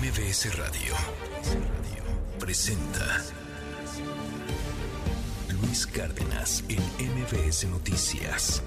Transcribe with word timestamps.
MBS 0.00 0.56
Radio 0.56 0.94
presenta 2.38 3.22
Luis 5.60 5.86
Cárdenas 5.86 6.64
en 6.68 6.80
MBS 6.80 7.66
Noticias. 7.68 8.62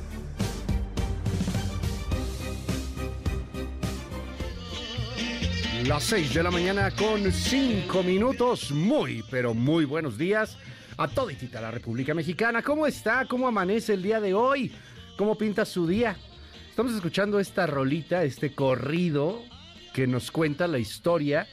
Las 5.88 6.04
6 6.04 6.34
de 6.36 6.44
la 6.44 6.52
mañana 6.52 6.92
con 6.92 7.32
5 7.32 8.04
minutos. 8.04 8.72
Muy, 8.72 9.24
pero 9.32 9.56
muy 9.56 9.86
buenos 9.86 10.20
días 10.20 10.58
a 10.98 11.08
toditita 11.08 11.60
la 11.60 11.72
República 11.72 12.14
Mexicana. 12.14 12.62
¿Cómo 12.62 12.86
está? 12.86 13.26
¿Cómo 13.26 13.48
amanece 13.48 13.94
el 13.94 14.04
día 14.04 14.22
de 14.22 14.36
hoy? 14.36 14.72
¿Cómo 15.18 15.36
pinta 15.38 15.66
su 15.66 15.88
día? 15.88 16.18
Estamos 16.70 16.94
escuchando 16.94 17.40
esta 17.40 17.66
rolita, 17.66 18.24
este 18.24 18.54
corrido 18.54 19.55
que 19.96 20.08
nos 20.08 20.30
cuenta 20.30 20.68
la 20.68 20.78
historia 20.78 21.48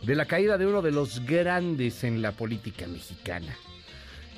de 0.00 0.14
la 0.14 0.24
caída 0.24 0.56
de 0.56 0.66
uno 0.66 0.80
de 0.80 0.92
los 0.92 1.20
grandes 1.26 2.04
en 2.04 2.22
la 2.22 2.32
política 2.32 2.86
mexicana. 2.86 3.54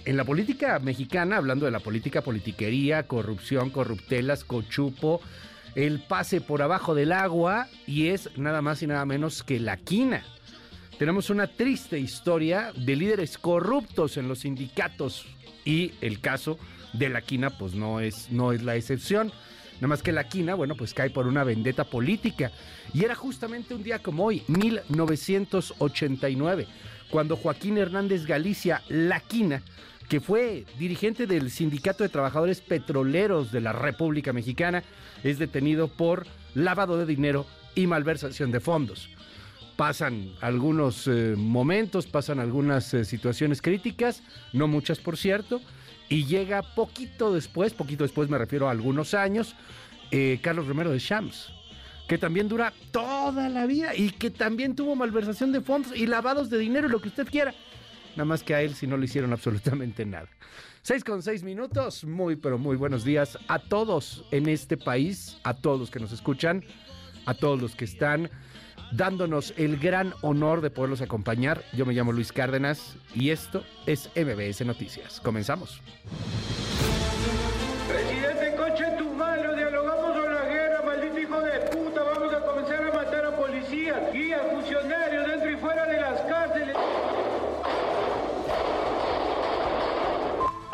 En 0.05 0.17
la 0.17 0.25
política 0.25 0.81
mexicana, 0.81 1.37
hablando 1.37 1.65
de 1.65 1.71
la 1.71 1.79
política 1.79 2.21
politiquería, 2.21 3.07
corrupción, 3.07 3.71
corruptelas, 3.71 4.43
cochupo, 4.43 5.21
el 5.77 6.01
pase 6.01 6.41
por 6.41 6.63
abajo 6.63 6.97
del 6.97 7.13
agua 7.13 7.69
y 7.87 8.09
es 8.09 8.29
nada 8.37 8.61
más 8.61 8.83
y 8.83 8.89
nada 8.89 9.05
menos 9.05 9.45
que 9.45 9.61
la 9.61 9.77
quina. 9.77 10.25
Tenemos 10.99 11.31
una 11.31 11.47
triste 11.47 11.97
historia 11.97 12.73
de 12.75 12.97
líderes 12.97 13.39
corruptos 13.39 14.17
en 14.17 14.27
los 14.27 14.41
sindicatos 14.41 15.27
y 15.65 15.93
el 16.01 16.21
caso 16.21 16.59
de 16.93 17.09
la 17.09 17.23
quina 17.23 17.51
pues 17.51 17.75
no 17.75 18.01
es, 18.01 18.33
no 18.33 18.51
es 18.51 18.65
la 18.65 18.75
excepción. 18.75 19.31
Nada 19.79 19.89
más 19.89 20.03
que 20.03 20.13
la 20.13 20.29
quina, 20.29 20.55
bueno, 20.55 20.75
pues 20.75 20.93
cae 20.93 21.09
por 21.11 21.29
una 21.29 21.45
vendetta 21.45 21.85
política. 21.85 22.51
Y 22.93 23.05
era 23.05 23.15
justamente 23.15 23.75
un 23.75 23.85
día 23.85 24.01
como 24.01 24.25
hoy, 24.25 24.43
1989, 24.49 26.67
cuando 27.11 27.37
Joaquín 27.37 27.79
Hernández 27.79 28.27
Galicia, 28.27 28.83
la 28.89 29.21
quina, 29.21 29.63
que 30.09 30.21
fue 30.21 30.65
dirigente 30.79 31.27
del 31.27 31.51
Sindicato 31.51 32.03
de 32.03 32.09
Trabajadores 32.09 32.61
Petroleros 32.61 33.53
de 33.53 33.61
la 33.61 33.73
República 33.73 34.33
Mexicana, 34.33 34.83
es 35.23 35.39
detenido 35.39 35.89
por 35.89 36.27
lavado 36.55 36.99
de 36.99 37.07
dinero 37.07 37.47
y 37.75 37.87
malversación 37.87 38.51
de 38.51 38.61
fondos. 38.61 39.11
Pasan 39.77 40.33
algunos 40.41 41.07
eh, 41.07 41.35
momentos, 41.37 42.07
pasan 42.07 42.41
algunas 42.41 42.93
eh, 42.95 43.05
situaciones 43.05 43.63
críticas, 43.63 44.23
no 44.53 44.67
muchas 44.67 44.99
por 44.99 45.17
cierto, 45.17 45.61
y 46.09 46.25
llega 46.25 46.63
poquito 46.63 47.33
después, 47.33 47.75
poquito 47.75 48.05
después 48.05 48.29
me 48.29 48.39
refiero 48.39 48.69
a 48.69 48.71
algunos 48.71 49.15
años, 49.15 49.55
eh, 50.11 50.39
Carlos 50.43 50.67
Romero 50.67 50.91
de 50.91 50.99
Shams, 50.99 51.53
que 52.09 52.19
también 52.19 52.49
dura 52.49 52.73
toda 52.91 53.49
la 53.49 53.67
vida 53.67 53.95
y 53.95 54.11
que 54.11 54.31
también 54.31 54.75
tuvo 54.75 54.97
malversación 54.97 55.53
de 55.53 55.61
fondos 55.61 55.95
y 55.95 56.07
lavados 56.07 56.49
de 56.51 56.59
dinero, 56.59 56.89
lo 56.89 57.01
que 57.01 57.09
usted 57.09 57.29
quiera. 57.29 57.55
Nada 58.13 58.25
más 58.25 58.43
que 58.43 58.55
a 58.55 58.63
él 58.63 58.75
si 58.75 58.87
no 58.87 58.97
le 58.97 59.05
hicieron 59.05 59.33
absolutamente 59.33 60.05
nada. 60.05 60.29
Seis 60.83 61.05
con 61.05 61.23
seis 61.23 61.43
minutos, 61.43 62.05
muy 62.05 62.37
pero 62.37 62.57
muy 62.57 62.77
buenos 62.77 63.05
días 63.05 63.39
a 63.49 63.59
todos 63.59 64.25
en 64.31 64.49
este 64.49 64.77
país, 64.77 65.39
a 65.43 65.55
todos 65.55 65.79
los 65.79 65.91
que 65.91 66.01
nos 66.01 66.13
escuchan, 66.13 66.65
a 67.27 67.35
todos 67.35 67.61
los 67.61 67.77
que 67.77 67.85
están 67.85 68.31
dándonos 68.93 69.55
el 69.57 69.79
gran 69.79 70.15
honor 70.23 70.61
de 70.61 70.71
poderlos 70.71 71.01
acompañar. 71.01 71.63
Yo 71.73 71.87
me 71.87 71.95
llamo 71.95 72.13
Luis 72.13 72.33
Cárdenas 72.33 72.97
y 73.15 73.31
esto 73.31 73.65
es 73.87 74.11
MBS 74.17 74.65
Noticias. 74.65 75.21
Comenzamos. 75.21 75.81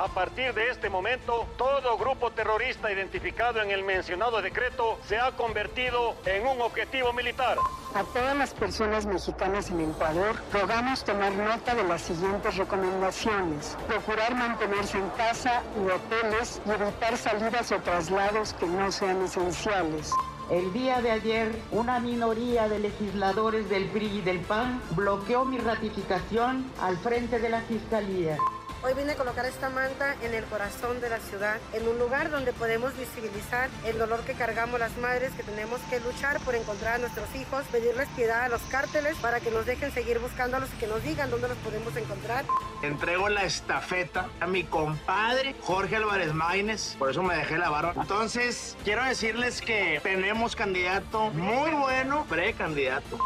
A 0.05 0.09
partir 0.09 0.53
de 0.53 0.69
este 0.69 0.91
momento, 0.91 1.47
todo 1.57 1.97
grupo 1.97 2.31
terrorista 2.31 2.93
identificado 2.93 3.63
en 3.63 3.71
el 3.71 3.85
mencionado 3.85 4.43
decreto 4.43 4.99
se 5.09 5.17
ha 5.17 5.33
convertido 5.33 6.15
en 6.27 6.47
un 6.47 6.61
objetivo 6.61 7.15
militar. 7.15 7.57
A 7.95 8.05
todas 8.13 8.37
las 8.37 8.53
personas 8.53 9.07
mexicanas 9.07 9.71
en 9.71 9.81
Ecuador, 9.81 10.37
rogamos 10.53 11.03
tomar 11.05 11.33
nota 11.33 11.75
de 11.75 11.85
las 11.85 12.03
siguientes 12.03 12.55
recomendaciones. 12.55 13.79
Procurar 13.89 14.35
mantenerse 14.35 14.99
en 14.99 15.09
casa 15.17 15.63
y 15.83 15.89
hoteles 15.89 16.61
y 16.67 16.71
evitar 16.71 17.17
salidas 17.17 17.73
o 17.73 17.81
traslados 17.81 18.53
que 18.53 18.67
no 18.67 18.93
sean 18.93 19.23
esenciales. 19.23 20.13
El 20.51 20.71
día 20.75 21.01
de 21.01 21.13
ayer, 21.13 21.51
una 21.71 21.99
minoría 21.99 22.69
de 22.69 22.79
legisladores 22.79 23.71
del 23.71 23.87
PRI 23.87 24.19
y 24.19 24.21
del 24.21 24.41
PAN 24.41 24.83
bloqueó 24.91 25.47
mi 25.47 25.57
ratificación 25.57 26.71
al 26.83 26.99
frente 26.99 27.39
de 27.39 27.49
la 27.49 27.63
Fiscalía. 27.63 28.37
Hoy 28.85 28.93
vine 28.93 29.13
a 29.13 29.17
colocar 29.17 29.47
esta 29.47 29.71
manta 29.71 30.15
en 30.21 30.35
el 30.35 30.45
corazón 30.45 31.01
de 31.01 31.09
la 31.09 31.19
ciudad, 31.19 31.57
en 31.73 31.89
un 31.89 31.99
lugar 31.99 32.31
donde 32.31 32.53
podemos 32.53 32.95
visibilizar 32.99 33.71
el 33.87 33.97
dolor 33.97 34.21
que 34.27 34.35
cargamos 34.35 34.79
las 34.79 34.95
madres, 34.99 35.33
que 35.33 35.43
tenemos 35.43 35.81
que 35.89 36.01
luchar 36.01 36.39
por 36.41 36.55
encontrar 36.55 36.97
a 36.97 36.99
nuestros 36.99 37.35
hijos, 37.35 37.65
pedirles 37.73 38.07
piedad 38.15 38.43
a 38.43 38.49
los 38.51 38.61
cárteles 38.65 39.17
para 39.23 39.41
que 39.41 39.51
nos 39.51 39.65
dejen 39.65 39.91
seguir 39.91 40.19
buscándolos 40.19 40.69
y 40.75 40.77
que 40.77 40.87
nos 40.87 41.03
digan 41.03 41.31
dónde 41.31 41.49
los 41.49 41.57
podemos 41.59 41.97
encontrar. 41.97 42.45
Entrego 42.83 43.31
la 43.31 43.45
estafeta 43.45 44.29
a 44.39 44.47
mi 44.47 44.65
compadre 44.65 45.57
Jorge 45.63 45.97
Álvarez 45.97 46.35
Maínez, 46.35 46.95
por 46.99 47.11
eso 47.11 47.23
me 47.23 47.37
dejé 47.37 47.57
la 47.57 47.71
barba. 47.71 47.95
Entonces, 47.97 48.77
quiero 48.85 49.03
decirles 49.03 49.63
que 49.63 49.99
tenemos 50.03 50.55
candidato 50.55 51.31
muy 51.31 51.71
bueno, 51.71 52.27
precandidato. 52.29 53.19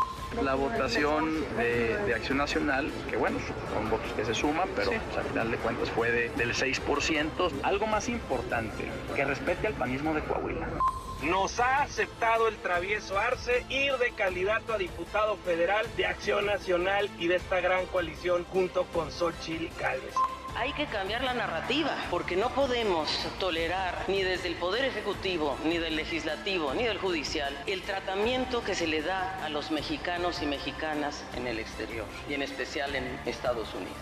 La 0.42 0.54
votación 0.54 1.44
de, 1.56 1.96
de, 2.06 2.14
Acción 2.14 2.38
Nacional, 2.38 2.90
que 3.10 3.16
bueno, 3.16 3.38
son 3.72 3.90
votos 3.90 4.12
que 4.12 4.24
se 4.24 4.34
suman, 4.34 4.68
pero 4.76 4.92
sí. 4.92 4.98
pues, 5.06 5.16
al 5.18 5.24
final 5.24 5.50
de 5.50 5.56
cuentas 5.56 5.90
fue 5.90 6.10
de, 6.10 6.28
del 6.30 6.54
6%. 6.54 7.52
Algo 7.62 7.86
más 7.86 8.08
importante, 8.08 8.84
que 9.16 9.24
respete 9.24 9.66
al 9.66 9.74
panismo 9.74 10.14
de 10.14 10.22
Coahuila. 10.22 10.68
Nos 11.22 11.58
ha 11.58 11.82
aceptado 11.82 12.46
el 12.46 12.56
travieso 12.58 13.18
Arce 13.18 13.64
ir 13.68 13.92
de 13.94 14.12
candidato 14.12 14.74
a 14.74 14.78
diputado 14.78 15.36
federal 15.38 15.84
de 15.96 16.06
Acción 16.06 16.46
Nacional 16.46 17.10
y 17.18 17.26
de 17.26 17.36
esta 17.36 17.60
gran 17.60 17.86
coalición 17.86 18.44
junto 18.44 18.84
con 18.84 19.10
Xochitl 19.10 19.66
Gálvez. 19.80 20.14
Hay 20.60 20.72
que 20.72 20.86
cambiar 20.86 21.22
la 21.22 21.34
narrativa, 21.34 21.96
porque 22.10 22.34
no 22.34 22.48
podemos 22.48 23.08
tolerar 23.38 24.04
ni 24.08 24.24
desde 24.24 24.48
el 24.48 24.56
Poder 24.56 24.84
Ejecutivo, 24.86 25.56
ni 25.64 25.78
del 25.78 25.94
Legislativo, 25.94 26.74
ni 26.74 26.82
del 26.82 26.98
Judicial 26.98 27.56
el 27.68 27.80
tratamiento 27.82 28.64
que 28.64 28.74
se 28.74 28.88
le 28.88 29.00
da 29.00 29.44
a 29.44 29.50
los 29.50 29.70
mexicanos 29.70 30.42
y 30.42 30.46
mexicanas 30.46 31.24
en 31.36 31.46
el 31.46 31.60
exterior, 31.60 32.06
y 32.28 32.34
en 32.34 32.42
especial 32.42 32.92
en 32.96 33.04
Estados 33.24 33.68
Unidos. 33.72 33.94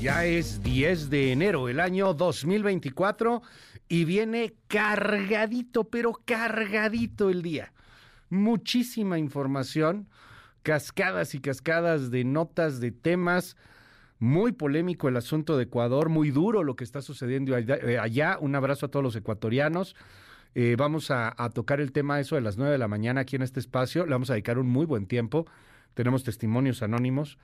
Ya 0.00 0.24
es 0.24 0.64
10 0.64 1.10
de 1.10 1.30
enero, 1.30 1.68
el 1.68 1.78
año 1.78 2.12
2024, 2.12 3.40
y 3.92 4.06
viene 4.06 4.54
cargadito, 4.68 5.84
pero 5.84 6.18
cargadito 6.24 7.28
el 7.28 7.42
día. 7.42 7.74
Muchísima 8.30 9.18
información, 9.18 10.08
cascadas 10.62 11.34
y 11.34 11.40
cascadas 11.40 12.10
de 12.10 12.24
notas, 12.24 12.80
de 12.80 12.90
temas. 12.90 13.54
Muy 14.18 14.52
polémico 14.52 15.10
el 15.10 15.18
asunto 15.18 15.58
de 15.58 15.64
Ecuador, 15.64 16.08
muy 16.08 16.30
duro 16.30 16.64
lo 16.64 16.74
que 16.74 16.84
está 16.84 17.02
sucediendo 17.02 17.54
allá. 17.54 18.38
Un 18.40 18.54
abrazo 18.54 18.86
a 18.86 18.88
todos 18.88 19.02
los 19.02 19.14
ecuatorianos. 19.14 19.94
Eh, 20.54 20.74
vamos 20.78 21.10
a, 21.10 21.34
a, 21.36 21.50
tocar 21.50 21.78
el 21.78 21.92
tema 21.92 22.18
eso 22.18 22.36
de 22.36 22.40
las 22.40 22.56
9 22.56 22.72
de 22.72 22.78
la 22.78 22.88
mañana 22.88 23.20
aquí 23.20 23.36
en 23.36 23.42
este 23.42 23.60
espacio. 23.60 24.06
Le 24.06 24.12
vamos 24.12 24.30
a 24.30 24.32
dedicar 24.32 24.58
un 24.58 24.68
muy 24.68 24.86
buen 24.86 25.04
tiempo. 25.04 25.44
Tenemos 25.92 26.24
testimonios 26.24 26.82
anónimos. 26.82 27.36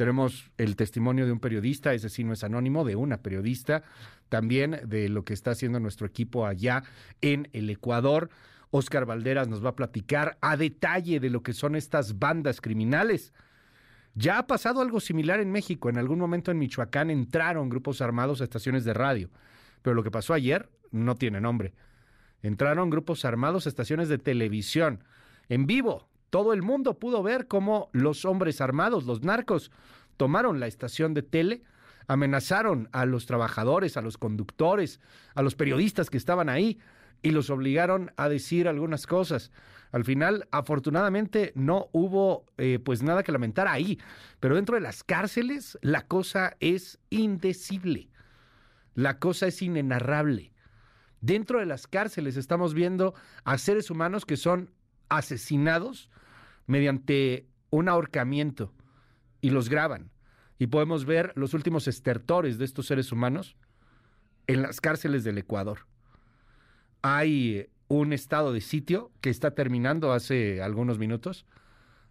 Tenemos 0.00 0.50
el 0.56 0.76
testimonio 0.76 1.26
de 1.26 1.32
un 1.32 1.40
periodista, 1.40 1.92
ese 1.92 2.08
sí 2.08 2.24
no 2.24 2.32
es 2.32 2.42
anónimo, 2.42 2.86
de 2.86 2.96
una 2.96 3.18
periodista, 3.18 3.82
también 4.30 4.80
de 4.86 5.10
lo 5.10 5.24
que 5.26 5.34
está 5.34 5.50
haciendo 5.50 5.78
nuestro 5.80 6.06
equipo 6.06 6.46
allá 6.46 6.84
en 7.20 7.48
el 7.52 7.68
Ecuador. 7.68 8.30
Oscar 8.70 9.04
Valderas 9.04 9.48
nos 9.48 9.62
va 9.62 9.70
a 9.70 9.76
platicar 9.76 10.38
a 10.40 10.56
detalle 10.56 11.20
de 11.20 11.28
lo 11.28 11.42
que 11.42 11.52
son 11.52 11.76
estas 11.76 12.18
bandas 12.18 12.62
criminales. 12.62 13.34
Ya 14.14 14.38
ha 14.38 14.46
pasado 14.46 14.80
algo 14.80 15.00
similar 15.00 15.40
en 15.40 15.52
México. 15.52 15.90
En 15.90 15.98
algún 15.98 16.18
momento 16.18 16.50
en 16.50 16.58
Michoacán 16.58 17.10
entraron 17.10 17.68
grupos 17.68 18.00
armados 18.00 18.40
a 18.40 18.44
estaciones 18.44 18.84
de 18.84 18.94
radio. 18.94 19.28
Pero 19.82 19.94
lo 19.94 20.02
que 20.02 20.10
pasó 20.10 20.32
ayer 20.32 20.70
no 20.92 21.16
tiene 21.16 21.40
nombre. 21.40 21.74
Entraron 22.42 22.88
grupos 22.88 23.24
armados 23.24 23.66
a 23.66 23.68
estaciones 23.68 24.08
de 24.08 24.18
televisión 24.18 25.04
en 25.48 25.66
vivo. 25.66 26.08
Todo 26.30 26.52
el 26.52 26.62
mundo 26.62 26.98
pudo 26.98 27.22
ver 27.22 27.48
cómo 27.48 27.90
los 27.92 28.24
hombres 28.24 28.60
armados, 28.60 29.04
los 29.04 29.22
narcos, 29.22 29.72
tomaron 30.16 30.60
la 30.60 30.68
estación 30.68 31.12
de 31.12 31.22
tele, 31.22 31.62
amenazaron 32.10 32.88
a 32.90 33.06
los 33.06 33.26
trabajadores, 33.26 33.96
a 33.96 34.02
los 34.02 34.18
conductores, 34.18 34.98
a 35.36 35.42
los 35.42 35.54
periodistas 35.54 36.10
que 36.10 36.16
estaban 36.16 36.48
ahí 36.48 36.80
y 37.22 37.30
los 37.30 37.50
obligaron 37.50 38.10
a 38.16 38.28
decir 38.28 38.66
algunas 38.66 39.06
cosas. 39.06 39.52
Al 39.92 40.04
final, 40.04 40.48
afortunadamente, 40.50 41.52
no 41.54 41.88
hubo 41.92 42.46
eh, 42.58 42.80
pues 42.84 43.04
nada 43.04 43.22
que 43.22 43.30
lamentar 43.30 43.68
ahí, 43.68 44.00
pero 44.40 44.56
dentro 44.56 44.74
de 44.74 44.80
las 44.80 45.04
cárceles 45.04 45.78
la 45.82 46.02
cosa 46.08 46.56
es 46.58 46.98
indecible. 47.10 48.08
La 48.96 49.20
cosa 49.20 49.46
es 49.46 49.62
inenarrable. 49.62 50.52
Dentro 51.20 51.60
de 51.60 51.66
las 51.66 51.86
cárceles 51.86 52.36
estamos 52.36 52.74
viendo 52.74 53.14
a 53.44 53.56
seres 53.56 53.88
humanos 53.88 54.26
que 54.26 54.36
son 54.36 54.72
asesinados 55.08 56.10
mediante 56.66 57.46
un 57.70 57.88
ahorcamiento 57.88 58.72
y 59.40 59.50
los 59.50 59.68
graban. 59.68 60.10
Y 60.60 60.66
podemos 60.66 61.06
ver 61.06 61.32
los 61.36 61.54
últimos 61.54 61.88
estertores 61.88 62.58
de 62.58 62.66
estos 62.66 62.86
seres 62.86 63.12
humanos 63.12 63.56
en 64.46 64.60
las 64.60 64.82
cárceles 64.82 65.24
del 65.24 65.38
Ecuador. 65.38 65.86
Hay 67.00 67.70
un 67.88 68.12
estado 68.12 68.52
de 68.52 68.60
sitio 68.60 69.10
que 69.22 69.30
está 69.30 69.52
terminando 69.52 70.12
hace 70.12 70.60
algunos 70.60 70.98
minutos. 70.98 71.46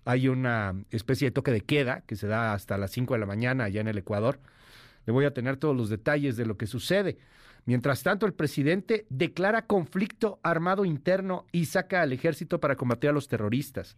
Hay 0.03 0.29
una 0.29 0.73
especie 0.89 1.27
de 1.27 1.31
toque 1.31 1.51
de 1.51 1.61
queda 1.61 2.01
que 2.07 2.15
se 2.15 2.25
da 2.25 2.53
hasta 2.53 2.79
las 2.79 2.89
5 2.89 3.13
de 3.13 3.19
la 3.19 3.27
mañana 3.27 3.65
allá 3.65 3.81
en 3.81 3.87
el 3.87 3.99
Ecuador. 3.99 4.39
Le 5.05 5.13
voy 5.13 5.25
a 5.25 5.33
tener 5.35 5.57
todos 5.57 5.77
los 5.77 5.89
detalles 5.89 6.35
de 6.35 6.47
lo 6.47 6.57
que 6.57 6.65
sucede. 6.65 7.19
Mientras 7.65 8.03
tanto, 8.03 8.25
el 8.25 8.33
presidente 8.33 9.05
declara 9.09 9.67
conflicto 9.67 10.39
armado 10.43 10.85
interno 10.85 11.45
y 11.51 11.65
saca 11.65 12.01
al 12.01 12.13
ejército 12.13 12.59
para 12.59 12.75
combatir 12.75 13.09
a 13.09 13.13
los 13.13 13.27
terroristas. 13.27 13.97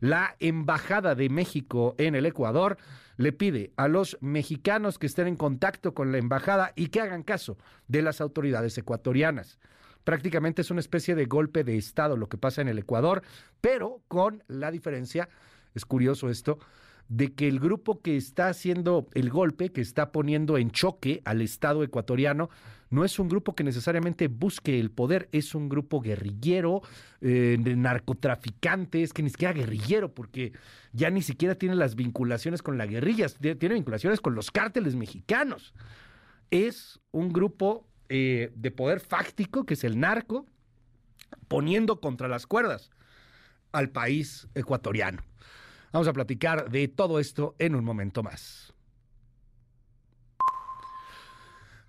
La 0.00 0.36
Embajada 0.38 1.14
de 1.14 1.28
México 1.28 1.94
en 1.98 2.14
el 2.14 2.26
Ecuador 2.26 2.78
le 3.16 3.32
pide 3.32 3.72
a 3.76 3.88
los 3.88 4.16
mexicanos 4.20 4.98
que 4.98 5.06
estén 5.06 5.26
en 5.26 5.36
contacto 5.36 5.92
con 5.92 6.12
la 6.12 6.18
embajada 6.18 6.72
y 6.76 6.88
que 6.88 7.00
hagan 7.00 7.24
caso 7.24 7.58
de 7.88 8.02
las 8.02 8.20
autoridades 8.20 8.78
ecuatorianas. 8.78 9.58
Prácticamente 10.04 10.62
es 10.62 10.70
una 10.70 10.80
especie 10.80 11.14
de 11.14 11.26
golpe 11.26 11.64
de 11.64 11.76
Estado 11.76 12.16
lo 12.16 12.28
que 12.28 12.38
pasa 12.38 12.62
en 12.62 12.68
el 12.68 12.78
Ecuador, 12.78 13.22
pero 13.60 14.02
con 14.08 14.44
la 14.46 14.70
diferencia, 14.70 15.28
es 15.74 15.84
curioso 15.84 16.30
esto, 16.30 16.58
de 17.08 17.32
que 17.32 17.48
el 17.48 17.58
grupo 17.58 18.00
que 18.02 18.16
está 18.16 18.48
haciendo 18.48 19.06
el 19.14 19.30
golpe, 19.30 19.70
que 19.70 19.80
está 19.80 20.12
poniendo 20.12 20.58
en 20.58 20.70
choque 20.70 21.22
al 21.24 21.40
Estado 21.40 21.82
ecuatoriano, 21.82 22.50
no 22.90 23.04
es 23.04 23.18
un 23.18 23.28
grupo 23.28 23.54
que 23.54 23.64
necesariamente 23.64 24.28
busque 24.28 24.78
el 24.78 24.90
poder, 24.90 25.28
es 25.32 25.54
un 25.54 25.68
grupo 25.68 26.00
guerrillero, 26.00 26.82
eh, 27.20 27.56
de 27.58 27.76
narcotraficantes, 27.76 29.12
que 29.12 29.22
ni 29.22 29.30
siquiera 29.30 29.52
guerrillero, 29.52 30.14
porque 30.14 30.52
ya 30.92 31.10
ni 31.10 31.22
siquiera 31.22 31.54
tiene 31.54 31.74
las 31.74 31.94
vinculaciones 31.96 32.62
con 32.62 32.78
la 32.78 32.86
guerrilla, 32.86 33.26
tiene 33.28 33.74
vinculaciones 33.74 34.20
con 34.20 34.34
los 34.34 34.50
cárteles 34.50 34.94
mexicanos. 34.94 35.74
Es 36.50 37.00
un 37.10 37.30
grupo 37.30 37.86
eh, 38.08 38.52
de 38.54 38.70
poder 38.70 39.00
fáctico, 39.00 39.64
que 39.64 39.74
es 39.74 39.84
el 39.84 40.00
narco, 40.00 40.46
poniendo 41.46 42.00
contra 42.00 42.28
las 42.28 42.46
cuerdas 42.46 42.90
al 43.72 43.90
país 43.90 44.48
ecuatoriano. 44.54 45.22
Vamos 45.92 46.08
a 46.08 46.12
platicar 46.12 46.70
de 46.70 46.88
todo 46.88 47.18
esto 47.18 47.54
en 47.58 47.74
un 47.74 47.84
momento 47.84 48.22
más. 48.22 48.74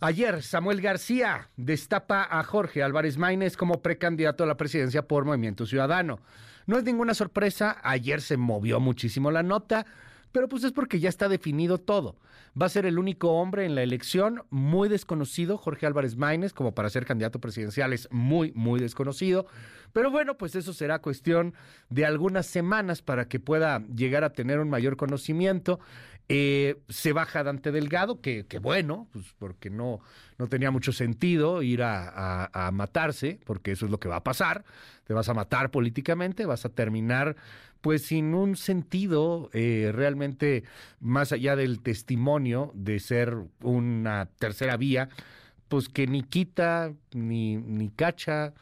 Ayer, 0.02 0.42
Samuel 0.44 0.80
García 0.80 1.50
destapa 1.58 2.26
a 2.30 2.42
Jorge 2.44 2.82
Álvarez 2.82 3.18
Maínez 3.18 3.58
como 3.58 3.82
precandidato 3.82 4.46
a 4.46 4.48
la 4.48 4.56
presidencia 4.56 5.06
por 5.06 5.26
Movimiento 5.26 5.66
Ciudadano. 5.66 6.20
No 6.68 6.78
es 6.78 6.86
ninguna 6.86 7.14
sorpresa, 7.14 7.82
ayer 7.84 8.22
se 8.22 8.38
movió 8.38 8.80
muchísimo 8.80 9.30
la 9.30 9.44
nota, 9.44 9.86
pero 10.32 10.48
pues 10.48 10.64
es 10.64 10.72
porque 10.72 11.00
ya 11.00 11.10
está 11.10 11.28
definido 11.28 11.78
todo. 11.78 12.16
Va 12.60 12.66
a 12.66 12.70
ser 12.70 12.86
el 12.86 12.98
único 12.98 13.32
hombre 13.34 13.66
en 13.66 13.76
la 13.76 13.84
elección, 13.84 14.44
muy 14.50 14.90
desconocido, 14.90 15.58
Jorge 15.58 15.86
Álvarez 15.86 16.18
Maínez, 16.18 16.54
como 16.54 16.74
para 16.74 16.90
ser 16.90 17.06
candidato 17.06 17.40
presidencial 17.40 17.94
es 17.94 18.08
muy, 18.12 18.52
muy 18.54 18.80
desconocido. 18.80 19.46
Pero 19.94 20.12
bueno, 20.12 20.38
pues 20.38 20.56
eso 20.56 20.74
será 20.74 21.00
cuestión 21.00 21.54
de 21.90 22.06
algunas 22.06 22.46
semanas 22.46 23.02
para 23.02 23.28
que 23.28 23.40
pueda 23.40 23.84
llegar 23.96 24.24
a 24.24 24.34
tener 24.34 24.60
un 24.60 24.70
mayor 24.70 24.98
conocimiento. 24.98 25.80
Eh, 26.32 26.78
se 26.90 27.12
baja 27.12 27.44
Dante 27.44 27.72
Delgado, 27.72 28.22
que, 28.22 28.46
bueno, 28.62 29.08
pues 29.12 29.34
porque 29.40 29.72
no, 29.72 30.00
no 30.38 30.48
tenía 30.48 30.70
mucho 30.70 30.92
sentido 30.92 31.64
ir 31.64 31.82
a, 31.82 32.70
matarse, 32.72 33.40
porque 33.46 33.72
eso 33.72 33.86
es 33.86 33.92
lo 33.92 34.00
que 34.00 34.10
va 34.10 34.18
a 34.18 34.24
pasar. 34.24 34.64
Te 35.06 35.14
vas 35.16 35.28
a 35.28 35.34
matar 35.34 35.72
políticamente, 35.72 36.46
vas 36.46 36.66
a 36.66 36.70
terminar 36.70 37.36
pues 37.82 38.04
sin 38.04 38.34
un 38.34 38.56
sentido 38.56 39.50
eh, 39.54 39.92
realmente 39.94 40.64
más 41.00 41.32
allá 41.32 41.56
del 41.56 41.82
testimonio 41.82 42.72
de 42.74 43.00
ser 43.00 43.36
una 43.62 44.28
tercera 44.38 44.78
vía, 44.78 45.10
pues 45.68 45.88
que 45.88 46.08
ni 46.08 46.24
quita, 46.24 46.94
ni, 47.14 47.58
ni 47.58 47.90
cacha, 47.90 48.54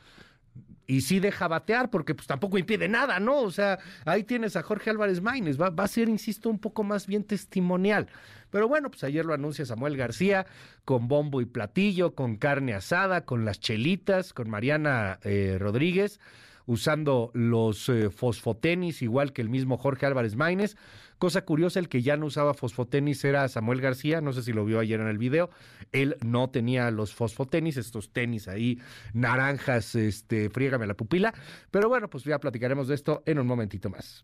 y 0.87 1.01
sí 1.01 1.19
deja 1.19 1.47
batear, 1.47 1.89
porque 1.89 2.15
pues 2.15 2.27
tampoco 2.27 2.57
impide 2.57 2.87
nada, 2.87 3.19
¿no? 3.19 3.41
O 3.41 3.51
sea, 3.51 3.77
ahí 4.05 4.23
tienes 4.23 4.55
a 4.55 4.63
Jorge 4.63 4.89
Álvarez 4.89 5.21
Maínez, 5.21 5.59
va, 5.59 5.69
va, 5.69 5.83
a 5.83 5.87
ser, 5.87 6.07
insisto, 6.07 6.49
un 6.49 6.59
poco 6.59 6.83
más 6.83 7.07
bien 7.07 7.25
testimonial. 7.25 8.07
Pero 8.49 8.69
bueno, 8.69 8.89
pues 8.89 9.03
ayer 9.03 9.25
lo 9.25 9.33
anuncia 9.33 9.65
Samuel 9.65 9.97
García, 9.97 10.45
con 10.85 11.09
bombo 11.09 11.41
y 11.41 11.45
platillo, 11.45 12.15
con 12.15 12.37
carne 12.37 12.73
asada, 12.73 13.25
con 13.25 13.43
las 13.43 13.59
chelitas, 13.59 14.31
con 14.31 14.49
Mariana 14.49 15.19
eh, 15.23 15.57
Rodríguez 15.59 16.19
usando 16.67 17.31
los 17.33 17.89
eh, 17.89 18.11
fosfotenis, 18.11 19.01
igual 19.01 19.33
que 19.33 19.41
el 19.41 19.49
mismo 19.49 19.77
Jorge 19.77 20.05
Álvarez 20.05 20.35
Maínez. 20.35 20.75
Cosa 21.17 21.43
curiosa, 21.43 21.79
el 21.79 21.89
que 21.89 22.03
ya 22.03 22.15
no 22.17 22.27
usaba 22.27 22.53
fosfotenis 22.53 23.23
era 23.23 23.47
Samuel 23.47 23.81
García, 23.81 24.21
no 24.21 24.33
sé 24.33 24.43
si 24.43 24.53
lo 24.53 24.65
vio 24.65 24.79
ayer 24.79 24.99
en 24.99 25.07
el 25.07 25.17
video. 25.17 25.49
Él 25.91 26.17
no 26.23 26.49
tenía 26.51 26.91
los 26.91 27.15
fosfotenis, 27.15 27.77
estos 27.77 28.11
tenis 28.11 28.47
ahí, 28.47 28.79
naranjas, 29.13 29.95
este, 29.95 30.49
frígame 30.51 30.85
la 30.85 30.93
pupila. 30.93 31.33
Pero 31.71 31.89
bueno, 31.89 32.09
pues 32.09 32.25
ya 32.25 32.37
platicaremos 32.37 32.87
de 32.87 32.95
esto 32.95 33.23
en 33.25 33.39
un 33.39 33.47
momentito 33.47 33.89
más. 33.89 34.21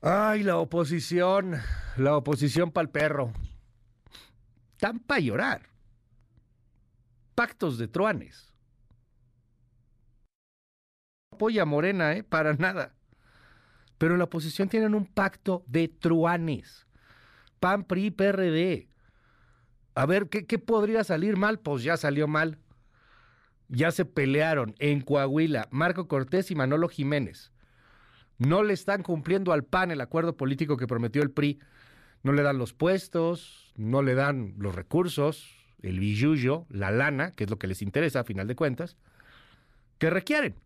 Ay, 0.00 0.42
la 0.42 0.56
oposición, 0.56 1.56
la 1.96 2.16
oposición 2.16 2.72
para 2.72 2.86
el 2.86 2.90
perro. 2.90 3.32
Tan 4.78 4.98
para 4.98 5.20
llorar. 5.20 5.68
Pactos 7.34 7.78
de 7.78 7.88
truanes 7.88 8.53
apoya 11.34 11.64
Morena, 11.64 12.14
¿eh? 12.14 12.22
Para 12.22 12.54
nada. 12.54 12.94
Pero 13.98 14.16
la 14.16 14.24
oposición 14.24 14.68
tienen 14.68 14.94
un 14.94 15.06
pacto 15.06 15.64
de 15.66 15.88
truanes. 15.88 16.86
PAN, 17.60 17.84
PRI, 17.84 18.10
PRD. 18.10 18.88
A 19.94 20.06
ver, 20.06 20.28
¿qué, 20.28 20.46
¿qué 20.46 20.58
podría 20.58 21.04
salir 21.04 21.36
mal? 21.36 21.60
Pues 21.60 21.82
ya 21.82 21.96
salió 21.96 22.26
mal. 22.26 22.58
Ya 23.68 23.90
se 23.90 24.04
pelearon 24.04 24.74
en 24.78 25.00
Coahuila 25.00 25.68
Marco 25.70 26.08
Cortés 26.08 26.50
y 26.50 26.54
Manolo 26.54 26.88
Jiménez. 26.88 27.52
No 28.38 28.62
le 28.62 28.74
están 28.74 29.02
cumpliendo 29.02 29.52
al 29.52 29.64
PAN 29.64 29.90
el 29.90 30.00
acuerdo 30.00 30.36
político 30.36 30.76
que 30.76 30.86
prometió 30.86 31.22
el 31.22 31.30
PRI. 31.30 31.60
No 32.22 32.32
le 32.32 32.42
dan 32.42 32.58
los 32.58 32.72
puestos, 32.72 33.72
no 33.76 34.02
le 34.02 34.14
dan 34.14 34.54
los 34.58 34.74
recursos, 34.74 35.54
el 35.82 36.00
billullo, 36.00 36.66
la 36.68 36.90
lana, 36.90 37.32
que 37.32 37.44
es 37.44 37.50
lo 37.50 37.58
que 37.58 37.66
les 37.66 37.82
interesa 37.82 38.20
a 38.20 38.24
final 38.24 38.48
de 38.48 38.56
cuentas, 38.56 38.96
que 39.98 40.10
requieren. 40.10 40.56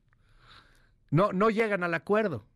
No, 1.11 1.33
no 1.33 1.51
llegan 1.51 1.83
al 1.85 1.95
acuerdo. 1.95 2.47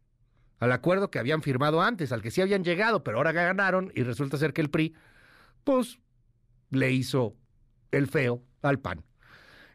Al 0.58 0.72
acuerdo 0.72 1.10
que 1.10 1.18
habían 1.18 1.42
firmado 1.42 1.82
antes, 1.82 2.12
al 2.12 2.22
que 2.22 2.30
sí 2.30 2.40
habían 2.40 2.62
llegado, 2.62 3.02
pero 3.02 3.16
ahora 3.18 3.32
ganaron 3.32 3.90
y 3.94 4.04
resulta 4.04 4.36
ser 4.36 4.52
que 4.52 4.60
el 4.60 4.70
PRI, 4.70 4.94
pues, 5.64 5.98
le 6.70 6.92
hizo 6.92 7.34
el 7.90 8.06
feo 8.06 8.42
al 8.62 8.78
PAN. 8.78 9.04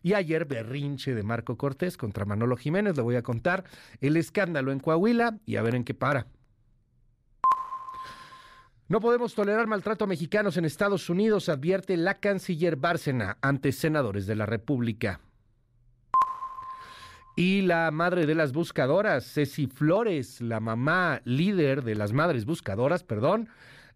Y 0.01 0.13
ayer 0.13 0.45
berrinche 0.45 1.13
de 1.13 1.23
Marco 1.23 1.57
Cortés 1.57 1.97
contra 1.97 2.23
Manolo 2.23 2.55
Jiménez, 2.55 2.95
le 2.95 3.01
voy 3.01 3.15
a 3.15 3.23
contar 3.23 3.65
el 3.99 4.15
escándalo 4.15 4.71
en 4.71 4.79
Coahuila 4.79 5.39
y 5.45 5.57
a 5.57 5.61
ver 5.61 5.75
en 5.75 5.83
qué 5.83 5.93
para. 5.93 6.27
No 8.87 9.01
podemos 9.01 9.35
tolerar 9.35 9.67
maltrato 9.67 10.05
a 10.05 10.07
mexicanos 10.07 10.55
en 10.55 10.63
Estados 10.63 11.09
Unidos, 11.09 11.49
advierte 11.49 11.97
la 11.97 12.21
canciller 12.21 12.77
Bárcena 12.77 13.37
ante 13.41 13.73
senadores 13.73 14.25
de 14.27 14.35
la 14.35 14.45
República. 14.45 15.19
Y 17.37 17.61
la 17.61 17.91
madre 17.91 18.25
de 18.25 18.33
las 18.33 18.51
buscadoras, 18.51 19.23
Ceci 19.31 19.67
Flores, 19.67 20.41
la 20.41 20.59
mamá 20.59 21.21
líder 21.23 21.83
de 21.83 21.93
las 21.93 22.11
madres 22.11 22.45
buscadoras, 22.45 23.03
perdón, 23.03 23.47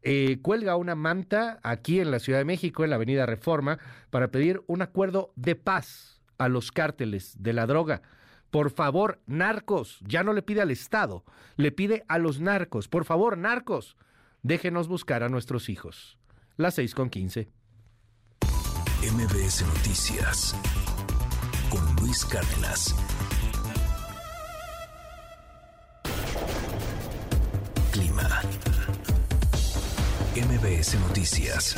eh, 0.04 0.38
cuelga 0.44 0.76
una 0.76 0.94
manta 0.94 1.60
aquí 1.64 2.00
en 2.00 2.12
la 2.12 2.20
Ciudad 2.20 2.38
de 2.38 2.46
México, 2.46 2.84
en 2.84 2.92
la 2.92 2.98
Avenida 2.98 3.26
Reforma, 3.26 3.80
para 4.12 4.28
pedir 4.30 4.62
un 4.68 4.84
acuerdo 4.84 5.34
de 5.36 5.56
paz 5.56 6.22
a 6.38 6.50
los 6.50 6.72
cárteles 6.72 7.34
de 7.40 7.54
la 7.54 7.66
droga. 7.66 8.04
Por 8.52 8.70
favor, 8.70 9.20
narcos, 9.26 9.98
ya 10.08 10.22
no 10.22 10.34
le 10.34 10.44
pide 10.44 10.62
al 10.62 10.70
Estado, 10.70 11.26
le 11.56 11.72
pide 11.72 12.06
a 12.10 12.20
los 12.20 12.42
narcos. 12.42 12.90
Por 12.90 13.06
favor, 13.06 13.40
narcos, 13.40 13.98
déjenos 14.44 14.88
buscar 14.88 15.24
a 15.24 15.30
nuestros 15.30 15.68
hijos. 15.68 16.20
Las 16.58 16.76
seis 16.76 16.94
con 16.94 17.10
quince. 17.10 17.50
MBS 19.02 19.66
Noticias 19.66 20.56
con 21.72 21.96
Luis 21.96 22.26
Cárdenas. 22.26 22.94
Clima. 27.92 28.42
MBS 30.36 30.96
Noticias. 30.96 31.76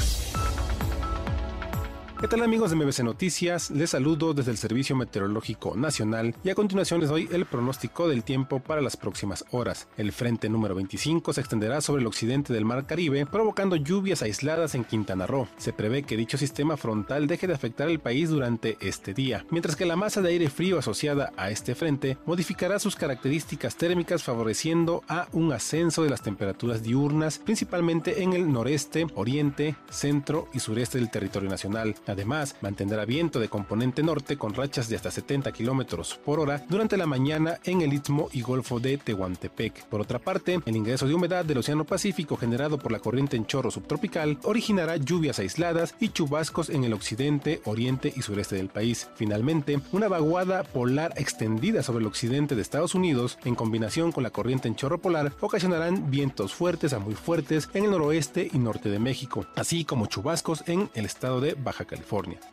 ¿Qué 2.23 2.29
tal 2.29 2.41
amigos 2.41 2.69
de 2.69 2.77
MBC 2.77 2.99
Noticias? 3.03 3.69
Les 3.69 3.89
saludo 3.89 4.33
desde 4.33 4.51
el 4.51 4.57
Servicio 4.57 4.95
Meteorológico 4.95 5.75
Nacional 5.75 6.33
y 6.41 6.51
a 6.51 6.55
continuación 6.55 7.01
les 7.01 7.09
doy 7.09 7.27
el 7.33 7.45
pronóstico 7.45 8.07
del 8.07 8.23
tiempo 8.23 8.61
para 8.61 8.79
las 8.79 8.95
próximas 8.95 9.43
horas. 9.51 9.89
El 9.97 10.13
frente 10.13 10.47
número 10.47 10.73
25 10.73 11.33
se 11.33 11.41
extenderá 11.41 11.81
sobre 11.81 11.99
el 11.99 12.07
occidente 12.07 12.53
del 12.53 12.63
Mar 12.63 12.85
Caribe, 12.85 13.25
provocando 13.25 13.75
lluvias 13.75 14.21
aisladas 14.21 14.73
en 14.73 14.85
Quintana 14.85 15.27
Roo. 15.27 15.49
Se 15.57 15.73
prevé 15.73 16.03
que 16.03 16.15
dicho 16.15 16.37
sistema 16.37 16.77
frontal 16.77 17.27
deje 17.27 17.45
de 17.45 17.55
afectar 17.55 17.89
el 17.89 17.99
país 17.99 18.29
durante 18.29 18.77
este 18.79 19.13
día, 19.13 19.45
mientras 19.49 19.75
que 19.75 19.85
la 19.85 19.97
masa 19.97 20.21
de 20.21 20.29
aire 20.29 20.49
frío 20.49 20.79
asociada 20.79 21.33
a 21.35 21.49
este 21.49 21.75
frente 21.75 22.17
modificará 22.25 22.79
sus 22.79 22.95
características 22.95 23.75
térmicas 23.75 24.23
favoreciendo 24.23 25.03
a 25.09 25.27
un 25.33 25.51
ascenso 25.51 26.03
de 26.03 26.09
las 26.09 26.21
temperaturas 26.21 26.83
diurnas, 26.83 27.39
principalmente 27.39 28.23
en 28.23 28.31
el 28.31 28.49
noreste, 28.49 29.07
oriente, 29.15 29.75
centro 29.89 30.47
y 30.53 30.61
sureste 30.61 30.99
del 30.99 31.11
territorio 31.11 31.49
nacional. 31.49 31.95
Además, 32.13 32.55
mantendrá 32.61 33.05
viento 33.05 33.39
de 33.39 33.49
componente 33.49 34.03
norte 34.03 34.37
con 34.37 34.53
rachas 34.53 34.87
de 34.87 34.95
hasta 34.95 35.09
70 35.09 35.51
km 35.51 36.19
por 36.23 36.39
hora 36.39 36.63
durante 36.69 36.95
la 36.95 37.07
mañana 37.07 37.57
en 37.63 37.81
el 37.81 37.91
Istmo 37.91 38.29
y 38.31 38.43
Golfo 38.43 38.79
de 38.79 38.99
Tehuantepec. 38.99 39.85
Por 39.87 39.99
otra 39.99 40.19
parte, 40.19 40.59
el 40.63 40.75
ingreso 40.75 41.07
de 41.07 41.15
humedad 41.15 41.43
del 41.43 41.57
Océano 41.57 41.85
Pacífico 41.85 42.37
generado 42.37 42.77
por 42.77 42.91
la 42.91 42.99
corriente 42.99 43.35
en 43.35 43.47
chorro 43.47 43.71
subtropical 43.71 44.37
originará 44.43 44.97
lluvias 44.97 45.39
aisladas 45.39 45.95
y 45.99 46.09
chubascos 46.09 46.69
en 46.69 46.83
el 46.83 46.93
occidente, 46.93 47.61
oriente 47.65 48.13
y 48.15 48.21
sureste 48.21 48.57
del 48.57 48.69
país. 48.69 49.09
Finalmente, 49.15 49.79
una 49.91 50.07
vaguada 50.07 50.61
polar 50.63 51.15
extendida 51.17 51.81
sobre 51.81 52.01
el 52.01 52.07
occidente 52.07 52.53
de 52.55 52.61
Estados 52.61 52.93
Unidos, 52.93 53.39
en 53.43 53.55
combinación 53.55 54.11
con 54.11 54.21
la 54.21 54.29
corriente 54.29 54.67
en 54.67 54.75
chorro 54.75 54.99
polar, 54.99 55.33
ocasionarán 55.39 56.11
vientos 56.11 56.53
fuertes 56.53 56.93
a 56.93 56.99
muy 56.99 57.15
fuertes 57.15 57.69
en 57.73 57.85
el 57.85 57.91
noroeste 57.91 58.51
y 58.53 58.59
norte 58.59 58.89
de 58.89 58.99
México, 58.99 59.47
así 59.55 59.83
como 59.83 60.05
chubascos 60.05 60.63
en 60.67 60.91
el 60.93 61.05
estado 61.05 61.41
de 61.41 61.55
Baja 61.55 61.85
California. 61.85 61.92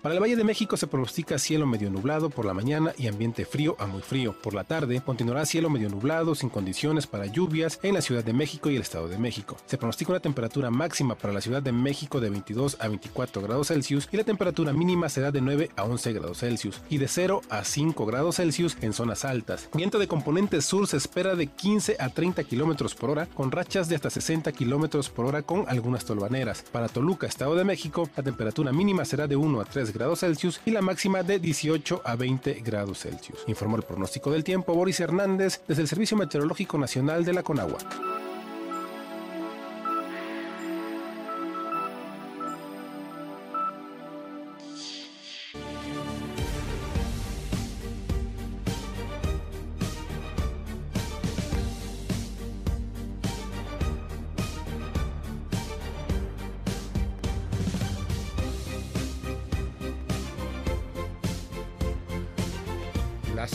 Para 0.03 0.15
el 0.15 0.21
Valle 0.21 0.37
de 0.37 0.45
México 0.45 0.77
se 0.77 0.87
pronostica 0.87 1.39
cielo 1.39 1.67
medio 1.67 1.91
nublado 1.91 2.31
por 2.31 2.45
la 2.45 2.55
mañana 2.55 2.93
y 2.99 3.07
ambiente 3.07 3.45
frío 3.45 3.77
a 3.79 3.87
muy 3.87 4.03
frío. 4.03 4.35
Por 4.41 4.55
la 4.55 4.65
tarde 4.65 5.01
continuará 5.01 5.47
cielo 5.47 5.71
medio 5.71 5.89
nublado 5.89 6.35
sin 6.35 6.49
condiciones 6.49 7.07
para 7.07 7.27
lluvias 7.27 7.79
en 7.83 7.95
la 7.95 8.03
Ciudad 8.03 8.25
de 8.25 8.33
México 8.33 8.71
y 8.71 8.77
el 8.77 8.83
Estado 8.83 9.09
de 9.09 9.19
México. 9.19 9.57
Se 9.67 9.79
pronostica 9.79 10.13
una 10.13 10.21
temperatura 10.21 10.71
máxima 10.71 11.15
para 11.15 11.33
la 11.33 11.41
Ciudad 11.41 11.63
de 11.63 11.73
México 11.73 12.21
de 12.21 12.31
22 12.31 12.77
a 12.81 12.89
24 12.89 13.43
grados 13.43 13.69
Celsius 13.69 14.09
y 14.13 14.17
la 14.17 14.25
temperatura 14.25 14.73
mínima 14.73 15.09
será 15.09 15.31
de 15.31 15.41
9 15.41 15.71
a 15.77 15.85
11 15.85 16.13
grados 16.13 16.39
Celsius 16.39 16.83
y 16.89 16.99
de 16.99 17.09
0 17.09 17.43
a 17.49 17.65
5 17.65 18.07
grados 18.07 18.37
Celsius 18.37 18.77
en 18.81 18.93
zonas 18.93 19.25
altas. 19.25 19.69
Viento 19.75 19.99
de 19.99 20.09
componente 20.09 20.61
sur 20.61 20.87
se 20.87 20.97
espera 20.97 21.35
de 21.35 21.47
15 21.47 21.97
a 21.99 22.09
30 22.09 22.45
kilómetros 22.45 22.95
por 22.95 23.11
hora 23.11 23.27
con 23.27 23.51
rachas 23.51 23.89
de 23.89 23.97
hasta 23.97 24.11
60 24.11 24.53
kilómetros 24.53 25.09
por 25.09 25.27
hora 25.27 25.43
con 25.43 25.65
algunas 25.69 26.05
tolvaneras. 26.05 26.65
Para 26.73 26.89
Toluca, 26.89 27.27
Estado 27.27 27.55
de 27.55 27.65
México, 27.65 28.09
la 28.17 28.23
temperatura 28.23 28.73
mínima 28.73 29.05
será 29.05 29.27
de 29.31 29.37
1 29.37 29.61
a 29.61 29.65
3 29.65 29.93
grados 29.95 30.21
Celsius 30.21 30.61
y 30.67 30.73
la 30.73 30.83
máxima 30.83 31.23
de 31.23 31.39
18 31.39 32.03
a 32.05 32.17
20 32.17 32.61
grados 32.65 32.99
Celsius. 32.99 33.45
Informó 33.47 33.77
el 33.77 33.85
pronóstico 33.85 34.33
del 34.33 34.45
tiempo 34.45 34.75
Boris 34.75 34.99
Hernández 34.99 35.63
desde 35.69 35.83
el 35.83 35.89
Servicio 35.89 36.17
Meteorológico 36.17 36.77
Nacional 36.77 37.25
de 37.25 37.33
la 37.33 37.45
Conagua. 37.45 37.79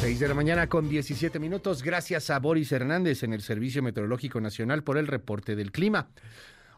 6 0.06 0.20
de 0.20 0.28
la 0.28 0.36
mañana 0.36 0.70
con 0.70 0.88
17 0.88 1.40
minutos. 1.40 1.82
Gracias 1.82 2.30
a 2.30 2.38
Boris 2.38 2.72
Hernández 2.72 3.24
en 3.24 3.34
el 3.34 3.42
Servicio 3.42 3.82
Meteorológico 3.82 4.40
Nacional 4.40 4.84
por 4.84 5.00
el 5.00 5.08
reporte 5.08 5.56
del 5.56 5.72
clima. 5.72 6.10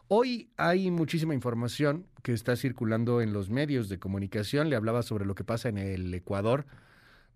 Hoy 0.08 0.48
hay 0.56 0.90
muchísima 0.90 1.34
información 1.34 2.06
que 2.22 2.32
está 2.32 2.56
circulando 2.56 3.20
en 3.20 3.34
los 3.34 3.50
medios 3.50 3.90
de 3.90 3.98
comunicación. 3.98 4.70
Le 4.70 4.76
hablaba 4.76 5.02
sobre 5.02 5.26
lo 5.26 5.34
que 5.34 5.44
pasa 5.44 5.68
en 5.68 5.76
el 5.76 6.14
Ecuador. 6.14 6.64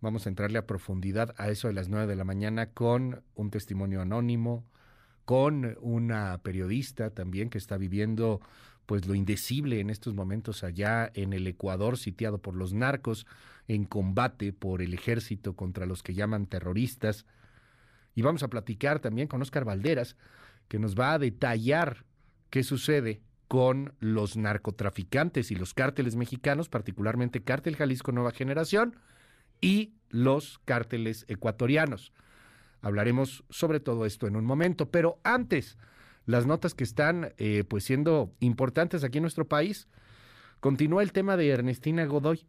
Vamos 0.00 0.24
a 0.24 0.30
entrarle 0.30 0.56
a 0.56 0.66
profundidad 0.66 1.34
a 1.36 1.50
eso 1.50 1.68
de 1.68 1.74
las 1.74 1.90
9 1.90 2.06
de 2.06 2.16
la 2.16 2.24
mañana 2.24 2.70
con 2.70 3.22
un 3.34 3.50
testimonio 3.50 4.00
anónimo, 4.00 4.64
con 5.26 5.76
una 5.82 6.38
periodista 6.38 7.10
también 7.10 7.50
que 7.50 7.58
está 7.58 7.76
viviendo 7.76 8.40
pues 8.86 9.06
lo 9.06 9.14
indecible 9.14 9.78
en 9.80 9.90
estos 9.90 10.14
momentos 10.14 10.64
allá 10.64 11.10
en 11.12 11.34
el 11.34 11.46
Ecuador 11.46 11.98
sitiado 11.98 12.38
por 12.38 12.56
los 12.56 12.72
narcos 12.72 13.26
en 13.68 13.84
combate 13.84 14.52
por 14.52 14.82
el 14.82 14.94
ejército 14.94 15.54
contra 15.54 15.86
los 15.86 16.02
que 16.02 16.14
llaman 16.14 16.46
terroristas. 16.46 17.26
Y 18.14 18.22
vamos 18.22 18.42
a 18.42 18.48
platicar 18.48 19.00
también 19.00 19.28
con 19.28 19.42
Oscar 19.42 19.64
Valderas, 19.64 20.16
que 20.68 20.78
nos 20.78 20.98
va 20.98 21.14
a 21.14 21.18
detallar 21.18 22.04
qué 22.50 22.62
sucede 22.62 23.22
con 23.48 23.94
los 24.00 24.36
narcotraficantes 24.36 25.50
y 25.50 25.54
los 25.54 25.74
cárteles 25.74 26.16
mexicanos, 26.16 26.68
particularmente 26.68 27.42
Cártel 27.42 27.76
Jalisco 27.76 28.12
Nueva 28.12 28.32
Generación 28.32 28.96
y 29.60 29.94
los 30.08 30.58
cárteles 30.64 31.24
ecuatorianos. 31.28 32.12
Hablaremos 32.80 33.44
sobre 33.50 33.78
todo 33.78 34.06
esto 34.06 34.26
en 34.26 34.36
un 34.36 34.44
momento, 34.44 34.90
pero 34.90 35.18
antes, 35.22 35.78
las 36.26 36.46
notas 36.46 36.74
que 36.74 36.84
están 36.84 37.32
eh, 37.38 37.64
pues 37.64 37.84
siendo 37.84 38.34
importantes 38.40 39.04
aquí 39.04 39.18
en 39.18 39.22
nuestro 39.22 39.46
país. 39.46 39.88
Continúa 40.60 41.02
el 41.02 41.12
tema 41.12 41.36
de 41.36 41.48
Ernestina 41.48 42.04
Godoy. 42.06 42.46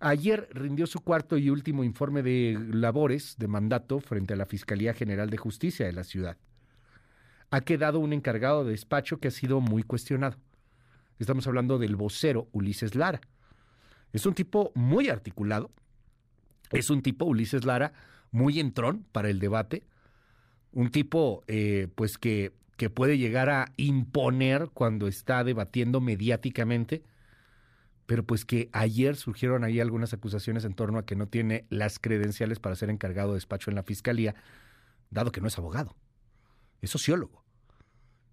Ayer 0.00 0.48
rindió 0.52 0.86
su 0.86 1.00
cuarto 1.00 1.36
y 1.38 1.50
último 1.50 1.84
informe 1.84 2.22
de 2.22 2.58
labores 2.72 3.36
de 3.38 3.48
mandato 3.48 4.00
frente 4.00 4.34
a 4.34 4.36
la 4.36 4.46
Fiscalía 4.46 4.92
General 4.94 5.30
de 5.30 5.36
Justicia 5.36 5.86
de 5.86 5.92
la 5.92 6.04
ciudad. 6.04 6.36
Ha 7.50 7.60
quedado 7.60 8.00
un 8.00 8.12
encargado 8.12 8.64
de 8.64 8.72
despacho 8.72 9.18
que 9.18 9.28
ha 9.28 9.30
sido 9.30 9.60
muy 9.60 9.82
cuestionado. 9.82 10.36
Estamos 11.18 11.46
hablando 11.46 11.78
del 11.78 11.96
vocero 11.96 12.48
Ulises 12.52 12.94
Lara. 12.96 13.20
Es 14.12 14.26
un 14.26 14.34
tipo 14.34 14.72
muy 14.74 15.08
articulado. 15.08 15.70
Es 16.72 16.90
un 16.90 17.02
tipo, 17.02 17.24
Ulises 17.24 17.64
Lara, 17.64 17.92
muy 18.32 18.58
entrón 18.58 19.06
para 19.12 19.30
el 19.30 19.38
debate. 19.38 19.84
Un 20.72 20.90
tipo, 20.90 21.44
eh, 21.46 21.88
pues, 21.94 22.18
que, 22.18 22.52
que 22.76 22.90
puede 22.90 23.16
llegar 23.16 23.48
a 23.50 23.72
imponer 23.76 24.70
cuando 24.74 25.06
está 25.06 25.44
debatiendo 25.44 26.00
mediáticamente 26.00 27.04
pero 28.06 28.24
pues 28.24 28.44
que 28.44 28.68
ayer 28.72 29.16
surgieron 29.16 29.64
ahí 29.64 29.80
algunas 29.80 30.12
acusaciones 30.12 30.64
en 30.64 30.74
torno 30.74 30.98
a 30.98 31.06
que 31.06 31.16
no 31.16 31.26
tiene 31.26 31.66
las 31.70 31.98
credenciales 31.98 32.60
para 32.60 32.76
ser 32.76 32.90
encargado 32.90 33.30
de 33.30 33.36
despacho 33.36 33.70
en 33.70 33.76
la 33.76 33.82
fiscalía, 33.82 34.34
dado 35.10 35.32
que 35.32 35.40
no 35.40 35.48
es 35.48 35.58
abogado, 35.58 35.96
es 36.82 36.90
sociólogo. 36.90 37.44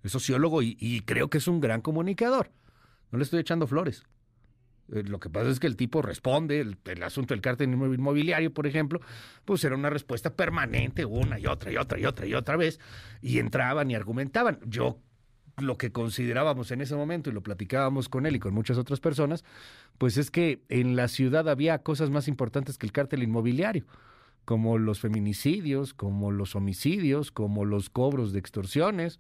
Es 0.04 0.13
sociólogo 0.13 0.62
y, 0.63 1.04
creo 1.06 1.30
que 1.30 1.38
es 1.38 1.48
un 1.48 1.62
gran 1.62 1.82
comunicador. 1.82 2.51
No 3.12 3.20
le 3.20 3.24
estoy 3.24 3.40
echando 3.40 3.68
flores. 3.68 4.04
Eh, 4.92 5.04
lo 5.04 5.20
que 5.20 5.30
pasa 5.30 5.50
es 5.50 5.60
que 5.60 5.68
el 5.68 5.75
tipo 5.75 6.01
responde, 6.01 6.60
el, 6.60 7.04
asunto 7.04 7.34
del 7.34 7.42
cártel 7.42 7.72
inmobiliario, 7.72 8.51
por 8.51 8.66
ejemplo, 8.66 9.00
pues 9.46 9.63
era 9.63 9.75
una 9.75 9.92
respuesta 9.92 10.36
permanente, 10.36 11.06
una 11.06 11.40
y 11.40 11.46
otra 11.46 11.72
y 11.72 11.78
otra 11.78 12.00
y 12.00 12.06
otra 12.06 12.25
y 12.25 12.34
otra 12.34 12.56
vez, 12.58 12.80
y 13.22 13.38
entraban 13.38 13.92
y 13.92 13.96
argumentaban. 13.96 14.60
Yo 14.66 15.00
lo 15.62 15.77
que 15.77 15.91
considerábamos 15.91 16.72
en 16.72 16.82
ese 16.82 16.96
momento 16.96 17.30
y 17.30 17.34
lo 17.34 17.41
platicábamos 17.41 18.10
con 18.10 18.25
él 18.25 18.36
y 18.36 18.39
con 18.39 18.53
muchas 18.53 18.77
otras 18.77 19.00
personas, 19.00 19.44
pues 19.98 20.18
es 20.18 20.32
que 20.32 20.62
en 20.70 20.96
la 20.96 21.08
ciudad 21.08 21.48
había 21.50 21.80
cosas 21.80 22.10
más 22.10 22.27
importantes 22.27 22.77
que 22.77 22.86
el 22.86 22.91
cártel 22.91 23.24
inmobiliario, 23.24 23.86
como 24.46 24.77
los 24.77 25.00
feminicidios, 25.00 25.94
como 25.94 26.32
los 26.32 26.56
homicidios, 26.56 27.32
como 27.32 27.65
los 27.65 27.89
cobros 27.89 28.34
de 28.34 28.39
extorsiones, 28.39 29.20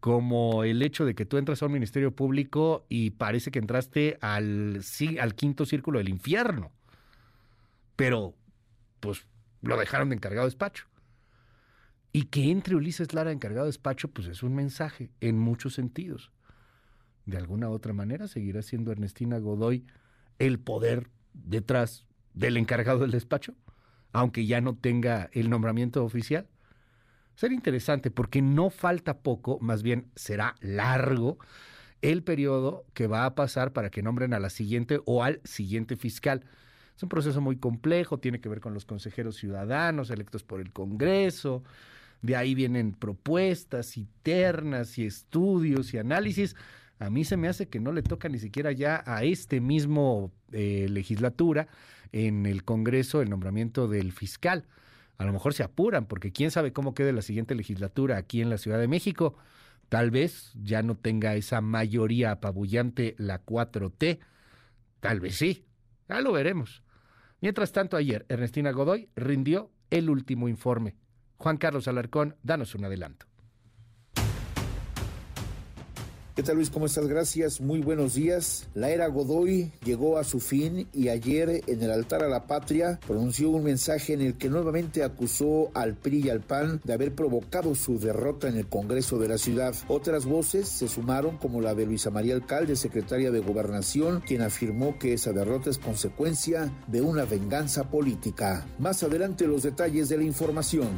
como 0.00 0.64
el 0.64 0.82
hecho 0.82 1.04
de 1.04 1.14
que 1.14 1.26
tú 1.26 1.36
entras 1.36 1.62
a 1.62 1.66
un 1.66 1.72
ministerio 1.72 2.14
público 2.14 2.86
y 2.88 3.10
parece 3.10 3.50
que 3.50 3.58
entraste 3.58 4.18
al, 4.20 4.80
al 5.20 5.34
quinto 5.34 5.66
círculo 5.66 5.98
del 5.98 6.08
infierno. 6.08 6.70
Pero, 7.96 8.34
pues, 9.00 9.26
lo 9.62 9.76
dejaron 9.76 10.10
de 10.10 10.16
encargado 10.16 10.46
de 10.46 10.48
despacho. 10.50 10.86
Y 12.16 12.28
que 12.28 12.50
entre 12.50 12.74
Ulises 12.74 13.12
Lara 13.12 13.30
encargado 13.30 13.66
de 13.66 13.68
despacho, 13.68 14.08
pues 14.08 14.26
es 14.26 14.42
un 14.42 14.54
mensaje 14.54 15.10
en 15.20 15.38
muchos 15.38 15.74
sentidos. 15.74 16.32
De 17.26 17.36
alguna 17.36 17.68
otra 17.68 17.92
manera 17.92 18.26
seguirá 18.26 18.62
siendo 18.62 18.90
Ernestina 18.90 19.36
Godoy 19.36 19.84
el 20.38 20.58
poder 20.58 21.10
detrás 21.34 22.06
del 22.32 22.56
encargado 22.56 23.00
del 23.00 23.10
despacho, 23.10 23.52
aunque 24.12 24.46
ya 24.46 24.62
no 24.62 24.74
tenga 24.78 25.28
el 25.34 25.50
nombramiento 25.50 26.02
oficial. 26.06 26.48
Será 27.34 27.52
interesante 27.52 28.10
porque 28.10 28.40
no 28.40 28.70
falta 28.70 29.18
poco, 29.18 29.58
más 29.60 29.82
bien 29.82 30.10
será 30.14 30.54
largo 30.62 31.36
el 32.00 32.22
periodo 32.22 32.86
que 32.94 33.08
va 33.08 33.26
a 33.26 33.34
pasar 33.34 33.74
para 33.74 33.90
que 33.90 34.02
nombren 34.02 34.32
a 34.32 34.40
la 34.40 34.48
siguiente 34.48 35.00
o 35.04 35.22
al 35.22 35.42
siguiente 35.44 35.96
fiscal. 35.96 36.46
Es 36.96 37.02
un 37.02 37.10
proceso 37.10 37.42
muy 37.42 37.58
complejo, 37.58 38.20
tiene 38.20 38.40
que 38.40 38.48
ver 38.48 38.60
con 38.60 38.72
los 38.72 38.86
consejeros 38.86 39.36
ciudadanos 39.36 40.08
electos 40.08 40.44
por 40.44 40.62
el 40.62 40.72
Congreso, 40.72 41.62
de 42.22 42.36
ahí 42.36 42.54
vienen 42.54 42.92
propuestas 42.92 43.96
y 43.96 44.08
ternas 44.22 44.98
y 44.98 45.06
estudios 45.06 45.94
y 45.94 45.98
análisis. 45.98 46.56
A 46.98 47.10
mí 47.10 47.24
se 47.24 47.36
me 47.36 47.48
hace 47.48 47.68
que 47.68 47.80
no 47.80 47.92
le 47.92 48.02
toca 48.02 48.28
ni 48.28 48.38
siquiera 48.38 48.72
ya 48.72 49.02
a 49.06 49.22
este 49.24 49.60
mismo 49.60 50.32
eh, 50.52 50.86
legislatura 50.88 51.68
en 52.12 52.46
el 52.46 52.64
Congreso 52.64 53.20
el 53.20 53.30
nombramiento 53.30 53.88
del 53.88 54.12
fiscal. 54.12 54.66
A 55.18 55.24
lo 55.24 55.32
mejor 55.32 55.54
se 55.54 55.62
apuran, 55.62 56.06
porque 56.06 56.32
quién 56.32 56.50
sabe 56.50 56.72
cómo 56.72 56.94
quede 56.94 57.12
la 57.12 57.22
siguiente 57.22 57.54
legislatura 57.54 58.16
aquí 58.16 58.42
en 58.42 58.50
la 58.50 58.58
Ciudad 58.58 58.78
de 58.78 58.88
México. 58.88 59.36
Tal 59.88 60.10
vez 60.10 60.52
ya 60.62 60.82
no 60.82 60.96
tenga 60.96 61.34
esa 61.36 61.60
mayoría 61.60 62.32
apabullante 62.32 63.14
la 63.18 63.44
4T. 63.44 64.18
Tal 65.00 65.20
vez 65.20 65.36
sí. 65.36 65.64
Ya 66.08 66.20
lo 66.20 66.32
veremos. 66.32 66.82
Mientras 67.40 67.72
tanto, 67.72 67.96
ayer 67.96 68.26
Ernestina 68.28 68.72
Godoy 68.72 69.08
rindió 69.16 69.70
el 69.90 70.10
último 70.10 70.48
informe. 70.48 70.94
Juan 71.38 71.56
Carlos 71.56 71.88
Alarcón, 71.88 72.36
danos 72.42 72.74
un 72.74 72.84
adelanto. 72.84 73.26
¿Qué 76.36 76.42
tal 76.42 76.56
Luis? 76.56 76.68
¿Cómo 76.68 76.84
estás? 76.84 77.06
Gracias, 77.06 77.62
muy 77.62 77.80
buenos 77.80 78.12
días. 78.12 78.68
La 78.74 78.90
era 78.90 79.06
Godoy 79.06 79.72
llegó 79.82 80.18
a 80.18 80.24
su 80.24 80.38
fin 80.38 80.86
y 80.92 81.08
ayer 81.08 81.62
en 81.66 81.82
el 81.82 81.90
altar 81.90 82.22
a 82.22 82.28
la 82.28 82.46
patria 82.46 83.00
pronunció 83.06 83.48
un 83.48 83.64
mensaje 83.64 84.12
en 84.12 84.20
el 84.20 84.34
que 84.36 84.50
nuevamente 84.50 85.02
acusó 85.02 85.70
al 85.72 85.94
PRI 85.94 86.24
y 86.26 86.28
al 86.28 86.40
PAN 86.40 86.82
de 86.84 86.92
haber 86.92 87.14
provocado 87.14 87.74
su 87.74 87.98
derrota 87.98 88.48
en 88.48 88.58
el 88.58 88.66
Congreso 88.66 89.18
de 89.18 89.28
la 89.28 89.38
ciudad. 89.38 89.74
Otras 89.88 90.26
voces 90.26 90.68
se 90.68 90.88
sumaron 90.88 91.38
como 91.38 91.62
la 91.62 91.74
de 91.74 91.86
Luisa 91.86 92.10
María 92.10 92.34
Alcalde, 92.34 92.76
secretaria 92.76 93.30
de 93.30 93.40
Gobernación, 93.40 94.20
quien 94.20 94.42
afirmó 94.42 94.98
que 94.98 95.14
esa 95.14 95.32
derrota 95.32 95.70
es 95.70 95.78
consecuencia 95.78 96.70
de 96.86 97.00
una 97.00 97.24
venganza 97.24 97.84
política. 97.84 98.66
Más 98.78 99.02
adelante 99.02 99.46
los 99.46 99.62
detalles 99.62 100.10
de 100.10 100.18
la 100.18 100.24
información. 100.24 100.88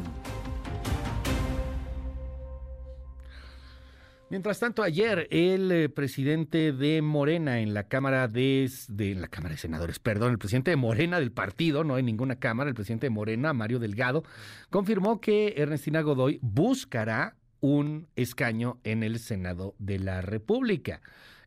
Mientras 4.29 4.59
tanto, 4.59 4.83
ayer 4.83 5.27
el 5.31 5.71
eh, 5.71 5.89
presidente 5.89 6.71
de 6.71 7.01
Morena 7.01 7.61
en 7.61 7.73
la 7.73 7.87
Cámara 7.87 8.27
de, 8.27 8.69
de, 8.87 9.15
la 9.15 9.27
Cámara 9.27 9.55
de 9.55 9.59
Senadores, 9.59 9.97
perdón, 9.97 10.31
el 10.33 10.37
presidente 10.37 10.69
de 10.69 10.77
Morena 10.77 11.19
del 11.19 11.31
partido, 11.31 11.83
no 11.83 11.95
hay 11.95 12.03
ninguna 12.03 12.35
Cámara, 12.35 12.69
el 12.69 12.75
presidente 12.75 13.07
de 13.07 13.09
Morena, 13.09 13.53
Mario 13.53 13.79
Delgado, 13.79 14.23
confirmó 14.69 15.19
que 15.19 15.55
Ernestina 15.57 16.01
Godoy 16.01 16.37
buscará 16.43 17.37
un 17.59 18.07
escaño 18.15 18.79
en 18.83 19.01
el 19.01 19.17
Senado 19.17 19.73
de 19.79 19.97
la 19.97 20.21
República. 20.21 21.01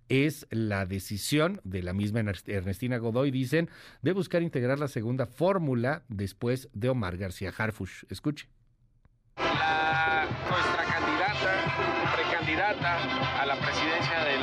Es 0.09 0.49
la 0.51 0.85
decisión 0.85 1.61
de 1.63 1.85
la 1.85 1.93
misma 1.93 2.25
Ernestina 2.47 2.99
Godoy, 2.99 3.31
dicen, 3.31 3.71
de 4.03 4.13
buscar 4.13 4.43
integrar 4.43 4.81
la 4.81 4.89
segunda 4.89 5.27
fórmula 5.27 6.03
después 6.09 6.69
de 6.73 6.89
Omar 6.89 7.17
García 7.17 7.53
Harfush. 7.57 8.03
Escuche. 8.11 8.49
La, 9.37 10.72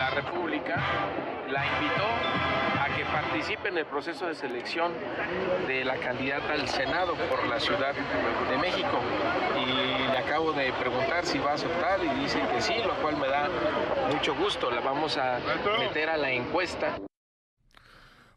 la 0.10 0.22
República, 0.22 0.76
la 1.52 1.66
invitó 1.66 2.06
a 2.82 2.96
que 2.96 3.04
participe 3.06 3.70
en 3.70 3.78
el 3.78 3.86
proceso 3.86 4.28
de 4.28 4.36
selección 4.36 4.92
de 5.68 5.86
la 5.86 5.98
candidata 5.98 6.54
al 6.54 6.68
Senado 6.68 7.14
por 7.30 7.48
la 7.48 7.60
Ciudad 7.60 7.94
de 7.94 8.58
México. 8.58 9.00
Y 9.56 10.12
le 10.12 10.18
acabo 10.18 10.52
de 10.54 10.72
preguntar 10.74 11.26
si 11.26 11.38
va 11.38 11.52
a 11.52 11.54
aceptar 11.54 12.00
y 12.04 12.22
dice 12.22 12.40
que 12.52 12.62
sí, 12.62 12.74
lo 12.86 12.96
cual 13.02 13.18
me 13.18 13.28
da 13.28 13.50
mucho 14.12 14.36
gusto. 14.36 14.72
La 14.72 14.82
vamos 14.82 15.18
a 15.18 15.40
meter 15.80 16.10
a 16.10 16.18
la 16.18 16.32
encuesta. 16.32 16.98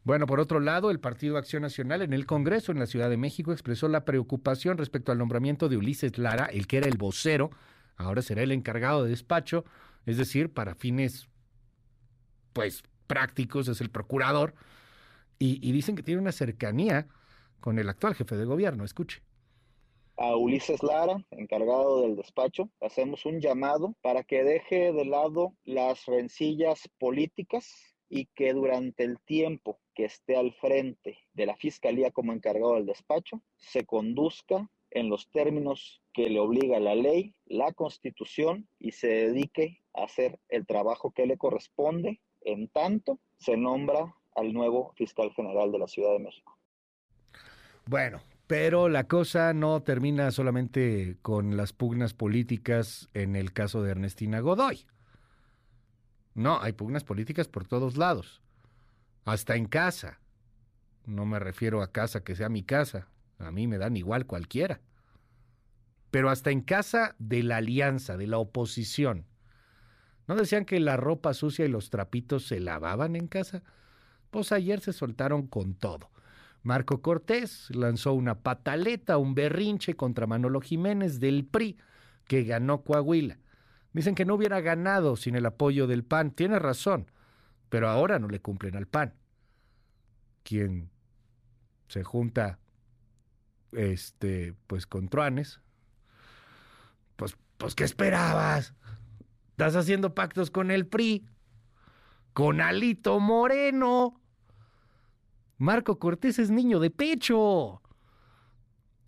Bueno, 0.05 0.26
por 0.26 0.41
otro 0.41 0.59
lado, 0.59 0.91
el 0.91 1.00
Partido 1.00 1.38
Acción 1.38 1.62
Nacional 1.62 2.02
en 2.02 2.12
el 2.12 2.26
Congreso 2.26 2.73
en 2.73 2.81
la 2.81 2.87
Ciudad 2.87 3.09
de 3.09 3.17
México 3.17 3.52
expresó 3.52 3.88
la 3.88 4.05
preocupación 4.05 4.76
respecto 4.76 5.12
al 5.12 5.19
nombramiento 5.19 5.69
de 5.69 5.76
Ulises 5.76 6.19
Lara, 6.19 6.47
el 6.47 6.67
que 6.67 6.79
era 6.79 6.88
el 6.88 6.99
vocero, 6.99 7.50
ahora 7.97 8.21
será 8.21 8.43
el 8.43 8.50
encargado 8.50 9.05
de 9.05 9.11
despacho, 9.11 9.64
es 10.05 10.17
decir, 10.17 10.52
para 10.52 10.75
fines, 10.75 11.29
pues, 12.52 12.82
prácticos, 13.06 13.68
es 13.68 13.80
el 13.80 13.90
procurador, 13.90 14.54
y, 15.38 15.66
y 15.66 15.73
dicen 15.73 15.97
que 15.97 16.02
tiene 16.02 16.21
una 16.21 16.32
cercanía 16.32 17.09
con 17.61 17.78
el 17.78 17.88
actual 17.88 18.14
jefe 18.14 18.37
de 18.37 18.44
gobierno. 18.44 18.85
Escuche 18.85 19.23
a 20.16 20.37
Ulises 20.37 20.82
Lara, 20.82 21.25
encargado 21.30 22.02
del 22.02 22.16
despacho, 22.16 22.71
hacemos 22.80 23.25
un 23.26 23.40
llamado 23.40 23.94
para 24.02 24.23
que 24.23 24.44
deje 24.44 24.92
de 24.92 25.04
lado 25.04 25.54
las 25.64 26.06
rencillas 26.06 26.88
políticas 26.99 27.97
y 28.09 28.26
que 28.26 28.52
durante 28.52 29.04
el 29.04 29.18
tiempo 29.21 29.80
que 29.94 30.04
esté 30.04 30.37
al 30.37 30.52
frente 30.52 31.18
de 31.32 31.47
la 31.47 31.56
Fiscalía 31.56 32.11
como 32.11 32.32
encargado 32.32 32.75
del 32.75 32.86
despacho, 32.86 33.43
se 33.56 33.86
conduzca 33.86 34.71
en 34.91 35.08
los 35.08 35.30
términos 35.30 36.02
que 36.12 36.28
le 36.28 36.38
obliga 36.38 36.78
la 36.78 36.95
ley, 36.95 37.34
la 37.47 37.73
constitución 37.73 38.69
y 38.78 38.93
se 38.93 39.08
dedique 39.08 39.82
a 39.95 40.04
hacer 40.04 40.38
el 40.50 40.67
trabajo 40.67 41.10
que 41.10 41.26
le 41.26 41.38
corresponde 41.38 42.21
en 42.45 42.69
tanto 42.69 43.19
se 43.39 43.57
nombra 43.57 44.15
al 44.37 44.52
nuevo 44.52 44.93
fiscal 44.97 45.31
general 45.33 45.73
de 45.73 45.78
la 45.78 45.87
Ciudad 45.87 46.13
de 46.13 46.21
México. 46.21 46.57
Bueno, 47.87 48.21
pero 48.47 48.89
la 48.89 49.05
cosa 49.05 49.52
no 49.52 49.83
termina 49.83 50.31
solamente 50.31 51.17
con 51.23 51.57
las 51.57 51.73
pugnas 51.73 52.15
políticas 52.15 53.09
en 53.15 53.37
el 53.37 53.52
caso 53.52 53.83
de 53.83 53.91
Ernestina 53.91 54.41
Godoy. 54.41 54.87
No, 56.35 56.61
hay 56.61 56.73
pugnas 56.73 57.05
políticas 57.05 57.49
por 57.49 57.67
todos 57.67 57.97
lados, 57.97 58.43
hasta 59.25 59.57
en 59.57 59.67
casa. 59.67 60.21
No 61.05 61.26
me 61.26 61.39
refiero 61.39 61.83
a 61.83 61.93
casa 61.93 62.25
que 62.25 62.37
sea 62.37 62.49
mi 62.49 62.63
casa, 62.63 63.09
a 63.39 63.50
mí 63.50 63.67
me 63.67 63.78
dan 63.78 63.97
igual 63.97 64.26
cualquiera. 64.26 64.81
Pero 66.11 66.31
hasta 66.31 66.50
en 66.50 66.61
casa 66.61 67.17
de 67.19 67.43
la 67.43 67.57
alianza, 67.57 68.17
de 68.17 68.26
la 68.26 68.39
oposición. 68.39 69.26
¿No 70.26 70.37
decían 70.37 70.65
que 70.65 70.78
la 70.80 70.97
ropa 70.97 71.35
sucia 71.35 71.65
y 71.65 71.69
los 71.69 71.91
trapitos 71.91 72.47
se 72.47 72.61
lavaban 72.61 73.17
en 73.17 73.26
casa? 73.28 73.63
Pues 74.30 74.52
ayer 74.52 74.80
se 74.80 74.93
soltaron 74.93 75.47
con 75.47 75.75
todo. 75.75 76.11
Marco 76.63 77.02
Cortés 77.02 77.69
lanzó 77.75 78.13
una 78.13 78.41
pataleta, 78.41 79.19
un 79.19 79.35
berrinche 79.35 79.95
contra 79.95 80.26
Manolo 80.26 80.61
Jiménez 80.61 81.19
del 81.19 81.45
PRI, 81.45 81.76
que 82.26 82.45
ganó 82.45 82.82
Coahuila. 82.82 83.39
Dicen 83.93 84.15
que 84.15 84.25
no 84.25 84.35
hubiera 84.35 84.61
ganado 84.61 85.17
sin 85.17 85.35
el 85.35 85.45
apoyo 85.45 85.87
del 85.87 86.04
PAN. 86.04 86.30
Tiene 86.30 86.58
razón, 86.58 87.11
pero 87.69 87.89
ahora 87.89 88.19
no 88.19 88.28
le 88.28 88.41
cumplen 88.41 88.76
al 88.76 88.87
PAN. 88.87 89.15
Quien 90.45 90.91
se 91.89 92.04
junta 92.04 92.58
este 93.73 94.54
pues 94.67 94.87
con 94.87 95.08
Truanes, 95.08 95.61
pues 97.17 97.37
pues 97.58 97.75
¿qué 97.75 97.85
esperabas? 97.85 98.75
Estás 99.52 99.76
haciendo 99.76 100.15
pactos 100.15 100.50
con 100.50 100.71
el 100.71 100.86
PRI, 100.86 101.26
con 102.32 102.60
Alito 102.60 103.21
Moreno. 103.21 104.21
Marco 105.58 105.99
Cortés 105.99 106.38
es 106.38 106.50
niño 106.50 106.80
de 106.80 106.91
pecho. 106.91 107.82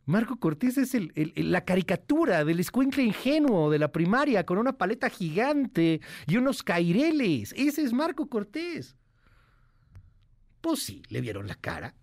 Marco 0.04 0.36
Cortés 0.36 0.76
es 0.76 0.94
la 1.36 1.64
caricatura 1.64 2.44
del 2.44 2.60
escuincle 2.60 3.02
ingenuo 3.02 3.70
de 3.70 3.78
la 3.78 3.90
primaria 3.90 4.44
con 4.44 4.58
una 4.58 4.76
paleta 4.76 5.08
gigante 5.08 6.02
y 6.26 6.36
unos 6.36 6.62
caireles. 6.62 7.54
Ese 7.56 7.82
es 7.82 7.94
Marco 7.94 8.28
Cortés. 8.28 8.96
Pues 10.60 10.82
sí, 10.82 11.02
le 11.08 11.22
vieron 11.22 11.46
la 11.46 11.54
cara. 11.54 11.94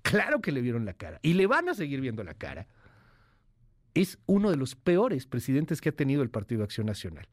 Claro 0.00 0.40
que 0.40 0.50
le 0.50 0.62
vieron 0.62 0.86
la 0.86 0.94
cara. 0.94 1.20
Y 1.22 1.34
le 1.34 1.46
van 1.46 1.68
a 1.68 1.74
seguir 1.74 2.00
viendo 2.00 2.24
la 2.24 2.34
cara. 2.34 2.66
Es 3.94 4.18
uno 4.26 4.50
de 4.50 4.56
los 4.56 4.74
peores 4.74 5.26
presidentes 5.26 5.80
que 5.80 5.90
ha 5.90 5.92
tenido 5.92 6.22
el 6.22 6.30
Partido 6.30 6.64
Acción 6.64 6.86
Nacional. 6.86 7.26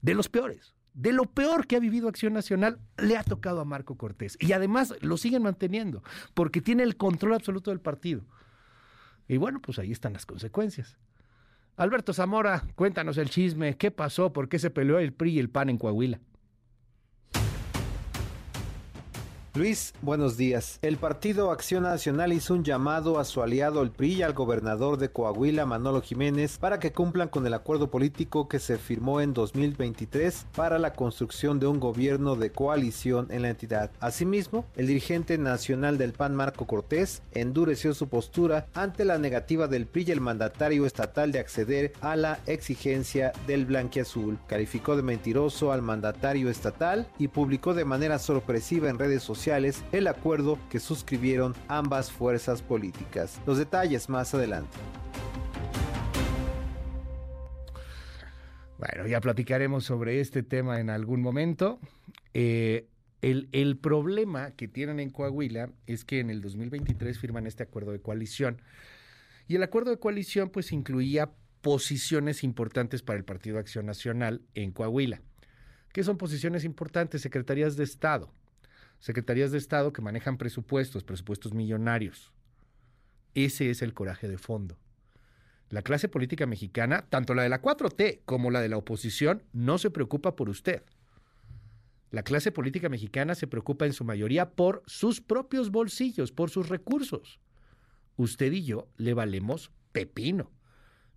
De 0.00 0.14
los 0.14 0.28
peores. 0.28 0.74
De 0.94 1.12
lo 1.12 1.24
peor 1.24 1.66
que 1.66 1.76
ha 1.76 1.80
vivido 1.80 2.08
Acción 2.08 2.32
Nacional, 2.32 2.78
le 2.98 3.16
ha 3.16 3.22
tocado 3.22 3.60
a 3.60 3.64
Marco 3.64 3.96
Cortés. 3.96 4.36
Y 4.40 4.52
además 4.52 4.94
lo 5.00 5.16
siguen 5.16 5.42
manteniendo, 5.42 6.02
porque 6.34 6.60
tiene 6.60 6.82
el 6.82 6.96
control 6.96 7.34
absoluto 7.34 7.70
del 7.70 7.80
partido. 7.80 8.24
Y 9.28 9.38
bueno, 9.38 9.60
pues 9.60 9.78
ahí 9.78 9.92
están 9.92 10.12
las 10.12 10.26
consecuencias. 10.26 10.98
Alberto 11.76 12.12
Zamora, 12.12 12.64
cuéntanos 12.74 13.16
el 13.16 13.30
chisme. 13.30 13.76
¿Qué 13.76 13.90
pasó? 13.90 14.32
¿Por 14.32 14.48
qué 14.48 14.58
se 14.58 14.70
peleó 14.70 14.98
el 14.98 15.14
PRI 15.14 15.32
y 15.32 15.38
el 15.38 15.48
PAN 15.48 15.70
en 15.70 15.78
Coahuila? 15.78 16.20
Luis, 19.54 19.92
buenos 20.00 20.38
días. 20.38 20.78
El 20.80 20.96
Partido 20.96 21.50
Acción 21.50 21.82
Nacional 21.82 22.32
hizo 22.32 22.54
un 22.54 22.64
llamado 22.64 23.18
a 23.18 23.24
su 23.26 23.42
aliado 23.42 23.82
el 23.82 23.90
PRI 23.90 24.14
y 24.14 24.22
al 24.22 24.32
gobernador 24.32 24.96
de 24.96 25.10
Coahuila, 25.10 25.66
Manolo 25.66 26.00
Jiménez, 26.00 26.56
para 26.56 26.78
que 26.78 26.92
cumplan 26.92 27.28
con 27.28 27.46
el 27.46 27.52
acuerdo 27.52 27.90
político 27.90 28.48
que 28.48 28.58
se 28.58 28.78
firmó 28.78 29.20
en 29.20 29.34
2023 29.34 30.46
para 30.56 30.78
la 30.78 30.94
construcción 30.94 31.60
de 31.60 31.66
un 31.66 31.80
gobierno 31.80 32.34
de 32.34 32.50
coalición 32.50 33.26
en 33.28 33.42
la 33.42 33.50
entidad. 33.50 33.90
Asimismo, 34.00 34.64
el 34.74 34.86
dirigente 34.86 35.36
nacional 35.36 35.98
del 35.98 36.14
PAN, 36.14 36.34
Marco 36.34 36.66
Cortés, 36.66 37.20
endureció 37.32 37.92
su 37.92 38.08
postura 38.08 38.68
ante 38.72 39.04
la 39.04 39.18
negativa 39.18 39.68
del 39.68 39.84
PRI 39.84 40.04
y 40.08 40.12
el 40.12 40.22
mandatario 40.22 40.86
estatal 40.86 41.30
de 41.30 41.40
acceder 41.40 41.92
a 42.00 42.16
la 42.16 42.40
exigencia 42.46 43.32
del 43.46 43.66
blanquiazul. 43.66 44.38
Calificó 44.46 44.96
de 44.96 45.02
mentiroso 45.02 45.72
al 45.72 45.82
mandatario 45.82 46.48
estatal 46.48 47.06
y 47.18 47.28
publicó 47.28 47.74
de 47.74 47.84
manera 47.84 48.18
sorpresiva 48.18 48.88
en 48.88 48.98
redes 48.98 49.22
sociales 49.22 49.41
el 49.46 50.06
acuerdo 50.06 50.56
que 50.70 50.78
suscribieron 50.78 51.54
ambas 51.66 52.12
fuerzas 52.12 52.62
políticas. 52.62 53.40
Los 53.44 53.58
detalles 53.58 54.08
más 54.08 54.32
adelante. 54.34 54.76
Bueno, 58.78 59.08
ya 59.08 59.20
platicaremos 59.20 59.84
sobre 59.84 60.20
este 60.20 60.44
tema 60.44 60.78
en 60.78 60.90
algún 60.90 61.20
momento. 61.22 61.80
Eh, 62.34 62.86
el, 63.20 63.48
el, 63.52 63.76
problema 63.78 64.52
que 64.52 64.68
tienen 64.68 65.00
en 65.00 65.10
Coahuila 65.10 65.70
es 65.86 66.04
que 66.04 66.20
en 66.20 66.30
el 66.30 66.40
2023 66.40 67.18
firman 67.18 67.46
este 67.46 67.64
acuerdo 67.64 67.90
de 67.90 68.00
coalición. 68.00 68.62
Y 69.48 69.56
el 69.56 69.62
acuerdo 69.64 69.90
de 69.90 69.98
coalición 69.98 70.50
pues 70.50 70.70
incluía 70.72 71.32
posiciones 71.62 72.44
importantes 72.44 73.02
para 73.02 73.18
el 73.18 73.24
Partido 73.24 73.58
Acción 73.58 73.86
Nacional 73.86 74.42
en 74.54 74.70
Coahuila. 74.70 75.20
¿Qué 75.92 76.04
son 76.04 76.16
posiciones 76.16 76.64
importantes? 76.64 77.22
Secretarías 77.22 77.76
de 77.76 77.84
Estado. 77.84 78.32
Secretarías 79.02 79.50
de 79.50 79.58
Estado 79.58 79.92
que 79.92 80.00
manejan 80.00 80.38
presupuestos, 80.38 81.02
presupuestos 81.02 81.52
millonarios. 81.52 82.30
Ese 83.34 83.68
es 83.68 83.82
el 83.82 83.94
coraje 83.94 84.28
de 84.28 84.38
fondo. 84.38 84.78
La 85.70 85.82
clase 85.82 86.08
política 86.08 86.46
mexicana, 86.46 87.06
tanto 87.08 87.34
la 87.34 87.42
de 87.42 87.48
la 87.48 87.60
4T 87.60 88.20
como 88.24 88.52
la 88.52 88.60
de 88.60 88.68
la 88.68 88.76
oposición, 88.76 89.42
no 89.52 89.78
se 89.78 89.90
preocupa 89.90 90.36
por 90.36 90.48
usted. 90.48 90.84
La 92.12 92.22
clase 92.22 92.52
política 92.52 92.88
mexicana 92.88 93.34
se 93.34 93.48
preocupa 93.48 93.86
en 93.86 93.92
su 93.92 94.04
mayoría 94.04 94.52
por 94.52 94.84
sus 94.86 95.20
propios 95.20 95.72
bolsillos, 95.72 96.30
por 96.30 96.50
sus 96.50 96.68
recursos. 96.68 97.40
Usted 98.16 98.52
y 98.52 98.62
yo 98.62 98.86
le 98.98 99.14
valemos 99.14 99.72
pepino, 99.90 100.52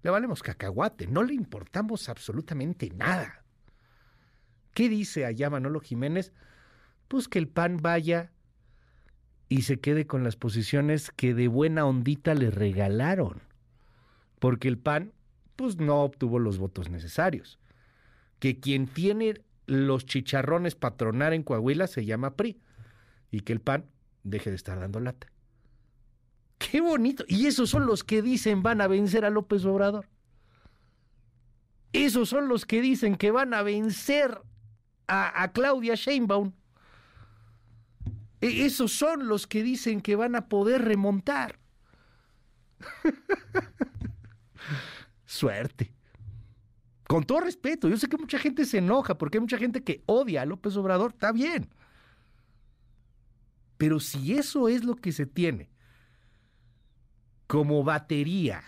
le 0.02 0.10
valemos 0.10 0.41
cacahuate, 0.41 1.06
no 1.06 1.21
le 1.21 1.36
importamos 1.36 2.10
absolutamente 2.10 2.89
nada. 2.89 3.45
¿Qué 4.74 4.89
dice 4.89 5.24
allá 5.28 5.52
Manolo 5.52 5.82
Jiménez? 5.82 6.34
Pues 7.08 7.28
que 7.28 7.39
el 7.39 7.48
PAN 7.48 7.78
vaya 7.82 8.32
y 9.50 9.63
se 9.63 9.80
quede 9.80 10.08
con 10.08 10.24
las 10.24 10.36
posiciones 10.36 11.12
que 11.12 11.34
de 11.34 11.48
buena 11.48 11.86
ondita 11.86 12.34
le 12.34 12.50
regalaron 12.50 13.41
porque 14.46 14.68
el 14.68 14.78
PAN 14.78 15.12
pues 15.56 15.78
no 15.78 16.04
obtuvo 16.04 16.38
los 16.38 16.60
votos 16.60 16.89
necesarios. 16.89 17.58
Que 18.38 18.60
quien 18.60 18.88
tiene 18.88 19.41
los 19.65 20.06
chicharrones 20.06 20.76
patronar 20.76 21.34
en 21.34 21.41
Coahuila 21.44 21.88
se 21.88 22.06
llama 22.06 22.36
PRI 22.36 22.62
y 23.32 23.39
que 23.39 23.54
el 23.54 23.62
PAN 23.62 23.86
deje 24.24 24.52
de 24.52 24.56
estar 24.56 24.80
dando 24.80 25.00
lata. 25.00 25.32
Qué 26.60 26.82
bonito. 26.82 27.26
Y 27.28 27.48
esos 27.48 27.70
son 27.70 27.86
los 27.86 28.04
que 28.04 28.22
dicen 28.22 28.62
van 28.62 28.82
a 28.82 28.88
vencer 28.88 29.26
a 29.26 29.30
López 29.30 29.65
Obrador. 29.65 30.08
Esos 31.91 32.30
son 32.30 32.48
los 32.48 32.65
que 32.65 32.82
dicen 32.82 33.15
que 33.15 33.32
van 33.32 33.54
a 33.54 33.63
vencer 33.63 34.41
a, 35.08 35.41
a 35.41 35.52
Claudia 35.54 35.96
Sheinbaum. 35.96 36.52
E, 38.45 38.65
esos 38.65 38.91
son 38.91 39.27
los 39.27 39.47
que 39.47 39.63
dicen 39.63 40.01
que 40.01 40.15
van 40.15 40.36
a 40.36 40.47
poder 40.47 40.84
remontar. 40.84 41.58
Suerte. 45.25 45.91
Con 47.08 47.23
todo 47.23 47.39
respeto, 47.39 47.89
yo 47.89 47.97
sé 47.97 48.08
que 48.08 48.17
mucha 48.17 48.38
gente 48.38 48.65
se 48.65 48.77
enoja 48.77 49.17
porque 49.17 49.38
hay 49.38 49.41
mucha 49.41 49.58
gente 49.58 49.84
que 49.84 50.03
odia 50.05 50.43
a 50.43 50.45
López 50.45 50.77
Obrador, 50.77 51.13
está 51.13 51.31
bien. 51.31 51.69
Pero 53.77 53.99
si 53.99 54.34
eso 54.34 54.69
es 54.69 54.84
lo 54.84 54.95
que 54.95 55.12
se 55.12 55.25
tiene 55.25 55.69
como 57.47 57.84
batería 57.84 58.63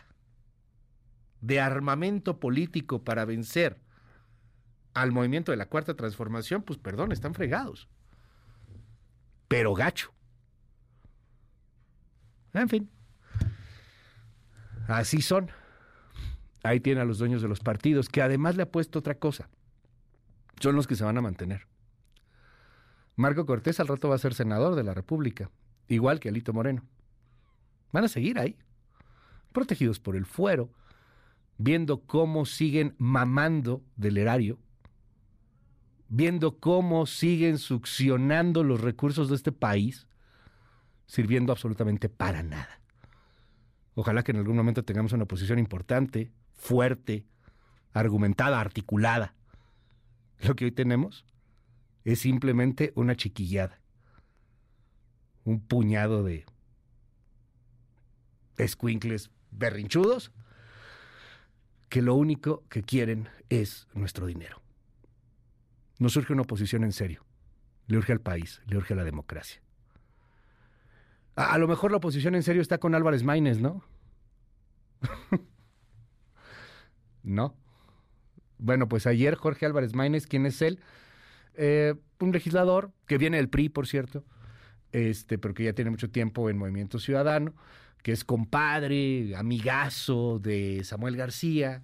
de 1.42 1.60
armamento 1.60 2.40
político 2.40 3.04
para 3.04 3.26
vencer 3.26 3.80
al 4.94 5.12
movimiento 5.12 5.52
de 5.52 5.58
la 5.58 5.70
cuarta 5.70 5.96
transformación, 5.96 6.64
pues 6.64 6.80
perdón, 6.80 7.12
están 7.12 7.36
fregados. 7.36 7.88
Pero 9.48 9.74
gacho. 9.74 10.14
En 12.54 12.70
fin. 12.70 12.90
Así 14.88 15.22
son. 15.22 15.52
Ahí 16.64 16.80
tiene 16.80 17.02
a 17.02 17.06
los 17.06 17.20
dueños 17.20 17.42
de 17.42 17.48
los 17.48 17.60
partidos, 17.60 18.10
que 18.10 18.22
además 18.22 18.56
le 18.56 18.64
ha 18.64 18.72
puesto 18.72 19.00
otra 19.00 19.16
cosa. 19.16 19.50
Son 20.60 20.76
los 20.76 20.88
que 20.88 20.96
se 20.96 21.04
van 21.04 21.18
a 21.18 21.22
mantener. 21.22 21.68
Marco 23.16 23.46
Cortés 23.46 23.80
al 23.80 23.88
rato 23.88 24.10
va 24.10 24.16
a 24.16 24.20
ser 24.20 24.34
senador 24.34 24.76
de 24.76 24.84
la 24.84 24.94
República, 24.94 25.50
igual 25.88 26.20
que 26.20 26.30
Alito 26.30 26.54
Moreno. 26.54 26.84
Van 27.92 28.04
a 28.04 28.10
seguir 28.10 28.38
ahí, 28.40 28.58
protegidos 29.54 30.00
por 30.00 30.16
el 30.16 30.26
fuero, 30.26 30.70
viendo 31.58 32.02
cómo 32.02 32.46
siguen 32.46 32.96
mamando 32.98 33.84
del 33.96 34.18
erario, 34.18 34.60
viendo 36.10 36.60
cómo 36.60 37.06
siguen 37.06 37.58
succionando 37.58 38.64
los 38.64 38.82
recursos 38.82 39.30
de 39.30 39.36
este 39.36 39.52
país, 39.52 40.08
sirviendo 41.06 41.52
absolutamente 41.52 42.10
para 42.10 42.44
nada. 42.44 42.82
Ojalá 43.96 44.24
que 44.24 44.32
en 44.32 44.38
algún 44.38 44.56
momento 44.56 44.84
tengamos 44.84 45.14
una 45.14 45.26
posición 45.26 45.60
importante, 45.60 46.32
fuerte, 46.54 47.26
argumentada, 47.94 48.60
articulada. 48.60 49.34
Lo 50.40 50.56
que 50.56 50.66
hoy 50.66 50.72
tenemos 50.72 51.26
es 52.04 52.20
simplemente 52.20 52.94
una 52.96 53.16
chiquillada, 53.16 53.82
un 55.44 55.60
puñado 55.60 56.24
de 56.24 56.46
escuincles 58.58 59.32
berrinchudos 59.52 60.32
que 61.90 62.02
lo 62.02 62.16
único 62.16 62.64
que 62.70 62.84
quieren 62.84 63.30
es 63.50 63.88
nuestro 63.94 64.26
dinero. 64.28 64.62
No 66.00 66.10
surge 66.10 66.34
una 66.34 66.44
oposición 66.44 66.84
en 66.84 66.92
serio. 66.92 67.26
Le 67.88 67.98
urge 67.98 68.12
al 68.12 68.22
país, 68.22 68.62
le 68.68 68.78
urge 68.78 68.94
a 68.94 68.98
la 68.98 69.04
democracia. 69.04 69.62
A, 71.36 71.54
a 71.54 71.58
lo 71.58 71.68
mejor 71.68 71.92
la 71.92 71.98
oposición 71.98 72.36
en 72.36 72.44
serio 72.44 72.62
está 72.62 72.78
con 72.78 72.96
Álvarez 72.96 73.24
Maínez, 73.24 73.60
¿no? 73.60 73.84
No. 77.28 77.58
Bueno, 78.58 78.88
pues 78.88 79.06
ayer 79.06 79.36
Jorge 79.36 79.66
Álvarez 79.66 79.94
Maínez, 79.94 80.28
¿quién 80.28 80.46
es 80.46 80.62
él? 80.62 80.80
Eh, 81.56 81.94
un 82.20 82.32
legislador 82.32 82.94
que 83.06 83.18
viene 83.18 83.38
del 83.38 83.50
PRI, 83.50 83.68
por 83.68 83.86
cierto, 83.86 84.24
este, 84.94 85.38
pero 85.38 85.54
que 85.54 85.66
ya 85.66 85.74
tiene 85.74 85.92
mucho 85.92 86.10
tiempo 86.10 86.50
en 86.50 86.58
Movimiento 86.58 87.00
Ciudadano, 87.00 87.54
que 88.02 88.14
es 88.14 88.24
compadre, 88.24 89.36
amigazo 89.36 90.40
de 90.40 90.84
Samuel 90.86 91.18
García, 91.18 91.84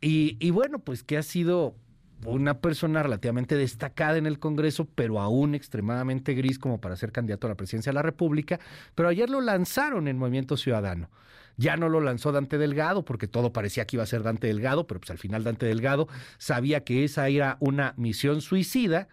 y, 0.00 0.36
y 0.44 0.50
bueno, 0.50 0.80
pues 0.80 1.04
que 1.04 1.16
ha 1.16 1.22
sido 1.22 1.76
una 2.24 2.60
persona 2.60 3.02
relativamente 3.02 3.56
destacada 3.56 4.18
en 4.18 4.26
el 4.26 4.38
Congreso, 4.38 4.88
pero 4.94 5.20
aún 5.20 5.54
extremadamente 5.54 6.34
gris 6.34 6.58
como 6.58 6.80
para 6.80 6.96
ser 6.96 7.12
candidato 7.12 7.46
a 7.46 7.50
la 7.50 7.56
presidencia 7.56 7.90
de 7.90 7.94
la 7.94 8.02
República, 8.02 8.58
pero 8.94 9.08
ayer 9.08 9.30
lo 9.30 9.40
lanzaron 9.40 10.08
en 10.08 10.18
Movimiento 10.18 10.56
Ciudadano. 10.56 11.10
Ya 11.56 11.76
no 11.76 11.88
lo 11.88 12.00
lanzó 12.00 12.30
Dante 12.30 12.56
Delgado, 12.56 13.04
porque 13.04 13.26
todo 13.26 13.52
parecía 13.52 13.84
que 13.84 13.96
iba 13.96 14.04
a 14.04 14.06
ser 14.06 14.22
Dante 14.22 14.46
Delgado, 14.46 14.86
pero 14.86 15.00
pues 15.00 15.10
al 15.10 15.18
final 15.18 15.42
Dante 15.42 15.66
Delgado 15.66 16.08
sabía 16.38 16.84
que 16.84 17.04
esa 17.04 17.28
era 17.28 17.56
una 17.60 17.94
misión 17.96 18.40
suicida 18.40 19.08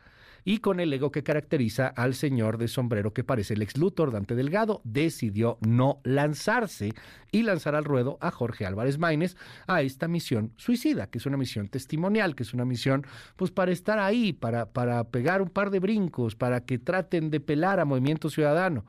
y 0.48 0.60
con 0.60 0.80
el 0.80 0.94
ego 0.94 1.12
que 1.12 1.24
caracteriza 1.24 1.88
al 1.88 2.14
señor 2.14 2.60
de 2.60 2.68
sombrero 2.68 3.14
que 3.14 3.24
parece 3.24 3.56
el 3.56 3.64
ex 3.64 3.78
Luthor, 3.78 4.12
Dante 4.12 4.36
Delgado, 4.36 4.80
decidió 4.84 5.58
no 5.62 6.00
lanzarse 6.04 6.94
y 7.32 7.42
lanzar 7.42 7.74
al 7.74 7.84
ruedo 7.84 8.20
a 8.22 8.30
Jorge 8.30 8.66
Álvarez 8.66 9.00
Maínez 9.00 9.36
a 9.66 9.82
esta 9.82 10.08
misión 10.08 10.54
suicida, 10.56 11.08
que 11.08 11.18
es 11.18 11.26
una 11.26 11.36
misión 11.36 11.68
testimonial, 11.68 12.36
que 12.36 12.44
es 12.44 12.54
una 12.54 12.64
misión 12.64 13.08
pues 13.36 13.50
para 13.50 13.72
estar 13.72 13.98
ahí, 13.98 14.34
para, 14.34 14.68
para 14.68 15.04
pegar 15.06 15.42
un 15.42 15.50
par 15.50 15.72
de 15.72 15.80
brincos, 15.80 16.36
para 16.36 16.64
que 16.64 16.78
traten 16.78 17.32
de 17.32 17.40
pelar 17.40 17.80
a 17.80 17.86
Movimiento 17.86 18.30
Ciudadano. 18.30 18.86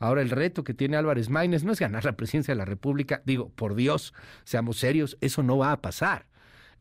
Ahora 0.00 0.22
el 0.22 0.30
reto 0.30 0.64
que 0.64 0.74
tiene 0.74 0.96
Álvarez 0.96 1.30
Maínez 1.30 1.62
no 1.62 1.72
es 1.72 1.78
ganar 1.78 2.04
la 2.04 2.16
presidencia 2.16 2.52
de 2.52 2.58
la 2.58 2.64
República. 2.64 3.22
Digo, 3.24 3.50
por 3.50 3.76
Dios, 3.76 4.12
seamos 4.44 4.78
serios, 4.78 5.16
eso 5.20 5.44
no 5.44 5.56
va 5.56 5.70
a 5.70 5.80
pasar. 5.80 6.26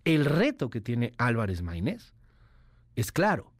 El 0.04 0.26
reto 0.26 0.70
que 0.72 0.82
tiene 0.82 1.14
Álvarez 1.18 1.62
Maínez 1.62 2.14
es 2.96 3.12
claro. 3.12 3.55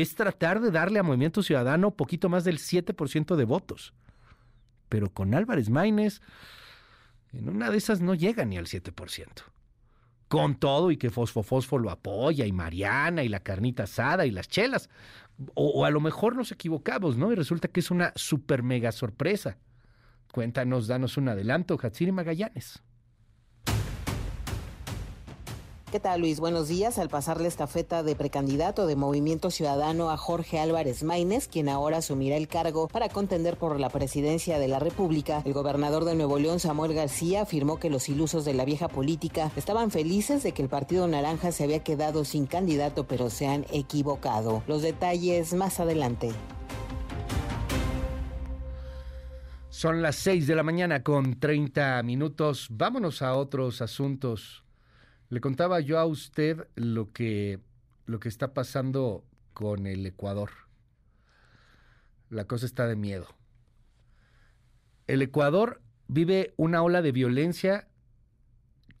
Es 0.00 0.14
tratar 0.14 0.60
de 0.60 0.70
darle 0.70 0.98
a 0.98 1.02
Movimiento 1.02 1.42
Ciudadano 1.42 1.90
poquito 1.90 2.28
más 2.28 2.44
del 2.44 2.58
7% 2.58 3.36
de 3.36 3.44
votos. 3.44 3.94
Pero 4.88 5.12
con 5.12 5.34
Álvarez 5.34 5.70
Maínez, 5.70 6.20
en 7.32 7.48
una 7.48 7.70
de 7.70 7.78
esas 7.78 8.00
no 8.00 8.14
llega 8.14 8.44
ni 8.44 8.56
al 8.56 8.66
7% 8.66 9.42
con 10.28 10.56
todo 10.56 10.90
y 10.90 10.98
que 10.98 11.10
Fosfo 11.10 11.42
Fosfo 11.42 11.78
lo 11.78 11.90
apoya 11.90 12.46
y 12.46 12.52
Mariana 12.52 13.24
y 13.24 13.28
la 13.28 13.40
carnita 13.40 13.84
asada 13.84 14.26
y 14.26 14.30
las 14.30 14.48
chelas. 14.48 14.88
O, 15.54 15.84
a 15.84 15.90
lo 15.90 16.00
mejor 16.00 16.36
nos 16.36 16.52
equivocamos, 16.52 17.16
¿no? 17.16 17.32
Y 17.32 17.34
resulta 17.34 17.68
que 17.68 17.80
es 17.80 17.90
una 17.90 18.12
super 18.14 18.62
mega 18.62 18.92
sorpresa. 18.92 19.56
Cuéntanos, 20.32 20.86
danos 20.86 21.16
un 21.16 21.28
adelanto, 21.28 21.78
Hatsiri 21.80 22.12
Magallanes. 22.12 22.82
¿Qué 25.90 26.00
tal 26.00 26.20
Luis? 26.20 26.38
Buenos 26.38 26.68
días. 26.68 26.98
Al 26.98 27.08
pasar 27.08 27.40
la 27.40 27.48
estafeta 27.48 28.02
de 28.02 28.14
precandidato 28.14 28.86
de 28.86 28.94
Movimiento 28.94 29.50
Ciudadano 29.50 30.10
a 30.10 30.18
Jorge 30.18 30.58
Álvarez 30.58 31.02
Maínez, 31.02 31.48
quien 31.48 31.70
ahora 31.70 31.96
asumirá 31.96 32.36
el 32.36 32.46
cargo 32.46 32.88
para 32.88 33.08
contender 33.08 33.56
por 33.56 33.80
la 33.80 33.88
presidencia 33.88 34.58
de 34.58 34.68
la 34.68 34.80
República, 34.80 35.40
el 35.46 35.54
gobernador 35.54 36.04
de 36.04 36.14
Nuevo 36.14 36.38
León, 36.38 36.60
Samuel 36.60 36.92
García, 36.92 37.40
afirmó 37.40 37.80
que 37.80 37.88
los 37.88 38.10
ilusos 38.10 38.44
de 38.44 38.52
la 38.52 38.66
vieja 38.66 38.88
política 38.88 39.50
estaban 39.56 39.90
felices 39.90 40.42
de 40.42 40.52
que 40.52 40.60
el 40.60 40.68
Partido 40.68 41.08
Naranja 41.08 41.52
se 41.52 41.64
había 41.64 41.82
quedado 41.82 42.26
sin 42.26 42.44
candidato, 42.44 43.06
pero 43.06 43.30
se 43.30 43.46
han 43.46 43.64
equivocado. 43.72 44.62
Los 44.66 44.82
detalles 44.82 45.54
más 45.54 45.80
adelante. 45.80 46.32
Son 49.70 50.02
las 50.02 50.16
6 50.16 50.46
de 50.46 50.54
la 50.54 50.62
mañana 50.62 51.02
con 51.02 51.40
30 51.40 52.02
minutos. 52.02 52.66
Vámonos 52.70 53.22
a 53.22 53.34
otros 53.34 53.80
asuntos 53.80 54.67
Le 55.30 55.40
contaba 55.40 55.80
yo 55.80 55.98
a 55.98 56.06
usted 56.06 56.68
lo 56.74 57.12
que, 57.12 57.60
lo 58.06 58.18
que 58.18 58.28
está 58.28 58.54
pasando 58.54 59.24
con 59.52 59.86
el 59.86 60.06
Ecuador. 60.06 60.50
La 62.30 62.46
cosa 62.46 62.66
está 62.66 62.86
de 62.86 62.96
miedo. 62.96 63.26
El 65.06 65.22
Ecuador 65.22 65.82
vive 66.06 66.54
una 66.56 66.82
ola 66.82 67.02
de 67.02 67.12
violencia 67.12 67.88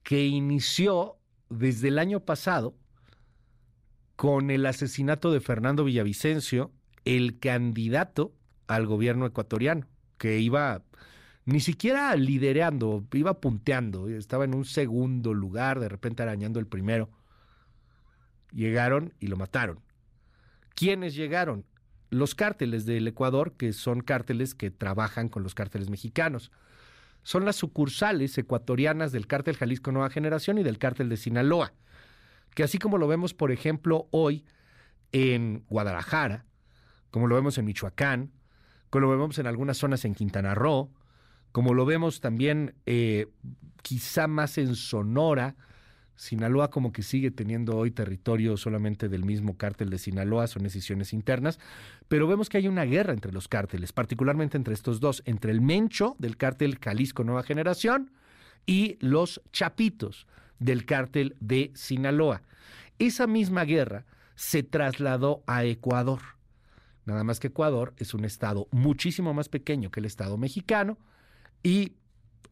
que 0.02 0.26
inició 0.26 1.18
desde 1.50 1.88
el 1.88 1.98
año 1.98 2.20
pasado 2.20 2.74
con 4.16 4.50
el 4.50 4.66
asesinato 4.66 5.32
de 5.32 5.40
Fernando 5.40 5.84
Villavicencio, 5.84 6.72
el 7.04 7.38
candidato 7.38 8.34
al 8.66 8.86
gobierno 8.86 9.26
ecuatoriano, 9.26 9.86
que 10.18 10.40
iba 10.40 10.82
ni 11.48 11.60
siquiera 11.60 12.14
liderando, 12.16 13.04
iba 13.12 13.40
punteando, 13.40 14.08
estaba 14.08 14.44
en 14.44 14.54
un 14.54 14.64
segundo 14.64 15.34
lugar, 15.34 15.80
de 15.80 15.88
repente 15.88 16.22
arañando 16.22 16.60
el 16.60 16.66
primero. 16.66 17.10
Llegaron 18.52 19.14
y 19.18 19.26
lo 19.28 19.36
mataron. 19.36 19.80
¿Quiénes 20.74 21.14
llegaron? 21.14 21.64
Los 22.10 22.34
cárteles 22.34 22.86
del 22.86 23.06
Ecuador, 23.08 23.54
que 23.56 23.72
son 23.72 24.00
cárteles 24.00 24.54
que 24.54 24.70
trabajan 24.70 25.28
con 25.28 25.42
los 25.42 25.54
cárteles 25.54 25.90
mexicanos. 25.90 26.50
Son 27.22 27.44
las 27.44 27.56
sucursales 27.56 28.36
ecuatorianas 28.38 29.12
del 29.12 29.26
cártel 29.26 29.56
Jalisco 29.56 29.92
Nueva 29.92 30.10
Generación 30.10 30.58
y 30.58 30.62
del 30.62 30.78
cártel 30.78 31.08
de 31.08 31.16
Sinaloa 31.16 31.72
que 32.58 32.64
así 32.64 32.78
como 32.78 32.98
lo 32.98 33.06
vemos, 33.06 33.34
por 33.34 33.52
ejemplo, 33.52 34.08
hoy 34.10 34.44
en 35.12 35.64
Guadalajara, 35.68 36.44
como 37.12 37.28
lo 37.28 37.36
vemos 37.36 37.56
en 37.56 37.64
Michoacán, 37.64 38.32
como 38.90 39.06
lo 39.06 39.10
vemos 39.10 39.38
en 39.38 39.46
algunas 39.46 39.76
zonas 39.76 40.04
en 40.04 40.12
Quintana 40.12 40.56
Roo, 40.56 40.90
como 41.52 41.74
lo 41.74 41.86
vemos 41.86 42.20
también 42.20 42.74
eh, 42.86 43.26
quizá 43.82 44.26
más 44.26 44.58
en 44.58 44.74
Sonora, 44.74 45.56
Sinaloa 46.18 46.68
como 46.70 46.92
que 46.92 47.02
sigue 47.02 47.30
teniendo 47.30 47.76
hoy 47.76 47.92
territorio 47.92 48.56
solamente 48.56 49.08
del 49.08 49.24
mismo 49.24 49.56
cártel 49.56 49.88
de 49.88 49.98
Sinaloa, 49.98 50.48
son 50.48 50.64
decisiones 50.64 51.12
internas, 51.12 51.60
pero 52.08 52.26
vemos 52.26 52.48
que 52.48 52.58
hay 52.58 52.66
una 52.66 52.84
guerra 52.84 53.12
entre 53.12 53.32
los 53.32 53.46
cárteles, 53.46 53.92
particularmente 53.92 54.56
entre 54.56 54.74
estos 54.74 54.98
dos, 54.98 55.22
entre 55.26 55.52
el 55.52 55.60
Mencho 55.60 56.16
del 56.18 56.36
cártel 56.36 56.78
Jalisco 56.82 57.22
Nueva 57.22 57.44
Generación 57.44 58.10
y 58.66 58.98
los 59.00 59.40
Chapitos 59.52 60.26
del 60.58 60.84
cártel 60.86 61.36
de 61.40 61.70
Sinaloa. 61.74 62.42
Esa 62.98 63.28
misma 63.28 63.64
guerra 63.64 64.04
se 64.34 64.64
trasladó 64.64 65.44
a 65.46 65.64
Ecuador. 65.64 66.20
Nada 67.04 67.22
más 67.22 67.38
que 67.38 67.46
Ecuador 67.46 67.94
es 67.96 68.12
un 68.12 68.24
estado 68.24 68.66
muchísimo 68.72 69.32
más 69.34 69.48
pequeño 69.48 69.90
que 69.90 70.00
el 70.00 70.06
estado 70.06 70.36
mexicano 70.36 70.98
y 71.62 71.92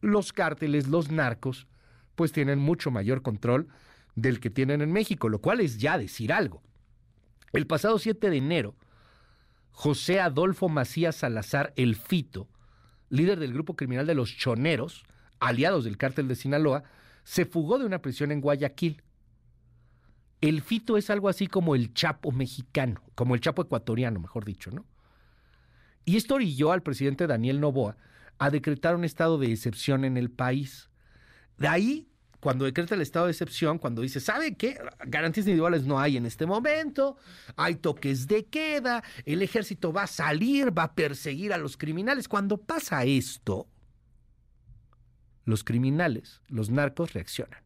los 0.01 0.33
cárteles, 0.33 0.87
los 0.87 1.11
narcos, 1.11 1.67
pues 2.15 2.31
tienen 2.31 2.59
mucho 2.59 2.91
mayor 2.91 3.21
control 3.21 3.67
del 4.15 4.39
que 4.39 4.49
tienen 4.49 4.81
en 4.81 4.91
México, 4.91 5.29
lo 5.29 5.39
cual 5.39 5.59
es 5.59 5.77
ya 5.77 5.97
decir 5.97 6.33
algo. 6.33 6.61
El 7.53 7.67
pasado 7.67 7.99
7 7.99 8.29
de 8.29 8.37
enero, 8.37 8.75
José 9.71 10.19
Adolfo 10.19 10.69
Macías 10.69 11.17
Salazar 11.17 11.73
El 11.75 11.95
Fito, 11.95 12.49
líder 13.09 13.39
del 13.39 13.53
grupo 13.53 13.75
criminal 13.75 14.07
de 14.07 14.15
los 14.15 14.35
Choneros, 14.35 15.03
aliados 15.39 15.83
del 15.83 15.97
cártel 15.97 16.27
de 16.27 16.35
Sinaloa, 16.35 16.83
se 17.23 17.45
fugó 17.45 17.77
de 17.77 17.85
una 17.85 18.01
prisión 18.01 18.31
en 18.31 18.41
Guayaquil. 18.41 19.03
El 20.41 20.61
Fito 20.61 20.97
es 20.97 21.09
algo 21.09 21.29
así 21.29 21.47
como 21.47 21.75
el 21.75 21.93
Chapo 21.93 22.31
mexicano, 22.31 23.01
como 23.15 23.35
el 23.35 23.41
Chapo 23.41 23.61
ecuatoriano, 23.61 24.19
mejor 24.19 24.45
dicho, 24.45 24.71
¿no? 24.71 24.85
Y 26.05 26.17
esto 26.17 26.35
orilló 26.35 26.71
al 26.71 26.83
presidente 26.83 27.27
Daniel 27.27 27.59
Novoa 27.59 27.97
a 28.39 28.49
decretar 28.49 28.95
un 28.95 29.03
estado 29.03 29.37
de 29.37 29.51
excepción 29.51 30.05
en 30.05 30.17
el 30.17 30.29
país. 30.29 30.89
De 31.57 31.67
ahí, 31.67 32.09
cuando 32.39 32.65
decreta 32.65 32.95
el 32.95 33.01
estado 33.01 33.25
de 33.25 33.31
excepción, 33.31 33.79
cuando 33.79 34.01
dice, 34.01 34.19
¿sabe 34.19 34.55
qué? 34.55 34.79
Garantías 35.05 35.47
individuales 35.47 35.85
no 35.85 35.99
hay 35.99 36.17
en 36.17 36.25
este 36.25 36.45
momento, 36.45 37.17
hay 37.55 37.75
toques 37.75 38.27
de 38.27 38.45
queda, 38.45 39.03
el 39.25 39.41
ejército 39.41 39.91
va 39.91 40.03
a 40.03 40.07
salir, 40.07 40.77
va 40.77 40.83
a 40.83 40.95
perseguir 40.95 41.53
a 41.53 41.57
los 41.57 41.77
criminales. 41.77 42.27
Cuando 42.27 42.57
pasa 42.57 43.03
esto, 43.05 43.67
los 45.45 45.63
criminales, 45.63 46.41
los 46.47 46.69
narcos 46.69 47.13
reaccionan 47.13 47.63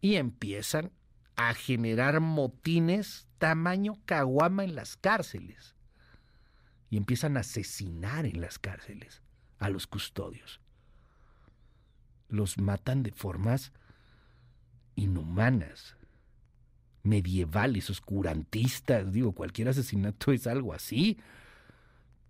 y 0.00 0.16
empiezan 0.16 0.92
a 1.36 1.54
generar 1.54 2.20
motines 2.20 3.28
tamaño 3.38 3.98
caguama 4.04 4.64
en 4.64 4.74
las 4.74 4.96
cárceles 4.96 5.75
y 6.90 6.96
empiezan 6.96 7.36
a 7.36 7.40
asesinar 7.40 8.26
en 8.26 8.40
las 8.40 8.58
cárceles 8.58 9.22
a 9.58 9.70
los 9.70 9.86
custodios. 9.86 10.60
Los 12.28 12.58
matan 12.58 13.02
de 13.02 13.12
formas 13.12 13.72
inhumanas, 14.96 15.96
medievales, 17.02 17.88
oscurantistas, 17.90 19.12
digo, 19.12 19.32
cualquier 19.32 19.68
asesinato 19.68 20.32
es 20.32 20.46
algo 20.46 20.72
así. 20.72 21.18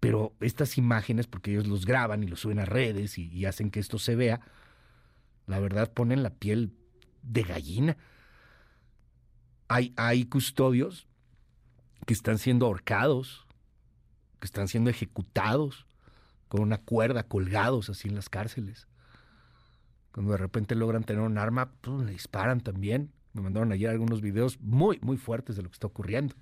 Pero 0.00 0.34
estas 0.40 0.76
imágenes, 0.76 1.26
porque 1.26 1.52
ellos 1.52 1.66
los 1.66 1.86
graban 1.86 2.22
y 2.22 2.26
los 2.26 2.40
suben 2.40 2.58
a 2.58 2.66
redes 2.66 3.18
y, 3.18 3.46
hacen 3.46 3.70
que 3.70 3.80
esto 3.80 3.98
se 3.98 4.14
vea, 4.14 4.40
la 5.46 5.58
verdad 5.58 5.92
ponen 5.92 6.22
la 6.22 6.30
piel 6.30 6.76
de 7.22 7.42
gallina. 7.42 7.96
Hay, 9.68 9.94
hay 9.96 10.26
custodios 10.26 11.06
que 12.06 12.12
están 12.12 12.38
siendo 12.38 12.66
ahorcados, 12.66 13.45
que 14.38 14.46
están 14.46 14.68
siendo 14.68 14.90
ejecutados 14.90 15.86
con 16.48 16.60
una 16.60 16.78
cuerda, 16.78 17.24
colgados 17.24 17.88
así 17.90 18.08
en 18.08 18.14
las 18.14 18.28
cárceles. 18.28 18.88
Cuando 20.12 20.32
de 20.32 20.38
repente 20.38 20.74
logran 20.74 21.04
tener 21.04 21.22
un 21.22 21.38
arma, 21.38 21.72
pues, 21.80 22.06
le 22.06 22.12
disparan 22.12 22.60
también. 22.60 23.12
Me 23.32 23.42
mandaron 23.42 23.72
ayer 23.72 23.90
algunos 23.90 24.22
videos 24.22 24.60
muy, 24.60 24.98
muy 25.02 25.18
fuertes 25.18 25.56
de 25.56 25.62
lo 25.62 25.68
que 25.68 25.74
está 25.74 25.86
ocurriendo. 25.86 26.34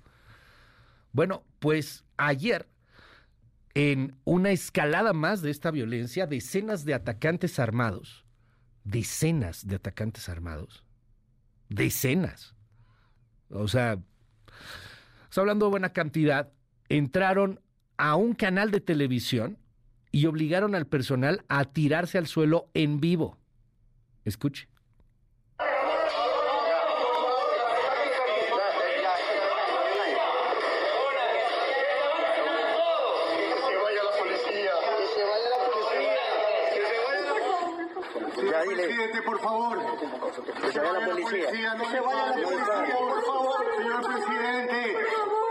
Bueno, 1.11 1.43
pues 1.59 2.05
ayer 2.17 2.67
en 3.73 4.15
una 4.23 4.51
escalada 4.51 5.11
más 5.13 5.41
de 5.41 5.51
esta 5.51 5.71
violencia, 5.71 6.27
decenas 6.27 6.85
de 6.85 6.93
atacantes 6.93 7.59
armados, 7.59 8.25
decenas 8.85 9.67
de 9.67 9.75
atacantes 9.75 10.29
armados, 10.29 10.85
decenas. 11.67 12.55
O 13.49 13.67
sea, 13.67 13.99
está 15.29 15.41
hablando 15.41 15.65
de 15.65 15.71
buena 15.71 15.91
cantidad, 15.91 16.53
entraron 16.87 17.59
a 17.97 18.15
un 18.15 18.33
canal 18.33 18.71
de 18.71 18.81
televisión 18.81 19.57
y 20.11 20.25
obligaron 20.27 20.75
al 20.75 20.87
personal 20.87 21.43
a 21.47 21.65
tirarse 21.65 22.17
al 22.17 22.27
suelo 22.27 22.69
en 22.73 22.99
vivo. 22.99 23.37
Escuche. 24.23 24.67
presidente, 38.75 39.21
por 39.21 39.39
favor. 39.39 39.77
Que 40.61 40.71
se 40.71 40.79
vaya 40.79 40.99
la 40.99 41.05
policía. 41.05 41.49
Que 41.77 41.85
se 41.85 41.99
vaya 41.99 42.25
la 42.25 42.33
policía, 42.33 42.97
por 42.97 43.25
favor, 43.25 43.65
señor 43.77 44.01
presidente. 44.01 44.97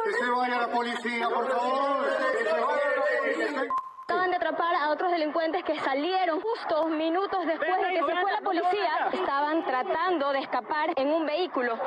Que 0.04 0.12
se 0.12 0.30
vaya 0.30 0.58
la 0.58 0.68
policía, 0.68 1.28
por 1.28 1.50
favor. 1.50 2.03
Acaban 4.04 4.30
de 4.30 4.36
atrapar 4.36 4.74
a 4.74 4.90
otros 4.90 5.10
delincuentes 5.10 5.64
que 5.64 5.78
salieron 5.80 6.40
justo 6.40 6.88
minutos 6.88 7.46
después 7.46 7.76
de 7.80 7.88
que 7.88 7.98
se 7.98 8.20
fue 8.20 8.32
la 8.32 8.40
policía. 8.40 9.08
Estaban 9.12 9.64
tratando 9.64 10.32
de 10.32 10.40
escapar 10.40 10.90
en 10.96 11.08
un 11.08 11.24
vehículo. 11.24 11.78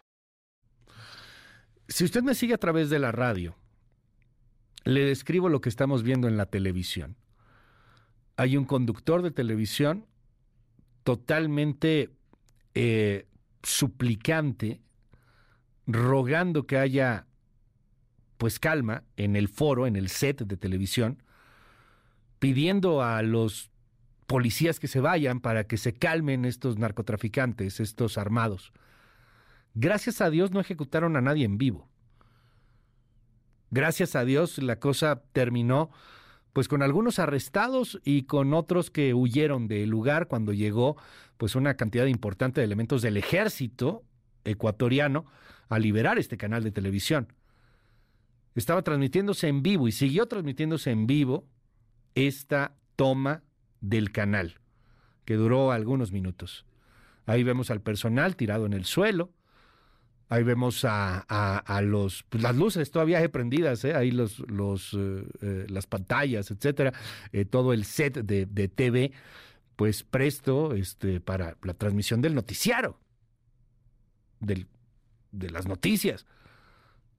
Si 1.87 2.03
usted 2.03 2.23
me 2.23 2.33
sigue 2.33 2.55
a 2.55 2.57
través 2.57 2.89
de 2.89 2.99
la 2.99 3.11
radio, 3.11 3.55
le 4.83 5.05
describo 5.05 5.47
lo 5.47 5.61
que 5.61 5.69
estamos 5.69 6.03
viendo 6.03 6.27
en 6.27 6.37
la 6.37 6.47
televisión. 6.47 7.17
Hay 8.35 8.57
un 8.57 8.65
conductor 8.65 9.21
de 9.21 9.31
televisión 9.31 10.05
totalmente 11.03 12.09
eh, 12.73 13.27
suplicante, 13.63 14.81
rogando 15.85 16.65
que 16.65 16.77
haya 16.77 17.27
pues 18.37 18.59
calma 18.59 19.03
en 19.15 19.35
el 19.35 19.47
foro, 19.47 19.87
en 19.87 19.95
el 19.95 20.09
set 20.09 20.41
de 20.43 20.57
televisión, 20.57 21.23
pidiendo 22.39 23.03
a 23.03 23.21
los 23.21 23.71
policías 24.27 24.79
que 24.79 24.87
se 24.87 24.99
vayan 24.99 25.39
para 25.39 25.65
que 25.65 25.77
se 25.77 25.93
calmen 25.93 26.45
estos 26.45 26.77
narcotraficantes, 26.77 27.79
estos 27.79 28.17
armados. 28.17 28.73
Gracias 29.73 30.21
a 30.21 30.29
Dios 30.29 30.51
no 30.51 30.59
ejecutaron 30.59 31.15
a 31.15 31.21
nadie 31.21 31.45
en 31.45 31.57
vivo. 31.57 31.87
Gracias 33.71 34.15
a 34.15 34.25
Dios 34.25 34.57
la 34.59 34.79
cosa 34.79 35.23
terminó 35.33 35.89
pues 36.53 36.67
con 36.67 36.81
algunos 36.81 37.19
arrestados 37.19 38.01
y 38.03 38.23
con 38.23 38.53
otros 38.53 38.89
que 38.89 39.13
huyeron 39.13 39.67
del 39.67 39.89
lugar 39.89 40.27
cuando 40.27 40.53
llegó 40.53 40.97
pues 41.37 41.55
una 41.55 41.75
cantidad 41.75 42.07
importante 42.07 42.61
de 42.61 42.65
elementos 42.65 43.01
del 43.01 43.17
ejército 43.17 44.03
ecuatoriano 44.43 45.25
a 45.69 45.77
liberar 45.77 46.17
este 46.17 46.37
canal 46.37 46.63
de 46.63 46.71
televisión. 46.71 47.31
Estaba 48.55 48.81
transmitiéndose 48.81 49.47
en 49.47 49.61
vivo 49.61 49.87
y 49.87 49.91
siguió 49.91 50.27
transmitiéndose 50.27 50.89
en 50.89 51.05
vivo 51.05 51.45
esta 52.17 52.73
toma 52.95 53.43
del 53.79 54.11
canal, 54.11 54.55
que 55.23 55.35
duró 55.35 55.71
algunos 55.71 56.11
minutos. 56.11 56.65
Ahí 57.27 57.43
vemos 57.43 57.69
al 57.69 57.81
personal 57.81 58.35
tirado 58.35 58.65
en 58.65 58.73
el 58.73 58.85
suelo. 58.85 59.31
Ahí 60.29 60.43
vemos 60.43 60.83
a, 60.83 61.19
a, 61.19 61.81
los 61.81 62.23
pues 62.23 62.43
las 62.43 62.55
luces 62.55 62.91
todavía 62.91 63.25
prendidas, 63.31 63.85
¿eh? 63.85 63.93
ahí 63.95 64.11
los, 64.11 64.39
los 64.39 64.93
eh, 64.93 65.23
eh, 65.41 65.65
las 65.69 65.87
pantallas, 65.87 66.51
etcétera, 66.51 66.91
todo 67.49 67.71
el 67.71 67.85
set 67.85 68.15
de, 68.15 68.45
de, 68.45 68.67
TV, 68.67 69.13
pues 69.77 70.03
presto 70.03 70.73
este, 70.73 71.21
para 71.21 71.55
la 71.61 71.75
transmisión 71.75 72.21
del 72.21 72.35
noticiario, 72.35 72.99
del, 74.41 74.67
de 75.31 75.49
las 75.49 75.65
noticias. 75.65 76.25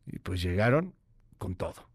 Y 0.05 0.19
pues 0.19 0.43
llegaron 0.43 0.95
con 1.39 1.55
todo. 1.55 1.89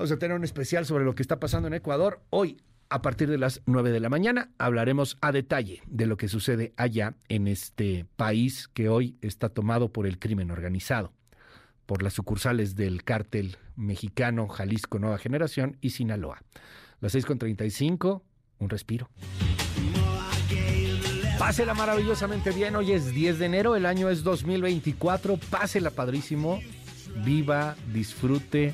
Vamos 0.00 0.12
a 0.12 0.18
tener 0.18 0.34
un 0.34 0.44
especial 0.44 0.86
sobre 0.86 1.04
lo 1.04 1.14
que 1.14 1.20
está 1.20 1.38
pasando 1.38 1.68
en 1.68 1.74
Ecuador 1.74 2.22
hoy 2.30 2.56
a 2.88 3.02
partir 3.02 3.28
de 3.28 3.36
las 3.36 3.60
9 3.66 3.90
de 3.90 4.00
la 4.00 4.08
mañana. 4.08 4.50
Hablaremos 4.56 5.18
a 5.20 5.30
detalle 5.30 5.82
de 5.88 6.06
lo 6.06 6.16
que 6.16 6.26
sucede 6.26 6.72
allá 6.78 7.16
en 7.28 7.46
este 7.46 8.06
país 8.16 8.66
que 8.68 8.88
hoy 8.88 9.18
está 9.20 9.50
tomado 9.50 9.92
por 9.92 10.06
el 10.06 10.18
crimen 10.18 10.50
organizado, 10.50 11.12
por 11.84 12.02
las 12.02 12.14
sucursales 12.14 12.76
del 12.76 13.04
cártel 13.04 13.58
mexicano 13.76 14.48
Jalisco 14.48 14.98
Nueva 14.98 15.18
Generación 15.18 15.76
y 15.82 15.90
Sinaloa. 15.90 16.40
Las 17.00 17.14
6.35, 17.14 18.22
un 18.58 18.70
respiro. 18.70 19.10
Pásela 21.38 21.74
maravillosamente 21.74 22.52
bien, 22.52 22.74
hoy 22.74 22.92
es 22.92 23.12
10 23.12 23.38
de 23.38 23.44
enero, 23.44 23.76
el 23.76 23.84
año 23.84 24.08
es 24.08 24.22
2024, 24.22 25.36
pásela 25.50 25.90
padrísimo, 25.90 26.58
viva, 27.22 27.76
disfrute 27.92 28.72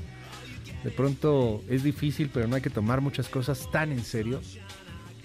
de 0.87 0.93
pronto 0.93 1.65
es 1.69 1.83
difícil, 1.83 2.31
pero 2.33 2.47
no 2.47 2.55
hay 2.55 2.63
que 2.63 2.71
tomar 2.71 3.01
muchas 3.01 3.29
cosas 3.29 3.69
tan 3.73 3.91
en 3.91 4.05
serio. 4.05 4.41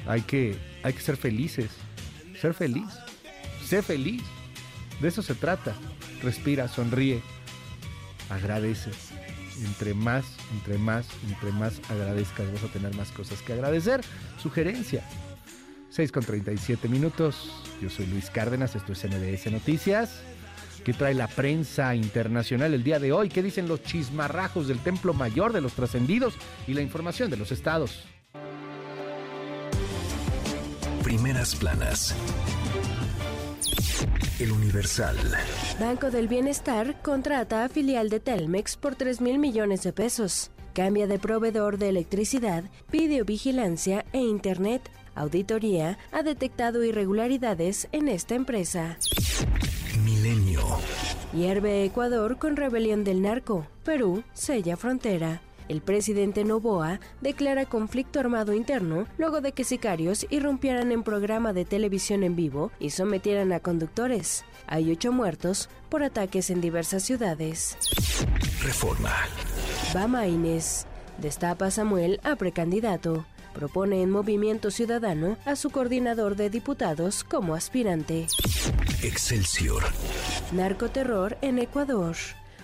Hay 0.08 0.22
que, 0.22 0.58
hay 0.82 0.92
que 0.92 1.02
ser 1.02 1.18
felices. 1.18 1.70
Ser 2.42 2.56
feliz. 2.56 2.88
Sé 3.64 3.84
feliz. 3.84 4.24
De 5.00 5.08
eso 5.08 5.22
se 5.22 5.36
trata. 5.36 5.76
Respira, 6.24 6.68
sonríe. 6.68 7.22
Agradece. 8.32 8.90
Entre 9.64 9.94
más, 9.94 10.26
entre 10.52 10.80
más, 10.80 11.06
entre 11.30 11.52
más 11.52 11.80
agradezcas, 11.92 12.52
vas 12.52 12.64
a 12.64 12.74
tener 12.74 12.96
más 12.96 13.12
cosas 13.12 13.40
que 13.44 13.54
agradecer. 13.54 14.02
Sugerencia. 14.42 15.04
6 15.92 16.12
con 16.12 16.24
37 16.24 16.90
minutos. 16.90 17.52
Yo 17.80 17.92
soy 17.92 18.08
Luis 18.08 18.32
Cárdenas, 18.32 18.76
esto 18.76 18.94
es 18.94 19.06
NDS 19.06 19.52
Noticias. 19.52 20.24
¿Qué 20.84 20.94
trae 20.94 21.14
la 21.14 21.28
prensa 21.28 21.94
internacional 21.96 22.74
el 22.74 22.84
día 22.84 23.00
de 23.00 23.12
hoy? 23.12 23.30
¿Qué 23.30 23.44
dicen 23.44 23.68
los 23.68 23.84
chismarrajos 23.84 24.68
del 24.68 24.80
Templo 24.80 25.14
Mayor 25.14 25.54
de 25.54 25.62
los 25.62 25.74
Trascendidos 25.74 26.34
y 26.68 26.74
la 26.74 26.82
información 26.82 27.30
de 27.30 27.38
los 27.38 27.52
estados? 27.52 28.04
Primeras 31.04 31.56
planas. 31.56 32.16
El 34.40 34.52
Universal. 34.52 35.18
Banco 35.80 36.10
del 36.10 36.28
Bienestar 36.28 37.00
contrata 37.04 37.64
a 37.64 37.70
filial 37.70 38.10
de 38.10 38.20
Telmex 38.20 38.76
por 38.76 38.96
3 38.96 39.22
mil 39.22 39.38
millones 39.38 39.84
de 39.84 39.94
pesos. 39.94 40.50
Cambia 40.74 41.06
de 41.06 41.20
proveedor 41.20 41.78
de 41.78 41.90
electricidad, 41.90 42.64
videovigilancia 42.92 44.06
e 44.14 44.20
Internet. 44.20 44.90
Auditoría 45.14 46.00
ha 46.12 46.24
detectado 46.24 46.84
irregularidades 46.84 47.88
en 47.92 48.08
esta 48.08 48.34
empresa. 48.34 48.98
Hierve 51.34 51.86
Ecuador 51.86 52.38
con 52.38 52.56
rebelión 52.56 53.04
del 53.04 53.22
narco. 53.22 53.66
Perú 53.84 54.24
sella 54.34 54.76
frontera. 54.76 55.42
El 55.70 55.82
presidente 55.82 56.44
Novoa 56.44 57.00
declara 57.22 57.66
conflicto 57.66 58.20
armado 58.20 58.54
interno 58.54 59.06
luego 59.18 59.40
de 59.40 59.54
que 59.54 59.64
sicarios 59.64 60.28
irrumpieran 60.30 60.92
en 60.92 61.04
programa 61.04 61.54
de 61.54 61.64
televisión 61.64 62.24
en 62.24 62.36
vivo 62.36 62.72
y 62.80 62.90
sometieran 62.90 63.54
a 63.54 63.62
conductores. 63.62 64.44
Hay 64.68 64.92
ocho 64.92 65.14
muertos 65.14 65.70
por 65.88 66.04
ataques 66.04 66.50
en 66.50 66.60
diversas 66.60 67.04
ciudades. 67.04 67.78
Reforma. 68.62 69.14
Bama 69.94 70.28
Inés. 70.28 70.86
Destapa 71.18 71.72
Samuel 71.72 72.20
a 72.24 72.36
precandidato 72.36 73.26
propone 73.54 74.02
en 74.02 74.10
Movimiento 74.10 74.72
Ciudadano 74.72 75.38
a 75.46 75.56
su 75.56 75.70
coordinador 75.70 76.36
de 76.36 76.50
diputados 76.50 77.24
como 77.24 77.56
aspirante. 77.56 78.28
Excelsior. 79.04 79.84
Narcoterror 80.52 81.38
en 81.42 81.60
Ecuador. 81.60 82.16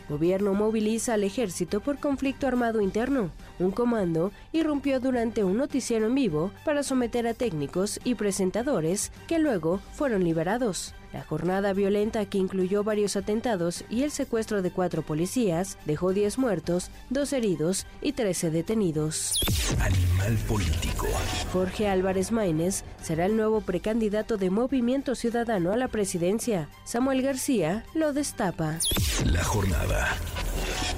Gobierno 0.09 0.53
moviliza 0.53 1.15
al 1.15 1.23
ejército 1.23 1.81
por 1.81 1.99
conflicto 1.99 2.47
armado 2.47 2.79
interno. 2.79 3.29
Un 3.59 3.71
comando 3.71 4.31
irrumpió 4.53 4.99
durante 4.99 5.43
un 5.43 5.57
noticiero 5.57 6.05
en 6.05 6.15
vivo 6.15 6.51
para 6.63 6.83
someter 6.83 7.27
a 7.27 7.33
técnicos 7.33 7.99
y 8.03 8.15
presentadores 8.15 9.11
que 9.27 9.39
luego 9.39 9.79
fueron 9.93 10.23
liberados. 10.23 10.93
La 11.13 11.23
jornada 11.23 11.73
violenta 11.73 12.25
que 12.25 12.37
incluyó 12.37 12.83
varios 12.83 13.15
atentados 13.15 13.85
y 13.89 14.03
el 14.03 14.11
secuestro 14.11 14.61
de 14.61 14.71
cuatro 14.71 15.01
policías 15.01 15.77
dejó 15.85 16.13
10 16.13 16.37
muertos, 16.37 16.91
2 17.09 17.33
heridos 17.33 17.85
y 18.01 18.11
13 18.13 18.51
detenidos. 18.51 19.39
Animal 19.79 20.37
político. 20.47 21.07
Jorge 21.53 21.87
Álvarez 21.87 22.31
Maínez 22.31 22.83
será 23.01 23.25
el 23.25 23.37
nuevo 23.37 23.61
precandidato 23.61 24.37
de 24.37 24.49
Movimiento 24.49 25.15
Ciudadano 25.15 25.71
a 25.71 25.77
la 25.77 25.87
presidencia. 25.87 26.69
Samuel 26.83 27.21
García 27.21 27.85
lo 27.93 28.13
destapa. 28.13 28.77
La 29.25 29.43
jornada. 29.43 30.15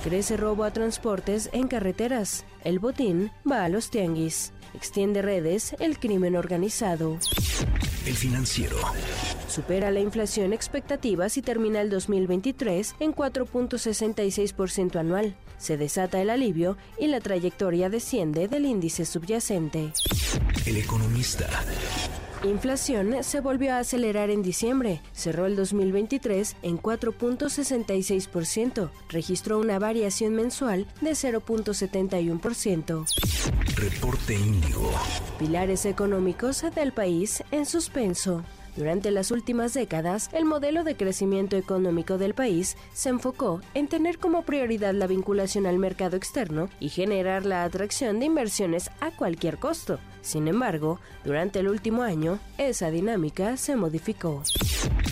Crece 0.04 0.38
robo 0.38 0.64
a 0.64 0.72
transportes 0.72 1.50
en 1.52 1.68
carreteras. 1.68 2.46
El 2.64 2.80
botín 2.80 3.32
va 3.50 3.66
a 3.66 3.70
los 3.70 3.90
tianguis. 3.90 4.54
Extiende 4.74 5.22
redes 5.22 5.76
el 5.80 6.00
crimen 6.00 6.36
organizado. 6.36 7.18
El 8.06 8.16
financiero. 8.16 8.78
Supera 9.48 9.92
la 9.92 10.00
inflación 10.00 10.54
expectativas 10.54 11.38
y 11.38 11.42
termina 11.42 11.82
el 11.82 11.90
2023 11.90 12.96
en 13.00 13.14
4.66% 13.14 14.96
anual. 14.98 15.36
Se 15.58 15.78
desata 15.78 16.22
el 16.22 16.30
alivio 16.30 16.78
y 17.00 17.08
la 17.08 17.20
trayectoria 17.20 17.90
desciende 17.90 18.48
del 18.48 18.66
índice 18.66 19.06
subyacente. 19.06 19.92
El 20.66 20.78
economista. 20.78 21.50
Inflación 22.44 23.16
se 23.22 23.40
volvió 23.42 23.74
a 23.74 23.80
acelerar 23.80 24.30
en 24.30 24.42
diciembre. 24.42 25.02
Cerró 25.12 25.46
el 25.46 25.58
2023 25.58 26.56
en 26.62 26.82
4.66%. 26.82 28.90
Registró 29.10 29.60
una 29.60 29.78
variación 29.78 30.36
mensual 30.36 30.88
de 31.02 31.12
0.71%. 31.12 33.06
Reporte 33.76 34.36
Índigo. 34.36 34.90
Pilares 35.38 35.86
económicos 35.86 36.64
del 36.74 36.94
país 36.94 37.44
en 37.52 37.66
suspenso. 37.66 38.46
Durante 38.80 39.12
las 39.12 39.32
últimas 39.32 39.74
décadas, 39.74 40.30
el 40.32 40.46
modelo 40.46 40.86
de 40.86 40.96
crecimiento 40.96 41.58
económico 41.58 42.18
del 42.18 42.34
país 42.34 42.78
se 42.94 43.10
enfocó 43.10 43.60
en 43.74 43.90
tener 43.90 44.20
como 44.20 44.44
prioridad 44.44 44.94
la 44.94 45.06
vinculación 45.06 45.66
al 45.66 45.78
mercado 45.78 46.16
externo 46.16 46.70
y 46.80 46.88
generar 46.88 47.46
la 47.46 47.66
atracción 47.66 48.22
de 48.22 48.28
inversiones 48.28 48.90
a 49.02 49.12
cualquier 49.12 49.58
costo. 49.58 50.00
Sin 50.22 50.48
embargo, 50.48 50.98
durante 51.26 51.60
el 51.60 51.68
último 51.68 52.04
año, 52.04 52.40
esa 52.58 52.90
dinámica 52.90 53.58
se 53.58 53.76
modificó. 53.76 54.44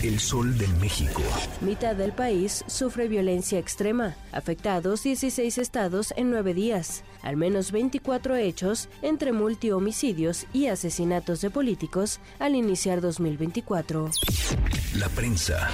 El 0.02 0.18
Sol 0.18 0.56
de 0.56 0.66
México. 0.80 1.20
Mitad 1.60 1.94
del 1.94 2.12
país 2.12 2.64
sufre 2.68 3.06
violencia 3.06 3.58
extrema, 3.58 4.16
afectados 4.32 5.02
16 5.02 5.58
estados 5.58 6.14
en 6.16 6.30
nueve 6.30 6.54
días, 6.54 7.04
al 7.28 7.36
menos 7.36 7.72
24 7.72 8.36
hechos 8.36 8.88
entre 9.02 9.32
multihomicidios 9.32 10.46
y 10.54 10.68
asesinatos 10.68 11.42
de 11.42 11.50
políticos 11.50 12.20
al 12.38 12.54
iniciar 12.54 13.02
2024. 13.02 14.10
La 14.96 15.10
prensa. 15.10 15.68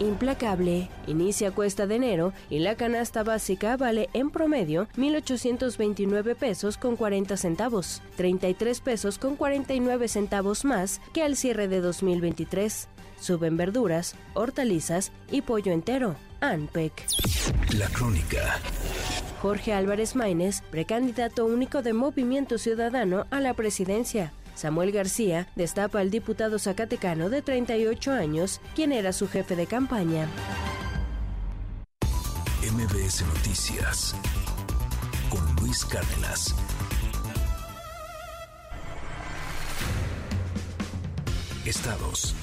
Implacable. 0.00 0.88
Inicia 1.06 1.52
cuesta 1.52 1.86
de 1.86 1.94
enero 1.94 2.32
y 2.50 2.58
la 2.58 2.74
canasta 2.74 3.22
básica 3.22 3.76
vale 3.76 4.10
en 4.12 4.30
promedio 4.30 4.88
1.829 4.96 6.34
pesos 6.34 6.76
con 6.76 6.96
40 6.96 7.36
centavos, 7.36 8.02
33 8.16 8.80
pesos 8.80 9.18
con 9.18 9.36
49 9.36 10.08
centavos 10.08 10.64
más 10.64 11.00
que 11.12 11.22
al 11.22 11.36
cierre 11.36 11.68
de 11.68 11.80
2023. 11.80 12.88
Suben 13.20 13.56
verduras, 13.56 14.16
hortalizas 14.34 15.12
y 15.30 15.42
pollo 15.42 15.70
entero. 15.70 16.16
ANPEC. 16.40 17.06
La 17.78 17.86
crónica. 17.86 18.58
Jorge 19.42 19.72
Álvarez 19.72 20.14
Maínez, 20.14 20.62
precandidato 20.70 21.44
único 21.46 21.82
de 21.82 21.92
Movimiento 21.92 22.58
Ciudadano 22.58 23.26
a 23.32 23.40
la 23.40 23.54
presidencia. 23.54 24.32
Samuel 24.54 24.92
García 24.92 25.48
destapa 25.56 25.98
al 25.98 26.12
diputado 26.12 26.60
zacatecano 26.60 27.28
de 27.28 27.42
38 27.42 28.12
años, 28.12 28.60
quien 28.76 28.92
era 28.92 29.12
su 29.12 29.26
jefe 29.26 29.56
de 29.56 29.66
campaña. 29.66 30.28
MBS 32.72 33.24
Noticias 33.34 34.14
con 35.28 35.56
Luis 35.56 35.84
Cárdenas. 35.86 36.54
Estados. 41.66 42.36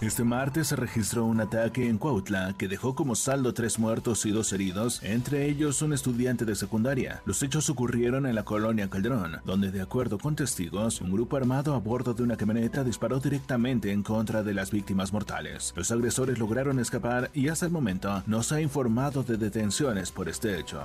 Este 0.00 0.24
martes 0.24 0.68
se 0.68 0.76
registró 0.76 1.24
un 1.24 1.40
ataque 1.40 1.88
en 1.88 1.98
Cuautla 1.98 2.54
que 2.58 2.68
dejó 2.68 2.94
como 2.94 3.14
saldo 3.14 3.54
tres 3.54 3.78
muertos 3.78 4.26
y 4.26 4.30
dos 4.30 4.52
heridos, 4.52 5.02
entre 5.02 5.46
ellos 5.46 5.82
un 5.82 5.92
estudiante 5.92 6.44
de 6.44 6.54
secundaria. 6.54 7.22
Los 7.24 7.42
hechos 7.42 7.70
ocurrieron 7.70 8.26
en 8.26 8.34
la 8.34 8.44
colonia 8.44 8.90
Calderón, 8.90 9.40
donde 9.44 9.70
de 9.70 9.80
acuerdo 9.80 10.18
con 10.18 10.36
testigos, 10.36 11.00
un 11.00 11.12
grupo 11.12 11.36
armado 11.36 11.74
a 11.74 11.78
bordo 11.78 12.14
de 12.14 12.22
una 12.22 12.36
camioneta 12.36 12.84
disparó 12.84 13.20
directamente 13.20 13.92
en 13.92 14.02
contra 14.02 14.42
de 14.42 14.54
las 14.54 14.70
víctimas 14.70 15.12
mortales. 15.12 15.72
Los 15.76 15.90
agresores 15.90 16.38
lograron 16.38 16.78
escapar 16.78 17.30
y 17.32 17.48
hasta 17.48 17.66
el 17.66 17.72
momento 17.72 18.22
no 18.26 18.42
se 18.42 18.56
ha 18.56 18.60
informado 18.60 19.22
de 19.22 19.36
detenciones 19.36 20.12
por 20.12 20.28
este 20.28 20.58
hecho. 20.58 20.82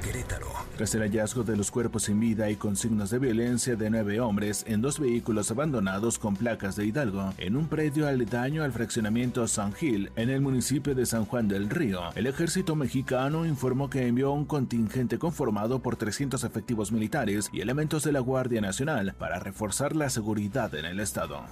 Querétaro. 0.00 0.48
Tras 0.76 0.94
el 0.94 1.02
hallazgo 1.02 1.44
de 1.44 1.56
los 1.56 1.70
cuerpos 1.70 2.04
sin 2.04 2.18
vida 2.20 2.50
y 2.50 2.56
con 2.56 2.76
signos 2.76 3.10
de 3.10 3.18
violencia 3.18 3.76
de 3.76 3.90
nueve 3.90 4.20
hombres 4.20 4.64
en 4.66 4.80
dos 4.80 4.98
vehículos 4.98 5.50
abandonados 5.50 6.18
con 6.18 6.36
placas 6.36 6.76
de 6.76 6.86
Hidalgo 6.86 7.34
en 7.38 7.56
un 7.56 7.66
predio 7.66 8.08
aledaño 8.08 8.62
al 8.62 8.72
fraccionamiento 8.72 9.46
San 9.46 9.72
Gil 9.72 10.10
en 10.16 10.30
el 10.30 10.40
municipio 10.40 10.94
de 10.94 11.06
San 11.06 11.26
Juan 11.26 11.48
del 11.48 11.68
Río, 11.68 12.00
el 12.14 12.26
ejército 12.26 12.74
mexicano 12.74 13.44
informó 13.44 13.90
que 13.90 14.06
envió 14.06 14.32
un 14.32 14.46
contingente 14.46 15.18
conformado 15.18 15.80
por 15.80 15.96
300 15.96 16.44
efectivos 16.44 16.92
militares 16.92 17.50
y 17.52 17.60
elementos 17.60 18.02
de 18.02 18.12
la 18.12 18.20
Guardia 18.20 18.60
Nacional 18.60 19.14
para 19.18 19.38
reforzar 19.38 19.94
la 19.94 20.08
seguridad 20.08 20.74
en 20.74 20.86
el 20.86 21.00
estado. 21.00 21.42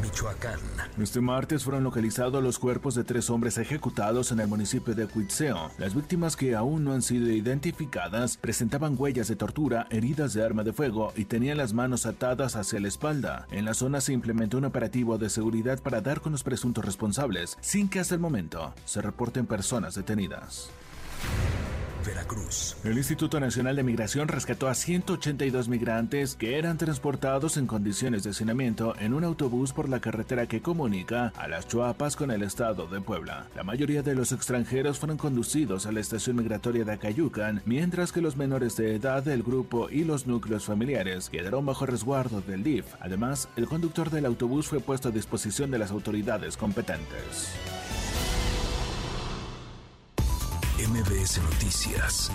Michoacán. 0.00 0.60
Este 0.98 1.20
martes 1.20 1.64
fueron 1.64 1.84
localizados 1.84 2.42
los 2.42 2.58
cuerpos 2.58 2.94
de 2.94 3.04
tres 3.04 3.30
hombres 3.30 3.58
ejecutados 3.58 4.32
en 4.32 4.40
el 4.40 4.48
municipio 4.48 4.94
de 4.94 5.06
Cuitzeo. 5.06 5.70
Las 5.78 5.94
víctimas 5.94 6.36
que 6.36 6.54
aún 6.54 6.84
no 6.84 6.92
han 6.92 7.02
sido 7.02 7.30
identificadas 7.30 8.36
presentaban 8.36 8.94
huellas 8.98 9.28
de 9.28 9.36
tortura, 9.36 9.86
heridas 9.90 10.32
de 10.32 10.44
arma 10.44 10.64
de 10.64 10.72
fuego 10.72 11.12
y 11.16 11.24
tenían 11.24 11.58
las 11.58 11.72
manos 11.72 12.06
atadas 12.06 12.56
hacia 12.56 12.80
la 12.80 12.88
espalda. 12.88 13.46
En 13.50 13.64
la 13.64 13.74
zona 13.74 14.00
se 14.00 14.12
implementó 14.12 14.58
un 14.58 14.64
operativo 14.64 15.18
de 15.18 15.30
seguridad 15.30 15.80
para 15.80 16.00
dar 16.00 16.20
con 16.20 16.32
los 16.32 16.42
presuntos 16.42 16.84
responsables, 16.84 17.56
sin 17.60 17.88
que 17.88 18.00
hasta 18.00 18.14
el 18.14 18.20
momento 18.20 18.74
se 18.84 19.02
reporten 19.02 19.46
personas 19.46 19.94
detenidas. 19.94 20.70
Veracruz. 22.04 22.76
El 22.84 22.96
Instituto 22.96 23.40
Nacional 23.40 23.76
de 23.76 23.82
Migración 23.82 24.28
rescató 24.28 24.68
a 24.68 24.74
182 24.74 25.68
migrantes 25.68 26.34
que 26.34 26.58
eran 26.58 26.78
transportados 26.78 27.56
en 27.56 27.66
condiciones 27.66 28.22
de 28.22 28.30
hacinamiento 28.30 28.94
en 28.98 29.14
un 29.14 29.24
autobús 29.24 29.72
por 29.72 29.88
la 29.88 30.00
carretera 30.00 30.46
que 30.46 30.62
comunica 30.62 31.32
a 31.36 31.48
las 31.48 31.68
Chuapas 31.68 32.16
con 32.16 32.30
el 32.30 32.42
estado 32.42 32.86
de 32.86 33.00
Puebla. 33.00 33.46
La 33.54 33.62
mayoría 33.62 34.02
de 34.02 34.14
los 34.14 34.32
extranjeros 34.32 34.98
fueron 34.98 35.18
conducidos 35.18 35.86
a 35.86 35.92
la 35.92 36.00
estación 36.00 36.36
migratoria 36.36 36.84
de 36.84 36.92
Acayucan, 36.92 37.62
mientras 37.64 38.12
que 38.12 38.20
los 38.20 38.36
menores 38.36 38.76
de 38.76 38.94
edad 38.94 39.22
del 39.22 39.42
grupo 39.42 39.90
y 39.90 40.04
los 40.04 40.26
núcleos 40.26 40.64
familiares 40.64 41.30
quedaron 41.30 41.66
bajo 41.66 41.86
resguardo 41.86 42.40
del 42.40 42.62
DIF. 42.62 42.86
Además, 43.00 43.48
el 43.56 43.66
conductor 43.66 44.10
del 44.10 44.26
autobús 44.26 44.66
fue 44.66 44.80
puesto 44.80 45.08
a 45.08 45.12
disposición 45.12 45.70
de 45.70 45.78
las 45.78 45.90
autoridades 45.90 46.56
competentes. 46.56 47.50
MBS 50.88 51.42
Noticias 51.42 52.30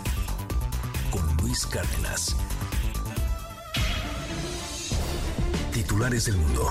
con 1.10 1.38
Luis 1.38 1.66
Cárdenas. 1.66 2.36
Titulares 5.74 6.26
del 6.26 6.38
mundo. 6.38 6.70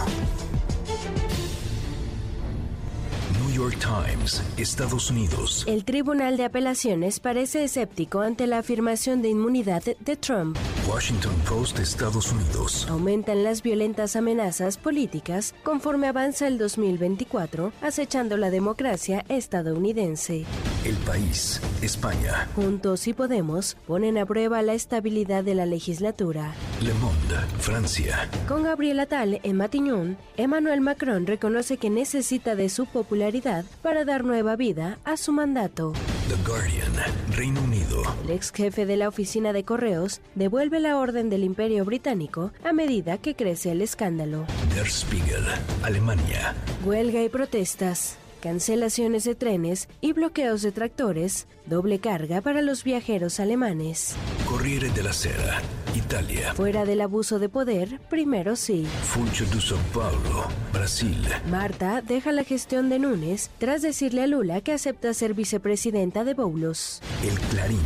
New 3.41 3.51
York 3.51 3.77
Times, 3.81 4.43
Estados 4.57 5.11
Unidos. 5.11 5.65
El 5.67 5.85
Tribunal 5.85 6.37
de 6.37 6.45
Apelaciones 6.45 7.19
parece 7.19 7.65
escéptico 7.65 8.21
ante 8.21 8.47
la 8.47 8.59
afirmación 8.59 9.23
de 9.23 9.29
inmunidad 9.29 9.83
de 9.83 10.17
Trump. 10.17 10.57
Washington 10.89 11.35
Post, 11.49 11.79
Estados 11.81 12.31
Unidos. 12.31 12.87
Aumentan 12.89 13.43
las 13.43 13.63
violentas 13.63 14.15
amenazas 14.17 14.77
políticas 14.77 15.55
conforme 15.65 16.07
avanza 16.07 16.47
el 16.47 16.59
2024, 16.59 17.73
acechando 17.83 18.37
la 18.37 18.51
democracia 18.51 19.25
estadounidense. 19.29 20.45
El 20.85 20.97
país, 20.99 21.61
España. 21.83 22.49
Juntos 22.55 23.09
y 23.09 23.15
Podemos 23.15 23.77
ponen 23.87 24.19
a 24.19 24.27
prueba 24.27 24.63
la 24.63 24.75
estabilidad 24.75 25.43
de 25.43 25.55
la 25.55 25.67
legislatura. 25.67 26.55
Le 26.83 26.93
Monde, 26.95 27.37
Francia. 27.59 28.29
Con 28.47 28.63
Gabriel 28.63 29.01
Attal 29.01 29.41
en 29.43 29.57
Matignon, 29.57 30.19
Emmanuel 30.37 30.81
Macron 30.81 31.27
reconoce 31.27 31.79
que 31.79 31.91
necesita 31.91 32.55
de 32.55 32.69
su 32.69 32.87
popularidad 32.87 33.24
para 33.83 34.05
dar 34.05 34.23
nueva 34.23 34.55
vida 34.55 34.99
a 35.05 35.17
su 35.17 35.33
mandato. 35.33 35.93
The 36.29 36.37
Guardian, 36.47 36.93
Reino 37.31 37.63
Unido. 37.63 38.03
El 38.25 38.31
ex 38.31 38.53
jefe 38.53 38.85
de 38.85 38.97
la 38.97 39.09
oficina 39.09 39.53
de 39.53 39.65
correos 39.65 40.21
devuelve 40.35 40.79
la 40.79 40.99
orden 40.99 41.31
del 41.31 41.43
Imperio 41.43 41.85
Británico 41.85 42.53
a 42.65 42.73
medida 42.73 43.17
que 43.19 43.35
crece 43.35 43.73
el 43.73 43.81
escándalo. 43.81 44.45
Der 44.75 44.87
Spiegel, 44.87 45.45
Alemania. 45.83 46.55
Huelga 46.85 47.23
y 47.23 47.29
protestas 47.31 48.19
cancelaciones 48.45 49.25
de 49.25 49.35
trenes 49.35 49.89
y 50.03 50.13
bloqueos 50.13 50.61
de 50.61 50.71
tractores, 50.71 51.47
doble 51.65 51.99
carga 51.99 52.43
para 52.43 52.61
los 52.61 52.85
viajeros 52.85 53.41
alemanes. 53.41 54.15
Corriere 54.47 54.91
della 54.91 55.15
Sera, 55.15 55.63
Italia. 55.95 56.53
Fuera 56.53 56.85
del 56.85 57.01
abuso 57.01 57.39
de 57.39 57.49
poder, 57.49 57.99
primero 58.11 58.55
sí. 58.55 58.87
Funcho 59.03 59.47
de 59.47 59.57
São 59.57 59.79
Paulo, 59.95 60.45
Brasil. 60.75 61.17
Marta 61.51 62.03
deja 62.03 62.33
la 62.33 62.45
gestión 62.45 62.91
de 62.91 62.99
Núñez 62.99 63.49
tras 63.57 63.81
decirle 63.81 64.23
a 64.25 64.27
Lula 64.27 64.61
que 64.61 64.73
acepta 64.73 65.15
ser 65.15 65.33
vicepresidenta 65.33 66.23
de 66.23 66.35
Boulos. 66.35 67.01
El 67.23 67.41
Clarín, 67.49 67.81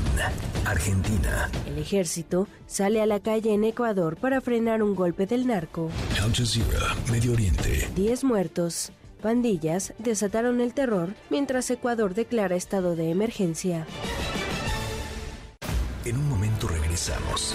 Argentina. 0.64 1.52
El 1.68 1.78
ejército 1.78 2.48
sale 2.66 3.00
a 3.00 3.06
la 3.06 3.20
calle 3.20 3.54
en 3.54 3.62
Ecuador 3.62 4.16
para 4.16 4.40
frenar 4.40 4.82
un 4.82 4.96
golpe 4.96 5.24
del 5.26 5.46
narco. 5.46 5.88
Al 6.20 6.34
Jazeera, 6.34 6.96
Medio 7.12 7.34
Oriente. 7.34 7.88
Diez 7.94 8.24
muertos. 8.24 8.90
Pandillas 9.20 9.94
desataron 9.98 10.60
el 10.60 10.74
terror 10.74 11.14
mientras 11.30 11.70
Ecuador 11.70 12.14
declara 12.14 12.56
estado 12.56 12.96
de 12.96 13.10
emergencia. 13.10 13.86
En 16.04 16.16
un 16.16 16.28
momento 16.28 16.68
regresamos. 16.68 17.54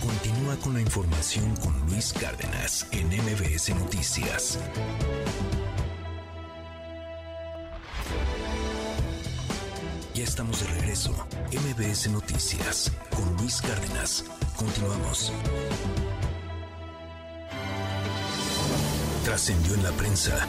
Continúa 0.00 0.56
con 0.56 0.74
la 0.74 0.80
información 0.80 1.54
con 1.56 1.78
Luis 1.90 2.12
Cárdenas 2.12 2.88
en 2.92 3.06
MBS 3.08 3.74
Noticias. 3.76 4.58
Ya 10.14 10.24
estamos 10.24 10.60
de 10.60 10.66
regreso. 10.80 11.12
MBS 11.52 12.10
Noticias 12.10 12.90
con 13.14 13.36
Luis 13.36 13.60
Cárdenas. 13.60 14.24
Continuamos. 14.56 15.30
Trascendió 19.26 19.74
en 19.74 19.82
la 19.82 19.90
prensa. 19.90 20.46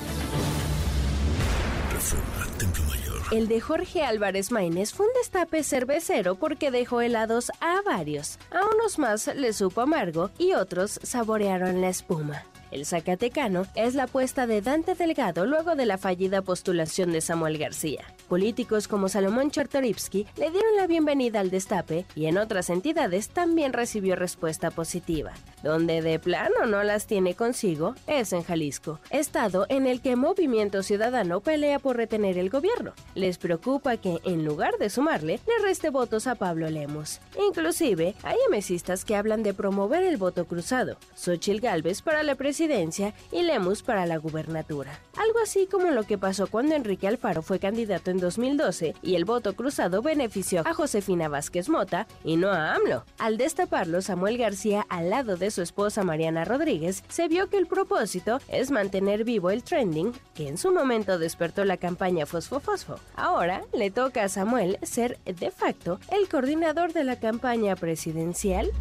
Reforma, 1.91 2.45
Templo 2.59 2.83
Mayor. 2.83 3.17
El 3.31 3.47
de 3.47 3.59
Jorge 3.59 4.03
Álvarez 4.03 4.51
Maínez 4.51 4.93
fue 4.93 5.07
un 5.07 5.13
destape 5.13 5.63
cervecero 5.63 6.35
porque 6.35 6.69
dejó 6.69 7.01
helados 7.01 7.51
a 7.59 7.81
varios. 7.81 8.37
A 8.51 8.63
unos 8.75 8.99
más 8.99 9.35
les 9.35 9.55
supo 9.55 9.81
amargo 9.81 10.29
y 10.37 10.53
otros 10.53 10.99
saborearon 11.01 11.81
la 11.81 11.89
espuma. 11.89 12.43
El 12.69 12.85
Zacatecano 12.85 13.65
es 13.73 13.95
la 13.95 14.03
apuesta 14.03 14.45
de 14.45 14.61
Dante 14.61 14.93
Delgado 14.93 15.47
luego 15.47 15.73
de 15.73 15.87
la 15.87 15.97
fallida 15.97 16.43
postulación 16.43 17.11
de 17.11 17.21
Samuel 17.21 17.57
García. 17.57 18.05
Políticos 18.27 18.89
como 18.89 19.07
Salomón 19.07 19.51
Chertorivsky 19.51 20.27
le 20.35 20.51
dieron 20.51 20.75
la 20.75 20.85
bienvenida 20.85 21.39
al 21.39 21.49
destape 21.49 22.05
y 22.13 22.25
en 22.25 22.37
otras 22.37 22.69
entidades 22.69 23.29
también 23.29 23.71
recibió 23.71 24.17
respuesta 24.17 24.69
positiva. 24.69 25.31
Donde 25.63 26.01
de 26.01 26.19
plano 26.19 26.65
no 26.65 26.83
las 26.83 27.07
tiene 27.07 27.35
consigo 27.35 27.95
es 28.05 28.33
en 28.33 28.43
Jalisco, 28.43 28.99
estado 29.11 29.65
en 29.69 29.87
el 29.87 30.01
que 30.01 30.17
Movimiento 30.17 30.83
Ciudadano 30.83 31.39
pelea 31.39 31.79
por 31.79 31.95
retener 31.95 32.37
el 32.37 32.49
gobierno. 32.49 32.93
Les 33.15 33.37
preocupa 33.37 33.95
que, 33.95 34.19
en 34.25 34.43
lugar 34.43 34.77
de 34.77 34.89
sumarle, 34.89 35.39
le 35.47 35.63
reste 35.63 35.89
votos 35.89 36.27
a 36.27 36.35
Pablo 36.35 36.69
Lemos. 36.69 37.21
Inclusive, 37.47 38.13
hay 38.23 38.37
emesistas 38.47 39.05
que 39.05 39.15
hablan 39.15 39.41
de 39.41 39.53
promover 39.53 40.03
el 40.03 40.17
voto 40.17 40.45
cruzado, 40.45 40.97
Xochil 41.15 41.61
Gálvez 41.61 42.01
para 42.01 42.23
la 42.23 42.35
presidencia 42.35 43.13
y 43.31 43.43
Lemus 43.43 43.83
para 43.83 44.05
la 44.05 44.17
gubernatura. 44.17 44.99
Algo 45.15 45.39
así 45.41 45.65
como 45.65 45.91
lo 45.91 46.03
que 46.03 46.17
pasó 46.17 46.47
cuando 46.47 46.75
Enrique 46.75 47.07
Alfaro 47.07 47.41
fue 47.41 47.59
candidato 47.59 48.11
en 48.11 48.16
2012 48.19 48.95
y 49.01 49.15
el 49.15 49.25
voto 49.25 49.55
cruzado 49.55 50.01
benefició 50.01 50.63
a 50.65 50.73
Josefina 50.73 51.29
Vázquez 51.29 51.69
Mota 51.69 52.07
y 52.23 52.37
no 52.37 52.49
a 52.49 52.75
AMLO. 52.75 53.05
Al 53.17 53.37
destaparlo, 53.37 54.01
Samuel 54.01 54.37
García 54.37 54.85
al 54.89 55.09
lado 55.09 55.37
de 55.37 55.51
su 55.51 55.61
esposa 55.61 56.03
Mariana 56.03 56.45
Rodríguez, 56.45 57.03
se 57.07 57.27
vio 57.27 57.49
que 57.49 57.57
el 57.57 57.67
propósito 57.67 58.39
es 58.47 58.71
mantener 58.71 59.23
vivo 59.23 59.49
el 59.49 59.63
trending 59.63 60.13
que 60.33 60.47
en 60.47 60.57
su 60.57 60.71
momento 60.71 61.19
despertó 61.19 61.65
la 61.65 61.77
campaña 61.77 62.25
Fosfo 62.25 62.59
Fosfo. 62.59 62.99
Ahora 63.15 63.63
le 63.73 63.91
toca 63.91 64.23
a 64.23 64.29
Samuel 64.29 64.79
ser 64.83 65.19
de 65.25 65.51
facto 65.51 65.99
el 66.11 66.27
coordinador 66.29 66.93
de 66.93 67.03
la 67.03 67.19
campaña 67.19 67.75
presidencial. 67.75 68.71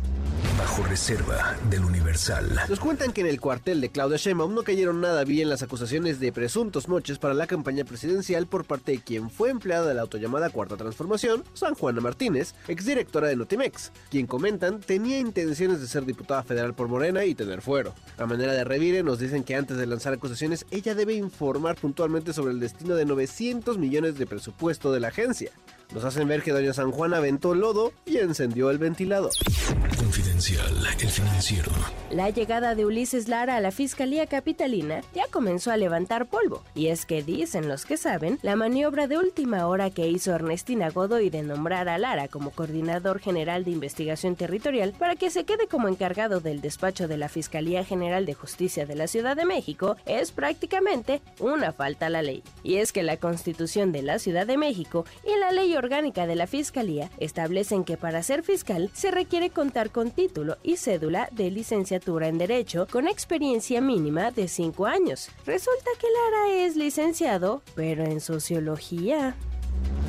Bajo 0.58 0.82
reserva 0.84 1.54
del 1.68 1.84
Universal. 1.84 2.60
Nos 2.68 2.80
cuentan 2.80 3.12
que 3.12 3.20
en 3.20 3.26
el 3.26 3.40
cuartel 3.40 3.80
de 3.80 3.90
Claudia 3.90 4.16
Sheinbaum 4.16 4.54
no 4.54 4.62
cayeron 4.62 5.02
nada 5.02 5.24
bien 5.24 5.50
las 5.50 5.62
acusaciones 5.62 6.18
de 6.18 6.32
presuntos 6.32 6.88
moches 6.88 7.18
para 7.18 7.34
la 7.34 7.46
campaña 7.46 7.84
presidencial 7.84 8.46
por 8.46 8.64
parte 8.64 8.92
de 8.92 9.00
quien 9.00 9.28
fue 9.28 9.50
empleada 9.50 9.86
de 9.86 9.94
la 9.94 10.02
autollamada 10.02 10.48
Cuarta 10.48 10.76
Transformación, 10.76 11.44
San 11.52 11.74
Juana 11.74 12.00
Martínez, 12.00 12.54
exdirectora 12.68 13.28
de 13.28 13.36
Notimex, 13.36 13.92
quien 14.10 14.26
comentan 14.26 14.80
tenía 14.80 15.18
intenciones 15.18 15.80
de 15.80 15.88
ser 15.88 16.06
diputada 16.06 16.42
federal 16.42 16.74
por 16.74 16.88
Morena 16.88 17.24
y 17.24 17.34
tener 17.34 17.60
fuero. 17.60 17.94
A 18.16 18.24
manera 18.24 18.54
de 18.54 18.64
revire 18.64 19.02
nos 19.02 19.18
dicen 19.18 19.44
que 19.44 19.56
antes 19.56 19.76
de 19.76 19.86
lanzar 19.86 20.14
acusaciones 20.14 20.64
ella 20.70 20.94
debe 20.94 21.14
informar 21.14 21.76
puntualmente 21.76 22.32
sobre 22.32 22.52
el 22.52 22.60
destino 22.60 22.94
de 22.94 23.04
900 23.04 23.76
millones 23.76 24.16
de 24.16 24.26
presupuesto 24.26 24.90
de 24.90 25.00
la 25.00 25.08
agencia. 25.08 25.50
Nos 25.94 26.04
hacen 26.04 26.26
ver 26.26 26.42
que 26.42 26.52
doña 26.52 26.72
San 26.72 26.90
Juan 26.90 27.14
aventó 27.14 27.54
lodo 27.54 27.92
y 28.04 28.18
encendió 28.18 28.70
el 28.70 28.78
ventilador. 28.78 29.30
Confidencial, 30.36 30.86
el 31.00 31.08
financiero. 31.08 31.72
La 32.10 32.28
llegada 32.28 32.74
de 32.74 32.84
Ulises 32.84 33.26
Lara 33.26 33.56
a 33.56 33.60
la 33.60 33.70
Fiscalía 33.70 34.26
Capitalina 34.26 35.00
ya 35.14 35.24
comenzó 35.30 35.70
a 35.70 35.78
levantar 35.78 36.26
polvo. 36.26 36.62
Y 36.74 36.88
es 36.88 37.06
que 37.06 37.22
dicen 37.22 37.68
los 37.68 37.86
que 37.86 37.96
saben, 37.96 38.38
la 38.42 38.54
maniobra 38.54 39.06
de 39.06 39.16
última 39.16 39.66
hora 39.66 39.88
que 39.88 40.08
hizo 40.08 40.34
Ernestina 40.34 40.90
Godoy 40.90 41.30
de 41.30 41.42
nombrar 41.42 41.88
a 41.88 41.96
Lara 41.96 42.28
como 42.28 42.50
coordinador 42.50 43.18
general 43.18 43.64
de 43.64 43.70
investigación 43.70 44.36
territorial 44.36 44.92
para 44.92 45.16
que 45.16 45.30
se 45.30 45.44
quede 45.44 45.68
como 45.68 45.88
encargado 45.88 46.40
del 46.40 46.60
despacho 46.60 47.08
de 47.08 47.16
la 47.16 47.30
Fiscalía 47.30 47.82
General 47.82 48.26
de 48.26 48.34
Justicia 48.34 48.84
de 48.84 48.94
la 48.94 49.06
Ciudad 49.06 49.36
de 49.36 49.46
México 49.46 49.96
es 50.04 50.32
prácticamente 50.32 51.22
una 51.40 51.72
falta 51.72 52.06
a 52.06 52.10
la 52.10 52.20
ley. 52.20 52.42
Y 52.62 52.76
es 52.76 52.92
que 52.92 53.02
la 53.02 53.16
Constitución 53.16 53.90
de 53.90 54.02
la 54.02 54.18
Ciudad 54.18 54.46
de 54.46 54.58
México 54.58 55.06
y 55.24 55.38
la 55.40 55.50
Ley 55.50 55.74
Orgánica 55.76 56.26
de 56.26 56.36
la 56.36 56.46
Fiscalía 56.46 57.10
establecen 57.16 57.84
que 57.84 57.96
para 57.96 58.22
ser 58.22 58.42
fiscal 58.42 58.90
se 58.92 59.10
requiere 59.10 59.48
contar 59.48 59.90
con 59.90 60.10
y 60.62 60.76
cédula 60.76 61.28
de 61.32 61.50
licenciatura 61.50 62.28
en 62.28 62.38
Derecho 62.38 62.86
con 62.90 63.06
experiencia 63.06 63.80
mínima 63.80 64.30
de 64.30 64.48
5 64.48 64.86
años. 64.86 65.28
Resulta 65.44 65.90
que 65.98 66.06
Lara 66.06 66.64
es 66.64 66.76
licenciado, 66.76 67.62
pero 67.74 68.04
en 68.04 68.20
Sociología. 68.20 69.34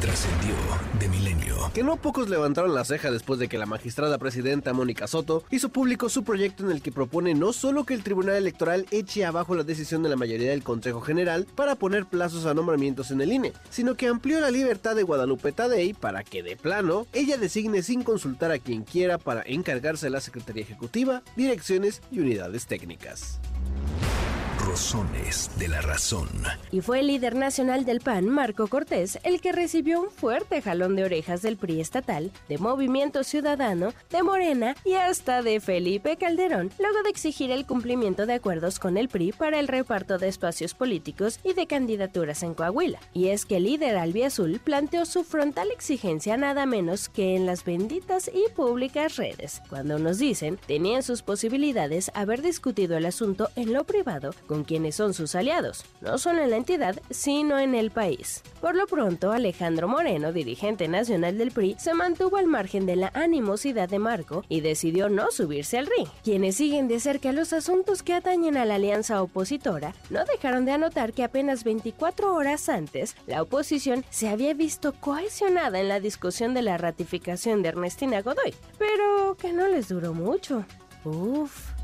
Trascendió 0.01 0.53
de 0.99 1.09
milenio. 1.09 1.71
Que 1.73 1.83
no 1.83 1.97
pocos 1.97 2.29
levantaron 2.29 2.75
la 2.75 2.85
ceja 2.85 3.09
después 3.09 3.39
de 3.39 3.47
que 3.47 3.57
la 3.57 3.65
magistrada 3.65 4.19
presidenta 4.19 4.71
Mónica 4.71 5.07
Soto 5.07 5.43
hizo 5.49 5.69
público 5.69 6.07
su 6.07 6.23
proyecto 6.23 6.63
en 6.63 6.71
el 6.71 6.83
que 6.83 6.91
propone 6.91 7.33
no 7.33 7.51
solo 7.51 7.83
que 7.83 7.95
el 7.95 8.03
Tribunal 8.03 8.35
Electoral 8.35 8.85
eche 8.91 9.25
abajo 9.25 9.55
la 9.55 9.63
decisión 9.63 10.03
de 10.03 10.09
la 10.09 10.15
mayoría 10.15 10.51
del 10.51 10.63
Consejo 10.63 11.01
General 11.01 11.47
para 11.55 11.75
poner 11.75 12.05
plazos 12.05 12.45
a 12.45 12.53
nombramientos 12.53 13.09
en 13.09 13.21
el 13.21 13.33
INE, 13.33 13.53
sino 13.71 13.95
que 13.95 14.07
amplió 14.07 14.39
la 14.39 14.51
libertad 14.51 14.95
de 14.95 15.03
Guadalupe 15.03 15.51
Tadei 15.51 15.93
para 15.93 16.23
que 16.23 16.43
de 16.43 16.57
plano 16.57 17.07
ella 17.11 17.37
designe 17.37 17.81
sin 17.81 18.03
consultar 18.03 18.51
a 18.51 18.59
quien 18.59 18.83
quiera 18.83 19.17
para 19.17 19.41
encargarse 19.47 20.05
de 20.05 20.11
la 20.11 20.21
Secretaría 20.21 20.63
Ejecutiva, 20.63 21.23
direcciones 21.35 22.01
y 22.11 22.19
unidades 22.19 22.67
técnicas 22.67 23.39
de 25.57 25.67
la 25.67 25.81
razón. 25.81 26.29
Y 26.71 26.81
fue 26.81 26.99
el 26.99 27.07
líder 27.07 27.35
nacional 27.35 27.83
del 27.83 27.99
PAN, 27.99 28.29
Marco 28.29 28.67
Cortés, 28.67 29.17
el 29.23 29.41
que 29.41 29.51
recibió 29.51 29.99
un 29.99 30.11
fuerte 30.11 30.61
jalón 30.61 30.95
de 30.95 31.03
orejas 31.03 31.41
del 31.41 31.57
PRI 31.57 31.81
estatal, 31.81 32.31
de 32.47 32.59
Movimiento 32.59 33.23
Ciudadano, 33.23 33.91
de 34.11 34.21
Morena 34.21 34.75
y 34.85 34.93
hasta 34.93 35.41
de 35.41 35.59
Felipe 35.61 36.15
Calderón, 36.17 36.69
luego 36.77 37.01
de 37.01 37.09
exigir 37.09 37.49
el 37.49 37.65
cumplimiento 37.65 38.27
de 38.27 38.33
acuerdos 38.33 38.77
con 38.77 38.97
el 38.97 39.09
PRI 39.09 39.31
para 39.31 39.59
el 39.59 39.67
reparto 39.67 40.19
de 40.19 40.27
espacios 40.27 40.75
políticos 40.75 41.39
y 41.43 41.53
de 41.53 41.65
candidaturas 41.65 42.43
en 42.43 42.53
Coahuila. 42.53 42.99
Y 43.13 43.29
es 43.29 43.47
que 43.47 43.57
el 43.57 43.63
líder 43.63 43.97
albiazul 43.97 44.59
planteó 44.59 45.05
su 45.05 45.23
frontal 45.23 45.71
exigencia 45.71 46.37
nada 46.37 46.67
menos 46.67 47.09
que 47.09 47.35
en 47.35 47.47
las 47.47 47.65
benditas 47.65 48.29
y 48.31 48.47
públicas 48.51 49.15
redes, 49.15 49.59
cuando 49.69 49.97
nos 49.97 50.19
dicen 50.19 50.59
tenían 50.67 51.01
sus 51.01 51.23
posibilidades 51.23 52.11
haber 52.13 52.43
discutido 52.43 52.95
el 52.95 53.07
asunto 53.07 53.49
en 53.55 53.73
lo 53.73 53.83
privado 53.83 54.35
con 54.45 54.66
quienes 54.67 54.95
son 54.95 55.15
sus 55.15 55.33
aliados, 55.33 55.85
no 56.01 56.19
solo 56.19 56.43
en 56.43 56.51
la 56.51 56.57
entidad, 56.57 57.01
sino 57.09 57.57
en 57.57 57.73
el 57.73 57.89
país. 57.89 58.43
Por 58.61 58.75
lo 58.75 58.85
pronto, 58.85 59.31
Alejandro 59.31 59.87
Moreno, 59.87 60.31
dirigente 60.31 60.87
nacional 60.87 61.39
del 61.39 61.51
PRI, 61.51 61.75
se 61.79 61.95
mantuvo 61.95 62.37
al 62.37 62.45
margen 62.45 62.85
de 62.85 62.97
la 62.97 63.11
animosidad 63.15 63.89
de 63.89 63.97
Marco 63.97 64.43
y 64.49 64.61
decidió 64.61 65.09
no 65.09 65.31
subirse 65.31 65.79
al 65.79 65.87
ring. 65.87 66.07
Quienes 66.23 66.57
siguen 66.57 66.87
de 66.87 66.99
cerca 66.99 67.31
los 67.31 67.53
asuntos 67.53 68.03
que 68.03 68.13
atañen 68.13 68.57
a 68.57 68.65
la 68.65 68.75
alianza 68.75 69.23
opositora 69.23 69.95
no 70.09 70.23
dejaron 70.25 70.65
de 70.65 70.73
anotar 70.73 71.13
que 71.13 71.23
apenas 71.23 71.63
24 71.63 72.35
horas 72.35 72.69
antes, 72.69 73.15
la 73.25 73.41
oposición 73.41 74.03
se 74.09 74.29
había 74.29 74.53
visto 74.53 74.93
cohesionada 74.93 75.79
en 75.79 75.87
la 75.87 75.99
discusión 75.99 76.53
de 76.53 76.61
la 76.61 76.77
ratificación 76.77 77.61
de 77.61 77.69
Ernestina 77.69 78.21
Godoy, 78.21 78.53
pero 78.77 79.37
que 79.37 79.53
no 79.53 79.67
les 79.67 79.87
duró 79.87 80.13
mucho. 80.13 80.65
Uf. 81.05 81.77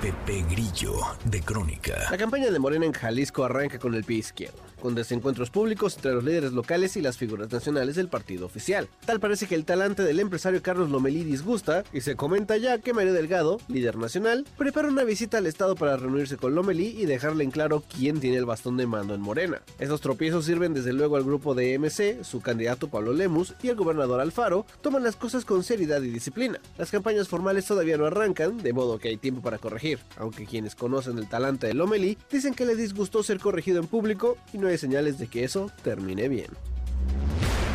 Pepe 0.00 0.44
Grillo, 0.48 0.92
de 1.24 1.40
Crónica. 1.40 2.06
La 2.08 2.16
campaña 2.16 2.52
de 2.52 2.58
Morena 2.60 2.86
en 2.86 2.92
Jalisco 2.92 3.44
arranca 3.44 3.80
con 3.80 3.94
el 3.94 4.04
pie 4.04 4.18
izquierdo 4.18 4.62
con 4.80 4.94
desencuentros 4.94 5.50
públicos 5.50 5.96
entre 5.96 6.14
los 6.14 6.24
líderes 6.24 6.52
locales 6.52 6.96
y 6.96 7.02
las 7.02 7.16
figuras 7.16 7.50
nacionales 7.50 7.96
del 7.96 8.08
partido 8.08 8.46
oficial. 8.46 8.88
Tal 9.04 9.20
parece 9.20 9.46
que 9.46 9.54
el 9.54 9.64
talante 9.64 10.02
del 10.02 10.20
empresario 10.20 10.62
Carlos 10.62 10.90
Lomelí 10.90 11.24
disgusta 11.24 11.84
y 11.92 12.00
se 12.00 12.16
comenta 12.16 12.56
ya 12.56 12.78
que 12.78 12.92
Mario 12.92 13.12
Delgado, 13.12 13.60
líder 13.68 13.96
nacional, 13.96 14.46
prepara 14.56 14.88
una 14.88 15.04
visita 15.04 15.38
al 15.38 15.46
Estado 15.46 15.74
para 15.74 15.96
reunirse 15.96 16.36
con 16.36 16.54
Lomelí 16.54 16.88
y 16.88 17.06
dejarle 17.06 17.44
en 17.44 17.50
claro 17.50 17.82
quién 17.94 18.20
tiene 18.20 18.36
el 18.36 18.46
bastón 18.46 18.76
de 18.76 18.86
mando 18.86 19.14
en 19.14 19.20
Morena. 19.20 19.62
Estos 19.78 20.00
tropiezos 20.00 20.44
sirven 20.44 20.74
desde 20.74 20.92
luego 20.92 21.16
al 21.16 21.24
grupo 21.24 21.54
de 21.54 21.78
MC, 21.78 22.24
su 22.24 22.40
candidato 22.40 22.88
Pablo 22.88 23.12
Lemus 23.12 23.54
y 23.62 23.68
el 23.68 23.76
gobernador 23.76 24.20
Alfaro 24.20 24.66
toman 24.80 25.02
las 25.02 25.16
cosas 25.16 25.44
con 25.44 25.64
seriedad 25.64 26.02
y 26.02 26.10
disciplina. 26.10 26.60
Las 26.76 26.90
campañas 26.90 27.28
formales 27.28 27.66
todavía 27.66 27.96
no 27.96 28.06
arrancan, 28.06 28.58
de 28.58 28.72
modo 28.72 28.98
que 28.98 29.08
hay 29.08 29.16
tiempo 29.16 29.42
para 29.42 29.58
corregir, 29.58 29.98
aunque 30.16 30.46
quienes 30.46 30.74
conocen 30.74 31.18
el 31.18 31.28
talante 31.28 31.66
de 31.66 31.74
Lomelí 31.74 32.18
dicen 32.30 32.54
que 32.54 32.66
le 32.66 32.76
disgustó 32.76 33.22
ser 33.22 33.38
corregido 33.38 33.80
en 33.80 33.86
público 33.86 34.36
y 34.52 34.58
no 34.58 34.67
hay 34.70 34.78
señales 34.78 35.18
de 35.18 35.28
que 35.28 35.44
eso 35.44 35.70
termine 35.82 36.28
bien. 36.28 36.50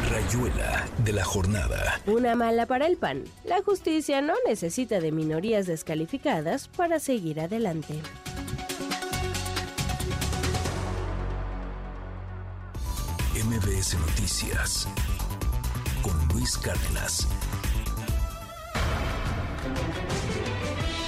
Rayuela 0.10 0.86
de 1.00 1.14
la 1.14 1.24
jornada. 1.24 2.00
Una 2.06 2.36
mala 2.36 2.66
para 2.66 2.86
el 2.86 2.98
PAN. 2.98 3.24
La 3.46 3.62
justicia 3.64 4.22
no 4.22 4.34
necesita 4.48 5.00
de 5.00 5.12
minorías 5.12 5.66
descalificadas 5.66 6.68
para 6.68 7.00
seguir 7.00 7.40
adelante. 7.40 7.96
MBS 13.44 13.96
Noticias 14.00 14.88
con 16.02 16.14
Luis 16.30 16.58
Cárdenas. 16.58 17.28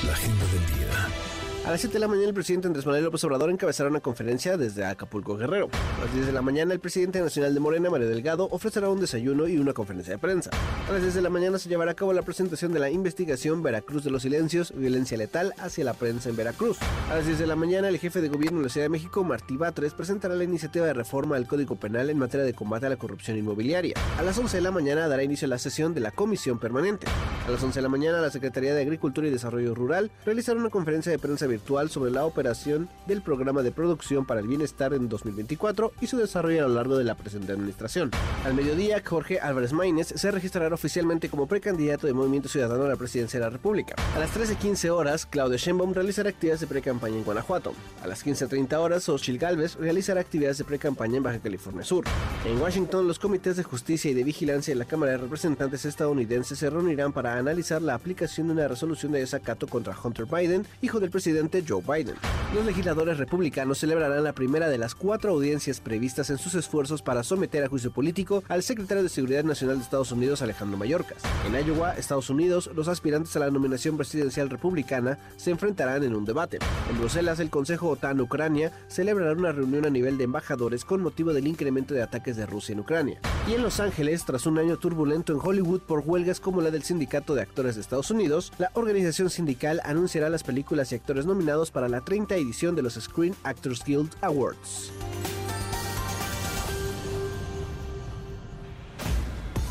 La 0.03 0.11
agenda 0.13 0.45
del 0.45 0.65
día. 0.79 1.24
A 1.65 1.71
las 1.71 1.81
7 1.81 1.95
de 1.95 1.99
la 1.99 2.07
mañana 2.07 2.27
el 2.27 2.35
presidente 2.35 2.67
Andrés 2.67 2.85
Manuel 2.85 3.05
López 3.05 3.23
Obrador 3.23 3.49
encabezará 3.49 3.89
una 3.89 3.99
conferencia 3.99 4.55
desde 4.55 4.85
Acapulco 4.85 5.35
Guerrero. 5.35 5.67
A 5.97 6.05
las 6.05 6.13
10 6.13 6.27
de 6.27 6.31
la 6.31 6.43
mañana 6.43 6.73
el 6.73 6.79
presidente 6.79 7.19
nacional 7.19 7.55
de 7.55 7.59
Morena, 7.59 7.89
Mario 7.89 8.07
Delgado, 8.07 8.47
ofrecerá 8.51 8.87
un 8.89 8.99
desayuno 8.99 9.47
y 9.47 9.57
una 9.57 9.73
conferencia 9.73 10.13
de 10.13 10.19
prensa. 10.19 10.51
A 10.87 10.91
las 10.93 11.01
10 11.01 11.15
de 11.15 11.21
la 11.23 11.31
mañana 11.31 11.57
se 11.57 11.67
llevará 11.67 11.93
a 11.93 11.95
cabo 11.95 12.13
la 12.13 12.21
presentación 12.21 12.71
de 12.71 12.79
la 12.79 12.91
investigación 12.91 13.63
Veracruz 13.63 14.03
de 14.03 14.11
los 14.11 14.21
Silencios, 14.21 14.75
violencia 14.75 15.17
letal 15.17 15.55
hacia 15.57 15.83
la 15.83 15.95
prensa 15.95 16.29
en 16.29 16.35
Veracruz. 16.35 16.77
A 17.09 17.15
las 17.15 17.25
10 17.25 17.39
de 17.39 17.47
la 17.47 17.55
mañana 17.55 17.87
el 17.87 17.97
jefe 17.97 18.21
de 18.21 18.29
gobierno 18.29 18.59
de 18.59 18.65
la 18.65 18.69
Ciudad 18.69 18.85
de 18.85 18.89
México, 18.89 19.23
Martí 19.23 19.57
Batres, 19.57 19.95
presentará 19.95 20.35
la 20.35 20.43
iniciativa 20.43 20.85
de 20.85 20.93
reforma 20.93 21.35
al 21.35 21.47
Código 21.47 21.77
Penal 21.77 22.11
en 22.11 22.19
materia 22.19 22.45
de 22.45 22.53
combate 22.53 22.85
a 22.85 22.89
la 22.89 22.97
corrupción 22.97 23.39
inmobiliaria. 23.39 23.95
A 24.19 24.21
las 24.21 24.37
11 24.37 24.57
de 24.57 24.61
la 24.61 24.69
mañana 24.69 25.07
dará 25.07 25.23
inicio 25.23 25.47
a 25.47 25.49
la 25.49 25.57
sesión 25.57 25.95
de 25.95 26.01
la 26.01 26.11
Comisión 26.11 26.59
Permanente. 26.59 27.07
A 27.47 27.49
las 27.49 27.63
11 27.63 27.79
de 27.79 27.81
la 27.81 27.89
mañana 27.89 28.21
la 28.21 28.29
Secretaría 28.29 28.75
de 28.75 28.83
Agricultura 28.83 29.27
y 29.27 29.31
Desarrollo 29.31 29.73
Rural 29.73 30.11
realizará 30.25 30.59
una 30.59 30.69
conferencia 30.69 31.11
de 31.11 31.17
prensa 31.17 31.47
virtual 31.55 31.89
sobre 31.89 32.11
la 32.11 32.25
operación 32.25 32.89
del 33.07 33.21
programa 33.21 33.63
de 33.63 33.71
producción 33.71 34.25
para 34.25 34.41
el 34.41 34.47
bienestar 34.47 34.93
en 34.93 35.07
2024 35.07 35.93
y 36.01 36.07
su 36.07 36.17
desarrollo 36.17 36.65
a 36.65 36.67
lo 36.67 36.75
largo 36.75 36.97
de 36.97 37.05
la 37.05 37.15
presente 37.15 37.53
administración. 37.53 38.11
Al 38.43 38.53
mediodía, 38.53 39.01
Jorge 39.05 39.39
Álvarez 39.39 39.71
Maínez 39.71 40.07
se 40.07 40.31
registrará 40.31 40.73
oficialmente 40.75 41.29
como 41.29 41.47
precandidato 41.47 42.07
de 42.07 42.13
Movimiento 42.13 42.49
Ciudadano 42.49 42.83
a 42.83 42.89
la 42.89 42.97
presidencia 42.97 43.39
de 43.39 43.45
la 43.45 43.49
República. 43.49 43.95
A 44.15 44.19
las 44.19 44.35
13.15 44.35 44.89
horas, 44.89 45.25
Claudio 45.25 45.57
Sheinbaum 45.57 45.93
realizará 45.93 46.29
actividades 46.29 46.59
de 46.59 46.67
pre-campaña 46.67 47.15
en 47.15 47.23
Guanajuato. 47.23 47.73
A 48.03 48.07
las 48.07 48.25
15.30 48.25 48.73
horas, 48.75 49.03
Xochitl 49.03 49.37
Galvez 49.37 49.75
realizará 49.75 50.19
actividades 50.19 50.57
de 50.57 50.65
pre-campaña 50.65 51.17
en 51.17 51.23
Baja 51.23 51.39
California 51.39 51.83
Sur. 51.83 52.03
En 52.45 52.61
Washington, 52.61 53.07
los 53.07 53.19
comités 53.19 53.55
de 53.55 53.63
justicia 53.63 54.11
y 54.11 54.13
de 54.13 54.23
vigilancia 54.23 54.73
de 54.73 54.79
la 54.79 54.85
Cámara 54.85 55.13
de 55.13 55.19
Representantes 55.19 55.85
estadounidenses 55.85 56.59
se 56.59 56.69
reunirán 56.69 57.13
para 57.13 57.37
analizar 57.37 57.81
la 57.81 57.93
aplicación 57.93 58.47
de 58.47 58.53
una 58.53 58.67
resolución 58.67 59.11
de 59.13 59.19
desacato 59.19 59.67
contra 59.67 59.95
Hunter 60.01 60.25
Biden, 60.25 60.65
hijo 60.81 60.99
del 60.99 61.11
presidente 61.11 61.44
Joe 61.67 61.81
Biden. 61.81 62.15
Los 62.53 62.65
legisladores 62.65 63.17
republicanos 63.17 63.79
celebrarán 63.79 64.23
la 64.23 64.33
primera 64.33 64.69
de 64.69 64.77
las 64.77 64.95
cuatro 64.95 65.31
audiencias 65.31 65.79
previstas 65.79 66.29
en 66.29 66.37
sus 66.37 66.55
esfuerzos 66.55 67.01
para 67.01 67.23
someter 67.23 67.63
a 67.63 67.67
juicio 67.67 67.91
político 67.91 68.43
al 68.47 68.63
secretario 68.63 69.03
de 69.03 69.09
Seguridad 69.09 69.43
Nacional 69.43 69.77
de 69.77 69.83
Estados 69.83 70.11
Unidos, 70.11 70.41
Alejandro 70.41 70.77
Mayorkas. 70.77 71.21
En 71.45 71.67
Iowa, 71.67 71.95
Estados 71.95 72.29
Unidos, 72.29 72.69
los 72.75 72.87
aspirantes 72.87 73.35
a 73.35 73.39
la 73.39 73.51
nominación 73.51 73.97
presidencial 73.97 74.49
republicana 74.49 75.17
se 75.35 75.51
enfrentarán 75.51 76.03
en 76.03 76.15
un 76.15 76.25
debate. 76.25 76.59
En 76.89 76.97
Bruselas, 76.97 77.39
el 77.39 77.49
Consejo 77.49 77.89
OTAN-Ucrania 77.89 78.71
celebrará 78.87 79.33
una 79.33 79.51
reunión 79.51 79.85
a 79.85 79.89
nivel 79.89 80.17
de 80.17 80.23
embajadores 80.23 80.85
con 80.85 81.01
motivo 81.01 81.33
del 81.33 81.47
incremento 81.47 81.93
de 81.93 82.03
ataques 82.03 82.37
de 82.37 82.45
Rusia 82.45 82.73
en 82.73 82.79
Ucrania. 82.79 83.19
Y 83.49 83.53
en 83.53 83.63
Los 83.63 83.79
Ángeles, 83.79 84.23
tras 84.25 84.45
un 84.45 84.59
año 84.59 84.77
turbulento 84.77 85.33
en 85.33 85.39
Hollywood 85.41 85.81
por 85.81 86.03
huelgas 86.05 86.39
como 86.39 86.61
la 86.61 86.71
del 86.71 86.83
Sindicato 86.83 87.35
de 87.35 87.41
Actores 87.41 87.75
de 87.75 87.81
Estados 87.81 88.11
Unidos, 88.11 88.53
la 88.57 88.71
organización 88.73 89.29
sindical 89.29 89.81
anunciará 89.83 90.29
las 90.29 90.43
películas 90.43 90.91
y 90.91 90.95
actores 90.95 91.25
nominados 91.25 91.34
para 91.71 91.89
la 91.89 92.01
30 92.01 92.35
edición 92.35 92.75
de 92.75 92.81
los 92.81 92.93
Screen 92.93 93.35
Actors 93.43 93.83
Guild 93.83 94.15
Awards. 94.21 94.91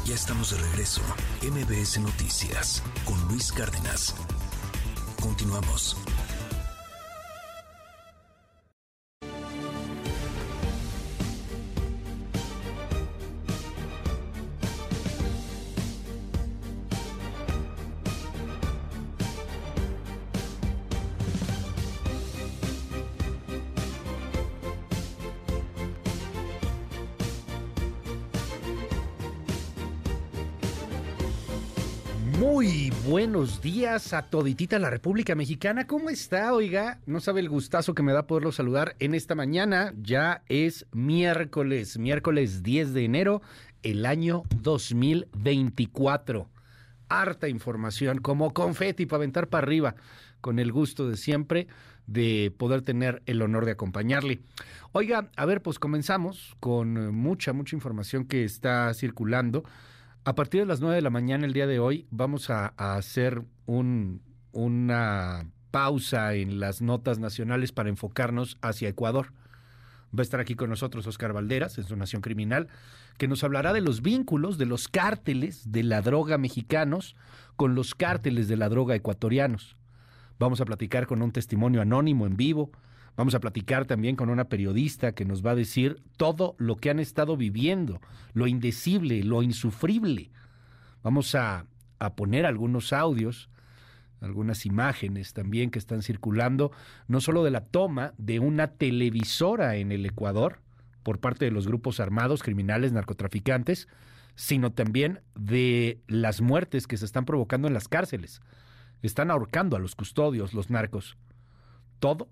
Ya 0.04 0.14
estamos 0.14 0.50
de 0.50 0.58
regreso. 0.58 1.00
MBS 1.42 1.98
Noticias 2.00 2.82
con 3.06 3.18
Luis 3.28 3.50
Cárdenas. 3.50 4.14
Continuamos. 5.20 5.96
Buenos 33.06 33.60
días 33.60 34.12
a 34.14 34.22
toditita 34.22 34.78
la 34.78 34.88
República 34.88 35.34
Mexicana. 35.34 35.86
¿Cómo 35.86 36.08
está, 36.08 36.54
oiga? 36.54 37.00
No 37.06 37.20
sabe 37.20 37.40
el 37.40 37.48
gustazo 37.48 37.94
que 37.94 38.02
me 38.02 38.12
da 38.12 38.26
poderlo 38.26 38.50
saludar 38.50 38.96
en 38.98 39.14
esta 39.14 39.34
mañana. 39.34 39.92
Ya 40.00 40.42
es 40.48 40.86
miércoles, 40.92 41.98
miércoles 41.98 42.62
10 42.62 42.94
de 42.94 43.04
enero, 43.04 43.42
el 43.82 44.06
año 44.06 44.44
2024. 44.62 46.48
Harta 47.08 47.48
información, 47.48 48.18
como 48.18 48.54
confeti 48.54 49.06
para 49.06 49.18
aventar 49.18 49.48
para 49.48 49.64
arriba, 49.64 49.94
con 50.40 50.58
el 50.58 50.72
gusto 50.72 51.08
de 51.08 51.16
siempre 51.16 51.66
de 52.06 52.54
poder 52.56 52.82
tener 52.82 53.22
el 53.26 53.42
honor 53.42 53.66
de 53.66 53.72
acompañarle. 53.72 54.40
Oiga, 54.92 55.30
a 55.36 55.44
ver, 55.44 55.62
pues 55.62 55.78
comenzamos 55.78 56.56
con 56.60 57.14
mucha, 57.14 57.52
mucha 57.52 57.76
información 57.76 58.24
que 58.24 58.44
está 58.44 58.92
circulando. 58.94 59.64
A 60.26 60.34
partir 60.34 60.60
de 60.60 60.66
las 60.66 60.80
9 60.80 60.96
de 60.96 61.02
la 61.02 61.10
mañana 61.10 61.44
el 61.44 61.52
día 61.52 61.66
de 61.66 61.78
hoy 61.78 62.06
vamos 62.10 62.48
a, 62.48 62.72
a 62.78 62.96
hacer 62.96 63.42
un, 63.66 64.22
una 64.52 65.50
pausa 65.70 66.32
en 66.32 66.60
las 66.60 66.80
notas 66.80 67.18
nacionales 67.18 67.72
para 67.72 67.90
enfocarnos 67.90 68.56
hacia 68.62 68.88
Ecuador. 68.88 69.32
Va 70.16 70.20
a 70.20 70.22
estar 70.22 70.40
aquí 70.40 70.54
con 70.54 70.70
nosotros 70.70 71.06
Oscar 71.06 71.34
Valderas, 71.34 71.76
en 71.76 71.84
su 71.84 71.94
Nación 71.96 72.22
Criminal, 72.22 72.68
que 73.18 73.28
nos 73.28 73.44
hablará 73.44 73.74
de 73.74 73.82
los 73.82 74.00
vínculos 74.00 74.56
de 74.56 74.64
los 74.64 74.88
cárteles 74.88 75.70
de 75.70 75.82
la 75.82 76.00
droga 76.00 76.38
mexicanos 76.38 77.16
con 77.56 77.74
los 77.74 77.94
cárteles 77.94 78.48
de 78.48 78.56
la 78.56 78.70
droga 78.70 78.94
ecuatorianos. 78.94 79.76
Vamos 80.38 80.58
a 80.62 80.64
platicar 80.64 81.06
con 81.06 81.20
un 81.20 81.32
testimonio 81.32 81.82
anónimo 81.82 82.26
en 82.26 82.38
vivo. 82.38 82.70
Vamos 83.16 83.34
a 83.34 83.40
platicar 83.40 83.84
también 83.84 84.16
con 84.16 84.28
una 84.28 84.44
periodista 84.44 85.12
que 85.12 85.24
nos 85.24 85.44
va 85.44 85.52
a 85.52 85.56
decir 85.56 86.02
todo 86.16 86.56
lo 86.58 86.76
que 86.76 86.90
han 86.90 86.98
estado 86.98 87.36
viviendo, 87.36 88.00
lo 88.32 88.46
indecible, 88.46 89.22
lo 89.22 89.42
insufrible. 89.42 90.30
Vamos 91.02 91.34
a, 91.34 91.66
a 92.00 92.14
poner 92.14 92.44
algunos 92.44 92.92
audios, 92.92 93.50
algunas 94.20 94.66
imágenes 94.66 95.32
también 95.32 95.70
que 95.70 95.78
están 95.78 96.02
circulando, 96.02 96.72
no 97.06 97.20
solo 97.20 97.44
de 97.44 97.50
la 97.50 97.64
toma 97.66 98.14
de 98.18 98.40
una 98.40 98.68
televisora 98.68 99.76
en 99.76 99.92
el 99.92 100.04
Ecuador 100.06 100.60
por 101.04 101.20
parte 101.20 101.44
de 101.44 101.50
los 101.50 101.68
grupos 101.68 102.00
armados, 102.00 102.42
criminales, 102.42 102.92
narcotraficantes, 102.92 103.86
sino 104.34 104.72
también 104.72 105.20
de 105.36 106.00
las 106.08 106.40
muertes 106.40 106.88
que 106.88 106.96
se 106.96 107.04
están 107.04 107.24
provocando 107.24 107.68
en 107.68 107.74
las 107.74 107.86
cárceles. 107.86 108.40
Están 109.02 109.30
ahorcando 109.30 109.76
a 109.76 109.78
los 109.78 109.94
custodios, 109.94 110.54
los 110.54 110.70
narcos. 110.70 111.16
Todo 112.00 112.28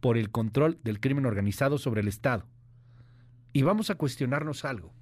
por 0.00 0.16
el 0.16 0.30
control 0.30 0.78
del 0.82 1.00
crimen 1.00 1.26
organizado 1.26 1.78
sobre 1.78 2.00
el 2.00 2.08
Estado. 2.08 2.46
Y 3.52 3.62
vamos 3.62 3.90
a 3.90 3.96
cuestionarnos 3.96 4.64
algo 4.64 4.92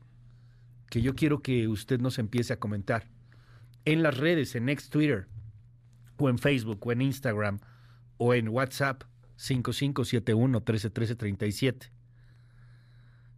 que 0.91 1.03
yo 1.03 1.15
quiero 1.15 1.43
que 1.43 1.69
usted 1.69 2.01
nos 2.01 2.19
empiece 2.19 2.53
a 2.53 2.59
comentar. 2.59 3.09
En 3.85 4.03
las 4.03 4.17
redes, 4.17 4.55
en 4.55 4.69
ex 4.69 4.91
Twitter, 4.91 5.29
o 6.17 6.29
en 6.29 6.39
Facebook, 6.39 6.87
o 6.87 6.93
en 6.93 7.03
Instagram, 7.03 7.59
o 8.17 8.35
en 8.35 8.49
WhatsApp, 8.49 9.03
5571-131337. 9.37 11.91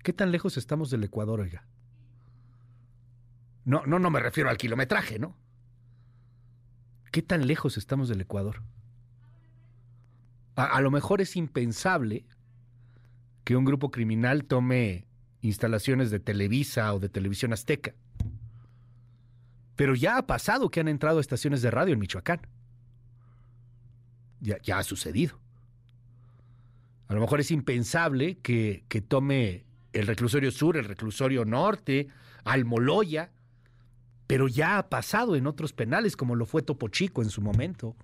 ¿Qué 0.03 0.13
tan 0.13 0.33
lejos 0.33 0.57
estamos 0.57 0.91
del 0.91 1.05
Ecuador, 1.05 1.41
oiga? 1.41 1.65
No, 3.65 3.85
no, 3.85 3.99
no 3.99 4.11
me 4.11 4.21
refiero 4.21 4.49
al 4.49 4.57
kilometraje, 4.57 5.19
¿no? 5.19 5.37
¿Qué 7.13 7.21
tan 7.23 7.47
lejos 7.47 7.77
estamos 7.77 8.09
del 8.09 8.23
Ecuador? 8.23 8.63
A, 10.61 10.81
lo 10.83 10.91
mejor 10.91 11.23
es 11.23 11.37
impensable 11.37 12.27
que 13.45 13.57
un 13.57 13.65
grupo 13.65 13.91
criminal 13.91 14.45
tome 14.45 15.07
instalaciones 15.41 16.11
de 16.11 16.21
Televisa 16.21 16.93
o 16.93 17.01
de 17.01 17.09
Televisión 17.09 17.55
Azteca. 17.55 17.95
Pero 19.75 19.95
ya 19.95 20.19
ha 20.19 20.27
pasado 20.27 20.71
que 20.71 20.81
han 20.81 20.89
entrado 20.89 21.17
a 21.17 21.21
estaciones 21.23 21.63
de 21.63 21.71
radio 21.71 21.95
en 21.95 21.99
Michoacán. 21.99 22.41
Ya, 24.41 24.59
ya 24.63 24.79
ha 24.79 24.83
sucedido. 24.83 25.41
A 27.09 27.15
lo 27.15 27.21
mejor 27.21 27.41
es 27.41 27.51
impensable 27.51 28.37
que, 28.39 28.85
que, 28.89 29.01
tome 29.01 29.65
el 29.95 30.07
reclusorio 30.07 30.51
sur, 30.51 30.77
el 30.77 30.85
reclusorio 30.85 31.47
norte, 31.47 32.09
Almoloya, 32.45 33.33
pero 34.27 34.47
ya 34.47 34.77
ha 34.77 34.91
pasado 34.91 35.37
en 35.37 35.47
otros 35.47 35.73
penales, 35.73 36.17
como 36.17 36.35
lo 36.37 36.45
fue 36.45 36.61
Topo 36.61 36.89
Chico 36.89 37.23
en 37.23 37.31
su 37.31 37.41
momento, 37.41 37.97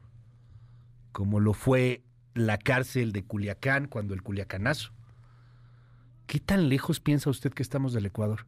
como 1.12 1.38
lo 1.38 1.52
fue 1.52 2.02
la 2.36 2.58
cárcel 2.58 3.12
de 3.12 3.24
Culiacán 3.24 3.88
cuando 3.88 4.14
el 4.14 4.22
Culiacanazo. 4.22 4.92
¿Qué 6.26 6.38
tan 6.38 6.68
lejos 6.68 7.00
piensa 7.00 7.30
usted 7.30 7.52
que 7.52 7.62
estamos 7.62 7.92
del 7.92 8.06
Ecuador? 8.06 8.46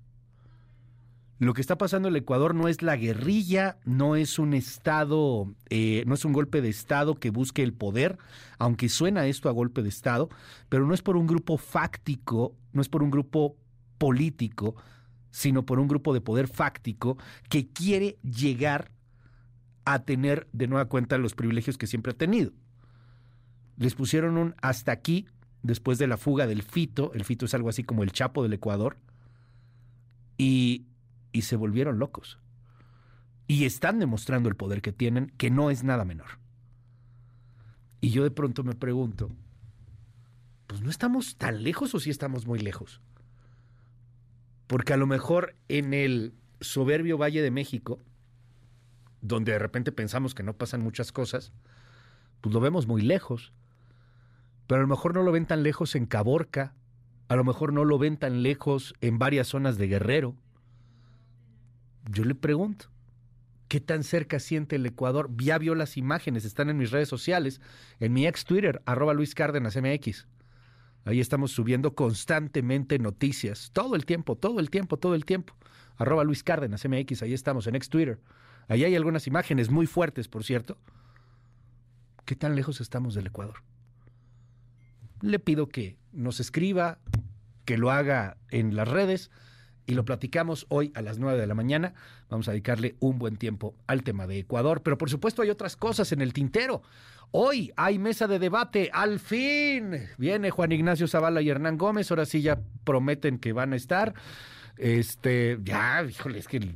Lo 1.39 1.55
que 1.55 1.61
está 1.61 1.79
pasando 1.79 2.09
en 2.09 2.15
el 2.15 2.23
Ecuador 2.23 2.55
no 2.55 2.67
es 2.67 2.83
la 2.83 2.97
guerrilla, 2.97 3.79
no 3.85 4.17
es 4.17 4.41
un 4.41 4.55
Estado, 4.55 5.55
eh, 5.71 6.03
no 6.07 6.15
es 6.15 6.25
un 6.25 6.33
golpe 6.33 6.61
de 6.61 6.69
Estado 6.69 7.15
que 7.15 7.31
busque 7.31 7.63
el 7.63 7.73
poder, 7.73 8.19
aunque 8.59 8.89
suena 8.89 9.27
esto 9.27 9.49
a 9.49 9.53
golpe 9.53 9.83
de 9.83 9.89
Estado, 9.89 10.29
pero 10.69 10.85
no 10.85 10.95
es 10.95 11.03
por 11.03 11.17
un 11.17 11.29
grupo 11.29 11.57
fáctico, 11.57 12.57
no 12.73 12.83
es 12.83 12.89
por 12.89 13.05
un 13.05 13.13
grupo 13.13 13.57
político, 13.99 14.75
sino 15.31 15.65
por 15.65 15.79
un 15.79 15.87
grupo 15.87 16.13
de 16.13 16.21
poder 16.21 16.49
fáctico 16.49 17.17
que 17.49 17.69
quiere 17.69 18.19
llegar 18.23 18.91
a 19.85 20.01
tener 20.01 20.49
de 20.53 20.67
nueva 20.67 20.89
cuenta 20.89 21.19
los 21.19 21.35
privilegios 21.35 21.79
que 21.79 21.87
siempre 21.87 22.13
ha 22.13 22.17
tenido. 22.17 22.53
Les 23.79 23.95
pusieron 23.95 24.37
un 24.37 24.55
hasta 24.61 24.93
aquí 24.93 25.27
después 25.63 25.99
de 25.99 26.07
la 26.07 26.19
fuga 26.19 26.47
del 26.47 26.63
Fito, 26.63 27.13
el 27.15 27.25
Fito 27.25 27.47
es 27.47 27.55
algo 27.55 27.71
así 27.71 27.83
como 27.83 28.03
el 28.03 28.13
Chapo 28.13 28.43
del 28.43 28.53
Ecuador, 28.53 28.99
y 30.37 30.89
y 31.33 31.43
se 31.43 31.57
volvieron 31.57 31.99
locos. 31.99 32.39
Y 33.47 33.65
están 33.65 33.99
demostrando 33.99 34.49
el 34.49 34.57
poder 34.57 34.83
que 34.83 34.93
tienen, 34.93 35.33
que 35.39 35.51
no 35.51 35.71
es 35.71 35.85
nada 35.85 36.05
menor. 36.05 36.39
Y 38.01 38.11
yo 38.11 38.23
de 38.23 38.31
pronto 38.31 38.63
me 38.63 38.75
pregunto, 38.75 39.31
pues 40.67 40.83
no 40.83 40.91
estamos 40.91 41.37
tan 41.37 41.63
lejos 41.63 41.95
o 41.95 42.01
sí 42.01 42.11
estamos 42.11 42.47
muy 42.47 42.59
lejos. 42.59 43.01
Porque 44.67 44.93
a 44.93 44.99
lo 44.99 45.07
mejor 45.07 45.55
en 45.69 45.95
el 45.95 46.35
soberbio 46.61 47.17
Valle 47.17 47.41
de 47.41 47.51
México, 47.51 48.01
donde 49.23 49.53
de 49.53 49.59
repente 49.59 49.93
pensamos 49.93 50.35
que 50.35 50.43
no 50.43 50.53
pasan 50.53 50.83
muchas 50.83 51.11
cosas, 51.11 51.53
pues 52.41 52.53
lo 52.53 52.61
vemos 52.61 52.87
muy 52.87 53.03
lejos. 53.03 53.53
Pero 54.69 54.79
a 54.79 54.83
lo 54.83 54.89
mejor 54.89 55.15
no 55.15 55.25
lo 55.25 55.33
ven 55.33 55.47
tan 55.47 55.65
lejos 55.65 55.97
en 55.97 56.07
Caborca, 56.07 56.75
a 57.27 57.35
lo 57.35 57.43
mejor 57.43 57.73
no 57.73 57.85
lo 57.85 57.99
ven 57.99 58.17
tan 58.17 58.45
lejos 58.45 58.95
en 59.01 59.19
varias 59.19 59.49
zonas 59.49 59.79
de 59.79 59.89
Guerrero 59.89 60.37
yo 62.11 62.25
le 62.25 62.35
pregunto, 62.35 62.87
¿qué 63.69 63.81
tan 63.81 64.03
cerca 64.03 64.41
siente 64.41 64.77
el 64.77 64.87
Ecuador? 64.87 65.31
Ya 65.37 65.59
vio 65.59 65.75
las 65.75 65.97
imágenes, 65.97 66.45
están 66.45 66.71
en 66.71 66.79
mis 66.79 66.91
redes 66.91 67.09
sociales, 67.09 67.61
en 68.01 68.13
mi 68.13 68.27
ex 68.27 68.45
Twitter, 68.45 68.83
arroba 68.87 69.15
Luis 69.15 69.35
Cárdenas. 69.35 69.77
Ahí 71.05 71.21
estamos 71.21 71.53
subiendo 71.53 71.95
constantemente 71.95 72.99
noticias, 72.99 73.71
todo 73.73 73.95
el 73.95 74.05
tiempo, 74.07 74.37
todo 74.37 74.61
el 74.61 74.71
tiempo, 74.71 74.97
todo 74.97 75.15
el 75.15 75.25
tiempo. 75.25 75.55
Arroba 75.97 76.25
Luis 76.25 76.43
Cárdenas 76.43 76.85
ahí 76.85 77.33
estamos, 77.35 77.67
en 77.67 77.75
ex 77.75 77.89
Twitter. 77.89 78.21
Ahí 78.69 78.85
hay 78.85 78.95
algunas 78.97 79.27
imágenes 79.27 79.71
muy 79.71 79.87
fuertes, 79.87 80.29
por 80.29 80.45
cierto. 80.45 80.79
¿Qué 82.25 82.37
tan 82.37 82.55
lejos 82.55 82.81
estamos 82.81 83.15
del 83.15 83.27
Ecuador? 83.27 83.63
Le 85.21 85.39
pido 85.39 85.69
que 85.69 85.97
nos 86.13 86.41
escriba, 86.41 86.99
que 87.65 87.79
lo 87.79 87.91
haga 87.91 88.37
en 88.51 88.77
las 88.77 88.89
redes 88.89 89.31
y 89.87 89.95
lo 89.95 90.05
platicamos 90.05 90.67
hoy 90.69 90.93
a 90.95 91.03
las 91.03 91.19
9 91.19 91.41
de 91.41 91.47
la 91.47 91.55
mañana. 91.55 91.95
Vamos 92.29 92.47
a 92.49 92.53
dedicarle 92.53 92.97
un 93.01 93.19
buen 93.19 93.37
tiempo 93.37 93.75
al 93.87 94.03
tema 94.03 94.27
de 94.27 94.39
Ecuador, 94.39 94.83
pero 94.83 94.99
por 94.99 95.09
supuesto 95.11 95.43
hay 95.43 95.51
otras 95.51 95.77
cosas 95.77 96.13
en 96.13 96.21
el 96.21 96.33
tintero. 96.33 96.83
Hoy 97.31 97.73
hay 97.77 97.99
mesa 97.99 98.27
de 98.27 98.39
debate, 98.39 98.91
al 98.93 99.19
fin. 99.19 100.09
Viene 100.19 100.51
Juan 100.51 100.73
Ignacio 100.73 101.09
Zavala 101.09 101.43
y 101.43 101.51
Hernán 101.51 101.79
Gómez, 101.79 102.11
ahora 102.11 102.27
sí 102.27 102.43
ya 102.43 102.61
prometen 102.85 103.39
que 103.39 103.53
van 103.53 103.73
a 103.73 103.77
estar. 103.77 104.15
Este, 104.79 105.59
ya, 105.63 106.05
híjole, 106.05 106.39
es 106.39 106.49
que 106.49 106.75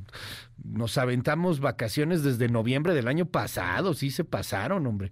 nos 0.64 0.99
aventamos 0.99 1.61
vacaciones 1.61 2.22
desde 2.22 2.49
noviembre 2.49 2.95
del 2.95 3.09
año 3.09 3.26
pasado, 3.26 3.95
sí 3.95 4.11
se 4.11 4.24
pasaron, 4.24 4.86
hombre. 4.86 5.11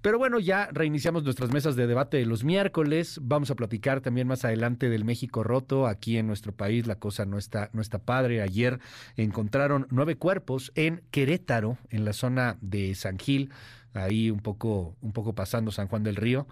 Pero 0.00 0.18
bueno, 0.18 0.38
ya 0.38 0.68
reiniciamos 0.72 1.24
nuestras 1.24 1.52
mesas 1.52 1.74
de 1.74 1.86
debate 1.86 2.18
de 2.18 2.26
los 2.26 2.44
miércoles. 2.44 3.18
Vamos 3.22 3.50
a 3.50 3.56
platicar 3.56 4.00
también 4.00 4.28
más 4.28 4.44
adelante 4.44 4.88
del 4.88 5.04
México 5.04 5.42
roto. 5.42 5.86
Aquí 5.86 6.18
en 6.18 6.26
nuestro 6.26 6.52
país 6.52 6.86
la 6.86 6.96
cosa 6.96 7.24
no 7.24 7.36
está, 7.36 7.70
no 7.72 7.82
está 7.82 7.98
padre. 7.98 8.40
Ayer 8.40 8.78
encontraron 9.16 9.86
nueve 9.90 10.16
cuerpos 10.16 10.70
en 10.76 11.02
Querétaro, 11.10 11.78
en 11.90 12.04
la 12.04 12.12
zona 12.12 12.56
de 12.60 12.94
San 12.94 13.18
Gil, 13.18 13.50
ahí 13.92 14.30
un 14.30 14.40
poco, 14.40 14.96
un 15.00 15.12
poco 15.12 15.34
pasando 15.34 15.72
San 15.72 15.88
Juan 15.88 16.04
del 16.04 16.16
Río. 16.16 16.46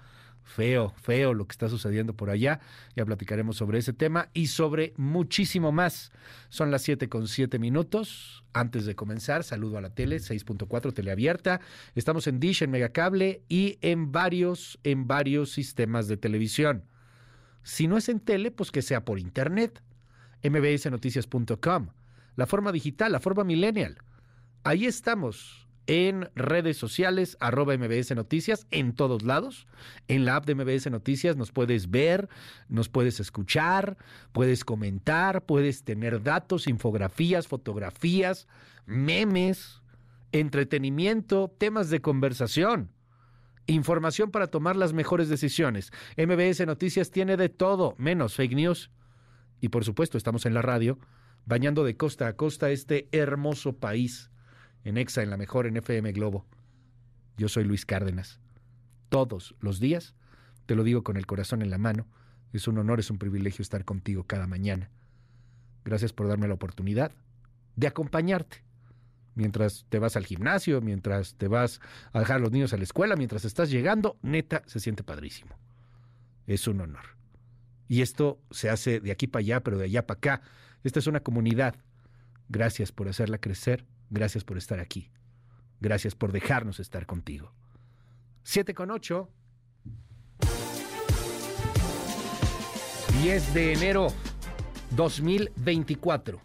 Feo, 0.46 0.94
feo 1.02 1.34
lo 1.34 1.46
que 1.46 1.52
está 1.52 1.68
sucediendo 1.68 2.14
por 2.14 2.30
allá. 2.30 2.60
Ya 2.94 3.04
platicaremos 3.04 3.56
sobre 3.56 3.78
ese 3.78 3.92
tema 3.92 4.30
y 4.32 4.46
sobre 4.46 4.94
muchísimo 4.96 5.72
más. 5.72 6.12
Son 6.50 6.70
las 6.70 6.82
siete 6.82 7.08
con 7.08 7.26
siete 7.26 7.58
minutos. 7.58 8.44
Antes 8.52 8.86
de 8.86 8.94
comenzar, 8.94 9.42
saludo 9.42 9.76
a 9.76 9.80
la 9.80 9.90
tele, 9.90 10.18
6.4 10.18 10.94
teleabierta. 10.94 11.60
Estamos 11.96 12.28
en 12.28 12.38
Dish, 12.38 12.62
en 12.62 12.70
Megacable 12.70 13.42
y 13.48 13.76
en 13.82 14.12
varios, 14.12 14.78
en 14.84 15.08
varios 15.08 15.50
sistemas 15.50 16.06
de 16.06 16.16
televisión. 16.16 16.84
Si 17.64 17.88
no 17.88 17.96
es 17.96 18.08
en 18.08 18.20
tele, 18.20 18.52
pues 18.52 18.70
que 18.70 18.82
sea 18.82 19.04
por 19.04 19.18
internet. 19.18 19.82
mbsnoticias.com. 20.44 21.88
La 22.36 22.46
forma 22.46 22.70
digital, 22.70 23.10
la 23.10 23.20
forma 23.20 23.42
millennial. 23.42 23.98
Ahí 24.62 24.86
estamos 24.86 25.65
en 25.86 26.30
redes 26.34 26.76
sociales, 26.76 27.36
arroba 27.40 27.76
MBS 27.76 28.14
Noticias, 28.14 28.66
en 28.70 28.92
todos 28.94 29.22
lados. 29.22 29.66
En 30.08 30.24
la 30.24 30.36
app 30.36 30.46
de 30.46 30.54
MBS 30.54 30.90
Noticias 30.90 31.36
nos 31.36 31.52
puedes 31.52 31.90
ver, 31.90 32.28
nos 32.68 32.88
puedes 32.88 33.20
escuchar, 33.20 33.96
puedes 34.32 34.64
comentar, 34.64 35.44
puedes 35.44 35.84
tener 35.84 36.22
datos, 36.22 36.66
infografías, 36.66 37.46
fotografías, 37.46 38.48
memes, 38.84 39.82
entretenimiento, 40.32 41.54
temas 41.56 41.90
de 41.90 42.00
conversación. 42.00 42.90
Información 43.68 44.30
para 44.30 44.46
tomar 44.46 44.76
las 44.76 44.92
mejores 44.92 45.28
decisiones. 45.28 45.92
MBS 46.16 46.66
Noticias 46.66 47.10
tiene 47.10 47.36
de 47.36 47.48
todo, 47.48 47.94
menos 47.98 48.34
fake 48.34 48.54
news. 48.54 48.90
Y 49.60 49.68
por 49.68 49.84
supuesto, 49.84 50.18
estamos 50.18 50.46
en 50.46 50.54
la 50.54 50.62
radio, 50.62 50.98
bañando 51.46 51.84
de 51.84 51.96
costa 51.96 52.26
a 52.28 52.36
costa 52.36 52.70
este 52.70 53.08
hermoso 53.12 53.74
país 53.74 54.30
en 54.86 54.98
EXA, 54.98 55.22
en 55.22 55.30
la 55.30 55.36
mejor, 55.36 55.66
en 55.66 55.76
FM 55.76 56.12
Globo. 56.12 56.46
Yo 57.36 57.48
soy 57.48 57.64
Luis 57.64 57.84
Cárdenas. 57.84 58.38
Todos 59.08 59.56
los 59.60 59.80
días, 59.80 60.14
te 60.66 60.76
lo 60.76 60.84
digo 60.84 61.02
con 61.02 61.16
el 61.16 61.26
corazón 61.26 61.60
en 61.60 61.70
la 61.70 61.78
mano, 61.78 62.06
es 62.52 62.68
un 62.68 62.78
honor, 62.78 63.00
es 63.00 63.10
un 63.10 63.18
privilegio 63.18 63.64
estar 63.64 63.84
contigo 63.84 64.24
cada 64.28 64.46
mañana. 64.46 64.88
Gracias 65.84 66.12
por 66.12 66.28
darme 66.28 66.46
la 66.46 66.54
oportunidad 66.54 67.10
de 67.74 67.88
acompañarte. 67.88 68.62
Mientras 69.34 69.86
te 69.88 69.98
vas 69.98 70.16
al 70.16 70.24
gimnasio, 70.24 70.80
mientras 70.80 71.34
te 71.34 71.48
vas 71.48 71.80
a 72.12 72.20
dejar 72.20 72.36
a 72.36 72.40
los 72.40 72.52
niños 72.52 72.72
a 72.72 72.76
la 72.76 72.84
escuela, 72.84 73.16
mientras 73.16 73.44
estás 73.44 73.70
llegando, 73.70 74.16
neta, 74.22 74.62
se 74.66 74.78
siente 74.78 75.02
padrísimo. 75.02 75.58
Es 76.46 76.68
un 76.68 76.80
honor. 76.80 77.16
Y 77.88 78.02
esto 78.02 78.40
se 78.52 78.70
hace 78.70 79.00
de 79.00 79.10
aquí 79.10 79.26
para 79.26 79.40
allá, 79.40 79.64
pero 79.64 79.78
de 79.78 79.86
allá 79.86 80.06
para 80.06 80.18
acá. 80.18 80.42
Esta 80.84 81.00
es 81.00 81.08
una 81.08 81.20
comunidad. 81.20 81.74
Gracias 82.48 82.92
por 82.92 83.08
hacerla 83.08 83.38
crecer 83.38 83.84
Gracias 84.10 84.44
por 84.44 84.58
estar 84.58 84.80
aquí. 84.80 85.10
Gracias 85.80 86.14
por 86.14 86.32
dejarnos 86.32 86.80
estar 86.80 87.06
contigo. 87.06 87.52
7 88.44 88.74
con 88.74 88.90
8. 88.90 89.28
10 93.22 93.54
de 93.54 93.72
enero 93.72 94.08
2024. 94.90 96.40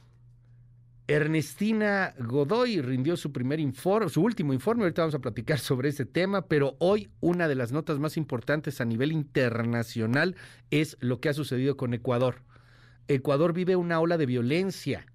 Ernestina 1.08 2.14
Godoy 2.18 2.82
rindió 2.82 3.18
su 3.18 3.34
primer 3.34 3.60
informe, 3.60 4.10
su 4.10 4.22
último 4.22 4.54
informe, 4.54 4.84
ahorita 4.84 5.02
vamos 5.02 5.16
a 5.16 5.20
platicar 5.20 5.60
sobre 5.60 5.90
ese 5.90 6.06
tema, 6.06 6.48
pero 6.48 6.78
hoy 6.80 7.10
una 7.20 7.50
de 7.50 7.56
las 7.56 7.74
notas 7.74 8.00
más 8.00 8.16
importantes 8.16 8.80
a 8.80 8.86
nivel 8.86 9.12
internacional 9.12 10.38
es 10.70 10.98
lo 11.02 11.20
que 11.20 11.28
ha 11.28 11.34
sucedido 11.34 11.76
con 11.76 11.94
Ecuador. 11.94 12.44
Ecuador 13.10 13.52
vive 13.52 13.76
una 13.76 14.00
ola 14.00 14.18
de 14.18 14.26
violencia 14.26 15.06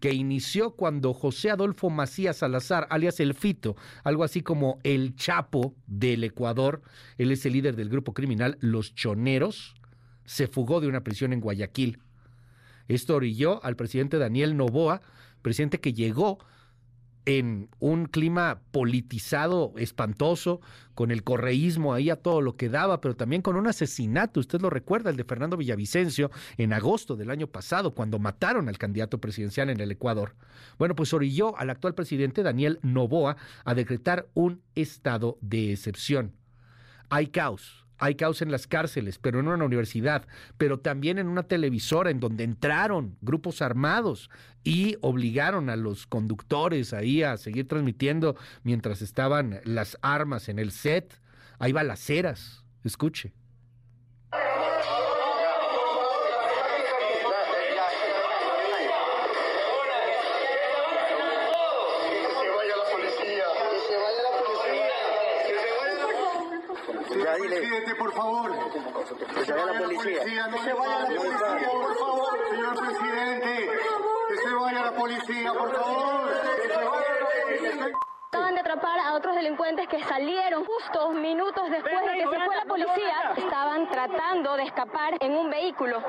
que 0.00 0.12
inició 0.12 0.72
cuando 0.72 1.12
José 1.12 1.50
Adolfo 1.50 1.90
Macías 1.90 2.38
Salazar, 2.38 2.86
alias 2.90 3.20
El 3.20 3.34
Fito, 3.34 3.76
algo 4.04 4.24
así 4.24 4.42
como 4.42 4.78
el 4.84 5.16
Chapo 5.16 5.74
del 5.86 6.24
Ecuador, 6.24 6.82
él 7.16 7.30
es 7.32 7.44
el 7.46 7.54
líder 7.54 7.76
del 7.76 7.88
grupo 7.88 8.14
criminal 8.14 8.58
Los 8.60 8.94
Choneros, 8.94 9.74
se 10.24 10.46
fugó 10.46 10.80
de 10.80 10.88
una 10.88 11.02
prisión 11.02 11.32
en 11.32 11.40
Guayaquil. 11.40 11.98
Esto 12.86 13.16
orilló 13.16 13.64
al 13.64 13.76
presidente 13.76 14.18
Daniel 14.18 14.56
Novoa, 14.56 15.00
presidente 15.42 15.80
que 15.80 15.92
llegó 15.92 16.38
en 17.28 17.68
un 17.78 18.06
clima 18.06 18.62
politizado, 18.70 19.74
espantoso, 19.76 20.62
con 20.94 21.10
el 21.10 21.24
correísmo 21.24 21.92
ahí 21.92 22.08
a 22.08 22.16
todo 22.16 22.40
lo 22.40 22.56
que 22.56 22.70
daba, 22.70 23.02
pero 23.02 23.16
también 23.16 23.42
con 23.42 23.54
un 23.54 23.66
asesinato, 23.66 24.40
usted 24.40 24.62
lo 24.62 24.70
recuerda, 24.70 25.10
el 25.10 25.18
de 25.18 25.24
Fernando 25.24 25.58
Villavicencio, 25.58 26.30
en 26.56 26.72
agosto 26.72 27.16
del 27.16 27.30
año 27.30 27.46
pasado, 27.46 27.94
cuando 27.94 28.18
mataron 28.18 28.70
al 28.70 28.78
candidato 28.78 29.18
presidencial 29.18 29.68
en 29.68 29.78
el 29.78 29.92
Ecuador. 29.92 30.36
Bueno, 30.78 30.94
pues 30.94 31.12
orilló 31.12 31.54
al 31.58 31.68
actual 31.68 31.94
presidente 31.94 32.42
Daniel 32.42 32.78
Novoa 32.80 33.36
a 33.62 33.74
decretar 33.74 34.30
un 34.32 34.62
estado 34.74 35.36
de 35.42 35.72
excepción. 35.72 36.32
Hay 37.10 37.26
caos, 37.26 37.84
hay 37.98 38.14
caos 38.14 38.42
en 38.42 38.50
las 38.50 38.66
cárceles, 38.66 39.18
pero 39.18 39.40
en 39.40 39.48
una 39.48 39.64
universidad, 39.64 40.26
pero 40.56 40.78
también 40.78 41.18
en 41.18 41.28
una 41.28 41.42
televisora 41.42 42.10
en 42.10 42.20
donde 42.20 42.44
entraron 42.44 43.16
grupos 43.20 43.60
armados 43.62 44.30
y 44.64 44.96
obligaron 45.00 45.70
a 45.70 45.76
los 45.76 46.06
conductores 46.06 46.92
ahí 46.92 47.22
a 47.22 47.36
seguir 47.36 47.68
transmitiendo 47.68 48.36
mientras 48.62 49.02
estaban 49.02 49.60
las 49.64 49.98
armas 50.02 50.48
en 50.48 50.58
el 50.58 50.70
set. 50.70 51.20
Hay 51.58 51.72
balaceras, 51.72 52.64
escuche. 52.84 53.32
Presidente, 67.58 67.94
por 67.96 68.12
favor. 68.12 68.52
Que 69.34 69.44
se 69.44 69.52
vaya 69.52 69.72
la 69.72 69.78
policía. 69.80 70.22
Que 70.22 70.58
se 70.58 70.72
vaya 70.72 70.98
la 70.98 71.06
policía, 71.06 71.68
por 71.70 71.98
favor, 71.98 72.38
señor 72.50 72.74
presidente. 72.86 73.70
Que 74.28 74.36
se 74.36 74.54
vaya 74.54 74.82
la 74.82 74.92
policía, 74.92 75.52
por 75.52 75.74
favor. 75.74 76.30
Que 76.62 76.68
se 76.68 76.76
vaya 76.76 76.84
la 76.84 77.46
policía. 77.46 77.86
Acaban 78.28 78.54
de 78.54 78.60
atrapar 78.60 78.98
a 79.00 79.14
otros 79.14 79.34
delincuentes 79.36 79.88
que 79.88 80.04
salieron 80.04 80.64
justo 80.64 81.12
minutos 81.12 81.70
después 81.70 82.00
de 82.06 82.12
que 82.12 82.22
se 82.22 82.44
fue 82.44 82.56
la 82.56 82.64
policía. 82.64 83.32
Estaban 83.36 83.88
tratando 83.90 84.56
de 84.56 84.62
escapar 84.64 85.14
en 85.20 85.32
un 85.32 85.50
vehículo. 85.50 86.02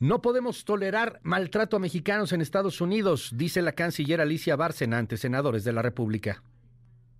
No 0.00 0.22
podemos 0.22 0.64
tolerar 0.64 1.20
maltrato 1.22 1.76
a 1.76 1.78
mexicanos 1.78 2.32
en 2.32 2.40
Estados 2.40 2.80
Unidos, 2.80 3.30
dice 3.34 3.60
la 3.60 3.72
canciller 3.72 4.22
Alicia 4.22 4.56
Bárcena 4.56 4.96
ante 4.96 5.18
senadores 5.18 5.62
de 5.62 5.74
la 5.74 5.82
República. 5.82 6.42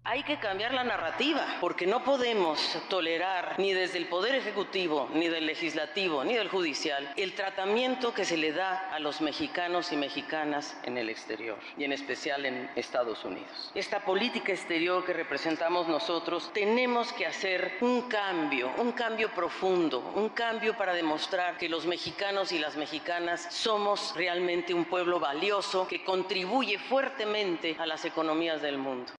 Hay 0.02 0.24
que 0.24 0.40
cambiar 0.40 0.72
la 0.72 0.82
narrativa, 0.82 1.46
porque 1.60 1.86
no 1.86 2.02
podemos 2.02 2.58
tolerar 2.88 3.54
ni 3.58 3.74
desde 3.74 3.98
el 3.98 4.06
Poder 4.06 4.34
Ejecutivo, 4.34 5.08
ni 5.12 5.28
del 5.28 5.46
Legislativo, 5.46 6.24
ni 6.24 6.34
del 6.34 6.48
Judicial 6.48 7.12
el 7.16 7.34
tratamiento 7.34 8.14
que 8.14 8.24
se 8.24 8.38
le 8.38 8.50
da 8.50 8.88
a 8.92 8.98
los 8.98 9.20
mexicanos 9.20 9.92
y 9.92 9.96
mexicanas 9.96 10.76
en 10.84 10.96
el 10.96 11.10
exterior, 11.10 11.58
y 11.76 11.84
en 11.84 11.92
especial 11.92 12.46
en 12.46 12.70
Estados 12.76 13.24
Unidos. 13.24 13.70
Esta 13.74 14.00
política 14.00 14.52
exterior 14.52 15.04
que 15.04 15.12
representamos 15.12 15.86
nosotros, 15.86 16.50
tenemos 16.54 17.12
que 17.12 17.26
hacer 17.26 17.76
un 17.82 18.08
cambio, 18.08 18.72
un 18.78 18.92
cambio 18.92 19.30
profundo, 19.32 20.12
un 20.16 20.30
cambio 20.30 20.76
para 20.76 20.94
demostrar 20.94 21.58
que 21.58 21.68
los 21.68 21.86
mexicanos 21.86 22.52
y 22.52 22.58
las 22.58 22.74
mexicanas 22.74 23.46
somos 23.50 24.14
realmente 24.16 24.72
un 24.72 24.86
pueblo 24.86 25.20
valioso 25.20 25.86
que 25.86 26.02
contribuye 26.02 26.78
fuertemente 26.78 27.76
a 27.78 27.86
las 27.86 28.04
economías 28.06 28.62
del 28.62 28.78
mundo. 28.78 29.12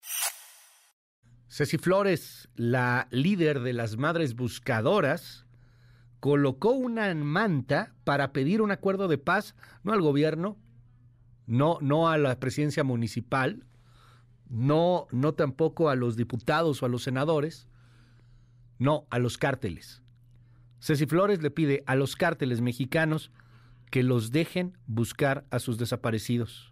Ceci 1.51 1.77
Flores, 1.77 2.47
la 2.55 3.09
líder 3.11 3.59
de 3.59 3.73
las 3.73 3.97
Madres 3.97 4.37
Buscadoras, 4.37 5.45
colocó 6.21 6.71
una 6.71 7.13
manta 7.13 7.93
para 8.05 8.31
pedir 8.31 8.61
un 8.61 8.71
acuerdo 8.71 9.09
de 9.09 9.17
paz, 9.17 9.53
no 9.83 9.91
al 9.91 9.99
gobierno, 9.99 10.57
no, 11.47 11.77
no 11.81 12.07
a 12.07 12.17
la 12.17 12.39
presidencia 12.39 12.85
municipal, 12.85 13.65
no, 14.47 15.07
no 15.11 15.33
tampoco 15.33 15.89
a 15.89 15.95
los 15.95 16.15
diputados 16.15 16.81
o 16.81 16.85
a 16.85 16.89
los 16.89 17.03
senadores, 17.03 17.67
no, 18.79 19.05
a 19.09 19.19
los 19.19 19.37
cárteles. 19.37 20.01
Ceci 20.79 21.05
Flores 21.05 21.43
le 21.43 21.51
pide 21.51 21.83
a 21.85 21.97
los 21.97 22.15
cárteles 22.15 22.61
mexicanos 22.61 23.29
que 23.89 24.03
los 24.03 24.31
dejen 24.31 24.77
buscar 24.87 25.45
a 25.51 25.59
sus 25.59 25.77
desaparecidos. 25.77 26.70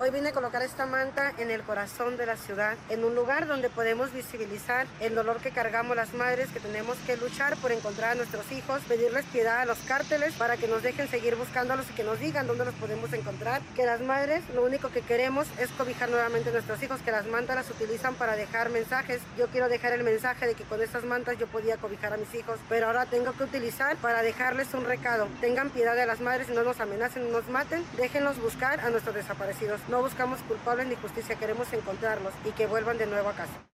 Hoy 0.00 0.10
vine 0.10 0.28
a 0.28 0.32
colocar 0.32 0.62
esta 0.62 0.86
manta 0.86 1.32
en 1.38 1.50
el 1.50 1.64
corazón 1.64 2.16
de 2.16 2.24
la 2.24 2.36
ciudad, 2.36 2.76
en 2.88 3.02
un 3.02 3.16
lugar 3.16 3.48
donde 3.48 3.68
podemos 3.68 4.12
visibilizar 4.12 4.86
el 5.00 5.16
dolor 5.16 5.38
que 5.38 5.50
cargamos 5.50 5.96
las 5.96 6.14
madres, 6.14 6.48
que 6.50 6.60
tenemos 6.60 6.96
que 7.04 7.16
luchar 7.16 7.56
por 7.56 7.72
encontrar 7.72 8.12
a 8.12 8.14
nuestros 8.14 8.52
hijos, 8.52 8.80
pedirles 8.86 9.24
piedad 9.24 9.58
a 9.58 9.64
los 9.64 9.78
cárteles 9.78 10.34
para 10.34 10.56
que 10.56 10.68
nos 10.68 10.84
dejen 10.84 11.08
seguir 11.08 11.34
buscándolos 11.34 11.90
y 11.90 11.94
que 11.94 12.04
nos 12.04 12.20
digan 12.20 12.46
dónde 12.46 12.66
los 12.66 12.74
podemos 12.74 13.12
encontrar. 13.12 13.60
Que 13.74 13.86
las 13.86 14.00
madres 14.00 14.44
lo 14.54 14.62
único 14.64 14.88
que 14.90 15.00
queremos 15.00 15.48
es 15.58 15.68
cobijar 15.70 16.10
nuevamente 16.10 16.50
a 16.50 16.52
nuestros 16.52 16.80
hijos, 16.80 17.00
que 17.02 17.10
las 17.10 17.26
mantas 17.26 17.56
las 17.56 17.68
utilizan 17.68 18.14
para 18.14 18.36
dejar 18.36 18.70
mensajes. 18.70 19.20
Yo 19.36 19.48
quiero 19.48 19.68
dejar 19.68 19.94
el 19.94 20.04
mensaje 20.04 20.46
de 20.46 20.54
que 20.54 20.62
con 20.62 20.80
estas 20.80 21.02
mantas 21.02 21.38
yo 21.38 21.48
podía 21.48 21.76
cobijar 21.76 22.12
a 22.12 22.18
mis 22.18 22.32
hijos, 22.36 22.60
pero 22.68 22.86
ahora 22.86 23.06
tengo 23.06 23.32
que 23.32 23.42
utilizar 23.42 23.96
para 23.96 24.22
dejarles 24.22 24.72
un 24.74 24.84
recado. 24.84 25.26
Tengan 25.40 25.70
piedad 25.70 25.96
de 25.96 26.06
las 26.06 26.20
madres 26.20 26.48
y 26.48 26.52
no 26.52 26.62
nos 26.62 26.78
amenacen, 26.78 27.24
no 27.24 27.40
nos 27.40 27.48
maten, 27.48 27.84
déjenlos 27.96 28.40
buscar 28.40 28.78
a 28.78 28.90
nuestros 28.90 29.16
desaparecidos. 29.16 29.87
No 29.88 30.02
buscamos 30.02 30.40
culpables 30.40 30.86
ni 30.86 30.96
justicia, 30.96 31.36
queremos 31.36 31.72
encontrarlos 31.72 32.34
y 32.44 32.50
que 32.50 32.66
vuelvan 32.66 32.98
de 32.98 33.06
nuevo 33.06 33.30
a 33.30 33.32
casa. 33.32 33.64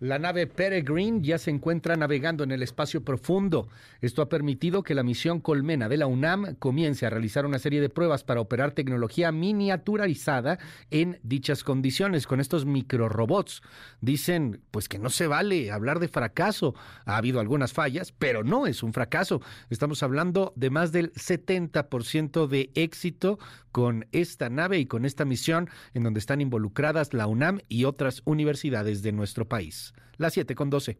La 0.00 0.18
nave 0.18 0.48
Peregrine 0.48 1.20
ya 1.22 1.38
se 1.38 1.50
encuentra 1.50 1.96
navegando 1.96 2.42
en 2.42 2.50
el 2.50 2.62
espacio 2.62 3.04
profundo. 3.04 3.68
Esto 4.00 4.22
ha 4.22 4.28
permitido 4.28 4.82
que 4.82 4.94
la 4.94 5.04
misión 5.04 5.40
Colmena 5.40 5.88
de 5.88 5.96
la 5.96 6.06
UNAM 6.08 6.56
comience 6.56 7.06
a 7.06 7.10
realizar 7.10 7.46
una 7.46 7.60
serie 7.60 7.80
de 7.80 7.88
pruebas 7.88 8.24
para 8.24 8.40
operar 8.40 8.72
tecnología 8.72 9.30
miniaturizada 9.30 10.58
en 10.90 11.20
dichas 11.22 11.62
condiciones 11.62 12.26
con 12.26 12.40
estos 12.40 12.66
microrobots. 12.66 13.62
Dicen 14.00 14.60
pues 14.72 14.88
que 14.88 14.98
no 14.98 15.10
se 15.10 15.28
vale 15.28 15.70
hablar 15.70 16.00
de 16.00 16.08
fracaso. 16.08 16.74
Ha 17.06 17.16
habido 17.16 17.38
algunas 17.38 17.72
fallas, 17.72 18.12
pero 18.12 18.42
no 18.42 18.66
es 18.66 18.82
un 18.82 18.92
fracaso. 18.92 19.40
Estamos 19.70 20.02
hablando 20.02 20.52
de 20.56 20.70
más 20.70 20.90
del 20.90 21.12
70% 21.12 22.48
de 22.48 22.70
éxito 22.74 23.38
con 23.74 24.06
esta 24.12 24.50
nave 24.50 24.78
y 24.78 24.86
con 24.86 25.04
esta 25.04 25.24
misión 25.24 25.68
en 25.94 26.04
donde 26.04 26.20
están 26.20 26.40
involucradas 26.40 27.12
la 27.12 27.26
UNAM 27.26 27.58
y 27.68 27.86
otras 27.86 28.22
universidades 28.24 29.02
de 29.02 29.10
nuestro 29.10 29.48
país. 29.48 29.94
Las 30.16 30.34
7 30.34 30.54
con 30.54 30.70
12. 30.70 30.96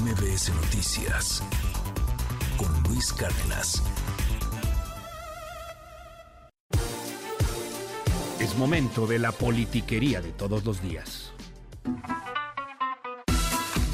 MBS 0.00 0.52
Noticias 0.52 1.44
con 2.56 2.82
Luis 2.82 3.12
Cárdenas. 3.12 3.80
Es 8.40 8.58
momento 8.58 9.06
de 9.06 9.20
la 9.20 9.30
politiquería 9.30 10.20
de 10.20 10.32
todos 10.32 10.64
los 10.64 10.82
días. 10.82 11.32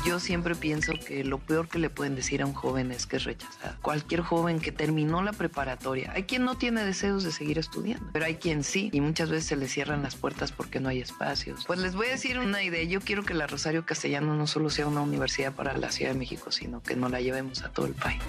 Yo 0.04 0.20
siempre 0.20 0.54
pienso 0.54 0.92
que 0.92 1.24
lo 1.24 1.38
peor 1.38 1.68
que 1.68 1.78
le 1.78 1.88
pueden 1.88 2.14
decir 2.14 2.42
a 2.42 2.46
un 2.46 2.52
joven 2.52 2.92
es 2.92 3.06
que 3.06 3.16
es 3.16 3.24
rechazado. 3.24 3.74
Cualquier 3.80 4.20
joven 4.20 4.60
que 4.60 4.70
terminó 4.70 5.22
la 5.22 5.32
preparatoria, 5.32 6.12
hay 6.14 6.24
quien 6.24 6.44
no 6.44 6.56
tiene 6.56 6.84
deseos 6.84 7.24
de 7.24 7.32
seguir 7.32 7.58
estudiando, 7.58 8.06
pero 8.12 8.26
hay 8.26 8.34
quien 8.34 8.64
sí, 8.64 8.90
y 8.92 9.00
muchas 9.00 9.30
veces 9.30 9.46
se 9.46 9.56
le 9.56 9.66
cierran 9.66 10.02
las 10.02 10.14
puertas 10.16 10.52
porque 10.52 10.78
no 10.78 10.90
hay 10.90 11.00
espacios. 11.00 11.64
Pues 11.66 11.78
les 11.78 11.94
voy 11.94 12.08
a 12.08 12.10
decir 12.10 12.38
una 12.38 12.62
idea, 12.62 12.84
yo 12.84 13.00
quiero 13.00 13.24
que 13.24 13.32
la 13.32 13.46
Rosario 13.46 13.86
Castellano 13.86 14.34
no 14.34 14.46
solo 14.46 14.68
sea 14.68 14.86
una 14.86 15.00
universidad 15.00 15.54
para 15.54 15.76
la 15.76 15.90
Ciudad 15.90 16.12
de 16.12 16.18
México, 16.18 16.52
sino 16.52 16.82
que 16.82 16.96
nos 16.96 17.10
la 17.10 17.22
llevemos 17.22 17.62
a 17.62 17.70
todo 17.70 17.86
el 17.86 17.94
país 17.94 18.22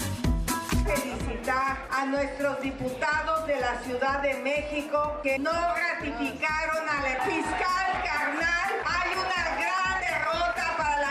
felicitar 0.86 1.88
a 1.92 2.06
nuestros 2.06 2.62
diputados 2.62 3.48
de 3.48 3.60
la 3.60 3.80
Ciudad 3.82 4.22
de 4.22 4.36
México 4.36 5.20
que 5.24 5.40
no 5.40 5.52
ratificaron 5.52 6.88
al 6.88 7.22
fiscal 7.24 8.04
carnal. 8.04 8.70
Hay 8.86 9.10
una 9.18 9.45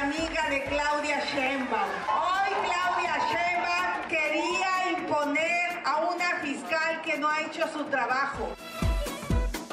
amiga 0.04 0.50
de 0.50 0.62
Claudia 0.64 1.18
Sheinbaum. 1.32 1.90
Hoy 2.08 2.52
Claudia 2.66 3.16
Sheinbaum 3.30 4.08
quería 4.08 4.98
imponer 4.98 5.82
a 5.82 5.96
una 6.12 6.40
fiscal 6.42 7.00
que 7.02 7.16
no 7.16 7.28
ha 7.30 7.40
hecho 7.40 7.66
su 7.68 7.84
trabajo. 7.84 8.50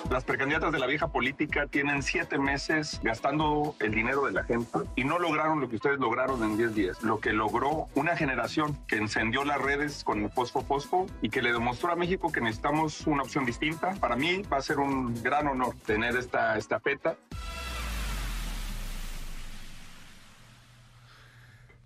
Las 0.10 0.24
precandidatas 0.24 0.72
de 0.72 0.80
la 0.80 0.88
vieja 0.88 1.10
política 1.10 1.68
tienen 1.68 2.02
siete 2.02 2.38
meses 2.38 3.02
gastando 3.04 3.76
el 3.80 3.94
dinero 3.94 4.26
de 4.26 4.32
la 4.32 4.44
gente 4.46 4.80
y 4.96 5.04
no 5.04 5.20
lograron 5.20 5.60
lo 5.60 5.70
que 5.70 5.76
ustedes 5.76 6.00
lograron 6.00 6.42
en 6.44 6.58
10 6.58 6.76
días. 6.76 7.04
Lo 7.04 7.20
que 7.20 7.34
logró 7.34 7.88
una 7.96 8.16
generación 8.16 8.78
que 8.88 8.98
encendió 8.98 9.44
las 9.44 9.62
redes 9.62 10.06
con 10.06 10.24
el 10.24 10.30
fosfo 10.30 10.62
fosfo 10.62 11.08
y 11.22 11.30
que 11.30 11.42
le 11.42 11.52
demostró 11.52 11.92
a 11.92 11.96
México 11.98 12.32
que 12.32 12.40
necesitamos 12.40 13.06
una 13.06 13.24
opción 13.24 13.46
distinta. 13.46 13.96
Para 14.00 14.16
mí 14.16 14.44
va 14.44 14.58
a 14.58 14.62
ser 14.62 14.80
un 14.80 15.22
gran 15.24 15.48
honor 15.48 15.76
tener 15.86 16.16
esta 16.16 16.58
estafeta. 16.58 17.18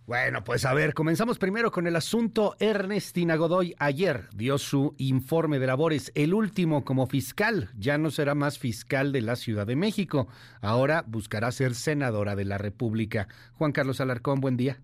Bueno, 0.08 0.44
pues 0.44 0.66
a 0.66 0.74
ver, 0.76 0.94
comenzamos 0.94 1.40
primero 1.40 1.72
con 1.72 1.88
el 1.88 1.96
asunto. 1.96 2.56
Ernestina 2.60 3.36
Godoy 3.38 3.74
ayer 3.80 4.30
dio 4.36 4.60
su 4.60 4.94
informe 5.00 5.58
de 5.58 5.66
labores, 5.66 6.12
el 6.14 6.36
último 6.36 6.86
como 6.86 7.08
fiscal. 7.08 7.72
Ya 7.76 7.98
no 7.98 8.12
será 8.12 8.36
más 8.36 8.60
fiscal 8.60 9.12
de 9.12 9.22
la 9.22 9.36
Ciudad 9.36 9.66
de 9.66 9.76
México. 9.76 10.28
Ahora 10.62 11.04
buscará 11.08 11.52
ser 11.52 11.74
senadora 11.74 12.36
de 12.36 12.46
la 12.46 12.60
República. 12.60 13.28
Juan 13.54 13.72
Carlos 13.72 14.00
Alarcón, 14.00 14.42
buen 14.42 14.58
día. 14.58 14.80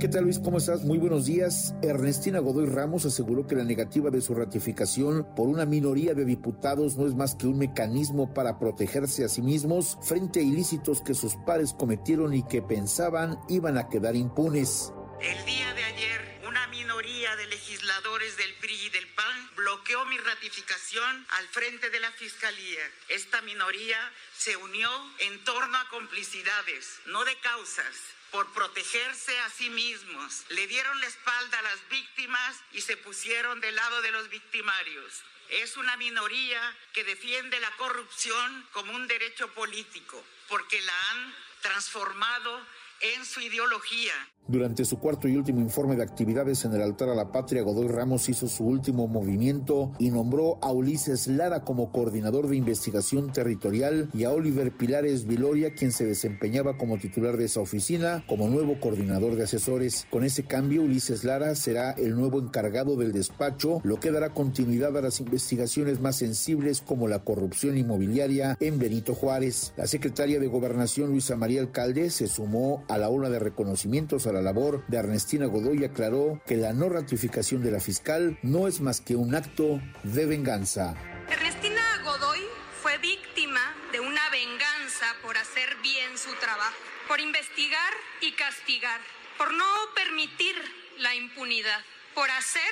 ¿Qué 0.00 0.06
tal 0.06 0.22
Luis? 0.22 0.38
¿Cómo 0.38 0.58
estás? 0.58 0.82
Muy 0.84 0.96
buenos 0.96 1.26
días. 1.26 1.74
Ernestina 1.82 2.38
Godoy 2.38 2.66
Ramos 2.66 3.04
aseguró 3.04 3.48
que 3.48 3.56
la 3.56 3.64
negativa 3.64 4.10
de 4.10 4.20
su 4.20 4.32
ratificación 4.32 5.26
por 5.34 5.48
una 5.48 5.66
minoría 5.66 6.14
de 6.14 6.24
diputados 6.24 6.96
no 6.96 7.04
es 7.04 7.16
más 7.16 7.34
que 7.34 7.48
un 7.48 7.58
mecanismo 7.58 8.32
para 8.32 8.60
protegerse 8.60 9.24
a 9.24 9.28
sí 9.28 9.42
mismos 9.42 9.98
frente 10.00 10.38
a 10.38 10.44
ilícitos 10.44 11.02
que 11.02 11.14
sus 11.14 11.34
pares 11.44 11.74
cometieron 11.76 12.32
y 12.32 12.46
que 12.46 12.62
pensaban 12.62 13.40
iban 13.48 13.76
a 13.76 13.88
quedar 13.88 14.14
impunes. 14.14 14.92
El 15.20 15.44
día 15.44 15.74
de 15.74 15.82
ayer, 15.82 16.42
una 16.46 16.68
minoría 16.68 17.34
de 17.34 17.48
legisladores 17.48 18.36
del 18.36 18.54
PRI 18.60 18.74
y 18.86 18.90
del 18.90 19.08
PAN 19.16 19.50
bloqueó 19.56 20.04
mi 20.04 20.18
ratificación 20.18 21.26
al 21.40 21.48
frente 21.48 21.90
de 21.90 21.98
la 21.98 22.12
Fiscalía. 22.12 22.84
Esta 23.08 23.42
minoría 23.42 23.98
se 24.36 24.56
unió 24.56 24.88
en 25.26 25.42
torno 25.42 25.76
a 25.76 25.88
complicidades, 25.90 27.00
no 27.06 27.24
de 27.24 27.34
causas 27.40 28.17
por 28.30 28.52
protegerse 28.52 29.38
a 29.40 29.50
sí 29.50 29.70
mismos. 29.70 30.44
Le 30.50 30.66
dieron 30.66 31.00
la 31.00 31.06
espalda 31.06 31.58
a 31.58 31.62
las 31.62 31.88
víctimas 31.88 32.56
y 32.72 32.80
se 32.80 32.96
pusieron 32.96 33.60
del 33.60 33.74
lado 33.74 34.02
de 34.02 34.12
los 34.12 34.28
victimarios. 34.28 35.22
Es 35.48 35.76
una 35.76 35.96
minoría 35.96 36.76
que 36.92 37.04
defiende 37.04 37.58
la 37.60 37.70
corrupción 37.72 38.68
como 38.72 38.92
un 38.92 39.06
derecho 39.08 39.48
político, 39.54 40.22
porque 40.48 40.80
la 40.82 41.10
han 41.10 41.34
transformado 41.62 42.66
en 43.00 43.24
su 43.24 43.40
ideología. 43.40 44.12
Durante 44.48 44.86
su 44.86 44.98
cuarto 44.98 45.28
y 45.28 45.36
último 45.36 45.60
informe 45.60 45.94
de 45.94 46.02
actividades 46.02 46.64
en 46.64 46.72
el 46.72 46.80
altar 46.80 47.10
a 47.10 47.14
la 47.14 47.30
patria, 47.32 47.60
Godoy 47.60 47.88
Ramos 47.88 48.30
hizo 48.30 48.48
su 48.48 48.64
último 48.64 49.06
movimiento 49.06 49.92
y 49.98 50.10
nombró 50.10 50.58
a 50.62 50.72
Ulises 50.72 51.26
Lara 51.26 51.64
como 51.64 51.92
coordinador 51.92 52.48
de 52.48 52.56
investigación 52.56 53.30
territorial 53.30 54.08
y 54.14 54.24
a 54.24 54.30
Oliver 54.30 54.72
Pilares 54.72 55.26
Viloria, 55.26 55.74
quien 55.74 55.92
se 55.92 56.06
desempeñaba 56.06 56.78
como 56.78 56.96
titular 56.96 57.36
de 57.36 57.44
esa 57.44 57.60
oficina, 57.60 58.24
como 58.26 58.48
nuevo 58.48 58.80
coordinador 58.80 59.36
de 59.36 59.44
asesores. 59.44 60.06
Con 60.08 60.24
ese 60.24 60.44
cambio, 60.44 60.80
Ulises 60.80 61.24
Lara 61.24 61.54
será 61.54 61.90
el 61.92 62.16
nuevo 62.16 62.40
encargado 62.40 62.96
del 62.96 63.12
despacho, 63.12 63.82
lo 63.84 64.00
que 64.00 64.10
dará 64.10 64.32
continuidad 64.32 64.96
a 64.96 65.02
las 65.02 65.20
investigaciones 65.20 66.00
más 66.00 66.16
sensibles 66.16 66.80
como 66.80 67.06
la 67.06 67.18
corrupción 67.18 67.76
inmobiliaria 67.76 68.56
en 68.60 68.78
Benito 68.78 69.14
Juárez. 69.14 69.74
La 69.76 69.86
secretaria 69.86 70.40
de 70.40 70.46
Gobernación, 70.46 71.10
Luisa 71.10 71.36
María 71.36 71.60
Alcalde, 71.60 72.08
se 72.08 72.28
sumó 72.28 72.82
a 72.88 72.98
la 72.98 73.08
ola 73.08 73.28
de 73.28 73.38
reconocimientos 73.38 74.26
a 74.26 74.32
la 74.32 74.42
labor 74.42 74.84
de 74.88 74.98
Ernestina 74.98 75.46
Godoy 75.46 75.84
aclaró 75.84 76.42
que 76.46 76.56
la 76.56 76.72
no 76.72 76.88
ratificación 76.88 77.62
de 77.62 77.70
la 77.70 77.80
fiscal 77.80 78.38
no 78.42 78.68
es 78.68 78.80
más 78.80 79.00
que 79.00 79.16
un 79.16 79.34
acto 79.34 79.80
de 80.02 80.26
venganza. 80.26 80.94
Ernestina 81.30 81.82
Godoy 82.04 82.40
fue 82.82 82.98
víctima 82.98 83.74
de 83.92 84.00
una 84.00 84.30
venganza 84.30 85.06
por 85.22 85.36
hacer 85.36 85.76
bien 85.82 86.16
su 86.16 86.32
trabajo, 86.40 86.76
por 87.06 87.20
investigar 87.20 87.92
y 88.20 88.32
castigar, 88.32 89.00
por 89.36 89.52
no 89.52 89.64
permitir 89.94 90.54
la 90.98 91.14
impunidad, 91.14 91.80
por 92.14 92.30
hacer 92.30 92.70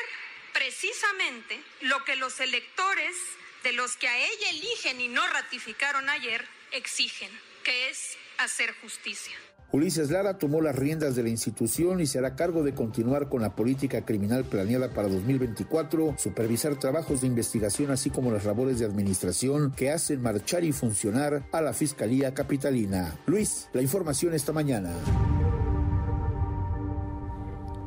precisamente 0.53 1.63
lo 1.83 2.05
que 2.05 2.17
los 2.17 2.41
electores 2.41 3.15
de 3.63 3.73
los 3.73 3.97
que 3.97 4.09
a 4.09 4.19
ella 4.19 4.51
eligen 4.51 5.01
y 5.01 5.09
no 5.09 5.27
ratificaron 5.27 6.09
ayer 6.09 6.47
exigen, 6.73 7.31
que 7.63 7.91
es 7.91 8.17
hacer 8.39 8.75
justicia. 8.81 9.37
Ulises 9.77 10.11
Lara 10.11 10.39
tomó 10.39 10.63
las 10.63 10.75
riendas 10.75 11.17
de 11.17 11.23
la 11.23 11.29
institución 11.29 12.01
y 12.01 12.07
se 12.07 12.19
hará 12.19 12.35
cargo 12.35 12.63
de 12.63 12.73
continuar 12.73 13.29
con 13.29 13.43
la 13.43 13.55
política 13.55 14.07
criminal 14.07 14.45
planeada 14.45 14.89
para 14.89 15.07
2024, 15.09 16.15
supervisar 16.17 16.77
trabajos 16.77 17.21
de 17.21 17.27
investigación 17.27 17.91
así 17.91 18.09
como 18.09 18.31
las 18.31 18.47
labores 18.47 18.79
de 18.79 18.87
administración 18.87 19.73
que 19.73 19.91
hacen 19.91 20.23
marchar 20.23 20.65
y 20.65 20.73
funcionar 20.73 21.45
a 21.53 21.61
la 21.61 21.75
Fiscalía 21.75 22.33
Capitalina. 22.33 23.19
Luis, 23.27 23.69
la 23.75 23.83
información 23.83 24.33
esta 24.33 24.55
mañana. 24.55 24.95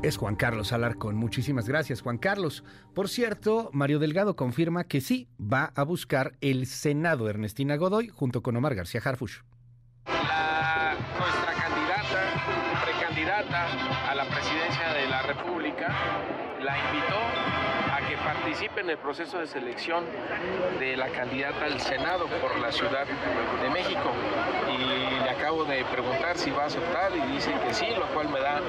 Es 0.04 0.18
Juan 0.18 0.36
Carlos 0.36 0.72
Alarcón. 0.72 1.16
Muchísimas 1.16 1.68
gracias, 1.68 2.02
Juan 2.02 2.20
Carlos. 2.20 2.64
Por 2.94 3.10
cierto, 3.10 3.72
Mario 3.74 3.98
Delgado 3.98 4.36
confirma 4.36 4.84
que 4.84 5.02
sí 5.02 5.28
va 5.42 5.72
a 5.74 5.82
buscar 5.82 6.34
el 6.40 6.68
Senado 6.68 7.28
Ernestina 7.30 7.78
Godoy 7.78 8.10
junto 8.10 8.44
con 8.44 8.56
Omar 8.56 8.76
García 8.76 9.02
Harfush. 9.04 9.40
La, 10.06 10.96
nuestra 10.96 11.10
candidata, 11.10 11.49
a 13.66 14.16
la 14.16 14.26
presidencia 14.26 14.94
de 14.94 15.08
la 15.08 15.22
República, 15.22 15.88
la 16.62 16.78
invitó 16.78 17.20
a 17.94 18.08
que 18.08 18.16
participe 18.18 18.82
en 18.82 18.90
el 18.90 18.98
proceso 18.98 19.40
de 19.40 19.48
selección 19.48 20.06
de 20.80 20.98
la 20.98 21.10
candidata 21.10 21.66
al 21.66 21.80
Senado 21.80 22.28
por 22.42 22.60
la 22.60 22.72
Ciudad 22.72 23.06
de 23.06 23.70
México. 23.70 24.12
Y 24.68 25.24
le 25.24 25.30
acabo 25.30 25.66
de 25.66 25.84
preguntar 25.86 26.38
si 26.38 26.52
va 26.52 26.64
a 26.64 26.66
aceptar 26.68 27.12
y 27.16 27.34
dice 27.34 27.52
que 27.66 27.74
sí, 27.74 27.88
lo 27.98 28.08
cual 28.14 28.30
me 28.30 28.40
da 28.40 28.62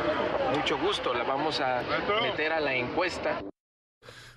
mucho 0.57 0.79
gusto. 0.79 1.15
La 1.15 1.25
vamos 1.25 1.61
a 1.61 1.83
meter 2.23 2.53
a 2.53 2.61
la 2.61 2.75
encuesta. 2.75 3.41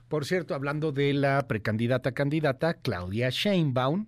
Por 0.08 0.26
cierto, 0.26 0.54
hablando 0.54 0.92
de 0.92 1.14
la 1.14 1.48
precandidata 1.48 2.12
candidata, 2.12 2.76
Claudia 2.76 3.30
Sheinbaum, 3.30 4.08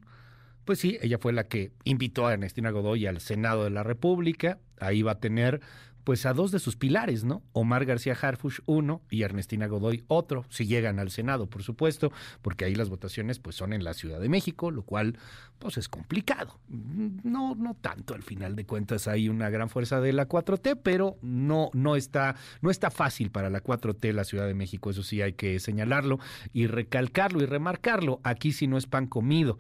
pues 0.65 0.79
sí, 0.79 0.97
ella 1.01 1.17
fue 1.19 1.33
la 1.33 1.45
que 1.45 1.71
invitó 1.83 2.27
a 2.27 2.33
Ernestina 2.33 2.71
Godoy 2.71 3.05
al 3.07 3.19
Senado 3.21 3.63
de 3.63 3.69
la 3.69 3.83
República. 3.83 4.59
Ahí 4.79 5.01
va 5.03 5.13
a 5.13 5.19
tener 5.19 5.61
pues 6.05 6.25
a 6.25 6.33
dos 6.33 6.51
de 6.51 6.59
sus 6.59 6.77
pilares, 6.77 7.25
¿no? 7.25 7.43
Omar 7.51 7.83
García 7.83 8.15
Harfush, 8.19 8.59
uno, 8.65 9.01
y 9.09 9.23
Ernestina 9.23 9.67
Godoy, 9.67 10.05
otro, 10.07 10.45
si 10.49 10.67
llegan 10.67 10.99
al 10.99 11.09
Senado, 11.09 11.47
por 11.47 11.63
supuesto, 11.63 12.13
porque 12.41 12.63
ahí 12.63 12.75
las 12.75 12.89
votaciones 12.89 13.39
pues 13.39 13.55
son 13.55 13.73
en 13.73 13.83
la 13.83 13.93
Ciudad 13.93 14.21
de 14.21 14.29
México, 14.29 14.71
lo 14.71 14.83
cual 14.83 15.17
pues 15.59 15.77
es 15.77 15.89
complicado. 15.89 16.59
No, 16.69 17.55
no 17.55 17.75
tanto, 17.81 18.13
al 18.13 18.21
final 18.21 18.55
de 18.55 18.65
cuentas 18.65 19.07
hay 19.07 19.27
una 19.27 19.49
gran 19.49 19.67
fuerza 19.67 19.99
de 19.99 20.13
la 20.13 20.29
4T, 20.29 20.79
pero 20.83 21.17
no, 21.21 21.71
no 21.73 21.95
está, 21.95 22.35
no 22.61 22.69
está 22.69 22.91
fácil 22.91 23.31
para 23.31 23.49
la 23.49 23.63
4T 23.63 24.13
la 24.13 24.23
Ciudad 24.23 24.45
de 24.45 24.53
México, 24.53 24.91
eso 24.91 25.01
sí 25.01 25.23
hay 25.23 25.33
que 25.33 25.59
señalarlo 25.59 26.19
y 26.53 26.67
recalcarlo 26.67 27.41
y 27.41 27.47
remarcarlo. 27.47 28.21
Aquí 28.23 28.53
sí 28.53 28.67
no 28.67 28.77
es 28.77 28.85
pan 28.85 29.07
comido. 29.07 29.57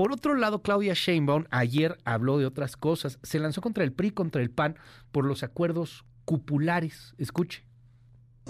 Por 0.00 0.12
otro 0.12 0.34
lado, 0.34 0.62
Claudia 0.62 0.94
Sheinbaum 0.94 1.44
ayer 1.50 1.98
habló 2.06 2.38
de 2.38 2.46
otras 2.46 2.74
cosas. 2.74 3.18
Se 3.22 3.38
lanzó 3.38 3.60
contra 3.60 3.84
el 3.84 3.92
PRI, 3.92 4.12
contra 4.12 4.40
el 4.40 4.48
PAN, 4.50 4.78
por 5.12 5.26
los 5.26 5.42
acuerdos 5.42 6.06
cupulares. 6.24 7.14
Escuche 7.18 7.66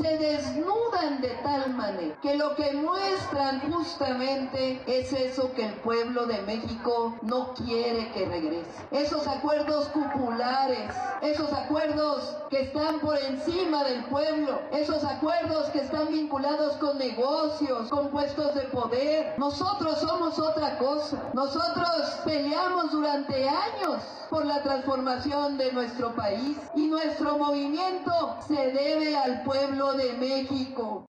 se 0.01 0.17
desnudan 0.17 1.21
de 1.21 1.29
tal 1.43 1.75
manera 1.75 2.17
que 2.23 2.35
lo 2.35 2.55
que 2.55 2.73
muestran 2.73 3.61
justamente 3.71 4.81
es 4.87 5.13
eso 5.13 5.53
que 5.53 5.67
el 5.67 5.75
pueblo 5.77 6.27
de 6.27 6.41
México 6.43 7.17
no 7.23 7.53
quiere 7.55 8.11
que 8.13 8.27
regrese. 8.27 8.71
Esos 8.91 9.27
acuerdos 9.27 9.89
cupulares, 9.89 10.91
esos 11.21 11.53
acuerdos 11.53 12.37
que 12.49 12.63
están 12.63 13.01
por 13.01 13.19
encima 13.19 13.85
del 13.85 14.05
pueblo, 14.05 14.61
esos 14.73 15.05
acuerdos 15.05 15.69
que 15.71 15.81
están 15.81 16.09
vinculados 16.09 16.77
con 16.77 16.99
negocios, 16.99 17.89
con 17.91 18.09
puestos 18.09 18.55
de 18.55 18.63
poder. 18.63 19.35
Nosotros 19.39 19.99
somos 19.99 20.39
otra 20.39 20.79
cosa. 20.79 21.31
Nosotros 21.35 22.21
peleamos 22.25 22.91
durante 22.93 23.49
años 23.49 24.20
por 24.31 24.47
la 24.47 24.63
transformación 24.63 25.59
de 25.59 25.73
nuestro 25.73 26.15
país 26.15 26.57
y 26.77 26.87
nuestro 26.87 27.37
movimiento 27.37 28.39
se 28.47 28.55
debe 28.55 29.17
al 29.17 29.43
pueblo 29.43 29.95
de 29.95 30.13
México. 30.15 31.07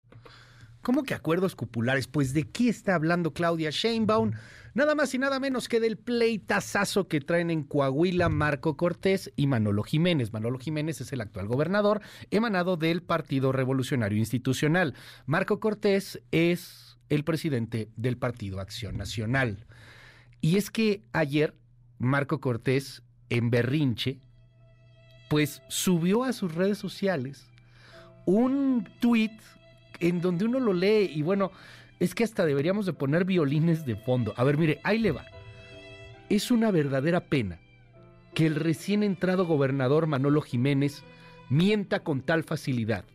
¿Cómo 0.83 1.03
que 1.03 1.15
acuerdos 1.15 1.55
cupulares? 1.55 2.07
Pues 2.07 2.33
de 2.33 2.43
qué 2.43 2.69
está 2.69 2.95
hablando 2.95 3.33
Claudia 3.33 3.71
Sheinbaum? 3.71 4.31
Nada 4.73 4.93
más 4.93 5.13
y 5.15 5.17
nada 5.17 5.39
menos 5.39 5.67
que 5.67 5.79
del 5.79 5.97
pleitazazo 5.97 7.07
que 7.07 7.19
traen 7.19 7.49
en 7.49 7.63
Coahuila 7.63 8.29
Marco 8.29 8.77
Cortés 8.77 9.33
y 9.35 9.47
Manolo 9.47 9.81
Jiménez. 9.81 10.31
Manolo 10.31 10.59
Jiménez 10.59 11.01
es 11.01 11.11
el 11.11 11.21
actual 11.21 11.47
gobernador, 11.47 12.01
emanado 12.29 12.77
del 12.77 13.01
Partido 13.01 13.51
Revolucionario 13.51 14.19
Institucional. 14.19 14.93
Marco 15.25 15.59
Cortés 15.59 16.21
es 16.31 16.99
el 17.09 17.23
presidente 17.23 17.89
del 17.95 18.17
Partido 18.17 18.59
Acción 18.59 18.97
Nacional. 18.97 19.65
Y 20.41 20.57
es 20.57 20.69
que 20.69 21.03
ayer 21.11 21.55
Marco 21.99 22.39
Cortés, 22.39 23.01
en 23.29 23.49
Berrinche, 23.49 24.19
pues 25.29 25.61
subió 25.67 26.23
a 26.23 26.33
sus 26.33 26.53
redes 26.55 26.77
sociales 26.77 27.47
un 28.25 28.87
tuit 28.99 29.31
en 29.99 30.21
donde 30.21 30.45
uno 30.45 30.59
lo 30.59 30.73
lee 30.73 31.11
y 31.13 31.21
bueno, 31.21 31.51
es 31.99 32.13
que 32.13 32.23
hasta 32.23 32.45
deberíamos 32.45 32.85
de 32.85 32.93
poner 32.93 33.25
violines 33.25 33.85
de 33.85 33.95
fondo. 33.95 34.33
A 34.37 34.43
ver, 34.43 34.57
mire, 34.57 34.79
ahí 34.83 34.99
le 34.99 35.11
va. 35.11 35.25
Es 36.29 36.51
una 36.51 36.71
verdadera 36.71 37.21
pena 37.21 37.59
que 38.33 38.45
el 38.45 38.55
recién 38.55 39.01
entrado 39.01 39.45
gobernador 39.45 40.05
Manolo 40.05 40.41
Jiménez 40.41 41.03
mienta 41.49 42.01
con 42.01 42.21
tal 42.21 42.43
facilidad. 42.43 43.05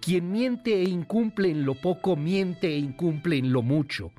Quien 0.00 0.30
miente 0.32 0.80
e 0.80 0.84
incumple 0.84 1.50
en 1.50 1.64
lo 1.64 1.74
poco, 1.74 2.16
miente 2.16 2.68
e 2.68 2.78
incumple 2.78 3.38
en 3.38 3.52
lo 3.52 3.62
mucho. 3.62 4.12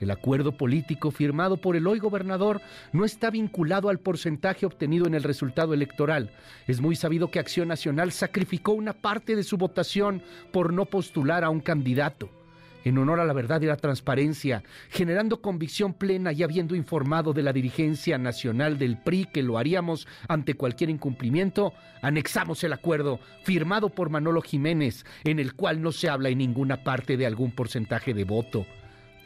El 0.00 0.10
acuerdo 0.10 0.52
político 0.52 1.10
firmado 1.10 1.58
por 1.58 1.76
el 1.76 1.86
hoy 1.86 1.98
gobernador 1.98 2.62
no 2.92 3.04
está 3.04 3.30
vinculado 3.30 3.90
al 3.90 3.98
porcentaje 3.98 4.64
obtenido 4.64 5.06
en 5.06 5.14
el 5.14 5.22
resultado 5.22 5.74
electoral. 5.74 6.32
Es 6.66 6.80
muy 6.80 6.96
sabido 6.96 7.30
que 7.30 7.38
Acción 7.38 7.68
Nacional 7.68 8.10
sacrificó 8.10 8.72
una 8.72 8.94
parte 8.94 9.36
de 9.36 9.44
su 9.44 9.58
votación 9.58 10.22
por 10.52 10.72
no 10.72 10.86
postular 10.86 11.44
a 11.44 11.50
un 11.50 11.60
candidato. 11.60 12.30
En 12.82 12.96
honor 12.96 13.20
a 13.20 13.26
la 13.26 13.34
verdad 13.34 13.60
y 13.60 13.66
la 13.66 13.76
transparencia, 13.76 14.62
generando 14.88 15.42
convicción 15.42 15.92
plena 15.92 16.32
y 16.32 16.42
habiendo 16.42 16.74
informado 16.74 17.34
de 17.34 17.42
la 17.42 17.52
dirigencia 17.52 18.16
nacional 18.16 18.78
del 18.78 18.96
PRI 18.96 19.26
que 19.26 19.42
lo 19.42 19.58
haríamos 19.58 20.08
ante 20.28 20.54
cualquier 20.54 20.88
incumplimiento, 20.88 21.74
anexamos 22.00 22.64
el 22.64 22.72
acuerdo 22.72 23.20
firmado 23.44 23.90
por 23.90 24.08
Manolo 24.08 24.40
Jiménez, 24.40 25.04
en 25.24 25.38
el 25.38 25.52
cual 25.52 25.82
no 25.82 25.92
se 25.92 26.08
habla 26.08 26.30
en 26.30 26.38
ninguna 26.38 26.82
parte 26.82 27.18
de 27.18 27.26
algún 27.26 27.50
porcentaje 27.50 28.14
de 28.14 28.24
voto. 28.24 28.64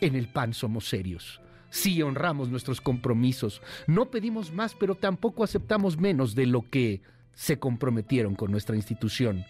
En 0.05 0.17
el 0.17 0.29
PAN 0.29 0.53
somos 0.53 0.87
serios. 0.87 1.41
Sí 1.71 2.03
honramos 2.03 2.51
nuestros 2.51 2.83
compromisos. 2.83 3.63
No 3.87 4.11
pedimos 4.11 4.53
más, 4.53 4.75
pero 4.75 4.97
tampoco 4.97 5.43
aceptamos 5.43 5.97
menos 5.97 6.35
de 6.35 6.45
lo 6.45 6.69
que 6.69 7.01
se 7.33 7.59
comprometieron 7.59 8.35
con 8.35 8.51
nuestra 8.51 8.77
institución. 8.77 9.47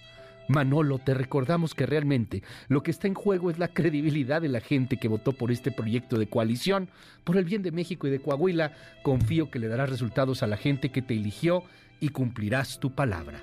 Manolo, 0.46 1.00
te 1.00 1.12
recordamos 1.12 1.74
que 1.74 1.86
realmente 1.86 2.44
lo 2.68 2.84
que 2.84 2.92
está 2.92 3.08
en 3.08 3.14
juego 3.14 3.50
es 3.50 3.58
la 3.58 3.66
credibilidad 3.66 4.40
de 4.40 4.48
la 4.48 4.60
gente 4.60 4.96
que 4.96 5.08
votó 5.08 5.32
por 5.32 5.50
este 5.50 5.72
proyecto 5.72 6.20
de 6.20 6.28
coalición. 6.28 6.88
Por 7.24 7.36
el 7.36 7.44
bien 7.44 7.62
de 7.62 7.72
México 7.72 8.06
y 8.06 8.10
de 8.10 8.20
Coahuila, 8.20 8.74
confío 9.02 9.50
que 9.50 9.58
le 9.58 9.66
darás 9.66 9.90
resultados 9.90 10.44
a 10.44 10.46
la 10.46 10.56
gente 10.56 10.92
que 10.92 11.02
te 11.02 11.14
eligió 11.14 11.64
y 11.98 12.10
cumplirás 12.10 12.78
tu 12.78 12.94
palabra. 12.94 13.42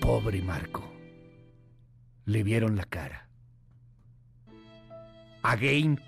Pobre 0.00 0.42
Marco 0.42 0.89
le 2.30 2.44
vieron 2.44 2.76
la 2.76 2.84
cara. 2.84 3.28
Again. 5.42 6.00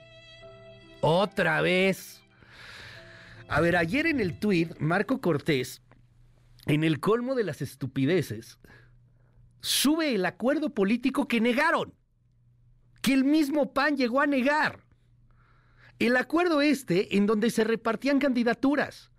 Otra 1.00 1.60
vez. 1.62 2.22
A 3.48 3.60
ver, 3.60 3.76
ayer 3.76 4.06
en 4.06 4.20
el 4.20 4.38
tuit, 4.38 4.78
Marco 4.78 5.20
Cortés, 5.20 5.82
en 6.66 6.84
el 6.84 7.00
colmo 7.00 7.34
de 7.34 7.42
las 7.42 7.60
estupideces, 7.60 8.58
sube 9.60 10.14
el 10.14 10.24
acuerdo 10.24 10.70
político 10.70 11.26
que 11.26 11.40
negaron, 11.40 11.92
que 13.02 13.14
el 13.14 13.24
mismo 13.24 13.72
PAN 13.72 13.96
llegó 13.96 14.20
a 14.20 14.26
negar. 14.26 14.84
El 15.98 16.16
acuerdo 16.16 16.62
este, 16.62 17.16
en 17.16 17.26
donde 17.26 17.50
se 17.50 17.64
repartían 17.64 18.20
candidaturas, 18.20 19.10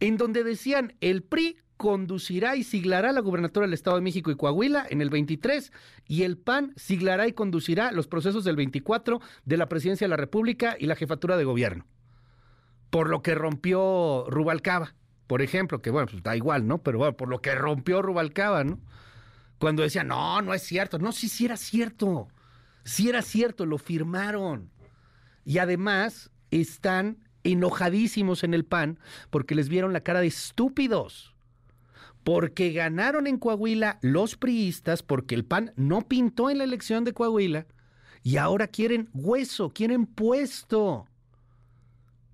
en 0.00 0.18
donde 0.18 0.44
decían 0.44 0.96
el 1.00 1.22
PRI 1.22 1.61
conducirá 1.76 2.56
y 2.56 2.64
siglará 2.64 3.12
la 3.12 3.20
gubernatura 3.20 3.66
del 3.66 3.74
Estado 3.74 3.96
de 3.96 4.02
México 4.02 4.30
y 4.30 4.36
Coahuila 4.36 4.86
en 4.88 5.00
el 5.00 5.10
23 5.10 5.72
y 6.06 6.22
el 6.22 6.38
PAN 6.38 6.72
siglará 6.76 7.26
y 7.26 7.32
conducirá 7.32 7.92
los 7.92 8.06
procesos 8.06 8.44
del 8.44 8.56
24 8.56 9.20
de 9.44 9.56
la 9.56 9.68
presidencia 9.68 10.04
de 10.04 10.10
la 10.10 10.16
República 10.16 10.76
y 10.78 10.86
la 10.86 10.96
jefatura 10.96 11.36
de 11.36 11.44
gobierno. 11.44 11.86
Por 12.90 13.08
lo 13.08 13.22
que 13.22 13.34
rompió 13.34 14.26
Rubalcaba, 14.28 14.94
por 15.26 15.42
ejemplo, 15.42 15.80
que 15.80 15.90
bueno, 15.90 16.08
pues 16.10 16.22
da 16.22 16.36
igual, 16.36 16.66
¿no? 16.66 16.82
Pero 16.82 16.98
bueno, 16.98 17.16
por 17.16 17.28
lo 17.28 17.40
que 17.40 17.54
rompió 17.54 18.02
Rubalcaba, 18.02 18.64
¿no? 18.64 18.78
Cuando 19.58 19.82
decía, 19.82 20.04
no, 20.04 20.42
no 20.42 20.54
es 20.54 20.62
cierto. 20.62 20.98
No, 20.98 21.12
sí, 21.12 21.28
sí 21.28 21.44
era 21.44 21.56
cierto. 21.56 22.28
Sí 22.84 23.08
era 23.08 23.22
cierto, 23.22 23.64
lo 23.64 23.78
firmaron. 23.78 24.70
Y 25.44 25.58
además 25.58 26.30
están 26.50 27.18
enojadísimos 27.44 28.44
en 28.44 28.54
el 28.54 28.64
PAN 28.64 28.98
porque 29.30 29.54
les 29.54 29.68
vieron 29.68 29.92
la 29.92 30.02
cara 30.02 30.20
de 30.20 30.26
estúpidos 30.26 31.31
porque 32.24 32.72
ganaron 32.72 33.26
en 33.26 33.38
Coahuila 33.38 33.98
los 34.00 34.36
priistas, 34.36 35.02
porque 35.02 35.34
el 35.34 35.44
PAN 35.44 35.72
no 35.76 36.02
pintó 36.02 36.50
en 36.50 36.58
la 36.58 36.64
elección 36.64 37.04
de 37.04 37.12
Coahuila, 37.12 37.66
y 38.22 38.36
ahora 38.36 38.68
quieren 38.68 39.08
hueso, 39.12 39.70
quieren 39.70 40.06
puesto. 40.06 41.06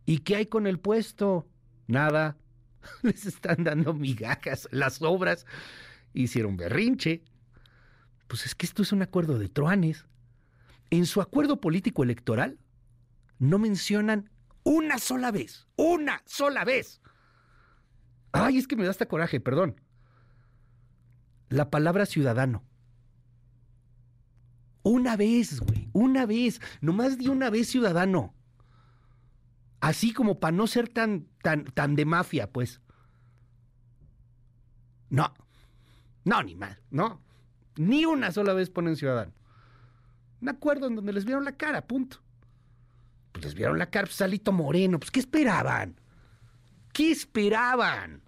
¿Y 0.05 0.19
qué 0.19 0.37
hay 0.37 0.47
con 0.47 0.67
el 0.67 0.79
puesto? 0.79 1.47
Nada. 1.87 2.37
Les 3.03 3.25
están 3.25 3.65
dando 3.65 3.95
migajas. 3.95 4.69
Las 4.71 5.01
obras 5.01 5.47
hicieron 6.13 6.59
berrinche. 6.59 7.23
Pues 8.27 8.45
es 8.45 8.55
que 8.55 8.67
esto 8.67 8.83
es 8.83 8.93
un 8.93 9.01
acuerdo 9.01 9.39
de 9.39 9.49
truanes. 9.49 10.05
En 10.91 11.07
su 11.07 11.23
acuerdo 11.23 11.61
político 11.61 12.03
electoral 12.03 12.59
no 13.39 13.59
mencionan 13.59 14.31
una 14.65 14.99
sola 14.99 15.31
vez, 15.31 15.67
una 15.77 16.23
sola 16.27 16.65
vez 16.65 17.01
Ay, 18.33 18.59
es 18.59 18.67
que 18.67 18.77
me 18.77 18.85
da 18.85 18.91
hasta 18.91 19.07
coraje, 19.07 19.41
perdón. 19.41 19.81
La 21.49 21.71
palabra 21.71 22.07
ciudadano. 22.07 22.65
Una 24.83 25.17
vez, 25.17 25.61
güey, 25.61 25.91
una 25.93 26.27
vez, 26.27 26.61
nomás 26.81 27.19
di 27.19 27.29
una 27.29 27.51
vez 27.51 27.69
ciudadano. 27.69 28.35
Así 29.81 30.13
como 30.13 30.41
para 30.41 30.57
no 30.57 30.67
ser 30.67 30.89
tan, 30.89 31.27
tan, 31.43 31.65
tan 31.65 31.95
de 31.95 32.05
mafia, 32.05 32.51
pues. 32.51 32.81
No, 35.11 35.33
no, 36.25 36.43
ni 36.43 36.55
mal, 36.55 36.79
no. 36.91 37.23
Ni 37.77 38.05
una 38.05 38.33
sola 38.33 38.53
vez 38.53 38.71
ponen 38.71 38.97
ciudadano. 38.97 39.33
Un 40.41 40.49
acuerdo 40.49 40.87
en 40.87 40.97
donde 40.97 41.13
les 41.13 41.25
vieron 41.25 41.45
la 41.45 41.57
cara, 41.57 41.87
punto. 41.87 42.19
Pues 43.33 43.45
les 43.45 43.55
vieron 43.55 43.79
la 43.79 43.91
cara, 43.91 44.07
pues 44.07 44.17
Salito 44.17 44.53
Moreno, 44.53 44.99
pues 44.99 45.11
¿qué 45.11 45.21
esperaban? 45.21 46.01
¿Qué 46.99 47.13
esperaban? 47.13 48.23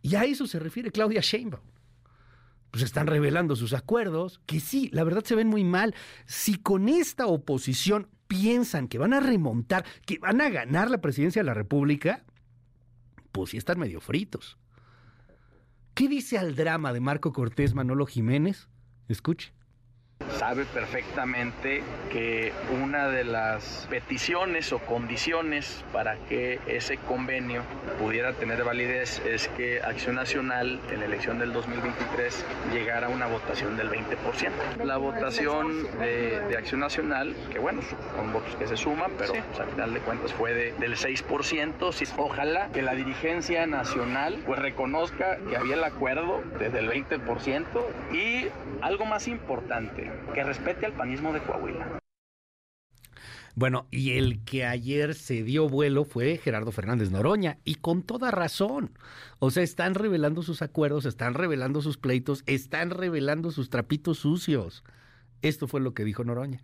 Y 0.00 0.14
a 0.14 0.22
eso 0.22 0.46
se 0.46 0.60
refiere 0.60 0.92
Claudia 0.92 1.20
Sheinbaum. 1.20 1.64
Pues 2.70 2.84
están 2.84 3.08
revelando 3.08 3.56
sus 3.56 3.72
acuerdos, 3.72 4.40
que 4.46 4.60
sí, 4.60 4.90
la 4.92 5.02
verdad 5.02 5.24
se 5.24 5.34
ven 5.34 5.48
muy 5.48 5.64
mal. 5.64 5.92
Si 6.24 6.54
con 6.62 6.88
esta 6.88 7.26
oposición 7.26 8.06
piensan 8.28 8.86
que 8.86 8.98
van 8.98 9.12
a 9.12 9.18
remontar, 9.18 9.84
que 10.06 10.20
van 10.20 10.40
a 10.40 10.50
ganar 10.50 10.88
la 10.88 11.00
presidencia 11.00 11.42
de 11.42 11.46
la 11.46 11.54
República, 11.54 12.24
pues 13.32 13.50
sí 13.50 13.56
están 13.56 13.80
medio 13.80 14.00
fritos. 14.00 14.56
¿Qué 15.94 16.06
dice 16.06 16.38
al 16.38 16.54
drama 16.54 16.92
de 16.92 17.00
Marco 17.00 17.32
Cortés 17.32 17.74
Manolo 17.74 18.06
Jiménez? 18.06 18.68
Escuche 19.08 19.52
sabe 20.30 20.64
perfectamente 20.64 21.82
que 22.10 22.52
una 22.82 23.08
de 23.08 23.24
las 23.24 23.86
peticiones 23.90 24.72
o 24.72 24.78
condiciones 24.78 25.84
para 25.92 26.16
que 26.28 26.60
ese 26.66 26.96
convenio 26.98 27.62
pudiera 27.98 28.32
tener 28.32 28.64
validez 28.64 29.20
es 29.26 29.48
que 29.48 29.80
Acción 29.80 30.16
Nacional 30.16 30.80
en 30.90 31.00
la 31.00 31.06
elección 31.06 31.38
del 31.38 31.52
2023 31.52 32.44
llegara 32.72 33.08
a 33.08 33.10
una 33.10 33.26
votación 33.26 33.76
del 33.76 33.90
20%. 33.90 34.84
La 34.84 34.96
votación 34.96 35.84
de, 35.98 36.56
Acción 36.56 36.80
Nacional, 36.80 37.34
que 37.52 37.58
bueno, 37.58 37.80
son 38.16 38.32
votos 38.32 38.54
que 38.56 38.66
se 38.66 38.76
suman, 38.76 39.12
pero 39.16 39.32
pues, 39.32 39.60
al 39.60 39.68
final 39.68 39.94
de 39.94 40.00
cuentas 40.00 40.32
fue 40.32 40.54
del 40.54 40.96
6%. 40.96 42.14
Ojalá 42.16 42.68
que 42.72 42.82
la 42.82 42.94
dirigencia 42.94 43.66
nacional 43.66 44.42
pues 44.46 44.58
reconozca 44.58 45.38
que 45.48 45.56
había 45.56 45.74
el 45.74 45.84
acuerdo 45.84 46.42
desde 46.58 46.80
el 46.80 46.90
20% 46.90 47.64
y 48.12 48.48
algo 48.82 49.04
más 49.04 49.28
importante, 49.28 50.10
que 50.34 50.44
respete 50.44 50.86
al 50.86 50.92
panismo 50.92 51.32
de 51.32 51.42
Coahuila. 51.42 51.98
Bueno, 53.54 53.88
y 53.90 54.12
el 54.12 54.44
que 54.44 54.64
ayer 54.64 55.14
se 55.14 55.42
dio 55.42 55.68
vuelo 55.68 56.04
fue 56.04 56.36
Gerardo 56.36 56.70
Fernández 56.70 57.10
Noroña, 57.10 57.58
y 57.64 57.76
con 57.76 58.02
toda 58.02 58.30
razón. 58.30 58.96
O 59.40 59.50
sea, 59.50 59.64
están 59.64 59.94
revelando 59.94 60.42
sus 60.42 60.62
acuerdos, 60.62 61.06
están 61.06 61.34
revelando 61.34 61.82
sus 61.82 61.98
pleitos, 61.98 62.44
están 62.46 62.90
revelando 62.90 63.50
sus 63.50 63.68
trapitos 63.68 64.18
sucios. 64.18 64.84
Esto 65.42 65.66
fue 65.66 65.80
lo 65.80 65.92
que 65.92 66.04
dijo 66.04 66.22
Noroña 66.22 66.62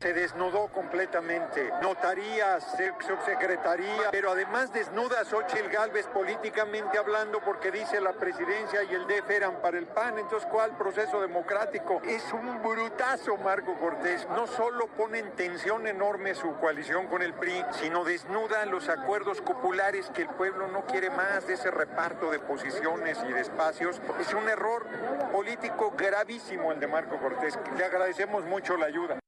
se 0.00 0.14
desnudó 0.14 0.68
completamente. 0.68 1.70
Notarías, 1.82 2.66
subsecretaría, 3.06 4.10
pero 4.10 4.30
además 4.30 4.72
desnuda 4.72 5.20
a 5.20 5.24
Xochitl 5.26 5.68
Galvez 5.68 6.06
políticamente 6.06 6.96
hablando 6.96 7.40
porque 7.44 7.70
dice 7.70 8.00
la 8.00 8.14
presidencia 8.14 8.82
y 8.82 8.94
el 8.94 9.06
DF 9.06 9.28
eran 9.30 9.60
para 9.60 9.76
el 9.76 9.86
PAN. 9.86 10.18
Entonces, 10.18 10.48
¿cuál 10.50 10.74
proceso 10.78 11.20
democrático? 11.20 12.00
Es 12.06 12.32
un 12.32 12.62
brutazo 12.62 13.36
Marco 13.36 13.78
Cortés. 13.78 14.26
No 14.30 14.46
solo 14.46 14.86
pone 14.86 15.18
en 15.18 15.32
tensión 15.32 15.86
enorme 15.86 16.34
su 16.34 16.56
coalición 16.56 17.06
con 17.08 17.20
el 17.20 17.34
PRI, 17.34 17.62
sino 17.72 18.02
desnuda 18.02 18.64
los 18.64 18.88
acuerdos 18.88 19.42
populares 19.42 20.10
que 20.14 20.22
el 20.22 20.28
pueblo 20.28 20.66
no 20.68 20.86
quiere 20.86 21.10
más 21.10 21.46
de 21.46 21.54
ese 21.54 21.70
reparto 21.70 22.30
de 22.30 22.38
posiciones 22.38 23.18
y 23.28 23.32
de 23.34 23.40
espacios. 23.40 24.00
Es 24.18 24.32
un 24.32 24.48
error 24.48 24.86
político 25.30 25.92
gravísimo 25.94 26.72
el 26.72 26.80
de 26.80 26.86
Marco 26.86 27.18
Cortés. 27.18 27.58
Le 27.76 27.84
agradecemos 27.84 28.46
mucho 28.46 28.78
la 28.78 28.86
ayuda 28.86 29.20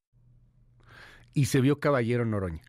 y 1.34 1.46
se 1.46 1.60
vio 1.60 1.80
caballero 1.80 2.24
Noroña. 2.24 2.62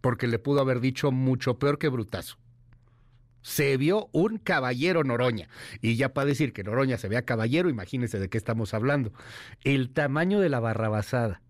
Porque 0.00 0.26
le 0.26 0.38
pudo 0.38 0.60
haber 0.60 0.80
dicho 0.80 1.12
mucho 1.12 1.58
peor 1.58 1.78
que 1.78 1.88
brutazo. 1.88 2.36
Se 3.42 3.76
vio 3.76 4.08
un 4.12 4.38
caballero 4.38 5.04
Noroña. 5.04 5.48
Y 5.80 5.96
ya 5.96 6.12
para 6.12 6.26
decir 6.26 6.52
que 6.52 6.64
Noroña 6.64 6.96
se 6.98 7.08
vea 7.08 7.22
caballero, 7.22 7.68
imagínense 7.68 8.18
de 8.18 8.28
qué 8.28 8.38
estamos 8.38 8.74
hablando. 8.74 9.12
El 9.64 9.90
tamaño 9.90 10.40
de 10.40 10.48
la 10.48 10.60
barrabasada. 10.60 11.42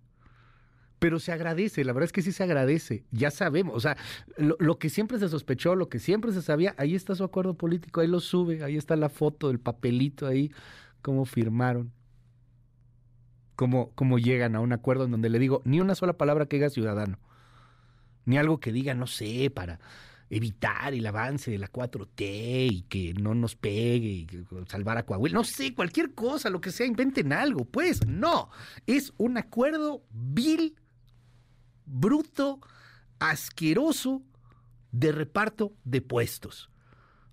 Pero 0.98 1.18
se 1.18 1.32
agradece, 1.32 1.84
la 1.84 1.92
verdad 1.92 2.06
es 2.06 2.12
que 2.12 2.22
sí 2.22 2.30
se 2.30 2.44
agradece. 2.44 3.04
Ya 3.10 3.30
sabemos, 3.32 3.74
o 3.74 3.80
sea, 3.80 3.96
lo, 4.36 4.56
lo, 4.60 4.78
que 4.78 4.88
siempre 4.88 5.18
se 5.18 5.28
sospechó, 5.28 5.74
lo 5.74 5.88
que 5.88 5.98
siempre 5.98 6.32
se 6.32 6.42
sabía, 6.42 6.76
ahí 6.78 6.94
está 6.94 7.16
su 7.16 7.24
acuerdo 7.24 7.54
político, 7.54 8.00
ahí 8.00 8.06
lo 8.06 8.20
sube, 8.20 8.62
ahí 8.62 8.76
está 8.76 8.94
la 8.94 9.08
foto, 9.08 9.50
el 9.50 9.58
papelito 9.58 10.28
ahí, 10.28 10.52
cómo 11.02 11.24
firmaron 11.24 11.92
cómo, 13.56 14.18
llegan 14.18 14.56
a 14.56 14.60
un 14.60 14.72
acuerdo 14.72 15.04
en 15.04 15.10
donde 15.10 15.28
le 15.28 15.38
digo 15.38 15.62
ni 15.64 15.80
una 15.80 15.94
sola 15.94 16.14
palabra 16.14 16.46
que 16.46 16.56
diga 16.56 16.70
ciudadano, 16.70 17.18
ni 18.24 18.38
algo 18.38 18.60
que 18.60 18.72
diga, 18.72 18.94
no 18.94 19.06
sé, 19.06 19.50
para 19.50 19.80
evitar 20.30 20.94
el 20.94 21.06
avance 21.06 21.50
de 21.50 21.58
la 21.58 21.70
4T 21.70 22.16
y 22.18 22.82
que 22.88 23.12
no 23.14 23.34
nos 23.34 23.54
pegue 23.54 24.08
y 24.08 24.28
salvar 24.66 24.96
a 24.96 25.04
Coahuila, 25.04 25.34
no 25.34 25.44
sé, 25.44 25.74
cualquier 25.74 26.14
cosa, 26.14 26.48
lo 26.48 26.60
que 26.60 26.70
sea, 26.70 26.86
inventen 26.86 27.32
algo, 27.32 27.64
pues 27.64 28.06
no, 28.06 28.48
es 28.86 29.12
un 29.18 29.36
acuerdo 29.36 30.02
vil, 30.10 30.74
bruto, 31.84 32.60
asqueroso 33.18 34.22
de 34.90 35.12
reparto 35.12 35.74
de 35.84 36.00
puestos. 36.00 36.70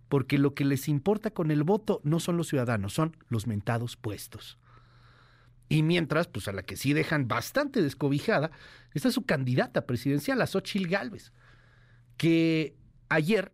Porque 0.07 0.37
lo 0.37 0.53
que 0.53 0.65
les 0.65 0.87
importa 0.87 1.31
con 1.31 1.51
el 1.51 1.63
voto 1.63 2.01
no 2.03 2.19
son 2.19 2.35
los 2.35 2.47
ciudadanos, 2.47 2.93
son 2.93 3.15
los 3.29 3.47
mentados 3.47 3.95
puestos. 3.95 4.58
Y 5.69 5.83
mientras, 5.83 6.27
pues 6.27 6.47
a 6.47 6.51
la 6.51 6.63
que 6.63 6.75
sí 6.75 6.93
dejan 6.93 7.27
bastante 7.27 7.81
descobijada, 7.81 8.49
está 8.93 9.11
su 9.11 9.25
candidata 9.25 9.85
presidencial, 9.85 10.41
a 10.41 10.47
Xochitl 10.47 10.89
Gálvez, 10.89 11.31
que 12.17 12.75
ayer, 13.07 13.53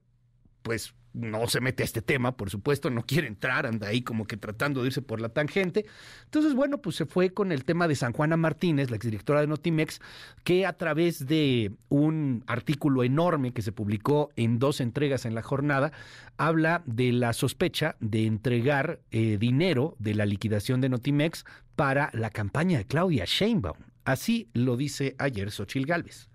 pues 0.62 0.96
no 1.16 1.48
se 1.48 1.62
mete 1.62 1.84
a 1.84 1.86
este 1.86 2.02
tema, 2.02 2.36
por 2.36 2.50
supuesto, 2.50 2.90
no 2.90 3.06
quiere 3.06 3.28
entrar, 3.28 3.66
anda 3.66 3.88
ahí 3.88 4.02
como 4.02 4.26
que 4.26 4.38
tratando 4.38 4.82
de 4.82 4.88
irse 4.88 5.02
por 5.02 5.22
la 5.22 5.30
tangente. 5.30 5.86
Entonces, 6.26 6.54
bueno, 6.54 6.80
pues 6.80 6.98
se 6.98 7.06
fue 7.06 7.32
con 7.32 7.52
el 7.52 7.64
tema 7.64 7.88
de 7.88 7.96
San 7.96 8.14
Juana 8.14 8.38
Martínez, 8.38 8.90
la 8.90 8.98
exdirectora 8.98 9.42
de 9.42 9.48
Notimex, 9.48 10.02
que 10.44 10.66
a 10.66 10.74
través 10.74 11.26
de 11.26 11.72
un 11.90 12.44
artículo 12.48 13.04
enorme 13.04 13.54
que 13.54 13.62
se 13.62 13.72
publicó 13.72 14.30
en 14.36 14.60
dos 14.60 14.82
entregas 14.82 15.26
en 15.26 15.36
la 15.36 15.42
jornada, 15.42 15.92
habla 16.38 16.84
de 16.86 17.12
la 17.14 17.34
sospecha 17.34 17.96
de 18.00 18.26
entregar 18.26 19.00
eh, 19.12 19.38
dinero 19.40 19.96
de 20.00 20.16
la 20.16 20.26
liquidación 20.26 20.82
de 20.82 20.90
Notimex 20.90 21.46
para 21.76 22.10
la 22.14 22.30
campaña 22.30 22.78
de 22.78 22.86
Claudia 22.86 23.24
Sheinbaum. 23.26 23.78
Así 24.04 24.50
lo 24.54 24.78
dice 24.78 25.16
ayer 25.18 25.52
Xochil 25.52 25.86
Gálvez. 25.86 26.30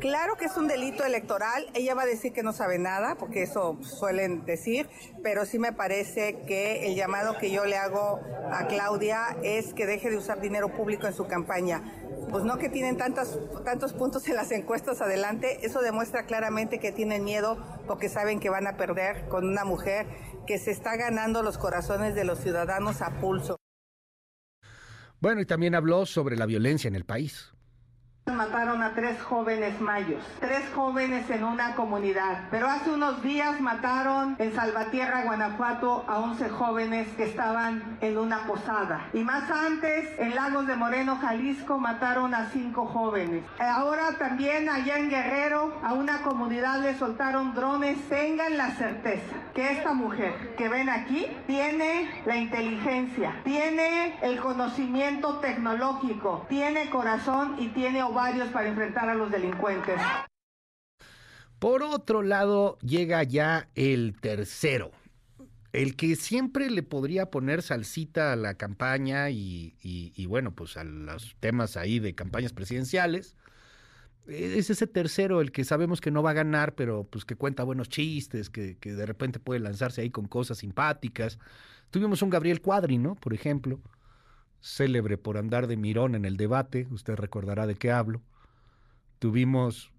Claro 0.00 0.36
que 0.38 0.46
es 0.46 0.56
un 0.56 0.66
delito 0.66 1.04
electoral. 1.04 1.66
Ella 1.74 1.94
va 1.94 2.02
a 2.02 2.06
decir 2.06 2.32
que 2.32 2.42
no 2.42 2.54
sabe 2.54 2.78
nada, 2.78 3.16
porque 3.16 3.42
eso 3.42 3.78
suelen 3.82 4.46
decir, 4.46 4.88
pero 5.22 5.44
sí 5.44 5.58
me 5.58 5.74
parece 5.74 6.40
que 6.46 6.86
el 6.86 6.96
llamado 6.96 7.36
que 7.36 7.50
yo 7.50 7.66
le 7.66 7.76
hago 7.76 8.18
a 8.50 8.66
Claudia 8.66 9.36
es 9.42 9.74
que 9.74 9.84
deje 9.84 10.08
de 10.08 10.16
usar 10.16 10.40
dinero 10.40 10.74
público 10.74 11.06
en 11.06 11.12
su 11.12 11.26
campaña. 11.26 11.82
Pues 12.30 12.44
no 12.44 12.56
que 12.56 12.70
tienen 12.70 12.96
tantos, 12.96 13.38
tantos 13.62 13.92
puntos 13.92 14.26
en 14.28 14.36
las 14.36 14.50
encuestas 14.52 15.02
adelante, 15.02 15.66
eso 15.66 15.82
demuestra 15.82 16.24
claramente 16.24 16.80
que 16.80 16.92
tienen 16.92 17.22
miedo 17.22 17.58
porque 17.86 18.08
saben 18.08 18.40
que 18.40 18.48
van 18.48 18.66
a 18.66 18.78
perder 18.78 19.28
con 19.28 19.46
una 19.46 19.64
mujer 19.64 20.06
que 20.46 20.58
se 20.58 20.70
está 20.70 20.96
ganando 20.96 21.42
los 21.42 21.58
corazones 21.58 22.14
de 22.14 22.24
los 22.24 22.38
ciudadanos 22.38 23.02
a 23.02 23.20
pulso. 23.20 23.56
Bueno, 25.20 25.42
y 25.42 25.44
también 25.44 25.74
habló 25.74 26.06
sobre 26.06 26.36
la 26.36 26.46
violencia 26.46 26.88
en 26.88 26.94
el 26.94 27.04
país. 27.04 27.52
Mataron 28.26 28.82
a 28.82 28.94
tres 28.94 29.20
jóvenes 29.20 29.80
mayos, 29.80 30.22
tres 30.40 30.62
jóvenes 30.74 31.28
en 31.30 31.42
una 31.42 31.74
comunidad. 31.74 32.44
Pero 32.50 32.68
hace 32.68 32.90
unos 32.90 33.22
días 33.22 33.60
mataron 33.60 34.36
en 34.38 34.54
Salvatierra, 34.54 35.24
Guanajuato, 35.24 36.04
a 36.06 36.18
11 36.20 36.48
jóvenes 36.50 37.08
que 37.16 37.24
estaban 37.24 37.98
en 38.00 38.18
una 38.18 38.46
posada. 38.46 39.08
Y 39.12 39.24
más 39.24 39.50
antes, 39.50 40.08
en 40.18 40.34
Lagos 40.34 40.66
de 40.66 40.76
Moreno, 40.76 41.16
Jalisco, 41.16 41.78
mataron 41.78 42.34
a 42.34 42.50
cinco 42.50 42.86
jóvenes. 42.86 43.44
Ahora 43.58 44.16
también 44.18 44.68
allá 44.68 44.98
en 44.98 45.10
Guerrero, 45.10 45.78
a 45.82 45.92
una 45.92 46.22
comunidad 46.22 46.80
le 46.80 46.96
soltaron 46.96 47.54
drones. 47.54 47.98
Tengan 48.08 48.56
la 48.56 48.70
certeza 48.70 49.34
que 49.54 49.72
esta 49.72 49.92
mujer 49.92 50.54
que 50.56 50.68
ven 50.68 50.88
aquí 50.88 51.26
tiene 51.46 52.22
la 52.24 52.36
inteligencia, 52.36 53.40
tiene 53.44 54.18
el 54.22 54.38
conocimiento 54.38 55.38
tecnológico, 55.38 56.46
tiene 56.48 56.88
corazón 56.90 57.56
y 57.58 57.68
tiene 57.68 58.02
varios 58.12 58.48
para 58.48 58.68
enfrentar 58.68 59.08
a 59.08 59.14
los 59.14 59.30
delincuentes. 59.30 60.00
Por 61.58 61.82
otro 61.82 62.22
lado, 62.22 62.78
llega 62.78 63.22
ya 63.22 63.68
el 63.74 64.16
tercero, 64.18 64.92
el 65.72 65.94
que 65.94 66.16
siempre 66.16 66.70
le 66.70 66.82
podría 66.82 67.30
poner 67.30 67.60
salsita 67.60 68.32
a 68.32 68.36
la 68.36 68.54
campaña 68.54 69.28
y, 69.28 70.26
bueno, 70.26 70.52
pues 70.52 70.78
a 70.78 70.84
los 70.84 71.36
temas 71.38 71.76
ahí 71.76 71.98
de 71.98 72.14
campañas 72.14 72.54
presidenciales. 72.54 73.36
Es 74.26 74.70
ese 74.70 74.86
tercero 74.86 75.40
el 75.40 75.52
que 75.52 75.64
sabemos 75.64 76.00
que 76.00 76.10
no 76.10 76.22
va 76.22 76.30
a 76.30 76.34
ganar, 76.34 76.74
pero 76.74 77.04
pues 77.04 77.24
que 77.24 77.36
cuenta 77.36 77.62
buenos 77.62 77.88
chistes, 77.88 78.48
que, 78.48 78.78
que 78.78 78.92
de 78.94 79.04
repente 79.04 79.38
puede 79.38 79.60
lanzarse 79.60 80.00
ahí 80.00 80.10
con 80.10 80.28
cosas 80.28 80.58
simpáticas. 80.58 81.38
Tuvimos 81.90 82.22
un 82.22 82.30
Gabriel 82.30 82.62
Cuadri, 82.62 82.96
¿no? 82.96 83.16
Por 83.16 83.34
ejemplo, 83.34 83.80
célebre 84.60 85.18
por 85.18 85.38
andar 85.38 85.66
de 85.66 85.76
mirón 85.76 86.14
en 86.14 86.24
el 86.24 86.36
debate, 86.36 86.86
usted 86.90 87.14
recordará 87.16 87.66
de 87.66 87.76
qué 87.76 87.90
hablo. 87.90 88.22
Tuvimos 89.18 89.90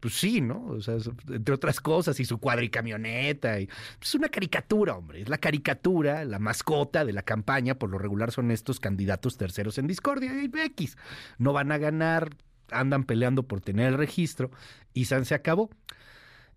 Pues 0.00 0.14
sí, 0.14 0.40
¿no? 0.40 0.66
O 0.66 0.80
sea, 0.80 0.96
entre 1.28 1.54
otras 1.54 1.80
cosas, 1.80 2.18
y 2.18 2.24
su 2.24 2.38
cuadricamioneta. 2.38 3.60
Y, 3.60 3.68
es 4.00 4.14
una 4.16 4.28
caricatura, 4.28 4.96
hombre. 4.96 5.20
Es 5.22 5.28
la 5.28 5.38
caricatura, 5.38 6.24
la 6.24 6.40
mascota 6.40 7.04
de 7.04 7.12
la 7.12 7.22
campaña. 7.22 7.76
Por 7.76 7.90
lo 7.90 7.98
regular 7.98 8.32
son 8.32 8.50
estos 8.50 8.80
candidatos 8.80 9.36
terceros 9.36 9.78
en 9.78 9.86
discordia 9.86 10.32
y 10.42 10.50
X. 10.52 10.96
No 11.38 11.52
van 11.52 11.70
a 11.70 11.78
ganar, 11.78 12.30
andan 12.72 13.04
peleando 13.04 13.44
por 13.44 13.60
tener 13.60 13.88
el 13.88 13.98
registro 13.98 14.50
y 14.92 15.04
San 15.04 15.24
se 15.24 15.36
acabó. 15.36 15.70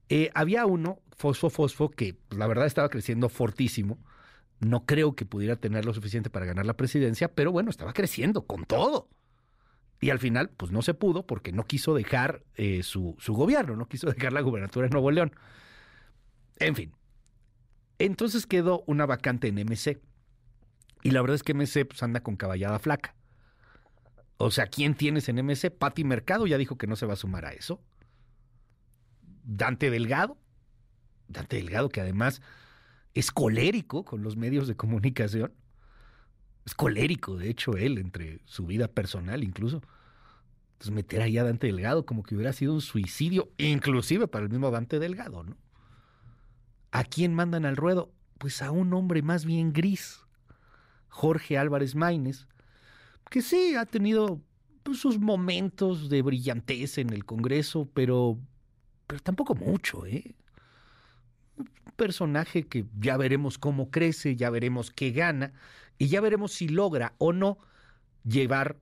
Eh, 0.09 0.31
había 0.34 0.65
uno, 0.65 0.99
Fosfo 1.15 1.49
Fosfo, 1.49 1.89
que 1.89 2.15
la 2.31 2.47
verdad 2.47 2.65
estaba 2.65 2.89
creciendo 2.89 3.30
fortísimo. 3.30 3.99
No 4.60 4.86
creo 4.86 5.15
que 5.15 5.26
pudiera 5.26 5.56
tener 5.57 5.86
lo 5.86 5.94
suficiente 5.94 6.30
para 6.30 6.45
ganar 6.45 6.65
la 6.65 6.77
presidencia, 6.77 7.27
pero 7.27 7.52
bueno, 7.52 7.69
estaba 7.69 7.94
creciendo 7.94 8.45
con 8.45 8.65
todo. 8.65 9.10
Y 9.99 10.10
al 10.10 10.19
final, 10.19 10.49
pues 10.49 10.72
no 10.72 10.82
se 10.82 10.94
pudo 10.94 11.26
porque 11.26 11.52
no 11.52 11.65
quiso 11.65 11.94
dejar 11.94 12.44
eh, 12.56 12.84
su, 12.84 13.15
su 13.19 13.34
gobierno, 13.34 13.76
no 13.76 13.88
quiso 13.88 14.10
dejar 14.10 14.34
la 14.34 14.41
gubernatura 14.41 14.88
de 14.88 14.91
Nuevo 14.91 15.11
León. 15.11 15.34
En 16.57 16.76
fin. 16.76 16.94
Entonces 17.98 18.45
quedó 18.45 18.84
una 18.88 19.06
vacante 19.06 19.48
en 19.48 19.56
MC. 19.56 20.02
Y 21.03 21.11
la 21.11 21.22
verdad 21.22 21.36
es 21.36 21.44
que 21.44 21.53
MC 21.53 21.86
pues, 21.86 22.03
anda 22.03 22.22
con 22.22 22.36
caballada 22.36 22.80
flaca. 22.80 23.15
O 24.38 24.52
sea, 24.52 24.68
¿quién 24.68 24.95
tienes 24.95 25.30
en 25.30 25.38
MC? 25.38 25.72
Pati 25.72 26.03
Mercado 26.03 26.45
ya 26.45 26.57
dijo 26.57 26.77
que 26.77 26.88
no 26.88 26.95
se 26.95 27.06
va 27.06 27.14
a 27.14 27.18
sumar 27.18 27.45
a 27.45 27.53
eso. 27.53 27.82
Dante 29.44 29.90
Delgado. 29.90 30.38
Dante 31.27 31.56
Delgado, 31.56 31.90
que 31.90 32.02
además 32.02 32.41
es 33.15 33.31
colérico 33.31 34.03
con 34.03 34.21
los 34.21 34.35
medios 34.35 34.67
de 34.67 34.75
comunicación. 34.75 35.53
Es 36.65 36.75
colérico, 36.75 37.37
de 37.37 37.49
hecho, 37.49 37.77
él, 37.77 37.97
entre 37.97 38.41
su 38.45 38.65
vida 38.65 38.89
personal 38.89 39.43
incluso. 39.43 39.81
Entonces 40.73 40.93
meter 40.93 41.21
ahí 41.21 41.37
a 41.37 41.45
Dante 41.45 41.67
Delgado 41.67 42.05
como 42.05 42.23
que 42.23 42.35
hubiera 42.35 42.51
sido 42.51 42.73
un 42.73 42.81
suicidio, 42.81 43.49
inclusive 43.57 44.27
para 44.27 44.43
el 44.43 44.51
mismo 44.51 44.69
Dante 44.69 44.99
Delgado, 44.99 45.43
¿no? 45.43 45.55
¿A 46.91 47.03
quién 47.05 47.33
mandan 47.33 47.65
al 47.65 47.77
ruedo? 47.77 48.11
Pues 48.37 48.61
a 48.61 48.71
un 48.71 48.93
hombre 48.93 49.21
más 49.21 49.45
bien 49.45 49.71
gris, 49.71 50.19
Jorge 51.07 51.57
Álvarez 51.57 51.95
Maínez, 51.95 52.47
que 53.29 53.41
sí 53.41 53.75
ha 53.75 53.85
tenido 53.85 54.41
pues, 54.83 54.99
sus 54.99 55.19
momentos 55.19 56.09
de 56.09 56.21
brillantez 56.21 56.97
en 56.97 57.11
el 57.11 57.23
Congreso, 57.23 57.89
pero, 57.93 58.37
pero 59.07 59.21
tampoco 59.21 59.55
mucho, 59.55 60.05
¿eh? 60.05 60.35
Personaje 61.95 62.64
que 62.64 62.86
ya 62.99 63.18
veremos 63.18 63.57
cómo 63.57 63.90
crece, 63.90 64.36
ya 64.36 64.49
veremos 64.49 64.91
qué 64.91 65.11
gana 65.11 65.53
y 65.98 66.07
ya 66.07 66.22
veremos 66.22 66.52
si 66.53 66.68
logra 66.68 67.14
o 67.18 67.32
no 67.32 67.57
llevar 68.23 68.77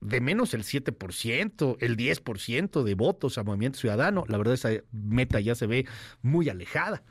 de 0.00 0.20
menos 0.20 0.54
el 0.54 0.62
7%, 0.62 1.76
el 1.80 1.96
10% 1.96 2.82
de 2.82 2.94
votos 2.94 3.38
a 3.38 3.42
Movimiento 3.42 3.78
Ciudadano. 3.78 4.24
La 4.28 4.36
verdad, 4.36 4.54
esa 4.54 4.70
meta 4.92 5.40
ya 5.40 5.54
se 5.54 5.66
ve 5.66 5.86
muy 6.22 6.48
alejada. 6.48 7.02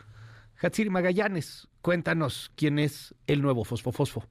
Hatsiri 0.61 0.89
Magallanes, 0.89 1.67
cuéntanos 1.81 2.51
quién 2.55 2.79
es 2.79 3.15
el 3.27 3.41
nuevo 3.41 3.65
Fosfo 3.65 3.91
Fosfo. 3.91 4.27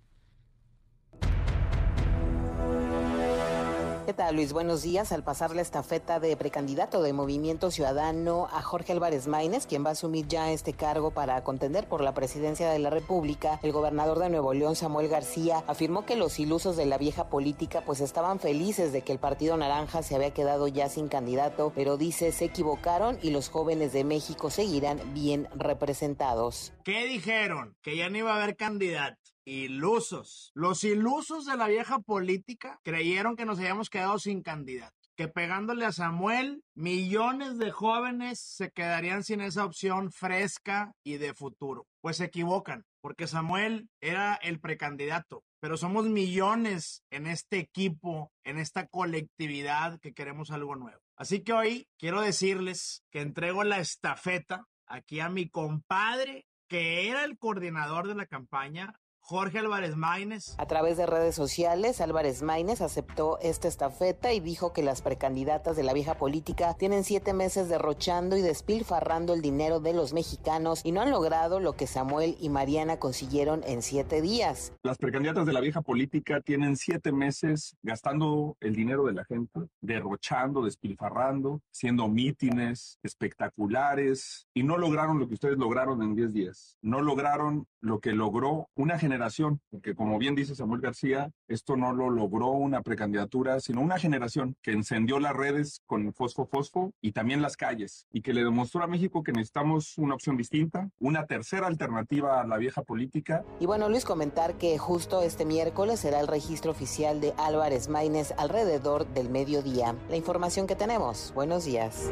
¿Qué 4.05 4.13
tal, 4.13 4.35
Luis? 4.35 4.53
Buenos 4.53 4.83
días. 4.83 5.13
Al 5.13 5.23
pasar 5.23 5.55
la 5.55 5.63
estafeta 5.63 6.19
de 6.19 6.37
precandidato 6.37 7.03
de 7.03 7.13
Movimiento 7.13 7.71
Ciudadano 7.71 8.49
a 8.51 8.61
Jorge 8.61 8.93
Álvarez 8.93 9.29
Maínez, 9.29 9.65
quien 9.65 9.85
va 9.85 9.91
a 9.91 9.93
asumir 9.93 10.27
ya 10.27 10.51
este 10.51 10.73
cargo 10.73 11.13
para 11.13 11.45
contender 11.45 11.87
por 11.87 12.01
la 12.01 12.13
presidencia 12.13 12.69
de 12.69 12.81
la 12.81 12.91
República, 12.91 13.61
el 13.63 13.71
gobernador 13.71 14.19
de 14.19 14.29
Nuevo 14.29 14.55
León, 14.55 14.75
Samuel 14.75 15.07
García, 15.07 15.63
afirmó 15.69 16.05
que 16.05 16.17
los 16.17 16.41
ilusos 16.41 16.77
de 16.77 16.87
la 16.87 16.99
vieja 16.99 17.29
política 17.29 17.83
pues 17.87 18.01
estaban 18.01 18.41
felices 18.41 18.93
de 18.93 19.03
que 19.03 19.13
el 19.13 19.21
Partido 19.21 19.57
Naranja 19.57 20.03
se 20.03 20.17
había 20.17 20.35
quedado 20.35 20.67
ya 20.67 20.89
sin 20.89 21.07
candidato, 21.07 21.73
pero 21.73 21.97
dice 21.97 22.33
se 22.33 22.47
equivocaron 22.47 23.21
y 23.23 23.31
los 23.31 23.51
jóvenes 23.51 23.93
de 23.93 24.03
México 24.03 24.51
seguirán 24.51 25.15
bien 25.15 25.49
representados. 25.55 26.73
¿Qué 26.83 27.07
dijeron? 27.07 27.77
Que 27.83 27.97
ya 27.97 28.11
no 28.11 28.19
iba 28.19 28.33
a 28.33 28.43
haber 28.43 28.57
candidato. 28.57 29.22
Ilusos. 29.45 30.53
Los 30.55 30.85
ilusos 30.85 31.47
de 31.47 31.57
la 31.57 31.67
vieja 31.67 31.99
política 31.99 32.79
creyeron 32.85 33.35
que 33.35 33.45
nos 33.45 33.59
habíamos 33.59 33.91
quedado 33.91 34.19
sin 34.19 34.43
candidato. 34.43 34.95
Que 35.17 35.27
pegándole 35.27 35.85
a 35.85 35.93
Samuel, 35.93 36.63
millones 36.75 37.59
de 37.59 37.71
jóvenes 37.71 38.41
se 38.41 38.71
quedarían 38.71 39.25
sin 39.25 39.41
esa 39.41 39.65
opción 39.65 40.13
fresca 40.13 40.93
y 41.05 41.19
de 41.19 41.35
futuro. 41.35 41.87
Pues 42.01 42.19
se 42.19 42.25
equivocan, 42.25 42.85
porque 43.01 43.27
Samuel 43.27 43.89
era 44.01 44.37
el 44.37 44.61
precandidato, 44.61 45.45
pero 45.61 45.77
somos 45.77 46.07
millones 46.07 47.03
en 47.11 47.27
este 47.27 47.59
equipo, 47.59 48.33
en 48.45 48.59
esta 48.59 48.87
colectividad 48.87 49.99
que 50.01 50.15
queremos 50.15 50.51
algo 50.51 50.77
nuevo. 50.77 51.01
Así 51.17 51.43
que 51.43 51.53
hoy 51.53 51.89
quiero 51.99 52.21
decirles 52.21 53.03
que 53.11 53.21
entrego 53.21 53.65
la 53.65 53.81
estafeta 53.81 54.67
aquí 54.87 55.21
a 55.21 55.29
mi 55.29 55.49
compadre, 55.49 56.47
que 56.69 57.09
era 57.09 57.25
el 57.25 57.37
coordinador 57.39 58.09
de 58.09 58.15
la 58.15 58.27
campaña, 58.27 58.95
Jorge 59.25 59.61
Álvarez 59.61 59.97
Maínez. 59.97 60.57
A 60.59 60.67
través 60.67 60.97
de 60.97 61.07
redes 61.07 61.37
sociales, 61.37 62.01
Álvarez 62.01 62.43
Maínez 62.43 62.81
aceptó 62.81 63.39
esta 63.41 63.69
estafeta 63.69 64.33
y 64.33 64.41
dijo 64.41 64.73
que 64.73 64.83
las 64.83 65.01
precandidatas 65.01 65.77
de 65.77 65.85
la 65.85 65.93
vieja 65.93 66.17
política 66.17 66.75
tienen 66.75 67.05
siete 67.05 67.33
meses 67.33 67.69
derrochando 67.69 68.37
y 68.37 68.43
despilfarrando 68.43 69.33
el 69.33 69.41
dinero 69.41 69.79
de 69.79 69.95
los 69.95 70.13
mexicanos 70.13 70.81
y 70.85 70.91
no 70.91 71.03
han 71.03 71.13
logrado 71.13 71.61
lo 71.61 71.75
que 71.75 71.87
Samuel 71.87 72.37
y 72.41 72.49
Mariana 72.49 72.99
consiguieron 72.99 73.63
en 73.65 73.83
siete 73.83 74.21
días. 74.21 74.73
Las 74.83 74.99
precandidatas 74.99 75.47
de 75.47 75.53
la 75.53 75.61
vieja 75.61 75.83
política 75.83 76.41
tienen 76.41 76.77
siete 76.77 77.13
meses 77.13 77.77
gastando 77.83 78.57
el 78.61 78.75
dinero 78.75 79.05
de 79.05 79.13
la 79.13 79.25
gente, 79.25 79.61
derrochando, 79.81 80.65
despilfarrando, 80.65 81.63
haciendo 81.73 82.09
mítines 82.09 82.99
espectaculares 83.05 84.49
y 84.53 84.65
no 84.65 84.79
lograron 84.79 85.21
lo 85.21 85.29
que 85.29 85.35
ustedes 85.35 85.59
lograron 85.59 86.03
en 86.03 86.17
diez 86.17 86.33
días. 86.33 86.77
No 86.83 87.01
lograron 87.01 87.69
lo 87.81 88.01
que 88.01 88.13
logró 88.13 88.69
una 88.75 88.99
generación, 88.99 89.22
porque 89.71 89.95
como 89.95 90.19
bien 90.19 90.35
dice 90.35 90.55
Samuel 90.55 90.81
García, 90.81 91.31
esto 91.49 91.77
no 91.77 91.93
lo 91.93 92.11
logró 92.11 92.51
una 92.51 92.83
precandidatura, 92.83 93.61
sino 93.61 93.81
una 93.81 93.99
generación 93.99 94.57
que 94.63 94.73
encendió 94.73 95.19
las 95.21 95.35
redes 95.35 95.83
con 95.87 96.13
Fosfo 96.13 96.47
Fosfo 96.47 96.93
y 97.01 97.13
también 97.13 97.43
las 97.43 97.57
calles, 97.57 98.07
y 98.13 98.23
que 98.23 98.33
le 98.33 98.45
demostró 98.45 98.83
a 98.83 98.87
México 98.87 99.23
que 99.23 99.33
necesitamos 99.33 99.97
una 99.99 100.15
opción 100.15 100.37
distinta, 100.37 100.91
una 100.99 101.27
tercera 101.27 101.67
alternativa 101.67 102.41
a 102.41 102.47
la 102.47 102.57
vieja 102.57 102.83
política. 102.83 103.45
Y 103.61 103.67
bueno, 103.67 103.89
Luis, 103.89 104.05
comentar 104.05 104.59
que 104.59 104.79
justo 104.79 105.23
este 105.23 105.45
miércoles 105.45 106.01
será 106.01 106.21
el 106.21 106.27
registro 106.27 106.71
oficial 106.71 107.21
de 107.21 107.33
Álvarez 107.39 107.89
Maínez 107.89 108.33
alrededor 108.39 109.07
del 109.15 109.31
mediodía. 109.31 109.95
La 110.09 110.17
información 110.17 110.67
que 110.67 110.77
tenemos. 110.77 111.33
Buenos 111.35 111.65
días. 111.65 112.11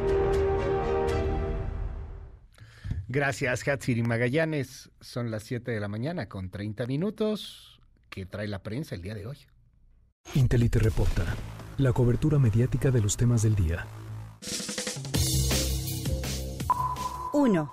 Gracias, 3.13 3.67
Hatsiri 3.67 4.05
Magallanes. 4.05 4.89
Son 5.01 5.33
las 5.33 5.43
7 5.43 5.73
de 5.73 5.81
la 5.81 5.89
mañana 5.89 6.29
con 6.29 6.49
30 6.49 6.87
minutos. 6.87 7.81
que 8.09 8.25
trae 8.25 8.47
la 8.47 8.63
prensa 8.63 8.95
el 8.95 9.03
día 9.03 9.17
de 9.17 9.27
hoy? 9.27 9.37
Intelite 10.37 10.79
reporta. 10.79 11.25
La 11.79 11.93
cobertura 11.93 12.39
mediática 12.39 12.93
de 12.93 13.01
los 13.01 13.17
temas 13.17 13.43
del 13.43 13.57
día. 13.57 13.85
1. 17.33 17.73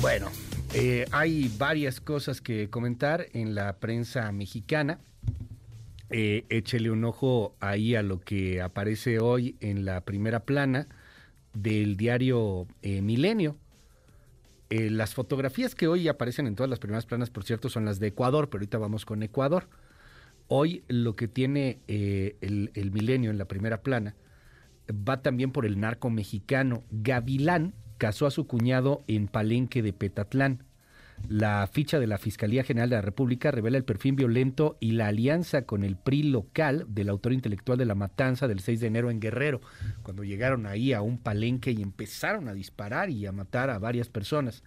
Bueno, 0.00 0.28
eh, 0.72 1.04
hay 1.10 1.52
varias 1.58 2.00
cosas 2.00 2.40
que 2.40 2.70
comentar 2.70 3.26
en 3.32 3.56
la 3.56 3.80
prensa 3.80 4.30
mexicana. 4.30 5.00
Eh, 6.12 6.44
échele 6.50 6.90
un 6.90 7.04
ojo 7.04 7.56
ahí 7.60 7.94
a 7.94 8.02
lo 8.02 8.20
que 8.20 8.60
aparece 8.60 9.18
hoy 9.18 9.56
en 9.60 9.86
la 9.86 10.02
primera 10.02 10.40
plana 10.40 10.86
del 11.54 11.96
diario 11.96 12.66
eh, 12.82 13.00
Milenio. 13.00 13.56
Eh, 14.68 14.90
las 14.90 15.14
fotografías 15.14 15.74
que 15.74 15.88
hoy 15.88 16.08
aparecen 16.08 16.46
en 16.46 16.54
todas 16.54 16.68
las 16.68 16.78
primeras 16.78 17.06
planas, 17.06 17.30
por 17.30 17.44
cierto, 17.44 17.68
son 17.70 17.86
las 17.86 17.98
de 17.98 18.08
Ecuador, 18.08 18.50
pero 18.50 18.60
ahorita 18.60 18.78
vamos 18.78 19.06
con 19.06 19.22
Ecuador. 19.22 19.68
Hoy 20.48 20.84
lo 20.88 21.16
que 21.16 21.28
tiene 21.28 21.78
el, 21.88 22.70
el 22.74 22.90
Milenio 22.90 23.30
en 23.30 23.38
la 23.38 23.46
primera 23.46 23.82
plana 23.82 24.14
va 24.90 25.22
también 25.22 25.50
por 25.50 25.64
el 25.64 25.80
narco 25.80 26.10
mexicano. 26.10 26.82
Gavilán 26.90 27.72
casó 27.96 28.26
a 28.26 28.30
su 28.30 28.46
cuñado 28.46 29.02
en 29.06 29.28
Palenque 29.28 29.82
de 29.82 29.92
Petatlán. 29.94 30.64
La 31.28 31.66
ficha 31.66 31.98
de 31.98 32.06
la 32.06 32.18
Fiscalía 32.18 32.64
General 32.64 32.90
de 32.90 32.96
la 32.96 33.02
República 33.02 33.50
revela 33.50 33.78
el 33.78 33.84
perfil 33.84 34.14
violento 34.14 34.76
y 34.80 34.92
la 34.92 35.06
alianza 35.06 35.62
con 35.62 35.82
el 35.84 35.96
PRI 35.96 36.24
local 36.24 36.84
del 36.88 37.08
autor 37.08 37.32
intelectual 37.32 37.78
de 37.78 37.86
la 37.86 37.94
matanza 37.94 38.48
del 38.48 38.60
6 38.60 38.80
de 38.80 38.86
enero 38.86 39.10
en 39.10 39.20
Guerrero, 39.20 39.60
cuando 40.02 40.24
llegaron 40.24 40.66
ahí 40.66 40.92
a 40.92 41.00
un 41.00 41.18
palenque 41.18 41.70
y 41.70 41.82
empezaron 41.82 42.48
a 42.48 42.54
disparar 42.54 43.08
y 43.10 43.26
a 43.26 43.32
matar 43.32 43.70
a 43.70 43.78
varias 43.78 44.08
personas. 44.08 44.62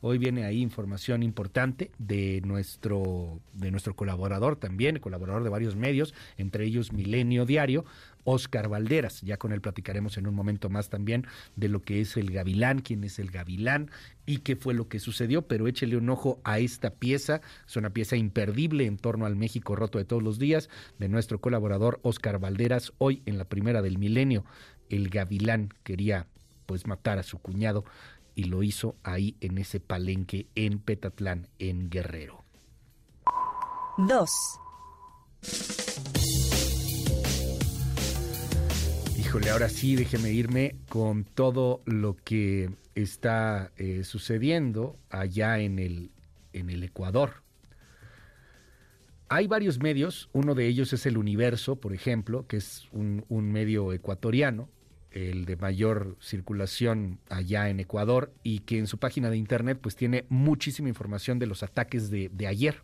Hoy 0.00 0.18
viene 0.18 0.44
ahí 0.44 0.60
información 0.60 1.22
importante 1.22 1.90
de 1.98 2.42
nuestro, 2.44 3.40
de 3.54 3.70
nuestro 3.70 3.96
colaborador 3.96 4.56
también, 4.56 4.98
colaborador 4.98 5.42
de 5.42 5.48
varios 5.48 5.74
medios, 5.74 6.14
entre 6.36 6.64
ellos 6.64 6.92
Milenio 6.92 7.46
Diario, 7.46 7.84
Oscar 8.26 8.68
Valderas. 8.68 9.22
Ya 9.22 9.38
con 9.38 9.52
él 9.52 9.62
platicaremos 9.62 10.18
en 10.18 10.26
un 10.26 10.34
momento 10.34 10.68
más 10.68 10.90
también 10.90 11.26
de 11.54 11.68
lo 11.68 11.80
que 11.80 12.02
es 12.02 12.18
el 12.18 12.30
gavilán, 12.30 12.80
quién 12.80 13.02
es 13.04 13.18
el 13.18 13.30
gavilán 13.30 13.90
y 14.26 14.38
qué 14.38 14.56
fue 14.56 14.74
lo 14.74 14.88
que 14.88 14.98
sucedió, 14.98 15.42
pero 15.48 15.66
échele 15.66 15.96
un 15.96 16.10
ojo 16.10 16.40
a 16.44 16.58
esta 16.58 16.90
pieza, 16.90 17.40
es 17.66 17.76
una 17.76 17.90
pieza 17.90 18.16
imperdible 18.16 18.84
en 18.84 18.98
torno 18.98 19.24
al 19.24 19.36
México 19.36 19.76
roto 19.76 19.98
de 19.98 20.04
todos 20.04 20.22
los 20.22 20.38
días 20.38 20.68
de 20.98 21.08
nuestro 21.08 21.40
colaborador 21.40 22.00
Oscar 22.02 22.38
Valderas, 22.38 22.92
hoy 22.98 23.22
en 23.24 23.38
la 23.38 23.46
primera 23.46 23.80
del 23.80 23.98
milenio. 23.98 24.44
El 24.90 25.08
gavilán 25.08 25.70
quería 25.82 26.26
pues 26.66 26.86
matar 26.86 27.18
a 27.18 27.22
su 27.22 27.38
cuñado 27.38 27.84
y 28.34 28.44
lo 28.44 28.62
hizo 28.62 28.96
ahí 29.02 29.36
en 29.40 29.58
ese 29.58 29.80
palenque 29.80 30.46
en 30.54 30.78
Petatlán, 30.78 31.48
en 31.58 31.88
Guerrero. 31.88 32.44
2. 33.98 34.30
Híjole, 39.26 39.50
ahora 39.50 39.68
sí, 39.68 39.96
déjeme 39.96 40.30
irme 40.30 40.76
con 40.88 41.24
todo 41.24 41.82
lo 41.84 42.16
que 42.16 42.70
está 42.94 43.72
eh, 43.76 44.04
sucediendo 44.04 45.00
allá 45.10 45.58
en 45.58 45.80
el, 45.80 46.12
en 46.52 46.70
el 46.70 46.84
Ecuador. 46.84 47.42
Hay 49.28 49.48
varios 49.48 49.80
medios, 49.80 50.30
uno 50.32 50.54
de 50.54 50.68
ellos 50.68 50.92
es 50.92 51.06
El 51.06 51.18
Universo, 51.18 51.74
por 51.74 51.92
ejemplo, 51.92 52.46
que 52.46 52.58
es 52.58 52.86
un, 52.92 53.24
un 53.28 53.50
medio 53.50 53.92
ecuatoriano, 53.92 54.68
el 55.10 55.44
de 55.44 55.56
mayor 55.56 56.16
circulación 56.20 57.18
allá 57.28 57.68
en 57.68 57.80
Ecuador 57.80 58.32
y 58.44 58.60
que 58.60 58.78
en 58.78 58.86
su 58.86 58.98
página 58.98 59.28
de 59.28 59.38
internet 59.38 59.80
pues 59.82 59.96
tiene 59.96 60.24
muchísima 60.28 60.88
información 60.88 61.40
de 61.40 61.46
los 61.46 61.64
ataques 61.64 62.10
de, 62.10 62.28
de 62.28 62.46
ayer. 62.46 62.80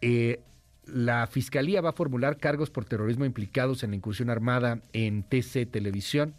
Eh, 0.00 0.42
la 0.88 1.26
Fiscalía 1.26 1.80
va 1.80 1.90
a 1.90 1.94
formular 1.94 2.38
cargos 2.38 2.70
por 2.70 2.84
terrorismo 2.84 3.24
implicados 3.24 3.82
en 3.82 3.90
la 3.90 3.96
incursión 3.96 4.30
armada 4.30 4.82
en 4.92 5.22
TC 5.22 5.70
Televisión. 5.70 6.34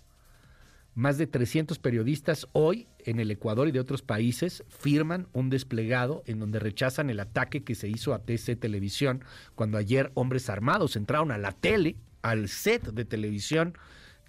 Más 0.96 1.18
de 1.18 1.28
300 1.28 1.80
periodistas 1.80 2.48
hoy 2.52 2.88
en 3.06 3.20
el 3.20 3.32
Ecuador 3.32 3.68
y 3.68 3.72
de 3.72 3.80
otros 3.80 4.02
países 4.02 4.64
firman 4.68 5.28
un 5.34 5.50
desplegado 5.50 6.24
en 6.26 6.40
donde 6.40 6.60
rechazan 6.60 7.10
el 7.10 7.20
ataque 7.20 7.64
que 7.64 7.76
se 7.76 7.88
hizo 7.88 8.14
a 8.14 8.20
TC 8.20 8.60
Televisión 8.60 9.24
cuando 9.56 9.78
ayer 9.78 10.12
hombres 10.16 10.50
armados 10.50 10.96
entraron 10.96 11.32
a 11.32 11.38
la 11.38 11.52
tele, 11.52 11.96
al 12.22 12.50
set 12.50 12.92
de 12.92 13.06
televisión 13.06 13.78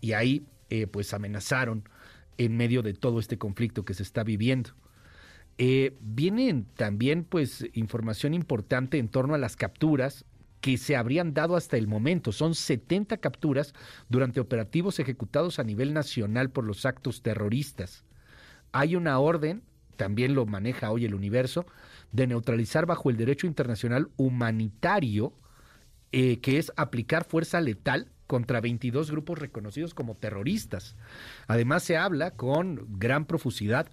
y 0.01 0.13
ahí 0.13 0.45
eh, 0.69 0.87
pues 0.87 1.13
amenazaron 1.13 1.89
en 2.39 2.57
medio 2.57 2.83
de 2.83 2.95
todo 2.95 3.19
este 3.19 3.39
conflicto 3.39 3.85
que 3.85 3.95
se 3.95 4.03
está 4.03 4.23
viviendo. 4.23 4.71
Eh, 5.63 5.95
también 6.75 7.25
pues 7.25 7.67
información 7.75 8.33
importante 8.33 8.97
en 8.97 9.09
torno 9.11 9.35
a 9.35 9.39
las 9.39 9.57
capturas 9.57 10.25
que 10.63 10.79
se 10.79 10.97
habrían 10.97 11.35
dado 11.35 11.55
hasta 11.55 11.77
el 11.77 11.87
momento. 11.87 12.33
Son 12.33 12.55
70 12.55 13.19
capturas 13.19 13.75
durante 14.09 14.41
operativos 14.41 14.99
ejecutados 15.01 15.59
a 15.59 15.65
nivel 15.65 15.93
nacional 15.93 16.49
por 16.49 16.65
los 16.65 16.87
actos 16.87 17.21
terroristas. 17.21 18.05
Hay 18.73 18.97
una 18.97 19.19
orden, 19.19 19.63
también 19.97 20.35
lo 20.35 20.47
maneja 20.47 20.91
hoy 20.91 21.05
el 21.05 21.15
universo, 21.15 21.67
de 22.11 22.27
neutralizar 22.27 22.87
bajo 22.87 23.11
el 23.11 23.19
derecho 23.19 23.47
internacional 23.47 24.09
humanitario, 24.17 25.35
eh, 26.11 26.41
que 26.41 26.57
es 26.57 26.73
aplicar 26.77 27.25
fuerza 27.25 27.61
letal 27.61 28.11
contra 28.27 28.63
22 28.63 29.11
grupos 29.11 29.39
reconocidos 29.39 29.93
como 29.93 30.15
terroristas. 30.15 30.97
Además 31.49 31.83
se 31.83 31.99
habla 31.99 32.31
con 32.31 32.87
gran 32.99 33.27
profusidad 33.27 33.91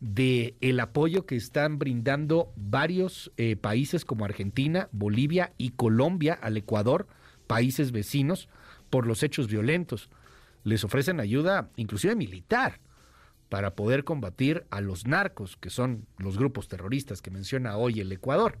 de 0.00 0.56
el 0.60 0.78
apoyo 0.80 1.26
que 1.26 1.36
están 1.36 1.78
brindando 1.78 2.52
varios 2.56 3.32
eh, 3.36 3.56
países 3.56 4.04
como 4.04 4.24
Argentina, 4.24 4.88
Bolivia 4.92 5.52
y 5.58 5.70
Colombia 5.70 6.38
al 6.40 6.56
Ecuador, 6.56 7.08
países 7.46 7.92
vecinos, 7.92 8.48
por 8.90 9.06
los 9.06 9.22
hechos 9.22 9.48
violentos. 9.48 10.08
Les 10.64 10.84
ofrecen 10.84 11.20
ayuda 11.20 11.70
inclusive 11.76 12.14
militar 12.14 12.80
para 13.48 13.74
poder 13.74 14.04
combatir 14.04 14.66
a 14.70 14.80
los 14.80 15.06
narcos, 15.06 15.56
que 15.56 15.70
son 15.70 16.06
los 16.18 16.38
grupos 16.38 16.68
terroristas 16.68 17.22
que 17.22 17.30
menciona 17.30 17.76
hoy 17.76 18.00
el 18.00 18.12
Ecuador. 18.12 18.58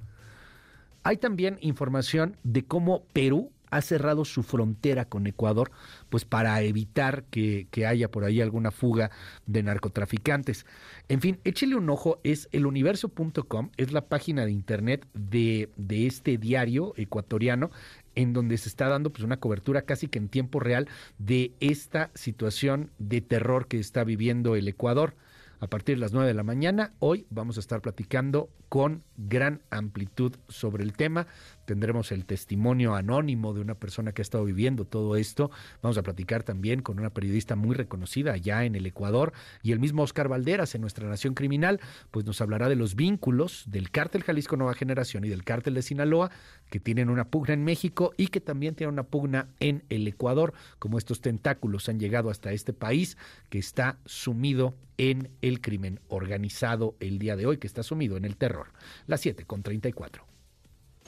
Hay 1.02 1.18
también 1.18 1.58
información 1.60 2.36
de 2.42 2.64
cómo 2.64 3.04
Perú 3.12 3.52
ha 3.70 3.80
cerrado 3.82 4.24
su 4.24 4.42
frontera 4.42 5.04
con 5.06 5.26
Ecuador, 5.26 5.70
pues 6.08 6.24
para 6.24 6.60
evitar 6.62 7.24
que, 7.24 7.66
haya 7.86 8.10
por 8.10 8.24
ahí 8.24 8.40
alguna 8.40 8.70
fuga 8.70 9.10
de 9.46 9.62
narcotraficantes. 9.62 10.66
En 11.08 11.20
fin, 11.20 11.38
échele 11.44 11.76
un 11.76 11.88
ojo, 11.88 12.20
es 12.24 12.48
eluniverso.com, 12.52 13.70
es 13.76 13.92
la 13.92 14.08
página 14.08 14.44
de 14.44 14.52
internet 14.52 15.06
de, 15.14 15.70
de 15.76 16.06
este 16.06 16.38
diario 16.38 16.92
ecuatoriano 16.96 17.70
en 18.14 18.32
donde 18.32 18.58
se 18.58 18.68
está 18.68 18.88
dando 18.88 19.10
pues 19.10 19.22
una 19.22 19.38
cobertura 19.38 19.82
casi 19.82 20.08
que 20.08 20.18
en 20.18 20.28
tiempo 20.28 20.58
real 20.58 20.88
de 21.18 21.52
esta 21.60 22.10
situación 22.14 22.90
de 22.98 23.20
terror 23.20 23.68
que 23.68 23.78
está 23.78 24.02
viviendo 24.02 24.56
el 24.56 24.66
Ecuador 24.66 25.14
a 25.60 25.66
partir 25.66 25.96
de 25.96 26.00
las 26.00 26.12
9 26.12 26.28
de 26.28 26.34
la 26.34 26.42
mañana. 26.42 26.92
Hoy 26.98 27.26
vamos 27.30 27.56
a 27.56 27.60
estar 27.60 27.80
platicando 27.80 28.48
con 28.68 29.02
gran 29.16 29.62
amplitud 29.70 30.34
sobre 30.48 30.84
el 30.84 30.92
tema. 30.92 31.26
Tendremos 31.68 32.12
el 32.12 32.24
testimonio 32.24 32.94
anónimo 32.94 33.52
de 33.52 33.60
una 33.60 33.74
persona 33.74 34.12
que 34.12 34.22
ha 34.22 34.24
estado 34.24 34.46
viviendo 34.46 34.86
todo 34.86 35.16
esto. 35.16 35.50
Vamos 35.82 35.98
a 35.98 36.02
platicar 36.02 36.42
también 36.42 36.80
con 36.80 36.98
una 36.98 37.10
periodista 37.10 37.56
muy 37.56 37.76
reconocida 37.76 38.32
allá 38.32 38.64
en 38.64 38.74
el 38.74 38.86
Ecuador 38.86 39.34
y 39.62 39.72
el 39.72 39.78
mismo 39.78 40.02
Oscar 40.02 40.28
Valderas 40.28 40.74
en 40.74 40.80
nuestra 40.80 41.06
Nación 41.06 41.34
Criminal, 41.34 41.78
pues 42.10 42.24
nos 42.24 42.40
hablará 42.40 42.70
de 42.70 42.76
los 42.76 42.94
vínculos 42.94 43.64
del 43.66 43.90
cártel 43.90 44.24
Jalisco 44.24 44.56
Nueva 44.56 44.72
Generación 44.72 45.26
y 45.26 45.28
del 45.28 45.44
cártel 45.44 45.74
de 45.74 45.82
Sinaloa 45.82 46.30
que 46.70 46.80
tienen 46.80 47.10
una 47.10 47.26
pugna 47.26 47.52
en 47.52 47.64
México 47.64 48.14
y 48.16 48.28
que 48.28 48.40
también 48.40 48.74
tienen 48.74 48.94
una 48.94 49.02
pugna 49.02 49.48
en 49.60 49.84
el 49.90 50.08
Ecuador, 50.08 50.54
como 50.78 50.96
estos 50.96 51.20
tentáculos 51.20 51.90
han 51.90 52.00
llegado 52.00 52.30
hasta 52.30 52.50
este 52.52 52.72
país 52.72 53.18
que 53.50 53.58
está 53.58 53.98
sumido 54.06 54.74
en 54.96 55.28
el 55.42 55.60
crimen 55.60 56.00
organizado 56.08 56.96
el 56.98 57.18
día 57.18 57.36
de 57.36 57.44
hoy, 57.44 57.58
que 57.58 57.66
está 57.66 57.82
sumido 57.82 58.16
en 58.16 58.24
el 58.24 58.38
terror. 58.38 58.68
Las 59.06 59.20
7 59.20 59.44
con 59.44 59.62
34. 59.62 60.37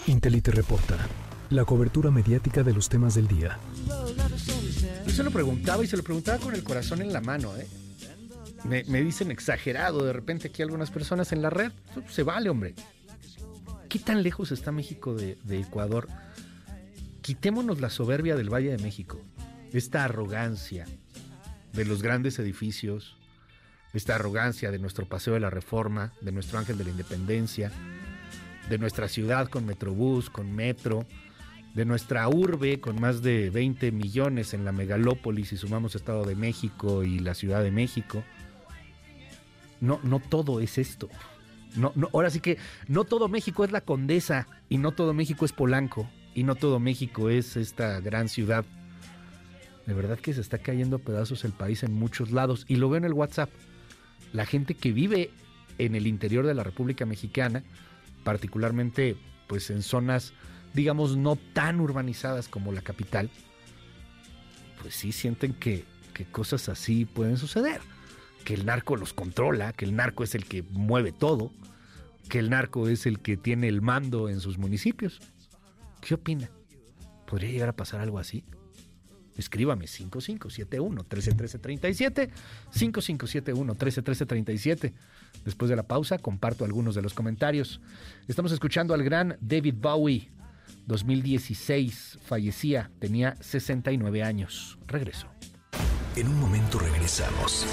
Intelite 0.07 0.51
reporta. 0.51 0.97
La 1.51 1.65
cobertura 1.65 2.11
mediática 2.11 2.63
de 2.63 2.73
los 2.73 2.89
temas 2.89 3.15
del 3.15 3.29
día. 3.29 3.59
Yo 5.07 5.13
se 5.13 5.23
lo 5.23 5.31
preguntaba 5.31 5.85
y 5.85 5.87
se 5.87 5.97
lo 5.97 6.03
preguntaba 6.03 6.39
con 6.39 6.55
el 6.55 6.65
corazón 6.65 7.03
en 7.03 7.13
la 7.13 7.21
mano, 7.21 7.55
¿eh? 7.57 7.67
Me, 8.65 9.03
dicen 9.03 9.31
exagerado 9.31 10.05
de 10.05 10.13
repente 10.13 10.49
aquí 10.49 10.63
algunas 10.63 10.91
personas 10.91 11.33
en 11.33 11.43
la 11.43 11.51
red. 11.51 11.73
Se 12.09 12.23
vale, 12.23 12.51
hombre. 12.51 12.75
¿Qué 13.89 13.99
tan 13.99 14.23
lejos 14.23 14.53
está 14.53 14.71
México 14.73 15.15
de, 15.15 15.39
de 15.45 15.61
Ecuador? 15.61 16.09
Quitémonos 17.23 17.81
la 17.81 17.91
soberbia 17.91 18.37
del 18.37 18.53
Valle 18.53 18.71
de 18.71 18.83
México, 18.83 19.21
esta 19.73 20.05
arrogancia 20.05 20.87
de 21.73 21.85
los 21.85 22.03
grandes 22.03 22.39
edificios, 22.39 23.17
esta 23.93 24.15
arrogancia 24.15 24.71
de 24.71 24.79
nuestro 24.79 25.07
Paseo 25.07 25.35
de 25.35 25.41
la 25.41 25.51
Reforma, 25.51 26.13
de 26.21 26.33
nuestro 26.33 26.59
Ángel 26.59 26.79
de 26.79 26.85
la 26.85 26.91
Independencia, 26.91 27.73
de 28.71 28.79
nuestra 28.79 29.09
ciudad 29.09 29.49
con 29.49 29.67
Metrobús, 29.67 30.31
con 30.31 30.53
Metro, 30.53 31.05
de 31.75 31.85
nuestra 31.85 32.29
urbe 32.29 32.81
con 32.81 33.01
más 33.01 33.21
de 33.21 33.51
20 33.51 33.93
millones 33.93 34.55
en 34.55 34.65
la 34.65 34.73
megalópolis 34.73 35.53
y 35.53 35.57
sumamos 35.57 35.95
Estado 35.95 36.25
de 36.25 36.37
México 36.37 37.05
y 37.05 37.19
la 37.19 37.35
Ciudad 37.35 37.63
de 37.63 37.73
México. 37.73 38.25
No, 39.81 40.01
no 40.03 40.21
todo 40.21 40.61
es 40.61 40.79
esto. 40.79 41.09
No, 41.77 41.93
no, 41.95 42.09
ahora 42.13 42.31
sí 42.31 42.41
que 42.41 42.59
no 42.89 43.05
todo 43.05 43.29
México 43.29 43.65
es 43.65 43.73
la 43.73 43.81
Condesa 43.83 44.47
y 44.69 44.79
no 44.79 44.93
todo 44.93 45.15
México 45.15 45.45
es 45.45 45.53
Polanco 45.53 46.09
y 46.35 46.45
no 46.45 46.55
todo 46.55 46.81
México 46.81 47.29
es 47.29 47.57
esta 47.57 48.01
gran 48.01 48.29
ciudad. 48.29 48.65
De 49.87 49.95
verdad 49.95 50.19
que 50.19 50.33
se 50.33 50.41
está 50.41 50.59
cayendo 50.59 50.99
pedazos 51.01 51.45
el 51.45 51.53
país 51.53 51.83
en 51.83 51.93
muchos 51.93 52.31
lados 52.31 52.65
y 52.69 52.77
lo 52.77 52.89
veo 52.89 52.99
en 52.99 53.05
el 53.05 53.13
WhatsApp 53.13 53.51
la 54.33 54.47
gente 54.47 54.75
que 54.75 54.93
vive 54.93 55.31
en 55.79 55.95
el 55.95 56.07
interior 56.07 56.47
de 56.47 56.55
la 56.55 56.63
República 56.63 57.07
Mexicana, 57.07 57.65
particularmente 58.25 59.17
pues 59.47 59.71
en 59.71 59.83
zonas 59.83 60.33
digamos 60.75 61.17
no 61.17 61.37
tan 61.37 61.81
urbanizadas 61.81 62.49
como 62.49 62.73
la 62.73 62.83
capital, 62.83 63.31
pues 64.81 64.95
sí 64.95 65.13
sienten 65.13 65.53
que, 65.53 65.85
que 66.15 66.25
cosas 66.25 66.69
así 66.69 67.05
pueden 67.05 67.37
suceder, 67.37 67.81
que 68.45 68.55
el 68.55 68.67
narco 68.67 68.97
los 68.97 69.13
controla, 69.13 69.73
que 69.73 69.85
el 69.85 69.97
narco 69.97 70.25
es 70.25 70.35
el 70.35 70.45
que 70.45 70.63
mueve 70.63 71.13
todo, 71.13 71.53
que 72.29 72.39
el 72.39 72.51
narco 72.51 72.89
es 72.89 73.07
el 73.07 73.19
que 73.19 73.37
tiene 73.37 73.69
el 73.69 73.83
mando 73.83 74.29
en 74.29 74.41
sus 74.41 74.59
municipios. 74.59 75.21
¿Qué 76.01 76.15
opina? 76.15 76.51
¿Podría 77.27 77.51
llegar 77.51 77.69
a 77.71 77.77
pasar 77.77 78.01
algo 78.01 78.19
así? 78.19 78.45
escríbame 79.41 79.87
5571-131337, 79.87 82.31
5571-131337. 82.73 84.93
Después 85.45 85.69
de 85.69 85.77
la 85.77 85.85
pausa 85.85 86.19
comparto 86.19 86.65
algunos 86.65 86.95
de 86.95 87.03
los 87.03 87.15
comentarios. 87.15 87.81
Estamos 88.29 88.53
escuchando 88.53 88.95
al 88.95 89.03
gran 89.03 89.37
David 89.41 89.75
Bowie, 89.79 90.31
2016, 90.87 92.19
fallecía, 92.23 92.91
tenía 92.99 93.37
69 93.41 94.23
años. 94.23 94.79
Regreso. 94.87 95.29
En 96.17 96.27
un 96.27 96.41
momento 96.41 96.79
regresamos. 96.79 97.65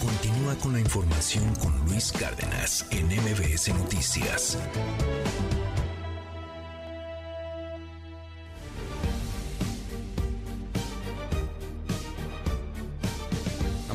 Continúa 0.00 0.54
con 0.56 0.72
la 0.72 0.80
información 0.80 1.54
con 1.56 1.78
Luis 1.86 2.12
Cárdenas 2.12 2.86
en 2.90 3.06
MBS 3.06 3.68
Noticias. 3.74 4.58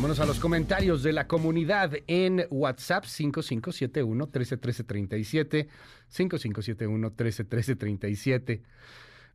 Vámonos 0.02 0.19
a 0.19 0.26
los 0.26 0.40
comentarios 0.40 1.03
de 1.03 1.14
la 1.14 1.28
comunidad 1.28 1.91
en 2.07 2.48
WhatsApp 2.49 3.06
5571 3.06 4.26
131337 4.26 5.68
5571 6.07 7.10
131337. 7.11 8.64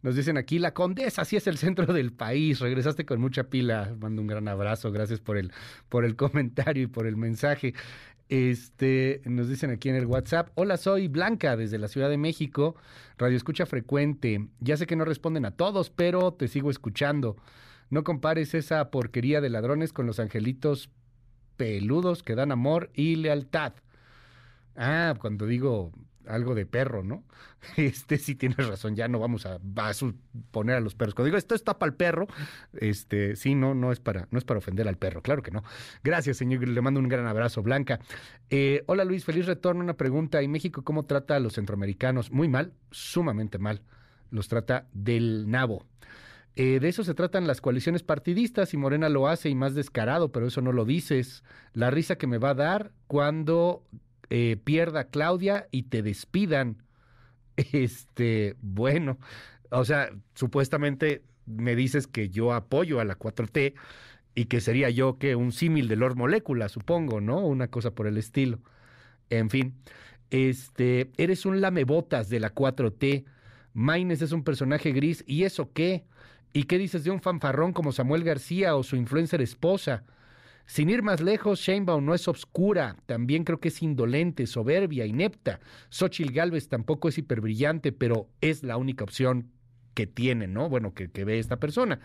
Nos 0.03 0.17
dicen 0.17 0.37
aquí, 0.37 0.59
la 0.59 0.75
condesa, 0.75 1.25
sí 1.25 1.37
es 1.37 1.47
el 1.47 1.57
centro 1.57 1.95
del 1.95 2.13
país. 2.13 2.59
Regresaste 2.59 3.07
con 3.07 3.21
mucha 3.21 3.45
pila. 3.45 3.95
Mando 4.01 4.21
un 4.21 4.27
gran 4.27 4.49
abrazo. 4.49 4.91
Gracias 4.91 5.21
por 5.21 5.37
el, 5.37 5.53
por 5.89 6.05
el 6.05 6.17
comentario 6.17 6.83
y 6.83 6.89
por 6.89 7.07
el 7.07 7.17
mensaje. 7.17 7.73
Este, 8.29 9.23
nos 9.25 9.49
dicen 9.49 9.71
aquí 9.71 9.89
en 9.89 9.95
el 9.95 10.07
WhatsApp, 10.07 10.49
hola, 10.57 10.79
soy 10.79 11.07
Blanca 11.07 11.57
desde 11.57 11.79
la 11.79 11.87
Ciudad 11.87 12.11
de 12.11 12.19
México, 12.19 12.75
radio 13.19 13.37
escucha 13.37 13.67
frecuente. 13.67 14.49
Ya 14.59 14.77
sé 14.77 14.89
que 14.89 14.97
no 14.97 15.05
responden 15.05 15.45
a 15.45 15.53
todos, 15.53 15.91
pero 15.91 16.33
te 16.33 16.49
sigo 16.49 16.73
escuchando. 16.73 17.37
No 17.91 18.05
compares 18.05 18.55
esa 18.55 18.91
porquería 18.91 19.41
de 19.41 19.51
ladrones 19.51 19.93
con 19.93 20.07
los 20.07 20.21
angelitos 20.21 20.91
peludos 21.57 22.23
que 22.23 22.35
dan 22.35 22.53
amor 22.53 22.91
y 22.95 23.17
lealtad. 23.17 23.75
Ah, 24.77 25.15
cuando 25.19 25.47
digo 25.47 25.93
algo 26.27 26.55
de 26.55 26.67
perro, 26.67 27.03
¿no? 27.03 27.25
Este 27.77 28.19
sí 28.19 28.35
tienes 28.35 28.67
razón, 28.67 28.95
ya 28.95 29.09
no 29.09 29.19
vamos 29.19 29.47
a, 29.47 29.55
a 29.55 29.93
poner 30.51 30.77
a 30.77 30.81
los 30.81 30.95
perros. 30.95 31.15
Cuando 31.15 31.27
digo 31.27 31.39
esto 31.39 31.55
está 31.55 31.79
para 31.79 31.91
el 31.91 31.97
perro, 31.97 32.27
este 32.75 33.37
sí, 33.37 33.55
no, 33.55 33.75
no 33.75 33.93
es 33.93 34.01
para, 34.01 34.29
no 34.31 34.39
es 34.39 34.45
para 34.45 34.59
ofender 34.59 34.87
al 34.89 34.97
perro, 34.99 35.23
claro 35.23 35.43
que 35.43 35.51
no. 35.51 35.63
Gracias, 36.03 36.37
señor, 36.37 36.67
le 36.69 36.81
mando 36.81 37.01
un 37.01 37.09
gran 37.09 37.27
abrazo, 37.27 37.63
Blanca. 37.63 38.01
Eh, 38.51 38.85
hola 38.87 39.05
Luis, 39.05 39.25
feliz 39.25 39.47
retorno. 39.47 39.83
Una 39.83 39.97
pregunta. 39.97 40.43
¿Y 40.43 40.49
México 40.49 40.83
cómo 40.83 41.05
trata 41.05 41.37
a 41.37 41.41
los 41.41 41.55
centroamericanos? 41.55 42.31
Muy 42.31 42.49
mal, 42.49 42.73
sumamente 42.91 43.59
mal. 43.59 43.83
Los 44.31 44.49
trata 44.49 44.87
del 44.93 45.49
nabo. 45.49 45.87
Eh, 46.57 46.81
de 46.81 46.89
eso 46.89 47.05
se 47.05 47.15
tratan 47.15 47.47
las 47.47 47.61
coaliciones 47.61 48.03
partidistas 48.03 48.73
y 48.73 48.79
Morena 48.79 49.11
lo 49.11 49.29
hace 49.29 49.51
y 49.51 49.55
más 49.55 49.75
descarado, 49.75 50.33
pero 50.33 50.47
eso 50.47 50.63
no 50.63 50.73
lo 50.73 50.87
dices. 50.87 51.45
La 51.75 51.91
risa 51.91 52.17
que 52.17 52.27
me 52.27 52.39
va 52.39 52.51
a 52.51 52.55
dar 52.55 52.93
cuando 53.07 53.85
eh, 54.31 54.57
pierda 54.65 55.09
Claudia 55.09 55.69
y 55.71 55.85
te 55.85 56.03
despidan. 56.03 56.83
Este, 57.73 58.55
bueno, 58.61 59.19
o 59.71 59.87
sea, 59.87 60.11
supuestamente 60.35 61.25
me 61.47 61.75
dices 61.75 62.07
que 62.07 62.29
yo 62.29 62.53
apoyo 62.53 63.01
a 63.01 63.05
la 63.07 63.19
4T 63.19 63.75
y 64.35 64.45
que 64.47 64.61
sería 64.61 64.91
yo 64.91 65.19
que 65.19 65.37
un 65.37 65.53
símil 65.53 65.89
de 65.89 65.97
Lord 65.97 66.17
Molécula, 66.17 66.69
supongo, 66.69 67.23
¿no? 67.23 67.47
Una 67.47 67.69
cosa 67.69 67.93
por 67.93 68.07
el 68.07 68.19
estilo. 68.19 68.61
En 69.31 69.51
fin, 69.51 69.75
este, 70.31 71.13
eres 71.17 71.47
un 71.47 71.61
lamebotas 71.61 72.29
de 72.29 72.41
la 72.41 72.55
4T. 72.55 73.25
Maines 73.73 74.23
es 74.23 74.33
un 74.33 74.45
personaje 74.45 74.93
gris, 74.93 75.25
¿y 75.27 75.45
eso 75.45 75.73
qué? 75.73 76.05
¿Y 76.57 76.63
qué 76.63 76.79
dices 76.79 77.05
de 77.05 77.11
un 77.11 77.21
fanfarrón 77.21 77.75
como 77.75 77.93
Samuel 77.93 78.25
García 78.25 78.77
o 78.77 78.83
su 78.83 78.97
influencer 78.97 79.43
esposa? 79.43 80.05
Sin 80.65 80.89
ir 80.89 81.03
más 81.03 81.21
lejos, 81.21 81.61
Sheinbaum 81.61 82.03
no 82.03 82.15
es 82.15 82.29
obscura, 82.29 82.97
también 83.05 83.45
creo 83.45 83.61
que 83.61 83.69
es 83.69 83.83
indolente, 83.83 84.47
soberbia, 84.47 85.05
inepta. 85.05 85.61
Xochitl 85.91 86.33
Galvez 86.33 86.71
tampoco 86.71 87.11
es 87.11 87.19
hiperbrillante, 87.19 87.93
pero 87.93 88.31
es 88.41 88.63
la 88.63 88.79
única 88.79 89.05
opción 89.05 89.51
que 89.93 90.07
tiene, 90.07 90.47
¿no? 90.47 90.71
Bueno, 90.71 90.95
que, 90.95 91.09
ve 91.27 91.39
esta 91.39 91.59
persona. 91.61 92.01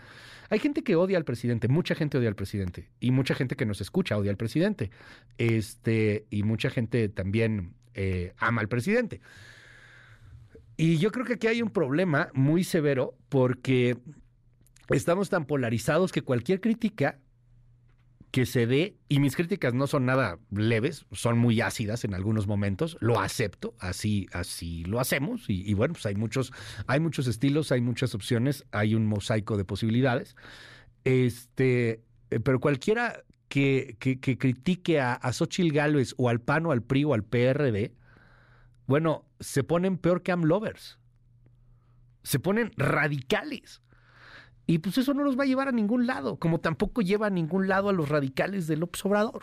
Hay 0.50 0.58
gente 0.58 0.84
que 0.84 0.96
odia 0.96 1.16
al 1.16 1.24
presidente, 1.24 1.68
mucha 1.68 1.94
gente 1.94 2.18
odia 2.18 2.28
al 2.28 2.36
presidente, 2.36 2.90
y 3.00 3.10
mucha 3.10 3.34
gente 3.34 3.56
que 3.56 3.64
nos 3.64 3.80
escucha 3.80 4.18
odia 4.18 4.32
al 4.32 4.36
presidente. 4.36 4.90
Este, 5.38 6.26
y 6.28 6.42
mucha 6.42 6.68
gente 6.68 7.08
también 7.08 7.72
eh, 7.94 8.34
ama 8.36 8.60
al 8.60 8.68
presidente. 8.68 9.22
Y 10.76 10.98
yo 10.98 11.10
creo 11.10 11.24
que 11.24 11.34
aquí 11.34 11.46
hay 11.46 11.62
un 11.62 11.70
problema 11.70 12.28
muy 12.34 12.64
severo 12.64 13.14
porque 13.30 13.96
estamos 14.88 15.28
tan 15.28 15.46
polarizados 15.46 16.12
que 16.12 16.22
cualquier 16.22 16.60
crítica 16.60 17.18
que 18.32 18.46
se 18.46 18.66
dé, 18.66 18.96
y 19.10 19.20
mis 19.20 19.36
críticas 19.36 19.74
no 19.74 19.86
son 19.86 20.06
nada 20.06 20.38
leves, 20.50 21.04
son 21.12 21.38
muy 21.38 21.60
ácidas 21.60 22.04
en 22.04 22.14
algunos 22.14 22.46
momentos, 22.46 22.96
lo 23.00 23.20
acepto, 23.20 23.74
así, 23.78 24.26
así 24.32 24.84
lo 24.84 25.00
hacemos, 25.00 25.44
y, 25.48 25.74
bueno, 25.74 25.92
pues 25.92 26.06
hay 26.06 26.14
muchos, 26.14 26.50
hay 26.86 26.98
muchos 26.98 27.26
estilos, 27.26 27.72
hay 27.72 27.82
muchas 27.82 28.14
opciones, 28.14 28.64
hay 28.72 28.94
un 28.94 29.06
mosaico 29.06 29.58
de 29.58 29.66
posibilidades. 29.66 30.34
Este, 31.04 32.02
eh, 32.30 32.40
pero 32.40 32.58
cualquiera 32.58 33.22
que, 33.48 33.96
que, 34.00 34.18
que 34.18 34.38
critique 34.38 34.98
a, 34.98 35.12
a 35.12 35.32
Xochitl 35.34 35.70
Gálvez 35.70 36.14
o 36.16 36.30
al 36.30 36.40
PAN 36.40 36.64
o 36.64 36.72
al 36.72 36.82
PRI 36.82 37.04
o 37.04 37.12
al 37.12 37.24
PRD, 37.24 37.92
bueno, 38.86 39.26
se 39.40 39.62
ponen 39.62 39.98
peor 39.98 40.22
que 40.22 40.32
AMLovers. 40.32 40.98
Se 42.22 42.38
ponen 42.38 42.72
radicales. 42.78 43.82
Y 44.66 44.78
pues 44.78 44.98
eso 44.98 45.12
no 45.14 45.24
los 45.24 45.38
va 45.38 45.42
a 45.42 45.46
llevar 45.46 45.68
a 45.68 45.72
ningún 45.72 46.06
lado, 46.06 46.36
como 46.36 46.60
tampoco 46.60 47.02
lleva 47.02 47.26
a 47.26 47.30
ningún 47.30 47.68
lado 47.68 47.88
a 47.88 47.92
los 47.92 48.08
radicales 48.08 48.66
del 48.66 48.80
López 48.80 49.04
Obrador. 49.04 49.42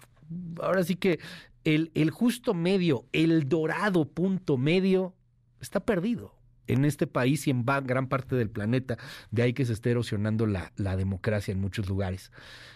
Ahora 0.61 0.83
sí 0.83 0.95
que 0.95 1.19
el, 1.63 1.91
el 1.93 2.09
justo 2.09 2.53
medio, 2.53 3.05
el 3.11 3.49
dorado 3.49 4.05
punto 4.05 4.57
medio, 4.57 5.13
está 5.59 5.81
perdido 5.81 6.35
en 6.67 6.85
este 6.85 7.07
país 7.07 7.47
y 7.47 7.51
en 7.51 7.65
gran 7.65 8.07
parte 8.07 8.35
del 8.35 8.49
planeta. 8.49 8.97
De 9.31 9.41
ahí 9.41 9.53
que 9.53 9.65
se 9.65 9.73
esté 9.73 9.91
erosionando 9.91 10.45
la, 10.45 10.71
la 10.77 10.95
democracia 10.95 11.51
en 11.51 11.59
muchos 11.59 11.89
lugares. 11.89 12.31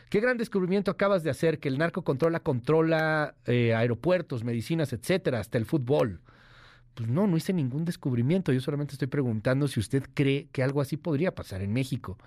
Qué 0.10 0.20
gran 0.20 0.38
descubrimiento 0.38 0.92
acabas 0.92 1.24
de 1.24 1.30
hacer, 1.30 1.60
que 1.60 1.70
el 1.70 1.78
narco 1.78 2.04
controla, 2.04 2.42
controla 2.42 3.36
eh, 3.46 3.74
aeropuertos, 3.74 4.44
medicinas, 4.44 4.94
etcétera, 4.94 5.40
hasta 5.40 5.58
el 5.58 5.66
fútbol. 5.66 6.22
Pues 6.96 7.10
no, 7.10 7.28
no 7.28 7.38
hice 7.38 7.54
ningún 7.54 7.86
descubrimiento. 7.86 8.52
Yo 8.52 8.62
solamente 8.62 8.94
estoy 8.94 9.08
preguntando 9.08 9.68
si 9.68 9.80
usted 9.80 10.04
cree 10.14 10.48
que 10.52 10.64
algo 10.64 10.82
así 10.82 10.98
podría 10.98 11.34
pasar 11.34 11.62
en 11.62 11.74
México. 11.74 12.18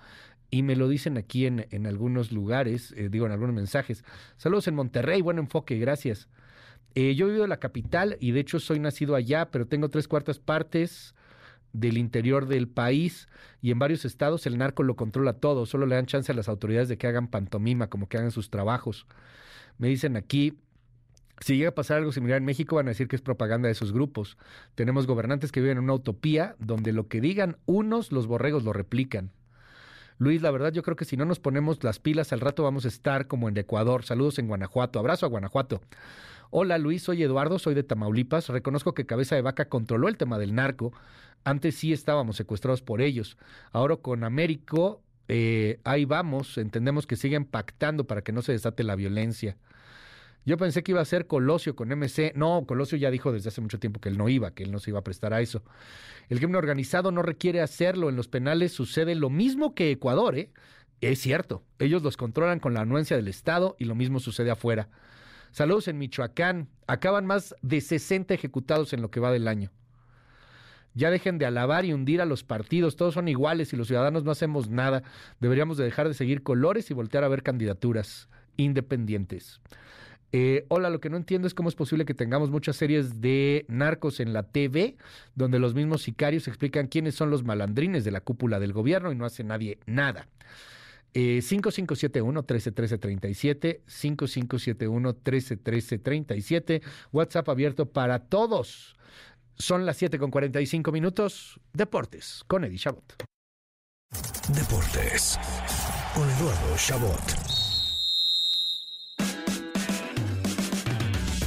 Y 0.49 0.63
me 0.63 0.75
lo 0.75 0.87
dicen 0.87 1.17
aquí 1.17 1.45
en, 1.45 1.67
en 1.71 1.87
algunos 1.87 2.31
lugares, 2.31 2.93
eh, 2.95 3.09
digo 3.09 3.25
en 3.25 3.31
algunos 3.31 3.55
mensajes. 3.55 4.03
Saludos 4.37 4.67
en 4.67 4.75
Monterrey, 4.75 5.21
buen 5.21 5.39
enfoque, 5.39 5.77
gracias. 5.77 6.29
Eh, 6.95 7.15
yo 7.15 7.25
he 7.25 7.29
vivido 7.29 7.43
en 7.43 7.49
la 7.49 7.59
capital 7.59 8.17
y 8.19 8.31
de 8.31 8.39
hecho 8.39 8.59
soy 8.59 8.79
nacido 8.79 9.15
allá, 9.15 9.51
pero 9.51 9.67
tengo 9.67 9.89
tres 9.89 10.07
cuartas 10.07 10.39
partes 10.39 11.13
del 11.73 11.97
interior 11.97 12.47
del 12.47 12.67
país 12.67 13.27
y 13.61 13.71
en 13.71 13.79
varios 13.79 14.03
estados 14.05 14.47
el 14.47 14.57
narco 14.57 14.83
lo 14.83 14.95
controla 14.95 15.33
todo. 15.33 15.65
Solo 15.65 15.85
le 15.85 15.95
dan 15.95 16.05
chance 16.07 16.31
a 16.31 16.35
las 16.35 16.49
autoridades 16.49 16.89
de 16.89 16.97
que 16.97 17.07
hagan 17.07 17.27
pantomima, 17.27 17.87
como 17.87 18.07
que 18.07 18.17
hagan 18.17 18.31
sus 18.31 18.49
trabajos. 18.49 19.05
Me 19.77 19.89
dicen 19.89 20.17
aquí, 20.17 20.57
si 21.39 21.57
llega 21.57 21.69
a 21.69 21.75
pasar 21.75 21.97
algo 21.97 22.11
similar 22.11 22.37
en 22.37 22.45
México, 22.45 22.77
van 22.77 22.87
a 22.87 22.91
decir 22.91 23.07
que 23.07 23.15
es 23.15 23.21
propaganda 23.21 23.67
de 23.67 23.73
esos 23.73 23.93
grupos. 23.93 24.37
Tenemos 24.75 25.05
gobernantes 25.05 25.51
que 25.51 25.61
viven 25.61 25.77
en 25.77 25.83
una 25.83 25.93
utopía 25.93 26.55
donde 26.59 26.93
lo 26.93 27.07
que 27.07 27.21
digan 27.21 27.57
unos, 27.65 28.11
los 28.11 28.27
borregos 28.27 28.63
lo 28.63 28.73
replican. 28.73 29.31
Luis, 30.19 30.41
la 30.41 30.49
verdad 30.49 30.73
yo 30.73 30.81
creo 30.81 30.95
que 30.95 31.05
si 31.05 31.15
no 31.15 31.25
nos 31.25 31.39
ponemos 31.39 31.83
las 31.83 31.99
pilas 31.99 32.33
al 32.33 32.39
rato 32.39 32.63
vamos 32.63 32.85
a 32.85 32.87
estar 32.87 33.27
como 33.27 33.49
en 33.49 33.57
Ecuador. 33.57 34.03
Saludos 34.03 34.39
en 34.39 34.47
Guanajuato. 34.47 34.97
Abrazo 34.97 35.27
a 35.27 35.29
Guanajuato. 35.29 35.81
Hola 36.49 36.79
Luis, 36.79 37.03
soy 37.03 37.21
Eduardo, 37.21 37.59
soy 37.59 37.75
de 37.75 37.83
Tamaulipas. 37.83 38.49
Reconozco 38.49 38.95
que 38.95 39.05
Cabeza 39.05 39.35
de 39.35 39.43
Vaca 39.43 39.69
controló 39.69 40.07
el 40.07 40.17
tema 40.17 40.39
del 40.39 40.55
narco. 40.55 40.91
Antes 41.43 41.75
sí 41.75 41.93
estábamos 41.93 42.35
secuestrados 42.35 42.81
por 42.81 42.99
ellos. 42.99 43.37
Ahora 43.71 43.97
con 43.97 44.23
Américo, 44.23 45.01
eh, 45.27 45.79
ahí 45.83 46.05
vamos. 46.05 46.57
Entendemos 46.57 47.05
que 47.05 47.15
siguen 47.15 47.45
pactando 47.45 48.05
para 48.05 48.23
que 48.23 48.31
no 48.31 48.41
se 48.41 48.53
desate 48.53 48.83
la 48.83 48.95
violencia. 48.95 49.55
Yo 50.47 50.55
pensé 50.55 50.81
que 50.81 50.93
iba 50.93 51.01
a 51.01 51.05
ser 51.05 51.27
Colosio 51.27 51.75
con 51.75 51.89
MC. 51.89 52.31
No, 52.33 52.63
Colosio 52.65 52.97
ya 52.97 53.11
dijo 53.11 53.33
desde 53.33 53.49
hace 53.49 53.59
mucho 53.59 53.79
tiempo 53.79 53.99
que 53.99 54.07
él 54.07 54.17
no 54.17 54.29
iba, 54.29 54.51
que 54.51 54.63
él 54.63 54.71
no 54.71 54.79
se 54.79 54.91
iba 54.91 54.99
a 54.99 55.03
prestar 55.03 55.33
a 55.33 55.41
eso. 55.41 55.61
El 56.29 56.37
crimen 56.37 56.55
organizado 56.55 57.11
no 57.11 57.21
requiere 57.21 57.59
hacerlo. 57.59 58.07
En 58.07 58.15
los 58.15 58.29
penales 58.29 58.71
sucede 58.71 59.13
lo 59.15 59.29
mismo 59.29 59.75
que 59.75 59.91
Ecuador, 59.91 60.37
¿eh? 60.37 60.49
Es 61.01 61.19
cierto. 61.19 61.63
Ellos 61.79 62.01
los 62.01 62.15
controlan 62.15 62.61
con 62.61 62.73
la 62.73 62.79
anuencia 62.79 63.17
del 63.17 63.27
Estado 63.27 63.75
y 63.77 63.83
lo 63.83 63.93
mismo 63.93 64.21
sucede 64.21 64.49
afuera. 64.49 64.87
Saludos 65.51 65.89
en 65.89 65.97
Michoacán. 65.97 66.69
Acaban 66.87 67.25
más 67.25 67.53
de 67.61 67.81
60 67.81 68.33
ejecutados 68.33 68.93
en 68.93 69.01
lo 69.01 69.11
que 69.11 69.19
va 69.19 69.33
del 69.33 69.49
año. 69.49 69.73
Ya 70.93 71.11
dejen 71.11 71.39
de 71.39 71.45
alabar 71.45 71.83
y 71.83 71.91
hundir 71.91 72.21
a 72.21 72.25
los 72.25 72.45
partidos. 72.45 72.95
Todos 72.95 73.15
son 73.15 73.27
iguales 73.27 73.73
y 73.73 73.75
los 73.75 73.87
ciudadanos 73.87 74.23
no 74.23 74.31
hacemos 74.31 74.69
nada. 74.69 75.03
Deberíamos 75.41 75.75
de 75.75 75.83
dejar 75.83 76.07
de 76.07 76.13
seguir 76.13 76.41
colores 76.41 76.89
y 76.89 76.93
voltear 76.93 77.25
a 77.25 77.27
ver 77.27 77.43
candidaturas 77.43 78.29
independientes. 78.55 79.59
Eh, 80.31 80.65
hola, 80.67 80.89
lo 80.89 80.99
que 80.99 81.09
no 81.09 81.17
entiendo 81.17 81.47
es 81.47 81.53
cómo 81.53 81.69
es 81.69 81.75
posible 81.75 82.05
que 82.05 82.13
tengamos 82.13 82.49
muchas 82.49 82.75
series 82.75 83.21
de 83.21 83.65
narcos 83.69 84.19
en 84.19 84.33
la 84.33 84.43
TV, 84.43 84.97
donde 85.35 85.59
los 85.59 85.73
mismos 85.73 86.01
sicarios 86.01 86.47
explican 86.47 86.87
quiénes 86.87 87.15
son 87.15 87.29
los 87.29 87.43
malandrines 87.43 88.03
de 88.03 88.11
la 88.11 88.21
cúpula 88.21 88.59
del 88.59 88.73
gobierno 88.73 89.11
y 89.11 89.15
no 89.15 89.25
hace 89.25 89.43
nadie 89.43 89.79
nada. 89.85 90.27
Eh, 91.13 91.39
5571-131337, 91.41 93.81
5571-131337, 93.87 96.81
WhatsApp 97.11 97.49
abierto 97.49 97.89
para 97.89 98.19
todos. 98.19 98.97
Son 99.57 99.85
las 99.85 99.97
7 99.97 100.19
con 100.19 100.29
45 100.29 100.91
minutos. 100.91 101.59
Deportes 101.73 102.43
con 102.47 102.65
Eddie 102.65 102.77
Chabot. 102.77 103.15
Deportes 104.53 105.39
con 106.13 106.29
Eduardo 106.29 106.77
Chabot. 106.77 107.46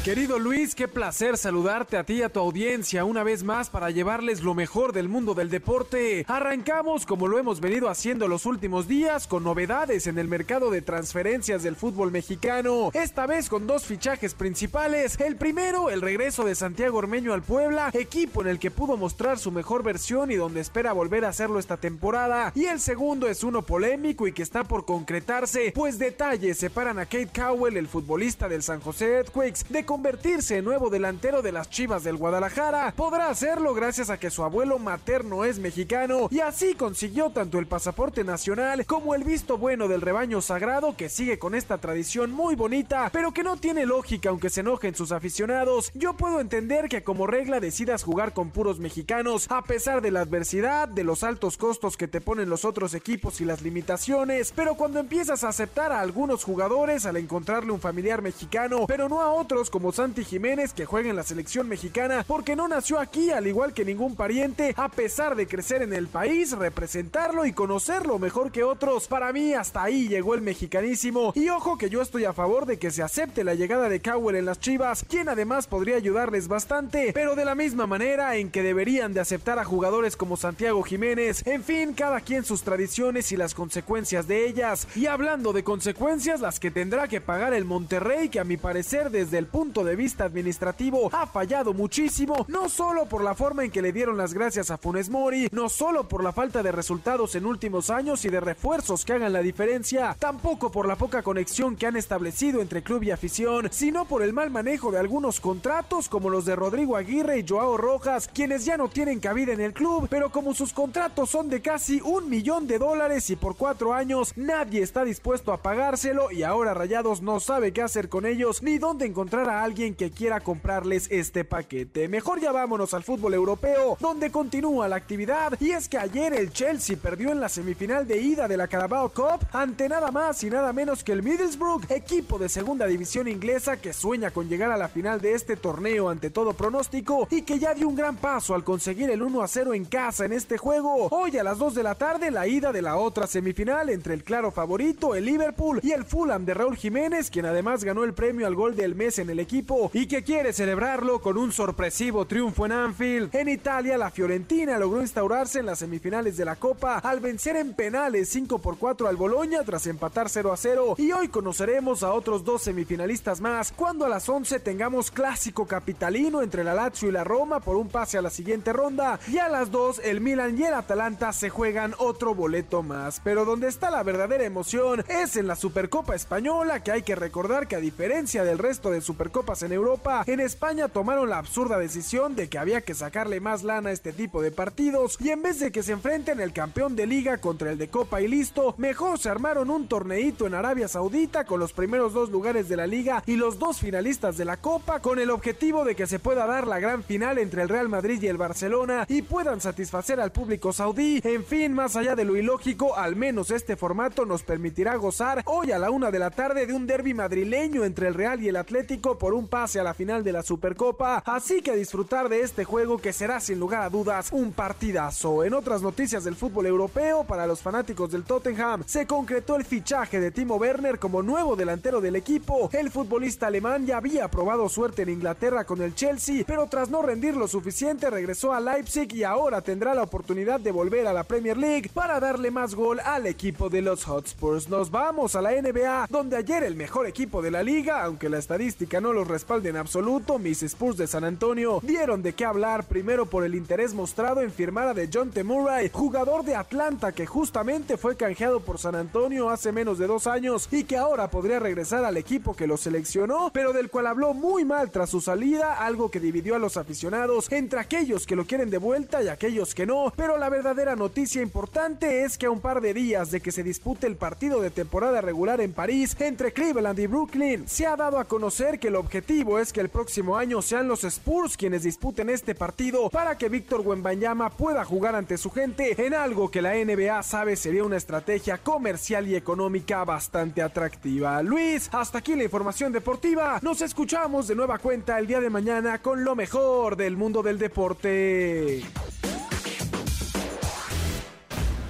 Querido 0.05 0.39
Luis, 0.39 0.75
qué 0.75 0.89
placer 0.89 1.37
saludarte 1.37 1.99
a 1.99 2.05
ti 2.05 2.15
y 2.15 2.23
a 2.23 2.31
tu 2.31 2.41
audiencia 2.41 3.05
una 3.05 3.23
vez 3.23 3.45
más 3.45 3.69
para 3.69 3.91
llevarles 3.91 4.43
lo 4.43 4.55
mejor 4.55 4.95
del 4.95 5.11
mundo 5.11 5.35
del 5.35 5.51
deporte. 5.51 6.25
Arrancamos 6.27 7.05
como 7.05 7.29
lo 7.29 7.39
hemos 7.39 7.61
venido 7.61 7.91
haciendo 7.91 8.27
los 8.27 8.47
últimos 8.47 8.89
días 8.89 9.27
con 9.27 9.45
novedades 9.45 10.07
en 10.07 10.19
el 10.19 10.27
mercado 10.27 10.71
de 10.71 10.81
transferencias 10.81 11.63
del 11.63 11.77
fútbol 11.77 12.13
mexicano. 12.13 12.91
Esta 12.95 13.27
vez 13.27 13.51
con 13.51 13.67
dos 13.67 13.85
fichajes 13.85 14.33
principales. 14.33 15.21
El 15.21 15.37
primero, 15.37 15.91
el 15.91 16.01
regreso 16.01 16.45
de 16.45 16.55
Santiago 16.55 16.97
Ormeño 16.97 17.35
al 17.35 17.43
Puebla, 17.43 17.91
equipo 17.93 18.41
en 18.41 18.49
el 18.49 18.59
que 18.59 18.71
pudo 18.71 18.97
mostrar 18.97 19.39
su 19.39 19.53
mejor 19.53 19.83
versión 19.83 20.31
y 20.31 20.37
donde 20.37 20.61
espera 20.61 20.95
volver 20.95 21.27
a 21.27 21.29
hacerlo 21.29 21.59
esta 21.59 21.77
temporada. 21.77 22.53
Y 22.55 22.65
el 22.65 22.81
segundo 22.81 23.29
es 23.29 23.45
uno 23.45 23.67
polémico 23.67 24.27
y 24.27 24.33
que 24.33 24.43
está 24.43 24.65
por 24.65 24.87
concretarse, 24.87 25.73
pues 25.75 25.99
detalles 25.99 26.57
separan 26.57 26.99
a 26.99 27.05
Kate 27.05 27.29
Cowell, 27.35 27.77
el 27.77 27.87
futbolista 27.87 28.49
del 28.49 28.63
San 28.63 28.81
José 28.81 29.17
Earthquakes, 29.17 29.65
de 29.69 29.90
convertirse 29.91 30.59
en 30.59 30.65
nuevo 30.65 30.89
delantero 30.89 31.43
de 31.43 31.51
las 31.51 31.69
Chivas 31.69 32.05
del 32.05 32.17
Guadalajara. 32.17 32.95
Podrá 32.95 33.29
hacerlo 33.29 33.75
gracias 33.75 34.09
a 34.09 34.21
que 34.21 34.31
su 34.31 34.45
abuelo 34.45 34.79
materno 34.79 35.45
es 35.45 35.59
mexicano 35.59 36.29
y 36.31 36.39
así 36.39 36.77
consiguió 36.77 37.31
tanto 37.31 37.59
el 37.59 37.67
pasaporte 37.67 38.23
nacional 38.23 38.87
como 38.87 39.17
el 39.17 39.25
visto 39.25 39.59
bueno 39.59 39.89
del 39.89 40.01
rebaño 40.01 40.43
sagrado 40.43 40.97
que 40.97 41.09
sigue 41.09 41.41
con 41.41 41.57
esta 41.57 41.79
tradición 41.79 42.31
muy 42.31 42.55
bonita, 42.55 43.11
pero 43.13 43.33
que 43.33 43.43
no 43.43 43.57
tiene 43.57 43.85
lógica 43.85 44.29
aunque 44.29 44.49
se 44.49 44.61
enojen 44.61 44.95
sus 44.95 45.11
aficionados. 45.11 45.91
Yo 45.93 46.13
puedo 46.13 46.39
entender 46.39 46.89
que 46.89 47.03
como 47.03 47.27
regla 47.27 47.59
decidas 47.59 48.05
jugar 48.05 48.33
con 48.33 48.51
puros 48.51 48.79
mexicanos 48.79 49.49
a 49.51 49.63
pesar 49.63 50.03
de 50.03 50.13
la 50.13 50.21
adversidad, 50.21 50.87
de 50.87 51.03
los 51.03 51.25
altos 51.25 51.57
costos 51.57 51.97
que 51.97 52.07
te 52.07 52.21
ponen 52.21 52.49
los 52.49 52.65
otros 52.65 52.95
equipos 52.95 53.41
y 53.41 53.45
las 53.45 53.63
limitaciones, 53.63 54.53
pero 54.55 54.77
cuando 54.77 55.01
empiezas 55.01 55.43
a 55.43 55.49
aceptar 55.49 55.91
a 55.91 55.99
algunos 55.99 56.45
jugadores 56.45 57.07
al 57.07 57.17
encontrarle 57.17 57.73
un 57.73 57.81
familiar 57.81 58.23
mexicano, 58.23 58.87
pero 58.87 59.09
no 59.09 59.21
a 59.21 59.33
otros 59.33 59.69
como 59.81 59.93
Santi 59.93 60.27
Jiménez 60.27 60.75
que 60.75 60.85
juega 60.85 61.09
en 61.09 61.17
la 61.17 61.23
selección 61.23 61.67
mexicana 61.67 62.23
porque 62.29 62.55
no 62.55 62.69
nació 62.69 63.01
aquí 63.01 63.31
al 63.31 63.47
igual 63.47 63.73
que 63.73 63.83
ningún 63.83 64.15
pariente 64.15 64.75
a 64.77 64.91
pesar 64.91 65.37
de 65.37 65.47
crecer 65.47 65.81
en 65.81 65.95
el 65.95 66.07
país, 66.07 66.53
representarlo 66.53 67.47
y 67.47 67.55
conocerlo 67.55 68.19
mejor 68.19 68.53
que 68.53 68.63
otros. 68.63 69.09
Para 69.09 69.33
mí 69.33 69.55
hasta 69.55 69.83
ahí 69.83 70.07
llegó 70.07 70.35
el 70.35 70.43
mexicanísimo 70.43 71.33
y 71.35 71.49
ojo 71.49 71.79
que 71.79 71.89
yo 71.89 72.03
estoy 72.03 72.27
a 72.27 72.35
favor 72.35 72.67
de 72.67 72.79
que 72.79 72.91
se 72.91 73.03
acepte 73.03 73.43
la 73.43 73.55
llegada 73.55 73.89
de 73.89 74.03
Cowell 74.03 74.37
en 74.37 74.45
las 74.45 74.61
Chivas, 74.61 75.03
quien 75.09 75.31
además 75.31 75.67
podría 75.67 75.97
ayudarles 75.97 76.47
bastante, 76.47 77.15
pero 77.15 77.35
de 77.35 77.47
la 77.47 77.55
misma 77.55 77.87
manera 77.87 78.37
en 78.37 78.51
que 78.51 78.63
deberían 78.63 79.15
de 79.15 79.21
aceptar 79.21 79.59
a 79.59 79.65
jugadores 79.65 80.15
como 80.15 80.37
Santiago 80.37 80.83
Jiménez. 80.83 81.43
En 81.47 81.65
fin, 81.65 81.95
cada 81.95 82.21
quien 82.21 82.45
sus 82.45 82.65
tradiciones 82.65 83.33
y 83.33 83.39
las 83.39 83.55
consecuencias 83.55 84.29
de 84.29 84.47
ellas. 84.47 84.87
Y 84.95 85.07
hablando 85.07 85.55
de 85.55 85.65
consecuencias, 85.65 86.43
las 86.43 86.61
que 86.61 86.71
tendrá 86.71 87.09
que 87.09 87.23
pagar 87.23 87.55
el 87.55 87.65
Monterrey, 87.65 88.29
que 88.29 88.41
a 88.41 88.45
mi 88.45 88.59
parecer 88.59 89.11
desde 89.11 89.39
el 89.39 89.47
punto 89.47 89.70
de 89.71 89.95
vista 89.95 90.25
administrativo 90.25 91.09
ha 91.13 91.27
fallado 91.27 91.73
muchísimo, 91.73 92.45
no 92.49 92.69
solo 92.69 93.07
por 93.07 93.23
la 93.23 93.35
forma 93.35 93.65
en 93.65 93.71
que 93.71 93.83
le 93.83 93.93
dieron 93.93 94.17
las 94.17 94.35
gracias 94.35 94.71
a 94.73 94.79
Funes 94.79 95.09
Mori, 95.09 95.49
no 95.53 95.69
solo 95.69 96.09
por 96.09 96.25
la 96.25 96.33
falta 96.33 96.63
de 96.63 96.73
resultados 96.73 97.37
en 97.37 97.47
últimos 97.47 97.89
años 97.89 98.25
y 98.25 98.29
de 98.29 98.41
refuerzos 98.41 99.05
que 99.05 99.13
hagan 99.13 99.33
la 99.33 99.43
diferencia, 99.43 100.17
tampoco 100.19 100.73
por 100.73 100.89
la 100.89 100.97
poca 100.97 101.23
conexión 101.23 101.77
que 101.77 101.87
han 101.87 101.97
establecido 101.97 102.61
entre 102.61 102.83
club 102.83 103.05
y 103.05 103.13
afición, 103.13 103.69
sino 103.71 104.05
por 104.07 104.23
el 104.23 104.33
mal 104.33 104.51
manejo 104.51 104.91
de 104.91 104.99
algunos 104.99 105.39
contratos 105.41 106.09
como 106.09 106.29
los 106.29 106.45
de 106.45 106.57
Rodrigo 106.57 106.97
Aguirre 106.97 107.39
y 107.39 107.47
Joao 107.47 107.77
Rojas, 107.77 108.29
quienes 108.35 108.65
ya 108.65 108.77
no 108.77 108.89
tienen 108.89 109.21
cabida 109.21 109.53
en 109.53 109.61
el 109.61 109.73
club, 109.73 110.09
pero 110.11 110.31
como 110.31 110.53
sus 110.53 110.73
contratos 110.73 111.31
son 111.31 111.49
de 111.49 111.63
casi 111.63 112.01
un 112.01 112.29
millón 112.29 112.67
de 112.67 112.79
dólares 112.79 113.31
y 113.31 113.37
por 113.37 113.57
cuatro 113.57 113.95
años 113.95 114.33
nadie 114.37 114.83
está 114.83 115.05
dispuesto 115.05 115.53
a 115.53 115.63
pagárselo 115.63 116.31
y 116.33 116.43
ahora 116.43 116.75
Rayados 116.75 117.23
no 117.23 117.39
sabe 117.41 117.73
qué 117.73 117.83
hacer 117.83 118.09
con 118.09 118.27
ellos 118.27 118.63
ni 118.63 118.79
dónde 118.79 119.07
encontrar 119.07 119.49
a 119.49 119.60
alguien 119.63 119.95
que 119.95 120.11
quiera 120.11 120.41
comprarles 120.41 121.07
este 121.11 121.45
paquete. 121.45 122.09
Mejor 122.09 122.41
ya 122.41 122.53
vámonos 122.53 122.95
al 122.95 123.03
fútbol 123.03 123.35
europeo, 123.35 123.97
donde 124.01 124.31
continúa 124.31 124.89
la 124.89 124.97
actividad. 124.97 125.59
Y 125.61 125.73
es 125.73 125.89
que 125.89 125.99
ayer 125.99 126.33
el 126.33 126.53
Chelsea 126.53 126.97
perdió 126.97 127.31
en 127.31 127.41
la 127.41 127.49
semifinal 127.49 128.07
de 128.07 128.21
ida 128.21 128.49
de 128.49 128.57
la 128.57 128.69
Carabao 128.69 129.11
Cup 129.11 129.47
ante 129.53 129.89
nada 129.89 130.11
más 130.11 130.43
y 130.45 130.51
nada 130.51 130.73
menos 130.73 131.05
que 131.05 131.13
el 131.13 131.23
Middlesbrough, 131.23 131.91
equipo 131.91 132.39
de 132.39 132.49
segunda 132.49 132.87
división 132.87 133.29
inglesa 133.29 133.77
que 133.77 133.93
sueña 133.93 134.31
con 134.31 134.49
llegar 134.49 134.71
a 134.71 134.77
la 134.77 134.89
final 134.89 135.21
de 135.21 135.35
este 135.35 135.57
torneo 135.57 136.09
ante 136.09 136.31
todo 136.31 136.55
pronóstico 136.55 137.29
y 137.31 137.43
que 137.43 137.59
ya 137.59 137.75
dio 137.75 137.89
un 137.89 137.97
gran 137.97 138.17
paso 138.17 138.55
al 138.55 138.65
conseguir 138.65 139.11
el 139.11 139.23
1 139.23 139.43
a 139.43 139.49
0 139.49 139.75
en 139.75 139.85
casa 139.85 140.25
en 140.25 140.33
este 140.33 140.57
juego. 140.57 141.09
Hoy 141.11 141.37
a 141.37 141.45
las 141.45 141.59
2 141.59 141.75
de 141.75 141.83
la 141.83 141.95
tarde 141.95 142.31
la 142.31 142.47
ida 142.47 142.73
de 142.73 142.83
la 142.83 142.97
otra 142.97 143.27
semifinal 143.27 143.91
entre 143.91 144.15
el 144.15 144.25
claro 144.25 144.51
favorito, 144.51 145.15
el 145.15 145.27
Liverpool 145.27 145.81
y 145.83 145.93
el 145.93 146.05
Fulham 146.05 146.45
de 146.45 146.55
Raúl 146.55 146.77
Jiménez, 146.77 147.31
quien 147.31 147.47
además 147.47 147.85
ganó 147.85 148.05
el 148.05 148.15
premio 148.15 148.47
al 148.47 148.55
gol 148.55 148.75
del 148.75 148.95
mes 148.95 149.19
en 149.19 149.29
el 149.29 149.39
equipo 149.39 149.50
y 149.53 150.07
que 150.07 150.23
quiere 150.23 150.53
celebrarlo 150.53 151.21
con 151.21 151.37
un 151.37 151.51
sorpresivo 151.51 152.25
triunfo 152.25 152.67
en 152.67 152.73
Anfield. 152.73 153.35
En 153.35 153.49
Italia, 153.49 153.99
la 153.99 154.13
Fiorentina 154.13 154.79
logró 154.79 155.01
instaurarse 155.01 155.59
en 155.59 155.67
las 155.67 155.81
semifinales 155.81 156.37
de 156.37 156.45
la 156.45 156.55
Copa 156.55 156.99
al 156.99 157.19
vencer 157.19 157.57
en 157.57 157.75
penales 157.75 158.29
5 158.29 158.61
por 158.61 158.79
4 158.79 159.09
al 159.09 159.17
Boloña 159.17 159.65
tras 159.65 159.89
empatar 159.89 160.29
0 160.29 160.53
a 160.53 160.57
0 160.57 160.95
y 160.99 161.11
hoy 161.11 161.27
conoceremos 161.29 162.05
a 162.05 162.13
otros 162.13 162.45
dos 162.45 162.63
semifinalistas 162.63 163.41
más 163.41 163.73
cuando 163.73 164.05
a 164.05 164.09
las 164.09 164.29
11 164.29 164.61
tengamos 164.61 165.11
clásico 165.11 165.67
capitalino 165.67 166.43
entre 166.43 166.63
la 166.63 166.75
Lazio 166.75 167.09
y 167.09 167.13
la 167.13 167.25
Roma 167.25 167.59
por 167.59 167.75
un 167.75 167.89
pase 167.89 168.19
a 168.19 168.23
la 168.23 168.31
siguiente 168.31 168.73
ronda 168.73 169.19
y 169.27 169.39
a 169.39 169.49
las 169.49 169.73
2 169.73 170.03
el 170.05 170.21
Milan 170.21 170.57
y 170.57 170.63
el 170.63 170.75
Atalanta 170.75 171.33
se 171.33 171.51
juegan 171.51 171.97
otro 171.99 172.37
boleto 172.37 172.85
más. 172.85 173.21
Pero 173.25 173.45
donde 173.45 173.67
está 173.67 173.91
la 173.91 174.05
verdadera 174.05 174.45
emoción 174.45 175.05
es 175.09 175.35
en 175.35 175.49
la 175.49 175.57
Supercopa 175.57 176.15
Española 176.15 176.85
que 176.85 176.93
hay 176.93 177.03
que 177.03 177.17
recordar 177.17 177.67
que 177.67 177.75
a 177.75 177.81
diferencia 177.81 178.45
del 178.45 178.59
resto 178.59 178.91
de 178.93 179.01
Supercopa 179.01 179.40
en 179.41 179.73
Europa, 179.73 180.23
en 180.27 180.39
España 180.39 180.89
tomaron 180.89 181.31
la 181.31 181.39
absurda 181.39 181.79
decisión 181.79 182.37
de 182.37 182.49
que 182.49 182.59
había 182.59 182.83
que 182.83 182.95
sacarle 182.95 183.41
más 183.41 183.63
lana 183.63 183.89
a 183.89 183.93
este 183.93 184.13
tipo 184.13 184.43
de 184.43 184.51
partidos 184.51 185.17
y 185.19 185.31
en 185.31 185.43
vez 185.43 185.59
de 185.59 185.73
que 185.73 185.83
se 185.83 185.93
enfrenten 185.93 186.41
el 186.41 186.53
campeón 186.53 186.95
de 186.95 187.07
liga 187.07 187.39
contra 187.39 187.73
el 187.73 187.79
de 187.79 187.89
copa 187.89 188.21
y 188.21 188.29
listo, 188.29 188.75
mejor 188.77 189.19
se 189.19 189.31
armaron 189.31 189.71
un 189.71 189.89
torneito 189.89 190.47
en 190.47 190.55
Arabia 190.55 190.89
Saudita 190.89 191.47
con 191.47 191.59
los 191.59 191.73
primeros 191.73 192.13
dos 192.13 192.31
lugares 192.31 192.69
de 192.69 192.77
la 192.77 192.87
liga 192.87 193.25
y 193.27 193.37
los 193.37 193.59
dos 193.59 193.79
finalistas 193.79 194.37
de 194.37 194.45
la 194.45 194.59
copa 194.59 195.01
con 195.01 195.19
el 195.19 195.31
objetivo 195.31 195.85
de 195.85 195.97
que 195.97 196.07
se 196.07 196.19
pueda 196.19 196.47
dar 196.47 196.67
la 196.67 196.79
gran 196.79 197.03
final 197.03 197.39
entre 197.39 197.63
el 197.63 197.69
Real 197.69 197.89
Madrid 197.89 198.23
y 198.23 198.29
el 198.29 198.37
Barcelona 198.37 199.07
y 199.09 199.23
puedan 199.23 199.61
satisfacer 199.61 200.21
al 200.21 200.33
público 200.33 200.73
saudí. 200.73 201.21
En 201.25 201.45
fin, 201.45 201.73
más 201.73 201.97
allá 201.97 202.15
de 202.15 202.25
lo 202.25 202.37
ilógico, 202.37 202.95
al 202.95 203.17
menos 203.17 203.51
este 203.51 203.77
formato 203.77 204.27
nos 204.27 204.43
permitirá 204.43 204.95
gozar 204.97 205.43
hoy 205.47 205.73
a 205.73 205.79
la 205.79 205.91
una 205.91 206.11
de 206.11 206.19
la 206.19 206.31
tarde 206.31 206.67
de 206.67 206.75
un 206.75 206.87
derby 206.87 207.15
madrileño 207.15 207.85
entre 207.85 208.07
el 208.07 208.15
Real 208.15 208.43
y 208.43 208.49
el 208.49 208.57
Atlético 208.57 209.19
por 209.19 209.30
un 209.35 209.49
pase 209.49 209.81
a 209.81 209.85
la 209.85 209.95
final 209.95 210.25
de 210.25 210.33
la 210.33 210.43
Supercopa, 210.43 211.23
así 211.27 211.63
que 211.63 211.77
disfrutar 211.77 212.29
de 212.29 212.41
este 212.41 212.65
juego 212.65 212.99
que 212.99 213.13
será 213.13 213.41
sin 213.41 213.59
lugar 213.59 213.83
a 213.83 213.91
dudas 213.91 214.29
un 214.33 214.53
partidazo. 214.53 215.45
En 215.45 215.55
otras 215.55 215.83
noticias 215.83 216.25
del 216.25 216.37
fútbol 216.37 216.67
europeo, 216.67 217.25
para 217.25 217.47
los 217.47 217.61
fanáticos 217.61 218.11
del 218.11 218.25
Tottenham, 218.25 218.83
se 218.87 219.07
concretó 219.07 219.57
el 219.57 219.65
fichaje 219.65 220.21
de 220.21 220.31
Timo 220.31 220.57
Werner 220.57 220.99
como 220.99 221.23
nuevo 221.23 221.57
delantero 221.57 222.01
del 222.01 222.17
equipo. 222.17 222.71
El 222.73 222.91
futbolista 222.91 223.47
alemán 223.47 223.87
ya 223.87 223.99
había 223.99 224.29
probado 224.29 224.69
suerte 224.69 225.03
en 225.03 225.11
Inglaterra 225.11 225.65
con 225.65 225.83
el 225.83 225.95
Chelsea, 225.95 226.45
pero 226.47 226.67
tras 226.67 226.91
no 226.91 227.03
rendir 227.03 227.37
lo 227.37 227.49
suficiente 227.49 228.11
regresó 228.11 228.53
a 228.53 228.61
Leipzig 228.61 229.15
y 229.15 229.25
ahora 229.25 229.61
tendrá 229.61 229.95
la 229.95 230.03
oportunidad 230.03 230.61
de 230.61 230.73
volver 230.73 231.07
a 231.07 231.13
la 231.13 231.25
Premier 231.25 231.57
League 231.57 231.91
para 231.93 232.21
darle 232.21 232.51
más 232.51 232.75
gol 232.75 233.01
al 233.01 233.27
equipo 233.27 233.69
de 233.69 233.83
los 233.83 234.05
Hotspurs. 234.05 234.69
Nos 234.69 234.91
vamos 234.91 235.35
a 235.35 235.43
la 235.43 235.53
NBA, 235.53 236.07
donde 236.09 236.37
ayer 236.37 236.63
el 236.63 236.77
mejor 236.77 237.07
equipo 237.07 237.43
de 237.43 237.51
la 237.51 237.63
liga, 237.63 238.03
aunque 238.05 238.29
la 238.29 238.39
estadística 238.39 239.01
no 239.01 239.13
lo 239.13 239.20
respalde 239.25 239.71
en 239.71 239.77
absoluto, 239.77 240.39
mis 240.39 240.63
Spurs 240.63 240.97
de 240.97 241.07
San 241.07 241.25
Antonio 241.25 241.81
dieron 241.83 242.23
de 242.23 242.35
qué 242.35 242.45
hablar 242.45 242.85
primero 242.85 243.27
por 243.27 243.45
el 243.45 243.55
interés 243.55 243.95
mostrado 243.95 244.41
en 244.41 244.53
firmar 244.53 244.89
a 244.89 244.95
John. 245.13 245.31
Murray, 245.45 245.91
jugador 245.93 246.45
de 246.45 246.55
Atlanta 246.55 247.13
que 247.13 247.27
justamente 247.27 247.97
fue 247.97 248.17
canjeado 248.17 248.61
por 248.61 248.79
San 248.79 248.95
Antonio 248.95 249.49
hace 249.51 249.73
menos 249.73 249.99
de 249.99 250.07
dos 250.07 250.27
años 250.27 250.69
y 250.71 250.85
que 250.85 250.97
ahora 250.97 251.31
podría 251.31 251.59
regresar 251.59 252.05
al 252.05 252.17
equipo 252.17 252.55
que 252.55 252.67
lo 252.67 252.77
seleccionó, 252.77 253.51
pero 253.53 253.73
del 253.73 253.91
cual 253.91 254.07
habló 254.07 254.35
muy 254.35 254.65
mal 254.65 254.91
tras 254.91 255.11
su 255.11 255.21
salida, 255.21 255.75
algo 255.75 256.11
que 256.11 256.21
dividió 256.21 256.57
a 256.57 256.59
los 256.59 256.77
aficionados 256.77 257.51
entre 257.51 257.81
aquellos 257.81 258.27
que 258.27 258.37
lo 258.37 258.47
quieren 258.47 258.71
de 258.71 258.79
vuelta 258.79 259.23
y 259.23 259.29
aquellos 259.29 259.75
que 259.75 259.87
no, 259.87 260.13
pero 260.17 260.37
la 260.37 260.49
verdadera 260.49 260.97
noticia 260.97 261.43
importante 261.43 262.25
es 262.25 262.37
que 262.37 262.47
a 262.47 262.51
un 262.51 262.61
par 262.61 262.81
de 262.81 262.95
días 262.95 263.31
de 263.31 263.41
que 263.41 263.53
se 263.53 263.63
dispute 263.63 264.07
el 264.07 264.17
partido 264.17 264.61
de 264.61 264.71
temporada 264.71 265.21
regular 265.21 265.61
en 265.61 265.73
París 265.73 266.17
entre 266.19 266.53
Cleveland 266.53 266.99
y 266.99 267.07
Brooklyn, 267.07 267.69
se 267.69 267.87
ha 267.87 267.97
dado 267.97 268.19
a 268.19 268.25
conocer 268.25 268.79
que 268.79 268.89
el 268.89 268.97
objetivo 269.01 269.59
es 269.59 269.73
que 269.73 269.81
el 269.81 269.89
próximo 269.89 270.37
año 270.37 270.63
sean 270.63 270.87
los 270.87 271.05
Spurs 271.05 271.57
quienes 271.57 271.83
disputen 271.83 272.31
este 272.31 272.55
partido 272.55 273.11
para 273.11 273.37
que 273.37 273.49
Víctor 273.49 273.81
Wembanyama 273.81 274.51
pueda 274.51 274.85
jugar 274.85 275.15
ante 275.15 275.37
su 275.37 275.51
gente 275.51 276.07
en 276.07 276.15
algo 276.15 276.51
que 276.51 276.63
la 276.63 276.75
NBA 276.75 277.23
sabe 277.23 277.57
sería 277.57 277.85
una 277.85 277.97
estrategia 277.97 278.59
comercial 278.59 279.27
y 279.27 279.35
económica 279.35 280.05
bastante 280.05 280.63
atractiva. 280.63 281.43
Luis, 281.43 281.89
hasta 281.93 282.19
aquí 282.19 282.37
la 282.37 282.45
información 282.45 282.93
deportiva. 282.93 283.59
Nos 283.63 283.83
escuchamos 283.83 284.47
de 284.47 284.55
nueva 284.55 284.79
cuenta 284.79 285.19
el 285.19 285.27
día 285.27 285.41
de 285.41 285.51
mañana 285.51 286.01
con 286.01 286.23
lo 286.25 286.37
mejor 286.37 286.97
del 286.97 287.17
mundo 287.17 287.43
del 287.43 287.59
deporte. 287.59 288.83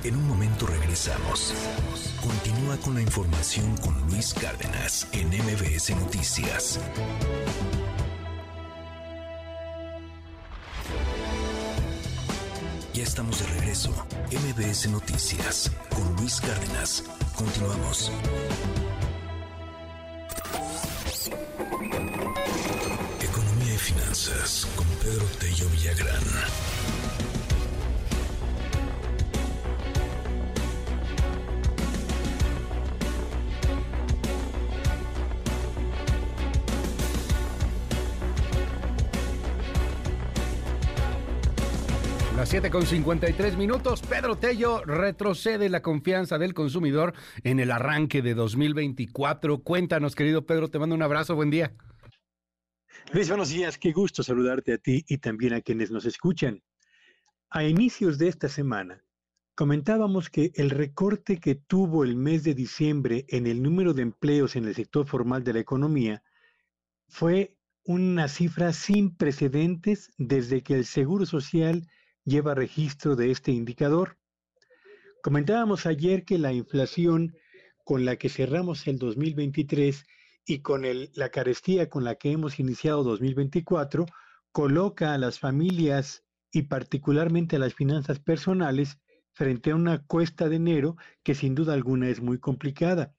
En 0.02 0.16
un 0.16 0.26
momento 0.26 0.66
regresamos. 0.66 1.54
Con 2.78 2.94
la 2.94 3.02
información 3.02 3.76
con 3.78 4.00
Luis 4.08 4.32
Cárdenas 4.32 5.06
en 5.12 5.28
MBS 5.28 5.90
Noticias. 5.96 6.78
Ya 12.94 13.02
estamos 13.02 13.40
de 13.40 13.46
regreso. 13.58 13.90
MBS 14.30 14.88
Noticias 14.88 15.70
con 15.94 16.14
Luis 16.16 16.40
Cárdenas. 16.40 17.02
Continuamos. 17.36 18.12
Economía 23.20 23.74
y 23.74 23.78
finanzas 23.78 24.68
con 24.76 24.86
Pedro 25.02 25.26
Tello 25.40 25.68
Villagrán. 25.70 26.22
Las 42.40 42.48
7 42.48 42.70
con 42.70 42.86
53 42.86 43.58
minutos, 43.58 44.00
Pedro 44.00 44.34
Tello 44.34 44.82
retrocede 44.82 45.68
la 45.68 45.82
confianza 45.82 46.38
del 46.38 46.54
consumidor 46.54 47.12
en 47.44 47.60
el 47.60 47.70
arranque 47.70 48.22
de 48.22 48.32
2024. 48.32 49.58
Cuéntanos, 49.58 50.14
querido 50.14 50.46
Pedro, 50.46 50.70
te 50.70 50.78
mando 50.78 50.94
un 50.94 51.02
abrazo, 51.02 51.36
buen 51.36 51.50
día. 51.50 51.74
Luis, 53.12 53.28
buenos 53.28 53.50
días, 53.50 53.76
qué 53.76 53.92
gusto 53.92 54.22
saludarte 54.22 54.72
a 54.72 54.78
ti 54.78 55.04
y 55.06 55.18
también 55.18 55.52
a 55.52 55.60
quienes 55.60 55.90
nos 55.90 56.06
escuchan. 56.06 56.62
A 57.50 57.64
inicios 57.64 58.16
de 58.16 58.28
esta 58.28 58.48
semana, 58.48 59.04
comentábamos 59.54 60.30
que 60.30 60.50
el 60.54 60.70
recorte 60.70 61.40
que 61.40 61.56
tuvo 61.56 62.04
el 62.04 62.16
mes 62.16 62.42
de 62.42 62.54
diciembre 62.54 63.26
en 63.28 63.46
el 63.46 63.62
número 63.62 63.92
de 63.92 64.00
empleos 64.00 64.56
en 64.56 64.64
el 64.64 64.74
sector 64.74 65.06
formal 65.06 65.44
de 65.44 65.52
la 65.52 65.60
economía 65.60 66.22
fue 67.06 67.54
una 67.84 68.28
cifra 68.28 68.72
sin 68.72 69.14
precedentes 69.14 70.10
desde 70.16 70.62
que 70.62 70.72
el 70.72 70.86
Seguro 70.86 71.26
Social 71.26 71.86
lleva 72.24 72.54
registro 72.54 73.16
de 73.16 73.30
este 73.30 73.52
indicador. 73.52 74.18
Comentábamos 75.22 75.86
ayer 75.86 76.24
que 76.24 76.38
la 76.38 76.52
inflación 76.52 77.34
con 77.84 78.04
la 78.04 78.16
que 78.16 78.28
cerramos 78.28 78.86
el 78.86 78.98
2023 78.98 80.04
y 80.46 80.60
con 80.60 80.82
la 81.14 81.28
carestía 81.30 81.88
con 81.88 82.04
la 82.04 82.14
que 82.14 82.32
hemos 82.32 82.58
iniciado 82.58 83.04
2024 83.04 84.06
coloca 84.52 85.14
a 85.14 85.18
las 85.18 85.38
familias 85.38 86.24
y 86.52 86.62
particularmente 86.62 87.56
a 87.56 87.58
las 87.58 87.74
finanzas 87.74 88.18
personales 88.18 88.98
frente 89.32 89.70
a 89.70 89.76
una 89.76 90.04
cuesta 90.04 90.48
de 90.48 90.56
enero 90.56 90.96
que 91.22 91.34
sin 91.34 91.54
duda 91.54 91.74
alguna 91.74 92.08
es 92.08 92.20
muy 92.20 92.38
complicada. 92.38 93.14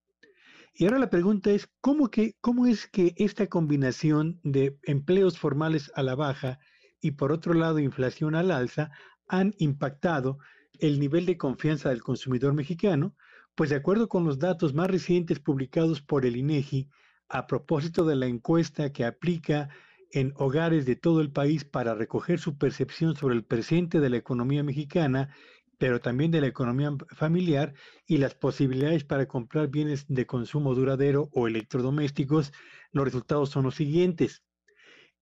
Y 0.73 0.86
ahora 0.86 0.99
la 0.99 1.10
pregunta 1.10 1.52
es, 1.52 1.69
¿cómo, 1.82 2.10
que, 2.10 2.36
¿cómo 2.41 2.65
es 2.65 2.88
que 2.88 3.14
esta 3.18 3.48
combinación 3.48 4.40
de 4.44 4.78
empleos 4.84 5.38
formales 5.38 5.91
a 5.95 6.03
la 6.03 6.15
baja 6.15 6.60
y 7.02 7.11
por 7.11 7.32
otro 7.32 7.53
lado 7.53 7.80
inflación 7.80 8.36
al 8.36 8.52
alza 8.52 8.91
han 9.28 9.53
impactado 9.57 10.38
el 10.80 10.99
nivel 10.99 11.26
de 11.26 11.38
confianza 11.38 11.90
del 11.90 12.03
consumidor 12.03 12.53
mexicano? 12.53 13.15
Pues 13.56 13.69
de 13.69 13.76
acuerdo 13.76 14.07
con 14.07 14.23
los 14.23 14.40
datos 14.40 14.73
más 14.73 14.90
recientes 14.90 15.40
publicados 15.40 16.02
por 16.02 16.26
el 16.26 16.38
INEGI, 16.38 16.90
a 17.28 17.48
propósito 17.48 18.06
de 18.06 18.15
la 18.15 18.28
encuesta 18.28 18.91
que 18.91 19.06
aplica 19.06 19.69
en 20.11 20.34
hogares 20.36 20.86
de 20.86 20.95
todo 20.95 21.22
el 21.22 21.32
país 21.32 21.64
para 21.64 21.95
recoger 21.95 22.40
su 22.40 22.57
percepción 22.57 23.15
sobre 23.15 23.36
el 23.36 23.45
presente 23.45 23.99
de 23.99 24.10
la 24.10 24.18
economía 24.18 24.64
mexicana, 24.64 25.34
pero 25.78 25.99
también 25.99 26.32
de 26.32 26.41
la 26.41 26.48
economía 26.48 26.91
familiar 27.15 27.73
y 28.06 28.18
las 28.18 28.36
posibilidades 28.36 29.03
para 29.03 29.28
comprar 29.28 29.69
bienes 29.69 30.06
de 30.07 30.28
consumo 30.28 30.76
duradero 30.76 31.30
o 31.34 31.48
electrodomésticos, 31.48 32.52
los 32.91 33.06
resultados 33.06 33.49
son 33.49 33.64
los 33.64 33.76
siguientes. 33.76 34.44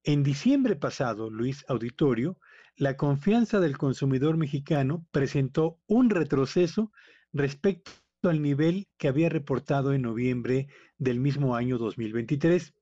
En 0.03 0.23
diciembre 0.23 0.77
pasado, 0.77 1.29
Luis 1.29 1.65
Auditorio, 1.67 2.37
la 2.77 2.95
confianza 2.95 3.59
del 3.59 3.77
consumidor 3.77 4.37
mexicano 4.37 5.05
presentó 5.11 5.77
un 5.87 6.09
retroceso 6.09 6.93
respecto 7.33 7.91
al 8.23 8.41
nivel 8.41 8.87
que 8.97 9.09
había 9.09 9.27
reportado 9.27 9.91
en 9.91 10.03
noviembre 10.03 10.69
del 10.97 11.19
mismo 11.19 11.57
año 11.57 11.77
2023. 11.77 12.73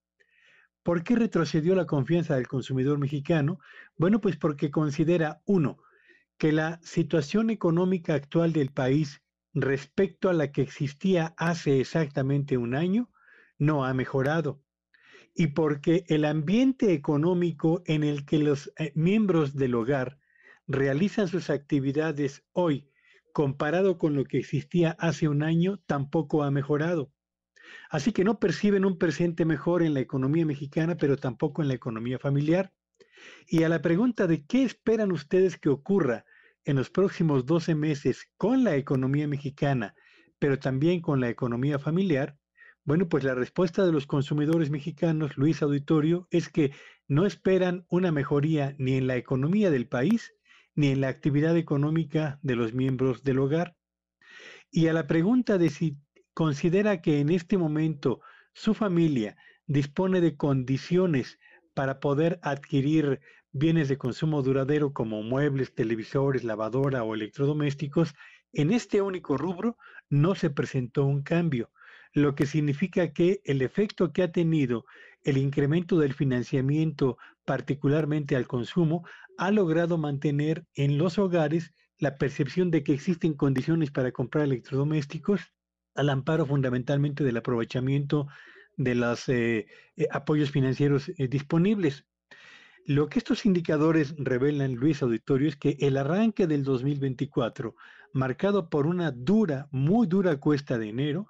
¿Por 0.83 1.03
qué 1.03 1.15
retrocedió 1.15 1.73
la 1.73 1.87
confianza 1.87 2.35
del 2.35 2.47
consumidor 2.47 2.99
mexicano? 2.99 3.59
Bueno, 3.97 4.21
pues 4.21 4.37
porque 4.37 4.69
considera, 4.69 5.41
uno, 5.45 5.79
que 6.37 6.51
la 6.51 6.79
situación 6.83 7.49
económica 7.49 8.13
actual 8.13 8.53
del 8.53 8.69
país 8.69 9.23
respecto 9.55 10.29
a 10.29 10.33
la 10.33 10.51
que 10.51 10.61
existía 10.61 11.33
hace 11.35 11.79
exactamente 11.79 12.57
un 12.57 12.75
año 12.75 13.09
no 13.57 13.85
ha 13.85 13.93
mejorado 13.95 14.61
y 15.37 15.47
porque 15.47 16.03
el 16.07 16.25
ambiente 16.25 16.93
económico 16.93 17.83
en 17.85 18.03
el 18.03 18.25
que 18.25 18.39
los 18.39 18.73
eh, 18.79 18.91
miembros 18.95 19.55
del 19.55 19.75
hogar 19.75 20.17
realizan 20.65 21.27
sus 21.27 21.51
actividades 21.51 22.43
hoy 22.53 22.89
comparado 23.33 23.99
con 23.99 24.15
lo 24.15 24.25
que 24.25 24.39
existía 24.39 24.97
hace 24.99 25.27
un 25.27 25.43
año 25.43 25.79
tampoco 25.85 26.41
ha 26.41 26.49
mejorado. 26.49 27.11
Así 27.91 28.11
que 28.13 28.23
no 28.23 28.39
perciben 28.39 28.83
un 28.83 28.97
presente 28.97 29.45
mejor 29.45 29.83
en 29.83 29.93
la 29.93 29.99
economía 29.99 30.43
mexicana, 30.43 30.97
pero 30.97 31.17
tampoco 31.17 31.61
en 31.61 31.67
la 31.67 31.75
economía 31.75 32.17
familiar. 32.17 32.73
Y 33.47 33.61
a 33.61 33.69
la 33.69 33.79
pregunta 33.83 34.25
de 34.25 34.43
qué 34.43 34.63
esperan 34.63 35.11
ustedes 35.11 35.55
que 35.57 35.69
ocurra 35.69 36.25
en 36.65 36.77
los 36.77 36.89
próximos 36.89 37.45
12 37.45 37.75
meses 37.75 38.27
con 38.37 38.63
la 38.63 38.75
economía 38.75 39.27
mexicana, 39.27 39.93
pero 40.39 40.57
también 40.57 40.99
con 40.99 41.19
la 41.19 41.29
economía 41.29 41.77
familiar, 41.77 42.39
bueno, 42.87 43.09
pues 43.09 43.25
la 43.25 43.35
respuesta 43.35 43.85
de 43.85 43.91
los 43.91 44.07
consumidores 44.07 44.69
mexicanos, 44.69 45.35
Luis 45.35 45.61
Auditorio, 45.61 46.25
es 46.31 46.47
que 46.47 46.71
no 47.09 47.25
esperan 47.25 47.85
una 47.89 48.13
mejoría 48.13 48.77
ni 48.77 48.93
en 48.93 49.07
la 49.07 49.17
economía 49.17 49.69
del 49.71 49.89
país 49.89 50.33
ni 50.73 50.87
en 50.87 51.01
la 51.01 51.09
actividad 51.09 51.57
económica 51.57 52.39
de 52.43 52.55
los 52.55 52.73
miembros 52.73 53.25
del 53.25 53.39
hogar. 53.39 53.75
Y 54.71 54.87
a 54.87 54.93
la 54.93 55.05
pregunta 55.05 55.57
de 55.57 55.69
si 55.69 55.97
considera 56.33 57.01
que 57.01 57.19
en 57.19 57.29
este 57.29 57.57
momento 57.57 58.21
su 58.53 58.73
familia 58.73 59.35
dispone 59.65 60.21
de 60.21 60.37
condiciones 60.37 61.39
para 61.73 61.99
poder 61.99 62.39
adquirir 62.41 63.19
bienes 63.51 63.89
de 63.89 63.97
consumo 63.97 64.41
duradero 64.43 64.93
como 64.93 65.23
muebles, 65.23 65.75
televisores, 65.75 66.45
lavadora 66.45 67.03
o 67.03 67.15
electrodomésticos, 67.15 68.15
en 68.53 68.71
este 68.71 69.01
único 69.01 69.35
rubro 69.35 69.77
no 70.09 70.35
se 70.35 70.49
presentó 70.49 71.05
un 71.05 71.21
cambio 71.21 71.69
lo 72.17 72.33
que 72.33 72.47
significa 72.47 73.13
que 73.13 73.41
el 73.45 73.61
efecto 73.61 74.11
que 74.11 74.23
ha 74.23 74.31
tenido 74.31 74.85
el 75.23 75.37
incremento 75.37 75.99
del 75.99 76.15
financiamiento, 76.15 77.19
particularmente 77.45 78.35
al 78.35 78.47
consumo, 78.47 79.05
ha 79.37 79.51
logrado 79.51 79.99
mantener 79.99 80.65
en 80.73 80.97
los 80.97 81.19
hogares 81.19 81.73
la 81.99 82.17
percepción 82.17 82.71
de 82.71 82.83
que 82.83 82.93
existen 82.93 83.35
condiciones 83.35 83.91
para 83.91 84.11
comprar 84.11 84.45
electrodomésticos 84.45 85.41
al 85.93 86.09
amparo 86.09 86.47
fundamentalmente 86.47 87.23
del 87.23 87.37
aprovechamiento 87.37 88.27
de 88.77 88.95
los 88.95 89.29
eh, 89.29 89.67
eh, 89.95 90.07
apoyos 90.09 90.49
financieros 90.49 91.09
eh, 91.17 91.27
disponibles. 91.27 92.07
Lo 92.85 93.09
que 93.09 93.19
estos 93.19 93.45
indicadores 93.45 94.15
revelan, 94.17 94.73
Luis 94.73 95.03
Auditorio, 95.03 95.49
es 95.49 95.55
que 95.55 95.77
el 95.81 95.97
arranque 95.97 96.47
del 96.47 96.63
2024, 96.63 97.75
marcado 98.11 98.71
por 98.71 98.87
una 98.87 99.11
dura, 99.11 99.67
muy 99.69 100.07
dura 100.07 100.37
cuesta 100.39 100.79
de 100.79 100.89
enero, 100.89 101.27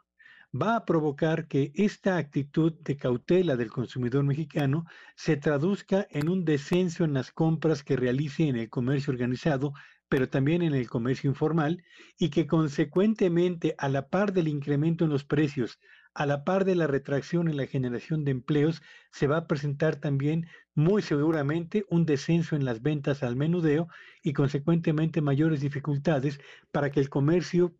va 0.61 0.75
a 0.75 0.85
provocar 0.85 1.47
que 1.47 1.71
esta 1.75 2.17
actitud 2.17 2.73
de 2.81 2.97
cautela 2.97 3.55
del 3.55 3.71
consumidor 3.71 4.23
mexicano 4.23 4.85
se 5.15 5.37
traduzca 5.37 6.07
en 6.11 6.29
un 6.29 6.45
descenso 6.45 7.03
en 7.03 7.13
las 7.13 7.31
compras 7.31 7.83
que 7.83 7.95
realice 7.95 8.47
en 8.47 8.55
el 8.55 8.69
comercio 8.69 9.11
organizado, 9.11 9.73
pero 10.09 10.29
también 10.29 10.61
en 10.61 10.73
el 10.73 10.89
comercio 10.89 11.29
informal, 11.29 11.83
y 12.17 12.29
que 12.29 12.47
consecuentemente, 12.47 13.75
a 13.77 13.89
la 13.89 14.09
par 14.09 14.33
del 14.33 14.47
incremento 14.47 15.05
en 15.05 15.11
los 15.11 15.23
precios, 15.23 15.79
a 16.13 16.25
la 16.25 16.43
par 16.43 16.65
de 16.65 16.75
la 16.75 16.87
retracción 16.87 17.47
en 17.47 17.57
la 17.57 17.67
generación 17.67 18.23
de 18.23 18.31
empleos, 18.31 18.81
se 19.11 19.27
va 19.27 19.37
a 19.37 19.47
presentar 19.47 19.97
también 19.97 20.47
muy 20.73 21.01
seguramente 21.01 21.85
un 21.89 22.05
descenso 22.05 22.55
en 22.55 22.65
las 22.65 22.81
ventas 22.81 23.21
al 23.21 23.35
menudeo 23.35 23.87
y 24.23 24.33
consecuentemente 24.33 25.21
mayores 25.21 25.61
dificultades 25.61 26.39
para 26.71 26.89
que 26.89 26.99
el 26.99 27.09
comercio 27.09 27.75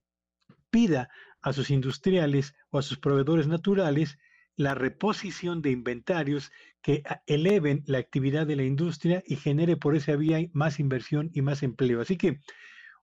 pida 0.69 1.09
a 1.47 1.53
sus 1.53 1.69
industriales 1.69 2.55
o 2.69 2.79
a 2.79 2.81
sus 2.81 2.97
proveedores 2.97 3.47
naturales 3.47 4.17
la 4.55 4.73
reposición 4.73 5.61
de 5.61 5.71
inventarios 5.71 6.51
que 6.81 7.03
eleven 7.27 7.83
la 7.85 7.99
actividad 7.99 8.47
de 8.47 8.55
la 8.55 8.63
industria 8.63 9.23
y 9.25 9.35
genere 9.35 9.77
por 9.77 9.95
esa 9.95 10.15
vía 10.15 10.39
más 10.51 10.79
inversión 10.79 11.29
y 11.33 11.41
más 11.41 11.61
empleo. 11.63 12.01
Así 12.01 12.17
que 12.17 12.39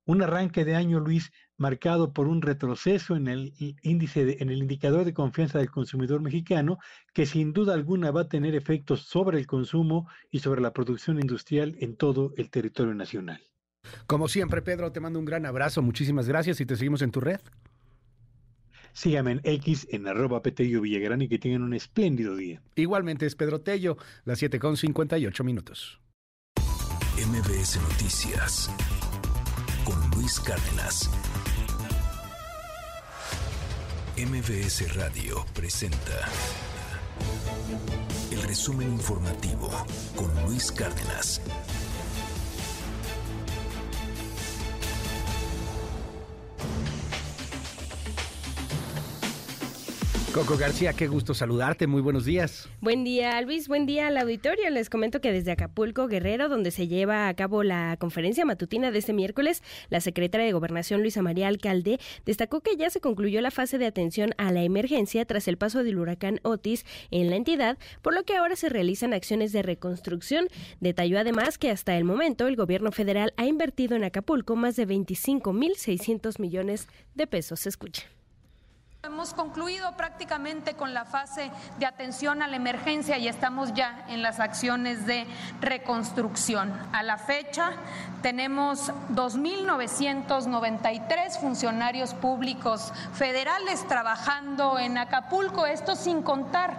un 0.05 0.21
arranque 0.21 0.65
de 0.65 0.75
año, 0.75 1.01
Luis, 1.01 1.33
marcado 1.57 2.13
por 2.13 2.27
un 2.27 2.43
retroceso 2.43 3.17
en 3.17 3.29
el 3.29 3.55
índice, 3.83 4.43
en 4.43 4.51
el 4.51 4.59
indicador 4.59 5.05
de 5.05 5.15
confianza 5.15 5.59
del 5.59 5.71
consumidor 5.71 6.21
mexicano, 6.21 6.79
que 7.15 7.25
sin 7.25 7.53
duda 7.53 7.73
alguna 7.73 8.11
va 8.11 8.23
a 8.23 8.29
tener 8.29 8.55
efectos 8.55 9.03
sobre 9.03 9.39
el 9.39 9.47
consumo 9.47 10.09
y 10.31 10.41
sobre 10.41 10.61
la 10.61 10.73
producción 10.73 11.21
industrial 11.21 11.77
en 11.79 11.97
todo 11.97 12.35
el 12.37 12.51
territorio 12.51 12.95
nacional. 12.95 13.41
Como 14.07 14.29
siempre, 14.29 14.61
Pedro, 14.61 14.93
te 14.93 15.01
mando 15.01 15.19
un 15.19 15.25
gran 15.25 15.47
abrazo, 15.47 15.83
muchísimas 15.83 16.29
gracias 16.29 16.61
y 16.61 16.67
te 16.67 16.77
seguimos 16.77 17.01
en 17.03 17.11
tu 17.11 17.21
red. 17.21 17.41
Síganme 18.95 19.33
en 19.33 19.41
X 19.43 19.89
en 19.91 20.07
arroba 20.07 20.41
Petello 20.41 20.81
Villagrán 20.81 21.21
y 21.21 21.29
que 21.29 21.39
tengan 21.39 21.63
un 21.63 21.75
espléndido 21.75 22.37
día. 22.37 22.63
Igualmente 22.77 23.27
es 23.27 23.35
Pedro 23.35 23.61
Tello, 23.61 23.99
las 24.25 24.39
7 24.39 24.59
con 24.61 24.77
58 24.77 25.45
minutos. 25.45 26.01
MBS 27.17 27.81
Noticias 27.83 28.71
con 29.85 30.11
Luis 30.13 30.41
Cárdenas. 30.41 31.11
MBS 34.17 34.95
Radio 34.95 35.45
presenta 35.55 36.29
el 38.31 38.43
resumen 38.43 38.93
informativo 38.93 39.71
con 40.15 40.33
Luis 40.45 40.71
Cárdenas. 40.71 41.41
Coco 50.35 50.57
García, 50.57 50.93
qué 50.93 51.07
gusto 51.07 51.33
saludarte, 51.33 51.87
muy 51.87 52.03
buenos 52.03 52.25
días. 52.25 52.69
Buen 52.81 53.05
día 53.05 53.41
Luis, 53.43 53.69
buen 53.69 53.87
día 53.87 54.09
al 54.09 54.17
auditorio. 54.17 54.69
Les 54.71 54.91
comento 54.91 55.21
que 55.21 55.31
desde 55.31 55.53
Acapulco, 55.53 56.09
Guerrero, 56.09 56.49
donde 56.49 56.73
se 56.73 56.89
lleva 56.89 57.29
a 57.29 57.35
cabo 57.35 57.63
la 57.63 57.97
conferencia 58.01 58.45
matutina 58.45 58.91
de 58.91 58.99
este 58.99 59.13
miércoles, 59.13 59.63
la 59.91 60.01
secretaria 60.01 60.45
de 60.45 60.53
Gobernación 60.53 61.03
Luisa 61.03 61.23
María 61.23 61.47
Alcalde 61.47 62.01
destacó 62.27 62.63
que 62.63 62.75
ya 62.77 62.91
se 62.91 63.01
concluyó 63.01 63.41
la 63.43 63.53
fase 63.53 63.79
de 63.79 63.87
atención 63.87 64.33
a 64.37 64.51
la 64.51 64.65
emergencia 64.65 65.25
tras 65.25 65.47
el 65.47 65.57
paso 65.57 65.85
del 65.85 66.01
huracán 66.01 66.41
Otis 66.43 66.85
en 67.13 67.31
la 67.31 67.37
entidad, 67.37 67.79
por 68.03 68.13
lo 68.13 68.25
que 68.25 68.35
ahora 68.37 68.57
se 68.57 68.69
realizan 68.69 69.15
acciones 69.15 69.53
de 69.53 69.63
reconstrucción. 69.63 70.49
Detalló 70.81 71.21
además 71.21 71.59
que 71.59 71.71
hasta 71.71 71.97
el 71.97 72.03
momento 72.03 72.49
el 72.49 72.57
gobierno 72.57 72.91
federal 72.91 73.35
ha 73.37 73.47
invertido 73.47 73.95
en 73.95 74.03
Acapulco 74.03 74.57
más 74.57 74.75
de 74.75 74.89
25.600 74.89 76.41
millones 76.41 76.89
de 77.15 77.29
pesos. 77.29 77.69
Escuche. 77.69 78.09
Hemos 79.05 79.35
concluido 79.35 79.93
prácticamente 79.99 80.73
con 80.75 80.95
la 80.95 81.05
fase 81.05 81.51
de 81.79 81.85
atención 81.85 82.41
a 82.41 82.49
la 82.49 82.57
emergencia 82.57 83.19
y 83.19 83.29
estamos 83.29 83.75
ya 83.75 84.03
en 84.09 84.23
las 84.23 84.41
acciones 84.41 85.05
de 85.05 85.27
reconstrucción. 85.61 86.73
A 86.91 87.03
la 87.03 87.19
fecha 87.19 87.73
tenemos 88.23 88.91
2.993 89.11 91.39
funcionarios 91.39 92.15
públicos 92.15 92.95
federales 93.13 93.87
trabajando 93.87 94.79
en 94.79 94.97
Acapulco, 94.97 95.67
esto 95.67 95.97
sin 95.97 96.23
contar 96.23 96.75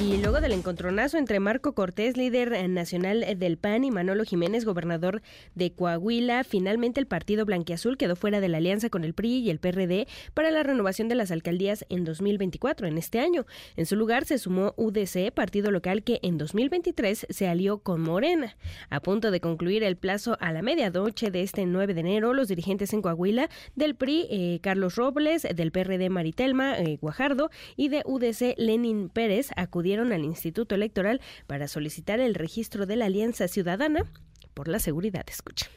Y 0.01 0.17
luego 0.17 0.41
del 0.41 0.53
encontronazo 0.53 1.19
entre 1.19 1.39
Marco 1.39 1.73
Cortés, 1.73 2.17
líder 2.17 2.67
nacional 2.67 3.23
del 3.37 3.57
PAN, 3.57 3.83
y 3.83 3.91
Manolo 3.91 4.23
Jiménez, 4.23 4.65
gobernador 4.65 5.21
de 5.53 5.73
Coahuila, 5.73 6.43
finalmente 6.43 6.99
el 6.99 7.05
partido 7.05 7.45
blanquiazul 7.45 7.97
quedó 7.97 8.15
fuera 8.15 8.39
de 8.39 8.49
la 8.49 8.57
alianza 8.57 8.89
con 8.89 9.03
el 9.03 9.13
PRI 9.13 9.41
y 9.41 9.51
el 9.51 9.59
PRD 9.59 10.07
para 10.33 10.49
la 10.49 10.63
renovación 10.63 11.07
de 11.07 11.13
las 11.13 11.29
alcaldías 11.29 11.85
en 11.89 12.03
2024, 12.03 12.87
en 12.87 12.97
este 12.97 13.19
año. 13.19 13.45
En 13.75 13.85
su 13.85 13.95
lugar 13.95 14.25
se 14.25 14.39
sumó 14.39 14.73
UDC, 14.75 15.31
partido 15.35 15.69
local 15.69 16.01
que 16.01 16.19
en 16.23 16.39
2023 16.39 17.27
se 17.29 17.47
alió 17.47 17.77
con 17.77 18.01
Morena. 18.01 18.57
A 18.89 19.01
punto 19.01 19.29
de 19.29 19.39
concluir 19.39 19.83
el 19.83 19.97
plazo 19.97 20.35
a 20.39 20.51
la 20.51 20.63
medianoche 20.63 21.29
de 21.29 21.43
este 21.43 21.67
9 21.67 21.93
de 21.93 21.99
enero, 21.99 22.33
los 22.33 22.47
dirigentes 22.47 22.91
en 22.93 23.03
Coahuila 23.03 23.49
del 23.75 23.93
PRI, 23.93 24.25
eh, 24.31 24.59
Carlos 24.63 24.95
Robles, 24.95 25.43
del 25.43 25.71
PRD 25.71 26.09
Maritelma 26.09 26.79
eh, 26.79 26.97
Guajardo 26.99 27.51
y 27.77 27.89
de 27.89 28.01
UDC 28.03 28.55
Lenin 28.57 29.09
Pérez 29.09 29.51
acudieron 29.55 29.90
al 29.99 30.23
Instituto 30.23 30.75
Electoral 30.75 31.21
para 31.47 31.67
solicitar 31.67 32.19
el 32.19 32.33
registro 32.33 32.85
de 32.85 32.95
la 32.95 33.05
Alianza 33.05 33.47
Ciudadana 33.47 34.05
por 34.53 34.67
la 34.67 34.79
seguridad. 34.79 35.25
Escucha 35.29 35.69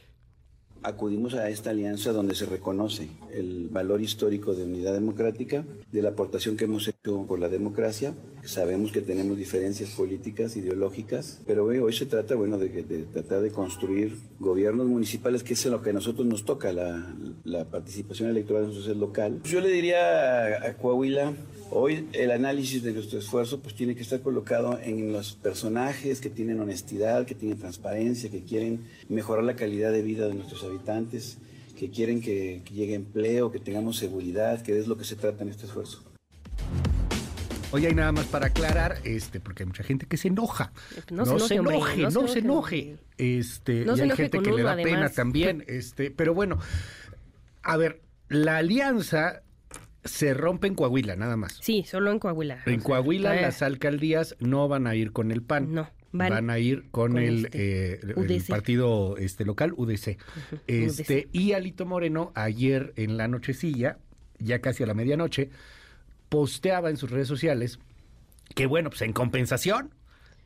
acudimos 0.85 1.33
a 1.33 1.49
esta 1.49 1.71
alianza 1.71 2.11
donde 2.11 2.35
se 2.35 2.45
reconoce 2.45 3.09
el 3.33 3.69
valor 3.69 4.01
histórico 4.01 4.53
de 4.53 4.63
unidad 4.63 4.93
democrática, 4.93 5.65
de 5.91 6.01
la 6.01 6.09
aportación 6.09 6.57
que 6.57 6.65
hemos 6.65 6.87
hecho 6.87 7.25
por 7.27 7.39
la 7.39 7.49
democracia. 7.49 8.13
Sabemos 8.43 8.91
que 8.91 9.01
tenemos 9.01 9.37
diferencias 9.37 9.89
políticas, 9.91 10.55
ideológicas, 10.55 11.41
pero 11.47 11.65
hoy 11.65 11.93
se 11.93 12.05
trata 12.05 12.35
bueno, 12.35 12.57
de, 12.57 12.69
de, 12.69 13.03
tratar 13.03 13.41
de 13.41 13.51
construir 13.51 14.17
gobiernos 14.39 14.87
municipales, 14.87 15.43
que 15.43 15.53
es 15.53 15.65
lo 15.65 15.81
que 15.81 15.89
a 15.89 15.93
nosotros 15.93 16.27
nos 16.27 16.45
toca, 16.45 16.71
la, 16.71 17.15
la 17.43 17.65
participación 17.65 18.29
electoral 18.29 18.65
en 18.65 18.73
sociedad 18.73 18.97
local. 18.97 19.41
Yo 19.43 19.61
le 19.61 19.69
diría 19.69 20.57
a, 20.57 20.67
a 20.67 20.73
Coahuila, 20.77 21.33
Hoy 21.71 22.07
el 22.13 22.31
análisis 22.31 22.83
de 22.83 22.93
nuestro 22.93 23.19
esfuerzo 23.19 23.59
pues 23.59 23.75
tiene 23.75 23.95
que 23.95 24.03
estar 24.03 24.21
colocado 24.21 24.79
en 24.81 25.11
los 25.11 25.33
personajes 25.33 26.21
que 26.21 26.29
tienen 26.29 26.59
honestidad, 26.59 27.25
que 27.25 27.35
tienen 27.35 27.57
transparencia, 27.57 28.29
que 28.29 28.43
quieren 28.43 28.85
mejorar 29.09 29.43
la 29.43 29.55
calidad 29.55 29.91
de 29.91 30.01
vida 30.01 30.27
de 30.27 30.35
nuestros 30.35 30.63
habitantes, 30.63 31.37
que 31.77 31.89
quieren 31.89 32.21
que, 32.21 32.61
que 32.63 32.73
llegue 32.73 32.93
empleo, 32.93 33.51
que 33.51 33.59
tengamos 33.59 33.97
seguridad, 33.97 34.61
que 34.61 34.77
es 34.77 34.87
lo 34.87 34.97
que 34.97 35.03
se 35.03 35.15
trata 35.15 35.43
en 35.43 35.49
este 35.49 35.65
esfuerzo. 35.65 36.03
Oye, 37.71 37.87
hay 37.87 37.95
nada 37.95 38.11
más 38.13 38.25
para 38.27 38.47
aclarar, 38.47 38.99
este, 39.03 39.41
porque 39.41 39.63
hay 39.63 39.67
mucha 39.67 39.83
gente 39.83 40.05
que 40.05 40.15
se 40.15 40.29
enoja. 40.29 40.71
No, 41.11 41.25
no 41.25 41.39
se, 41.39 41.55
enoje, 41.55 41.79
hombre, 41.79 42.03
no, 42.03 42.21
no, 42.21 42.27
se 42.27 42.39
enoje. 42.39 42.97
Este, 43.17 43.83
y 43.83 43.99
hay 43.99 44.11
gente 44.11 44.39
que 44.39 44.51
le 44.51 44.63
da 44.63 44.73
además. 44.73 44.93
pena 44.93 45.09
también. 45.09 45.65
Este, 45.67 46.09
pero 46.09 46.33
bueno, 46.33 46.59
a 47.63 47.75
ver, 47.75 48.01
la 48.29 48.57
alianza 48.57 49.41
se 50.05 50.33
rompe 50.33 50.67
en 50.67 50.75
Coahuila, 50.75 51.15
nada 51.15 51.35
más. 51.35 51.57
Sí, 51.61 51.83
solo 51.83 52.11
en 52.11 52.19
Coahuila. 52.19 52.59
En 52.65 52.79
Coahuila 52.79 53.35
las 53.35 53.61
alcaldías 53.61 54.35
no 54.39 54.67
van 54.67 54.87
a 54.87 54.95
ir 54.95 55.11
con 55.11 55.31
el 55.31 55.41
PAN. 55.41 55.73
No. 55.73 55.89
Van, 56.11 56.29
van 56.29 56.49
a 56.49 56.59
ir 56.59 56.83
con, 56.91 57.11
con 57.11 57.17
el, 57.21 57.45
este, 57.47 57.93
eh, 57.95 57.99
el, 58.03 58.43
partido 58.47 59.17
este 59.17 59.43
local 59.43 59.73
UDC. 59.75 60.07
Uh 60.07 60.55
-huh, 60.55 60.59
este 60.67 61.27
UDC. 61.27 61.35
y 61.35 61.51
Alito 61.51 61.85
Moreno 61.85 62.31
ayer 62.35 62.93
en 62.95 63.17
la 63.17 63.27
nochecilla, 63.27 63.97
ya 64.39 64.59
casi 64.59 64.83
a 64.83 64.87
la 64.87 64.93
medianoche, 64.93 65.49
posteaba 66.29 66.89
en 66.89 66.95
sus 66.95 67.11
redes 67.11 67.27
sociales 67.27 67.79
que 68.53 68.65
bueno, 68.65 68.89
pues 68.89 69.01
en 69.01 69.11
compensación 69.11 69.93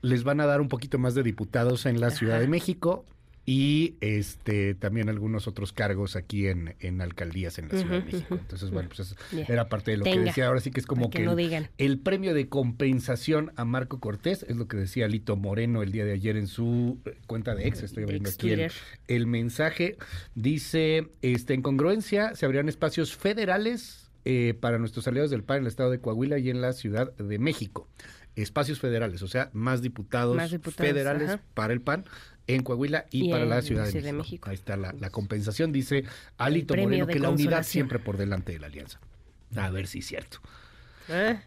les 0.01 0.23
van 0.23 0.39
a 0.39 0.45
dar 0.45 0.61
un 0.61 0.69
poquito 0.69 0.97
más 0.97 1.13
de 1.13 1.23
diputados 1.23 1.85
en 1.85 1.99
la 1.99 2.07
Ajá. 2.07 2.15
Ciudad 2.15 2.39
de 2.39 2.47
México 2.47 3.05
y 3.51 3.95
este 3.99 4.75
también 4.75 5.09
algunos 5.09 5.47
otros 5.47 5.73
cargos 5.73 6.15
aquí 6.15 6.45
en, 6.45 6.75
en 6.79 7.01
alcaldías 7.01 7.57
en 7.57 7.69
la 7.69 7.79
Ciudad 7.79 7.85
uh 7.85 8.01
-huh, 8.01 8.05
de 8.05 8.11
México. 8.11 8.35
Entonces, 8.35 8.69
bueno, 8.69 8.89
pues 8.95 9.15
yeah. 9.31 9.45
era 9.47 9.67
parte 9.69 9.89
de 9.89 9.97
lo 9.97 10.03
Tenga, 10.03 10.17
que 10.17 10.25
decía. 10.25 10.45
Ahora 10.45 10.59
sí 10.59 10.69
que 10.69 10.79
es 10.79 10.85
como 10.85 11.09
que, 11.09 11.17
que 11.17 11.25
no 11.25 11.31
el, 11.31 11.67
el, 11.79 11.97
premio 11.97 12.35
de 12.35 12.47
compensación 12.47 13.51
a 13.55 13.65
Marco 13.65 13.99
Cortés, 13.99 14.45
es 14.47 14.55
lo 14.55 14.67
que 14.67 14.77
decía 14.77 15.07
Lito 15.07 15.35
Moreno 15.35 15.81
el 15.81 15.91
día 15.91 16.05
de 16.05 16.11
ayer 16.13 16.37
en 16.37 16.45
su 16.45 16.99
eh, 17.05 17.17
cuenta 17.25 17.55
de 17.55 17.67
ex. 17.67 17.81
Estoy 17.81 18.03
abriendo 18.03 18.29
aquí 18.29 18.51
el, 18.51 18.71
el, 19.07 19.25
mensaje. 19.25 19.97
Dice, 20.35 21.09
este, 21.23 21.55
en 21.55 21.63
congruencia, 21.63 22.35
se 22.35 22.45
abrirán 22.45 22.69
espacios 22.69 23.15
federales 23.15 24.11
eh, 24.25 24.53
para 24.59 24.77
nuestros 24.77 25.07
aliados 25.07 25.31
del 25.31 25.41
PAN 25.41 25.57
en 25.57 25.63
el 25.63 25.69
estado 25.69 25.89
de 25.89 25.99
Coahuila 25.99 26.37
y 26.37 26.51
en 26.51 26.61
la 26.61 26.73
Ciudad 26.73 27.11
de 27.17 27.39
México. 27.39 27.87
Espacios 28.35 28.79
federales, 28.79 29.23
o 29.23 29.27
sea, 29.27 29.49
más 29.53 29.81
diputados, 29.81 30.35
más 30.35 30.51
diputados 30.51 30.87
federales 30.87 31.29
ajá. 31.29 31.43
para 31.55 31.73
el 31.73 31.81
PAN 31.81 32.05
en 32.55 32.63
Coahuila 32.63 33.05
y, 33.11 33.27
y 33.27 33.31
para 33.31 33.45
la 33.45 33.61
Ciudad, 33.61 33.85
de, 33.85 33.91
México. 33.91 34.05
de, 34.05 34.13
México. 34.13 34.49
Ahí 34.49 34.55
está 34.55 34.75
la, 34.75 34.91
la 34.93 35.09
compensación, 35.11 35.71
dice 35.71 36.03
Alito 36.37 36.75
Moreno, 36.75 37.05
que 37.05 37.19
la 37.19 37.29
unidad 37.29 37.63
siempre 37.63 37.99
por 37.99 38.17
delante 38.17 38.53
de 38.53 38.59
la 38.59 38.67
alianza. 38.67 38.99
A 39.55 39.69
ver 39.69 39.87
si 39.87 39.99
es 39.99 40.07
cierto. 40.07 40.39
¿Eh? 41.09 41.39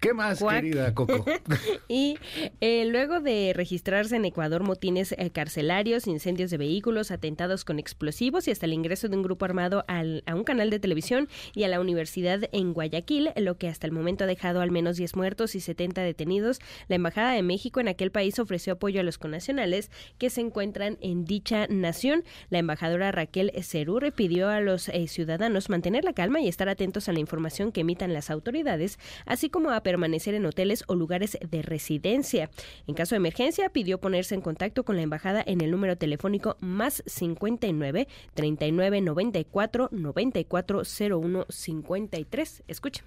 ¿Qué 0.00 0.14
más, 0.14 0.38
Cuac. 0.38 0.62
querida 0.62 0.94
Coco? 0.94 1.26
y 1.88 2.16
eh, 2.62 2.86
luego 2.86 3.20
de 3.20 3.52
registrarse 3.54 4.16
en 4.16 4.24
Ecuador 4.24 4.62
motines 4.62 5.12
eh, 5.12 5.30
carcelarios, 5.30 6.06
incendios 6.06 6.50
de 6.50 6.56
vehículos, 6.56 7.10
atentados 7.10 7.66
con 7.66 7.78
explosivos 7.78 8.48
y 8.48 8.50
hasta 8.50 8.64
el 8.64 8.72
ingreso 8.72 9.08
de 9.08 9.16
un 9.16 9.22
grupo 9.22 9.44
armado 9.44 9.84
al, 9.88 10.22
a 10.24 10.34
un 10.34 10.44
canal 10.44 10.70
de 10.70 10.78
televisión 10.78 11.28
y 11.54 11.64
a 11.64 11.68
la 11.68 11.80
universidad 11.80 12.40
en 12.52 12.72
Guayaquil, 12.72 13.30
lo 13.36 13.58
que 13.58 13.68
hasta 13.68 13.86
el 13.86 13.92
momento 13.92 14.24
ha 14.24 14.26
dejado 14.26 14.62
al 14.62 14.70
menos 14.70 14.96
10 14.96 15.16
muertos 15.16 15.54
y 15.54 15.60
70 15.60 16.00
detenidos, 16.02 16.60
la 16.88 16.96
Embajada 16.96 17.32
de 17.32 17.42
México 17.42 17.80
en 17.80 17.88
aquel 17.88 18.10
país 18.10 18.38
ofreció 18.38 18.74
apoyo 18.74 19.00
a 19.00 19.04
los 19.04 19.18
connacionales 19.18 19.90
que 20.16 20.30
se 20.30 20.40
encuentran 20.40 20.96
en 21.02 21.24
dicha 21.24 21.66
nación. 21.68 22.24
La 22.48 22.58
embajadora 22.58 23.12
Raquel 23.12 23.52
Cerure 23.62 24.12
pidió 24.12 24.48
a 24.48 24.60
los 24.60 24.88
eh, 24.88 25.08
ciudadanos 25.08 25.68
mantener 25.68 26.04
la 26.04 26.14
calma 26.14 26.40
y 26.40 26.48
estar 26.48 26.68
atentos 26.68 27.08
a 27.08 27.12
la 27.12 27.20
información 27.20 27.70
que 27.70 27.82
emitan 27.82 28.14
las 28.14 28.30
autoridades, 28.30 28.98
así 29.26 29.50
como 29.50 29.70
a 29.70 29.82
permanecer 29.90 30.34
en 30.34 30.46
hoteles 30.46 30.84
o 30.86 30.94
lugares 30.94 31.36
de 31.50 31.62
residencia. 31.62 32.48
En 32.86 32.94
caso 32.94 33.16
de 33.16 33.18
emergencia, 33.18 33.70
pidió 33.70 33.98
ponerse 33.98 34.36
en 34.36 34.40
contacto 34.40 34.84
con 34.84 34.94
la 34.94 35.02
embajada 35.02 35.42
en 35.44 35.60
el 35.62 35.72
número 35.72 35.96
telefónico 35.96 36.56
más 36.60 37.02
59 37.06 38.06
39 38.34 39.00
94 39.00 39.88
94 39.90 40.82
01 41.10 41.46
53. 41.48 42.62
Escuche. 42.68 43.02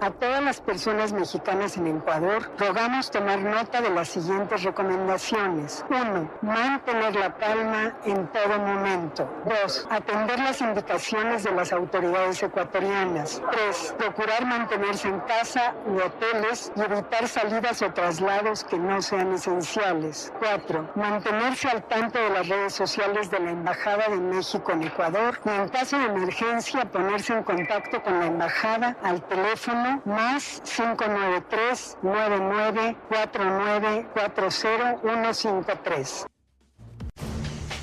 A 0.00 0.10
todas 0.10 0.40
las 0.44 0.60
personas 0.60 1.12
mexicanas 1.12 1.76
en 1.76 1.88
Ecuador, 1.88 2.48
rogamos 2.56 3.10
tomar 3.10 3.40
nota 3.40 3.80
de 3.80 3.90
las 3.90 4.08
siguientes 4.08 4.62
recomendaciones. 4.62 5.84
1. 5.90 6.30
Mantener 6.42 7.16
la 7.16 7.34
calma 7.34 7.92
en 8.04 8.28
todo 8.28 8.58
momento. 8.60 9.28
2. 9.44 9.88
Atender 9.90 10.38
las 10.38 10.60
indicaciones 10.60 11.42
de 11.42 11.50
las 11.50 11.72
autoridades 11.72 12.40
ecuatorianas. 12.40 13.42
3. 13.50 13.94
Procurar 13.98 14.46
mantenerse 14.46 15.08
en 15.08 15.18
casa 15.20 15.74
u 15.84 15.96
hoteles 15.96 16.70
y 16.76 16.80
evitar 16.80 17.26
salidas 17.26 17.82
o 17.82 17.92
traslados 17.92 18.62
que 18.62 18.78
no 18.78 19.02
sean 19.02 19.32
esenciales. 19.32 20.32
4. 20.38 20.92
Mantenerse 20.94 21.70
al 21.70 21.82
tanto 21.82 22.20
de 22.20 22.30
las 22.30 22.48
redes 22.48 22.72
sociales 22.72 23.32
de 23.32 23.40
la 23.40 23.50
Embajada 23.50 24.08
de 24.08 24.18
México 24.18 24.70
en 24.70 24.84
Ecuador 24.84 25.40
y 25.44 25.48
en 25.48 25.68
caso 25.70 25.98
de 25.98 26.04
emergencia 26.04 26.84
ponerse 26.84 27.32
en 27.32 27.42
contacto 27.42 28.00
con 28.04 28.20
la 28.20 28.26
Embajada 28.26 28.96
al 29.02 29.20
teléfono 29.22 29.87
más 30.04 30.62
593 30.64 31.98
99 32.02 32.96
49 33.08 34.06
40153. 34.14 36.26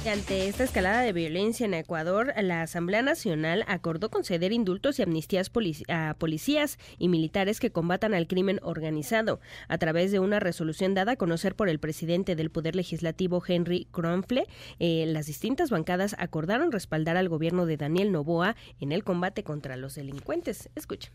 Ante 0.07 0.47
esta 0.47 0.63
escalada 0.63 1.01
de 1.01 1.13
violencia 1.13 1.65
en 1.65 1.73
Ecuador, 1.73 2.31
la 2.39 2.61
Asamblea 2.61 3.01
Nacional 3.01 3.65
acordó 3.67 4.11
conceder 4.11 4.51
indultos 4.51 4.99
y 4.99 5.01
amnistías 5.01 5.51
a 5.89 6.15
policías 6.19 6.77
y 6.99 7.09
militares 7.09 7.59
que 7.59 7.71
combatan 7.71 8.13
al 8.13 8.27
crimen 8.27 8.59
organizado. 8.61 9.39
A 9.67 9.79
través 9.79 10.11
de 10.11 10.19
una 10.19 10.39
resolución 10.39 10.93
dada 10.93 11.13
a 11.13 11.15
conocer 11.15 11.55
por 11.55 11.69
el 11.69 11.79
presidente 11.79 12.35
del 12.35 12.51
Poder 12.51 12.75
Legislativo, 12.75 13.41
Henry 13.45 13.87
Kronfle, 13.91 14.45
eh, 14.77 15.05
las 15.07 15.25
distintas 15.25 15.71
bancadas 15.71 16.15
acordaron 16.19 16.71
respaldar 16.71 17.17
al 17.17 17.27
gobierno 17.27 17.65
de 17.65 17.77
Daniel 17.77 18.11
Novoa 18.11 18.55
en 18.79 18.91
el 18.91 19.03
combate 19.03 19.43
contra 19.43 19.75
los 19.75 19.95
delincuentes. 19.95 20.69
Escuchen. 20.75 21.11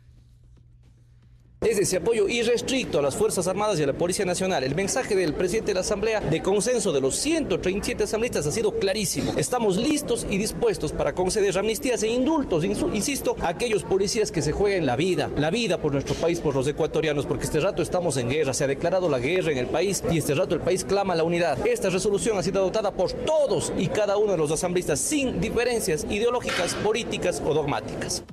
Es 1.60 1.78
ese 1.78 1.98
apoyo 1.98 2.26
irrestricto 2.26 2.98
a 2.98 3.02
las 3.02 3.16
Fuerzas 3.16 3.46
Armadas 3.46 3.78
y 3.78 3.82
a 3.82 3.86
la 3.86 3.92
Policía 3.92 4.24
Nacional. 4.24 4.64
El 4.64 4.74
mensaje 4.74 5.14
del 5.14 5.34
presidente 5.34 5.72
de 5.72 5.74
la 5.74 5.80
Asamblea 5.80 6.22
de 6.22 6.40
consenso 6.40 6.90
de 6.90 7.02
los 7.02 7.16
137 7.16 8.04
asambleístas 8.04 8.46
ha 8.46 8.50
sido 8.50 8.78
clarísimo. 8.78 9.34
Estamos 9.36 9.76
listos 9.76 10.26
y 10.30 10.38
dispuestos 10.38 10.92
para 10.92 11.14
conceder 11.14 11.58
amnistías 11.58 12.02
e 12.02 12.08
indultos, 12.08 12.64
insisto, 12.64 13.36
a 13.42 13.48
aquellos 13.48 13.82
policías 13.82 14.32
que 14.32 14.40
se 14.40 14.52
jueguen 14.52 14.86
la 14.86 14.96
vida, 14.96 15.28
la 15.36 15.50
vida 15.50 15.76
por 15.76 15.92
nuestro 15.92 16.14
país, 16.14 16.40
por 16.40 16.54
los 16.54 16.66
ecuatorianos, 16.66 17.26
porque 17.26 17.44
este 17.44 17.60
rato 17.60 17.82
estamos 17.82 18.16
en 18.16 18.30
guerra, 18.30 18.54
se 18.54 18.64
ha 18.64 18.66
declarado 18.66 19.10
la 19.10 19.18
guerra 19.18 19.52
en 19.52 19.58
el 19.58 19.66
país 19.66 20.02
y 20.10 20.16
este 20.16 20.34
rato 20.34 20.54
el 20.54 20.62
país 20.62 20.82
clama 20.82 21.14
la 21.14 21.24
unidad. 21.24 21.58
Esta 21.66 21.90
resolución 21.90 22.38
ha 22.38 22.42
sido 22.42 22.60
adoptada 22.60 22.90
por 22.92 23.12
todos 23.12 23.70
y 23.76 23.88
cada 23.88 24.16
uno 24.16 24.32
de 24.32 24.38
los 24.38 24.50
asambleístas 24.50 24.98
sin 24.98 25.42
diferencias 25.42 26.06
ideológicas, 26.08 26.74
políticas 26.76 27.42
o 27.44 27.52
dogmáticas. 27.52 28.24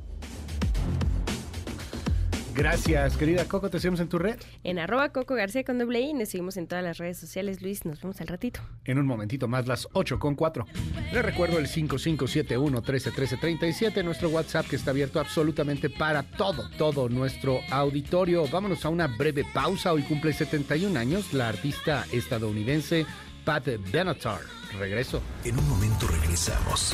Gracias, 2.58 3.16
querida 3.18 3.46
Coco. 3.46 3.70
Te 3.70 3.80
seguimos 3.80 4.00
en 4.00 4.10
tu 4.10 4.18
red. 4.18 4.40
En 4.64 4.80
arroba 4.80 5.10
Coco 5.10 5.36
García 5.36 5.64
con 5.64 5.78
doble 5.78 6.00
I. 6.00 6.16
Nos 6.16 6.30
seguimos 6.30 6.58
en 6.58 6.66
todas 6.66 6.84
las 6.84 6.98
redes 6.98 7.20
sociales. 7.20 7.62
Luis, 7.62 7.86
nos 7.86 8.02
vemos 8.02 8.20
al 8.20 8.26
ratito. 8.26 8.62
En 8.84 8.98
un 8.98 9.06
momentito 9.06 9.48
más, 9.48 9.68
las 9.68 9.88
8 9.94 10.18
con 10.18 10.34
4. 10.34 10.66
Les 11.14 11.24
recuerdo 11.24 11.60
el 11.60 11.68
5571-131337, 11.68 14.04
nuestro 14.04 14.30
WhatsApp 14.30 14.66
que 14.68 14.76
está 14.76 14.90
abierto 14.90 15.20
absolutamente 15.20 15.92
para 15.92 16.24
todo, 16.24 16.68
todo 16.80 17.10
nuestro 17.10 17.60
auditorio. 17.70 18.48
Vámonos 18.48 18.84
a 18.86 18.90
una 18.90 19.06
breve 19.06 19.46
pausa. 19.54 19.94
Hoy 19.94 20.02
cumple 20.02 20.34
71 20.34 21.00
años 21.00 21.34
la 21.34 21.50
artista 21.50 22.08
estadounidense 22.12 23.06
Pat 23.46 23.68
Benatar. 23.92 24.40
Regreso. 24.80 25.22
En 25.46 25.60
un 25.60 25.70
momento 25.70 26.08
regresamos. 26.08 26.92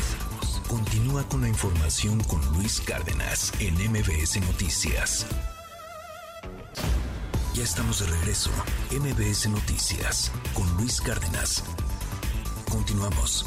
Continúa 0.68 1.24
con 1.30 1.40
la 1.42 1.48
información 1.48 2.22
con 2.24 2.42
Luis 2.54 2.82
Cárdenas 2.82 3.54
en 3.62 3.76
MBS 3.76 4.42
Noticias. 4.42 5.26
Ya 7.54 7.64
estamos 7.64 8.00
de 8.00 8.08
regreso. 8.08 8.50
MBS 8.92 9.48
Noticias 9.50 10.32
con 10.54 10.68
Luis 10.78 11.00
Cárdenas. 11.00 11.64
Continuamos. 12.70 13.46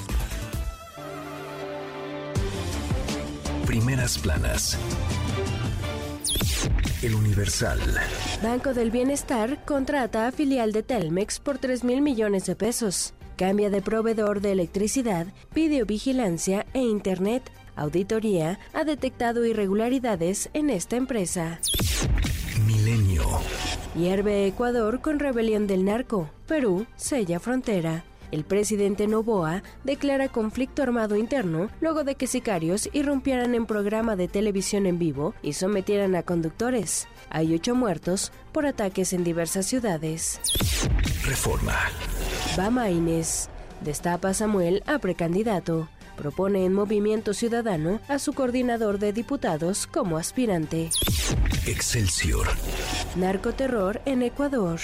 Primeras 3.67 4.17
planas. 4.19 4.79
El 7.03 7.15
Universal. 7.15 7.81
Banco 8.43 8.75
del 8.75 8.91
Bienestar 8.91 9.65
contrata 9.65 10.29
a 10.29 10.33
filial 10.33 10.73
de 10.73 10.83
Telmex 10.83 11.41
por 11.41 11.59
3 11.59 11.83
mil 11.85 12.01
millones 12.01 12.47
de 12.47 12.55
pesos. 12.55 13.13
Cambia 13.37 13.69
de 13.71 13.83
proveedor 13.83 14.41
de 14.41 14.53
electricidad, 14.53 15.27
videovigilancia 15.53 16.65
e 16.73 16.79
Internet. 16.79 17.51
Auditoría 17.75 18.59
ha 18.73 18.85
detectado 18.85 19.45
irregularidades 19.45 20.49
en 20.55 20.71
esta 20.71 20.97
empresa. 20.97 21.61
Milenio. 22.87 23.25
Hierve 23.97 24.47
Ecuador 24.47 25.01
con 25.01 25.19
rebelión 25.19 25.67
del 25.67 25.85
narco. 25.85 26.31
Perú 26.47 26.87
sella 26.95 27.41
frontera. 27.41 28.05
El 28.31 28.45
presidente 28.45 29.09
Novoa 29.09 29.65
declara 29.83 30.29
conflicto 30.29 30.85
armado 30.85 31.17
interno 31.17 31.69
luego 31.81 32.05
de 32.05 32.15
que 32.15 32.29
sicarios 32.29 32.89
irrumpieran 32.93 33.57
en 33.57 33.67
programa 33.67 34.15
de 34.15 34.29
televisión 34.29 34.87
en 34.87 35.01
vivo 35.01 35.35
y 35.43 35.55
sometieran 35.55 36.15
a 36.15 36.23
conductores. 36.23 37.09
Hay 37.29 37.53
ocho 37.57 37.75
muertos 37.75 38.31
por 38.53 38.67
ataques 38.67 39.13
en 39.13 39.25
diversas 39.25 39.67
ciudades. 39.67 40.41
Reforma. 41.25 41.77
Bama 42.57 42.89
Inés. 42.91 43.51
Destapa 43.81 44.33
Samuel 44.33 44.85
a 44.87 45.01
precandidato. 45.01 45.89
Propone 46.17 46.65
en 46.65 46.73
Movimiento 46.73 47.35
Ciudadano 47.35 48.01
a 48.09 48.19
su 48.19 48.33
coordinador 48.33 48.99
de 48.99 49.13
diputados 49.13 49.87
como 49.87 50.17
aspirante. 50.17 50.91
Excelsior. 51.67 52.47
Narcoterror 53.17 54.01
en 54.07 54.23
Ecuador. 54.23 54.81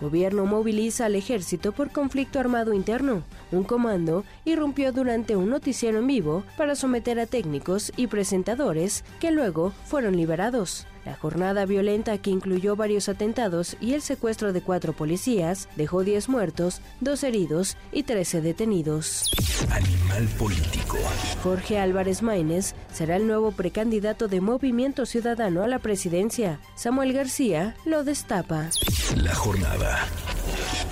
Gobierno 0.00 0.46
moviliza 0.46 1.06
al 1.06 1.14
ejército 1.14 1.72
por 1.72 1.90
conflicto 1.90 2.40
armado 2.40 2.72
interno. 2.72 3.22
Un 3.52 3.64
comando 3.64 4.24
irrumpió 4.46 4.92
durante 4.92 5.36
un 5.36 5.50
noticiero 5.50 5.98
en 5.98 6.06
vivo 6.06 6.42
para 6.56 6.74
someter 6.74 7.20
a 7.20 7.26
técnicos 7.26 7.92
y 7.96 8.06
presentadores 8.06 9.04
que 9.20 9.30
luego 9.30 9.72
fueron 9.84 10.16
liberados. 10.16 10.86
La 11.04 11.14
jornada 11.14 11.64
violenta 11.66 12.18
que 12.18 12.30
incluyó 12.30 12.76
varios 12.76 13.08
atentados 13.08 13.76
y 13.80 13.94
el 13.94 14.02
secuestro 14.02 14.52
de 14.52 14.60
cuatro 14.60 14.92
policías 14.92 15.68
dejó 15.76 16.04
10 16.04 16.28
muertos, 16.28 16.82
2 17.00 17.24
heridos 17.24 17.76
y 17.92 18.02
13 18.02 18.40
detenidos. 18.42 19.30
Animal 19.70 20.28
político. 20.38 20.98
Jorge 21.42 21.78
Álvarez 21.78 22.22
Maínez 22.22 22.74
será 22.92 23.16
el 23.16 23.26
nuevo 23.26 23.52
precandidato 23.52 24.28
de 24.28 24.40
Movimiento 24.40 25.06
Ciudadano 25.06 25.62
a 25.62 25.68
la 25.68 25.78
presidencia. 25.78 26.60
Samuel 26.74 27.12
García 27.12 27.76
lo 27.84 28.04
destapa. 28.04 28.68
La 29.16 29.34
jornada. 29.34 30.06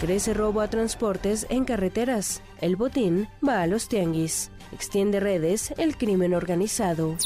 Crece 0.01 0.33
robo 0.33 0.61
a 0.61 0.69
transportes 0.69 1.47
en 1.51 1.65
carreteras. 1.65 2.41
El 2.61 2.77
botín 2.77 3.29
va 3.47 3.63
a 3.63 3.67
los 3.67 3.89
tianguis. 3.89 4.51
Extiende 4.73 5.19
redes 5.19 5.73
el 5.77 5.97
crimen 5.97 6.35
organizado. 6.35 7.17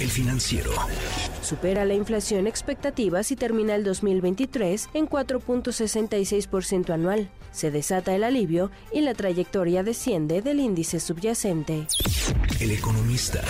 El 0.00 0.10
financiero. 0.10 0.72
Supera 1.40 1.84
la 1.84 1.94
inflación 1.94 2.48
expectativas 2.48 3.30
y 3.30 3.36
termina 3.36 3.76
el 3.76 3.84
2023 3.84 4.88
en 4.92 5.08
4.66% 5.08 6.90
anual. 6.90 7.30
Se 7.52 7.70
desata 7.70 8.12
el 8.14 8.24
alivio 8.24 8.72
y 8.92 9.02
la 9.02 9.14
trayectoria 9.14 9.84
desciende 9.84 10.42
del 10.42 10.58
índice 10.58 10.98
subyacente. 10.98 11.86
El 12.58 12.72
economista. 12.72 13.40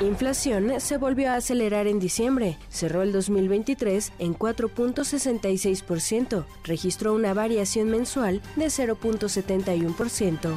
Inflación 0.00 0.78
se 0.78 0.98
volvió 0.98 1.30
a 1.30 1.36
acelerar 1.36 1.86
en 1.86 2.00
diciembre. 2.00 2.58
Cerró 2.68 3.00
el 3.00 3.12
2023 3.12 4.12
en 4.18 4.34
4.66%. 4.34 6.44
Registró 6.64 7.14
una 7.14 7.32
variación 7.32 7.88
mensual 7.88 8.42
de 8.56 8.66
0.71%. 8.66 10.54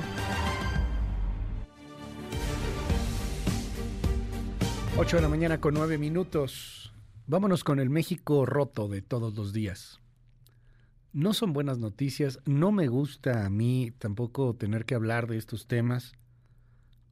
8 5.01 5.15
de 5.15 5.21
la 5.21 5.29
mañana 5.29 5.61
con 5.61 5.75
9 5.75 5.97
minutos. 5.97 6.91
Vámonos 7.25 7.63
con 7.63 7.79
el 7.79 7.89
México 7.89 8.45
roto 8.45 8.89
de 8.89 9.01
todos 9.01 9.33
los 9.33 9.53
días. 9.53 10.01
No 11.13 11.33
son 11.33 11.53
buenas 11.53 11.77
noticias, 11.77 12.41
no 12.43 12.73
me 12.73 12.89
gusta 12.89 13.45
a 13.45 13.49
mí 13.49 13.93
tampoco 13.97 14.57
tener 14.57 14.83
que 14.83 14.95
hablar 14.95 15.27
de 15.27 15.37
estos 15.37 15.67
temas, 15.67 16.15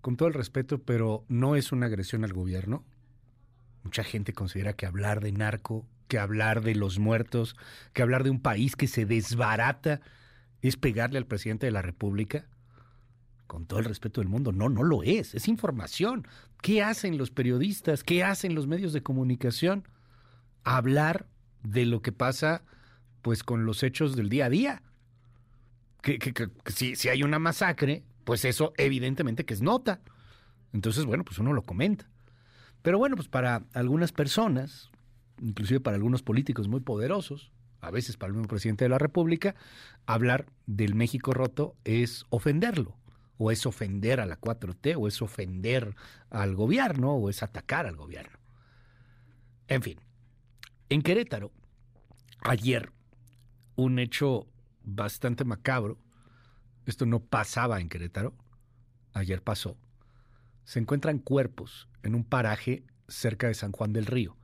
con 0.02 0.18
todo 0.18 0.28
el 0.28 0.34
respeto, 0.34 0.80
pero 0.80 1.24
no 1.30 1.56
es 1.56 1.72
una 1.72 1.86
agresión 1.86 2.26
al 2.26 2.34
gobierno. 2.34 2.84
Mucha 3.84 4.04
gente 4.04 4.34
considera 4.34 4.74
que 4.74 4.86
hablar 4.86 5.22
de 5.22 5.32
narco, 5.32 5.88
que 6.10 6.20
hablar 6.20 6.64
de 6.64 6.76
los 6.76 7.00
muertos, 7.00 7.56
que 7.94 8.02
hablar 8.02 8.26
de 8.26 8.32
un 8.32 8.42
país 8.42 8.76
que 8.76 8.88
se 8.88 9.06
desbarata 9.06 10.02
es 10.62 10.76
pegarle 10.76 11.20
al 11.20 11.26
presidente 11.26 11.68
de 11.68 11.72
la 11.72 11.82
República 11.82 12.50
con 13.48 13.66
todo 13.66 13.80
el 13.80 13.86
respeto 13.86 14.22
del 14.22 14.30
mundo, 14.30 14.52
no, 14.52 14.70
no 14.70 14.84
lo 14.84 15.02
es, 15.04 15.34
es 15.34 15.48
información. 15.48 16.28
¿Qué 16.62 16.84
hacen 16.84 17.18
los 17.18 17.32
periodistas? 17.32 18.04
¿Qué 18.04 18.24
hacen 18.24 18.56
los 18.56 18.68
medios 18.68 18.94
de 18.94 19.04
comunicación? 19.04 19.88
Hablar 20.64 21.28
de 21.64 21.86
lo 21.86 22.02
que 22.02 22.12
pasa 22.12 22.64
pues 23.22 23.44
con 23.44 23.66
los 23.66 23.84
hechos 23.84 24.16
del 24.16 24.30
día 24.30 24.46
a 24.46 24.50
día. 24.50 24.82
Que, 26.02 26.20
si, 26.68 26.96
si 26.96 27.10
hay 27.10 27.24
una 27.24 27.40
masacre, 27.40 28.04
pues 28.24 28.46
eso 28.46 28.74
evidentemente 28.78 29.46
que 29.46 29.54
es 29.54 29.62
nota. 29.62 30.02
Entonces, 30.74 31.06
bueno, 31.06 31.26
pues 31.26 31.40
uno 31.40 31.54
lo 31.54 31.64
comenta. 31.64 32.10
Pero 32.82 32.98
bueno, 32.98 33.16
pues 33.16 33.28
para 33.28 33.66
algunas 33.74 34.12
personas, 34.12 34.90
inclusive 35.42 35.80
para 35.80 35.96
algunos 35.96 36.24
políticos 36.24 36.68
muy 36.68 36.80
poderosos, 36.80 37.52
a 37.82 37.92
veces 37.92 38.18
para 38.18 38.30
el 38.30 38.34
mismo 38.36 38.48
presidente 38.48 38.86
de 38.86 38.90
la 38.90 38.98
República, 38.98 39.56
hablar 40.06 40.46
del 40.66 40.96
México 40.96 41.34
roto 41.34 41.76
es 41.84 42.26
ofenderlo, 42.30 42.96
o 43.38 43.52
es 43.52 43.66
ofender 43.66 44.20
a 44.20 44.26
la 44.26 44.40
4T, 44.40 44.96
o 44.98 45.08
es 45.08 45.22
ofender 45.22 45.96
al 46.30 46.56
gobierno, 46.56 47.14
o 47.14 47.30
es 47.30 47.44
atacar 47.44 47.86
al 47.86 47.96
gobierno. 47.96 48.38
En 49.68 49.82
fin, 49.82 50.00
en 50.90 51.02
Querétaro, 51.02 51.52
ayer, 52.42 52.92
un 53.76 54.00
hecho 54.00 54.48
bastante 54.84 55.44
macabro, 55.44 56.00
esto 56.86 57.06
no 57.06 57.20
pasaba 57.20 57.80
en 57.82 57.90
Querétaro, 57.90 58.34
ayer 59.14 59.44
pasó, 59.44 59.78
se 60.64 60.80
encuentran 60.80 61.20
cuerpos 61.20 61.90
en 62.04 62.16
un 62.16 62.24
paraje 62.24 62.84
cerca 63.08 63.48
de 63.48 63.54
San 63.54 63.72
Juan 63.72 63.94
del 63.94 64.06
Río 64.06 64.37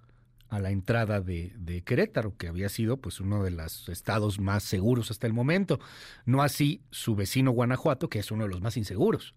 a 0.54 0.60
la 0.60 0.70
entrada 0.70 1.20
de, 1.20 1.84
Querétaro, 1.84 2.38
que 2.38 2.48
había 2.48 2.70
sido 2.70 2.98
pues 2.98 3.20
uno 3.20 3.44
de 3.44 3.50
los 3.50 3.90
estados 3.90 4.40
más 4.40 4.62
seguros 4.62 5.10
hasta 5.10 5.26
el 5.26 5.34
momento. 5.34 5.80
No 6.26 6.44
así 6.44 6.84
su 6.92 7.16
vecino 7.16 7.52
Guanajuato, 7.52 8.08
que 8.08 8.20
es 8.20 8.30
uno 8.30 8.44
de 8.44 8.50
los 8.50 8.62
más 8.62 8.78
inseguros. 8.78 9.34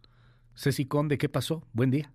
Ceci 0.54 0.84
Conde, 0.84 1.16
¿qué 1.16 1.30
pasó? 1.30 1.66
Buen 1.72 1.90
día. 1.90 2.12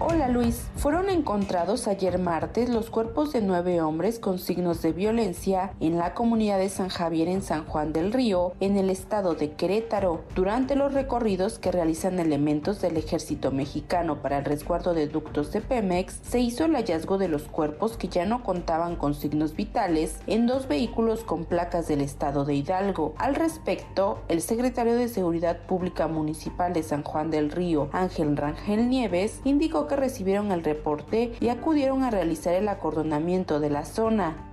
Hola 0.00 0.28
Luis, 0.28 0.68
fueron 0.76 1.10
encontrados 1.10 1.88
ayer 1.88 2.20
martes 2.20 2.68
los 2.68 2.88
cuerpos 2.88 3.32
de 3.32 3.40
nueve 3.40 3.80
hombres 3.80 4.20
con 4.20 4.38
signos 4.38 4.80
de 4.80 4.92
violencia 4.92 5.72
en 5.80 5.98
la 5.98 6.14
comunidad 6.14 6.58
de 6.58 6.68
San 6.68 6.88
Javier 6.88 7.26
en 7.26 7.42
San 7.42 7.64
Juan 7.64 7.92
del 7.92 8.12
Río, 8.12 8.52
en 8.60 8.76
el 8.76 8.90
estado 8.90 9.34
de 9.34 9.54
Querétaro, 9.54 10.20
durante 10.36 10.76
los 10.76 10.94
recorridos 10.94 11.58
que 11.58 11.72
realizan 11.72 12.20
elementos 12.20 12.80
del 12.80 12.96
ejército 12.96 13.50
mexicano 13.50 14.22
para 14.22 14.38
el 14.38 14.44
resguardo 14.44 14.94
de 14.94 15.08
ductos 15.08 15.50
de 15.50 15.62
Pemex, 15.62 16.20
se 16.22 16.38
hizo 16.38 16.66
el 16.66 16.76
hallazgo 16.76 17.18
de 17.18 17.26
los 17.26 17.42
cuerpos 17.42 17.96
que 17.96 18.06
ya 18.06 18.24
no 18.24 18.44
contaban 18.44 18.94
con 18.94 19.14
signos 19.14 19.56
vitales 19.56 20.20
en 20.28 20.46
dos 20.46 20.68
vehículos 20.68 21.24
con 21.24 21.44
placas 21.44 21.88
del 21.88 22.02
estado 22.02 22.44
de 22.44 22.54
Hidalgo. 22.54 23.14
Al 23.18 23.34
respecto, 23.34 24.20
el 24.28 24.42
secretario 24.42 24.94
de 24.94 25.08
Seguridad 25.08 25.66
Pública 25.66 26.06
Municipal 26.06 26.72
de 26.72 26.84
San 26.84 27.02
Juan 27.02 27.32
del 27.32 27.50
Río, 27.50 27.88
Ángel 27.90 28.36
Rangel 28.36 28.88
Nieves, 28.88 29.40
indicó 29.42 29.87
recibieron 29.96 30.52
el 30.52 30.64
reporte 30.64 31.32
y 31.40 31.48
acudieron 31.48 32.02
a 32.04 32.10
realizar 32.10 32.54
el 32.54 32.68
acordonamiento 32.68 33.60
de 33.60 33.70
la 33.70 33.84
zona 33.84 34.48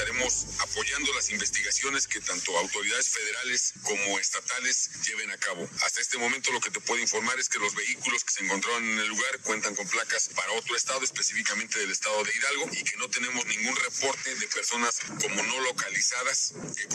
estaremos 0.00 0.46
apoyando 0.64 1.12
las 1.12 1.30
investigaciones 1.30 2.08
que 2.08 2.20
tanto 2.20 2.56
autoridades 2.56 3.10
federales 3.10 3.74
como 3.82 4.18
estatales 4.18 4.88
lleven 5.06 5.30
a 5.30 5.36
cabo. 5.36 5.68
Hasta 5.84 6.00
este 6.00 6.16
momento 6.16 6.50
lo 6.52 6.60
que 6.60 6.70
te 6.70 6.80
puedo 6.80 7.02
informar 7.02 7.38
es 7.38 7.50
que 7.50 7.58
los 7.58 7.74
vehículos 7.74 8.24
que 8.24 8.32
se 8.32 8.44
encontraron 8.44 8.82
en 8.82 8.98
el 8.98 9.08
lugar 9.08 9.38
cuentan 9.44 9.74
con 9.74 9.86
placas 9.88 10.30
para 10.34 10.52
otro 10.52 10.74
estado, 10.74 11.04
específicamente 11.04 11.78
del 11.78 11.90
estado 11.90 12.16
de 12.24 12.30
Hidalgo, 12.32 12.70
y 12.72 12.82
que 12.82 12.96
no 12.96 13.10
tenemos 13.10 13.44
ningún 13.44 13.76
reporte 13.76 14.34
de 14.36 14.48
personas 14.48 15.00
como 15.20 15.42
no 15.42 15.60
localizadas 15.68 16.54
que, 16.76 16.88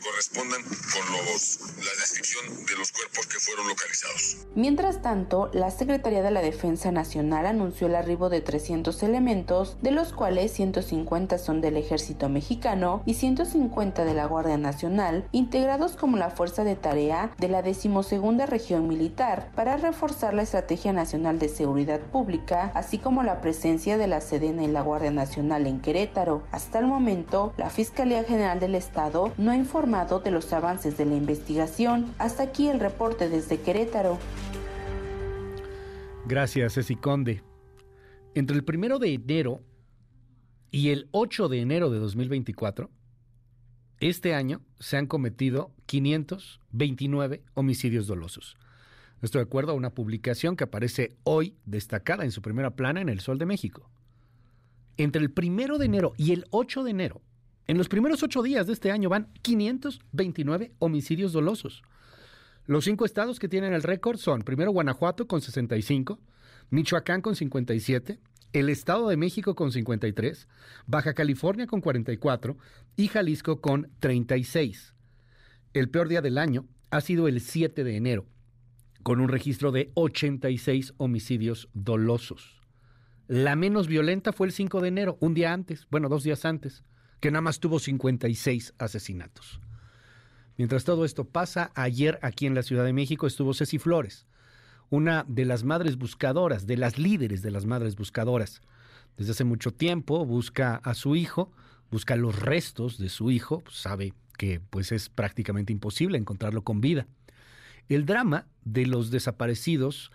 correspondan 0.00 0.62
con 0.62 1.12
los, 1.12 1.58
la 1.60 1.94
descripción 2.00 2.66
de 2.66 2.76
los 2.76 2.92
cuerpos 2.92 3.26
que 3.26 3.40
fueron 3.40 3.66
localizados. 3.66 4.36
Mientras 4.54 5.00
tanto, 5.00 5.50
la 5.54 5.70
Secretaría 5.70 6.22
de 6.22 6.30
la 6.30 6.42
Defensa 6.42 6.92
Nacional 6.92 7.46
anunció 7.46 7.86
el 7.86 7.96
arribo 7.96 8.28
de 8.28 8.42
300 8.42 9.02
elementos, 9.02 9.76
de 9.80 9.90
los 9.90 10.12
cuales 10.12 10.52
150 10.52 11.38
son 11.38 11.60
del 11.60 11.76
ejército 11.76 12.25
mexicano 12.28 13.02
y 13.06 13.14
150 13.14 14.04
de 14.04 14.14
la 14.14 14.26
Guardia 14.26 14.56
Nacional, 14.56 15.24
integrados 15.32 15.96
como 15.96 16.16
la 16.16 16.30
fuerza 16.30 16.64
de 16.64 16.76
tarea 16.76 17.30
de 17.38 17.48
la 17.48 17.62
decimosegunda 17.62 18.46
región 18.46 18.88
militar 18.88 19.50
para 19.54 19.76
reforzar 19.76 20.34
la 20.34 20.42
Estrategia 20.42 20.92
Nacional 20.92 21.38
de 21.38 21.48
Seguridad 21.48 22.00
Pública, 22.00 22.70
así 22.74 22.98
como 22.98 23.22
la 23.22 23.40
presencia 23.40 23.98
de 23.98 24.06
la 24.06 24.20
Sedena 24.20 24.64
y 24.64 24.68
la 24.68 24.82
Guardia 24.82 25.10
Nacional 25.10 25.66
en 25.66 25.80
Querétaro. 25.80 26.42
Hasta 26.52 26.78
el 26.78 26.86
momento, 26.86 27.52
la 27.56 27.70
Fiscalía 27.70 28.24
General 28.24 28.60
del 28.60 28.74
Estado 28.74 29.32
no 29.36 29.50
ha 29.50 29.56
informado 29.56 30.20
de 30.20 30.30
los 30.30 30.52
avances 30.52 30.96
de 30.96 31.06
la 31.06 31.14
investigación. 31.14 32.14
Hasta 32.18 32.44
aquí 32.44 32.68
el 32.68 32.80
reporte 32.80 33.28
desde 33.28 33.60
Querétaro. 33.60 34.18
Gracias, 36.26 36.74
Ceci 36.74 36.96
Conde. 36.96 37.42
Entre 38.34 38.56
el 38.56 38.64
primero 38.64 38.98
de 38.98 39.14
enero 39.14 39.60
y 40.70 40.90
el 40.90 41.08
8 41.12 41.48
de 41.48 41.60
enero 41.60 41.90
de 41.90 41.98
2024, 41.98 42.90
este 44.00 44.34
año 44.34 44.60
se 44.78 44.96
han 44.96 45.06
cometido 45.06 45.72
529 45.86 47.42
homicidios 47.54 48.06
dolosos. 48.06 48.56
Esto 49.22 49.38
de 49.38 49.44
acuerdo 49.44 49.72
a 49.72 49.76
una 49.76 49.94
publicación 49.94 50.56
que 50.56 50.64
aparece 50.64 51.16
hoy 51.24 51.56
destacada 51.64 52.24
en 52.24 52.30
su 52.30 52.42
primera 52.42 52.76
plana 52.76 53.00
en 53.00 53.08
El 53.08 53.20
Sol 53.20 53.38
de 53.38 53.46
México. 53.46 53.88
Entre 54.98 55.22
el 55.22 55.32
1 55.34 55.78
de 55.78 55.86
enero 55.86 56.12
y 56.16 56.32
el 56.32 56.44
8 56.50 56.84
de 56.84 56.90
enero, 56.90 57.22
en 57.66 57.78
los 57.78 57.88
primeros 57.88 58.22
ocho 58.22 58.42
días 58.42 58.66
de 58.66 58.72
este 58.72 58.92
año 58.92 59.08
van 59.08 59.28
529 59.42 60.72
homicidios 60.78 61.32
dolosos. 61.32 61.82
Los 62.66 62.84
cinco 62.84 63.04
estados 63.04 63.38
que 63.38 63.48
tienen 63.48 63.72
el 63.72 63.82
récord 63.82 64.18
son 64.18 64.42
primero 64.42 64.70
Guanajuato 64.70 65.26
con 65.26 65.40
65, 65.40 66.20
Michoacán 66.70 67.22
con 67.22 67.34
57, 67.34 68.20
el 68.52 68.68
Estado 68.68 69.08
de 69.08 69.16
México 69.16 69.54
con 69.54 69.72
53, 69.72 70.48
Baja 70.86 71.14
California 71.14 71.66
con 71.66 71.80
44 71.80 72.56
y 72.96 73.08
Jalisco 73.08 73.60
con 73.60 73.90
36. 74.00 74.94
El 75.74 75.90
peor 75.90 76.08
día 76.08 76.22
del 76.22 76.38
año 76.38 76.66
ha 76.90 77.00
sido 77.00 77.28
el 77.28 77.40
7 77.40 77.84
de 77.84 77.96
enero, 77.96 78.26
con 79.02 79.20
un 79.20 79.28
registro 79.28 79.72
de 79.72 79.90
86 79.94 80.94
homicidios 80.96 81.68
dolosos. 81.74 82.60
La 83.28 83.56
menos 83.56 83.88
violenta 83.88 84.32
fue 84.32 84.46
el 84.46 84.52
5 84.52 84.80
de 84.80 84.88
enero, 84.88 85.18
un 85.20 85.34
día 85.34 85.52
antes, 85.52 85.86
bueno, 85.90 86.08
dos 86.08 86.22
días 86.22 86.44
antes, 86.44 86.84
que 87.20 87.30
nada 87.30 87.42
más 87.42 87.60
tuvo 87.60 87.78
56 87.78 88.74
asesinatos. 88.78 89.60
Mientras 90.56 90.84
todo 90.84 91.04
esto 91.04 91.24
pasa, 91.24 91.72
ayer 91.74 92.18
aquí 92.22 92.46
en 92.46 92.54
la 92.54 92.62
Ciudad 92.62 92.84
de 92.84 92.92
México 92.92 93.26
estuvo 93.26 93.52
Ceci 93.52 93.78
Flores, 93.78 94.26
una 94.90 95.24
de 95.28 95.44
las 95.44 95.64
madres 95.64 95.96
buscadoras, 95.96 96.66
de 96.66 96.76
las 96.76 96.98
líderes 96.98 97.42
de 97.42 97.50
las 97.50 97.66
madres 97.66 97.96
buscadoras. 97.96 98.60
Desde 99.16 99.32
hace 99.32 99.44
mucho 99.44 99.72
tiempo 99.72 100.24
busca 100.24 100.76
a 100.76 100.94
su 100.94 101.16
hijo, 101.16 101.50
busca 101.90 102.16
los 102.16 102.38
restos 102.38 102.98
de 102.98 103.08
su 103.08 103.30
hijo, 103.30 103.60
pues, 103.60 103.76
sabe 103.76 104.12
que 104.36 104.60
pues 104.60 104.92
es 104.92 105.08
prácticamente 105.08 105.72
imposible 105.72 106.18
encontrarlo 106.18 106.62
con 106.62 106.80
vida. 106.80 107.06
El 107.88 108.04
drama 108.04 108.46
de 108.64 108.86
los 108.86 109.10
desaparecidos 109.10 110.10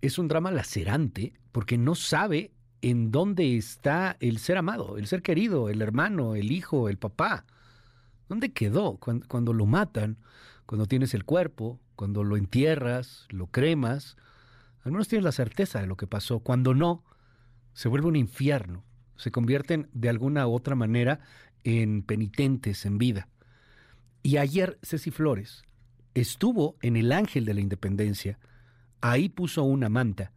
es 0.00 0.18
un 0.18 0.28
drama 0.28 0.50
lacerante 0.50 1.32
porque 1.52 1.76
no 1.78 1.94
sabe 1.94 2.52
en 2.82 3.10
dónde 3.10 3.56
está 3.56 4.16
el 4.20 4.38
ser 4.38 4.58
amado, 4.58 4.96
el 4.98 5.06
ser 5.06 5.22
querido, 5.22 5.68
el 5.68 5.82
hermano, 5.82 6.36
el 6.36 6.52
hijo, 6.52 6.88
el 6.88 6.98
papá. 6.98 7.44
¿Dónde 8.28 8.52
quedó 8.52 8.98
cuando, 8.98 9.52
lo 9.52 9.66
matan? 9.66 10.18
Cuando 10.66 10.86
tienes 10.86 11.14
el 11.14 11.24
cuerpo, 11.24 11.80
cuando 11.96 12.22
lo 12.22 12.36
entierras, 12.36 13.26
lo 13.30 13.48
cremas, 13.48 14.16
al 14.84 14.92
menos 14.92 15.08
tienes 15.08 15.24
la 15.24 15.32
certeza 15.32 15.80
de 15.80 15.86
lo 15.86 15.96
que 15.96 16.06
pasó. 16.06 16.40
Cuando 16.40 16.74
no, 16.74 17.02
se 17.72 17.88
vuelve 17.88 18.06
un 18.06 18.16
infierno. 18.16 18.84
Se 19.16 19.32
convierten 19.32 19.88
de 19.92 20.08
alguna 20.08 20.46
u 20.46 20.54
otra 20.54 20.76
manera 20.76 21.20
en 21.64 22.02
penitentes 22.02 22.86
en 22.86 22.98
vida. 22.98 23.28
Y 24.22 24.36
ayer 24.36 24.78
Ceci 24.82 25.10
Flores 25.10 25.64
estuvo 26.14 26.76
en 26.82 26.96
el 26.96 27.12
Ángel 27.12 27.44
de 27.44 27.54
la 27.54 27.60
Independencia. 27.60 28.38
Ahí 29.00 29.28
puso 29.28 29.64
una 29.64 29.88
manta 29.88 30.32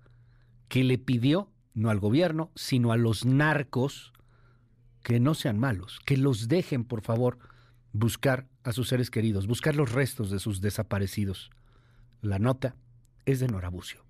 que 0.67 0.83
le 0.83 0.97
pidió, 0.97 1.51
no 1.73 1.89
al 1.89 1.99
gobierno, 1.99 2.51
sino 2.55 2.91
a 2.91 2.97
los 2.97 3.25
narcos, 3.25 4.13
que 5.03 5.19
no 5.19 5.33
sean 5.33 5.59
malos, 5.59 5.99
que 6.05 6.17
los 6.17 6.47
dejen, 6.47 6.83
por 6.83 7.01
favor, 7.01 7.39
buscar 7.93 8.47
a 8.63 8.71
sus 8.71 8.87
seres 8.87 9.09
queridos, 9.09 9.47
buscar 9.47 9.75
los 9.75 9.91
restos 9.91 10.29
de 10.29 10.39
sus 10.39 10.61
desaparecidos. 10.61 11.49
La 12.21 12.39
nota 12.39 12.75
es 13.25 13.39
de 13.39 13.47
Norabucio. 13.47 14.03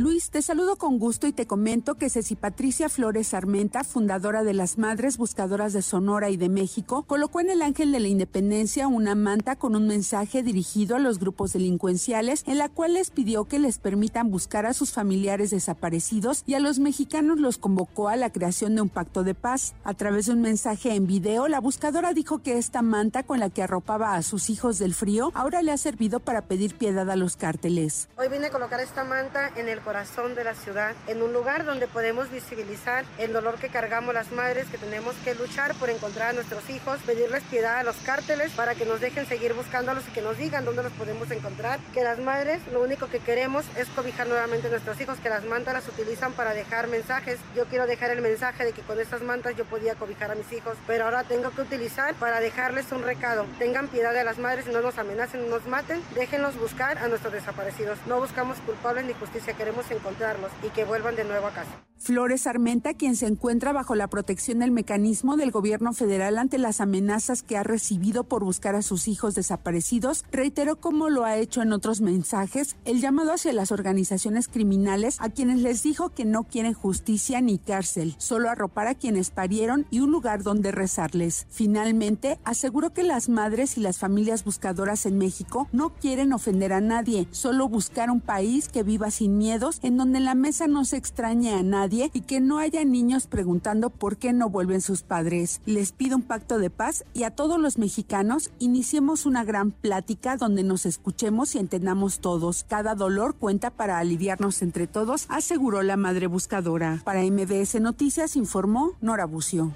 Luis, 0.00 0.30
te 0.30 0.40
saludo 0.40 0.76
con 0.76 0.98
gusto 0.98 1.26
y 1.26 1.32
te 1.34 1.46
comento 1.46 1.96
que 1.96 2.08
Ceci 2.08 2.34
Patricia 2.34 2.88
Flores 2.88 3.34
Armenta, 3.34 3.84
fundadora 3.84 4.44
de 4.44 4.54
las 4.54 4.78
Madres 4.78 5.18
Buscadoras 5.18 5.74
de 5.74 5.82
Sonora 5.82 6.30
y 6.30 6.38
de 6.38 6.48
México, 6.48 7.02
colocó 7.02 7.40
en 7.40 7.50
el 7.50 7.60
Ángel 7.60 7.92
de 7.92 8.00
la 8.00 8.08
Independencia 8.08 8.88
una 8.88 9.14
manta 9.14 9.56
con 9.56 9.76
un 9.76 9.86
mensaje 9.86 10.42
dirigido 10.42 10.96
a 10.96 11.00
los 11.00 11.18
grupos 11.18 11.52
delincuenciales 11.52 12.44
en 12.46 12.56
la 12.56 12.70
cual 12.70 12.94
les 12.94 13.10
pidió 13.10 13.44
que 13.44 13.58
les 13.58 13.76
permitan 13.76 14.30
buscar 14.30 14.64
a 14.64 14.72
sus 14.72 14.90
familiares 14.90 15.50
desaparecidos 15.50 16.44
y 16.46 16.54
a 16.54 16.60
los 16.60 16.78
mexicanos 16.78 17.38
los 17.38 17.58
convocó 17.58 18.08
a 18.08 18.16
la 18.16 18.32
creación 18.32 18.76
de 18.76 18.80
un 18.80 18.88
pacto 18.88 19.22
de 19.22 19.34
paz. 19.34 19.74
A 19.84 19.92
través 19.92 20.24
de 20.24 20.32
un 20.32 20.40
mensaje 20.40 20.94
en 20.94 21.06
video, 21.06 21.46
la 21.46 21.60
buscadora 21.60 22.14
dijo 22.14 22.38
que 22.38 22.56
esta 22.56 22.80
manta 22.80 23.22
con 23.24 23.38
la 23.38 23.50
que 23.50 23.62
arropaba 23.62 24.14
a 24.14 24.22
sus 24.22 24.48
hijos 24.48 24.78
del 24.78 24.94
frío 24.94 25.30
ahora 25.34 25.60
le 25.60 25.72
ha 25.72 25.76
servido 25.76 26.20
para 26.20 26.46
pedir 26.46 26.74
piedad 26.76 27.10
a 27.10 27.16
los 27.16 27.36
cárteles. 27.36 28.08
Hoy 28.16 28.28
vine 28.30 28.46
a 28.46 28.50
colocar 28.50 28.80
esta 28.80 29.04
manta 29.04 29.50
en 29.56 29.68
el 29.68 29.89
corazón 29.90 30.36
de 30.36 30.44
la 30.44 30.54
ciudad, 30.54 30.94
en 31.08 31.20
un 31.20 31.32
lugar 31.32 31.64
donde 31.64 31.88
podemos 31.88 32.30
visibilizar 32.30 33.04
el 33.18 33.32
dolor 33.32 33.56
que 33.56 33.70
cargamos 33.70 34.14
las 34.14 34.30
madres, 34.30 34.68
que 34.68 34.78
tenemos 34.78 35.16
que 35.24 35.34
luchar 35.34 35.74
por 35.74 35.90
encontrar 35.90 36.28
a 36.28 36.32
nuestros 36.32 36.70
hijos, 36.70 37.00
pedirles 37.04 37.42
piedad 37.50 37.78
a 37.78 37.82
los 37.82 37.96
cárteles 37.96 38.52
para 38.52 38.76
que 38.76 38.86
nos 38.86 39.00
dejen 39.00 39.26
seguir 39.26 39.52
buscándolos 39.52 40.06
y 40.06 40.12
que 40.12 40.22
nos 40.22 40.38
digan 40.38 40.64
dónde 40.64 40.84
los 40.84 40.92
podemos 40.92 41.28
encontrar. 41.32 41.80
Que 41.92 42.04
las 42.04 42.20
madres 42.20 42.60
lo 42.72 42.80
único 42.80 43.08
que 43.08 43.18
queremos 43.18 43.64
es 43.76 43.88
cobijar 43.88 44.28
nuevamente 44.28 44.68
a 44.68 44.70
nuestros 44.70 45.00
hijos, 45.00 45.18
que 45.18 45.28
las 45.28 45.44
mantas 45.44 45.74
las 45.74 45.88
utilizan 45.88 46.34
para 46.34 46.54
dejar 46.54 46.86
mensajes. 46.86 47.40
Yo 47.56 47.64
quiero 47.64 47.88
dejar 47.88 48.12
el 48.12 48.22
mensaje 48.22 48.64
de 48.64 48.72
que 48.72 48.82
con 48.82 49.00
estas 49.00 49.22
mantas 49.22 49.56
yo 49.56 49.64
podía 49.64 49.96
cobijar 49.96 50.30
a 50.30 50.36
mis 50.36 50.52
hijos, 50.52 50.76
pero 50.86 51.06
ahora 51.06 51.24
tengo 51.24 51.50
que 51.50 51.62
utilizar 51.62 52.14
para 52.14 52.38
dejarles 52.38 52.92
un 52.92 53.02
recado. 53.02 53.44
Tengan 53.58 53.88
piedad 53.88 54.14
de 54.14 54.22
las 54.22 54.38
madres 54.38 54.68
y 54.68 54.70
no 54.70 54.82
nos 54.82 54.98
amenacen, 54.98 55.48
no 55.48 55.56
nos 55.56 55.66
maten, 55.66 56.00
déjenlos 56.14 56.56
buscar 56.56 56.96
a 56.98 57.08
nuestros 57.08 57.32
desaparecidos. 57.32 57.98
No 58.06 58.20
buscamos 58.20 58.58
culpables 58.58 59.04
ni 59.04 59.14
justicia, 59.14 59.54
queremos 59.54 59.79
encontrarlos 59.90 60.50
y 60.62 60.70
que 60.70 60.84
vuelvan 60.84 61.14
de 61.14 61.24
nuevo 61.24 61.46
a 61.46 61.52
casa. 61.52 61.80
Flores 62.02 62.46
Armenta, 62.46 62.94
quien 62.94 63.14
se 63.14 63.26
encuentra 63.26 63.74
bajo 63.74 63.94
la 63.94 64.08
protección 64.08 64.60
del 64.60 64.70
mecanismo 64.70 65.36
del 65.36 65.50
gobierno 65.50 65.92
federal 65.92 66.38
ante 66.38 66.56
las 66.56 66.80
amenazas 66.80 67.42
que 67.42 67.58
ha 67.58 67.62
recibido 67.62 68.24
por 68.24 68.42
buscar 68.42 68.74
a 68.74 68.80
sus 68.80 69.06
hijos 69.06 69.34
desaparecidos, 69.34 70.24
reiteró 70.32 70.80
como 70.80 71.10
lo 71.10 71.26
ha 71.26 71.36
hecho 71.36 71.60
en 71.60 71.74
otros 71.74 72.00
mensajes 72.00 72.76
el 72.86 73.02
llamado 73.02 73.34
hacia 73.34 73.52
las 73.52 73.70
organizaciones 73.70 74.48
criminales 74.48 75.18
a 75.20 75.28
quienes 75.28 75.60
les 75.60 75.82
dijo 75.82 76.08
que 76.08 76.24
no 76.24 76.44
quieren 76.44 76.72
justicia 76.72 77.42
ni 77.42 77.58
cárcel, 77.58 78.14
solo 78.16 78.48
arropar 78.48 78.86
a 78.86 78.94
quienes 78.94 79.30
parieron 79.30 79.86
y 79.90 80.00
un 80.00 80.10
lugar 80.10 80.42
donde 80.42 80.72
rezarles. 80.72 81.46
Finalmente, 81.50 82.40
aseguró 82.44 82.94
que 82.94 83.02
las 83.02 83.28
madres 83.28 83.76
y 83.76 83.80
las 83.82 83.98
familias 83.98 84.42
buscadoras 84.42 85.04
en 85.04 85.18
México 85.18 85.68
no 85.70 85.90
quieren 85.90 86.32
ofender 86.32 86.72
a 86.72 86.80
nadie, 86.80 87.28
solo 87.30 87.68
buscar 87.68 88.10
un 88.10 88.22
país 88.22 88.70
que 88.70 88.82
viva 88.82 89.10
sin 89.10 89.36
en 89.82 89.98
donde 89.98 90.20
la 90.20 90.34
mesa 90.34 90.66
no 90.66 90.84
se 90.86 90.96
extrañe 90.96 91.52
a 91.52 91.62
nadie 91.62 92.10
y 92.14 92.22
que 92.22 92.40
no 92.40 92.58
haya 92.58 92.82
niños 92.84 93.26
preguntando 93.26 93.90
por 93.90 94.16
qué 94.16 94.32
no 94.32 94.48
vuelven 94.48 94.80
sus 94.80 95.02
padres. 95.02 95.60
Les 95.66 95.92
pido 95.92 96.16
un 96.16 96.22
pacto 96.22 96.58
de 96.58 96.70
paz 96.70 97.04
y 97.12 97.24
a 97.24 97.30
todos 97.30 97.60
los 97.60 97.76
mexicanos 97.76 98.50
iniciemos 98.58 99.26
una 99.26 99.44
gran 99.44 99.70
plática 99.70 100.38
donde 100.38 100.62
nos 100.62 100.86
escuchemos 100.86 101.54
y 101.54 101.58
entendamos 101.58 102.20
todos. 102.20 102.64
Cada 102.68 102.94
dolor 102.94 103.36
cuenta 103.36 103.70
para 103.70 103.98
aliviarnos 103.98 104.62
entre 104.62 104.86
todos, 104.86 105.26
aseguró 105.28 105.82
la 105.82 105.98
madre 105.98 106.26
buscadora. 106.26 107.02
Para 107.04 107.22
MBS 107.22 107.80
Noticias 107.80 108.36
informó 108.36 108.92
Nora 109.02 109.26
Bucio. 109.26 109.74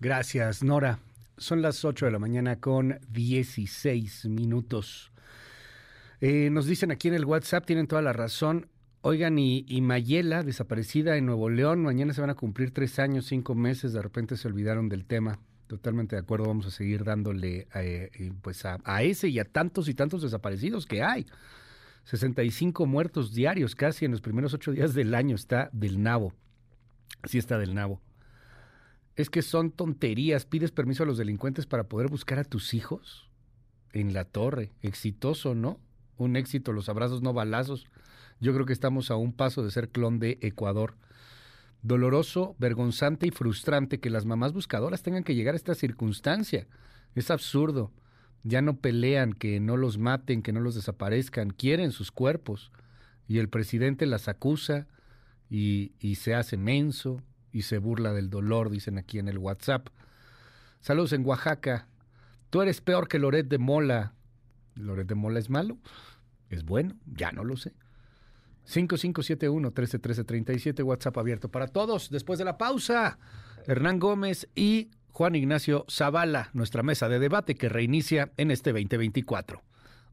Gracias, 0.00 0.62
Nora. 0.62 0.98
Son 1.38 1.62
las 1.62 1.86
8 1.86 2.04
de 2.04 2.12
la 2.12 2.18
mañana 2.18 2.60
con 2.60 3.00
16 3.08 4.26
minutos. 4.26 5.10
Eh, 6.20 6.50
nos 6.50 6.66
dicen 6.66 6.90
aquí 6.90 7.08
en 7.08 7.14
el 7.14 7.24
WhatsApp, 7.24 7.64
tienen 7.64 7.86
toda 7.86 8.02
la 8.02 8.12
razón. 8.12 8.68
Oigan, 9.02 9.38
y, 9.38 9.64
Mayela, 9.80 10.42
desaparecida 10.42 11.16
en 11.16 11.24
Nuevo 11.24 11.48
León, 11.48 11.82
mañana 11.82 12.12
se 12.12 12.20
van 12.20 12.28
a 12.28 12.34
cumplir 12.34 12.70
tres 12.70 12.98
años, 12.98 13.24
cinco 13.24 13.54
meses, 13.54 13.94
de 13.94 14.02
repente 14.02 14.36
se 14.36 14.46
olvidaron 14.46 14.90
del 14.90 15.06
tema. 15.06 15.38
Totalmente 15.66 16.16
de 16.16 16.20
acuerdo, 16.20 16.46
vamos 16.46 16.66
a 16.66 16.70
seguir 16.70 17.04
dándole 17.04 17.66
eh, 17.74 18.32
pues 18.42 18.66
a, 18.66 19.02
ese 19.02 19.28
y 19.28 19.38
a 19.38 19.44
tantos 19.44 19.88
y 19.88 19.94
tantos 19.94 20.20
desaparecidos 20.20 20.84
que 20.84 21.02
hay. 21.02 21.26
65 22.04 22.84
muertos 22.84 23.32
diarios 23.32 23.74
casi 23.74 24.04
en 24.04 24.10
los 24.10 24.20
primeros 24.20 24.52
ocho 24.52 24.72
días 24.72 24.92
del 24.92 25.14
año 25.14 25.34
está 25.34 25.70
del 25.72 26.02
nabo. 26.02 26.34
Así 27.22 27.38
está 27.38 27.56
del 27.56 27.74
nabo. 27.74 28.02
Es 29.16 29.30
que 29.30 29.42
son 29.42 29.70
tonterías. 29.70 30.44
¿Pides 30.44 30.72
permiso 30.72 31.04
a 31.04 31.06
los 31.06 31.18
delincuentes 31.18 31.66
para 31.66 31.84
poder 31.84 32.08
buscar 32.08 32.38
a 32.38 32.44
tus 32.44 32.74
hijos? 32.74 33.30
En 33.92 34.12
la 34.12 34.24
torre. 34.24 34.72
Exitoso, 34.82 35.54
¿no? 35.54 35.78
Un 36.24 36.36
éxito, 36.36 36.72
los 36.72 36.88
abrazos 36.88 37.22
no 37.22 37.32
balazos. 37.32 37.86
Yo 38.40 38.54
creo 38.54 38.66
que 38.66 38.72
estamos 38.72 39.10
a 39.10 39.16
un 39.16 39.32
paso 39.32 39.62
de 39.62 39.70
ser 39.70 39.88
clon 39.90 40.18
de 40.18 40.38
Ecuador. 40.40 40.94
Doloroso, 41.82 42.56
vergonzante 42.58 43.26
y 43.26 43.30
frustrante 43.30 44.00
que 44.00 44.10
las 44.10 44.26
mamás 44.26 44.52
buscadoras 44.52 45.02
tengan 45.02 45.24
que 45.24 45.34
llegar 45.34 45.54
a 45.54 45.56
esta 45.56 45.74
circunstancia. 45.74 46.66
Es 47.14 47.30
absurdo. 47.30 47.90
Ya 48.42 48.62
no 48.62 48.78
pelean 48.78 49.32
que 49.34 49.60
no 49.60 49.76
los 49.76 49.98
maten, 49.98 50.42
que 50.42 50.52
no 50.52 50.60
los 50.60 50.74
desaparezcan, 50.74 51.50
quieren 51.50 51.92
sus 51.92 52.10
cuerpos. 52.10 52.72
Y 53.28 53.38
el 53.38 53.48
presidente 53.48 54.06
las 54.06 54.28
acusa 54.28 54.86
y, 55.50 55.92
se 56.16 56.34
hace 56.34 56.56
menso 56.56 57.22
y 57.52 57.62
se 57.62 57.78
burla 57.78 58.12
del 58.12 58.30
dolor, 58.30 58.70
dicen 58.70 58.98
aquí 58.98 59.18
en 59.18 59.28
el 59.28 59.38
WhatsApp. 59.38 59.88
Saludos 60.80 61.12
en 61.12 61.26
Oaxaca. 61.26 61.86
Tú 62.48 62.62
eres 62.62 62.80
peor 62.80 63.08
que 63.08 63.18
Loret 63.18 63.48
de 63.48 63.58
Mola. 63.58 64.14
¿Loret 64.74 65.06
de 65.06 65.14
Mola 65.14 65.38
es 65.38 65.50
malo? 65.50 65.76
¿Es 66.50 66.64
bueno? 66.64 66.96
Ya 67.06 67.32
no 67.32 67.44
lo 67.44 67.56
sé. 67.56 67.72
5571-131337, 68.68 70.84
WhatsApp 70.84 71.16
abierto 71.16 71.50
para 71.50 71.68
todos. 71.68 72.10
Después 72.10 72.38
de 72.38 72.44
la 72.44 72.58
pausa, 72.58 73.18
Hernán 73.66 73.98
Gómez 73.98 74.48
y 74.54 74.90
Juan 75.12 75.34
Ignacio 75.34 75.84
Zavala, 75.90 76.50
nuestra 76.52 76.82
mesa 76.82 77.08
de 77.08 77.18
debate 77.18 77.54
que 77.54 77.68
reinicia 77.68 78.32
en 78.36 78.50
este 78.50 78.72
2024. 78.72 79.62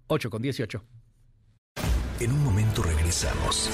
8 0.07 0.29
con 0.29 0.41
18. 0.41 0.83
En 2.19 2.31
un 2.31 2.43
momento 2.43 2.81
regresamos. 2.81 3.69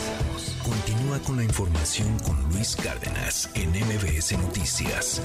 Continúa 0.64 1.20
con 1.20 1.38
la 1.38 1.44
información 1.44 2.18
con 2.20 2.42
Luis 2.50 2.76
Cárdenas 2.76 3.50
en 3.56 3.70
MBS 3.70 4.38
Noticias. 4.38 5.22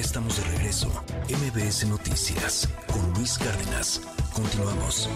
Ya 0.00 0.06
estamos 0.06 0.34
de 0.42 0.56
regreso. 0.56 0.88
MBS 1.28 1.86
Noticias 1.86 2.66
con 2.86 3.12
Luis 3.12 3.36
Cárdenas. 3.36 4.00
Continuamos. 4.32 5.10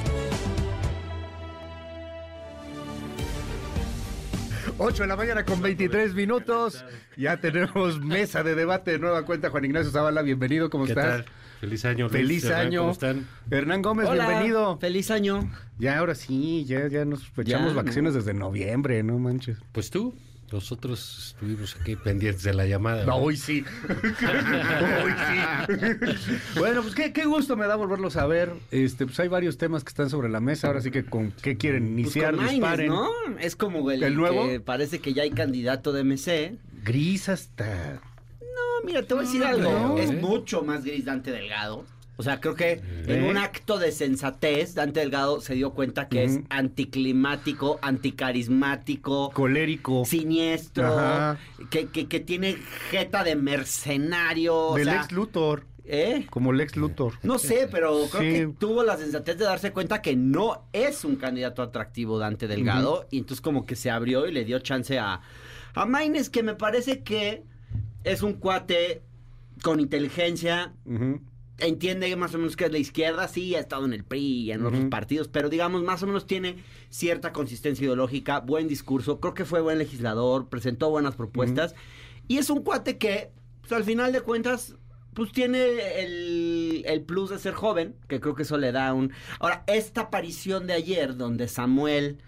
8 4.77 5.02
de 5.05 5.09
la 5.09 5.16
mañana 5.16 5.43
con 5.47 5.62
23 5.62 6.12
minutos. 6.12 6.85
Ya 7.16 7.40
tenemos 7.40 7.98
mesa 7.98 8.43
de 8.43 8.55
debate 8.55 8.90
de 8.90 8.98
nueva 8.98 9.24
cuenta. 9.24 9.48
Juan 9.48 9.65
Ignacio 9.65 9.90
Zavala, 9.90 10.20
bienvenido. 10.20 10.69
¿Cómo 10.69 10.85
estás? 10.85 11.24
Feliz 11.61 11.82
año. 11.86 12.11
Feliz 12.11 12.44
año. 12.51 12.81
¿Cómo 12.81 12.93
están? 12.93 13.27
Hernán 13.51 13.81
Gómez, 13.81 14.06
Hola, 14.06 14.28
bienvenido. 14.28 14.77
Feliz 14.77 15.11
año. 15.11 15.51
Ya, 15.78 15.97
ahora 15.97 16.15
sí, 16.15 16.66
ya, 16.66 16.89
ya 16.89 17.06
nos 17.06 17.23
echamos 17.39 17.70
Ya, 17.70 17.77
vacaciones 17.77 18.12
desde 18.12 18.35
noviembre, 18.35 19.02
no 19.02 19.19
manches. 19.19 19.56
Pues 19.73 19.89
tú, 19.89 20.12
nosotros 20.55 21.32
estuvimos 21.35 21.76
aquí 21.81 21.97
pendientes 21.97 22.44
de 22.44 22.55
la 22.55 22.64
llamada. 22.66 23.05
No, 23.05 23.16
hoy 23.16 23.36
sí. 23.36 23.64
hoy 23.89 25.12
sí. 25.28 26.32
bueno, 26.59 26.82
pues 26.82 26.94
qué, 26.94 27.12
qué 27.12 27.24
gusto 27.24 27.56
me 27.56 27.66
da 27.66 27.74
volverlos 27.76 28.16
a 28.16 28.26
ver. 28.26 28.52
Este, 28.70 29.05
pues 29.06 29.18
hay 29.20 29.28
varios 29.28 29.59
temas 29.59 29.82
que 29.85 29.89
están 29.89 30.10
sobre 30.10 30.28
la 30.28 30.40
mesa. 30.40 30.68
Ahora 30.68 30.81
sí 30.81 30.90
que 30.90 31.05
con 31.05 31.32
qué 31.32 31.56
quieren 31.56 31.82
Pues 31.85 31.93
iniciar, 32.05 32.35
con 32.35 32.44
Maines, 32.44 32.55
disparen. 32.55 32.86
¿no? 32.89 33.09
Es 33.40 33.56
como 33.56 33.90
el, 33.90 34.02
¿El 34.02 34.14
nuevo? 34.14 34.47
que 34.47 34.60
parece 34.60 35.01
que 35.01 35.12
ya 35.12 35.22
hay 35.24 35.31
candidato 35.31 35.93
de 35.93 36.05
MC. 36.05 36.56
Gris 36.85 37.28
hasta. 37.28 37.94
No, 38.40 38.86
mira, 38.86 39.02
te 39.02 39.14
voy 39.14 39.24
a 39.24 39.26
decir 39.26 39.40
No, 39.40 39.47
algo. 39.48 39.70
no, 39.72 39.98
es 39.98 40.10
¿eh? 40.10 40.18
mucho 40.20 40.62
más 40.62 40.85
gris 40.85 41.05
Dante 41.05 41.31
Delgado. 41.32 41.85
O 42.16 42.23
sea, 42.23 42.41
creo 42.41 42.55
que 42.55 42.81
en 43.07 43.24
un 43.24 43.36
acto 43.36 43.78
de 43.78 43.91
sensatez, 43.91 44.74
Dante 44.74 45.01
Delgado 45.01 45.41
se 45.41 45.55
dio 45.55 45.73
cuenta 45.73 46.09
que 46.09 46.23
es 46.24 46.41
anticlimático, 46.49 47.78
anticarismático, 47.82 49.31
colérico, 49.32 50.05
siniestro, 50.05 51.36
que, 51.70 51.86
que, 51.89 52.07
que 52.07 52.20
tiene 52.20 52.57
jeta 52.91 53.24
de 53.24 53.36
mercenario. 53.36 54.57
o 54.57 54.77
Del 54.77 54.85
sea, 54.86 54.97
ex 55.03 55.12
Luthor. 55.12 55.65
¿Eh? 55.86 56.27
Como 56.31 56.55
Lex 56.55 56.77
Luthor. 56.77 57.12
No 57.23 57.39
sé, 57.39 57.69
pero 57.70 58.07
creo 58.11 58.23
Sí. 58.23 58.32
que 58.39 58.55
tuvo 58.59 58.85
la 58.85 58.97
sensatez 58.97 59.36
de 59.36 59.45
darse 59.45 59.70
cuenta 59.70 60.01
que 60.01 60.16
no 60.16 60.65
es 60.73 61.05
un 61.05 61.16
candidato 61.16 61.61
atractivo 61.61 62.19
Dante 62.19 62.49
Delgado. 62.49 63.07
Y 63.11 63.19
entonces 63.19 63.43
como 63.43 63.66
que 63.66 63.77
se 63.77 63.91
abrió 63.91 64.27
y 64.27 64.32
le 64.32 64.47
dio 64.47 64.59
chance 64.61 64.99
a, 64.99 65.20
a 65.74 65.85
Maines, 65.85 66.31
que 66.31 66.43
me 66.43 66.55
parece 66.55 67.03
que 67.03 67.43
es 68.03 68.23
un 68.23 68.32
cuate 68.35 69.03
con 69.62 69.78
inteligencia. 69.78 70.73
Ujú. 70.86 71.20
Entiende 71.59 72.14
más 72.16 72.35
o 72.35 72.39
menos 72.39 72.56
que 72.56 72.64
es 72.64 72.72
la 72.72 72.78
izquierda, 72.78 73.28
sí, 73.28 73.55
ha 73.55 73.60
estado 73.60 73.85
en 73.85 73.93
el 73.93 74.02
PRI 74.02 74.20
y 74.20 74.51
en 74.51 74.66
otros 74.66 74.86
partidos, 74.86 75.28
pero 75.28 75.48
digamos, 75.48 75.85
más 75.85 76.02
o 76.02 76.06
menos 76.06 76.26
tiene 76.26 76.56
cierta 76.89 77.32
consistencia 77.32 77.85
ideológica, 77.85 78.40
buen 78.40 78.66
discurso, 78.66 79.20
creo 79.20 79.35
que 79.35 79.44
fue 79.44 79.60
buen 79.60 79.78
legislador, 79.78 80.48
presentó 80.48 80.90
buenas 80.90 81.14
propuestas, 81.14 81.76
y 82.26 82.39
es 82.39 82.51
un 82.51 82.64
cuate 82.64 82.98
que, 82.98 83.31
pues, 83.60 83.70
al 83.70 83.85
final 83.85 84.12
de 84.12 84.22
cuentas, 84.22 84.74
pues 85.14 85.31
tiene 85.31 86.02
el, 86.02 86.82
el 86.86 87.02
plus 87.02 87.31
de 87.31 87.39
ser 87.39 87.55
joven, 87.55 87.94
que 88.09 88.20
creo 88.20 88.35
que 88.35 88.43
eso 88.43 88.59
le 88.59 88.72
da 88.72 88.93
un... 88.93 89.12
Ahora, 89.39 89.62
esta 89.68 90.02
aparición 90.02 90.66
de 90.66 90.72
ayer, 90.72 91.16
donde 91.16 91.47
Samuel, 91.47 92.18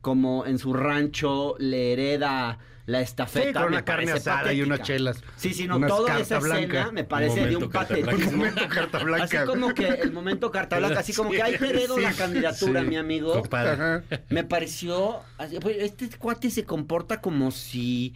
como 0.00 0.46
en 0.46 0.58
su 0.58 0.72
rancho, 0.72 1.56
le 1.58 1.92
hereda 1.92 2.60
la 2.86 3.00
estafeta. 3.00 3.46
Sí, 3.46 3.52
con 3.52 3.62
me 3.62 3.68
una 3.68 3.84
carne 3.84 4.12
asada 4.12 4.52
y 4.52 4.62
unas 4.62 4.80
chelas. 4.82 5.22
Sí, 5.36 5.52
sí, 5.52 5.66
no, 5.66 5.76
Unas 5.76 5.90
toda 5.90 6.20
esa 6.20 6.38
escena 6.38 6.54
blanca. 6.56 6.92
me 6.92 7.04
parece 7.04 7.46
de 7.46 7.56
un 7.56 7.62
Momento 7.64 7.70
carta 7.70 7.94
patético. 7.96 8.30
momento 8.36 8.68
carta 8.68 8.98
blanca. 9.00 9.24
Así 9.24 9.36
como 9.46 9.74
que 9.74 9.86
el 9.88 10.12
momento 10.12 10.50
carta 10.50 10.78
blanca, 10.78 11.00
así 11.00 11.12
como 11.12 11.30
que 11.30 11.38
te 11.42 11.68
heredo 11.70 11.96
Sí, 11.96 12.02
la 12.02 12.12
candidatura, 12.12 12.80
sí. 12.82 12.86
mi 12.86 12.96
amigo. 12.96 13.32
Compadre. 13.32 14.02
Me 14.28 14.44
pareció, 14.44 15.20
así, 15.38 15.58
pues, 15.60 15.76
este 15.78 16.08
cuate 16.16 16.50
se 16.50 16.64
comporta 16.64 17.20
como 17.20 17.50
si, 17.50 18.14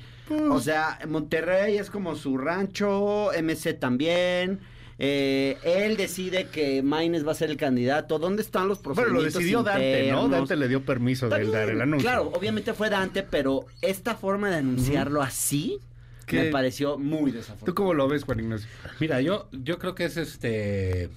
o 0.50 0.60
sea, 0.60 0.98
Monterrey 1.08 1.76
es 1.76 1.90
como 1.90 2.14
su 2.16 2.38
rancho, 2.38 3.30
MC 3.32 3.74
también. 3.78 4.60
Eh, 5.02 5.56
él 5.64 5.96
decide 5.96 6.48
que 6.48 6.82
Maines 6.82 7.26
va 7.26 7.32
a 7.32 7.34
ser 7.34 7.48
el 7.48 7.56
candidato. 7.56 8.18
¿Dónde 8.18 8.42
están 8.42 8.68
los 8.68 8.82
Bueno, 8.82 8.94
procedimientos 8.96 9.32
lo 9.34 9.40
decidió 9.40 9.62
Dante, 9.62 10.12
¿no? 10.12 10.28
Dante 10.28 10.56
le 10.56 10.68
dio 10.68 10.84
permiso 10.84 11.24
de 11.26 11.30
También, 11.30 11.52
dar 11.52 11.70
el 11.70 11.80
anuncio. 11.80 12.06
Claro, 12.06 12.30
obviamente 12.34 12.74
fue 12.74 12.90
Dante, 12.90 13.22
pero 13.22 13.64
esta 13.80 14.14
forma 14.14 14.50
de 14.50 14.56
anunciarlo 14.56 15.22
así 15.22 15.78
¿Qué? 16.26 16.42
me 16.44 16.50
pareció 16.50 16.98
muy 16.98 17.30
¿Tú 17.30 17.38
desafortunado. 17.38 17.74
cómo 17.74 17.94
lo 17.94 18.08
ves, 18.08 18.24
Juan 18.24 18.40
Ignacio? 18.40 18.68
Mira, 19.00 19.22
yo, 19.22 19.48
yo 19.52 19.78
creo 19.78 19.94
que 19.94 20.04
es 20.04 20.18
este 20.18 21.08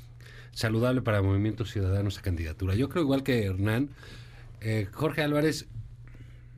saludable 0.54 1.02
para 1.02 1.22
Movimiento 1.22 1.66
Ciudadano 1.66 2.08
esa 2.08 2.22
candidatura. 2.22 2.76
Yo 2.76 2.88
creo 2.88 3.04
igual 3.04 3.24
que 3.24 3.44
Hernán, 3.48 3.90
eh, 4.62 4.88
Jorge 4.94 5.24
Álvarez 5.24 5.68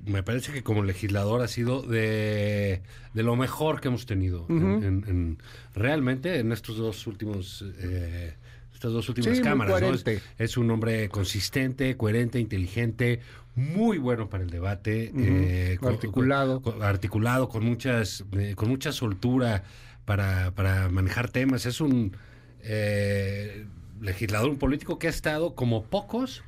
me 0.07 0.23
parece 0.23 0.51
que 0.51 0.63
como 0.63 0.83
legislador 0.83 1.41
ha 1.41 1.47
sido 1.47 1.81
de, 1.81 2.81
de 3.13 3.23
lo 3.23 3.35
mejor 3.35 3.81
que 3.81 3.87
hemos 3.89 4.05
tenido 4.05 4.45
en- 4.49 4.55
Ujú. 4.63 4.83
en, 4.85 5.03
en- 5.07 5.37
realmente 5.73 6.39
en 6.39 6.51
estos 6.51 6.77
dos 6.77 7.07
últimos 7.07 7.63
eh, 7.79 8.33
estas 8.73 8.91
dos 8.91 9.07
últimas 9.09 9.37
Sí, 9.37 9.43
cámaras. 9.43 9.81
¿no? 9.81 10.11
Es, 10.37 10.57
un 10.57 10.69
hombre 10.69 11.07
consistente, 11.09 11.95
coherente, 11.95 12.39
inteligente, 12.39 13.21
muy 13.55 13.97
bueno 13.97 14.29
para 14.29 14.43
el 14.43 14.49
debate, 14.49 15.11
eh, 15.15 15.77
con- 15.79 15.93
Articulado. 15.93 16.61
con- 16.61 16.83
articulado, 16.83 17.47
con 17.47 17.63
muchas, 17.63 18.25
eh, 18.37 18.53
con 18.55 18.67
mucha 18.69 18.91
soltura 18.91 19.63
para, 20.03 20.51
para 20.51 20.89
manejar 20.89 21.29
temas. 21.29 21.65
Es 21.65 21.79
un 21.79 22.15
eh, 22.61 23.65
legislador, 24.01 24.49
un 24.49 24.57
político 24.57 24.99
que 24.99 25.07
ha 25.07 25.09
estado 25.09 25.55
como 25.55 25.83
pocos 25.85 26.43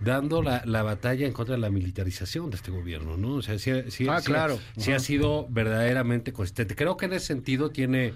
dando 0.00 0.42
la, 0.42 0.62
la 0.66 0.82
batalla 0.82 1.26
en 1.26 1.32
contra 1.32 1.54
de 1.56 1.60
la 1.60 1.70
militarización 1.70 2.50
de 2.50 2.56
este 2.56 2.70
gobierno, 2.70 3.16
¿no? 3.16 3.34
O 3.34 3.42
sea, 3.42 3.58
sí, 3.58 3.70
sí- 3.88 4.06
Ah, 4.08 4.20
sí- 4.20 4.26
claro. 4.26 4.58
sí 4.76 4.92
ha 4.92 4.98
sido 5.00 5.46
verdaderamente 5.50 6.32
consistente. 6.32 6.74
Creo 6.76 6.96
que 6.96 7.06
en 7.06 7.14
ese 7.14 7.26
sentido 7.26 7.70
tiene 7.70 8.12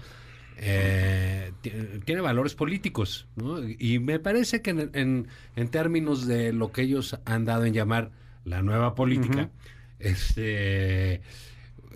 eh, 0.59 1.51
ti- 1.61 1.71
tiene 2.05 2.21
valores 2.21 2.55
políticos, 2.55 3.27
¿no? 3.35 3.59
Y 3.67 3.99
me 3.99 4.19
parece 4.19 4.61
que 4.63 4.71
en, 4.71 4.89
en- 4.93 5.27
en 5.55 5.67
términos 5.69 6.25
de 6.25 6.51
lo 6.53 6.71
que 6.71 6.81
ellos 6.81 7.19
han 7.25 7.45
dado 7.45 7.65
en 7.65 7.73
llamar 7.73 8.11
la 8.43 8.61
nueva 8.63 8.95
política, 8.95 9.51
este 9.99 11.21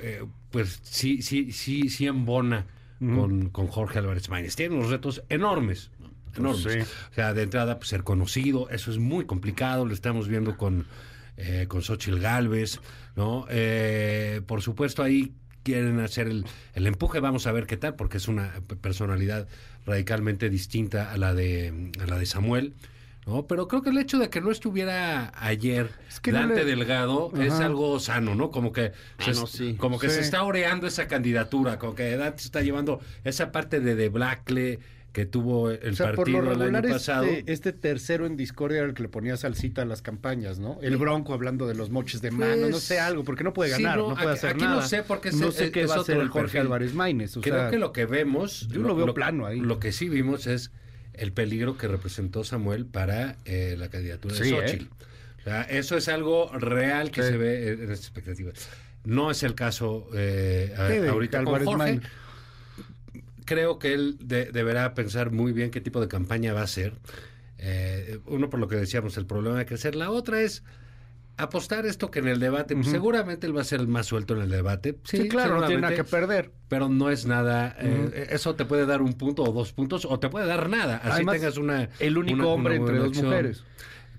eh, 0.04 0.24
pues 0.52 0.80
sí, 0.84 1.22
sí, 1.22 1.52
sí, 1.52 1.90
sí 1.90 2.08
embona 2.08 2.66
con, 3.00 3.50
con 3.50 3.66
Jorge 3.68 3.98
Álvarez 3.98 4.30
Maínez. 4.30 4.56
Tiene 4.56 4.76
unos 4.76 4.92
retos 4.92 5.24
enormes, 5.30 5.90
¿no? 6.00 6.01
Enormes. 6.38 6.64
Pues 6.64 6.88
sí. 6.88 6.94
O 7.12 7.14
sea, 7.16 7.34
de 7.34 7.44
entrada, 7.44 7.78
pues, 7.78 7.90
ser 7.90 8.04
conocido, 8.04 8.70
eso 8.70 8.92
es 8.92 8.98
muy 8.98 9.26
complicado, 9.26 9.86
lo 9.86 9.94
estamos 9.94 10.28
viendo 10.28 10.58
con, 10.58 10.86
eh, 11.38 11.66
con 11.68 11.82
Xochitl 11.82 12.20
Galvez, 12.20 12.80
¿no? 13.16 13.46
Eh, 13.50 14.42
por 14.46 14.62
supuesto, 14.62 15.04
ahí 15.04 15.34
quieren 15.64 16.00
hacer 16.00 16.28
el, 16.28 16.46
el 16.74 16.88
empuje, 16.88 17.20
vamos 17.20 17.46
a 17.48 17.52
ver 17.52 17.68
qué 17.68 17.78
tal, 17.78 17.96
porque 17.96 18.18
es 18.18 18.28
una 18.28 18.52
personalidad 18.82 19.48
radicalmente 19.86 20.50
distinta 20.50 21.12
a 21.12 21.18
la 21.18 21.34
de, 21.34 21.92
a 22.02 22.06
la 22.08 22.18
de 22.18 22.26
Samuel. 22.26 22.74
¿no? 23.28 23.46
Pero 23.46 23.68
creo 23.68 23.84
que 23.84 23.92
el 23.92 24.00
hecho 24.00 24.18
de 24.18 24.32
que 24.32 24.42
no 24.42 24.50
estuviera 24.50 25.32
ayer 25.36 25.92
que 26.24 26.32
no 26.32 26.40
Dante 26.40 26.64
le- 26.64 26.66
Delgado 26.66 27.32
es 27.40 27.54
algo 27.54 28.00
sano, 28.00 28.34
¿no? 28.34 28.50
Como 28.50 28.74
que, 28.74 28.94
Ah, 29.20 29.24
se, 29.26 29.34
no, 29.34 29.46
sí. 29.46 29.76
como 29.78 30.00
que 30.00 30.10
Sí. 30.10 30.16
se 30.16 30.22
está 30.22 30.42
oreando 30.42 30.88
esa 30.88 31.08
candidatura, 31.08 31.78
como 31.78 31.94
que 31.94 32.18
Dante 32.18 32.42
está 32.42 32.62
llevando 32.62 33.00
esa 33.24 33.52
parte 33.52 33.80
de 33.80 33.94
De 33.94 34.10
Blackle 34.10 34.80
que 35.12 35.26
tuvo 35.26 35.70
el 35.72 35.92
O 35.92 35.96
sea, 35.96 36.08
por 36.08 36.18
partido 36.18 36.42
lo 36.42 36.52
el 36.54 36.62
año 36.62 36.72
regular 36.82 36.88
pasado. 36.94 37.26
este, 37.26 37.52
este 37.52 37.74
tercero 37.74 38.26
en 38.26 38.38
discordia 38.38 38.78
era 38.80 38.88
el 38.88 38.94
que 38.94 39.04
le 39.04 39.10
ponía 39.10 39.36
salsita 39.36 39.82
a 39.82 39.86
las 39.86 40.02
campañas, 40.02 40.58
¿no? 40.60 40.80
El 40.82 40.96
Bronco 40.96 41.34
hablando 41.34 41.68
de 41.68 41.76
los 41.76 41.90
moches 41.90 42.22
de 42.22 42.32
mano, 42.32 42.56
no 42.56 42.70
Pues, 42.72 42.84
sé 42.84 43.00
algo, 43.00 43.24
porque 43.26 43.44
no 43.44 43.54
puede 43.54 43.76
sí, 43.76 43.84
ganar, 43.84 43.98
no, 43.98 44.10
no, 44.10 44.14
puede 44.16 44.28
aquí- 44.30 44.38
hacer 44.38 44.50
aquí 44.52 44.62
nada. 44.62 44.76
no 44.78 44.82
sé 44.88 45.04
porque 45.04 45.32
no 45.34 45.50
es- 45.50 45.56
sé 45.56 45.72
qué 45.72 45.86
va 45.86 45.96
a 45.96 46.00
hacer 46.00 46.18
el 46.18 46.30
Jorge. 46.30 46.60
Álvarez 46.60 46.94
Maínez. 46.94 47.34
Creo 47.42 47.56
sea, 47.56 47.70
que 47.70 47.78
lo 47.78 47.92
que 47.92 48.06
vemos, 48.06 48.68
yo 48.70 48.82
lo 48.82 48.96
veo 48.96 49.14
plano 49.14 49.46
ahí. 49.46 49.60
Lo 49.60 49.80
que 49.80 49.92
sí 49.92 50.08
vimos 50.08 50.48
es 50.48 50.72
el 51.14 51.34
peligro 51.34 51.78
que 51.78 51.90
representó 51.90 52.46
Samuel 52.46 52.86
para 52.86 53.36
eh, 53.44 53.76
la 53.78 53.90
candidatura 53.90 54.34
de 54.36 54.44
Sí, 54.46 54.50
Xochitl. 54.52 54.86
¿eh? 54.86 54.90
O 55.42 55.44
sea, 55.44 55.64
eso 55.64 55.98
es 55.98 56.08
algo 56.08 56.52
real 56.58 57.12
que 57.12 57.22
Sí. 57.24 57.28
se 57.30 57.38
ve 57.38 57.68
en, 57.74 57.82
esta 57.92 57.94
expectativa. 58.08 58.52
No 59.04 59.30
es 59.32 59.42
el 59.44 59.56
caso 59.56 60.08
eh, 60.14 60.74
a- 60.78 60.88
Sí, 60.90 60.98
ahorita 61.08 61.40
con 61.40 61.48
Álvarez 61.48 61.68
Jorge. 61.68 62.02
Creo 63.54 63.80
que 63.80 63.94
él 63.94 64.18
de- 64.22 64.46
deberá 64.52 64.94
pensar 64.94 65.32
muy 65.32 65.52
bien 65.52 65.72
qué 65.72 65.82
tipo 65.82 66.00
de 66.00 66.08
campaña 66.08 66.54
va 66.54 66.62
a 66.62 66.64
hacer. 66.64 66.94
Eh, 67.58 68.20
uno, 68.28 68.50
por 68.50 68.60
lo 68.60 68.68
que 68.68 68.76
decíamos, 68.78 69.18
el 69.18 69.26
problema 69.26 69.58
de 69.58 69.66
crecer. 69.66 69.96
La 69.96 70.10
otra 70.10 70.42
es 70.42 70.64
apostar 71.38 71.86
esto 71.86 72.12
que 72.12 72.20
en 72.20 72.28
el 72.28 72.40
debate, 72.40 72.76
pues, 72.76 72.88
seguramente 72.88 73.48
él 73.48 73.56
va 73.58 73.62
a 73.62 73.66
ser 73.66 73.80
el 73.82 73.88
más 73.88 74.06
suelto 74.06 74.36
en 74.36 74.42
el 74.44 74.50
debate. 74.50 74.98
Sí, 75.04 75.28
claro, 75.28 75.60
no 75.60 75.68
tiene 75.68 75.82
nada 75.82 75.96
que 75.96 76.04
perder. 76.04 76.52
Pero 76.70 76.88
no 76.88 77.10
es 77.10 77.26
nada, 77.26 77.76
eh, 77.80 78.28
eso 78.32 78.56
te 78.56 78.64
puede 78.66 78.86
dar 78.86 79.02
un 79.02 79.14
punto 79.16 79.44
o 79.44 79.52
dos 79.52 79.74
puntos, 79.74 80.06
o 80.06 80.18
te 80.20 80.30
puede 80.30 80.46
dar 80.48 80.70
nada. 80.70 80.98
Así 80.98 81.10
Además, 81.16 81.36
tengas 81.36 81.58
una. 81.58 81.90
el 82.00 82.18
único 82.18 82.36
una- 82.38 82.48
hombre 82.48 82.80
una 82.80 82.92
entre 82.92 82.98
dos 83.00 83.22
mujeres. 83.24 83.64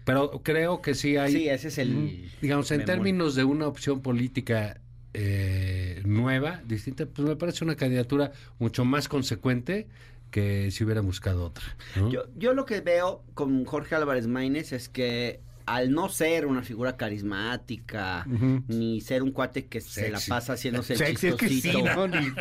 Pero 0.05 0.43
creo 0.43 0.83
que 0.83 0.95
sí 0.95 1.17
hay. 1.17 1.33
Sí, 1.33 1.49
ese 1.49 1.69
es 1.69 1.79
el... 1.79 2.29
Digamos, 2.43 2.71
en 2.73 2.85
términos 2.85 3.35
de 3.37 3.45
una 3.45 3.69
opción 3.69 4.03
política 4.03 4.81
eh, 5.15 6.03
nueva, 6.05 6.61
distinta, 6.67 7.07
pues 7.07 7.27
me 7.29 7.37
parece 7.37 7.65
una 7.65 7.75
candidatura 7.77 8.33
mucho 8.59 8.85
más 8.85 9.09
consecuente 9.09 9.87
que 10.31 10.71
si 10.71 10.85
hubiera 10.85 11.01
buscado 11.03 11.45
otra. 11.45 11.65
¿no? 11.97 12.11
Yo, 12.11 12.25
yo 12.37 12.55
lo 12.55 12.65
que 12.65 12.81
veo 12.81 13.23
con 13.35 13.65
Jorge 13.65 13.95
Álvarez 13.95 14.27
Maínez 14.27 14.73
es 14.73 14.89
que 14.89 15.41
al 15.67 15.93
no 15.93 16.09
ser 16.09 16.47
una 16.47 16.63
figura 16.63 16.97
carismática, 16.97 18.27
ni 18.67 19.01
ser 19.01 19.23
un 19.23 19.31
cuate 19.31 19.67
que 19.67 19.81
se 19.81 20.11
la 20.11 20.19
pasa 20.27 20.55
haciéndose 20.55 20.95
el 20.95 20.99
Sexy, 20.99 21.29
es 21.29 21.35
que 21.37 21.49
sí, 21.49 21.63
chistosito. 21.63 21.95
¿no? 21.95 22.09
Ni- 22.21 22.33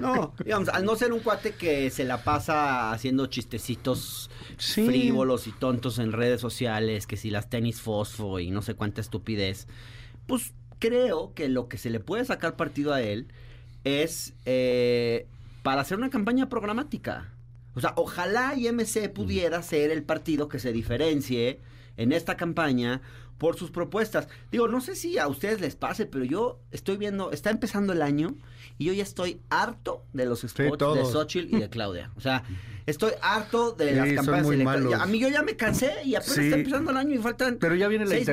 No, 0.00 0.34
digamos, 0.42 0.68
al 0.70 0.84
no 0.86 0.96
ser 0.96 1.12
un 1.12 1.20
cuate 1.20 1.52
que 1.52 1.90
se 1.90 2.04
la 2.04 2.24
pasa 2.24 2.90
haciendo 2.92 3.26
chistecitos 3.26 4.30
Sí. 4.56 4.86
frívolos 4.86 5.46
y 5.46 5.52
tontos 5.52 5.98
en 5.98 6.12
redes 6.12 6.40
sociales, 6.40 7.06
que 7.06 7.16
si 7.16 7.30
las 7.30 7.50
tenis 7.50 7.80
fosfo 7.82 8.40
y 8.40 8.50
no 8.50 8.62
sé 8.62 8.74
cuánta 8.74 9.00
estupidez, 9.02 9.66
pues 10.26 10.54
creo 10.80 11.32
que 11.34 11.48
lo 11.48 11.68
que 11.68 11.78
se 11.78 11.90
le 11.90 12.00
puede 12.00 12.24
sacar 12.24 12.56
partido 12.56 12.92
a 12.92 13.00
él 13.02 13.28
es 13.84 14.32
eh, 14.46 15.26
para 15.62 15.82
hacer 15.82 15.96
una 15.96 16.10
campaña 16.10 16.48
programática. 16.48 17.28
O 17.74 17.80
sea, 17.80 17.92
ojalá 17.96 18.54
IMC 18.56 19.08
pudiera 19.12 19.62
ser 19.62 19.92
el 19.92 20.02
partido 20.02 20.48
que 20.48 20.58
se 20.58 20.72
diferencie 20.72 21.60
en 21.96 22.12
esta 22.12 22.36
campaña 22.36 23.00
por 23.38 23.56
sus 23.56 23.70
propuestas. 23.70 24.28
Digo, 24.50 24.68
no 24.68 24.80
sé 24.80 24.94
si 24.96 25.16
a 25.18 25.28
ustedes 25.28 25.60
les 25.60 25.76
pase, 25.76 26.04
pero 26.04 26.24
yo 26.24 26.58
estoy 26.72 26.96
viendo, 26.96 27.30
está 27.30 27.48
empezando 27.50 27.92
el 27.94 28.02
año 28.02 28.34
y 28.76 28.86
yo 28.86 28.92
ya 28.92 29.02
estoy 29.02 29.40
harto 29.48 30.04
de 30.12 30.26
los 30.26 30.40
spots 30.40 30.94
de. 30.94 31.04
Xochitl 31.06 31.54
y 31.56 31.60
de 31.60 31.68
Claudia. 31.70 32.10
O 32.16 32.20
sea, 32.20 32.42
estoy 32.86 33.12
harto 33.22 33.72
de 33.72 33.90
Sí, 33.90 33.94
las 33.94 34.12
campañas 34.14 34.46
electorales. 34.50 35.00
A 35.00 35.06
mí 35.06 35.18
yo 35.20 35.28
ya 35.28 35.42
me 35.42 35.56
cansé 35.56 35.92
y 36.04 36.16
apenas 36.16 36.34
Sí. 36.34 36.44
está 36.44 36.56
empezando 36.56 36.90
el 36.90 36.96
año 36.98 37.14
y 37.14 37.18
faltan 37.18 37.56
Pero 37.58 37.76
ya 37.76 37.88
viene 37.88 38.04
la 38.04 38.10
meses. 38.10 38.26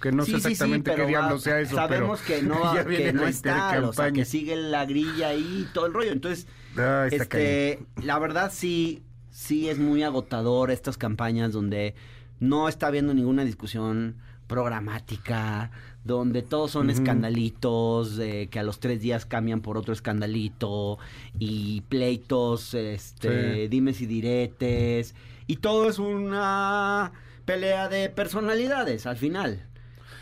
Que 0.00 0.12
no 0.12 0.24
Sí, 0.24 0.32
sé 0.32 0.36
sí, 0.38 0.42
sí, 0.42 0.52
exactamente 0.52 0.94
qué 0.94 1.38
sea 1.38 1.60
eso, 1.60 1.76
Sabemos 1.76 2.20
pero 2.26 2.40
que 2.40 2.46
no, 2.46 2.74
ya 2.74 2.82
viene 2.82 3.04
que 3.04 3.12
no 3.12 3.26
está, 3.26 3.80
o 3.86 3.92
sea, 3.92 4.10
que 4.12 4.24
sigue 4.24 4.56
la 4.56 4.86
grilla 4.86 5.28
ahí, 5.28 5.68
todo 5.72 5.86
el 5.86 5.92
rollo. 5.92 6.12
Entonces, 6.12 6.46
Ah, 6.76 7.08
este, 7.10 7.80
la 8.02 8.18
verdad 8.18 8.52
sí, 8.54 9.02
sí 9.30 9.68
es 9.68 9.78
muy 9.78 10.02
agotador 10.02 10.70
estas 10.70 10.96
campañas 10.96 11.52
donde 11.52 11.94
no 12.38 12.68
está 12.68 12.86
habiendo 12.86 13.12
ninguna 13.12 13.44
discusión 13.44 14.16
programática, 14.46 15.70
donde 16.04 16.42
todos 16.42 16.72
son 16.72 16.90
escandalitos, 16.90 18.18
eh, 18.18 18.48
que 18.50 18.58
a 18.58 18.62
los 18.62 18.80
tres 18.80 19.00
días 19.00 19.26
cambian 19.26 19.60
por 19.60 19.76
otro 19.76 19.92
escandalito, 19.92 20.98
y 21.38 21.82
pleitos, 21.82 22.74
este, 22.74 23.68
dimes 23.68 24.00
y 24.00 24.06
diretes, 24.06 25.14
y 25.46 25.56
todo 25.56 25.88
es 25.88 25.98
una 25.98 27.12
pelea 27.44 27.88
de 27.88 28.08
personalidades 28.08 29.06
al 29.06 29.16
final. 29.16 29.66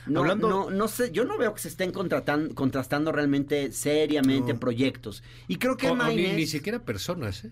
No, 0.09 0.20
Hablando- 0.20 0.48
no, 0.48 0.70
no 0.70 0.89
sé, 0.89 1.10
yo 1.12 1.24
no 1.24 1.36
veo 1.39 1.55
que 1.55 1.60
se 1.60 1.68
estén 1.68 1.93
contratan- 1.93 2.55
contrastando 2.55 3.12
realmente 3.12 3.72
seriamente 3.72 4.55
No. 4.55 4.60
proyectos. 4.60 5.22
Y 5.48 5.56
creo 5.56 5.76
que 5.76 5.89
O- 5.89 5.93
o 5.93 5.97
ni, 6.09 6.32
ni 6.32 6.47
siquiera 6.47 6.78
personas, 6.80 7.44
¿eh? 7.44 7.51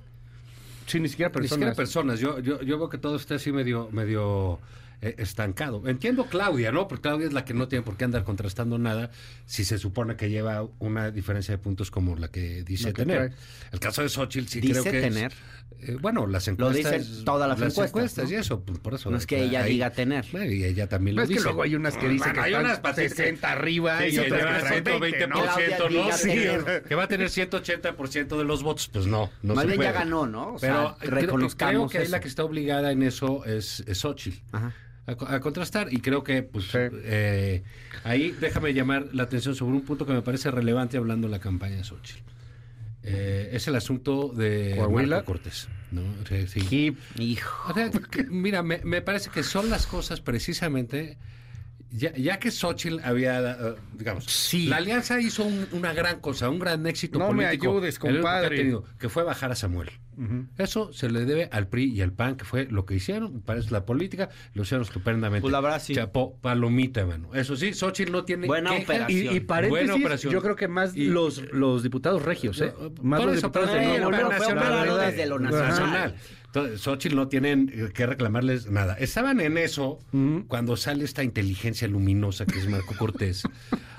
Sí, 0.87 1.01
ni 1.01 1.09
siquiera 1.09 1.33
Ni 1.41 1.49
siquiera 1.49 1.75
personas. 1.75 2.19
personas. 2.19 2.21
Yo, 2.21 2.39
yo, 2.41 2.63
yo 2.63 2.79
veo 2.79 2.89
que 2.89 2.99
todo 2.99 3.17
está 3.17 3.35
así 3.37 3.51
medio, 3.53 3.89
medio 3.93 4.59
eh, 5.03 5.15
estancado. 5.19 5.87
Entiendo 5.89 6.27
Claudia, 6.27 6.73
¿no? 6.73 6.89
Porque 6.89 7.03
Claudia 7.03 7.27
es 7.27 7.33
la 7.33 7.45
que 7.45 7.55
no 7.55 7.69
tiene 7.69 7.85
por 7.85 7.97
qué 7.97 8.05
andar 8.05 8.25
contrastando 8.25 8.79
nada 8.79 9.11
si 9.45 9.65
se 9.65 9.79
supone 9.79 10.17
que 10.17 10.31
lleva 10.31 10.67
una 10.79 11.11
diferencia 11.11 11.53
de 11.53 11.59
puntos 11.59 11.91
como 11.91 12.17
la 12.17 12.29
que 12.29 12.63
dice 12.65 12.93
que 12.93 13.03
tener. 13.05 13.17
trae. 13.31 13.39
El 13.73 13.81
caso 13.81 14.03
de 14.03 14.09
Xochitl 14.09 14.49
sí 14.49 14.61
Dice 14.61 14.81
creo 14.81 14.93
que 14.93 14.99
es- 15.07 15.15
tener. 15.15 15.33
eh, 15.83 15.97
bueno, 16.01 16.27
las 16.27 16.47
Lo 16.47 16.53
encuestas. 16.55 16.93
dicen 17.09 17.25
todas 17.25 17.49
las 17.49 17.79
encuestas, 17.79 18.25
¿no? 18.25 18.31
y 18.31 18.35
eso, 18.37 18.61
pues, 18.63 18.79
por 18.79 18.95
eso. 18.95 19.11
No 19.11 19.17
es 19.19 19.27
que 19.27 19.43
ella 19.43 19.63
ahí- 19.65 19.73
diga 19.73 19.91
tener. 19.91 20.25
Bueno, 20.33 20.51
y 20.51 20.65
ella 20.65 20.89
también 20.89 21.17
lo 21.17 21.23
Es 21.23 21.29
que 21.29 21.35
dice. 21.35 21.45
luego 21.45 21.63
hay 21.63 21.75
unas 21.75 21.95
que 21.97 22.09
dicen 22.09 22.33
Bueno, 22.33 22.43
que 22.43 22.49
hay 22.49 22.55
unas 22.55 22.81
pacientes 22.81 23.17
60 23.17 23.53
arriba 23.53 23.99
Sí, 24.01 24.05
y 24.07 24.11
que 24.13 24.21
otras 24.21 24.33
que 24.41 24.47
traen 24.47 24.85
120%, 24.85 25.01
20, 25.01 25.29
¿no? 25.29 26.13
Sí, 26.17 26.29
tener. 26.29 26.83
que 26.85 26.95
va 26.95 27.05
a 27.05 27.09
tener 27.09 27.29
180% 27.31 28.39
de 28.39 28.45
los 28.45 28.63
votos, 28.63 28.89
pues 28.93 29.07
no, 29.07 29.31
no 29.43 29.55
Más 29.55 29.65
se 29.65 29.71
bien 29.71 29.83
ya 29.83 29.93
ganó, 29.93 30.27
¿no? 30.27 30.55
O 30.55 30.59
Pero 30.59 30.75
sea, 30.89 30.97
creo- 30.99 31.21
reconozcamos 31.21 31.75
creo 31.75 31.89
que 31.91 31.99
ahí 31.99 32.05
eso. 32.05 32.13
la 32.13 32.21
que 32.21 32.29
está 32.29 32.45
obligada 32.45 32.91
en 32.93 33.03
eso 33.03 33.45
es, 33.45 33.85
es 33.87 33.99
Xochitl. 33.99 34.39
A, 35.07 35.15
co- 35.15 35.27
a 35.29 35.39
contrastar 35.41 35.93
y 35.93 35.99
creo 36.01 36.25
que 36.25 36.43
pues 36.43 36.69
eh, 36.75 37.63
ahí 38.03 38.33
déjame 38.41 38.75
llamar 38.75 39.07
la 39.13 39.23
atención 39.25 39.55
sobre 39.55 39.75
un 39.77 39.83
punto 39.83 40.05
que 40.05 40.13
me 40.13 40.23
parece 40.23 40.51
relevante 40.51 40.97
hablando 40.97 41.29
de 41.29 41.33
la 41.33 41.39
campaña 41.39 41.77
de 41.77 41.85
Xochitl. 41.85 42.23
Eh, 43.05 43.51
es 43.53 43.69
el 43.69 43.77
asunto 43.77 44.33
de 44.35 44.75
Coahuila. 44.77 45.17
Marco 45.19 45.33
Cortés. 45.33 45.69
¿no? 45.93 46.03
Sí. 46.49 46.97
Hijo. 47.21 47.71
O 47.71 47.75
sea, 47.75 47.89
que, 47.91 48.25
mira, 48.25 48.65
me, 48.65 48.81
me 48.83 49.01
parece 49.01 49.31
que 49.31 49.45
son 49.45 49.71
las 49.71 49.87
cosas 49.87 50.21
precisamente. 50.21 51.17
Ya, 51.91 52.13
ya 52.15 52.39
que 52.39 52.51
Xochitl 52.51 52.99
había, 53.05 53.41
eh, 53.41 53.75
digamos, 53.95 54.53
la 54.67 54.77
alianza 54.79 55.21
hizo 55.21 55.45
un- 55.45 55.67
una 55.73 55.93
gran 55.95 56.21
cosa, 56.21 56.51
un 56.51 56.59
gran 56.59 56.87
éxito 56.87 57.19
No 57.19 57.33
me 57.33 57.45
político. 57.45 57.71
ayudes, 57.71 57.95
único 58.03 58.07
que 58.07 58.19
ha 58.19 58.23
compadre. 58.23 58.57
tenido, 58.57 58.85
que 58.99 59.09
fue 59.09 59.23
bajar 59.23 59.53
a 59.53 59.55
Samuel. 59.55 59.91
Eso 60.57 60.95
se 60.95 61.11
le 61.11 61.27
debe 61.27 61.51
al 61.53 61.69
PRI 61.69 61.93
y 61.93 62.01
al 62.01 62.11
PAN, 62.11 62.37
que 62.37 62.47
fue 62.47 62.65
lo 62.71 62.87
que 62.87 62.95
hicieron, 62.95 63.43
parece 63.43 63.71
la 63.71 63.85
política, 63.85 64.31
lo 64.55 64.63
hicieron 64.63 64.87
estupendamente. 64.87 65.43
Pues 65.43 65.53
la 65.53 65.61
verdad, 65.61 65.81
sí. 65.83 65.95
Chapó, 65.95 66.39
palomita, 66.41 67.05
mano. 67.05 67.35
Eso 67.35 67.55
sí, 67.55 67.75
Xochitl 67.75 68.13
no 68.13 68.25
tiene 68.25 68.47
Buena 68.47 68.71
queja. 68.71 68.83
operación. 68.85 69.35
Y, 69.35 69.37
y 69.37 69.41
paréntesis, 69.41 69.87
Buena 69.89 69.95
operación. 70.03 70.33
yo 70.33 70.41
creo 70.41 70.57
que 70.57 70.69
más 70.69 70.97
Y- 70.97 71.09
los, 71.09 71.43
los 71.53 71.83
diputados 71.83 72.23
regios, 72.23 72.59
¿eh? 72.63 72.73
Más 73.03 73.21
Por 73.21 73.29
los 73.29 73.37
diputados 73.43 73.69
pero 73.71 73.79
de 74.97 75.05
sí, 75.05 75.11
desde 75.13 75.27
lo 75.27 75.39
nacional. 75.39 76.15
Entonces, 76.47 76.81
Xochitl 76.81 77.17
no 77.17 77.29
tienen 77.29 77.71
eh, 77.75 77.91
que 77.93 78.07
reclamarles 78.07 78.71
nada. 78.71 78.95
Estaban 78.95 79.41
en 79.41 79.59
eso 79.59 79.99
cuando 80.49 80.77
sale 80.77 81.05
esta 81.05 81.23
inteligencia 81.23 81.87
luminosa 81.87 82.47
que 82.47 82.59
es 82.59 82.69
Marco 82.69 82.95
Cortés 82.97 83.43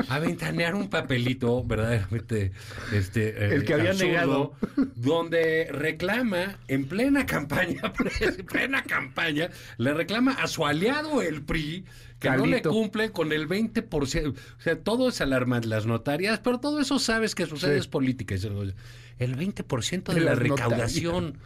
a 0.10 0.20
ventanear 0.20 0.74
un 0.74 0.90
papelito 0.90 1.64
verdaderamente 1.64 2.52
este 2.94 3.30
eh, 3.30 3.56
El 3.56 3.66
que 3.66 3.74
había 3.76 3.94
negado. 3.94 4.54
donde 4.96 5.68
reclama 5.72 6.58
en 6.68 6.86
plena 6.86 7.26
campaña 7.26 7.94
en 8.22 8.46
plena 8.46 8.84
campaña 8.84 9.50
le 9.78 9.94
reclama 9.94 10.32
a 10.34 10.48
su 10.48 10.66
aliado 10.66 11.22
el 11.22 11.42
PRI 11.44 11.86
que 12.20 12.30
no 12.32 12.46
le 12.48 12.54
Calito. 12.54 12.72
cumple 12.72 13.12
con 13.12 13.32
el 13.32 13.48
20%. 13.48 14.34
O 14.34 14.62
sea, 14.62 14.80
todo 14.80 15.10
es 15.10 15.22
alarmante, 15.22 15.68
las 15.68 15.86
notarias, 15.86 16.40
pero 16.44 16.60
todo 16.60 16.80
eso 16.80 16.98
sabes 16.98 17.36
que 17.36 17.46
sucede 17.46 17.74
Sí. 17.76 17.80
es 17.82 17.88
política. 17.88 18.34
El 18.34 19.36
20% 19.38 20.04
de, 20.14 20.20
De 20.20 20.22
la 20.22 20.34
recaudación. 20.34 21.38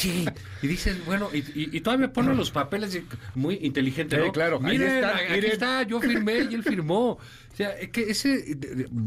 Sí, 0.00 0.24
y 0.62 0.66
dices, 0.66 1.04
bueno, 1.06 1.30
y, 1.32 1.38
y- 1.38 1.70
y 1.72 1.80
todavía 1.80 2.12
pone 2.12 2.34
los 2.34 2.50
papeles 2.50 3.00
muy 3.34 3.58
inteligente, 3.62 4.18
claro, 4.32 4.60
ahí 4.62 4.72
Miren, 4.78 4.88
está, 4.96 5.16
aquí 5.16 5.32
miren. 5.32 5.52
está, 5.52 5.82
yo 5.84 6.00
firmé 6.00 6.38
y 6.50 6.54
él 6.54 6.62
firmó. 6.62 7.10
O 7.12 7.56
sea, 7.56 7.70
es 7.70 7.90
que 7.90 8.02
ese, 8.10 8.56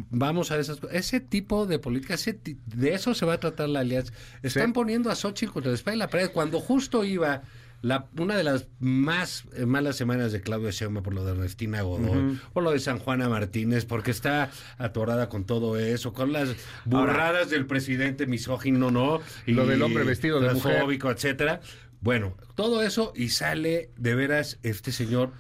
vamos 0.10 0.52
a 0.52 0.58
esas 0.58 0.80
cosas, 0.80 0.96
ese 0.96 1.20
tipo 1.20 1.66
de 1.66 1.80
política, 1.80 2.14
ese 2.14 2.40
de 2.44 2.94
eso 2.94 3.14
se 3.14 3.26
va 3.26 3.34
a 3.34 3.40
tratar 3.40 3.68
la 3.70 3.82
alianza. 3.82 4.14
Están 4.42 4.72
poniendo 4.74 5.12
a 5.12 5.16
Xochitl 5.16 5.52
contra 5.52 5.72
la 5.72 5.76
espalda 5.76 5.96
y 5.96 6.00
la 6.00 6.10
pared 6.10 6.30
cuando 6.32 6.60
justo 6.62 7.04
iba 7.04 7.44
la, 7.82 8.08
una 8.18 8.36
de 8.36 8.44
las 8.44 8.68
más 8.80 9.46
eh, 9.54 9.66
malas 9.66 9.96
semanas 9.96 10.32
de 10.32 10.42
Claudia 10.42 10.72
Sheinbaum 10.72 11.04
por 11.04 11.14
lo 11.14 11.24
de 11.24 11.32
Ernestina 11.32 11.82
Godoy, 11.82 12.40
por 12.54 12.64
lo 12.64 12.72
de 12.72 12.80
San 12.80 13.00
Juana 13.00 13.30
Martínez, 13.30 13.86
porque 13.86 14.12
está 14.12 14.52
atorada 14.78 15.30
con 15.30 15.46
todo 15.46 15.78
eso, 15.78 16.14
con 16.14 16.34
las 16.34 16.56
burradas 16.86 17.50
del 17.50 17.66
presidente 17.66 18.26
misógino, 18.26 18.92
¿no? 18.92 19.22
Lo 19.46 19.66
del 19.66 19.82
hombre 19.82 20.04
vestido 20.04 20.40
de 20.40 20.54
mujer. 20.54 20.84
etcétera. 21.12 21.62
Bueno, 22.00 22.36
todo 22.56 22.84
eso 22.84 23.12
y 23.16 23.30
sale 23.30 23.92
de 23.98 24.16
veras 24.16 24.60
este 24.64 24.92
señor 24.92 25.32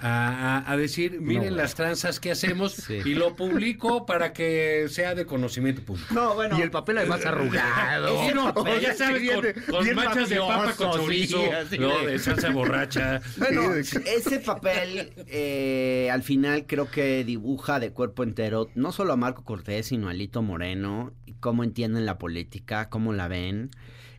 a, 0.00 0.58
a- 0.64 0.72
a 0.72 0.76
decir, 0.76 1.20
miren 1.20 1.50
No. 1.50 1.56
las 1.56 1.74
tranzas 1.74 2.20
que 2.20 2.30
hacemos 2.30 2.88
y 2.90 3.14
lo 3.14 3.34
publico 3.34 4.06
para 4.06 4.32
que 4.32 4.86
sea 4.88 5.14
de 5.14 5.26
conocimiento 5.26 5.82
público. 5.82 6.14
No, 6.14 6.34
bueno. 6.34 6.58
Y 6.58 6.62
el 6.62 6.70
papel 6.70 6.98
además 6.98 7.26
arrugado. 7.26 8.22
Ese 8.22 8.34
no, 8.34 8.50
Oye, 8.50 8.80
ya 8.82 8.94
sabes, 8.94 9.20
bien- 9.20 9.40
con, 9.40 9.52
con 9.74 9.84
bien 9.84 9.96
de 9.96 10.36
papa 10.36 10.72
con 10.76 10.92
sí, 10.92 10.98
chorizo, 10.98 11.42
¿no? 11.80 11.98
de- 12.06 12.18
salsa 12.18 12.50
borracha. 12.50 13.20
Bueno, 13.38 13.62
Sí, 13.82 13.98
ese 14.06 14.38
papel 14.40 15.12
eh, 15.26 16.08
al 16.12 16.22
final 16.22 16.66
creo 16.66 16.90
que 16.90 17.24
dibuja 17.24 17.80
de 17.80 17.90
cuerpo 17.92 18.22
entero 18.22 18.70
no 18.74 18.92
solo 18.92 19.12
a 19.12 19.16
Marco 19.16 19.42
Cortés, 19.44 19.86
sino 19.86 20.08
a 20.08 20.12
Lito 20.12 20.42
Moreno, 20.42 21.12
y 21.26 21.32
cómo 21.34 21.64
entienden 21.64 22.06
la 22.06 22.18
política, 22.18 22.88
cómo 22.88 23.12
la 23.12 23.28
ven, 23.28 23.70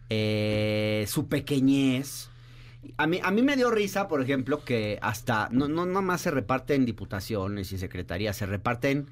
eh, 0.10 1.06
su 1.08 1.28
pequeñez. 1.28 2.29
A 2.98 3.08
mí, 3.08 3.20
a 3.24 3.32
mí 3.32 3.42
me 3.42 3.56
dio 3.56 3.72
risa, 3.72 4.08
por 4.08 4.22
ejemplo, 4.22 4.64
que 4.64 5.00
hasta, 5.02 5.50
no, 5.52 5.68
no 5.68 5.86
nomás 5.86 6.22
se 6.22 6.32
reparten 6.32 6.86
diputaciones 6.86 7.72
y 7.74 7.78
secretarías, 7.78 8.38
se 8.38 8.46
reparten, 8.46 9.08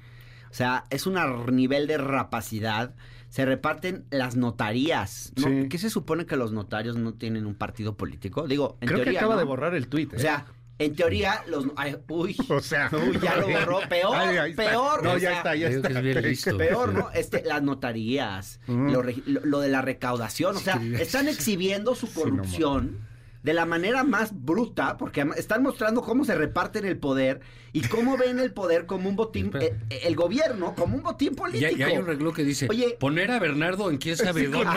o 0.50 0.54
sea, 0.54 0.84
es 0.90 1.06
un 1.06 1.16
nivel 1.54 1.86
de 1.86 1.98
rapacidad, 1.98 2.94
se 3.28 3.44
reparten 3.44 4.04
las 4.10 4.36
notarías. 4.36 5.32
¿no? 5.36 5.48
Sí. 5.48 5.68
¿Qué 5.68 5.76
se 5.78 5.90
supone 5.90 6.24
que 6.24 6.36
los 6.36 6.52
notarios 6.52 6.96
no 6.96 7.12
tienen 7.14 7.44
un 7.46 7.54
partido 7.54 7.94
político? 7.96 8.46
Digo, 8.48 8.78
en 8.80 8.88
Creo 8.88 8.98
que 9.00 9.04
teoría, 9.04 9.20
acaba 9.20 9.34
¿no? 9.34 9.40
de 9.40 9.44
borrar 9.46 9.74
el 9.74 9.88
tuit. 9.88 10.14
¿eh? 10.14 10.16
O 10.16 10.18
sea, 10.18 10.46
en 10.78 10.94
teoría, 10.94 11.42
los. 11.48 11.66
ay, 11.76 11.96
uy. 12.08 12.36
O 12.48 12.60
sea, 12.60 12.88
Uy, 12.92 13.18
ya 13.20 13.36
lo 13.36 13.48
borró. 13.50 13.80
Peor, 13.88 14.14
Ay, 14.16 14.50
está. 14.52 14.62
peor. 14.64 15.02
No, 15.02 15.10
o 15.12 15.18
ya 15.18 15.28
sea, 15.28 15.36
está, 15.38 15.56
ya 15.56 15.68
Digo 15.68 15.82
que 15.82 15.88
está. 15.88 15.98
es 15.98 16.04
bien 16.04 16.22
listo. 16.22 16.56
Peor, 16.56 16.94
¿no? 16.94 17.10
Este, 17.14 17.42
las 17.44 17.62
notarías, 17.62 18.60
Ujú. 18.66 18.78
lo, 18.78 19.02
regi- 19.02 19.24
lo- 19.26 19.44
lo 19.44 19.60
de 19.60 19.68
la 19.68 19.82
recaudación. 19.82 20.56
O 20.56 20.60
sea, 20.60 20.80
están 20.98 21.28
exhibiendo 21.28 21.94
su 21.94 22.10
corrupción 22.12 23.06
de 23.48 23.54
la 23.54 23.64
manera 23.64 24.04
más 24.04 24.28
bruta, 24.44 24.98
porque 24.98 25.26
están 25.38 25.62
mostrando 25.62 26.02
cómo 26.02 26.26
se 26.26 26.34
reparten 26.34 26.84
el 26.84 26.98
poder 26.98 27.40
y 27.72 27.80
cómo 27.80 28.18
ven 28.18 28.38
el 28.40 28.52
poder 28.52 28.84
como 28.84 29.08
un 29.08 29.16
botín, 29.16 29.50
eh, 29.58 29.74
eh, 29.88 30.00
el, 30.04 30.16
gobierno 30.16 30.74
como 30.74 30.96
un 30.96 31.02
botín 31.02 31.32
Y 31.32 31.34
político. 31.34 31.66
hay, 31.66 31.80
y 31.80 31.82
hay 31.82 31.96
un 31.96 32.04
reloj 32.06 32.34
que 32.36 32.44
dice, 32.44 32.66
Oye, 32.68 32.98
poner 33.00 33.30
a 33.30 33.38
Bernardo 33.38 33.90
en 33.90 33.96
quién 33.96 34.18
sabe 34.18 34.40
Sí, 34.44 34.46
dónde. 34.48 34.70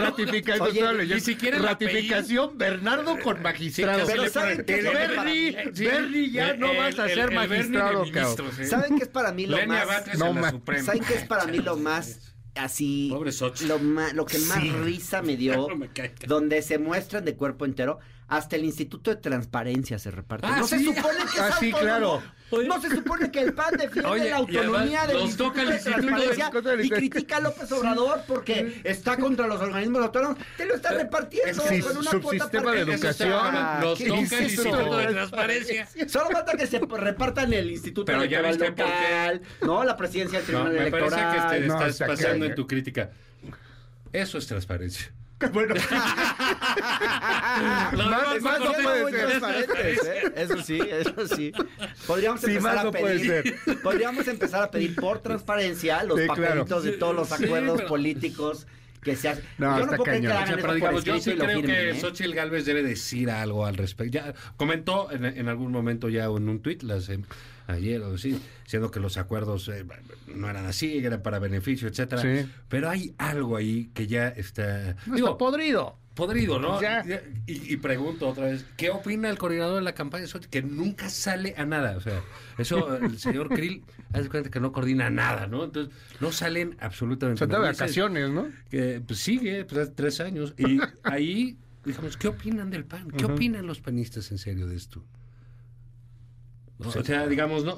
Ratificación. 0.00 0.96
Oye, 1.00 1.14
ni 1.14 1.20
siquiera 1.20 1.58
el 1.58 1.62
Ratificación, 1.62 2.56
Bernardo 2.56 3.18
con 3.22 3.42
magistrado. 3.42 4.06
Pero 4.06 4.30
¿saben 4.30 4.64
qué 4.64 4.80
Bernie, 4.80 5.56
Sí. 5.74 5.84
Bernie, 5.84 6.30
ya 6.30 6.50
El- 6.52 6.60
no 6.60 6.70
el- 6.70 6.76
vas 6.78 6.98
a 6.98 7.04
el- 7.04 7.10
ser 7.10 7.28
el 7.28 7.34
magistrado. 7.34 8.04
¿eh? 8.04 8.64
¿Saben 8.66 8.96
qué 8.96 9.02
es 9.02 9.08
para 9.10 9.32
mí 9.32 9.46
lo 9.46 9.58
Lenia 9.58 9.84
más... 9.84 10.18
No. 10.18 10.34
¿Saben 10.82 11.04
qué 11.04 11.14
es 11.16 11.24
para 11.26 11.44
mí 11.44 11.58
lo 11.58 11.76
más 11.76 12.34
así? 12.58 13.08
Pobre. 13.10 13.30
Lo, 13.66 13.78
ma- 13.78 14.12
lo 14.12 14.24
que 14.26 14.38
más 14.38 14.60
Sí. 14.62 14.70
risa 14.70 15.22
me 15.22 15.36
dio, 15.38 15.68
No 15.68 15.76
me 15.76 15.88
cae. 15.88 16.14
donde 16.26 16.62
se 16.62 16.78
muestran 16.78 17.24
de 17.24 17.34
cuerpo 17.36 17.64
entero, 17.64 17.98
hasta 18.28 18.56
el 18.56 18.64
Instituto 18.64 19.10
de 19.10 19.16
Transparencia 19.16 19.98
se 19.98 20.10
reparte. 20.10 20.46
Ah, 20.46 20.56
no 20.58 20.66
se 20.66 20.78
sí. 20.78 20.84
supone 20.84 21.16
que 21.32 21.40
Ah, 21.40 21.48
es 21.48 21.54
sí, 21.56 21.66
autónomo. 21.70 21.80
claro. 21.80 22.22
No 22.66 22.80
se 22.80 22.88
supone 22.88 23.30
que 23.30 23.40
el 23.40 23.52
PAN 23.52 23.74
defiende 23.76 24.08
Oye, 24.08 24.30
la 24.30 24.36
autonomía 24.36 25.02
además 25.02 25.06
del 25.08 25.16
los 25.16 25.24
Instituto 25.26 25.48
toca 25.50 25.62
el 25.62 25.68
de 25.68 25.74
Instituto 25.74 26.00
de- 26.00 26.06
Transparencia 26.06 26.84
y 26.84 26.90
critica 26.90 27.36
a 27.36 27.40
López 27.40 27.72
Obrador 27.72 28.20
porque 28.26 28.80
está 28.84 29.16
contra 29.18 29.46
los 29.46 29.60
organismos 29.60 30.02
autónomos. 30.02 30.38
Te 30.56 30.64
lo 30.64 30.74
está 30.74 30.92
repartiendo 30.92 31.62
Sí, 31.62 31.80
con 31.80 31.96
una 31.98 32.10
subsistema 32.10 32.22
cuota 32.22 32.48
de 32.48 32.60
partida. 32.64 32.94
educación. 32.94 33.32
Ah, 33.34 33.80
¿qué 33.98 34.06
toca 34.08 34.18
el? 34.38 34.42
Instituto 34.44 34.96
de 34.96 35.06
Transparencia. 35.12 35.88
Solo 36.08 36.30
falta 36.30 36.52
que 36.56 36.66
se 36.66 36.78
repartan 36.78 37.52
el 37.52 37.70
Instituto 37.70 38.06
Pero 38.06 38.24
ya 38.24 38.40
Electoral 38.40 38.72
viste 38.72 38.82
por 38.82 38.92
qué. 38.94 39.02
Local, 39.02 39.42
no, 39.62 39.84
la 39.84 39.96
presidencia 39.98 40.40
del 40.40 40.52
No, 40.52 40.64
Tribunal 40.64 40.84
me 40.84 40.90
parece 40.90 41.14
Electoral. 41.20 41.50
que 41.50 41.60
te 41.60 41.66
No, 41.66 41.74
estás 41.74 41.88
está 41.90 42.06
pasando 42.06 42.44
en 42.46 42.54
tu 42.54 42.66
crítica. 42.66 43.10
Eso 44.12 44.38
es 44.38 44.46
transparencia. 44.46 45.12
Bueno, 45.52 45.74
Más- 47.92 48.42
más 48.42 48.60
no 48.60 48.72
puede 48.72 49.10
ser. 49.10 49.26
transparentes, 49.28 50.04
¿eh? 50.04 50.32
Eso 50.36 50.62
sí, 50.62 50.80
eso 50.80 51.26
sí. 51.28 51.52
Podríamos 52.06 52.40
Sí, 52.40 52.46
empezar 52.50 52.74
más 52.74 52.80
a 52.80 52.84
no 52.84 52.90
pedir, 52.92 53.56
podríamos 53.82 54.26
empezar 54.28 54.62
a 54.64 54.70
pedir 54.70 54.94
por 54.96 55.20
transparencia 55.20 56.02
los 56.04 56.18
Sí, 56.18 56.26
claro. 56.26 56.42
papelitos 56.42 56.84
de 56.84 56.92
todos 56.92 57.14
los 57.14 57.28
Sí, 57.28 57.44
acuerdos 57.44 57.76
pero- 57.76 57.88
políticos 57.88 58.66
que 59.02 59.14
se 59.14 59.28
hacen. 59.28 59.44
No, 59.58 59.78
yo 59.78 59.86
no 59.86 59.92
puedo 59.92 60.02
creer 60.04 60.22
que 60.22 60.26
cañón. 60.28 60.42
hagan 60.42 60.58
O 60.58 60.62
sea, 60.62 60.74
digamos, 60.74 61.04
yo 61.04 61.20
sí 61.20 61.30
y 61.30 61.34
lo 61.34 61.44
creo 61.44 61.56
firmen, 61.60 61.76
que 61.76 61.90
¿eh? 61.90 62.00
Xochitl 62.00 62.34
Galvez 62.34 62.64
debe 62.64 62.82
decir 62.82 63.30
algo 63.30 63.64
al 63.64 63.76
respecto. 63.76 64.12
Ya 64.18 64.34
comentó 64.56 65.10
en, 65.12 65.24
en 65.24 65.48
algún 65.48 65.70
momento 65.70 66.08
ya 66.08 66.24
en 66.24 66.48
un 66.48 66.60
tuit, 66.60 66.82
las, 66.82 67.08
eh, 67.08 67.20
ayer 67.68 68.00
o 68.02 68.16
sí, 68.18 68.40
diciendo 68.64 68.90
que 68.90 68.98
los 68.98 69.16
acuerdos 69.16 69.68
eh, 69.68 69.84
no 70.26 70.48
eran 70.48 70.66
así, 70.66 70.98
eran 70.98 71.22
para 71.22 71.38
beneficio, 71.38 71.88
etcétera. 71.88 72.22
Sí. 72.22 72.50
Pero 72.68 72.88
hay 72.88 73.14
algo 73.18 73.56
ahí 73.56 73.90
que 73.94 74.06
ya 74.06 74.28
está... 74.28 74.96
no 75.06 75.14
digo, 75.14 75.28
está 75.28 75.38
podrido. 75.38 75.98
podrido, 76.14 76.58
¿no? 76.58 76.80
Ya. 76.80 77.04
Y, 77.46 77.74
y 77.74 77.76
pregunto 77.76 78.28
otra 78.28 78.46
vez, 78.46 78.64
¿qué 78.76 78.90
opina 78.90 79.28
el 79.28 79.38
coordinador 79.38 79.76
de 79.76 79.82
la 79.82 79.94
campaña? 79.94 80.26
Que 80.50 80.62
nunca 80.62 81.10
sale 81.10 81.54
a 81.56 81.64
nada. 81.66 81.96
O 81.96 82.00
sea, 82.00 82.22
eso 82.56 82.96
el 82.96 83.18
señor 83.18 83.48
Krill 83.50 83.84
hace 84.12 84.28
cuenta 84.28 84.50
que 84.50 84.60
no 84.60 84.72
coordina 84.72 85.10
nada, 85.10 85.46
¿no? 85.46 85.64
Entonces, 85.64 85.94
no 86.20 86.32
salen 86.32 86.76
absolutamente 86.80 87.38
Se 87.38 87.44
está 87.44 87.56
de 87.56 87.62
nada. 87.62 87.72
Vacaciones, 87.72 88.30
¿no? 88.30 88.48
Que 88.70 89.02
pues, 89.06 89.18
sigue, 89.20 89.64
pues 89.66 89.82
hace 89.82 89.92
tres 89.92 90.20
años. 90.20 90.54
Y 90.56 90.78
ahí 91.04 91.58
digamos, 91.84 92.16
¿qué 92.16 92.28
opinan 92.28 92.70
del 92.70 92.84
PAN? 92.84 93.10
¿Qué 93.10 93.24
opinan 93.24 93.66
los 93.66 93.80
panistas 93.80 94.30
en 94.30 94.38
serio 94.38 94.66
de 94.66 94.76
esto? 94.76 95.04
¿No? 96.78 96.92
Sí. 96.92 96.98
O 97.00 97.04
sea, 97.04 97.26
digamos, 97.26 97.64
no, 97.64 97.76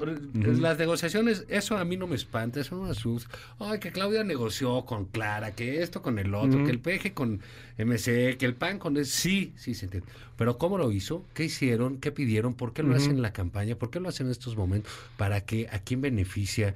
las 0.60 0.78
negociaciones, 0.78 1.47
eso 1.48 1.78
a 1.78 1.85
mí 1.86 1.97
no 1.97 2.06
me 2.06 2.16
espanta, 2.16 2.60
eso 2.60 2.77
no 2.77 2.82
me 2.82 2.90
asusta. 2.90 3.35
Ay, 3.59 3.78
que 3.81 3.93
Claudia 3.93 4.24
negoció 4.24 4.85
con 4.85 5.06
Clara, 5.06 5.52
que 5.52 5.82
esto 5.82 6.02
con 6.02 6.18
el 6.18 6.35
otro, 6.35 6.62
que 6.64 6.70
el 6.70 6.81
PG 6.81 7.14
con 7.14 7.40
MC, 7.78 8.36
que 8.36 8.44
el 8.47 8.55
PAN 8.55 8.78
con... 8.78 8.97
el- 8.98 9.06
Sí, 9.06 9.55
sí, 9.56 9.74
se 9.74 9.86
entiende. 9.86 10.06
Pero 10.36 10.59
¿cómo 10.59 10.77
lo 10.77 10.93
hizo? 10.93 11.24
¿Qué 11.32 11.44
hicieron? 11.44 11.97
¿Qué 11.98 12.12
pidieron? 12.12 12.52
¿Por 12.55 12.72
qué 12.74 12.82
lo 12.82 12.94
hacen 12.94 13.12
en 13.12 13.22
la 13.22 13.32
campaña? 13.32 13.74
¿Por 13.77 13.90
qué 13.90 14.01
lo 14.01 14.09
hacen 14.10 14.27
en 14.27 14.32
estos 14.32 14.56
momentos? 14.56 14.93
¿Para 15.16 15.40
qué? 15.47 15.68
¿A 15.72 15.78
quién 15.78 16.01
beneficia? 16.02 16.74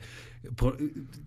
Por- 0.57 0.79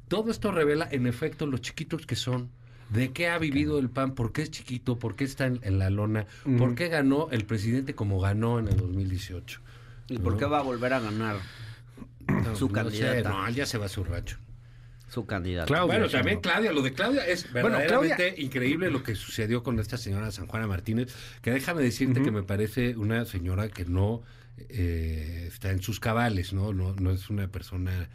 todo 0.07 0.31
esto 0.31 0.51
revela, 0.51 0.87
en 0.91 1.05
efecto, 1.07 1.45
los 1.45 1.61
chiquitos 1.61 2.05
que 2.07 2.15
son. 2.15 2.49
¿De 2.89 3.11
qué 3.11 3.27
ha 3.27 3.37
vivido 3.37 3.79
el 3.79 3.89
PAN? 3.89 4.15
¿Por 4.15 4.31
qué 4.31 4.43
es 4.43 4.49
chiquito? 4.49 4.97
¿Por 4.97 5.15
qué 5.15 5.25
está 5.25 5.45
en, 5.45 5.59
en 5.63 5.77
la 5.77 5.89
lona? 5.89 6.25
¿Por 6.57 6.73
qué 6.73 6.87
ganó 6.87 7.27
el 7.31 7.43
presidente 7.45 7.93
como 7.95 8.19
ganó 8.21 8.59
en 8.59 8.67
el 8.69 8.77
2018? 8.77 9.59
¿Y 10.09 10.17
por 10.19 10.33
¿No? 10.33 10.39
qué 10.39 10.45
va 10.45 10.59
a 10.59 10.61
volver 10.63 10.93
a 10.93 10.99
ganar 10.99 11.37
su 12.55 12.67
no 12.67 12.73
candidata? 12.73 13.23
sé, 13.23 13.23
no, 13.29 13.49
ya 13.49 13.65
se 13.65 13.77
va 13.77 13.85
a 13.85 13.89
su 13.89 14.03
rancho. 14.03 14.37
Su 15.09 15.25
candidata. 15.25 15.67
Claudia 15.67 15.99
bueno, 15.99 16.09
también 16.09 16.41
Claudia, 16.41 16.71
lo 16.73 16.81
de 16.81 16.91
Claudia 16.93 17.25
es 17.25 17.49
Bueno, 17.53 17.69
verdaderamente 17.69 18.15
Claudia- 18.27 18.43
increíble 18.43 18.91
lo 18.91 19.03
que 19.03 19.15
sucedió 19.15 19.63
con 19.63 19.79
esta 19.79 19.97
señora 19.97 20.31
San 20.31 20.47
Juana 20.47 20.67
Martínez, 20.67 21.13
que 21.41 21.51
déjame 21.51 21.81
decirte 21.81 22.21
que 22.21 22.31
me 22.31 22.43
parece 22.43 22.97
una 22.97 23.23
señora 23.25 23.69
que 23.69 23.85
no 23.85 24.21
eh, 24.69 25.45
está 25.47 25.71
en 25.71 25.81
sus 25.81 25.99
cabales, 26.01 26.51
¿no? 26.51 26.73
No, 26.73 26.93
no 26.95 27.11
es 27.11 27.29
una 27.29 27.47
persona 27.47 28.09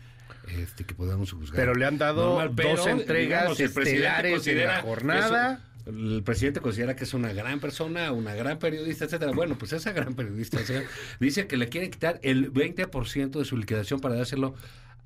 este, 0.48 0.84
que 0.84 0.94
podamos 0.94 1.32
juzgar. 1.32 1.56
Pero 1.56 1.74
le 1.74 1.86
han 1.86 1.96
dado 1.98 2.46
dos 2.50 2.86
entregas 2.86 3.58
el 3.60 3.70
presidente 3.70 3.92
estelares 3.92 4.30
en 4.32 4.36
considera 4.36 4.74
la 4.76 4.82
jornada. 4.82 5.60
El 5.86 6.22
presidente 6.24 6.60
considera 6.60 6.96
que 6.96 7.04
es 7.04 7.14
una 7.14 7.32
gran 7.32 7.60
persona, 7.60 8.12
una 8.12 8.34
gran 8.34 8.58
periodista, 8.58 9.04
etcétera. 9.04 9.32
Bueno, 9.32 9.56
pues 9.58 9.72
esa 9.72 9.92
gran 9.92 10.14
periodista 10.14 10.58
o 10.58 10.64
sea, 10.64 10.82
dice 11.20 11.46
que 11.46 11.56
le 11.56 11.68
quieren 11.68 11.90
quitar 11.90 12.20
el 12.22 12.52
20% 12.52 13.30
de 13.30 13.44
su 13.44 13.56
liquidación 13.56 14.00
para 14.00 14.14
dárselo 14.14 14.54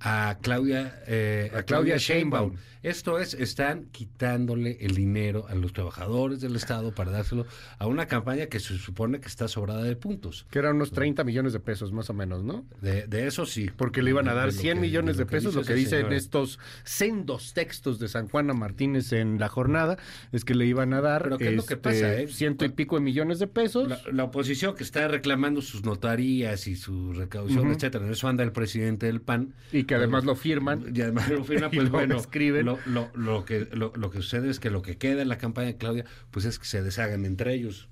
a 0.01 0.39
Claudia 0.43 1.03
eh, 1.07 1.51
a 1.55 1.63
Claudia 1.63 1.97
Sheinbaum. 1.97 2.57
Esto 2.87 3.19
es, 3.19 3.35
están 3.35 3.87
quitándole 3.91 4.77
el 4.81 4.95
dinero 4.95 5.47
a 5.49 5.57
los 5.57 5.73
trabajadores 5.73 6.41
del 6.41 6.55
Estado 6.55 6.95
para 6.95 7.11
dárselo 7.11 7.45
a 7.81 7.87
una 7.89 8.07
campaña 8.07 8.47
que 8.47 8.61
se 8.61 8.79
supone 8.79 9.19
que 9.21 9.27
está 9.27 9.49
sobrada 9.49 9.83
de 9.83 9.97
puntos. 9.97 10.47
Que 10.51 10.61
eran 10.61 10.77
unos 10.77 10.93
30 10.93 11.25
millones 11.25 11.53
de 11.53 11.59
pesos 11.59 11.91
más 11.93 12.11
o 12.11 12.15
menos, 12.15 12.45
¿no? 12.45 12.65
De, 12.81 13.09
de 13.09 13.27
eso 13.27 13.45
sí. 13.45 13.71
Porque 13.77 14.03
le 14.03 14.11
iban 14.11 14.29
a 14.29 14.35
dar 14.35 14.51
de 14.51 14.55
lo 14.55 14.61
100 14.61 14.75
que- 14.77 14.81
millones 14.81 15.17
de 15.17 15.27
pesos. 15.27 15.57
Lo 15.57 15.65
que 15.65 15.75
dicen 15.75 15.99
señora. 16.03 16.17
estos 16.17 16.61
sendos 16.85 17.55
textos 17.55 17.99
de 17.99 18.07
San 18.07 18.29
Juana 18.29 18.55
Martínez 18.55 19.13
en 19.13 19.41
la 19.41 19.49
jornada 19.49 19.97
es 20.31 20.45
que 20.45 20.55
le 20.55 20.67
iban 20.67 20.93
a 20.93 21.01
dar 21.01 21.25
Pero 21.25 21.39
¿qué 21.39 21.49
es 21.49 21.55
lo 21.57 21.65
que 21.67 21.75
este, 21.75 21.77
pasa, 21.83 22.15
eh? 22.21 22.29
ciento 22.29 22.65
y 22.65 22.69
pico 22.69 22.95
de 22.97 23.03
millones 23.03 23.41
de 23.41 23.49
pesos. 23.49 23.89
La, 23.89 24.01
la 24.13 24.23
oposición 24.25 24.77
que 24.77 24.85
está 24.85 25.09
reclamando 25.09 25.61
sus 25.61 25.83
notarías 25.85 26.69
y 26.69 26.77
su 26.77 27.13
recaudación, 27.15 27.67
Ujú. 27.67 27.73
etcétera. 27.73 28.07
En 28.07 28.13
eso 28.13 28.29
anda 28.29 28.45
el 28.45 28.53
presidente 28.53 29.07
del 29.07 29.21
PAN. 29.21 29.55
Y 29.73 29.85
que 29.85 29.97
además 29.97 30.25
lo 30.25 30.37
firman. 30.37 30.85
Y 30.95 31.01
además 31.01 31.29
lo 31.31 31.43
firman, 31.43 31.71
Y 31.73 31.77
pues 31.77 31.89
lo 31.89 31.93
bueno, 31.93 32.17
escriben. 32.17 32.67
Lo, 32.67 32.76
lo, 32.85 33.11
lo 33.15 33.45
que, 33.45 33.69
lo, 33.73 33.93
lo 33.97 34.11
que 34.11 34.19
sucede 34.19 34.51
es 34.51 34.61
que 34.61 34.71
lo 34.71 34.83
que 34.83 34.97
queda 34.97 35.23
en 35.23 35.29
la 35.29 35.39
campaña 35.39 35.69
de 35.69 35.77
Claudia, 35.77 36.05
pues 36.31 36.45
es 36.45 36.59
que 36.59 36.67
se 36.67 36.83
deshagan 36.83 37.25
entre 37.25 37.55
ellos. 37.55 37.89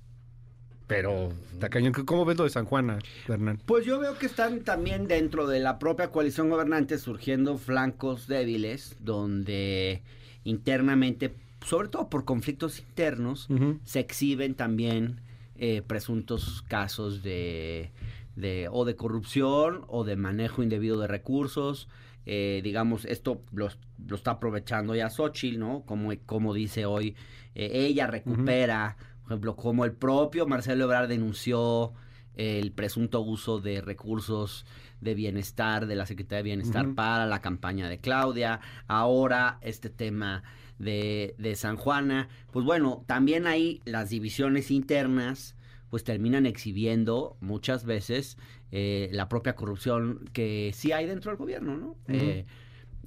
Pero, 0.87 1.33
está 1.53 1.69
cañón. 1.69 1.93
¿Cómo 1.93 2.25
ves 2.25 2.37
lo 2.37 2.43
de 2.43 2.51
San 2.51 2.65
Juana, 2.65 2.99
Hernán? 3.27 3.59
Pues 3.65 3.85
yo 3.85 3.99
veo 3.99 4.17
que 4.19 4.27
están 4.27 4.61
también 4.61 5.07
dentro 5.07 5.47
de 5.47 5.59
la 5.59 5.79
propia 5.79 6.11
coalición 6.11 6.49
gobernante 6.49 6.99
surgiendo 6.99 7.57
flancos 7.57 8.27
débiles 8.27 8.95
donde 8.99 10.03
internamente, 10.43 11.33
sobre 11.65 11.87
todo 11.87 12.07
por 12.09 12.23
conflictos 12.23 12.79
internos, 12.79 13.47
se 13.83 13.99
exhiben 13.99 14.53
también 14.53 15.21
eh, 15.57 15.81
presuntos 15.81 16.63
casos 16.67 17.23
de, 17.23 17.89
de 18.35 18.67
o 18.71 18.85
de 18.85 18.95
corrupción 18.95 19.85
o 19.87 20.03
de 20.03 20.15
manejo 20.15 20.61
indebido 20.61 20.99
de 20.99 21.07
recursos. 21.07 21.87
Eh, 22.25 22.61
digamos, 22.63 23.05
esto 23.05 23.41
lo, 23.51 23.69
lo 24.07 24.15
está 24.15 24.31
aprovechando 24.31 24.95
ya 24.95 25.09
Xochitl, 25.09 25.59
¿no? 25.59 25.83
Como, 25.85 26.11
como 26.25 26.53
dice 26.53 26.85
hoy, 26.85 27.15
eh, 27.53 27.69
ella 27.73 28.07
recupera, 28.07 28.97
por 29.23 29.33
ejemplo, 29.33 29.55
como 29.55 29.85
el 29.85 29.93
propio 29.93 30.47
Marcelo 30.47 30.85
Ebrard 30.85 31.07
denunció 31.07 31.93
el 32.35 32.71
presunto 32.71 33.21
uso 33.21 33.61
de 33.61 33.81
recursos 33.81 34.65
de 34.99 35.15
bienestar 35.15 35.87
de 35.87 35.95
la 35.95 36.05
Secretaría 36.05 36.37
de 36.37 36.43
Bienestar 36.43 36.93
para 36.95 37.25
la 37.25 37.41
campaña 37.41 37.87
de 37.87 37.99
Claudia. 37.99 38.59
Ahora 38.87 39.57
este 39.61 39.89
tema 39.89 40.43
de, 40.79 41.35
de 41.37 41.55
San 41.55 41.77
Juana. 41.77 42.27
Pues 42.51 42.65
bueno, 42.65 43.03
también 43.07 43.47
ahí 43.47 43.81
las 43.85 44.09
divisiones 44.09 44.71
internas 44.71 45.54
pues 45.95 46.03
terminan 46.03 46.45
exhibiendo 46.45 47.37
muchas 47.39 47.85
veces 47.85 48.37
eh, 48.69 49.07
la 49.13 49.29
propia 49.29 49.55
corrupción 49.55 50.29
que 50.33 50.73
sí 50.75 50.91
hay 50.91 51.05
dentro 51.05 51.31
del 51.31 51.37
gobierno, 51.37 51.77
¿no? 51.77 51.95
Eh, 52.09 52.45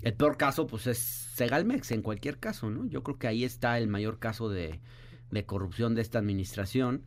el 0.01 0.15
peor 0.15 0.39
caso 0.39 0.67
pues 0.67 0.87
es 0.87 0.97
Segalmex 0.99 1.91
en 1.91 2.01
cualquier 2.01 2.39
caso, 2.39 2.71
¿no? 2.71 2.87
Yo 2.87 3.03
creo 3.03 3.19
que 3.19 3.27
ahí 3.27 3.45
está 3.45 3.77
el 3.77 3.89
mayor 3.89 4.19
caso 4.19 4.49
de, 4.49 4.81
de 5.31 5.45
corrupción 5.45 5.95
de 5.95 6.01
esta 6.01 6.19
administración. 6.19 7.05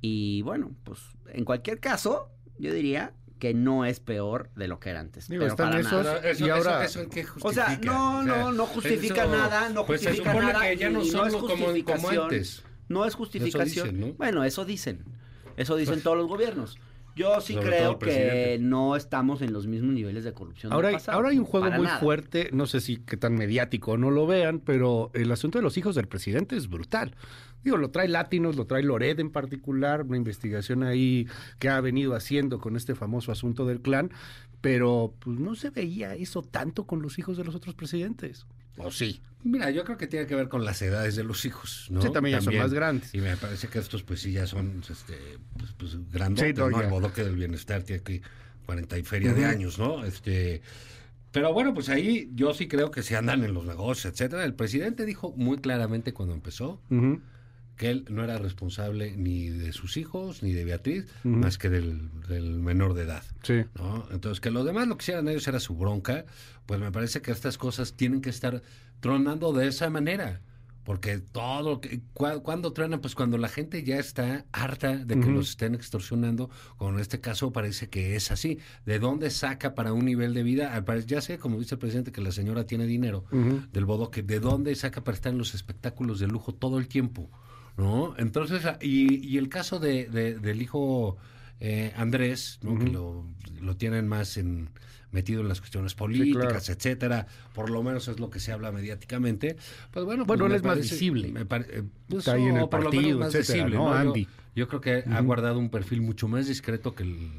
Y 0.00 0.40
bueno, 0.40 0.70
pues 0.84 0.98
en 1.26 1.44
cualquier 1.44 1.78
caso, 1.78 2.30
yo 2.58 2.72
diría 2.72 3.12
que 3.38 3.52
no 3.52 3.84
es 3.84 4.00
peor 4.00 4.48
de 4.56 4.66
lo 4.66 4.80
que 4.80 4.88
era 4.88 5.00
antes. 5.00 5.28
Digo, 5.28 5.40
pero 5.42 5.52
están 5.52 5.68
para 5.72 5.80
esos 5.80 6.04
nada. 6.06 6.32
y 6.38 6.48
ahora- 6.48 6.84
eso, 6.86 7.02
¿en 7.02 7.10
qué 7.10 7.26
O 7.42 7.52
sea, 7.52 7.66
justifica? 7.66 7.92
no, 7.92 8.20
O 8.20 8.24
sea, 8.24 8.36
no, 8.38 8.52
no 8.52 8.64
justifica 8.66 9.24
eso- 9.24 9.30
nada, 9.36 9.68
no 9.68 9.84
pues 9.84 10.00
se 10.00 10.06
justifica 10.08 10.32
supone 10.32 10.52
nada. 10.54 10.64
que 10.70 10.76
ya 10.78 10.88
no 10.88 11.02
y 11.02 11.08
somos 11.10 11.26
es 11.28 11.34
como, 11.34 11.66
como 11.84 12.08
antes. 12.22 12.64
No 12.88 13.04
es 13.04 13.14
justificación. 13.14 13.90
dicen, 13.90 14.00
¿no? 14.00 14.14
Bueno, 14.14 14.44
eso 14.44 14.64
dicen. 14.64 15.04
Eso 15.56 15.76
dicen 15.76 16.00
todos 16.02 16.16
los 16.16 16.28
gobiernos. 16.28 16.78
Yo 17.18 17.40
sí 17.40 17.56
creo 17.56 17.98
que 17.98 18.58
no 18.60 18.94
estamos 18.94 19.42
en 19.42 19.52
los 19.52 19.66
mismos 19.66 19.92
niveles 19.92 20.22
de 20.22 20.32
corrupción. 20.32 20.70
del 20.70 20.76
Ahora 20.76 20.88
hay, 20.90 20.96
ahora 21.08 21.30
hay 21.30 21.38
un 21.38 21.44
juego 21.44 21.68
muy 21.72 21.86
nada. 21.86 21.98
fuerte, 21.98 22.48
no 22.52 22.66
sé 22.66 22.80
si 22.80 22.98
qué 22.98 23.16
tan 23.16 23.34
mediático 23.34 23.98
no 23.98 24.12
lo 24.12 24.28
vean, 24.28 24.60
pero 24.60 25.10
el 25.14 25.32
asunto 25.32 25.58
de 25.58 25.64
los 25.64 25.76
hijos 25.76 25.96
del 25.96 26.06
presidente 26.06 26.56
es 26.56 26.68
brutal. 26.68 27.16
Digo, 27.64 27.76
lo 27.76 27.90
trae 27.90 28.06
Latinos, 28.06 28.54
lo 28.54 28.66
trae 28.66 28.84
Lored 28.84 29.18
en 29.18 29.30
particular, 29.30 30.02
una 30.02 30.16
investigación 30.16 30.84
ahí 30.84 31.26
que 31.58 31.68
ha 31.68 31.80
venido 31.80 32.14
haciendo 32.14 32.60
con 32.60 32.76
este 32.76 32.94
famoso 32.94 33.32
asunto 33.32 33.66
del 33.66 33.80
clan, 33.80 34.12
pero 34.60 35.12
pues 35.18 35.40
no 35.40 35.56
se 35.56 35.70
veía 35.70 36.14
eso 36.14 36.42
tanto 36.42 36.84
con 36.84 37.02
los 37.02 37.18
hijos 37.18 37.36
de 37.36 37.42
los 37.42 37.56
otros 37.56 37.74
presidentes. 37.74 38.46
¿O 38.78 38.90
sí? 38.90 39.20
Mira, 39.44 39.70
yo 39.70 39.84
creo 39.84 39.96
que 39.96 40.06
tiene 40.06 40.26
que 40.26 40.34
ver 40.34 40.48
con 40.48 40.64
las 40.64 40.82
edades 40.82 41.14
de 41.14 41.22
los 41.22 41.44
hijos, 41.44 41.86
¿no? 41.90 42.02
Sí, 42.02 42.10
también 42.12 42.38
ya 42.38 42.42
son 42.42 42.56
más 42.56 42.72
grandes. 42.72 43.14
Y 43.14 43.18
me 43.18 43.36
parece 43.36 43.68
que 43.68 43.78
estos, 43.78 44.02
pues 44.02 44.20
sí, 44.20 44.32
ya 44.32 44.46
son 44.46 44.82
este, 44.88 45.16
pues, 45.56 45.72
pues, 45.78 46.10
grandotes, 46.10 46.54
Sí, 46.56 46.60
no. 46.60 46.80
El 46.80 46.88
bodoque 46.88 47.22
del 47.22 47.36
bienestar 47.36 47.82
tiene 47.82 48.02
que 48.02 48.20
40 48.66 48.98
y 48.98 49.02
feria 49.02 49.32
de 49.32 49.44
años, 49.44 49.78
¿no? 49.78 50.04
Este. 50.04 50.60
Pero 51.30 51.52
bueno, 51.52 51.72
pues 51.72 51.88
ahí 51.88 52.30
yo 52.34 52.52
sí 52.52 52.68
creo 52.68 52.90
que 52.90 53.02
se 53.02 53.16
andan 53.16 53.44
en 53.44 53.54
los 53.54 53.64
negocios, 53.64 54.12
etcétera. 54.12 54.44
El 54.44 54.54
presidente 54.54 55.04
dijo 55.04 55.32
muy 55.36 55.58
claramente 55.58 56.12
cuando 56.12 56.34
empezó 56.34 56.80
Ujú. 56.90 57.20
Que 57.78 57.88
él 57.90 58.04
no 58.10 58.22
era 58.24 58.36
responsable 58.38 59.16
ni 59.16 59.48
de 59.48 59.72
sus 59.72 59.96
hijos 59.96 60.42
ni 60.42 60.52
de 60.52 60.64
Beatriz, 60.66 61.06
más 61.22 61.56
que 61.56 61.70
del, 61.70 62.10
del 62.28 62.58
menor 62.58 62.92
de 62.94 63.04
edad. 63.04 63.22
Sí. 63.44 63.62
¿no? 63.76 64.06
Entonces, 64.10 64.40
que 64.40 64.50
los 64.50 64.66
demás 64.66 64.86
lo 64.88 64.98
que 64.98 65.04
hicieran 65.04 65.28
ellos 65.28 65.48
era 65.48 65.60
su 65.60 65.74
bronca, 65.76 66.26
pues 66.66 66.78
me 66.80 66.92
parece 66.92 67.22
que 67.22 67.30
estas 67.30 67.56
cosas 67.56 67.94
tienen 67.94 68.20
que 68.20 68.30
estar 68.30 68.62
tronando 69.00 69.52
de 69.52 69.68
esa 69.68 69.88
manera. 69.90 70.40
Porque 70.84 71.18
todo, 71.18 71.82
cua- 72.14 72.40
cuando 72.40 72.72
truenan, 72.72 73.02
pues 73.02 73.14
cuando 73.14 73.36
la 73.36 73.48
gente 73.50 73.84
ya 73.84 73.98
está 73.98 74.46
harta 74.52 74.96
de 74.96 75.20
que 75.20 75.28
los 75.30 75.50
estén 75.50 75.74
extorsionando, 75.74 76.48
como 76.78 76.94
en 76.94 76.98
este 77.00 77.20
caso 77.20 77.52
parece 77.52 77.90
que 77.90 78.16
es 78.16 78.30
así. 78.30 78.58
¿De 78.86 78.98
dónde 78.98 79.28
saca 79.28 79.74
para 79.74 79.92
un 79.92 80.06
nivel 80.06 80.32
de 80.32 80.42
vida? 80.42 80.82
Ya 81.06 81.20
sé, 81.20 81.36
como 81.36 81.58
dice 81.58 81.74
el 81.74 81.78
presidente, 81.78 82.10
que 82.10 82.22
la 82.22 82.32
señora 82.32 82.64
tiene 82.64 82.86
dinero 82.86 83.26
del 83.70 83.84
bodoque. 83.84 84.22
¿De 84.22 84.40
dónde 84.40 84.74
saca 84.76 85.04
para 85.04 85.14
estar 85.14 85.30
en 85.30 85.36
los 85.38 85.54
espectáculos 85.54 86.20
de 86.20 86.26
lujo 86.26 86.54
todo 86.54 86.78
el 86.78 86.88
tiempo? 86.88 87.30
¿No? 87.78 88.14
Entonces, 88.18 88.64
ah, 88.66 88.78
y, 88.82 89.24
y 89.26 89.38
el 89.38 89.48
caso 89.48 89.78
de, 89.78 90.06
de- 90.06 90.38
del 90.38 90.60
hijo 90.60 91.16
eh, 91.60 91.92
Andrés, 91.96 92.58
¿no? 92.62 92.78
que 92.78 92.86
lo, 92.90 93.24
lo 93.62 93.76
tienen 93.76 94.06
más 94.08 94.36
en 94.36 94.68
metido 95.10 95.40
en 95.40 95.48
las 95.48 95.60
cuestiones 95.60 95.94
políticas, 95.94 96.42
claro. 96.42 96.58
etcétera, 96.58 97.26
por 97.54 97.70
lo 97.70 97.82
menos 97.82 98.08
es 98.08 98.20
lo 98.20 98.28
que 98.28 98.40
se 98.40 98.52
habla 98.52 98.70
mediáticamente, 98.72 99.56
pues 99.90 100.04
bueno, 100.04 100.26
pues 100.26 100.38
Bueno, 100.38 100.52
él 100.54 100.60
es 100.60 100.64
más 100.66 100.76
visible. 100.78 101.28
me 101.32 101.46
pare- 101.46 101.66
eh, 101.78 101.82
pues, 102.08 102.20
Está 102.20 102.34
ahí 102.34 102.44
en 102.44 102.58
el 102.58 102.68
partido, 102.68 103.18
más 103.18 103.34
etcétera, 103.34 103.64
visible, 103.66 103.76
¿no? 103.76 103.92
Andy. 103.94 104.28
Yo, 104.54 104.68
creo 104.68 104.80
que 104.82 105.04
ha 105.10 105.20
guardado 105.22 105.58
un 105.60 105.70
perfil 105.70 106.02
mucho 106.02 106.28
más 106.28 106.46
discreto 106.48 106.94
que 106.94 107.04
el 107.04 107.30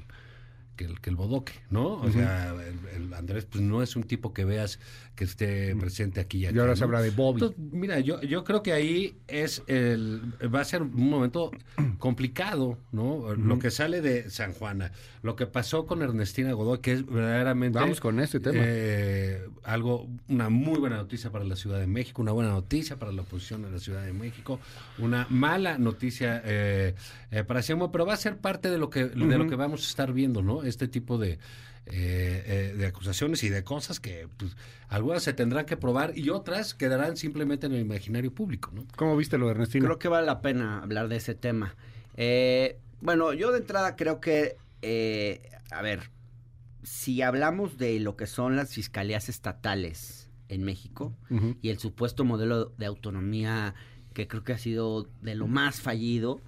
que 0.79 0.85
el, 0.85 1.01
que 1.01 1.09
el 1.09 1.17
bodoque, 1.17 1.51
¿no? 1.69 1.95
O 1.95 2.09
sea, 2.09 2.53
el, 2.53 3.03
el 3.03 3.13
Andrés 3.13 3.43
pues 3.43 3.61
no 3.61 3.83
es 3.83 3.97
un 3.97 4.03
tipo 4.03 4.33
que 4.33 4.45
veas 4.45 4.79
que 5.19 5.25
esté 5.25 5.75
presente 5.75 6.21
aquí 6.21 6.37
y 6.47 6.49
Y 6.49 6.57
ahora 6.57 6.77
se 6.77 6.85
habla 6.85 7.01
de 7.01 7.09
Bobby. 7.09 7.41
Entonces, 7.41 7.57
mira, 7.73 7.99
yo, 7.99 8.21
yo 8.21 8.45
creo 8.45 8.63
que 8.63 8.71
ahí 8.71 9.17
es 9.27 9.61
el 9.67 10.21
va 10.55 10.61
a 10.61 10.63
ser 10.63 10.83
un 10.83 11.09
momento 11.09 11.51
complicado, 11.99 12.77
¿no? 12.93 13.35
Lo 13.35 13.59
que 13.59 13.69
sale 13.69 13.99
de 13.99 14.29
San 14.29 14.53
Juana, 14.53 14.93
lo 15.21 15.35
que 15.35 15.45
pasó 15.45 15.85
con 15.85 16.01
Ernestina 16.01 16.53
Godoy, 16.53 16.79
que 16.79 16.93
es 16.93 17.05
verdaderamente 17.05 17.77
Vamos 17.77 17.99
con 17.99 18.21
este 18.21 18.39
tema. 18.39 18.57
eh, 18.63 19.45
algo, 19.65 20.07
una 20.29 20.47
muy 20.47 20.79
buena 20.79 20.95
noticia 20.95 21.29
para 21.31 21.43
la 21.43 21.57
Ciudad 21.57 21.81
de 21.81 21.87
México, 21.87 22.21
una 22.21 22.31
buena 22.31 22.51
noticia 22.51 22.95
para 22.95 23.11
la 23.11 23.23
oposición 23.23 23.63
de 23.63 23.71
la 23.71 23.79
Ciudad 23.79 24.05
de 24.05 24.13
México, 24.13 24.61
una 24.99 25.27
mala 25.29 25.77
noticia 25.77 26.41
eh, 26.45 26.95
eh, 27.31 27.43
para 27.43 27.59
Sheinbaum, 27.59 27.91
pero 27.91 28.05
va 28.05 28.13
a 28.13 28.17
ser 28.17 28.37
parte 28.37 28.69
de 28.69 28.77
lo 28.77 28.89
que 28.89 29.03
de 29.03 29.37
lo 29.37 29.47
que 29.47 29.55
vamos 29.55 29.81
a 29.81 29.89
estar 29.89 30.13
viendo, 30.13 30.41
¿no? 30.41 30.63
Este 30.69 30.87
tipo 30.87 31.17
de 31.17 31.39
eh, 31.91 32.43
eh, 32.45 32.73
de 32.77 32.85
acusaciones 32.85 33.43
y 33.43 33.49
de 33.49 33.63
cosas 33.63 33.99
que 33.99 34.27
pues, 34.37 34.55
algunas 34.89 35.23
se 35.23 35.33
tendrán 35.33 35.65
que 35.65 35.75
probar 35.75 36.15
y 36.15 36.29
otras 36.29 36.75
quedarán 36.75 37.17
simplemente 37.17 37.65
en 37.65 37.73
el 37.73 37.81
imaginario 37.81 38.31
público, 38.31 38.69
¿no? 38.73 38.85
¿Cómo 38.95 39.17
viste 39.17 39.37
lo 39.39 39.45
de 39.47 39.51
Ernestina? 39.53 39.85
Creo 39.85 39.97
que 39.97 40.07
vale 40.07 40.27
la 40.27 40.41
pena 40.41 40.83
hablar 40.83 41.07
de 41.07 41.15
ese 41.15 41.33
tema. 41.33 41.75
Eh, 42.15 42.77
bueno, 43.01 43.33
yo 43.33 43.51
de 43.51 43.59
entrada 43.59 43.95
creo 43.95 44.19
que, 44.19 44.57
eh, 44.81 45.41
a 45.71 45.81
ver, 45.81 46.11
si 46.83 47.21
hablamos 47.21 47.77
de 47.77 47.99
lo 47.99 48.15
que 48.15 48.27
son 48.27 48.55
las 48.55 48.73
fiscalías 48.73 49.29
estatales 49.29 50.29
en 50.47 50.63
México 50.63 51.15
y 51.61 51.69
el 51.69 51.79
supuesto 51.79 52.23
modelo 52.25 52.65
de 52.77 52.85
autonomía 52.85 53.73
que 54.13 54.27
creo 54.27 54.43
que 54.43 54.53
ha 54.53 54.57
sido 54.57 55.07
de 55.21 55.35
lo 55.35 55.47
más 55.47 55.81
fallido, 55.81 56.41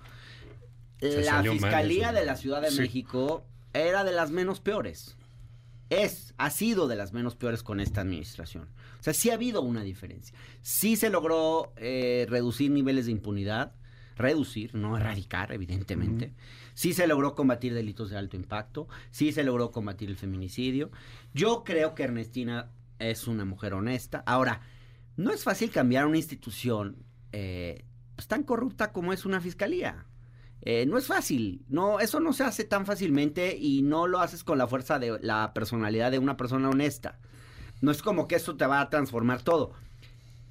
Se 0.99 1.23
la 1.23 1.41
mal 1.41 1.49
fiscalía 1.49 2.11
de 2.11 2.25
la 2.25 2.35
Ciudad 2.35 2.61
de 2.61 2.69
Sí. 2.71 2.81
México 2.81 3.45
era 3.73 4.03
de 4.03 4.11
las 4.11 4.31
menos 4.31 4.59
peores. 4.59 5.17
Es, 5.89 6.33
ha 6.37 6.49
sido 6.49 6.87
de 6.87 6.95
las 6.95 7.11
menos 7.11 7.35
peores 7.35 7.63
con 7.63 7.79
esta 7.79 8.01
administración. 8.01 8.69
O 8.99 9.03
sea, 9.03 9.13
sí 9.13 9.29
ha 9.29 9.33
habido 9.33 9.61
una 9.61 9.83
diferencia. 9.83 10.37
Sí 10.61 10.95
se 10.95 11.09
logró 11.09 11.73
eh, 11.75 12.25
reducir 12.29 12.71
niveles 12.71 13.07
de 13.07 13.11
impunidad, 13.11 13.73
reducir, 14.15 14.73
no 14.73 14.95
erradicar, 14.95 15.51
evidentemente. 15.51 16.33
Sí 16.75 16.93
se 16.93 17.07
logró 17.07 17.35
combatir 17.35 17.73
delitos 17.73 18.09
de 18.09 18.17
alto 18.17 18.37
impacto, 18.37 18.87
sí 19.11 19.33
se 19.33 19.43
logró 19.43 19.71
combatir 19.71 20.09
el 20.09 20.17
feminicidio. 20.17 20.91
Yo 21.33 21.63
creo 21.65 21.93
que 21.93 22.03
Ernestina 22.03 22.71
es 22.99 23.27
una 23.27 23.43
mujer 23.43 23.73
honesta. 23.73 24.23
Ahora, 24.25 24.61
no 25.17 25.31
es 25.31 25.43
fácil 25.43 25.71
cambiar 25.71 26.05
una 26.05 26.17
institución 26.17 27.03
eh, 27.31 27.83
pues, 28.15 28.27
tan 28.27 28.43
corrupta 28.43 28.91
como 28.91 29.13
es 29.13 29.25
una 29.25 29.41
fiscalía. 29.41 30.05
Eh, 30.63 30.85
no 30.85 30.97
es 30.97 31.07
fácil, 31.07 31.65
no, 31.69 31.99
eso 31.99 32.19
no 32.19 32.33
se 32.33 32.43
hace 32.43 32.63
tan 32.65 32.85
fácilmente 32.85 33.57
y 33.57 33.81
no 33.81 34.05
lo 34.05 34.19
haces 34.19 34.43
con 34.43 34.59
la 34.59 34.67
fuerza 34.67 34.99
de 34.99 35.17
la 35.21 35.53
personalidad 35.53 36.11
de 36.11 36.19
una 36.19 36.37
persona 36.37 36.69
honesta. 36.69 37.19
No 37.81 37.89
es 37.89 38.03
como 38.03 38.27
que 38.27 38.35
eso 38.35 38.55
te 38.55 38.67
va 38.67 38.79
a 38.79 38.89
transformar 38.89 39.41
todo. 39.41 39.73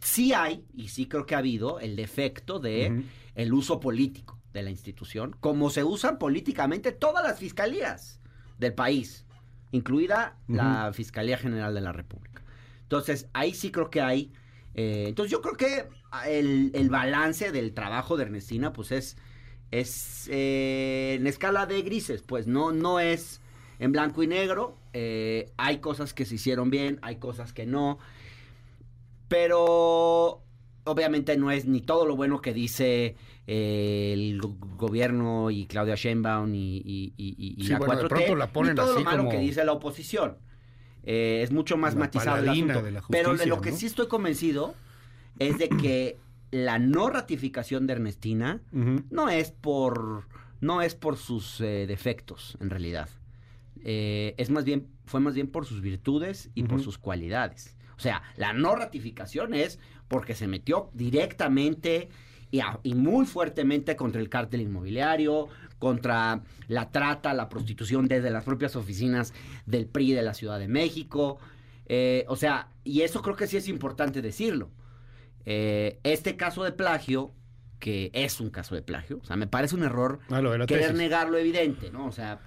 Sí 0.01 0.33
hay, 0.33 0.65
y 0.75 0.89
sí 0.89 1.07
creo 1.07 1.27
que 1.27 1.37
ha 1.37 1.39
habido, 1.39 1.79
el 1.79 1.95
defecto 1.95 2.59
de 2.59 3.05
el 3.37 3.53
uso 3.53 3.79
político 3.79 4.41
de 4.53 4.63
la 4.63 4.71
institución, 4.71 5.37
como 5.39 5.71
se 5.71 5.85
usan 5.85 6.19
políticamente 6.19 6.91
todas 6.91 7.23
las 7.23 7.39
fiscalías 7.39 8.21
del 8.59 8.75
país, 8.75 9.27
incluida 9.71 10.37
la 10.49 10.93
Fiscalía 10.93 11.39
General 11.39 11.73
de 11.73 11.81
la 11.83 11.93
República. 11.93 12.43
Entonces, 12.83 13.29
ahí 13.33 13.55
sí 13.55 13.71
creo 13.71 13.91
que 13.91 14.01
hay. 14.01 14.33
eh, 14.75 15.05
entonces, 15.07 15.31
yo 15.31 15.41
creo 15.41 15.55
que 15.57 15.89
el, 16.27 16.73
el 16.75 16.91
balance 16.91 17.53
del 17.53 17.73
trabajo 17.75 18.17
de 18.17 18.25
Ernestina, 18.25 18.73
pues 18.73 18.91
es, 18.91 19.17
es 19.71 20.29
eh, 20.33 21.17
en 21.21 21.27
escala 21.27 21.67
de 21.67 21.83
grises, 21.83 22.23
pues 22.23 22.47
no, 22.47 22.73
no 22.73 23.01
es 23.01 23.41
en 23.79 23.93
blanco 23.93 24.23
y 24.23 24.27
negro. 24.27 24.77
eh, 24.93 25.51
hay 25.57 25.79
cosas 25.79 26.13
que 26.13 26.25
se 26.25 26.35
hicieron 26.35 26.69
bien, 26.71 26.99
hay 27.03 27.17
cosas 27.17 27.53
que 27.53 27.65
no. 27.67 27.99
Pero 29.29 30.43
obviamente 30.85 31.37
no 31.37 31.51
es 31.51 31.67
ni 31.67 31.81
todo 31.81 32.07
lo 32.07 32.17
bueno 32.17 32.41
que 32.41 32.53
dice 32.53 33.17
eh, 33.47 34.11
el 34.13 34.41
go- 34.41 34.57
gobierno 34.77 35.51
y 35.51 35.67
Claudia 35.67 35.95
Sheinbaum 35.95 36.55
y, 36.55 36.77
y- 36.85 37.15
y- 37.17 37.55
y- 37.59 37.65
Sí, 37.65 37.71
la 37.71 37.79
bueno, 37.79 37.97
de 37.97 38.03
4T, 38.05 38.09
pronto 38.09 38.37
la 38.37 38.53
ponen 38.53 38.73
ni 38.73 38.77
todo 38.77 38.91
así 38.95 38.99
lo 38.99 39.05
malo 39.05 39.19
como- 39.25 39.31
que 39.31 39.39
dice 39.39 39.65
la 39.65 39.73
oposición. 39.73 40.39
Eh, 41.05 41.41
es 41.43 41.51
mucho 41.53 41.77
más 41.77 41.95
La 41.95 42.01
matizado 42.01 42.39
el 42.43 42.49
asunto. 42.49 42.83
de 42.83 42.91
la 42.91 43.03
Pero 43.09 43.37
de 43.37 43.47
lo 43.47 43.61
que 43.61 43.73
sí 43.73 43.87
estoy 43.87 44.09
convencido 44.09 44.75
es 45.39 45.59
de 45.59 45.69
que 45.69 46.19
la 46.51 46.79
no 46.79 47.09
ratificación 47.11 47.87
de 47.87 47.93
Ernestina 47.95 48.61
no 49.11 49.29
es 49.29 49.51
por 49.53 50.25
no 50.61 50.83
es 50.83 50.95
por 50.95 51.17
sus 51.17 51.61
eh, 51.61 51.87
defectos 51.87 52.59
en 52.61 52.71
realidad. 52.71 53.09
Eh, 53.83 54.35
es 54.37 54.51
más 54.51 54.65
bien 54.65 54.89
fue 55.07 55.21
más 55.21 55.35
bien 55.35 55.47
por 55.49 55.65
sus 55.65 55.81
virtudes 55.81 56.51
y 56.55 56.65
por 56.65 56.81
sus 56.83 56.99
cualidades. 56.99 57.77
O 57.97 58.01
sea 58.01 58.23
la 58.37 58.53
no 58.53 58.75
ratificación 58.77 59.55
es 59.55 59.79
porque 60.09 60.35
se 60.35 60.49
metió 60.49 60.91
directamente 60.93 62.09
y, 62.51 62.61
a- 62.61 62.81
y 62.83 62.95
muy 62.95 63.27
fuertemente 63.27 63.95
contra 63.97 64.21
el 64.21 64.29
cártel 64.29 64.61
inmobiliario 64.63 65.49
contra 65.79 66.43
la 66.69 66.91
trata 66.91 67.33
la 67.33 67.49
prostitución 67.49 68.07
desde 68.07 68.31
las 68.31 68.45
propias 68.45 68.77
oficinas 68.77 69.33
del 69.67 69.87
PRI 69.87 70.13
de 70.13 70.23
la 70.23 70.35
Ciudad 70.35 70.59
de 70.59 70.69
México. 70.69 71.39
Eh, 71.87 72.25
o 72.29 72.37
sea 72.37 72.69
y 72.85 73.01
eso 73.03 73.23
creo 73.23 73.35
que 73.37 73.47
sí 73.47 73.57
es 73.57 73.67
importante 73.69 74.21
decirlo 74.21 74.71
eh, 75.47 75.99
este 76.05 76.37
caso 76.37 76.65
de 76.65 76.73
plagio, 76.73 77.33
que 77.79 78.11
es 78.13 78.41
un 78.41 78.51
caso 78.51 78.75
de 78.75 78.83
plagio, 78.83 79.19
o 79.23 79.25
sea, 79.25 79.37
me 79.37 79.47
parece 79.47 79.75
un 79.75 79.83
error 79.85 80.21
Ah, 80.31 80.41
querer 80.41 80.67
tesis. 80.67 80.95
negar 80.95 81.31
lo 81.31 81.39
evidente, 81.39 81.91
¿no? 81.91 82.07
O 82.07 82.13
sea, 82.13 82.39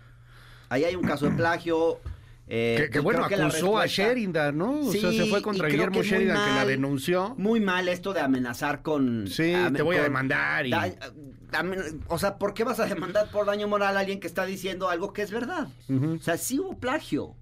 ahí 0.70 0.84
hay 0.84 0.96
un 0.96 1.04
caso 1.04 1.26
de 1.26 1.32
plagio. 1.36 2.00
eh, 2.48 2.90
Que, 2.92 3.00
bueno, 3.00 3.28
que 3.28 3.36
acusó 3.36 3.78
a 3.80 3.86
Sheridan, 3.88 4.58
¿no? 4.58 4.82
o 4.82 4.92
sea, 4.92 5.12
se 5.12 5.26
fue 5.28 5.42
contra 5.42 5.68
Guillermo 5.70 6.02
que 6.02 6.08
Sheridan, 6.08 6.38
que 6.50 6.56
la 6.56 6.66
denunció. 6.66 7.34
Muy 7.38 7.60
mal 7.62 7.88
esto 7.88 8.14
de 8.14 8.20
amenazar 8.20 8.82
con... 8.82 9.28
Sí, 9.28 9.54
te 9.76 9.82
voy 9.82 9.96
a 9.96 10.04
demandar 10.04 10.68
y- 10.68 10.72
da- 10.72 10.92
amen- 11.54 12.02
o 12.08 12.20
sea, 12.20 12.38
¿por 12.38 12.54
qué 12.54 12.64
vas 12.64 12.80
a 12.80 12.86
demandar 12.86 13.30
por 13.32 13.46
daño 13.46 13.68
moral 13.68 13.96
a 13.96 14.02
alguien 14.02 14.20
que 14.20 14.28
está 14.28 14.46
diciendo 14.46 14.90
algo 14.90 15.14
que 15.14 15.22
es 15.22 15.32
verdad? 15.32 15.68
O 15.90 16.20
sea, 16.22 16.38
sí 16.38 16.60
hubo 16.60 16.78
plagio. 16.78 17.36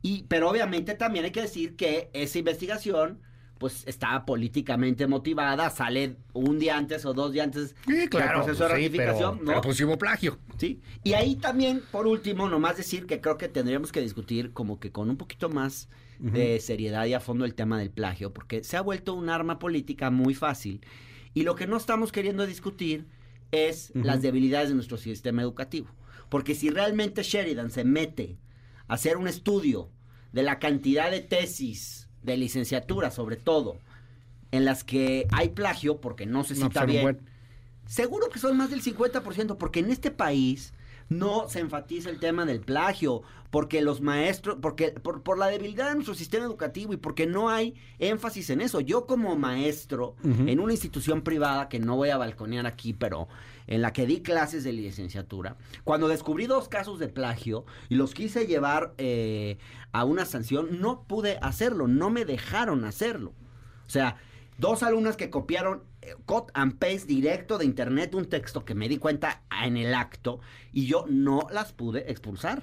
Y, 0.00 0.24
pero 0.28 0.48
obviamente 0.48 0.94
también 0.94 1.24
hay 1.26 1.30
que 1.32 1.42
decir 1.42 1.76
que 1.76 2.08
esa 2.12 2.38
investigación 2.38 3.20
pues 3.58 3.84
está 3.86 4.24
políticamente 4.24 5.06
motivada, 5.06 5.68
sale 5.70 6.16
un 6.32 6.58
día 6.58 6.76
antes 6.76 7.04
o 7.04 7.12
dos 7.12 7.32
días 7.32 7.46
antes 7.46 7.74
Sí, 7.86 8.08
claro. 8.08 8.38
del 8.38 8.44
proceso 8.44 8.64
de 8.64 8.70
pues 8.70 8.80
sí, 8.80 8.86
ratificación, 8.88 9.38
pero, 9.38 9.44
¿no? 9.44 9.46
pero 9.46 9.60
pues 9.60 9.80
hubo 9.80 9.98
plagio. 9.98 10.38
Sí. 10.56 10.80
Y 11.04 11.12
ahí 11.14 11.36
también, 11.36 11.82
por 11.90 12.06
último, 12.06 12.48
nomás 12.48 12.76
decir 12.76 13.06
que 13.06 13.20
creo 13.20 13.36
que 13.36 13.48
tendríamos 13.48 13.92
que 13.92 14.00
discutir 14.00 14.52
como 14.52 14.78
que 14.78 14.92
con 14.92 15.10
un 15.10 15.16
poquito 15.16 15.48
más 15.48 15.88
de 16.18 16.58
seriedad 16.58 17.06
y 17.06 17.14
a 17.14 17.20
fondo 17.20 17.44
el 17.44 17.54
tema 17.54 17.78
del 17.78 17.90
plagio, 17.90 18.32
porque 18.32 18.64
se 18.64 18.76
ha 18.76 18.80
vuelto 18.80 19.14
un 19.14 19.28
arma 19.28 19.60
política 19.60 20.10
muy 20.10 20.34
fácil. 20.34 20.80
Y 21.32 21.42
lo 21.42 21.54
que 21.54 21.68
no 21.68 21.76
estamos 21.76 22.10
queriendo 22.10 22.44
discutir 22.44 23.06
es 23.52 23.92
las 23.94 24.20
debilidades 24.20 24.68
de 24.68 24.74
nuestro 24.74 24.96
sistema 24.96 25.42
educativo. 25.42 25.88
Porque 26.28 26.54
si 26.54 26.70
realmente 26.70 27.22
Sheridan 27.22 27.70
se 27.70 27.84
mete 27.84 28.38
a 28.88 28.94
hacer 28.94 29.16
un 29.16 29.28
estudio 29.28 29.90
de 30.32 30.42
la 30.42 30.58
cantidad 30.58 31.10
de 31.10 31.20
tesis 31.20 32.07
de 32.22 32.36
licenciatura, 32.36 33.10
sobre 33.10 33.36
todo, 33.36 33.76
en 34.50 34.64
las 34.64 34.84
que 34.84 35.26
hay 35.32 35.50
plagio, 35.50 36.00
porque 36.00 36.26
no 36.26 36.44
se 36.44 36.54
cita 36.54 36.84
bien, 36.92 37.02
buen- 37.02 37.20
Seguro 37.86 38.28
que 38.28 38.38
son 38.38 38.56
más 38.56 38.68
del 38.70 38.82
50%, 38.82 39.56
porque 39.56 39.80
en 39.80 39.90
este 39.90 40.10
país 40.10 40.74
no 41.08 41.48
se 41.48 41.60
enfatiza 41.60 42.10
el 42.10 42.18
tema 42.20 42.44
del 42.44 42.60
plagio, 42.60 43.22
porque 43.50 43.80
los 43.80 44.02
maestros, 44.02 44.58
porque 44.60 44.90
por, 44.90 45.22
por 45.22 45.38
la 45.38 45.46
debilidad 45.46 45.88
de 45.88 45.94
nuestro 45.94 46.14
sistema 46.14 46.44
educativo 46.44 46.92
y 46.92 46.98
porque 46.98 47.26
no 47.26 47.48
hay 47.48 47.74
énfasis 47.98 48.50
en 48.50 48.60
eso. 48.60 48.80
Yo 48.82 49.06
como 49.06 49.34
maestro 49.36 50.16
en 50.22 50.60
una 50.60 50.72
institución 50.74 51.22
privada 51.22 51.70
que 51.70 51.78
no 51.78 51.96
voy 51.96 52.10
a 52.10 52.18
balconear 52.18 52.66
aquí, 52.66 52.92
pero 52.92 53.26
en 53.66 53.80
la 53.80 53.94
que 53.94 54.04
di 54.04 54.20
clases 54.20 54.64
de 54.64 54.72
licenciatura, 54.74 55.56
cuando 55.84 56.08
descubrí 56.08 56.44
dos 56.46 56.68
casos 56.68 56.98
de 56.98 57.08
plagio 57.08 57.64
y 57.88 57.94
los 57.94 58.12
quise 58.12 58.46
llevar 58.46 58.92
eh, 58.98 59.56
a 59.92 60.04
una 60.04 60.24
sanción, 60.24 60.80
no 60.80 61.04
pude 61.04 61.38
hacerlo, 61.42 61.88
no 61.88 62.10
me 62.10 62.24
dejaron 62.24 62.84
hacerlo. 62.84 63.34
O 63.86 63.90
sea, 63.90 64.16
dos 64.58 64.82
alumnas 64.82 65.16
que 65.16 65.30
copiaron 65.30 65.82
eh, 66.02 66.14
cut 66.26 66.50
and 66.54 66.78
paste 66.78 67.06
directo 67.06 67.58
de 67.58 67.64
internet 67.64 68.14
un 68.14 68.26
texto 68.26 68.64
que 68.64 68.74
me 68.74 68.88
di 68.88 68.98
cuenta 68.98 69.42
en 69.64 69.76
el 69.76 69.94
acto 69.94 70.40
y 70.72 70.86
yo 70.86 71.04
no 71.08 71.46
las 71.50 71.72
pude 71.72 72.10
expulsar. 72.10 72.62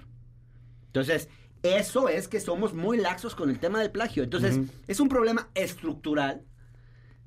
Entonces, 0.88 1.30
eso 1.64 2.10
es 2.10 2.28
que 2.28 2.40
somos 2.40 2.74
muy 2.74 2.98
laxos 2.98 3.36
con 3.36 3.50
el 3.50 3.60
tema 3.60 3.80
del 3.80 3.92
plagio. 3.92 4.24
Entonces, 4.24 4.60
es 4.88 5.00
un 5.00 5.10
problema 5.10 5.50
estructural 5.56 6.44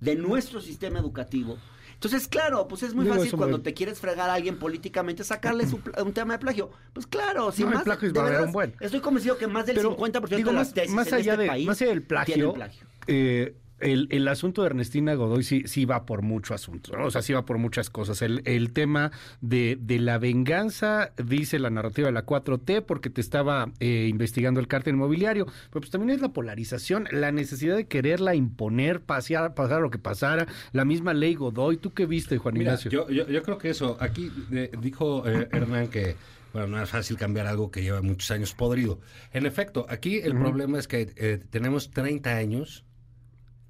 de 0.01 0.15
nuestro 0.15 0.61
sistema 0.61 1.01
educativo. 1.01 1.59
Entonces, 1.99 2.29
claro, 2.29 2.69
pues 2.69 2.85
es 2.85 2.95
muy 2.95 3.05
Digo, 3.05 3.17
fácil 3.17 3.33
cuando 3.37 3.61
te 3.61 3.75
quieres 3.75 3.99
fregar 3.99 4.31
a 4.31 4.35
alguien 4.35 4.57
políticamente, 4.57 5.25
sacarle 5.25 5.67
su 5.67 5.81
un 6.01 6.13
tema 6.13 6.35
de 6.35 6.39
plagio. 6.39 6.71
Pues 6.93 7.09
claro, 7.09 7.51
si 7.51 7.63
No, 7.63 7.71
el 7.71 7.75
más, 7.75 7.83
plagio 7.83 8.07
es 8.07 8.15
de 8.15 8.43
un 8.45 8.53
buen. 8.53 8.73
Estoy 8.79 9.01
convencido 9.01 9.37
que 9.37 9.49
más 9.49 9.67
del 9.67 9.75
Pero, 9.75 9.97
50% 9.97 10.37
digo, 10.37 10.51
de 10.51 10.57
las 10.57 10.73
tesis 10.73 10.95
más 10.95 11.09
en 11.09 11.15
allá 11.15 11.33
este 11.33 11.43
de, 11.43 11.49
país 11.49 11.67
más 11.67 11.83
allá 11.83 11.91
del 11.91 12.03
tienen 12.05 12.25
plagio, 12.25 12.55
plagio. 12.55 12.87
eh, 13.09 13.57
el, 13.81 14.09
el, 14.11 14.29
asunto 14.29 14.63
de 14.63 14.69
Ernestina 14.69 15.15
Godoy 15.15 15.43
sí, 15.43 15.63
sí 15.67 15.85
va 15.85 16.07
por 16.07 16.23
mucho 16.23 16.55
asunto, 16.55 16.97
¿no? 16.97 17.07
o 17.07 17.11
sea, 17.11 17.23
sí 17.23 17.33
va 17.33 17.45
por 17.45 17.59
muchas 17.59 17.91
cosas. 17.91 18.23
El, 18.23 18.43
el 18.45 18.73
tema 18.73 19.13
de, 19.41 19.79
de, 19.81 19.99
la 19.99 20.19
venganza, 20.19 21.13
dice 21.17 21.59
la 21.59 21.71
narrativa 21.71 22.07
de 22.07 22.13
la 22.13 22.27
4T, 22.27 22.85
porque 22.85 23.11
te 23.11 23.21
estaba 23.21 23.71
eh, 23.81 24.07
investigando 24.09 24.61
el 24.61 24.69
cártel 24.69 24.95
inmobiliario, 24.95 25.47
pero 25.47 25.81
pues 25.81 25.91
también 25.91 26.11
es 26.11 26.21
la 26.21 26.33
polarización, 26.33 27.09
la 27.11 27.33
necesidad 27.33 27.77
de 27.77 27.87
quererla 27.87 28.35
imponer, 28.35 29.01
pasear, 29.01 29.55
pasar 29.55 29.81
lo 29.81 29.91
que 29.91 29.99
pasara, 29.99 30.47
la 30.73 30.85
misma 30.85 31.15
ley 31.15 31.35
Godoy. 31.35 31.77
¿Tú 31.77 31.93
qué 31.93 32.07
viste, 32.07 32.39
Juan 32.39 32.55
Mira, 32.55 32.73
Ignacio? 32.73 32.91
Yo, 32.91 33.09
yo, 33.09 33.29
yo, 33.29 33.43
creo 33.43 33.59
que 33.59 33.71
eso, 33.71 33.97
aquí 34.01 34.31
eh, 34.53 34.71
dijo 34.81 35.27
eh, 35.29 35.49
Hernán 35.53 35.89
que 35.89 36.17
bueno, 36.53 36.69
no 36.69 36.83
es 36.83 36.89
fácil 36.89 37.17
cambiar 37.17 37.47
algo 37.47 37.71
que 37.71 37.83
lleva 37.83 38.01
muchos 38.03 38.31
años 38.31 38.55
podrido. 38.55 39.01
En 39.33 39.47
efecto, 39.47 39.87
aquí 39.89 40.19
el 40.19 40.33
uh 40.33 40.37
-huh. 40.37 40.43
problema 40.43 40.79
es 40.79 40.89
que 40.89 41.13
eh, 41.17 41.41
tenemos 41.51 41.91
30 41.91 42.37
años, 42.37 42.85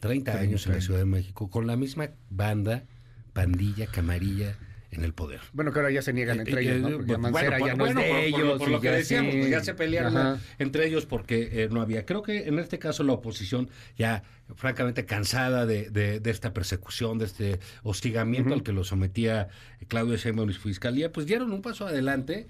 30, 0.01 0.33
30 0.33 0.39
años 0.39 0.67
en 0.67 0.73
la 0.75 0.81
Ciudad 0.81 0.99
de 1.01 1.07
México, 1.07 1.51
con 1.51 1.67
la 1.67 1.77
misma 1.77 2.11
banda, 2.31 2.85
pandilla, 3.33 3.87
camarilla 3.87 4.57
en 4.91 5.05
el 5.05 5.13
poder. 5.13 5.41
Bueno, 5.53 5.71
que 5.71 5.81
ahora 5.81 5.91
ya 5.91 6.01
se 6.01 6.15
niegan 6.15 6.41
entre 6.41 6.63
Eh, 6.63 6.65
ellos, 6.77 6.81
¿no? 6.81 6.89
eh, 6.89 6.93
Porque 6.93 7.07
bueno, 7.13 7.31
Mancera 7.31 7.59
por- 7.59 7.69
ya 7.69 7.75
no 7.75 7.85
bueno, 7.85 8.01
es 8.01 8.07
de 8.07 8.11
por- 8.13 8.19
por, 8.33 8.41
ellos. 8.41 8.59
por 8.59 8.69
lo 8.71 8.81
que 8.81 8.87
ya 8.89 8.93
decíamos, 8.95 9.33
sí. 9.35 9.39
pues 9.41 9.51
ya 9.51 9.63
se 9.65 9.75
pelearon 9.75 10.17
Ajá. 10.17 10.39
entre 10.59 10.87
ellos 10.87 11.05
porque 11.05 11.49
eh, 11.65 11.69
no 11.71 11.83
había. 11.83 12.07
Creo 12.07 12.23
que 12.23 12.49
en 12.49 12.59
este 12.59 12.79
caso 12.79 13.03
la 13.05 13.13
oposición 13.13 13.69
ya 13.99 14.23
francamente 14.57 15.05
cansada 15.05 15.67
de, 15.67 15.91
de- 15.91 16.21
de 16.21 16.31
esta 16.31 16.55
persecución, 16.55 17.19
de 17.19 17.27
este 17.27 17.61
hostigamiento 17.83 18.55
al 18.55 18.63
que 18.63 18.73
lo 18.73 18.83
sometía 18.83 19.49
Claudio 19.89 20.17
Sheinbaum 20.17 20.49
y 20.49 20.55
su 20.55 20.61
fiscalía, 20.63 21.13
pues 21.13 21.27
dieron 21.27 21.53
un 21.53 21.61
paso 21.61 21.87
adelante, 21.87 22.47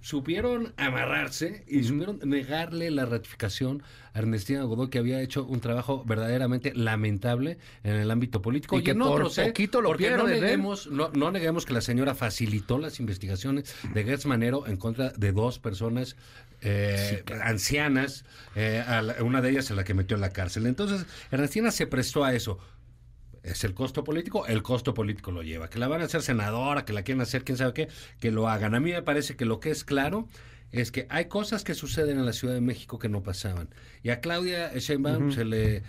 supieron 0.00 0.72
amarrarse 0.76 1.64
y 1.66 1.82
supieron 1.84 2.20
negarle 2.24 2.90
la 2.90 3.04
ratificación 3.04 3.82
a 4.14 4.20
Ernestina 4.20 4.62
Godoy, 4.62 4.88
que 4.90 4.98
había 4.98 5.20
hecho 5.20 5.44
un 5.44 5.60
trabajo 5.60 6.04
verdaderamente 6.04 6.72
lamentable 6.74 7.58
en 7.84 7.96
el 7.96 8.10
ámbito 8.10 8.40
político. 8.40 8.78
Y 8.78 8.82
que 8.82 8.92
en 8.92 8.98
por 8.98 9.22
poquito 9.34 9.80
lo 9.82 9.90
no 9.90 9.96
pierden, 9.96 10.28
¿eh? 10.36 10.40
neguemos, 10.40 10.86
no, 10.88 11.10
no 11.10 11.30
neguemos 11.30 11.66
que 11.66 11.72
la 11.72 11.80
señora 11.80 12.14
facilitó 12.14 12.78
las 12.78 13.00
investigaciones 13.00 13.74
de 13.92 14.04
Gertz 14.04 14.26
Manero 14.26 14.66
en 14.66 14.76
contra 14.76 15.10
de 15.10 15.32
dos 15.32 15.58
personas 15.58 16.16
eh, 16.60 17.22
ancianas, 17.42 18.24
eh, 18.56 18.82
a 18.86 19.02
la- 19.02 19.22
una 19.22 19.40
de 19.40 19.50
ellas 19.50 19.70
a 19.70 19.74
la 19.74 19.84
que 19.84 19.94
metió 19.94 20.16
en 20.16 20.20
la 20.20 20.30
cárcel. 20.30 20.66
Entonces, 20.66 21.06
Ernestina 21.30 21.70
se 21.70 21.86
prestó 21.86 22.24
a 22.24 22.34
eso. 22.34 22.58
Es 23.42 23.64
el 23.64 23.74
costo 23.74 24.04
político, 24.04 24.46
el 24.46 24.62
costo 24.62 24.94
político 24.94 25.30
lo 25.30 25.42
lleva. 25.42 25.68
Que 25.70 25.78
la 25.78 25.88
van 25.88 26.00
a 26.00 26.04
hacer 26.04 26.22
senadora, 26.22 26.84
que 26.84 26.92
la 26.92 27.02
quieren 27.02 27.20
hacer 27.22 27.44
quién 27.44 27.56
sabe 27.58 27.72
qué, 27.72 27.88
que 28.20 28.30
lo 28.30 28.48
hagan. 28.48 28.74
A 28.74 28.80
mí 28.80 28.92
me 28.92 29.02
parece 29.02 29.36
que 29.36 29.44
lo 29.44 29.60
que 29.60 29.70
es 29.70 29.84
claro 29.84 30.28
es 30.72 30.90
que 30.92 31.06
hay 31.08 31.26
cosas 31.26 31.64
que 31.64 31.74
suceden 31.74 32.18
en 32.18 32.26
la 32.26 32.32
Ciudad 32.32 32.52
de 32.54 32.60
México 32.60 32.98
que 32.98 33.08
no 33.08 33.22
pasaban. 33.22 33.68
Y 34.02 34.10
a 34.10 34.20
Claudia 34.20 34.72
Sheinbaum 34.76 35.32
se 35.32 35.44
le 35.44 35.82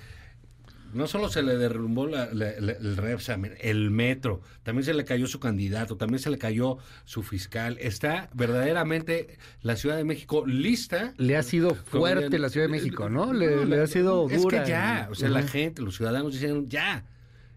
no 0.92 1.06
solo 1.06 1.30
se 1.30 1.44
le 1.44 1.56
derrumbó 1.56 2.08
la- 2.08 2.34
la- 2.34 2.60
la- 2.60 2.72
el 2.72 2.98
Repsamen, 2.98 3.54
el 3.62 3.92
metro, 3.92 4.42
también 4.64 4.84
se 4.84 4.96
le 4.96 5.06
cayó 5.06 5.28
su 5.28 5.40
candidato, 5.40 5.98
también 5.98 6.18
se 6.18 6.32
le 6.32 6.40
cayó 6.40 6.80
su 7.06 7.22
fiscal. 7.22 7.78
Está 7.80 8.28
verdaderamente 8.34 9.38
la 9.62 9.76
Ciudad 9.76 9.98
de 9.98 10.04
México 10.04 10.46
lista. 10.48 11.14
Le 11.18 11.38
ha 11.38 11.44
sido 11.44 11.76
fuerte 11.76 12.40
la 12.40 12.50
Ciudad 12.50 12.68
de 12.68 12.76
eh, 12.76 12.80
México, 12.82 13.06
eh, 13.06 13.10
¿no? 13.12 13.34
Le, 13.34 13.66
le 13.68 13.82
ha 13.82 13.86
sido 13.86 14.28
es 14.32 14.42
dura. 14.42 14.64
que 14.64 14.70
ya, 14.70 15.08
o 15.12 15.16
sea, 15.16 15.30
la 15.30 15.44
gente, 15.44 15.84
los 15.84 15.96
ciudadanos 15.96 16.34
dicen 16.34 16.68
ya. 16.70 17.06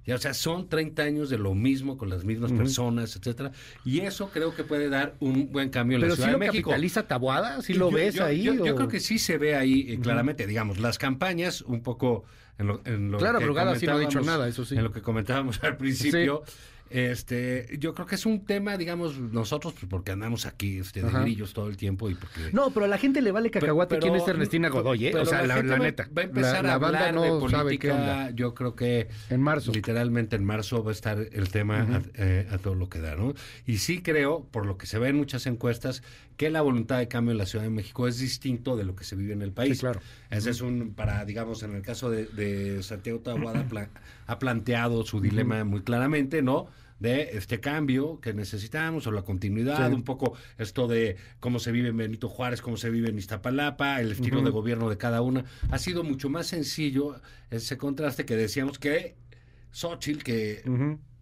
Ya, 0.05 0.17
o 0.17 0.19
sea, 0.19 0.35
son 0.35 0.69
30 0.69 1.03
años 1.05 1.31
de 1.31 1.39
lo 1.39 1.55
mismo 1.55 1.97
con 1.97 2.11
las 2.11 2.25
mismas 2.25 2.51
personas, 2.51 3.15
etcétera, 3.15 3.53
y 3.85 4.01
eso 4.01 4.31
creo 4.31 4.55
que 4.55 4.65
puede 4.65 4.89
dar 4.89 5.15
un 5.21 5.53
buen 5.53 5.71
cambio 5.71 5.97
en 5.97 6.09
la 6.09 6.15
Ciudad 6.17 6.33
lo 6.33 6.39
de 6.39 6.47
México. 6.47 6.71
capitaliza 6.71 7.07
Tabuada, 7.07 7.59
Y 7.69 7.75
lo 7.75 7.91
yo- 7.91 7.97
ves 7.97 8.15
yo- 8.17 8.25
ahí. 8.25 8.43
Yo, 8.43 8.55
yo 8.55 8.73
o- 8.73 8.77
creo 8.77 8.89
que 8.89 8.99
sí 8.99 9.19
se 9.19 9.39
ve 9.39 9.55
ahí 9.55 9.87
eh, 9.93 10.01
claramente, 10.01 10.47
digamos, 10.47 10.79
las 10.81 10.99
campañas 10.99 11.63
un 11.63 11.83
poco 11.83 12.25
en 12.59 12.67
lo, 12.67 12.81
en 12.85 13.11
lo 13.13 13.19
Claro, 13.19 13.39
que 13.39 13.45
Brugada 13.45 13.77
sí 13.77 13.87
no 13.87 13.93
ha 13.95 13.99
dicho 14.01 14.21
nada, 14.23 14.49
eso 14.49 14.65
sí. 14.65 14.75
En 14.77 14.83
lo 14.83 14.91
que 14.93 15.03
comentábamos 15.03 15.61
al 15.63 15.77
principio. 15.77 16.43
Este, 16.93 17.69
yo 17.79 17.95
creo 17.95 18.07
que 18.07 18.17
es 18.17 18.27
un 18.27 18.45
tema, 18.45 18.77
digamos, 18.77 19.19
nosotros, 19.19 19.73
pues 19.73 19.87
porque 19.89 20.13
andamos 20.13 20.47
aquí 20.47 20.79
este, 20.79 21.01
de 21.03 21.09
Ajá. 21.09 21.23
grillos 21.23 21.53
todo 21.53 21.69
el 21.69 21.77
tiempo 21.77 22.11
y 22.11 22.15
porque 22.15 22.51
No, 22.53 22.71
pero 22.71 22.85
a 22.87 22.89
la 22.89 22.99
gente 22.99 23.23
le 23.23 23.33
vale 23.33 23.51
cacahuate 23.51 23.97
pero- 23.97 24.03
quién 24.13 24.15
es 24.23 24.29
Ernestina 24.29 24.69
Godoy, 24.69 25.07
¿eh? 25.07 25.17
O 25.17 25.25
sea, 25.25 25.43
la, 25.47 25.63
la 25.63 25.73
va- 25.77 25.79
neta. 25.79 26.09
Va 26.17 26.23
a 26.23 26.25
empezar 26.27 26.63
la, 26.65 26.69
la 26.69 26.75
a 26.75 26.79
banda 26.79 26.99
hablar 27.09 27.15
no 27.15 27.23
de 27.41 27.51
sabe 27.51 27.65
política. 27.65 28.31
Yo 28.35 28.55
creo 28.55 28.77
que 28.77 29.09
En 29.31 29.41
marzo. 29.41 29.73
literalmente 29.73 30.37
en 30.37 30.45
marzo 30.45 30.85
va 30.85 30.91
a 30.91 30.95
estar 30.95 31.19
el 31.33 31.49
tema 31.51 31.83
Ujú. 31.85 31.95
a, 31.95 32.03
eh, 32.17 32.47
a 32.51 32.59
todo 32.59 32.75
lo 32.75 32.89
que 32.89 33.01
da, 33.01 33.17
¿no? 33.17 33.35
Y 33.67 33.79
sí 33.79 34.03
creo, 34.03 34.45
por 34.51 34.67
lo 34.67 34.77
que 34.77 34.87
se 34.87 34.99
ve 34.99 35.09
en 35.09 35.17
muchas 35.17 35.47
encuestas, 35.47 36.03
que 36.37 36.51
la 36.51 36.61
voluntad 36.63 36.99
de 36.99 37.09
cambio 37.09 37.33
en 37.33 37.39
la 37.39 37.47
Ciudad 37.47 37.65
de 37.65 37.71
México 37.71 38.09
es 38.09 38.19
distinto 38.19 38.77
de 38.77 38.85
lo 38.85 38.97
que 38.97 39.05
se 39.05 39.17
vive 39.17 39.33
en 39.33 39.43
el 39.43 39.53
país. 39.53 39.75
Sí, 39.77 39.81
claro. 39.81 40.01
Ese 40.31 40.51
es 40.51 40.61
un, 40.61 40.95
para, 40.95 41.25
digamos, 41.25 41.63
en 41.63 41.75
el 41.75 41.83
caso 41.83 42.11
de, 42.11 42.27
de 42.27 42.83
Santiago 42.83 43.21
Taboada, 43.21 43.65
pla- 43.65 43.91
ha 44.27 44.39
planteado 44.39 45.05
su 45.05 45.21
dilema 45.21 45.63
muy 45.65 45.83
claramente, 45.83 46.43
¿no? 46.43 46.67
De 47.03 47.31
este 47.37 47.61
cambio 47.61 48.21
que 48.21 48.33
necesitamos 48.33 49.07
o 49.07 49.11
la 49.13 49.23
continuidad, 49.23 49.89
Sí. 49.89 49.95
un 49.95 50.05
poco 50.05 50.35
esto 50.57 50.87
de 50.87 51.17
cómo 51.41 51.59
se 51.59 51.73
vive 51.73 51.89
en 51.89 51.97
Benito 51.97 52.29
Juárez, 52.29 52.63
cómo 52.63 52.77
se 52.77 52.89
vive 52.91 53.11
en 53.11 53.19
Iztapalapa, 53.19 54.01
el 54.01 54.13
estilo 54.13 54.41
de 54.41 54.51
gobierno 54.51 54.89
de 54.89 54.97
cada 54.97 55.21
una. 55.21 55.45
Ha 55.71 55.79
sido 55.79 56.05
mucho 56.05 56.31
más 56.31 56.47
sencillo 56.47 57.21
ese 57.51 57.77
contraste 57.77 58.25
que 58.25 58.37
decíamos 58.37 58.79
que 58.79 59.17
Xochitl, 59.73 60.23
que 60.23 60.63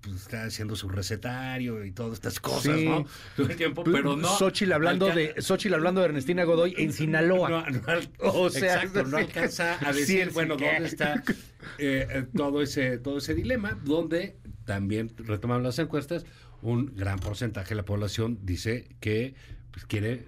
pues, 0.02 0.16
está 0.16 0.44
haciendo 0.44 0.76
su 0.76 0.88
recetario 0.88 1.84
y 1.84 1.92
todas 1.92 2.14
estas 2.14 2.40
cosas, 2.40 2.78
Sí. 2.78 2.84
¿no? 2.86 3.06
Todo 3.36 3.48
el 3.48 3.56
tiempo, 3.56 3.84
pero 3.84 4.16
no. 4.16 4.28
Xochitl 4.38 4.72
hablando 4.72 5.06
de 5.08 5.34
Xochitl 5.40 5.74
hablando 5.74 6.00
de 6.00 6.06
Ernestina 6.08 6.44
Godoy 6.44 6.74
en 6.78 6.92
Sinaloa. 6.92 7.66
no, 7.70 7.82
O 8.18 8.50
sea, 8.50 8.74
exacto, 8.76 9.04
no 9.04 9.16
alcanza 9.18 9.78
a 9.86 9.92
decir, 9.92 10.26
sí, 10.28 10.34
bueno, 10.34 10.56
dónde 10.56 10.84
está 10.86 11.22
eh, 11.78 12.06
eh, 12.10 12.26
todo 12.36 12.60
ese 12.62 12.98
todo 12.98 13.18
ese 13.18 13.34
dilema, 13.34 13.78
donde 13.84 14.36
también 14.74 15.10
retomando 15.16 15.64
las 15.68 15.78
encuestas, 15.80 16.24
un 16.62 16.94
gran 16.94 17.18
porcentaje 17.18 17.70
de 17.70 17.74
la 17.74 17.84
población 17.84 18.38
dice 18.44 18.86
que 19.00 19.34
pues, 19.72 19.84
quiere 19.84 20.26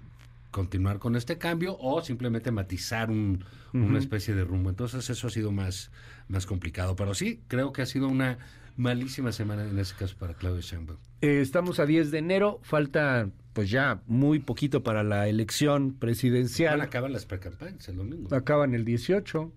continuar 0.51 0.99
con 0.99 1.15
este 1.15 1.39
cambio 1.39 1.77
o 1.79 2.03
simplemente 2.03 2.51
matizar 2.51 3.09
un- 3.11 3.45
una 3.73 3.99
especie 4.01 4.35
de 4.35 4.45
rumbo. 4.45 4.69
Entonces 4.69 5.09
eso 5.09 5.29
ha 5.29 5.31
sido 5.31 5.51
más, 5.53 5.91
más 6.29 6.45
complicado. 6.45 6.97
Pero 6.97 7.15
sí, 7.15 7.41
creo 7.49 7.73
que 7.73 7.83
ha 7.83 7.87
sido 7.87 8.09
una 8.09 8.37
malísima 8.77 9.31
semana 9.33 9.63
en 9.65 9.79
ese 9.79 9.95
caso 9.95 10.17
para 10.19 10.35
Claudio 10.35 10.61
Sheinbaum. 10.61 10.99
Eh, 11.21 11.41
estamos 11.41 11.79
a 11.79 11.87
10 11.87 12.11
de 12.11 12.19
enero, 12.19 12.59
falta 12.65 13.31
pues 13.53 13.71
ya 13.71 14.03
muy 14.07 14.41
poquito 14.41 14.83
para 14.83 15.03
la 15.05 15.29
elección 15.29 15.95
presidencial. 15.95 16.73
Van 16.73 16.81
a 16.81 16.85
acabar 16.85 17.11
las 17.11 17.27
precampañas 17.27 17.89
el 17.89 17.97
domingo. 17.97 18.35
Acaban 18.35 18.75
el 18.75 18.85
18, 18.85 19.53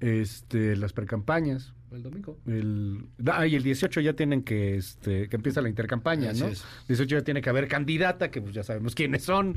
este, 0.00 0.76
las 0.76 0.92
precampañas. 0.92 1.74
El 1.90 2.02
domingo. 2.02 2.38
El, 2.46 3.06
ah, 3.32 3.46
y 3.46 3.54
el 3.54 3.62
18 3.62 4.00
ya 4.00 4.12
tienen 4.12 4.42
que, 4.42 4.76
este, 4.76 5.28
que 5.28 5.36
empieza 5.36 5.62
la 5.62 5.68
intercampaña, 5.68 6.30
Así 6.30 6.40
¿no? 6.40 6.48
es. 6.48 6.64
18 6.86 7.16
ya 7.16 7.22
tiene 7.22 7.40
que 7.40 7.50
haber 7.50 7.68
candidata, 7.68 8.30
que 8.30 8.42
pues 8.42 8.54
ya 8.54 8.62
sabemos 8.62 8.94
quiénes 8.94 9.24
son. 9.24 9.56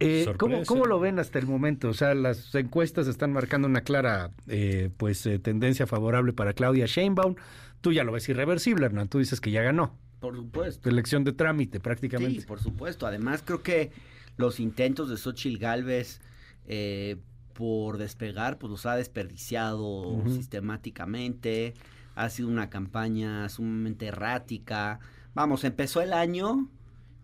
Eh, 0.00 0.26
¿cómo, 0.36 0.64
cómo 0.64 0.84
lo 0.86 1.00
ven 1.00 1.18
hasta 1.18 1.38
el 1.38 1.46
momento? 1.46 1.88
O 1.88 1.94
sea, 1.94 2.14
las 2.14 2.54
encuestas 2.54 3.06
están 3.06 3.32
marcando 3.32 3.68
una 3.68 3.82
clara 3.82 4.30
eh, 4.48 4.90
pues 4.96 5.24
eh, 5.26 5.38
tendencia 5.38 5.86
favorable 5.86 6.32
para 6.32 6.52
Claudia 6.52 6.86
Sheinbaum. 6.86 7.36
Tú 7.80 7.92
ya 7.92 8.04
lo 8.04 8.12
ves 8.12 8.28
irreversible, 8.28 8.86
Hernán. 8.86 9.08
Tú 9.08 9.18
dices 9.18 9.40
que 9.40 9.50
ya 9.50 9.62
ganó. 9.62 9.96
Por 10.20 10.36
supuesto. 10.36 10.88
Elección 10.88 11.24
de 11.24 11.32
trámite, 11.32 11.80
prácticamente. 11.80 12.40
Sí, 12.40 12.46
por 12.46 12.60
supuesto. 12.60 13.06
Además, 13.06 13.42
creo 13.44 13.62
que 13.62 13.92
los 14.36 14.58
intentos 14.58 15.08
de 15.10 15.16
Xochitl 15.16 15.58
Galvez 15.58 16.20
eh, 16.66 17.16
por 17.54 17.96
despegar, 17.98 18.58
pues 18.58 18.70
los 18.70 18.84
ha 18.86 18.96
desperdiciado 18.96 20.22
sistemáticamente. 20.26 21.74
Ha 22.14 22.28
sido 22.28 22.48
una 22.48 22.68
campaña 22.70 23.48
sumamente 23.48 24.06
errática. 24.06 25.00
Vamos, 25.34 25.64
empezó 25.64 26.00
el 26.02 26.12
año 26.12 26.68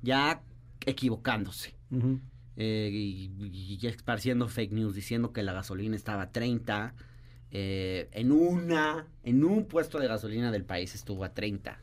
ya 0.03 0.43
equivocándose. 0.87 1.75
Eh, 2.57 2.91
y, 2.93 3.31
y 3.53 3.77
ya 3.79 3.91
esparciendo 3.91 4.49
fake 4.49 4.73
news 4.73 4.95
diciendo 4.95 5.33
que 5.33 5.43
la 5.43 5.53
gasolina 5.53 5.97
estaba 5.97 6.23
a 6.25 6.33
30. 6.33 6.95
eh, 7.53 8.09
en 8.13 8.31
una, 8.33 9.07
en 9.25 9.45
un 9.45 9.65
puesto 9.67 9.99
de 9.99 10.07
gasolina 10.07 10.51
del 10.53 10.65
país 10.65 10.95
estuvo 10.95 11.25
a 11.25 11.35
30. 11.35 11.81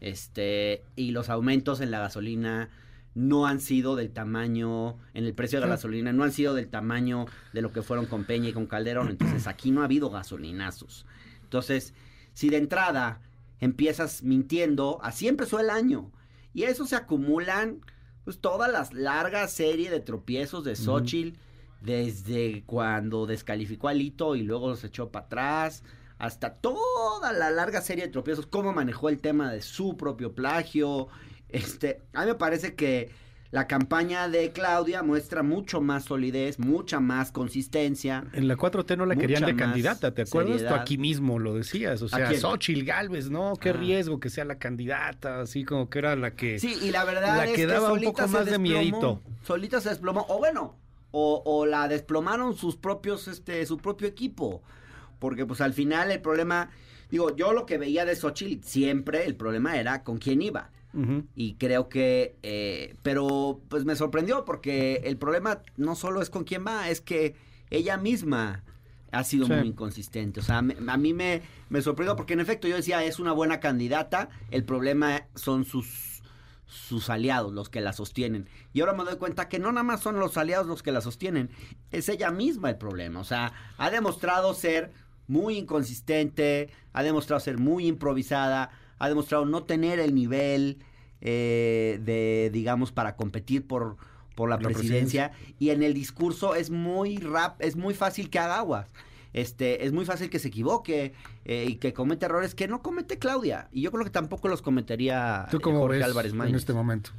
Este, 0.00 0.82
y 0.96 1.10
los 1.12 1.28
aumentos 1.28 1.80
en 1.80 1.90
la 1.90 1.98
gasolina 2.00 2.68
no 3.14 3.46
han 3.46 3.60
sido 3.60 3.96
del 3.96 4.10
tamaño, 4.10 4.98
en 5.14 5.24
el 5.24 5.34
precio 5.34 5.58
de 5.58 5.66
la 5.66 5.72
gasolina, 5.72 6.12
no 6.12 6.24
han 6.24 6.32
sido 6.32 6.54
del 6.54 6.68
tamaño 6.68 7.26
de 7.52 7.62
lo 7.62 7.72
que 7.72 7.82
fueron 7.82 8.06
con 8.06 8.24
Peña 8.24 8.50
y 8.50 8.52
con 8.52 8.66
Calderón. 8.66 9.08
Entonces 9.08 9.46
aquí 9.46 9.70
no 9.70 9.82
ha 9.82 9.84
habido 9.84 10.10
gasolinazos. 10.10 11.06
Entonces, 11.42 11.94
si 12.34 12.48
de 12.48 12.58
entrada 12.58 13.20
empiezas 13.60 14.22
mintiendo, 14.22 14.98
así 15.02 15.28
empezó 15.28 15.58
el 15.58 15.70
año. 15.70 16.10
Y 16.54 16.64
a 16.64 16.68
eso 16.68 16.86
se 16.86 16.96
acumulan 16.96 17.80
pues 18.24 18.38
toda 18.38 18.68
la 18.68 18.88
larga 18.92 19.48
serie 19.48 19.90
de 19.90 20.00
tropiezos 20.00 20.64
de 20.64 20.76
Xochitl, 20.76 21.38
desde 21.80 22.62
cuando 22.66 23.26
descalificó 23.26 23.88
a 23.88 23.94
Lito 23.94 24.36
y 24.36 24.42
luego 24.42 24.76
se 24.76 24.88
echó 24.88 25.10
para 25.10 25.26
atrás, 25.26 25.82
hasta 26.18 26.54
toda 26.54 27.32
la 27.32 27.50
larga 27.50 27.80
serie 27.80 28.04
de 28.04 28.12
tropiezos, 28.12 28.46
cómo 28.46 28.72
manejó 28.74 29.08
el 29.08 29.20
tema 29.20 29.50
de 29.50 29.62
su 29.62 29.96
propio 29.96 30.34
plagio. 30.34 31.08
Este, 31.52 32.00
a 32.12 32.20
mí 32.22 32.26
me 32.26 32.34
parece 32.34 32.74
que 32.74 33.10
la 33.50 33.66
campaña 33.66 34.28
de 34.28 34.52
Claudia 34.52 35.02
muestra 35.02 35.42
mucho 35.42 35.80
más 35.80 36.04
solidez, 36.04 36.60
mucha 36.60 37.00
más 37.00 37.32
consistencia. 37.32 38.24
En 38.32 38.46
la 38.46 38.56
4T 38.56 38.96
no 38.96 39.06
la 39.06 39.16
querían 39.16 39.44
de 39.44 39.56
candidata, 39.56 40.14
¿te 40.14 40.22
acuerdas? 40.22 40.64
Tú 40.64 40.72
aquí 40.74 40.98
mismo 40.98 41.40
lo 41.40 41.54
decías, 41.56 42.00
o 42.02 42.06
¿A 42.06 42.08
sea, 42.10 42.28
quién? 42.28 42.40
Xochitl 42.40 42.84
Galvez, 42.84 43.28
¿no? 43.28 43.54
Qué 43.56 43.70
Ah. 43.70 43.72
riesgo 43.72 44.20
que 44.20 44.30
sea 44.30 44.44
la 44.44 44.58
candidata, 44.58 45.40
así 45.40 45.64
como 45.64 45.90
que 45.90 45.98
era 45.98 46.14
la 46.14 46.30
que... 46.36 46.60
Sí, 46.60 46.76
y 46.80 46.90
la 46.92 47.04
verdad 47.04 47.38
La 47.38 47.44
es 47.46 47.52
que 47.56 47.66
daba 47.66 47.88
un 47.92 47.94
solita 47.98 48.12
poco 48.12 48.22
se 48.28 48.28
más 48.38 48.46
de 48.46 48.58
miedito. 48.58 49.20
Solita 49.42 49.80
se 49.80 49.88
desplomó, 49.88 50.26
o 50.28 50.38
bueno, 50.38 50.76
o, 51.10 51.42
o 51.44 51.66
la 51.66 51.88
desplomaron 51.88 52.56
sus 52.56 52.76
propios, 52.76 53.26
este, 53.26 53.66
su 53.66 53.78
propio 53.78 54.06
equipo. 54.06 54.62
Porque 55.18 55.44
pues 55.44 55.60
al 55.60 55.72
final 55.72 56.12
el 56.12 56.20
problema, 56.20 56.70
digo, 57.10 57.34
yo 57.34 57.52
lo 57.52 57.66
que 57.66 57.78
veía 57.78 58.04
de 58.04 58.14
Xochitl 58.14 58.64
siempre, 58.64 59.26
el 59.26 59.34
problema 59.34 59.76
era 59.76 60.04
con 60.04 60.18
quién 60.18 60.40
iba. 60.40 60.70
Y 61.36 61.54
creo 61.54 61.88
que, 61.88 62.36
eh, 62.42 62.96
pero 63.02 63.60
pues 63.68 63.84
me 63.84 63.94
sorprendió 63.96 64.44
porque 64.44 65.02
el 65.04 65.16
problema 65.16 65.62
no 65.76 65.94
solo 65.94 66.20
es 66.20 66.30
con 66.30 66.44
quién 66.44 66.66
va, 66.66 66.88
es 66.88 67.00
que 67.00 67.36
ella 67.70 67.96
misma 67.96 68.64
ha 69.12 69.24
sido 69.24 69.46
Sí. 69.46 69.52
muy 69.52 69.68
inconsistente. 69.68 70.40
O 70.40 70.42
sea, 70.42 70.62
me- 70.62 70.76
a 70.88 70.96
mí 70.96 71.12
me, 71.14 71.42
me 71.68 71.80
sorprendió 71.82 72.16
porque 72.16 72.32
en 72.34 72.40
efecto 72.40 72.66
yo 72.68 72.76
decía, 72.76 73.04
es 73.04 73.18
una 73.20 73.32
buena 73.32 73.60
candidata, 73.60 74.30
el 74.50 74.64
problema 74.64 75.26
son 75.34 75.64
sus, 75.64 76.22
sus 76.66 77.10
aliados 77.10 77.52
los 77.52 77.68
que 77.68 77.80
la 77.80 77.92
sostienen. 77.92 78.48
Y 78.72 78.80
ahora 78.80 78.92
me 78.94 79.04
doy 79.04 79.16
cuenta 79.16 79.48
que 79.48 79.58
no 79.58 79.70
nada 79.72 79.82
más 79.84 80.00
son 80.00 80.18
los 80.20 80.36
aliados 80.36 80.66
los 80.66 80.82
que 80.82 80.92
la 80.92 81.00
sostienen, 81.00 81.50
es 81.90 82.08
ella 82.08 82.30
misma 82.30 82.70
el 82.70 82.76
problema. 82.78 83.20
O 83.20 83.24
sea, 83.24 83.52
ha 83.78 83.90
demostrado 83.90 84.54
ser 84.54 84.92
muy 85.28 85.56
inconsistente, 85.58 86.70
ha 86.92 87.02
demostrado 87.02 87.40
ser 87.40 87.58
muy 87.58 87.86
improvisada, 87.86 88.70
ha 89.00 89.08
demostrado 89.08 89.44
no 89.46 89.64
tener 89.64 89.98
el 89.98 90.14
nivel 90.14 90.78
eh, 91.22 91.98
de, 92.04 92.50
digamos, 92.52 92.92
para 92.92 93.16
competir 93.16 93.66
por, 93.66 93.96
por 94.36 94.48
la, 94.48 94.56
La 94.56 94.62
presidencia. 94.68 95.32
Y 95.58 95.70
en 95.70 95.82
el 95.82 95.94
discurso 95.94 96.54
es 96.54 96.70
muy 96.70 97.16
rap, 97.16 97.60
es 97.60 97.74
muy 97.76 97.94
fácil 97.94 98.30
que 98.30 98.38
haga 98.38 98.58
aguas. 98.58 98.88
Este, 99.32 99.86
es 99.86 99.92
muy 99.92 100.04
fácil 100.04 100.28
que 100.28 100.38
se 100.38 100.48
equivoque 100.48 101.14
eh, 101.44 101.66
y 101.68 101.76
que 101.76 101.92
cometa 101.92 102.26
errores 102.26 102.54
que 102.54 102.68
no 102.68 102.82
comete 102.82 103.18
Claudia. 103.18 103.68
Y 103.72 103.80
yo 103.80 103.90
creo 103.90 104.04
que 104.04 104.10
tampoco 104.10 104.48
los 104.48 104.60
cometería 104.60 105.46
¿Tú 105.50 105.56
eh, 105.56 105.60
cómo 105.60 105.78
Jorge 105.80 105.98
ves 105.98 106.06
Álvarez 106.06 106.32
en 106.32 106.38
Maínez. 106.38 106.60
este 106.60 106.72
momento? 106.72 107.10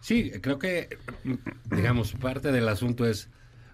Sí, 0.00 0.30
creo 0.40 0.58
que, 0.58 0.98
digamos, 1.64 2.12
parte 2.12 2.52
del 2.52 2.68
asunto 2.68 3.06
es 3.06 3.28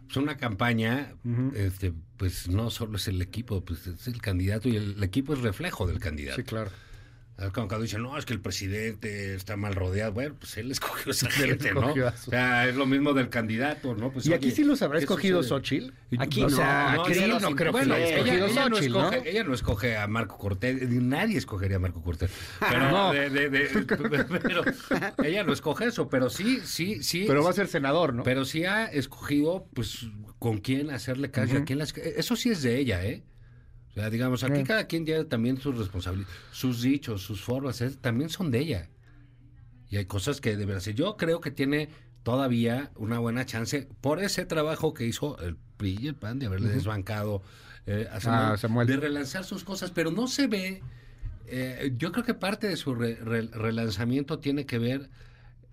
pues, 0.07 0.17
una 0.19 0.37
campaña, 0.37 1.15
este, 1.55 1.93
pues 2.17 2.49
no 2.49 2.71
solo 2.71 2.97
es 2.97 3.09
el 3.09 3.21
equipo, 3.23 3.63
pues 3.63 3.87
es 3.87 4.07
el 4.07 4.21
candidato 4.21 4.69
y 4.69 4.77
el, 4.77 4.95
el 4.97 5.03
equipo 5.03 5.33
es 5.33 5.41
reflejo 5.41 5.87
del 5.87 5.99
candidato. 5.99 6.37
Sí, 6.37 6.45
claro. 6.45 6.71
Cuando, 7.55 7.81
dicen, 7.81 8.03
no, 8.03 8.19
es 8.19 8.27
que 8.27 8.33
el 8.33 8.41
presidente 8.41 9.37
está 9.37 9.57
mal 9.57 9.73
rodeado, 9.77 10.13
bueno, 10.13 10.35
pues 10.41 10.57
él 10.57 10.73
escogió 10.73 11.11
a 11.11 11.15
esa 11.15 11.31
gente, 11.31 11.73
¿no? 11.73 11.93
O 11.93 12.13
sea, 12.31 12.69
es 12.69 12.75
lo 12.75 12.85
mismo 12.85 13.15
del 13.15 13.29
candidato, 13.29 13.95
¿no? 13.95 14.11
Pues, 14.11 14.27
¿Y 14.27 14.33
aquí 14.33 14.51
sí 14.51 14.65
los 14.65 14.83
habrá 14.83 14.99
¿qué 14.99 15.05
escogido? 15.05 15.45
Xochitl? 15.45 15.93
Aquí 16.19 16.43
o 16.43 16.49
no, 16.49 16.57
sea, 16.57 16.95
No, 16.97 17.03
aquí 17.05 17.13
ella 17.13 17.27
no, 17.29 17.39
no, 17.51 17.55
creo 17.55 17.71
bueno, 17.71 17.95
que 17.95 18.03
ella, 18.09 18.17
escogido 18.17 18.47
ella 18.47 18.69
no 18.69 18.77
Xochitl, 18.77 18.93
¿no? 18.93 19.11
escoge, 19.13 19.31
ella 19.31 19.45
no 19.45 19.55
escoge 19.55 19.97
a 19.97 20.07
Marco 20.09 20.37
Cortés, 20.37 20.91
nadie 20.91 21.39
escogería 21.39 21.77
a 21.77 21.81
Marco 21.81 22.03
Cortés. 22.03 22.33
Pero, 22.59 22.91
No. 22.91 23.13
de- 23.13 23.31
de- 23.31 23.51
de- 23.51 23.69
pero 24.43 24.65
ella 25.23 25.45
no 25.45 25.53
escoge 25.53 25.85
eso, 25.87 26.09
pero 26.09 26.31
sí, 26.31 26.61
sí, 26.65 27.05
sí. 27.05 27.25
Pero 27.29 27.45
va 27.45 27.51
a 27.51 27.53
ser 27.53 27.69
senador, 27.69 28.15
¿no? 28.15 28.25
Pero 28.25 28.45
sí 28.45 28.65
ha 28.65 28.87
escogido, 28.87 29.65
pues, 29.75 30.07
con 30.41 30.59
quién 30.59 30.91
hacerle 30.91 31.31
caso, 31.31 31.53
a 31.53 31.57
Ujú. 31.59 31.67
quién 31.67 31.79
las... 31.79 31.97
Eso 31.97 32.35
sí 32.35 32.51
es 32.51 32.63
de 32.63 32.79
ella, 32.79 33.05
¿eh? 33.05 33.23
Digamos, 34.11 34.45
aquí 34.45 34.63
cada 34.65 34.87
quien 34.87 35.05
tiene 35.05 35.25
también 35.25 35.59
sus 35.61 35.77
responsabilidades, 35.77 36.35
sus 36.53 36.83
dichos, 36.83 37.23
sus 37.23 37.41
formas, 37.43 37.81
es- 37.81 37.99
también 37.99 38.31
son 38.31 38.51
de 38.51 38.59
ella. 38.61 38.89
Y 39.91 39.97
hay 39.97 40.05
cosas 40.05 40.41
que 40.41 40.57
deberá 40.57 40.79
hacer. 40.79 40.95
Yo 40.95 41.17
creo 41.17 41.41
que 41.41 41.51
tiene 41.51 41.89
todavía 42.23 42.91
una 42.97 43.19
buena 43.19 43.47
chance 43.47 43.89
por 44.01 44.23
ese 44.23 44.45
trabajo 44.45 44.93
que 44.95 45.07
hizo 45.07 45.39
el 45.41 45.57
PRI 45.77 45.99
y 46.03 46.09
el 46.09 46.15
PAN 46.15 46.39
de 46.39 46.47
haberle 46.47 46.69
desbancado 46.69 47.43
eh, 47.87 48.07
a 48.11 48.17
Ah, 48.17 48.21
Samuel, 48.21 48.59
Samuel. 48.59 48.87
de 48.87 48.97
relanzar 48.99 49.45
sus 49.45 49.65
cosas, 49.65 49.91
pero 49.91 50.11
no 50.11 50.27
se 50.29 50.47
ve. 50.47 50.83
eh, 51.47 51.95
yo 51.97 52.13
creo 52.13 52.25
que 52.25 52.35
parte 52.35 52.69
de 52.69 52.77
su 52.77 52.95
re- 52.95 53.15
re- 53.17 53.49
relanzamiento 53.51 54.39
tiene 54.39 54.67
que 54.67 54.79
ver 54.79 55.09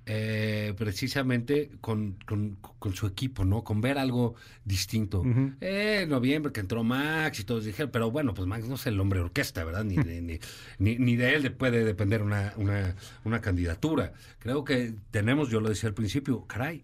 eh, 0.08 0.74
precisamente 0.78 1.72
con, 1.82 2.18
con- 2.26 2.58
con 2.80 2.94
su 2.94 3.08
equipo, 3.08 3.44
¿no? 3.44 3.64
Con 3.64 3.82
ver 3.82 3.98
algo 3.98 4.36
distinto. 4.64 5.24
Eh, 5.62 6.02
en 6.04 6.10
noviembre 6.10 6.52
que 6.54 6.60
entró 6.60 6.84
Max 6.84 7.40
y 7.40 7.44
todos 7.44 7.66
dijeron, 7.66 7.90
pero 7.92 8.12
bueno, 8.12 8.34
pues 8.34 8.48
Max 8.48 8.68
no 8.68 8.76
es 8.76 8.86
el 8.86 9.00
hombre 9.00 9.20
orquesta, 9.20 9.64
¿verdad? 9.64 9.84
Ni, 9.84 9.96
de- 9.96 10.22
ni, 10.22 10.40
ni, 10.80 10.98
ni 10.98 11.16
de 11.16 11.34
él 11.36 11.44
de- 11.44 11.52
puede 11.52 11.84
depender 11.84 12.22
una, 12.22 12.54
una, 12.58 12.96
una 13.24 13.42
candidatura. 13.42 14.14
Creo 14.40 14.64
que 14.64 14.94
tenemos, 15.12 15.50
yo 15.50 15.60
lo 15.60 15.70
decía 15.70 15.90
al 15.90 15.96
principio, 15.96 16.46
caray, 16.46 16.84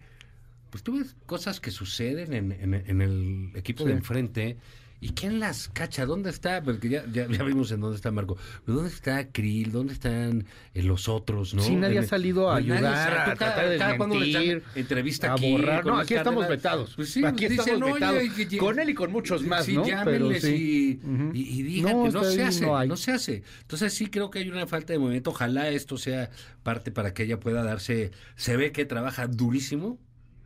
pues 0.72 0.84
tú 0.84 0.98
ves 0.98 1.16
cosas 1.26 1.60
que 1.60 1.70
suceden 1.70 2.34
en, 2.34 2.52
en- 2.54 2.74
en 2.74 3.02
el 3.02 3.52
equipo 3.56 3.84
de 3.84 3.92
enfrente. 3.94 4.58
¿Y 5.04 5.10
quién 5.14 5.40
las 5.40 5.68
cacha? 5.68 6.06
¿Dónde 6.06 6.30
está? 6.30 6.62
Porque 6.62 6.88
ya, 6.88 7.04
ya, 7.12 7.28
ya 7.28 7.42
vimos 7.44 7.72
en 7.72 7.82
dónde 7.82 7.96
está 7.96 8.12
Marco. 8.12 8.38
¿Pero 8.64 8.76
¿Dónde 8.78 8.92
está 8.94 9.28
Krill? 9.32 9.72
¿Dónde 9.72 9.94
están 9.94 10.46
eh, 10.76 10.84
los 10.84 11.10
otros? 11.10 11.56
¿no? 11.56 11.64
Sí, 11.64 11.76
nadie 11.76 11.98
En- 11.98 12.04
ha 12.04 12.08
salido 12.08 12.52
a 12.52 12.54
Pues 12.54 12.68
nadie 12.68 12.78
ayudar, 12.88 13.10
sabe. 13.10 13.16
a 13.16 13.24
cada- 13.24 13.36
tratar 13.36 13.70
de 13.70 13.78
desmentir, 13.80 14.64
entrevista 14.76 15.32
a 15.32 15.34
aquí. 15.34 15.52
borrar. 15.52 15.84
No, 15.88 15.98
aquí 15.98 16.14
estamos 16.14 16.48
vetados. 16.48 16.94
Pues 16.96 17.10
sí, 17.10 17.26
Aquí 17.26 17.48
dicen, 17.48 17.60
estamos 17.74 17.84
oye, 17.84 17.94
vetados. 17.96 18.24
y- 18.52 18.56
y- 18.56 18.58
Con 18.60 18.80
él 18.80 18.90
y 18.90 18.94
con 18.94 19.12
muchos 19.12 19.42
más, 19.44 19.66
sí, 19.66 19.74
¿no? 19.76 19.86
llámenles 19.88 20.42
Pero 20.44 20.56
sí. 20.56 21.00
y, 21.34 21.82
No, 21.82 22.12
se 22.24 22.44
hace, 22.44 22.66
no 22.68 22.86
no, 22.86 22.96
se 22.96 23.12
hace. 23.12 23.42
Entonces 23.62 23.94
sí 23.96 24.06
creo 24.06 24.30
que 24.30 24.38
hay 24.38 24.50
una 24.50 24.68
falta 24.68 24.94
de 24.94 25.00
movimiento. 25.00 25.32
Ojalá 25.32 25.70
esto 25.70 25.98
sea 25.98 26.30
parte 26.62 26.92
para 26.92 27.14
que 27.16 27.24
ella 27.24 27.40
pueda 27.40 27.64
darse... 27.64 28.12
Se 28.36 28.56
ve 28.56 28.72
que 28.72 28.86
trabaja 28.86 29.26
durísimo, 29.26 29.98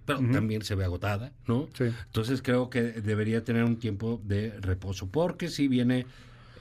pero 0.05 0.19
también 0.31 0.61
se 0.63 0.75
ve 0.75 0.83
agotada, 0.85 1.33
¿no? 1.47 1.67
Sí. 1.77 1.85
Entonces 2.05 2.41
creo 2.41 2.69
que 2.69 2.81
debería 2.83 3.43
tener 3.43 3.63
un 3.63 3.77
tiempo 3.77 4.21
de 4.23 4.51
reposo, 4.61 5.07
porque 5.09 5.47
sí 5.49 5.67
viene... 5.67 6.05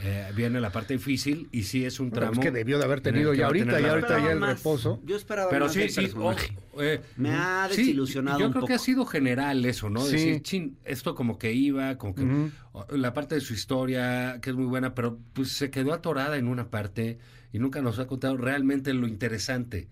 eh, 0.01 0.33
viene 0.35 0.61
la 0.61 0.71
parte 0.71 0.95
difícil 0.95 1.49
y 1.53 1.63
sí 1.63 1.85
es 1.85 2.01
un 2.01 2.11
Bueno, 2.11 2.27
tramo. 2.27 2.33
es 2.35 2.39
que 2.41 2.51
debió 2.51 2.79
de 2.79 2.85
haber 2.85 3.01
tenido 3.01 3.33
ya 3.33 3.47
ahorita, 3.47 3.79
ya 3.81 3.91
ahorita 3.93 4.19
ya 4.19 4.33
el 4.33 4.41
más. 4.41 4.57
reposo. 4.59 5.01
Yo 5.07 5.15
esperaba 5.17 5.49
Pero 5.51 5.67
más 5.67 5.73
sí, 5.73 5.89
sí, 5.89 6.11
eh, 6.81 7.01
Me 7.17 7.31
ha 7.31 7.69
sí, 7.71 7.77
desilusionado 7.83 8.39
Yo 8.41 8.47
un 8.47 8.53
creo 8.53 8.61
poco. 8.63 8.69
que 8.69 8.75
ha 8.75 8.79
sido 8.79 9.07
general 9.07 9.65
eso, 9.65 9.89
¿no? 9.91 10.01
Sí. 10.01 10.13
Decir, 10.17 10.43
chin, 10.43 10.77
esto 10.85 11.15
como 11.15 11.39
que 11.39 11.53
iba, 11.53 11.97
como 11.97 12.15
que 12.17 12.27
la 12.91 13.15
parte 13.15 13.37
de 13.37 13.41
su 13.41 13.55
historia, 13.55 14.41
que 14.43 14.51
es 14.51 14.57
muy 14.57 14.67
buena, 14.67 14.95
pero 14.95 15.19
pues 15.33 15.53
se 15.53 15.71
quedó 15.71 15.93
atorada 15.95 16.37
en 16.39 16.49
una 16.49 16.71
parte 16.71 17.19
y 17.53 17.59
nunca 17.61 17.81
nos 17.81 17.99
ha 18.01 18.07
contado 18.09 18.37
realmente 18.37 18.93
lo 18.95 19.07
interesante. 19.07 19.89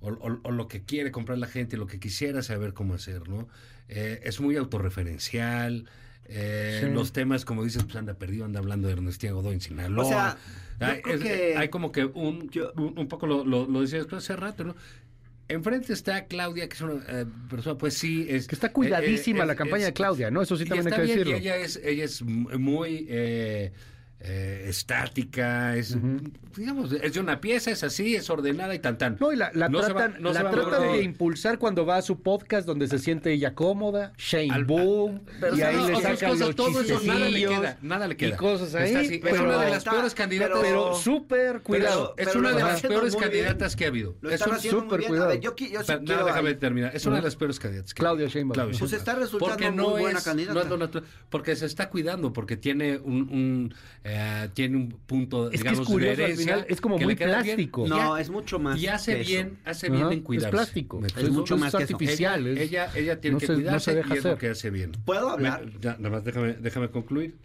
O, 0.00 0.08
o- 0.10 0.40
o 0.42 0.50
lo 0.52 0.68
que 0.68 0.82
quiere 0.82 1.10
comprar 1.10 1.38
la 1.38 1.46
gente, 1.48 1.76
lo 1.76 1.86
que 1.86 1.98
quisiera 1.98 2.42
saber 2.42 2.72
cómo 2.74 2.94
hacer, 2.94 3.28
¿no? 3.28 3.48
Eh, 3.88 4.20
es 4.24 4.40
muy 4.40 4.56
autorreferencial. 4.56 5.86
eh, 6.32 6.82
Sí. 6.84 6.90
Los 6.92 7.12
temas, 7.12 7.44
como 7.44 7.64
dices, 7.64 7.82
pues 7.82 7.96
anda 7.96 8.14
perdido, 8.14 8.44
anda 8.44 8.60
hablando 8.60 8.86
de 8.86 8.92
Ernestina 8.94 9.32
Godoy 9.32 9.54
en 9.54 9.60
Sinaloa. 9.60 10.04
O 10.04 10.08
sea, 10.08 10.38
yo 10.78 10.86
hay, 10.86 11.02
creo 11.02 11.14
es- 11.16 11.22
que- 11.22 11.56
hay 11.56 11.68
como 11.70 11.90
que 11.90 12.04
un, 12.04 12.48
un, 12.76 12.98
un 12.98 13.08
poco 13.08 13.26
lo, 13.26 13.44
lo, 13.44 13.66
lo 13.66 13.80
decías 13.80 14.06
hace 14.12 14.36
rato, 14.36 14.62
¿no? 14.62 14.76
Enfrente 15.48 15.92
está 15.92 16.26
Claudia, 16.26 16.68
que 16.68 16.74
es 16.76 16.80
una 16.82 17.02
eh, 17.08 17.26
persona, 17.48 17.76
pues 17.76 17.94
sí, 17.94 18.24
es... 18.30 18.46
Que 18.46 18.54
está 18.54 18.72
cuidadísima 18.72 19.40
eh, 19.40 19.42
eh, 19.42 19.46
la 19.46 19.56
campaña 19.56 19.80
es- 19.82 19.86
de 19.88 19.92
Claudia, 19.94 20.30
¿no? 20.30 20.42
Eso 20.42 20.56
sí 20.56 20.62
y 20.62 20.66
también 20.68 20.86
hay 20.86 20.92
que 21.00 21.02
bien, 21.02 21.16
y 21.16 21.18
decirlo. 21.18 21.36
ella 21.38 21.56
es, 21.56 21.80
ella 21.82 22.04
es 22.04 22.22
muy 22.22 23.06
eh, 24.22 24.66
estática, 24.68 25.76
es, 25.76 25.96
digamos, 26.54 26.92
es 26.92 27.14
de 27.14 27.20
una 27.20 27.40
pieza, 27.40 27.70
es 27.70 27.82
así, 27.82 28.14
es 28.16 28.28
ordenada 28.28 28.74
y 28.74 28.78
tan 28.78 28.98
tan. 28.98 29.16
No, 29.18 29.32
y 29.32 29.36
la, 29.36 29.50
la 29.54 29.68
No 29.70 29.78
va- 29.78 29.86
tratan, 29.86 30.16
no 30.20 30.32
la 30.32 30.50
tratan 30.50 30.92
de 30.92 31.02
impulsar 31.02 31.58
cuando 31.58 31.86
va 31.86 31.96
a 31.96 32.02
su 32.02 32.20
podcast 32.20 32.66
donde 32.66 32.86
se 32.86 32.98
siente 32.98 33.32
ella 33.32 33.54
cómoda, 33.54 34.12
Shane 34.18 34.64
Boom, 34.64 35.22
Pero, 35.40 35.56
y 35.56 35.62
ahí 35.62 35.76
no, 35.76 35.88
le 35.88 35.96
sacan 36.02 36.30
cosas, 36.32 36.46
los 36.48 36.54
todo 36.56 36.80
eso 36.82 37.00
nada 37.04 37.18
le 37.20 37.26
chistecillos 37.28 37.60
queda, 37.60 37.78
nada 37.80 38.08
le 38.08 38.16
queda. 38.16 38.28
y 38.34 38.36
cosas 38.36 38.74
ahí, 38.74 38.88
Está 38.88 39.00
así, 39.00 39.14
es 39.14 39.20
pero, 39.22 39.44
una 39.44 39.58
de 39.64 39.68
las 39.70 39.78
está- 39.78 39.90
peores 39.92 40.14
candidatas. 40.14 40.58
pero 40.60 40.94
súper 40.94 41.62
cuidado. 41.62 42.14
es 42.18 42.26
pero 42.28 42.40
una 42.40 42.52
de 42.52 42.62
las 42.62 42.82
peores 42.82 43.14
bien. 43.14 43.24
candidatas 43.24 43.74
que 43.76 43.84
ha 43.86 43.88
habido. 43.88 44.16
Lo 44.20 44.30
Es 44.30 44.46
un 44.46 44.60
súper 44.60 45.02
cuidado. 45.06 45.28
ver, 45.28 45.40
yo, 45.40 45.56
yo 45.56 45.66
sí 45.80 45.84
Pero, 45.86 46.00
no, 46.00 46.04
quiero 46.04 46.24
déjame 46.26 46.54
terminar. 46.54 46.94
Es 46.94 47.06
una 47.06 47.16
de 47.16 47.22
las 47.22 47.36
peores 47.36 47.58
candidatas. 47.58 47.94
Claudia 47.94 48.26
Sheinbaum. 48.28 48.52
Claudia 48.54 48.78
Pues 48.78 48.92
está 48.92 49.14
resultando 49.14 49.54
porque 49.56 49.70
muy 49.70 49.76
no 49.76 49.90
buena 49.90 50.18
es, 50.18 50.24
candidata. 50.24 50.60
es 50.60 51.02
porque 51.30 51.56
se 51.56 51.64
está 51.66 51.88
cuidando, 51.88 52.32
porque 52.34 52.58
tiene 52.58 52.98
un, 52.98 53.74
eh, 54.12 54.48
tiene 54.54 54.76
un 54.76 54.88
punto, 54.90 55.46
Es 55.46 55.50
que 55.50 55.56
es 55.56 55.62
digamos, 55.62 55.86
curioso, 55.86 56.16
de 56.16 56.24
al 56.24 56.30
herencia 56.32 56.54
final 56.54 56.66
es 56.68 56.80
como 56.80 56.98
muy 56.98 57.14
bien. 57.14 57.28
plástico. 57.30 57.86
No, 57.88 58.16
ya- 58.16 58.20
es 58.20 58.30
mucho 58.30 58.58
más 58.58 58.80
Y 58.80 58.86
hace 58.88 59.14
que 59.14 59.20
eso. 59.20 59.30
bien, 59.30 59.58
hace 59.64 59.88
bien 59.90 60.06
en 60.06 60.12
es 60.18 60.20
cuidarse. 60.24 60.50
plástico. 60.50 61.00
¿Me 61.00 61.08
Es 61.08 61.30
mucho 61.30 61.56
más 61.56 61.74
que 61.74 61.84
eso. 61.84 61.94
artificial. 61.94 62.46
es- 62.46 62.58
Ella, 62.60 62.90
ella 62.94 63.20
tiene 63.20 63.34
no 63.34 63.38
que 63.40 63.46
se- 63.46 63.52
no 63.52 63.58
cuidarse 63.58 63.90
se 63.92 63.96
deja 63.96 64.14
y 64.14 64.18
es 64.18 64.24
lo 64.24 64.30
hacer. 64.30 64.38
que 64.40 64.48
hace 64.48 64.70
bien. 64.70 64.92
¿Puedo 65.04 65.30
hablar? 65.30 65.64
Me- 65.66 65.72
ya, 65.80 65.96
nada 65.98 66.10
más 66.10 66.24
déjame, 66.24 66.54
déjame 66.54 66.90
concluir. 66.90 67.36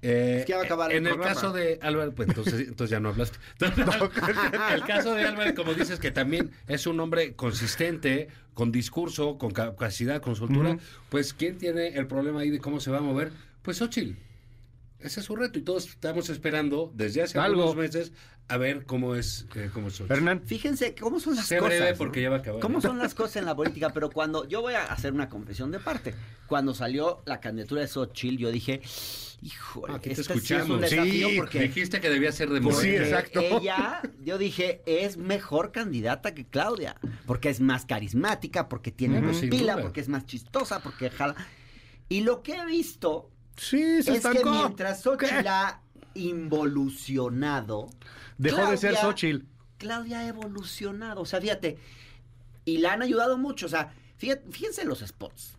Eh, 0.00 0.36
Es 0.40 0.46
que 0.46 0.50
ya 0.50 0.56
va 0.58 0.62
a 0.62 0.66
acabar 0.66 0.92
el 0.92 0.98
en 0.98 1.06
el 1.08 1.18
caso 1.18 1.52
de 1.52 1.78
Álvaro, 1.82 2.14
pues 2.14 2.28
entonces, 2.28 2.68
entonces 2.68 2.90
ya 2.90 3.00
no 3.00 3.08
hablaste. 3.08 3.38
el 4.74 4.82
caso 4.86 5.14
de 5.14 5.24
Álvaro, 5.24 5.54
como 5.54 5.74
dices, 5.74 5.98
que 5.98 6.10
también 6.10 6.50
es 6.68 6.86
un 6.86 7.00
hombre 7.00 7.34
consistente, 7.34 8.28
con 8.54 8.70
discurso, 8.72 9.38
con 9.38 9.50
capacidad, 9.50 10.20
con 10.22 10.36
soltura, 10.36 10.78
pues 11.08 11.32
¿quién 11.34 11.58
tiene 11.58 11.88
el 11.96 12.06
problema 12.06 12.40
ahí 12.40 12.50
de 12.50 12.58
cómo 12.60 12.80
se 12.80 12.90
va 12.90 12.98
a 12.98 13.02
mover? 13.02 13.30
Pues 13.62 13.78
Xochitl. 13.78 14.12
Ese 15.00 15.20
es 15.20 15.26
su 15.26 15.36
reto 15.36 15.58
y 15.58 15.62
todos 15.62 15.86
estamos 15.88 16.28
esperando 16.28 16.90
desde 16.94 17.22
hace 17.22 17.38
Algo. 17.38 17.62
algunos 17.62 17.76
meses 17.76 18.12
a 18.48 18.56
ver 18.56 18.84
cómo 18.86 19.14
es 19.14 19.46
eh, 19.54 19.70
cómo 19.72 19.88
es. 19.88 20.00
Hernán. 20.00 20.42
Fíjense 20.44 20.94
cómo 20.94 21.20
son 21.20 21.36
las 21.36 21.46
Sé 21.46 21.58
cosas. 21.58 21.76
breve 21.78 21.92
¿no? 21.92 21.98
porque 21.98 22.22
ya 22.22 22.30
va 22.30 22.36
a 22.36 22.38
acabar. 22.40 22.60
¿Cómo 22.60 22.80
son 22.80 22.98
las 23.04 23.14
cosas 23.14 23.36
en 23.36 23.44
la 23.44 23.54
política? 23.54 23.90
Pero 23.92 24.10
cuando 24.10 24.48
yo 24.48 24.60
voy 24.62 24.74
a 24.74 24.84
hacer 24.86 25.12
una 25.12 25.28
confesión 25.28 25.70
de 25.70 25.78
parte, 25.80 26.14
cuando 26.46 26.74
salió 26.74 27.22
la 27.26 27.40
candidatura 27.40 27.82
de 27.82 27.88
Xochitl, 27.88 28.38
yo 28.38 28.50
dije, 28.50 28.80
híjole, 29.42 29.94
Aquí 29.94 30.10
te 30.14 30.20
este 30.20 30.24
sí 30.24 30.30
es 30.30 30.30
un 30.30 30.36
escuchamos. 30.38 30.80
desafío 30.80 31.28
Sí, 31.28 31.36
porque 31.36 31.60
dijiste 31.60 32.00
que 32.00 32.08
debía 32.10 32.32
ser 32.32 32.48
de 32.50 32.60
Morena. 32.60 32.80
Sí, 32.82 32.88
exacto. 32.96 33.40
Ella, 33.40 34.00
yo 34.24 34.38
dije, 34.38 34.82
es 34.86 35.16
mejor 35.18 35.70
candidata 35.70 36.34
que 36.34 36.46
Claudia, 36.46 36.96
porque 37.26 37.50
es 37.50 37.60
más 37.60 37.84
carismática, 37.84 38.68
porque 38.68 38.90
tiene 38.90 39.20
más 39.20 39.36
pila, 39.40 39.74
duda. 39.74 39.82
porque 39.82 40.00
es 40.00 40.08
más 40.08 40.24
chistosa, 40.26 40.80
porque 40.82 41.10
jala. 41.10 41.36
Y 42.08 42.22
lo 42.22 42.42
que 42.42 42.54
he 42.54 42.64
visto 42.64 43.30
Sí, 43.58 44.02
se 44.02 44.16
es 44.16 44.22
que 44.22 44.28
estancó. 44.38 44.50
mientras 44.50 45.02
Xochitl 45.02 45.46
ha 45.46 45.80
involucionado, 46.14 47.88
Dejó 48.38 48.70
de 48.70 48.76
ser 48.76 48.96
Xochitl. 48.96 49.44
Claudia 49.78 50.20
ha 50.20 50.26
evolucionado. 50.28 51.20
O 51.22 51.26
sea, 51.26 51.40
fíjate. 51.40 51.78
Y 52.64 52.78
la 52.78 52.92
han 52.92 53.02
ayudado 53.02 53.36
mucho. 53.38 53.66
O 53.66 53.68
sea, 53.68 53.92
fíjate- 54.16 54.50
fíjense 54.50 54.82
en 54.82 54.88
los 54.88 55.00
spots. 55.00 55.54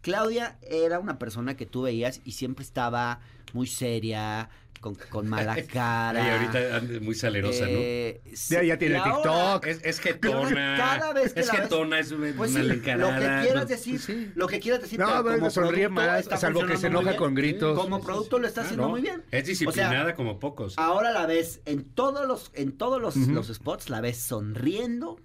Claudia 0.00 0.58
era 0.62 0.98
una 0.98 1.18
persona 1.18 1.56
que 1.56 1.66
tú 1.66 1.82
veías 1.82 2.20
y 2.24 2.32
siempre 2.32 2.64
estaba 2.64 3.20
muy 3.52 3.66
seria, 3.66 4.48
con, 4.94 4.94
con 5.10 5.26
mala 5.28 5.56
cara. 5.66 6.22
Ay, 6.24 6.30
ahorita 6.30 6.76
anda 6.76 7.00
muy 7.00 7.14
salerosa, 7.14 7.64
Eh, 7.68 8.20
sí, 8.34 8.54
Ya- 8.54 8.62
ya 8.62 8.78
tiene 8.78 8.94
y 8.94 8.98
ahora- 8.98 9.14
TikTok. 9.14 9.66
Es, 9.66 9.80
es 9.84 10.00
que 10.00 10.14
Pero 10.14 10.42
tona. 10.42 10.76
cada 10.76 11.12
vez 11.12 11.32
que 11.34 11.40
es 11.40 11.46
la 11.48 11.52
que 11.54 11.60
ves- 11.60 11.68
tona 11.68 11.98
es 11.98 12.12
una, 12.12 12.32
Pues 12.36 12.52
sí, 12.52 12.58
lo 12.62 12.74
que 12.74 12.80
quieras 12.80 12.98
no- 13.54 13.64
decir, 13.66 14.32
lo 14.36 14.46
que 14.46 14.60
quieras 14.60 14.80
decir, 14.82 14.98
No, 15.00 15.22
pero 15.24 15.38
como 15.38 15.50
sonríe 15.50 15.88
más, 15.88 16.24
salvo 16.38 16.64
que 16.66 16.76
se 16.76 16.86
enoja 16.86 17.10
bien. 17.10 17.16
con 17.16 17.34
gritos. 17.34 17.78
Como 17.78 18.00
producto 18.02 18.38
lo 18.38 18.46
está 18.46 18.60
Ah, 18.60 18.64
haciendo 18.64 18.84
no. 18.84 18.90
muy 18.90 19.00
bien. 19.00 19.22
Es 19.30 19.42
O 19.42 19.44
sea, 19.46 19.50
disciplinada 19.50 20.14
como 20.14 20.38
pocos. 20.38 20.74
Ahora 20.76 21.10
la 21.12 21.26
ves 21.26 21.60
en 21.64 21.84
todos 21.84 22.26
los, 22.26 22.50
en 22.54 22.72
todos 22.76 23.00
los, 23.00 23.16
los 23.16 23.48
spots, 23.48 23.90
la 23.90 24.00
ves 24.00 24.18
sonriendo, 24.18 25.18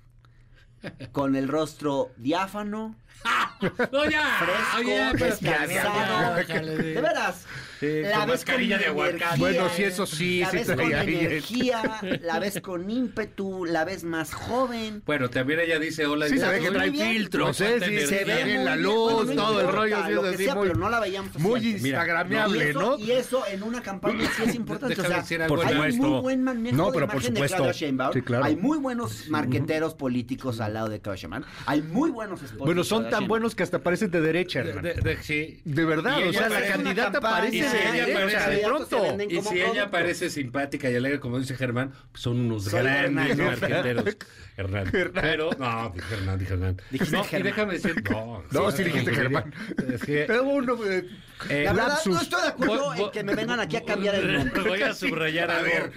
con 1.12 1.36
el 1.36 1.48
rostro 1.48 2.10
diáfano, 2.18 2.96
No, 3.92 4.10
ya. 4.10 4.24
fresco, 4.40 4.78
Oye, 4.80 5.10
pero- 5.14 5.26
descansado. 5.26 6.36
Déjale 6.36 6.78
de- 6.78 6.94
De 6.96 7.02
veras. 7.02 7.46
Sí, 7.80 8.02
la 8.04 8.12
con 8.12 8.20
ves 8.20 8.28
mascarilla 8.28 8.76
con 8.78 8.84
de 8.84 8.90
aguacate. 8.90 9.40
Bueno, 9.40 9.70
sí, 9.76 9.84
eso 9.84 10.06
sí, 10.06 10.40
La 10.42 10.52
sí 10.52 10.58
ves 10.58 10.68
con 10.72 10.80
el- 10.82 10.94
energía, 10.94 11.82
la 12.22 12.40
ves 12.40 12.62
con 12.62 12.90
ímpetu, 12.90 13.66
la 13.66 13.86
ves 13.86 14.04
más 14.04 14.34
joven. 14.34 15.02
Bueno, 15.06 15.30
también 15.30 15.60
ella 15.62 15.80
dice 15.80 16.06
hola. 16.06 16.28
Sí, 16.28 16.38
ya, 16.38 16.46
se 16.48 16.52
ve 16.54 16.60
que 16.60 16.72
trae 16.72 16.90
bien. 16.92 17.12
filtros, 17.12 17.62
¿eh? 17.62 17.78
Sí, 17.80 17.86
energía. 17.86 18.08
se 18.08 18.26
ve 18.26 18.44
bien 18.44 18.66
la 18.66 18.72
bien. 18.76 18.84
luz, 18.84 19.14
Bueno, 19.14 19.34
no 19.34 19.42
todo 19.42 19.60
el 19.60 19.66
importa, 19.66 19.82
rollo, 19.82 19.98
así, 19.98 20.12
lo 20.14 20.22
que 20.24 20.30
así, 20.30 20.44
sea, 20.46 20.56
muy- 20.56 20.68
pero 20.68 20.80
no 20.80 20.90
la 20.90 21.00
veíamos 21.00 21.40
Muy 21.40 21.60
y 21.60 22.60
eso, 22.70 22.80
¿no? 22.80 22.98
Y 23.00 23.12
eso 23.12 23.48
en 23.48 23.64
una 23.64 23.82
campaña 23.82 24.30
sí 24.36 24.44
es 24.46 24.56
importante. 24.56 25.00
O 25.02 25.06
sea, 25.06 25.18
decir 25.18 25.42
algo, 25.42 25.56
Por 25.56 25.66
hay 25.66 25.74
supuesto. 25.74 26.04
muy 26.04 26.22
buen 26.22 26.44
manejo 26.44 26.76
No, 26.78 26.86
de 26.88 26.94
pero 26.94 27.06
por 27.08 27.16
imagen 27.16 27.34
de 27.34 27.38
supuesto. 27.40 27.58
Claudia 27.58 27.74
Sheinbaum. 27.74 28.44
Hay 28.44 28.56
muy 28.56 28.78
buenos 28.78 29.28
marqueteros 29.30 29.94
políticos 29.96 30.60
al 30.60 30.74
lado 30.76 30.90
de 30.90 31.00
Claudia 31.00 31.22
Sheinbaum. 31.22 31.44
Hay 31.66 31.82
muy 31.82 32.12
buenos 32.12 32.42
Bueno, 32.58 32.84
de 32.84 32.88
son 33.02 33.10
tan 33.10 33.28
buenos 33.28 33.56
que 33.56 33.64
hasta 33.64 33.80
parecen 33.80 34.12
de 34.12 34.22
derecha, 34.22 34.64
De, 34.64 34.70
Hernán. 34.70 34.84
de- 34.84 34.94
de- 34.96 35.18
sí. 35.24 35.62
De 35.66 35.86
verdad, 35.86 36.20
Y 36.20 36.30
o 36.30 36.34
sea, 36.34 36.50
la 36.50 36.66
candidata 36.66 37.20
parece 37.22 37.58
y 37.58 37.64
si 37.64 37.78
de 37.78 37.84
ella 37.84 38.06
derecha, 38.06 38.40
parece- 38.40 38.56
de 38.56 38.64
pronto. 38.64 39.18
Y 39.30 39.42
si 39.42 39.62
ella 39.62 39.92
parece 39.92 40.30
simpática 40.30 40.90
y 40.90 40.96
alegre, 40.96 41.20
como 41.20 41.40
dice 41.40 41.56
Germán, 41.56 41.92
pues 42.12 42.22
son 42.24 42.40
unos 42.40 42.66
Soy 42.66 42.82
grandes 42.84 43.32
Hernán. 43.32 43.48
marqueteros. 43.60 44.18
Hernán. 44.58 44.90
Pero, 44.92 45.50
no, 45.58 45.92
dije 45.96 46.14
Hernán, 46.14 46.40
dije 46.40 46.54
Hernán. 46.54 46.78
Dijiste 46.92 47.16
no, 47.16 47.22
y 47.24 47.28
Germán. 47.28 47.44
déjame 47.52 47.74
decir, 47.74 48.04
no. 48.10 48.44
No, 48.52 48.72
sí 48.72 48.84
dijiste 48.84 49.12
es 49.12 49.18
que- 49.18 49.22
Germán. 49.24 49.54
Es 49.94 50.02
que, 50.04 50.24
Pero 50.28 50.44
uno, 50.44 50.78
eh, 50.86 51.08
eh, 51.50 51.64
La 51.66 51.74
verdad, 51.74 51.88
lapsus. 51.90 52.14
no 52.14 52.22
estoy 52.22 52.42
de 52.42 52.48
acuerdo 52.50 52.86
Voy- 52.86 52.98
voy- 52.98 53.06
en 53.06 53.12
que 53.12 53.24
me 53.24 53.36
vengan 53.36 53.60
aquí 53.60 53.76
a 53.78 53.84
cambiar 53.86 54.16
el 54.16 54.34
nombre. 54.34 54.62
Voy 54.64 54.82
a 54.82 54.94
subrayar 54.94 55.50
A 55.52 55.58
algo 55.60 55.92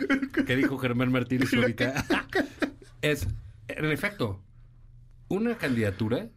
que 0.47 0.57
dijo 0.57 0.79
Germán 0.79 1.11
Martínez 1.13 1.53
ahorita. 1.53 2.05
es, 3.03 3.27
en 3.69 3.85
efecto, 3.91 4.41
una 5.35 5.57
candidatura, 5.57 6.29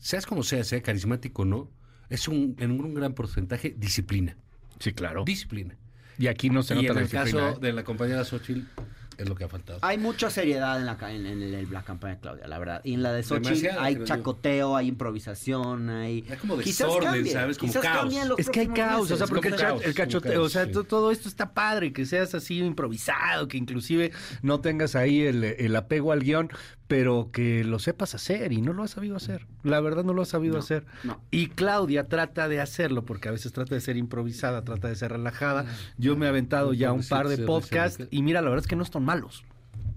seas 0.00 0.26
como 0.26 0.42
sea, 0.42 0.64
sea 0.64 0.82
carismático 0.82 1.42
o 1.42 1.44
no, 1.44 1.70
es 2.08 2.26
un, 2.28 2.56
en 2.58 2.70
un 2.72 2.94
gran 2.94 3.14
porcentaje 3.14 3.74
disciplina. 3.76 4.36
Sí, 4.78 4.92
claro. 4.92 5.24
Disciplina. 5.24 5.76
Y 6.18 6.26
aquí 6.26 6.50
no 6.50 6.62
se 6.62 6.74
y 6.74 6.78
nota 6.78 6.88
en 6.88 6.94
la 6.94 7.00
el 7.02 7.08
disciplina. 7.08 7.40
caso 7.48 7.56
¿eh? 7.58 7.60
de 7.66 7.72
la 7.72 7.84
compañera 7.84 8.24
Xochitl, 8.24 8.62
es 9.18 9.28
lo 9.28 9.34
que 9.34 9.44
ha 9.44 9.48
faltado. 9.48 9.80
Hay 9.82 9.98
mucha 9.98 10.30
seriedad 10.30 10.78
en 10.78 10.86
la, 10.86 10.96
en, 11.12 11.26
en 11.26 11.42
el- 11.42 11.72
la 11.72 11.82
campaña 11.82 12.14
de 12.14 12.20
Claudia, 12.20 12.46
la 12.46 12.58
verdad. 12.58 12.80
Y 12.84 12.94
en 12.94 13.02
la 13.02 13.12
de 13.12 13.22
Xochitl 13.24 13.48
Demasiada, 13.50 13.84
hay 13.84 14.04
chacoteo, 14.04 14.76
hay 14.76 14.86
improvisación, 14.88 15.90
hay... 15.90 16.24
Hay 16.30 16.36
como 16.38 16.56
Quizás 16.58 16.86
desorden, 16.88 17.12
cambie, 17.12 17.32
¿sabes? 17.32 17.58
Como 17.58 17.72
quizás 17.72 17.82
caos. 17.82 18.14
en 18.14 18.32
Es 18.38 18.48
que 18.50 18.60
hay 18.60 18.68
caos, 18.68 19.10
o 19.10 19.16
sea, 19.16 19.26
porque 19.26 19.48
el, 19.48 19.56
caos, 19.56 19.84
el 19.84 19.94
cachoteo, 19.94 20.42
o 20.44 20.48
sea, 20.48 20.66
sí. 20.66 20.72
todo 20.88 21.10
esto 21.10 21.28
está 21.28 21.52
padre, 21.52 21.92
que 21.92 22.06
seas 22.06 22.34
así 22.34 22.58
improvisado, 22.58 23.48
que 23.48 23.56
inclusive 23.58 24.12
no 24.42 24.60
tengas 24.60 24.94
ahí 24.94 25.20
el, 25.22 25.42
el 25.44 25.74
apego 25.76 26.12
al 26.12 26.20
guion, 26.20 26.50
pero 26.88 27.28
que 27.32 27.62
lo 27.64 27.78
sepas 27.78 28.14
hacer 28.14 28.52
y 28.52 28.62
no 28.62 28.72
lo 28.72 28.82
has 28.82 28.92
sabido 28.92 29.14
hacer. 29.16 29.46
La 29.62 29.80
verdad 29.80 30.04
no 30.04 30.14
lo 30.14 30.22
has 30.22 30.28
sabido 30.28 30.54
No, 30.54 30.60
hacer. 30.60 30.86
no. 31.04 31.20
Y 31.30 31.48
Claudia 31.48 32.08
trata 32.08 32.48
de 32.48 32.60
hacerlo, 32.60 33.04
porque 33.04 33.28
a 33.28 33.32
veces 33.32 33.52
trata 33.52 33.74
de 33.74 33.80
ser 33.82 33.96
improvisada, 33.98 34.64
trata 34.64 34.88
de 34.88 34.96
ser 34.96 35.12
relajada. 35.12 35.66
Yo 35.98 36.16
me 36.16 36.26
he 36.26 36.28
aventado 36.30 36.72
ya 36.72 36.92
un 36.92 37.04
par 37.06 37.28
de 37.28 37.38
podcasts 37.38 38.04
y 38.10 38.22
mira, 38.22 38.40
la 38.40 38.48
verdad 38.48 38.64
es 38.64 38.68
que 38.68 38.76
no 38.76 38.82
están 38.82 39.04
malos. 39.04 39.44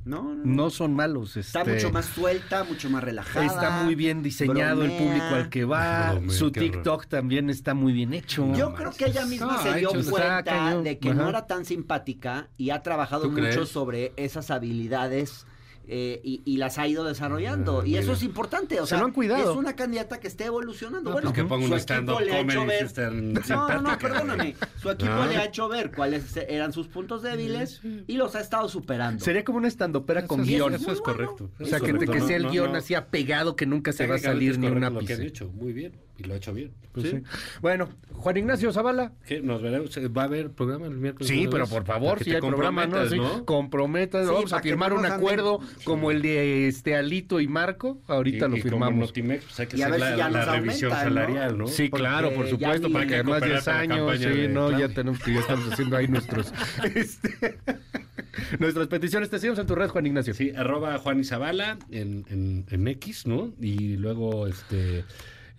No, 0.03 0.23
no, 0.23 0.33
no. 0.33 0.43
No 0.63 0.69
son 0.71 0.95
malos. 0.95 1.37
Está 1.37 1.59
este, 1.61 1.75
mucho 1.75 1.91
más 1.91 2.05
suelta, 2.07 2.63
mucho 2.63 2.89
más 2.89 3.03
relajada. 3.03 3.45
Está 3.45 3.83
muy 3.83 3.93
bien 3.93 4.23
diseñado 4.23 4.83
el 4.83 4.91
público 4.91 5.25
al 5.35 5.49
que 5.49 5.63
va. 5.63 6.11
Bromea, 6.13 6.29
Su. 6.35 6.51
TikTok 6.51 7.05
también 7.05 7.51
está 7.51 7.75
muy 7.75 7.93
bien 7.93 8.13
hecho. 8.15 8.51
Yo 8.55 8.73
creo 8.73 8.91
que 8.91 9.05
ella 9.05 9.25
misma 9.27 9.53
No, 9.57 9.61
se 9.61 9.75
dio 9.77 9.91
hecho- 9.95 10.09
cuenta 10.09 10.75
de 10.81 10.97
que 10.97 11.11
Ajá. 11.11 11.21
no 11.21 11.29
era 11.29 11.45
tan 11.45 11.65
simpática 11.65 12.49
y 12.57 12.71
ha 12.71 12.81
trabajado 12.81 13.23
¿Tú 13.25 13.31
mucho 13.31 13.43
crees? 13.43 13.69
sobre 13.69 14.11
esas 14.17 14.49
habilidades 14.49 15.45
eh, 15.87 16.21
y, 16.23 16.41
y 16.45 16.57
las 16.57 16.77
ha 16.77 16.87
ido 16.87 17.03
desarrollando. 17.03 17.81
Ah, 17.81 17.87
y 17.87 17.97
eso 17.97 18.13
es 18.13 18.23
importante. 18.23 18.79
O 18.79 18.85
Se 18.85 18.91
sea, 18.91 18.99
lo 18.99 19.05
han 19.05 19.11
cuidado. 19.11 19.51
es 19.51 19.57
una 19.57 19.75
candidata 19.75 20.19
que 20.19 20.27
esté 20.27 20.45
evolucionando. 20.45 21.09
No, 21.09 21.13
bueno, 21.15 21.29
pues 21.31 21.41
que 21.43 21.47
ponga 21.47 21.65
su 21.67 21.71
un 21.73 21.77
equipo 21.77 21.93
stand-up 21.93 22.19
le 22.21 22.31
ha 22.33 22.39
hecho 22.41 22.59
comedy, 22.59 22.79
ver- 22.95 23.49
No, 23.49 23.67
no, 23.69 23.81
no, 23.81 23.99
perdóname. 23.99 24.55
Su 24.81 24.89
equipo 24.91 25.11
Ah. 25.13 25.27
le 25.27 25.37
ha 25.37 25.45
hecho 25.45 25.67
ver 25.67 25.91
cuáles 25.91 26.37
eran 26.37 26.71
sus 26.73 26.87
puntos 26.87 27.21
débiles 27.23 27.81
y 28.07 28.15
los 28.17 28.35
ha 28.35 28.39
estado 28.41 28.69
superando. 28.69 29.23
Sería 29.23 29.43
como 29.43 29.57
una 29.57 29.67
estandopera 29.67 30.25
con 30.27 30.43
guion. 30.43 30.73
Eso 30.75 30.91
es 30.91 31.01
correcto. 31.01 31.49
O 31.59 31.65
sea, 31.65 31.79
que, 31.79 31.93
que 31.93 32.21
sea 32.21 32.37
el 32.37 32.49
guion 32.49 32.75
así 32.75 32.93
apegado 32.95 33.55
que 33.55 33.65
nunca 33.65 33.91
se 33.91 34.07
va 34.07 34.15
a 34.15 34.19
salir 34.19 34.57
ni 34.59 34.67
un 34.67 34.75
Lo 34.75 34.79
que 34.79 34.85
han 34.85 34.95
ápice. 34.97 35.25
hecho, 35.25 35.49
muy 35.49 35.73
bien. 35.73 35.93
Y 36.23 36.27
lo 36.27 36.33
ha 36.35 36.37
hecho 36.37 36.53
bien. 36.53 36.71
Pues 36.91 37.09
sí. 37.09 37.21
Bueno, 37.61 37.87
Juan 38.13 38.37
Ignacio 38.37 38.71
Zavala. 38.73 39.13
¿Qué? 39.25 39.41
¿Nos 39.41 39.61
veremos? 39.61 39.89
¿Va 40.15 40.21
a 40.23 40.25
haber 40.25 40.51
programa 40.51 40.85
el 40.87 40.91
miércoles? 40.97 41.27
Sí, 41.29 41.47
pero 41.49 41.65
por 41.65 41.85
favor, 41.85 42.17
que 42.17 42.25
si 42.25 42.29
te 42.31 42.35
hay 42.35 42.41
programa, 42.41 42.85
¿no? 42.85 42.97
comprometas, 42.97 43.37
Sí, 43.37 43.43
comprometas, 43.45 44.27
Sí, 44.27 44.33
vamos 44.33 44.53
a 44.53 44.59
firmar 44.61 44.93
un 44.93 44.99
anden- 45.05 45.13
acuerdo 45.13 45.59
como 45.85 46.11
el 46.11 46.21
de 46.21 46.67
este 46.67 46.95
Alito 46.95 47.39
y 47.39 47.47
Marco. 47.47 48.01
Ahorita 48.07 48.45
Y- 48.47 48.49
lo 48.49 48.57
y 48.57 48.61
como 48.61 48.71
firmamos. 48.71 48.99
Notimex, 49.07 49.45
pues 49.45 49.59
hay 49.61 49.67
que 49.67 49.77
Y 49.77 49.81
hacer 49.81 49.93
si 49.95 49.99
la, 50.17 50.45
revisión 50.55 50.91
salarial, 50.91 51.57
¿no? 51.57 51.67
Sí, 51.67 51.87
Porque 51.89 52.01
claro, 52.03 52.33
por 52.33 52.47
supuesto, 52.47 52.91
para 52.91 53.07
que 53.07 53.23
cooperar 53.23 53.49
10 53.49 53.63
para 53.65 53.77
la 53.77 53.81
años, 53.95 54.17
sí, 54.19 54.25
de 54.25 54.47
no, 54.49 54.77
ya 54.77 54.89
tenemos 54.89 55.19
que 55.19 55.33
ya 55.33 55.39
estamos 55.39 55.71
haciendo 55.71 55.95
ahí 55.97 56.07
nuestros 56.09 56.53
este, 56.93 57.57
nuestras 58.59 58.87
peticiones. 58.87 59.29
Te 59.29 59.39
seguimos 59.39 59.59
en 59.59 59.65
tu 59.67 59.75
red, 59.75 59.87
Juan 59.89 60.05
Ignacio. 60.05 60.33
Sí, 60.33 60.51
arroba 60.55 60.97
Juan 60.97 61.19
Izabala 61.21 61.77
en, 61.89 62.25
en, 62.29 62.65
en 62.69 62.87
X, 62.89 63.25
¿no? 63.27 63.53
Y 63.61 63.97
luego, 63.97 64.45
este, 64.47 65.03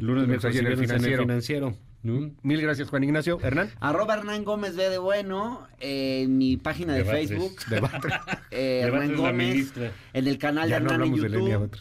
lunes, 0.03 0.29
miércoles 0.29 0.55
y 0.55 0.59
ahí 0.59 0.65
en 0.65 0.73
el 0.73 0.79
viernes 0.79 1.03
en 1.03 1.13
el 1.13 1.19
financiero. 1.21 1.77
¿no? 2.03 2.33
Mil 2.43 2.61
gracias, 2.61 2.89
Juan 2.89 3.05
Ignacio. 3.05 3.39
Hernán. 3.43 3.71
Arroba 3.81 4.15
Hernán 4.15 4.45
Gómez 4.45 4.77
B 4.77 4.89
de 4.89 4.99
Bueno 4.99 5.67
en 5.79 6.37
mi 6.37 6.57
página 6.57 6.95
de 6.95 7.05
Debates. 7.05 7.29
Facebook. 7.31 7.57
Debate. 7.69 8.09
Eh, 8.51 8.83
Debates 8.85 9.11
Hernán 9.11 9.17
Gómez. 9.17 9.73
En 10.13 10.27
el 10.27 10.39
canal 10.39 10.69
Ya 10.69 10.79
de 10.79 10.85
no 10.85 10.91
Hernán 10.93 11.09
en 11.09 11.31
Lenia 11.31 11.53
YouTube. 11.53 11.79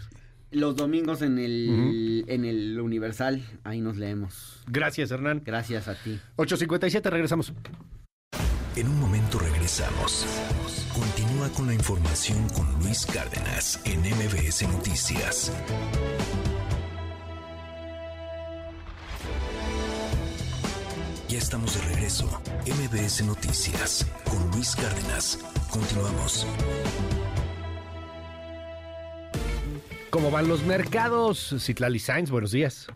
Los 0.52 0.76
domingos 0.76 1.22
en 1.22 1.40
el, 1.40 2.26
en 2.28 2.46
el 2.46 2.80
Universal. 2.80 3.42
Ahí 3.64 3.82
nos 3.82 3.98
leemos. 3.98 4.64
Gracias, 4.68 5.12
Hernán. 5.12 5.42
Gracias 5.46 5.88
a 5.88 5.96
ti. 5.96 6.20
8.57, 6.38 7.10
regresamos. 7.10 7.54
En 8.76 8.88
un 8.88 9.00
momento 9.00 9.40
regresamos. 9.40 10.26
Continúa 10.94 11.50
con 11.50 11.68
la 11.68 11.74
información 11.74 12.48
con 12.50 12.72
Luis 12.80 13.06
Cárdenas 13.06 13.82
en 13.86 14.00
MBS 14.00 14.68
Noticias. 14.70 15.52
Ya 21.32 21.38
estamos 21.38 21.80
de 21.80 21.96
regreso. 21.96 22.26
MBS 22.68 23.26
Noticias 23.26 24.06
con 24.30 24.52
Luis 24.52 24.76
Cárdenas. 24.76 25.40
Continuamos. 25.72 26.46
¿Cómo 30.10 30.30
van 30.30 30.50
los 30.50 30.66
mercados? 30.66 31.56
Citlali 31.58 32.00
Sainz, 32.00 32.30
buenos 32.32 32.52
días. 32.52 32.92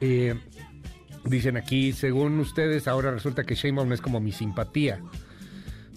Eh, 0.00 0.34
dicen 1.26 1.58
aquí, 1.58 1.92
según 1.92 2.40
ustedes, 2.40 2.88
ahora 2.88 3.10
resulta 3.10 3.44
que 3.44 3.54
Sheinbaum 3.54 3.92
es 3.92 4.00
como 4.00 4.18
mi 4.18 4.32
simpatía 4.32 5.02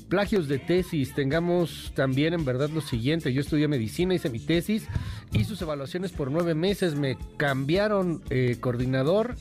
plagios 0.10 0.48
de 0.48 0.60
tesis. 0.60 1.14
Tengamos 1.14 1.92
también 1.96 2.34
en 2.34 2.44
verdad 2.44 2.70
lo 2.70 2.82
siguiente. 2.82 3.32
Yo 3.32 3.42
estudié 3.42 3.68
medicina, 3.68 4.14
hice 4.14 4.30
mi 4.30 4.40
tesis 4.40 4.88
y 5.32 5.46
sus 5.46 5.62
evaluaciones 5.62 6.12
por 6.12 6.32
nueve 6.32 6.56
meses. 6.56 6.96
Me 6.96 7.18
cambiaron 7.38 8.22
eh, 8.30 8.58
coordinador 8.60 9.36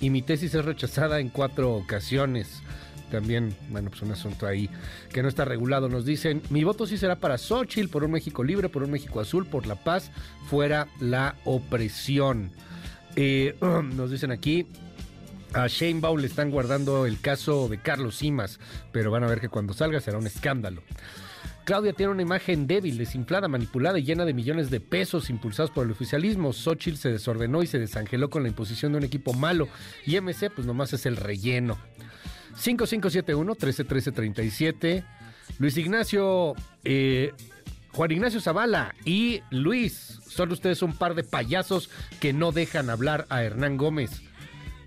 y 0.00 0.10
mi 0.10 0.22
tesis 0.22 0.54
es 0.54 0.64
rechazada 0.64 1.20
en 1.20 1.28
cuatro 1.28 1.74
ocasiones. 1.74 2.62
También, 3.10 3.54
bueno, 3.70 3.90
pues 3.90 4.02
un 4.02 4.10
asunto 4.10 4.46
ahí 4.46 4.68
que 5.12 5.22
no 5.22 5.28
está 5.28 5.44
regulado. 5.44 5.88
Nos 5.88 6.04
dicen, 6.04 6.42
mi 6.50 6.64
voto 6.64 6.86
sí 6.86 6.98
será 6.98 7.16
para 7.16 7.38
Xochitl, 7.38 7.88
por 7.88 8.02
un 8.02 8.10
México 8.10 8.42
libre, 8.42 8.68
por 8.68 8.82
un 8.82 8.90
México 8.90 9.20
azul, 9.20 9.46
por 9.46 9.66
la 9.66 9.76
paz, 9.76 10.10
fuera 10.48 10.88
la 11.00 11.36
opresión. 11.44 12.50
Eh, 13.14 13.54
nos 13.60 14.10
dicen 14.10 14.32
aquí, 14.32 14.66
a 15.54 15.66
Shane 15.68 16.00
Baum 16.00 16.18
le 16.18 16.26
están 16.26 16.50
guardando 16.50 17.06
el 17.06 17.20
caso 17.20 17.68
de 17.68 17.78
Carlos 17.78 18.16
Simas, 18.16 18.58
pero 18.92 19.10
van 19.10 19.24
a 19.24 19.28
ver 19.28 19.40
que 19.40 19.48
cuando 19.48 19.72
salga 19.72 20.00
será 20.00 20.18
un 20.18 20.26
escándalo. 20.26 20.82
Claudia 21.64 21.92
tiene 21.92 22.12
una 22.12 22.22
imagen 22.22 22.66
débil, 22.66 22.98
desinflada, 22.98 23.48
manipulada 23.48 23.98
y 23.98 24.04
llena 24.04 24.24
de 24.24 24.34
millones 24.34 24.70
de 24.70 24.80
pesos 24.80 25.30
impulsados 25.30 25.70
por 25.70 25.86
el 25.86 25.92
oficialismo. 25.92 26.52
Xochitl 26.52 26.98
se 26.98 27.12
desordenó 27.12 27.62
y 27.62 27.66
se 27.66 27.78
desangeló 27.78 28.28
con 28.28 28.42
la 28.42 28.50
imposición 28.50 28.92
de 28.92 28.98
un 28.98 29.04
equipo 29.04 29.32
malo. 29.32 29.68
Y 30.04 30.20
MC, 30.20 30.50
pues 30.50 30.66
nomás 30.66 30.92
es 30.92 31.06
el 31.06 31.16
relleno. 31.16 31.78
5571-131337. 32.62 35.04
Luis 35.58 35.76
Ignacio, 35.76 36.54
eh, 36.84 37.32
Juan 37.92 38.10
Ignacio 38.10 38.40
Zavala 38.40 38.94
y 39.04 39.42
Luis, 39.50 40.20
son 40.28 40.50
ustedes 40.52 40.82
un 40.82 40.94
par 40.94 41.14
de 41.14 41.24
payasos 41.24 41.90
que 42.20 42.32
no 42.32 42.52
dejan 42.52 42.90
hablar 42.90 43.26
a 43.30 43.42
Hernán 43.42 43.78
Gómez. 43.78 44.22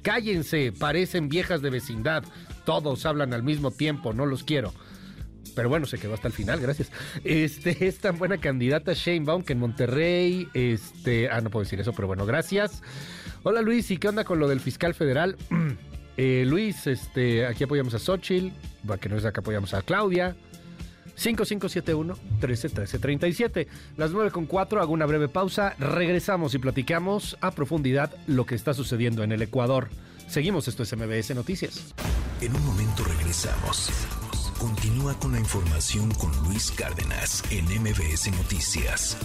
Cállense, 0.08 0.72
parecen 0.72 1.28
viejas 1.28 1.62
de 1.62 1.70
vecindad. 1.70 2.24
Todos 2.64 3.06
hablan 3.06 3.34
al 3.34 3.44
mismo 3.44 3.72
tiempo, 3.72 4.14
no 4.14 4.26
los 4.26 4.46
quiero. 4.46 4.74
Pero 5.54 5.68
bueno, 5.68 5.86
se 5.86 5.98
quedó 5.98 6.14
hasta 6.14 6.30
el 6.30 6.34
final, 6.34 6.62
gracias. 6.62 6.94
Este 7.26 7.76
es 7.90 7.98
tan 7.98 8.18
buena 8.18 8.38
candidata 8.38 8.94
Shane 8.94 9.26
Baum 9.26 9.44
que 9.44 9.52
en 9.52 9.60
Monterrey, 9.60 10.48
este, 10.54 11.30
ah, 11.30 11.42
no 11.42 11.50
puedo 11.50 11.66
decir 11.66 11.82
eso, 11.82 11.92
pero 11.92 12.08
bueno, 12.08 12.26
gracias. 12.26 12.84
Hola 13.44 13.62
Luis, 13.62 13.92
¿y 13.92 13.98
qué 13.98 14.08
onda 14.08 14.24
con 14.24 14.40
lo 14.40 14.48
del 14.48 14.62
fiscal 14.62 14.94
federal? 14.94 15.36
Eh, 16.20 16.46
Luis, 16.48 16.88
este, 16.88 17.46
aquí 17.46 17.66
apoyamos 17.66 17.94
a 17.94 18.00
Xochitl, 18.00 18.50
que 19.00 19.08
no 19.08 19.18
es 19.18 19.26
acá 19.26 19.42
apoyamos 19.42 19.76
a 19.76 19.84
Claudia. 19.84 20.36
5571-131337. 21.18 23.68
Las 23.98 24.12
9 24.12 24.32
con 24.32 24.46
4, 24.46 24.82
hago 24.82 24.94
una 24.94 25.06
breve 25.06 25.28
pausa. 25.28 25.76
Regresamos 25.80 26.54
y 26.54 26.60
platicamos 26.60 27.38
a 27.42 27.52
profundidad 27.52 28.14
lo 28.28 28.46
que 28.46 28.56
está 28.56 28.74
sucediendo 28.74 29.24
en 29.24 29.32
el 29.32 29.42
Ecuador. 29.42 29.90
Seguimos, 30.28 30.68
esto 30.68 30.84
es 30.84 30.96
MBS 30.96 31.34
Noticias. 31.36 31.94
En 32.42 32.56
un 32.56 32.66
momento 32.66 33.04
regresamos. 33.04 33.90
Continúa 34.60 35.18
con 35.20 35.34
la 35.34 35.40
información 35.40 36.12
con 36.16 36.32
Luis 36.44 36.72
Cárdenas 36.72 37.44
en 37.52 37.66
MBS 37.66 38.32
Noticias. 38.32 39.18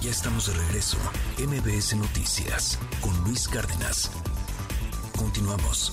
Ya 0.00 0.10
estamos 0.10 0.48
de 0.48 0.54
regreso. 0.54 0.96
MBS 1.38 1.96
Noticias 1.96 2.78
con 3.00 3.16
Luis 3.24 3.46
Cárdenas. 3.46 4.10
Continuamos. 5.16 5.92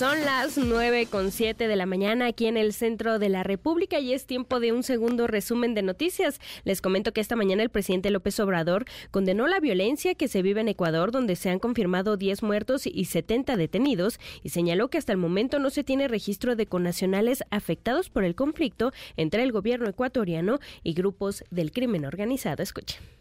Son 0.00 0.24
las 0.24 0.56
nueve 0.56 1.04
con 1.04 1.30
siete 1.30 1.68
de 1.68 1.76
la 1.76 1.84
mañana 1.84 2.24
aquí 2.24 2.46
en 2.46 2.56
el 2.56 2.72
centro 2.72 3.18
de 3.18 3.28
la 3.28 3.42
República 3.42 4.00
y 4.00 4.14
es 4.14 4.24
tiempo 4.24 4.58
de 4.58 4.72
un 4.72 4.82
segundo 4.82 5.26
resumen 5.26 5.74
de 5.74 5.82
noticias. 5.82 6.40
Les 6.64 6.80
comento 6.80 7.12
que 7.12 7.20
esta 7.20 7.36
mañana 7.36 7.62
el 7.62 7.68
presidente 7.68 8.10
López 8.10 8.40
Obrador 8.40 8.86
condenó 9.10 9.46
la 9.46 9.60
violencia 9.60 10.14
que 10.14 10.26
se 10.26 10.40
vive 10.40 10.62
en 10.62 10.68
Ecuador, 10.68 11.12
donde 11.12 11.36
se 11.36 11.50
han 11.50 11.58
confirmado 11.58 12.16
10 12.16 12.42
muertos 12.42 12.86
y 12.86 13.04
70 13.04 13.58
detenidos, 13.58 14.18
y 14.42 14.48
señaló 14.48 14.88
que 14.88 14.96
hasta 14.96 15.12
el 15.12 15.18
momento 15.18 15.58
no 15.58 15.68
se 15.68 15.84
tiene 15.84 16.08
registro 16.08 16.56
de 16.56 16.64
connacionales 16.64 17.44
afectados 17.50 18.08
por 18.08 18.24
el 18.24 18.34
conflicto 18.34 18.92
entre 19.18 19.42
el 19.42 19.52
gobierno 19.52 19.86
ecuatoriano 19.86 20.60
y 20.82 20.94
grupos 20.94 21.44
del 21.50 21.72
crimen 21.72 22.06
organizado. 22.06 22.62
Escuche. 22.62 23.19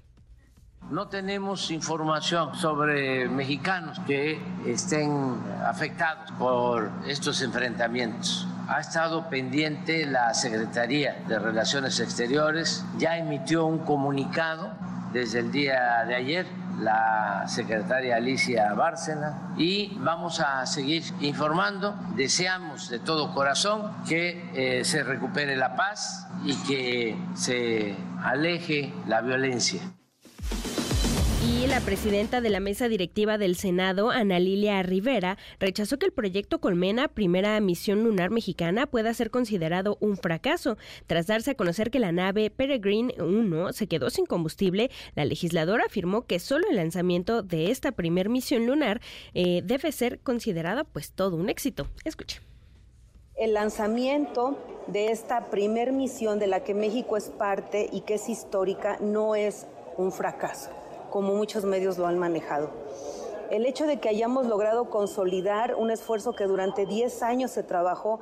No 0.90 1.08
tenemos 1.08 1.70
información 1.70 2.56
sobre 2.56 3.30
mexicanos 3.30 4.00
que 4.08 4.42
estén 4.66 5.40
afectados 5.64 6.32
por 6.32 6.90
estos 7.06 7.44
enfrentamientos. 7.44 8.48
Ha 8.68 8.80
estado 8.80 9.30
pendiente 9.30 10.08
la 10.08 10.34
Secretaría 10.34 11.24
de 11.28 11.38
Relaciones 11.38 12.00
Exteriores, 12.00 12.84
ya 12.98 13.20
emitió 13.20 13.68
un 13.68 13.86
comunicado 13.86 14.72
desde 15.14 15.40
el 15.40 15.52
día 15.52 16.04
de 16.08 16.16
ayer 16.16 16.48
la 16.80 17.44
secretaria 17.48 18.16
Alicia 18.16 18.74
Bárcena 18.74 19.54
y 19.58 19.96
vamos 20.00 20.40
a 20.40 20.66
seguir 20.66 21.04
informando. 21.22 21.94
Deseamos 22.16 22.90
de 22.90 22.98
todo 22.98 23.36
corazón 23.36 23.92
que 24.08 24.50
eh, 24.56 24.84
se 24.84 25.04
recupere 25.04 25.56
la 25.56 25.76
paz 25.76 26.28
y 26.44 26.56
que 26.64 27.16
se 27.36 27.96
aleje 28.24 28.92
la 29.06 29.22
violencia. 29.22 29.82
La 31.68 31.82
presidenta 31.82 32.42
de 32.42 32.50
la 32.50 32.60
mesa 32.60 32.88
directiva 32.88 33.38
del 33.38 33.56
Senado, 33.56 34.10
Ana 34.10 34.40
Lilia 34.40 34.82
Rivera, 34.82 35.38
rechazó 35.60 36.00
que 36.00 36.06
el 36.06 36.12
proyecto 36.12 36.60
Colmena, 36.60 37.08
primera 37.10 37.60
misión 37.60 38.04
lunar 38.04 38.32
mexicana, 38.32 38.88
pueda 38.88 39.14
ser 39.14 39.30
considerado 39.30 39.98
un 40.00 40.18
fracaso. 40.18 40.78
Tras 41.06 41.28
darse 41.28 41.52
a 41.52 41.56
conocer 41.56 41.92
que 41.92 42.00
la 42.00 42.12
nave 42.12 42.50
Peregrine 42.50 43.14
1 43.20 43.74
se 43.74 43.88
quedó 43.88 44.10
sin 44.10 44.26
combustible, 44.26 44.90
la 45.16 45.26
legisladora 45.26 45.86
afirmó 45.86 46.26
que 46.26 46.40
solo 46.40 46.66
el 46.70 46.78
lanzamiento 46.78 47.44
de 47.44 47.72
esta 47.72 47.92
primer 47.92 48.30
misión 48.30 48.66
lunar 48.66 49.02
eh, 49.34 49.62
debe 49.64 49.92
ser 49.92 50.20
considerada 50.20 50.86
pues 50.86 51.12
todo 51.12 51.36
un 51.36 51.50
éxito. 51.50 51.88
Escuche. 52.06 52.40
El 53.36 53.54
lanzamiento 53.54 54.58
de 54.88 55.12
esta 55.12 55.50
primer 55.50 55.92
misión 55.92 56.40
de 56.40 56.48
la 56.48 56.64
que 56.64 56.74
México 56.74 57.18
es 57.18 57.30
parte 57.30 57.90
y 57.92 58.02
que 58.02 58.16
es 58.16 58.30
histórica 58.30 58.98
no 59.02 59.36
es 59.36 59.68
un 59.98 60.12
fracaso 60.12 60.79
como 61.10 61.36
muchos 61.36 61.66
medios 61.66 61.98
lo 61.98 62.08
han 62.08 62.18
manejado. 62.18 62.70
El 63.50 63.66
hecho 63.66 63.88
de 63.88 64.00
que 64.00 64.10
hayamos 64.10 64.46
logrado 64.46 64.90
consolidar 64.90 65.76
un 65.76 65.90
esfuerzo 65.90 66.34
que 66.34 66.46
durante 66.46 66.86
10 66.86 67.24
años 67.24 67.52
se 67.52 67.64
trabajó 67.64 68.20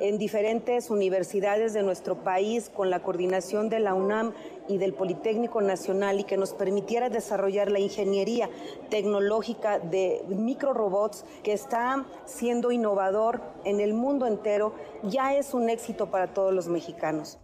en 0.00 0.16
diferentes 0.16 0.88
universidades 0.90 1.74
de 1.74 1.82
nuestro 1.82 2.16
país 2.24 2.70
con 2.70 2.88
la 2.88 3.02
coordinación 3.02 3.68
de 3.68 3.80
la 3.80 3.94
UNAM 3.94 4.32
y 4.66 4.78
del 4.78 4.94
Politécnico 4.94 5.60
Nacional 5.60 6.18
y 6.18 6.24
que 6.24 6.38
nos 6.38 6.54
permitiera 6.54 7.10
desarrollar 7.10 7.70
la 7.70 7.78
ingeniería 7.78 8.48
tecnológica 8.88 9.78
de 9.78 10.24
microrobots 10.28 11.24
que 11.42 11.52
está 11.52 12.06
siendo 12.24 12.72
innovador 12.72 13.42
en 13.64 13.80
el 13.80 13.92
mundo 13.92 14.26
entero, 14.26 14.72
ya 15.02 15.34
es 15.34 15.52
un 15.52 15.68
éxito 15.68 16.10
para 16.10 16.32
todos 16.32 16.54
los 16.54 16.68
mexicanos. 16.68 17.38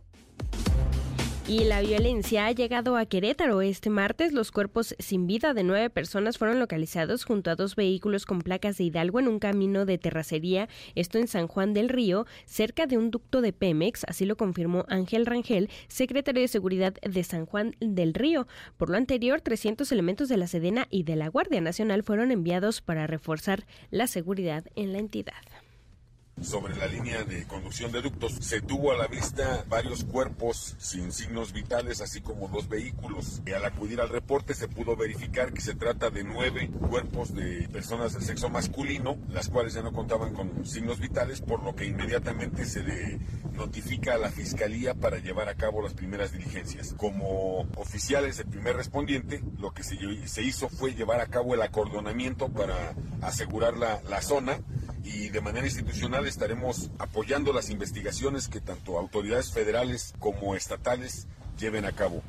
Y 1.48 1.62
la 1.62 1.80
violencia 1.80 2.46
ha 2.46 2.50
llegado 2.50 2.96
a 2.96 3.06
Querétaro. 3.06 3.62
Este 3.62 3.88
martes 3.88 4.32
los 4.32 4.50
cuerpos 4.50 4.96
sin 4.98 5.28
vida 5.28 5.54
de 5.54 5.62
nueve 5.62 5.90
personas 5.90 6.38
fueron 6.38 6.58
localizados 6.58 7.24
junto 7.24 7.52
a 7.52 7.54
dos 7.54 7.76
vehículos 7.76 8.26
con 8.26 8.40
placas 8.40 8.78
de 8.78 8.84
Hidalgo 8.84 9.20
en 9.20 9.28
un 9.28 9.38
camino 9.38 9.86
de 9.86 9.96
terracería, 9.96 10.68
esto 10.96 11.18
en 11.18 11.28
San 11.28 11.46
Juan 11.46 11.72
del 11.72 11.88
Río, 11.88 12.26
cerca 12.46 12.88
de 12.88 12.98
un 12.98 13.12
ducto 13.12 13.42
de 13.42 13.52
Pemex, 13.52 14.02
así 14.08 14.24
lo 14.26 14.36
confirmó 14.36 14.86
Ángel 14.88 15.24
Rangel, 15.24 15.70
secretario 15.86 16.42
de 16.42 16.48
Seguridad 16.48 16.94
de 16.94 17.22
San 17.22 17.46
Juan 17.46 17.76
del 17.78 18.12
Río. 18.12 18.48
Por 18.76 18.90
lo 18.90 18.96
anterior, 18.96 19.40
300 19.40 19.92
elementos 19.92 20.28
de 20.28 20.38
la 20.38 20.48
Sedena 20.48 20.88
y 20.90 21.04
de 21.04 21.14
la 21.14 21.28
Guardia 21.28 21.60
Nacional 21.60 22.02
fueron 22.02 22.32
enviados 22.32 22.80
para 22.80 23.06
reforzar 23.06 23.66
la 23.92 24.08
seguridad 24.08 24.64
en 24.74 24.92
la 24.92 24.98
entidad 24.98 25.34
sobre 26.40 26.76
la 26.76 26.86
línea 26.86 27.24
de 27.24 27.46
conducción 27.46 27.92
de 27.92 28.02
ductos, 28.02 28.34
se 28.40 28.60
tuvo 28.60 28.92
a 28.92 28.96
la 28.96 29.06
vista 29.06 29.64
varios 29.68 30.04
cuerpos 30.04 30.76
sin 30.78 31.10
signos 31.10 31.52
vitales, 31.52 32.00
así 32.00 32.20
como 32.20 32.48
dos 32.48 32.68
vehículos. 32.68 33.42
Y 33.46 33.52
al 33.52 33.64
acudir 33.64 34.00
al 34.00 34.10
reporte 34.10 34.54
se 34.54 34.68
pudo 34.68 34.96
verificar 34.96 35.52
que 35.52 35.62
se 35.62 35.74
trata 35.74 36.10
de 36.10 36.24
nueve 36.24 36.70
cuerpos 36.90 37.34
de 37.34 37.68
personas 37.72 38.12
del 38.12 38.22
sexo 38.22 38.50
masculino, 38.50 39.16
las 39.30 39.48
cuales 39.48 39.74
ya 39.74 39.82
no 39.82 39.92
contaban 39.92 40.34
con 40.34 40.66
signos 40.66 41.00
vitales, 41.00 41.40
por 41.40 41.62
lo 41.62 41.74
que 41.74 41.86
inmediatamente 41.86 42.66
se 42.66 42.82
le 42.82 43.18
notifica 43.52 44.14
a 44.14 44.18
la 44.18 44.30
fiscalía 44.30 44.94
para 44.94 45.18
llevar 45.18 45.48
a 45.48 45.54
cabo 45.54 45.82
las 45.82 45.94
primeras 45.94 46.32
diligencias. 46.32 46.94
Como 46.98 47.60
oficiales 47.76 48.36
del 48.36 48.48
primer 48.48 48.76
respondiente, 48.76 49.42
lo 49.58 49.72
que 49.72 49.82
se, 49.82 50.42
hizo 50.42 50.68
fue 50.68 50.94
llevar 50.94 51.20
a 51.20 51.26
cabo 51.26 51.54
el 51.54 51.62
acordonamiento 51.62 52.48
para 52.50 52.94
asegurar 53.22 53.76
la, 53.78 54.02
la 54.08 54.20
zona 54.20 54.60
y 55.02 55.28
de 55.28 55.40
manera 55.40 55.66
institucional 55.66 56.25
estaremos 56.28 56.90
apoyando 56.98 57.52
las 57.52 57.70
investigaciones 57.70 58.48
que 58.48 58.60
tanto 58.60 58.98
autoridades 58.98 59.52
federales 59.52 60.14
como 60.18 60.54
estatales 60.54 61.26
lleven 61.58 61.84
a 61.84 61.92
cabo. 61.92 62.22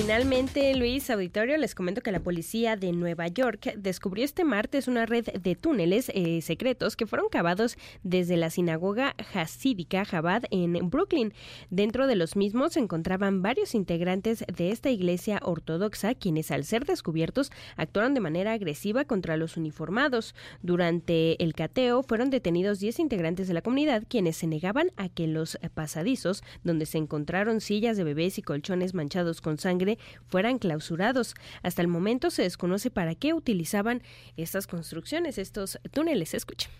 Finalmente, 0.00 0.76
Luis 0.76 1.10
Auditorio, 1.10 1.56
les 1.56 1.74
comento 1.74 2.02
que 2.02 2.12
la 2.12 2.20
policía 2.20 2.76
de 2.76 2.92
Nueva 2.92 3.26
York 3.26 3.74
descubrió 3.76 4.24
este 4.24 4.44
martes 4.44 4.86
una 4.86 5.06
red 5.06 5.24
de 5.24 5.56
túneles 5.56 6.10
eh, 6.14 6.40
secretos 6.40 6.94
que 6.94 7.04
fueron 7.04 7.28
cavados 7.28 7.76
desde 8.04 8.36
la 8.36 8.48
sinagoga 8.48 9.16
hasídica 9.34 10.06
Chabad 10.06 10.44
en 10.52 10.88
Brooklyn. 10.88 11.34
Dentro 11.70 12.06
de 12.06 12.14
los 12.14 12.36
mismos 12.36 12.74
se 12.74 12.80
encontraban 12.80 13.42
varios 13.42 13.74
integrantes 13.74 14.44
de 14.46 14.70
esta 14.70 14.88
iglesia 14.88 15.40
ortodoxa, 15.42 16.14
quienes 16.14 16.52
al 16.52 16.64
ser 16.64 16.84
descubiertos 16.84 17.50
actuaron 17.76 18.14
de 18.14 18.20
manera 18.20 18.52
agresiva 18.52 19.04
contra 19.04 19.36
los 19.36 19.56
uniformados. 19.56 20.36
Durante 20.62 21.42
el 21.42 21.54
cateo 21.54 22.04
fueron 22.04 22.30
detenidos 22.30 22.78
10 22.78 23.00
integrantes 23.00 23.48
de 23.48 23.54
la 23.54 23.62
comunidad, 23.62 24.04
quienes 24.08 24.36
se 24.36 24.46
negaban 24.46 24.92
a 24.96 25.08
que 25.08 25.26
los 25.26 25.58
pasadizos, 25.74 26.44
donde 26.62 26.86
se 26.86 26.98
encontraron 26.98 27.60
sillas 27.60 27.96
de 27.96 28.04
bebés 28.04 28.38
y 28.38 28.42
colchones 28.42 28.94
manchados 28.94 29.40
con 29.40 29.58
sangre, 29.58 29.87
fueran 30.26 30.58
clausurados. 30.58 31.34
Hasta 31.62 31.80
el 31.80 31.88
momento 31.88 32.30
se 32.30 32.42
desconoce 32.42 32.90
para 32.90 33.14
qué 33.14 33.32
utilizaban 33.32 34.02
estas 34.36 34.66
construcciones, 34.66 35.38
estos 35.38 35.78
túneles. 35.92 36.34
Escuchen. 36.34 36.70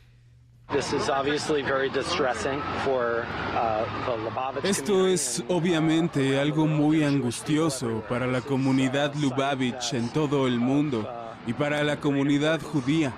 Uh, 0.71 0.77
Esto 4.63 5.09
es 5.09 5.43
obviamente 5.49 6.39
algo 6.39 6.67
muy 6.67 7.05
angustioso 7.05 8.05
para 8.07 8.27
la 8.27 8.43
comunidad 8.43 9.15
Lubavitch 9.15 9.95
en 9.95 10.11
todo 10.11 10.47
el 10.47 10.61
mundo 10.61 11.09
y 11.47 11.55
para 11.55 11.83
la 11.85 11.99
comunidad 11.99 12.61
judía. 12.61 13.15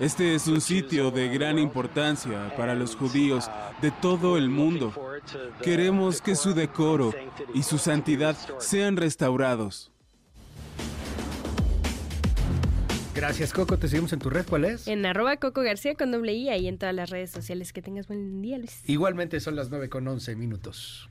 Este 0.00 0.34
es 0.34 0.48
un 0.48 0.60
sitio 0.60 1.12
de 1.12 1.28
gran 1.28 1.56
importancia 1.56 2.52
para 2.56 2.74
los 2.74 2.96
judíos 2.96 3.48
de 3.80 3.92
todo 3.92 4.36
el 4.36 4.48
mundo. 4.48 4.92
Queremos 5.62 6.20
que 6.20 6.34
su 6.34 6.52
decoro 6.52 7.14
y 7.54 7.62
su 7.62 7.78
santidad 7.78 8.36
sean 8.58 8.96
restaurados. 8.96 9.92
Gracias, 13.14 13.52
Coco. 13.52 13.78
Te 13.78 13.86
seguimos 13.86 14.12
en 14.12 14.18
tu 14.18 14.30
red. 14.30 14.44
¿Cuál 14.44 14.64
es? 14.64 14.88
En 14.88 15.06
arroba 15.06 15.36
Coco 15.36 15.62
García 15.62 15.94
con 15.94 16.10
doble 16.10 16.32
I 16.32 16.50
y 16.56 16.66
en 16.66 16.78
todas 16.78 16.94
las 16.94 17.10
redes 17.10 17.30
sociales. 17.30 17.72
Que 17.72 17.80
tengas 17.80 18.08
buen 18.08 18.42
día, 18.42 18.58
Luis. 18.58 18.82
Igualmente 18.88 19.38
son 19.38 19.54
las 19.54 19.70
9 19.70 19.88
con 19.88 20.08
11 20.08 20.34
minutos. 20.34 21.08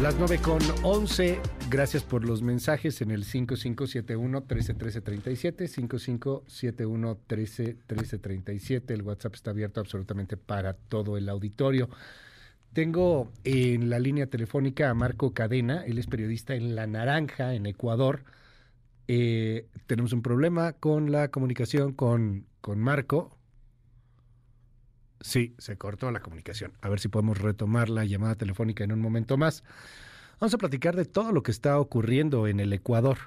Las 0.00 0.16
9 0.16 0.38
con 0.38 0.60
11. 0.82 1.38
Gracias 1.68 2.04
por 2.04 2.24
los 2.24 2.40
mensajes 2.40 3.02
en 3.02 3.10
el 3.10 3.26
5571-131337. 3.26 5.68
5571-131337. 7.26 8.92
El 8.92 9.02
WhatsApp 9.02 9.34
está 9.34 9.50
abierto 9.50 9.80
absolutamente 9.80 10.38
para 10.38 10.72
todo 10.72 11.18
el 11.18 11.28
auditorio. 11.28 11.90
Tengo 12.72 13.30
en 13.44 13.90
la 13.90 13.98
línea 13.98 14.26
telefónica 14.26 14.88
a 14.88 14.94
Marco 14.94 15.34
Cadena. 15.34 15.84
Él 15.84 15.98
es 15.98 16.06
periodista 16.06 16.54
en 16.54 16.74
La 16.74 16.86
Naranja, 16.86 17.52
en 17.52 17.66
Ecuador. 17.66 18.24
Eh, 19.06 19.66
tenemos 19.86 20.14
un 20.14 20.22
problema 20.22 20.72
con 20.72 21.12
la 21.12 21.28
comunicación 21.28 21.92
con, 21.92 22.46
con 22.62 22.78
Marco. 22.78 23.36
Sí, 25.20 25.54
se 25.58 25.76
cortó 25.76 26.10
la 26.10 26.20
comunicación. 26.20 26.72
A 26.80 26.88
ver 26.88 27.00
si 27.00 27.08
podemos 27.08 27.38
retomar 27.38 27.88
la 27.88 28.04
llamada 28.04 28.36
telefónica 28.36 28.84
en 28.84 28.92
un 28.92 29.00
momento 29.00 29.36
más. 29.36 29.64
Vamos 30.40 30.54
a 30.54 30.58
platicar 30.58 30.96
de 30.96 31.04
todo 31.04 31.32
lo 31.32 31.42
que 31.42 31.50
está 31.50 31.78
ocurriendo 31.78 32.46
en 32.46 32.60
el 32.60 32.72
Ecuador. 32.72 33.18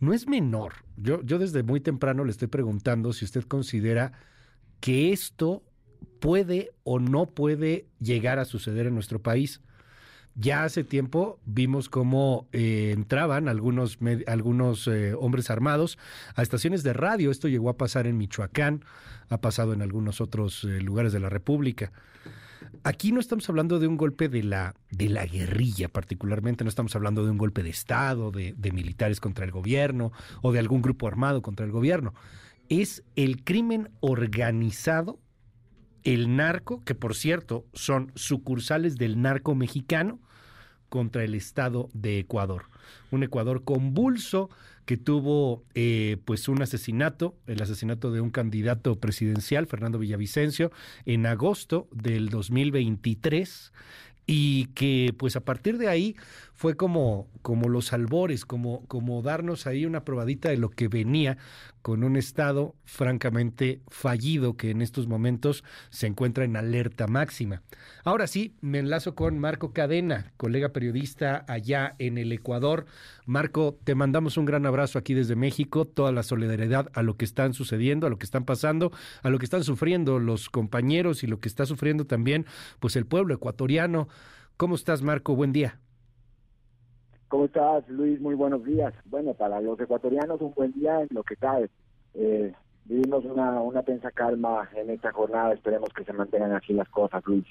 No 0.00 0.14
es 0.14 0.26
menor. 0.26 0.74
Yo, 0.96 1.22
yo 1.22 1.38
desde 1.38 1.62
muy 1.62 1.80
temprano 1.80 2.24
le 2.24 2.30
estoy 2.30 2.48
preguntando 2.48 3.12
si 3.12 3.24
usted 3.24 3.44
considera 3.44 4.12
que 4.80 5.12
esto 5.12 5.62
puede 6.20 6.70
o 6.84 6.98
no 6.98 7.26
puede 7.26 7.86
llegar 8.00 8.38
a 8.38 8.44
suceder 8.46 8.86
en 8.86 8.94
nuestro 8.94 9.22
país. 9.22 9.60
Ya 10.38 10.64
hace 10.64 10.84
tiempo 10.84 11.40
vimos 11.46 11.88
cómo 11.88 12.46
eh, 12.52 12.92
entraban 12.94 13.48
algunos, 13.48 13.98
algunos 14.26 14.86
eh, 14.86 15.14
hombres 15.14 15.48
armados 15.48 15.98
a 16.34 16.42
estaciones 16.42 16.82
de 16.82 16.92
radio. 16.92 17.30
Esto 17.30 17.48
llegó 17.48 17.70
a 17.70 17.78
pasar 17.78 18.06
en 18.06 18.18
Michoacán, 18.18 18.84
ha 19.30 19.38
pasado 19.38 19.72
en 19.72 19.80
algunos 19.80 20.20
otros 20.20 20.64
eh, 20.64 20.82
lugares 20.82 21.14
de 21.14 21.20
la 21.20 21.30
República. 21.30 21.90
Aquí 22.84 23.12
no 23.12 23.20
estamos 23.20 23.48
hablando 23.48 23.78
de 23.78 23.86
un 23.86 23.96
golpe 23.96 24.28
de 24.28 24.42
la, 24.42 24.74
de 24.90 25.08
la 25.08 25.24
guerrilla 25.24 25.88
particularmente, 25.88 26.64
no 26.64 26.68
estamos 26.68 26.94
hablando 26.94 27.24
de 27.24 27.30
un 27.30 27.38
golpe 27.38 27.62
de 27.62 27.70
Estado, 27.70 28.30
de, 28.30 28.54
de 28.58 28.72
militares 28.72 29.20
contra 29.20 29.46
el 29.46 29.52
gobierno 29.52 30.12
o 30.42 30.52
de 30.52 30.58
algún 30.58 30.82
grupo 30.82 31.08
armado 31.08 31.40
contra 31.40 31.64
el 31.64 31.72
gobierno. 31.72 32.12
Es 32.68 33.04
el 33.14 33.42
crimen 33.42 33.88
organizado 34.00 35.18
el 36.04 36.36
narco, 36.36 36.84
que 36.84 36.94
por 36.94 37.14
cierto 37.14 37.64
son 37.72 38.12
sucursales 38.14 38.96
del 38.96 39.20
narco 39.20 39.54
mexicano, 39.54 40.20
contra 40.88 41.24
el 41.24 41.34
Estado 41.34 41.88
de 41.92 42.18
Ecuador. 42.18 42.64
Un 43.10 43.22
Ecuador 43.22 43.64
convulso 43.64 44.50
que 44.86 44.96
tuvo 44.96 45.64
eh, 45.74 46.16
pues 46.24 46.48
un 46.48 46.62
asesinato, 46.62 47.34
el 47.46 47.60
asesinato 47.60 48.12
de 48.12 48.20
un 48.20 48.30
candidato 48.30 49.00
presidencial, 49.00 49.66
Fernando 49.66 49.98
Villavicencio, 49.98 50.70
en 51.04 51.26
agosto 51.26 51.88
del 51.90 52.28
2023 52.28 53.72
y 54.26 54.66
que 54.74 55.14
pues 55.16 55.36
a 55.36 55.40
partir 55.40 55.78
de 55.78 55.88
ahí 55.88 56.16
fue 56.56 56.74
como, 56.74 57.28
como 57.42 57.68
los 57.68 57.92
albores, 57.92 58.46
como, 58.46 58.86
como 58.86 59.20
darnos 59.20 59.66
ahí 59.66 59.84
una 59.84 60.04
probadita 60.04 60.48
de 60.48 60.56
lo 60.56 60.70
que 60.70 60.88
venía 60.88 61.36
con 61.82 62.02
un 62.02 62.16
Estado 62.16 62.74
francamente 62.84 63.82
fallido 63.88 64.56
que 64.56 64.70
en 64.70 64.80
estos 64.80 65.06
momentos 65.06 65.62
se 65.90 66.06
encuentra 66.06 66.44
en 66.44 66.56
alerta 66.56 67.06
máxima. 67.06 67.62
Ahora 68.04 68.26
sí, 68.26 68.56
me 68.62 68.78
enlazo 68.78 69.14
con 69.14 69.38
Marco 69.38 69.72
Cadena, 69.72 70.32
colega 70.38 70.70
periodista 70.70 71.44
allá 71.46 71.94
en 71.98 72.16
el 72.16 72.32
Ecuador. 72.32 72.86
Marco, 73.26 73.78
te 73.84 73.94
mandamos 73.94 74.38
un 74.38 74.46
gran 74.46 74.64
abrazo 74.64 74.98
aquí 74.98 75.12
desde 75.12 75.36
México, 75.36 75.84
toda 75.84 76.10
la 76.10 76.22
solidaridad 76.22 76.90
a 76.94 77.02
lo 77.02 77.18
que 77.18 77.26
están 77.26 77.52
sucediendo, 77.52 78.06
a 78.06 78.10
lo 78.10 78.18
que 78.18 78.26
están 78.26 78.46
pasando, 78.46 78.92
a 79.22 79.28
lo 79.28 79.38
que 79.38 79.44
están 79.44 79.62
sufriendo 79.62 80.18
los 80.18 80.48
compañeros 80.48 81.22
y 81.22 81.26
lo 81.26 81.38
que 81.38 81.48
está 81.48 81.66
sufriendo 81.66 82.06
también 82.06 82.46
pues 82.80 82.96
el 82.96 83.04
pueblo 83.04 83.34
ecuatoriano. 83.34 84.08
¿Cómo 84.56 84.74
estás, 84.74 85.02
Marco? 85.02 85.36
Buen 85.36 85.52
día. 85.52 85.78
¿Cómo 87.28 87.46
estás, 87.46 87.88
Luis? 87.88 88.20
Muy 88.20 88.34
buenos 88.34 88.64
días. 88.64 88.94
Bueno, 89.04 89.34
para 89.34 89.60
los 89.60 89.78
ecuatorianos 89.80 90.40
un 90.40 90.54
buen 90.54 90.72
día 90.72 91.00
en 91.00 91.08
lo 91.10 91.24
que 91.24 91.36
cae. 91.36 91.68
Eh, 92.14 92.52
vivimos 92.88 93.24
una, 93.24 93.60
una 93.60 93.82
tensa 93.82 94.10
calma 94.10 94.68
en 94.74 94.90
esta 94.90 95.12
jornada. 95.12 95.52
Esperemos 95.54 95.90
que 95.94 96.04
se 96.04 96.12
mantengan 96.12 96.52
así 96.52 96.72
las 96.72 96.88
cosas, 96.88 97.22
Luis. 97.26 97.46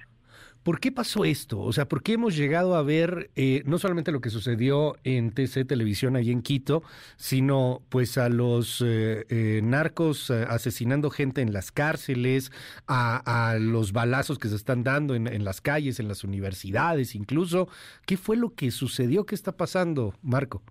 ¿Por 0.65 0.79
qué 0.79 0.91
pasó 0.91 1.25
esto? 1.25 1.59
O 1.61 1.71
sea, 1.73 1.87
¿por 1.87 2.01
qué 2.01 2.13
hemos 2.13 2.35
llegado 2.35 2.73
a 2.73 2.81
ver 2.81 3.29
eh, 3.35 3.61
no 3.67 3.77
solamente 3.77 4.11
lo 4.11 4.19
que 4.19 4.31
sucedió 4.31 4.95
en 5.03 5.29
TC 5.29 5.63
Televisión 5.67 6.15
ahí 6.15 6.31
en 6.31 6.41
Quito, 6.41 6.81
sino 7.17 7.83
pues 7.89 8.17
a 8.17 8.29
los 8.29 8.81
eh, 8.83 9.27
eh, 9.29 9.61
narcos 9.63 10.31
asesinando 10.31 11.11
gente 11.11 11.41
en 11.41 11.53
las 11.53 11.71
cárceles, 11.71 12.51
a, 12.87 13.57
los 13.59 13.93
balazos 13.93 14.39
que 14.39 14.47
se 14.47 14.55
están 14.55 14.83
dando 14.83 15.13
en, 15.13 15.43
las 15.43 15.61
calles, 15.61 15.99
en 15.99 16.07
las 16.07 16.23
universidades 16.23 17.13
incluso? 17.13 17.67
¿Qué 18.07 18.17
fue 18.17 18.35
lo 18.35 18.55
que 18.55 18.71
sucedió? 18.71 19.27
¿Qué 19.27 19.35
está 19.35 19.51
pasando, 19.51 20.15
Marco? 20.23 20.63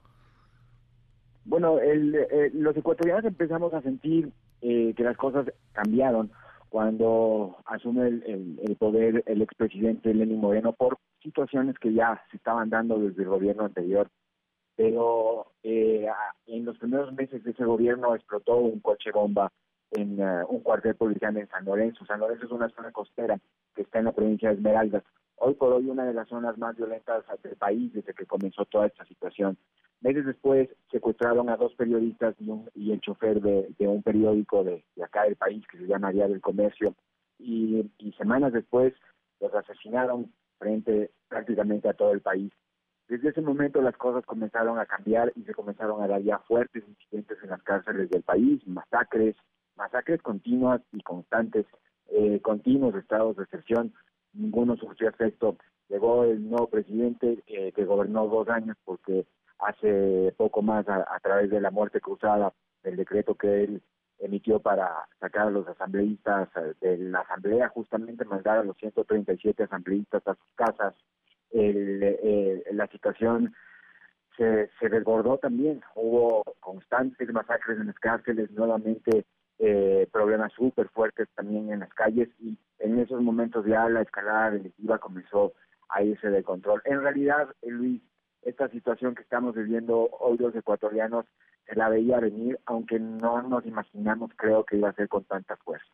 Bueno, 1.44 1.78
los 2.52 2.76
ecuatorianos 2.76 3.26
empezamos 3.26 3.72
a 3.72 3.80
sentir 3.80 4.32
que 4.60 4.94
las 4.98 5.16
cosas 5.16 5.46
cambiaron 5.72 6.30
cuando 6.74 7.56
asume 7.66 8.08
el, 8.08 8.58
el, 8.60 8.76
poder 8.76 9.22
el 9.26 9.42
expresidente 9.42 10.12
Lenín 10.12 10.40
Moreno 10.40 10.72
por 10.72 10.98
situaciones 11.22 11.78
que 11.78 11.92
ya 11.92 12.20
se 12.32 12.36
estaban 12.36 12.68
dando 12.68 12.98
desde 12.98 13.22
el 13.22 13.28
gobierno 13.28 13.64
anterior. 13.64 14.08
Pero 14.74 15.52
eh, 15.62 16.08
en 16.46 16.64
los 16.64 16.76
primeros 16.78 17.12
meses 17.12 17.44
de 17.44 17.52
ese 17.52 17.64
gobierno 17.64 18.14
explotó 18.16 18.56
un 18.56 18.80
coche 18.80 19.12
bomba 19.12 19.52
en 19.92 20.20
eh, 20.20 20.42
un 20.48 20.60
cuartel 20.62 20.96
policial 20.96 21.36
en 21.36 21.48
San 21.48 21.64
Lorenzo. 21.64 22.04
San 22.06 22.18
Lorenzo 22.18 22.46
es 22.46 22.50
una 22.50 22.68
zona 22.70 22.90
costera 22.90 23.38
que 23.72 23.82
está 23.82 24.00
en 24.00 24.06
la 24.06 24.12
provincia 24.12 24.48
de 24.48 24.56
Esmeraldas. 24.56 25.04
Hoy 25.36 25.54
por 25.54 25.72
hoy 25.72 25.88
una 25.88 26.04
de 26.04 26.14
las 26.14 26.28
zonas 26.28 26.58
más 26.58 26.76
violentas 26.76 27.24
del 27.42 27.54
país 27.54 27.92
desde 27.92 28.14
que 28.14 28.26
comenzó 28.26 28.64
toda 28.64 28.86
esta 28.86 29.04
situación. 29.04 29.56
Meses 30.04 30.26
después 30.26 30.68
secuestraron 30.90 31.48
a 31.48 31.56
dos 31.56 31.74
periodistas 31.76 32.34
y, 32.74 32.92
el 32.92 33.00
chofer 33.00 33.40
de, 33.40 33.88
un 33.88 34.02
periódico 34.02 34.62
de, 34.62 34.84
acá 35.02 35.22
del 35.22 35.34
país 35.34 35.66
que 35.66 35.78
se 35.78 35.86
llama 35.86 36.12
Día 36.12 36.28
del 36.28 36.42
Comercio 36.42 36.94
y, 37.38 37.90
semanas 38.18 38.52
después 38.52 38.92
los 39.40 39.54
asesinaron 39.54 40.30
frente 40.58 41.10
prácticamente 41.28 41.88
a 41.88 41.94
todo 41.94 42.12
el 42.12 42.20
país. 42.20 42.52
Desde 43.08 43.30
ese 43.30 43.40
momento 43.40 43.80
las 43.80 43.96
cosas 43.96 44.26
comenzaron 44.26 44.78
a 44.78 44.84
cambiar 44.84 45.32
y 45.36 45.42
se 45.44 45.54
comenzaron 45.54 46.02
a 46.02 46.06
dar 46.06 46.20
ya 46.20 46.38
fuertes 46.40 46.84
incidentes 46.86 47.38
en 47.42 47.48
las 47.48 47.62
cárceles 47.62 48.10
del 48.10 48.22
país, 48.22 48.60
masacres, 48.66 49.34
masacres 49.74 50.20
continuas 50.20 50.82
y 50.92 51.00
constantes, 51.00 51.64
eh, 52.08 52.40
continuos 52.42 52.94
estados 52.94 53.36
de 53.36 53.44
excepción, 53.44 53.94
ninguno 54.34 54.76
surgió 54.76 55.08
efecto. 55.08 55.56
Llegó 55.88 56.24
el 56.24 56.46
nuevo 56.46 56.66
presidente 56.68 57.42
eh, 57.46 57.72
que 57.72 57.86
gobernó 57.86 58.28
dos 58.28 58.50
años 58.50 58.76
porque 58.84 59.24
hace 59.58 60.34
poco 60.36 60.62
más 60.62 60.88
a, 60.88 61.18
través 61.22 61.50
de 61.50 61.60
la 61.60 61.70
muerte 61.70 62.00
cruzada, 62.00 62.52
el 62.82 62.96
decreto 62.96 63.34
que 63.34 63.64
él 63.64 63.82
emitió 64.18 64.60
para 64.60 65.06
sacar 65.20 65.48
a 65.48 65.50
los 65.50 65.66
asambleístas 65.66 66.48
eh, 66.56 66.74
de 66.80 66.98
la 66.98 67.20
asamblea, 67.20 67.68
justamente 67.68 68.24
mandar 68.24 68.58
a 68.58 68.64
los 68.64 68.76
137 68.76 69.64
asambleístas 69.64 70.26
a 70.26 70.34
sus 70.34 70.52
casas. 70.54 70.94
Eh, 71.50 72.64
la 72.72 72.86
situación 72.88 73.54
se, 74.36 74.70
se 74.80 74.88
desbordó 74.88 75.38
también, 75.38 75.82
hubo 75.94 76.42
constantes 76.60 77.32
masacres 77.32 77.78
en 77.78 77.86
las 77.86 77.98
cárceles, 77.98 78.50
nuevamente 78.50 79.24
eh, 79.58 80.08
problemas 80.12 80.52
súper 80.52 80.88
fuertes 80.88 81.28
también 81.36 81.70
en 81.70 81.80
las 81.80 81.94
calles 81.94 82.28
y 82.40 82.58
en 82.80 82.98
esos 82.98 83.22
momentos 83.22 83.64
ya 83.64 83.88
la 83.88 84.02
escalada 84.02 84.50
delictiva 84.50 84.98
comenzó 84.98 85.52
a 85.88 86.02
irse 86.02 86.28
de 86.28 86.42
control. 86.42 86.82
En 86.84 87.00
realidad, 87.00 87.48
Luis, 87.62 88.02
esta 88.44 88.68
situación 88.68 89.14
que 89.14 89.22
estamos 89.22 89.54
viviendo 89.54 90.08
hoy 90.20 90.38
los 90.38 90.54
ecuatorianos 90.54 91.26
se 91.66 91.74
la 91.76 91.88
veía 91.88 92.20
venir, 92.20 92.58
aunque 92.66 92.98
no 92.98 93.42
nos 93.42 93.64
imaginamos, 93.66 94.30
creo 94.36 94.64
que 94.64 94.76
iba 94.76 94.90
a 94.90 94.94
ser 94.94 95.08
con 95.08 95.24
tanta 95.24 95.56
fuerza. 95.56 95.86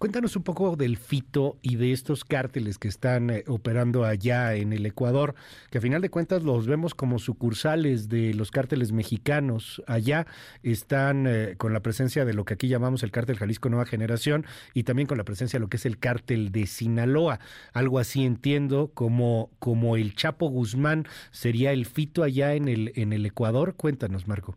Cuéntanos 0.00 0.34
un 0.34 0.44
poco 0.44 0.76
del 0.76 0.96
fito 0.96 1.58
y 1.60 1.76
de 1.76 1.92
estos 1.92 2.24
cárteles 2.24 2.78
que 2.78 2.88
están 2.88 3.28
eh, 3.28 3.44
operando 3.46 4.06
allá 4.06 4.54
en 4.54 4.72
el 4.72 4.86
Ecuador, 4.86 5.34
que 5.70 5.76
a 5.76 5.82
final 5.82 6.00
de 6.00 6.08
cuentas 6.08 6.42
los 6.42 6.66
vemos 6.66 6.94
como 6.94 7.18
sucursales 7.18 8.08
de 8.08 8.32
los 8.32 8.50
cárteles 8.50 8.92
mexicanos. 8.92 9.82
Allá 9.86 10.26
están 10.62 11.26
eh, 11.26 11.54
con 11.58 11.74
la 11.74 11.80
presencia 11.80 12.24
de 12.24 12.32
lo 12.32 12.46
que 12.46 12.54
aquí 12.54 12.66
llamamos 12.66 13.02
el 13.02 13.10
cártel 13.10 13.36
Jalisco 13.36 13.68
Nueva 13.68 13.84
Generación 13.84 14.46
y 14.72 14.84
también 14.84 15.06
con 15.06 15.18
la 15.18 15.24
presencia 15.24 15.58
de 15.58 15.64
lo 15.64 15.68
que 15.68 15.76
es 15.76 15.84
el 15.84 15.98
cártel 15.98 16.50
de 16.50 16.66
Sinaloa. 16.66 17.38
Algo 17.74 17.98
así 17.98 18.24
entiendo 18.24 18.92
como, 18.94 19.50
como 19.58 19.96
el 19.96 20.14
Chapo 20.14 20.48
Guzmán 20.48 21.04
sería 21.30 21.72
el 21.72 21.84
fito 21.84 22.22
allá 22.22 22.54
en 22.54 22.68
el, 22.68 22.92
en 22.96 23.12
el 23.12 23.26
Ecuador. 23.26 23.74
Cuéntanos, 23.74 24.26
Marco. 24.26 24.56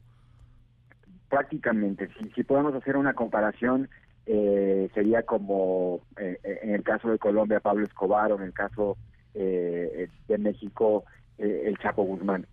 Prácticamente, 1.28 2.08
si, 2.18 2.30
si 2.30 2.44
podemos 2.44 2.74
hacer 2.76 2.96
una 2.96 3.14
comparación 3.14 3.90
eh, 4.26 4.90
sería 4.94 5.24
como 5.24 6.02
eh, 6.18 6.40
en 6.62 6.74
el 6.74 6.84
caso 6.84 7.10
de 7.10 7.20
Colombia 7.20 7.60
Pablo 7.60 7.86
Escobar 7.86 8.32
o 8.32 8.38
en 8.38 8.44
el 8.44 8.54
caso 8.54 8.98
eh, 9.34 10.08
de 10.28 10.38
México 10.38 11.04
el 11.38 11.78
Chapo 11.80 12.04
Guzmán. 12.04 12.48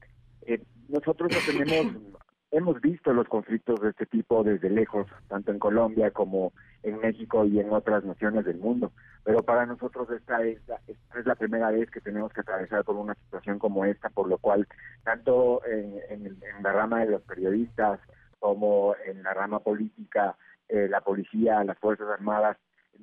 nosotros 0.89 1.31
no 1.31 1.39
tenemos, 1.47 1.94
hemos 2.50 2.81
visto 2.81 3.12
los 3.12 3.28
conflictos 3.28 3.81
de 3.81 3.90
este 3.90 4.07
tipo 4.07 4.42
desde 4.42 4.68
lejos, 4.68 5.07
tanto 5.28 5.52
en 5.52 5.60
Colombia 5.60 6.10
como 6.10 6.52
en 6.82 6.99
México 6.99 7.44
y 7.44 7.60
en 7.60 7.73
otras 7.73 8.05
naciones 8.05 8.44
del 8.47 8.58
mundo, 8.58 8.90
pero 9.23 9.44
para 9.44 9.66
nosotros 9.66 10.10
esta 10.10 10.42
es, 10.42 10.58
esta 10.89 11.20
es 11.20 11.26
la 11.26 11.36
primera 11.36 11.70
vez 11.70 11.89
que 11.90 12.00
tenemos 12.00 12.32
que 12.32 12.40
atravesar 12.40 12.82
por 12.82 12.97
una 12.97 13.15
situación 13.15 13.60
como 13.60 13.84
esta, 13.84 14.08
por 14.08 14.26
lo 14.26 14.39
cual 14.39 14.66
tanto 15.05 15.60
en, 15.66 16.00
en 16.08 16.62
la 16.62 16.73
rama 16.73 17.00
de 17.00 17.12
los 17.12 17.23
periodistas 17.23 18.00
como 18.40 18.97
en 19.07 19.23
la 19.23 19.34
rama 19.34 19.60
política, 19.60 20.36
eh, 20.70 20.89
la 20.89 21.00
policía, 21.00 21.65
las 21.65 21.78
Fuerzas 21.78 22.08
Armadas, 22.08 22.57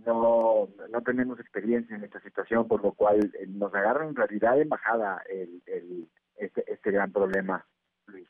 no, 0.06 0.70
no 0.90 1.02
tenemos 1.02 1.40
experiencia 1.40 1.96
en 1.96 2.04
esta 2.04 2.20
situación, 2.22 2.68
por 2.68 2.84
lo 2.84 2.94
cual 2.94 3.32
eh, 3.40 3.48
nos 3.48 3.74
agarra 3.74 4.06
en 4.06 4.16
realidad 4.16 4.60
en 4.60 4.70
bajada 4.70 5.22
el, 5.30 5.62
el, 5.66 6.08
este, 6.38 6.72
este 6.72 6.92
gran 6.92 7.12
problema, 7.12 7.66
Luis. 8.08 8.28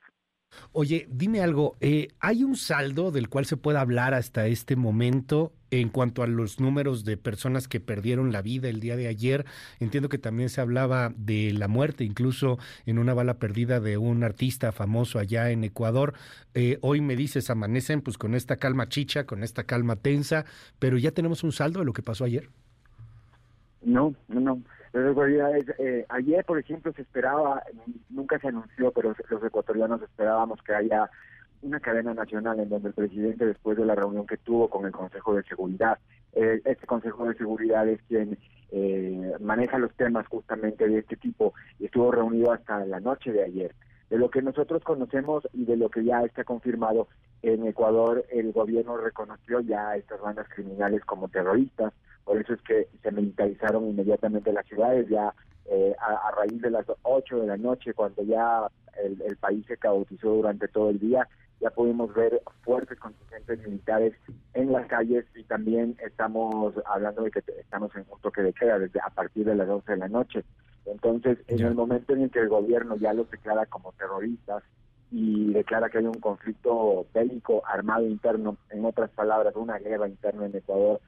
Oye, 0.79 1.07
dime 1.09 1.41
algo, 1.41 1.75
eh, 1.81 2.09
¿hay 2.19 2.43
un 2.43 2.55
saldo 2.55 3.11
del 3.11 3.29
cual 3.29 3.45
se 3.45 3.57
pueda 3.57 3.81
hablar 3.81 4.13
hasta 4.13 4.45
este 4.47 4.75
momento 4.75 5.51
en 5.71 5.89
cuanto 5.89 6.21
a 6.21 6.27
los 6.27 6.59
números 6.59 7.03
de 7.03 7.17
personas 7.17 7.67
que 7.67 7.79
perdieron 7.79 8.31
la 8.31 8.41
vida 8.43 8.69
el 8.69 8.79
día 8.79 8.95
de 8.95 9.07
ayer? 9.07 9.45
Entiendo 9.79 10.07
que 10.07 10.19
también 10.19 10.49
se 10.49 10.61
hablaba 10.61 11.13
de 11.17 11.51
la 11.53 11.67
muerte, 11.67 12.03
incluso 12.03 12.59
en 12.85 12.99
una 12.99 13.13
bala 13.13 13.39
perdida 13.39 13.79
de 13.79 13.97
un 13.97 14.23
artista 14.23 14.71
famoso 14.71 15.19
allá 15.19 15.49
en 15.49 15.63
Ecuador. 15.63 16.13
Eh, 16.53 16.77
hoy 16.81 17.01
me 17.01 17.15
dices, 17.15 17.49
amanecen 17.49 18.01
pues 18.01 18.17
con 18.17 18.35
esta 18.35 18.57
calma 18.57 18.87
chicha, 18.87 19.25
con 19.25 19.43
esta 19.43 19.63
calma 19.63 19.95
tensa, 19.95 20.45
pero 20.79 20.97
ya 20.97 21.11
tenemos 21.11 21.43
un 21.43 21.53
saldo 21.53 21.79
de 21.79 21.85
lo 21.85 21.93
que 21.93 22.03
pasó 22.03 22.23
ayer. 22.23 22.49
No, 23.81 24.13
no, 24.27 24.39
no. 24.39 24.61
Eh, 25.79 26.05
ayer, 26.09 26.43
por 26.45 26.59
ejemplo, 26.59 26.91
se 26.93 27.03
esperaba, 27.03 27.63
nunca 28.09 28.39
se 28.39 28.47
anunció, 28.47 28.91
pero 28.91 29.15
los 29.29 29.43
ecuatorianos 29.43 30.01
esperábamos 30.01 30.61
que 30.63 30.73
haya 30.73 31.09
una 31.61 31.79
cadena 31.79 32.13
nacional 32.13 32.59
en 32.59 32.69
donde 32.69 32.89
el 32.89 32.93
presidente, 32.93 33.45
después 33.45 33.77
de 33.77 33.85
la 33.85 33.95
reunión 33.95 34.25
que 34.25 34.37
tuvo 34.37 34.69
con 34.69 34.85
el 34.85 34.91
Consejo 34.91 35.35
de 35.35 35.43
Seguridad, 35.43 35.99
eh, 36.33 36.61
este 36.65 36.85
Consejo 36.87 37.25
de 37.27 37.35
Seguridad 37.35 37.87
es 37.87 38.01
quien 38.07 38.37
eh, 38.71 39.33
maneja 39.39 39.77
los 39.77 39.93
temas 39.95 40.27
justamente 40.27 40.87
de 40.87 40.99
este 40.99 41.15
tipo 41.15 41.53
y 41.79 41.85
estuvo 41.85 42.11
reunido 42.11 42.51
hasta 42.51 42.85
la 42.85 42.99
noche 42.99 43.31
de 43.31 43.43
ayer. 43.43 43.75
De 44.09 44.17
lo 44.17 44.29
que 44.29 44.41
nosotros 44.41 44.83
conocemos 44.83 45.47
y 45.53 45.65
de 45.65 45.77
lo 45.77 45.89
que 45.89 46.03
ya 46.03 46.21
está 46.23 46.43
confirmado, 46.43 47.07
en 47.41 47.67
Ecuador 47.67 48.25
el 48.29 48.51
gobierno 48.51 48.97
reconoció 48.97 49.59
ya 49.59 49.89
a 49.89 49.97
estas 49.97 50.21
bandas 50.21 50.47
criminales 50.49 51.03
como 51.05 51.27
terroristas, 51.27 51.93
por 52.27 52.37
eso 52.37 52.53
es 52.53 52.61
que 52.63 52.89
se 53.01 53.09
militarizaron 53.09 53.87
inmediatamente 53.87 54.51
las 54.51 54.65
ciudades, 54.65 55.07
ya 55.07 55.33
eh, 55.65 55.95
a, 55.97 56.29
raíz 56.31 56.61
de 56.61 56.69
las 56.69 56.85
8 57.03 57.39
de 57.39 57.47
la 57.47 57.55
noche, 57.55 57.93
cuando 57.93 58.21
ya 58.21 58.67
el, 59.01 59.37
país 59.37 59.65
se 59.65 59.77
caotizó 59.77 60.31
durante 60.33 60.67
todo 60.67 60.89
el 60.89 60.99
día, 60.99 61.25
ya 61.61 61.69
pudimos 61.69 62.13
ver 62.13 62.41
fuertes 62.63 62.99
contingentes 62.99 63.65
militares 63.65 64.13
en 64.53 64.73
las 64.73 64.87
calles 64.87 65.23
y 65.35 65.43
también 65.45 65.95
estamos 66.05 66.73
hablando 66.85 67.23
de 67.23 67.31
que 67.31 67.41
estamos 67.61 67.95
en 67.95 68.03
un 68.11 68.19
toque 68.19 68.41
de 68.41 68.51
queda 68.51 68.77
desde 68.77 68.99
a 68.99 69.09
partir 69.09 69.45
de 69.45 69.55
las 69.55 69.67
12 69.69 69.93
de 69.93 69.97
la 69.97 70.09
noche. 70.09 70.43
Entonces, 70.85 71.37
en 71.47 71.61
el 71.61 71.75
momento 71.75 72.13
en 72.13 72.23
el 72.23 72.29
que 72.29 72.39
el 72.39 72.49
gobierno 72.49 72.97
ya 72.97 73.13
los 73.13 73.31
declara 73.31 73.65
como 73.67 73.93
terroristas 73.93 74.63
y 75.11 75.53
declara 75.53 75.89
que 75.89 75.99
hay 75.99 76.05
un 76.05 76.19
conflicto 76.19 77.05
bélico 77.13 77.63
armado 77.65 78.05
interno, 78.05 78.57
en 78.69 78.83
otras 78.83 79.09
palabras, 79.11 79.55
una 79.55 79.77
guerra 79.79 80.09
interna 80.09 80.45
en 80.45 80.57
Ecuador, 80.57 80.99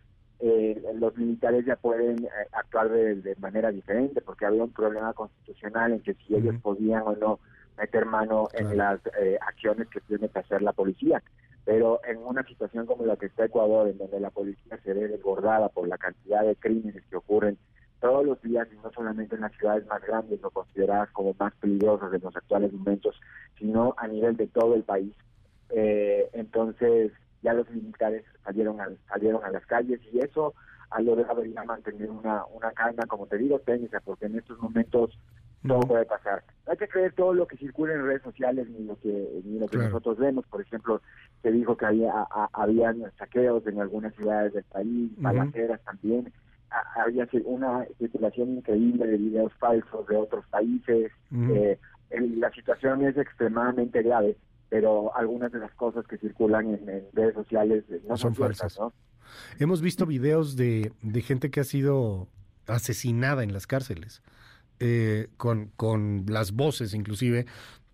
eh, 0.41 0.81
los 0.95 1.17
militares 1.17 1.65
ya 1.65 1.75
pueden 1.75 2.23
eh, 2.23 2.29
actuar 2.53 2.89
de, 2.89 3.35
manera 3.39 3.71
diferente, 3.71 4.21
porque 4.21 4.45
había 4.45 4.63
un 4.63 4.71
problema 4.71 5.13
constitucional 5.13 5.91
en 5.91 5.99
que 5.99 6.13
si 6.13 6.35
ellos 6.35 6.55
podían 6.61 7.03
o 7.05 7.15
no 7.15 7.39
meter 7.77 8.05
mano 8.05 8.47
en 8.53 8.77
las 8.77 9.01
eh, 9.19 9.37
acciones 9.41 9.87
que 9.89 9.99
tiene 10.01 10.29
que 10.29 10.39
hacer 10.39 10.61
la 10.61 10.71
policía. 10.71 11.21
Pero 11.65 11.99
en 12.05 12.19
una 12.19 12.43
situación 12.43 12.85
como 12.85 13.05
la 13.05 13.17
que 13.17 13.25
está 13.25 13.45
Ecuador, 13.45 13.89
en 13.89 13.97
donde 13.97 14.19
la 14.19 14.29
policía 14.29 14.77
se 14.83 14.93
ve 14.93 15.09
desbordada 15.09 15.67
por 15.69 15.87
la 15.87 15.97
cantidad 15.97 16.43
de 16.43 16.55
crímenes 16.55 17.03
que 17.09 17.17
ocurren 17.17 17.57
todos 17.99 18.25
los 18.25 18.41
días, 18.41 18.65
y 18.71 18.77
no 18.77 18.91
solamente 18.93 19.35
en 19.35 19.41
las 19.41 19.51
ciudades 19.57 19.85
más 19.87 20.01
grandes 20.01 20.41
o 20.41 20.49
consideradas 20.51 21.09
como 21.11 21.35
más 21.37 21.53
peligrosas 21.55 22.13
en 22.13 22.21
los 22.21 22.35
actuales 22.35 22.71
momentos, 22.71 23.19
sino 23.57 23.93
a 23.97 24.07
nivel 24.07 24.37
de 24.37 24.47
todo 24.47 24.75
el 24.75 24.83
país. 24.83 25.13
entonces, 25.69 27.11
ya 27.41 27.53
los 27.53 27.69
militares 27.69 28.23
salieron 28.43 28.79
a, 28.81 28.89
salieron 29.07 29.43
a 29.43 29.51
las 29.51 29.65
calles 29.65 29.99
y 30.11 30.19
eso 30.19 30.53
ha 30.89 31.01
logrado 31.01 31.45
ya 31.45 31.63
mantener 31.63 32.09
una, 32.09 32.45
una 32.47 32.71
calma, 32.71 33.05
como 33.05 33.27
te 33.27 33.37
digo, 33.37 33.59
técnica, 33.59 34.01
porque 34.03 34.25
en 34.25 34.37
estos 34.37 34.57
momentos 34.59 35.17
todo 35.67 35.81
puede 35.81 36.05
pasar. 36.05 36.43
No 36.65 36.71
hay 36.71 36.77
que 36.77 36.87
creer 36.87 37.13
todo 37.13 37.33
lo 37.33 37.45
que 37.45 37.57
circula 37.57 37.93
en 37.93 38.05
redes 38.05 38.21
sociales 38.21 38.69
ni 38.69 38.85
lo 38.85 38.97
que 38.97 39.41
ni 39.43 39.59
lo 39.59 39.67
que 39.67 39.77
nosotros 39.77 40.17
vemos. 40.17 40.45
Por 40.47 40.61
ejemplo, 40.61 41.01
se 41.41 41.51
dijo 41.51 41.75
que 41.75 41.85
había 41.85 42.11
habían 42.53 43.03
saqueos 43.17 43.65
en 43.67 43.81
algunas 43.81 44.15
ciudades 44.15 44.53
del 44.53 44.63
país, 44.63 45.11
balaceras 45.17 45.81
también. 45.83 46.31
había 46.95 47.27
una 47.45 47.85
circulación 47.97 48.57
increíble 48.57 49.05
de 49.05 49.17
videos 49.17 49.53
falsos 49.55 50.07
de 50.07 50.15
otros 50.15 50.45
países. 50.47 51.11
eh, 51.31 51.77
la 52.09 52.51
situación 52.51 53.03
es 53.03 53.17
extremadamente 53.17 54.01
grave 54.01 54.35
pero 54.69 55.15
algunas 55.15 55.51
de 55.51 55.59
las 55.59 55.73
cosas 55.73 56.05
que 56.07 56.17
circulan 56.17 56.73
en, 56.73 57.05
redes 57.13 57.33
sociales 57.33 57.83
no 58.07 58.17
son, 58.17 58.35
falsas, 58.35 58.77
¿no? 58.79 58.93
Hemos 59.59 59.81
visto 59.81 60.05
videos 60.05 60.55
de, 60.55 60.91
de 61.01 61.21
gente 61.21 61.51
que 61.51 61.59
ha 61.59 61.63
sido 61.63 62.27
asesinada 62.67 63.43
en 63.43 63.53
las 63.53 63.67
cárceles, 63.67 64.21
eh, 64.79 65.27
con, 65.37 65.71
con 65.75 66.25
las 66.29 66.53
voces 66.53 66.93
inclusive 66.93 67.45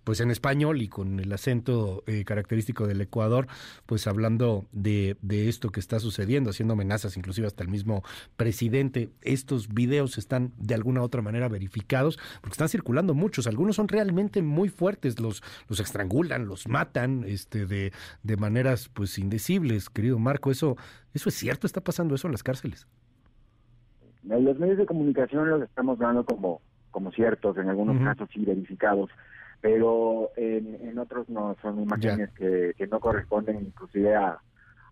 pues 0.05 0.21
en 0.21 0.31
español 0.31 0.81
y 0.81 0.87
con 0.87 1.19
el 1.19 1.33
acento 1.33 2.03
eh, 2.07 2.23
característico 2.23 2.87
del 2.87 3.01
Ecuador, 3.01 3.47
pues 3.85 4.07
hablando 4.07 4.65
de, 4.71 5.17
de, 5.21 5.49
esto 5.49 5.71
que 5.71 5.81
está 5.81 5.99
sucediendo, 5.99 6.51
haciendo 6.51 6.75
amenazas 6.75 7.17
inclusive 7.17 7.47
hasta 7.47 7.63
el 7.63 7.69
mismo 7.69 8.03
presidente. 8.37 9.09
Estos 9.21 9.67
videos 9.67 10.17
están 10.17 10.53
de 10.57 10.75
alguna 10.75 11.01
u 11.01 11.03
otra 11.03 11.21
manera 11.21 11.49
verificados 11.49 12.17
porque 12.39 12.53
están 12.53 12.69
circulando 12.69 13.13
muchos. 13.13 13.47
Algunos 13.47 13.75
son 13.75 13.87
realmente 13.89 14.41
muy 14.41 14.69
fuertes, 14.69 15.19
los, 15.19 15.43
los 15.67 15.79
estrangulan, 15.79 16.47
los 16.47 16.67
matan 16.67 17.25
este, 17.27 17.65
de, 17.65 17.91
de 18.23 18.37
maneras 18.37 18.89
pues 18.93 19.17
indecibles, 19.17 19.89
querido 19.89 20.19
Marco. 20.19 20.51
¿Eso, 20.51 20.77
¿Eso 21.13 21.29
es 21.29 21.35
cierto? 21.35 21.65
¿Está 21.65 21.81
pasando 21.81 22.13
eso 22.13 22.27
en 22.27 22.33
las 22.33 22.43
cárceles? 22.43 22.87
Los 24.23 24.57
medios 24.59 24.77
de 24.77 24.85
comunicación 24.85 25.49
los 25.49 25.61
estamos 25.63 25.97
dando 25.99 26.25
como, 26.25 26.61
como 26.91 27.11
ciertos, 27.11 27.57
en 27.57 27.69
algunos 27.69 27.95
uh 27.95 27.99
-huh. 27.99 28.05
casos 28.05 28.29
sí 28.33 28.43
verificados 28.45 29.09
pero 29.65 30.29
en, 30.35 30.77
en 30.87 30.99
otros 30.99 31.27
no, 31.27 31.55
son 31.59 31.81
imágenes 31.81 32.29
que, 32.37 32.75
que, 32.77 32.85
no 32.85 32.99
corresponden 32.99 33.57
inclusive 33.61 34.13
a, 34.15 34.37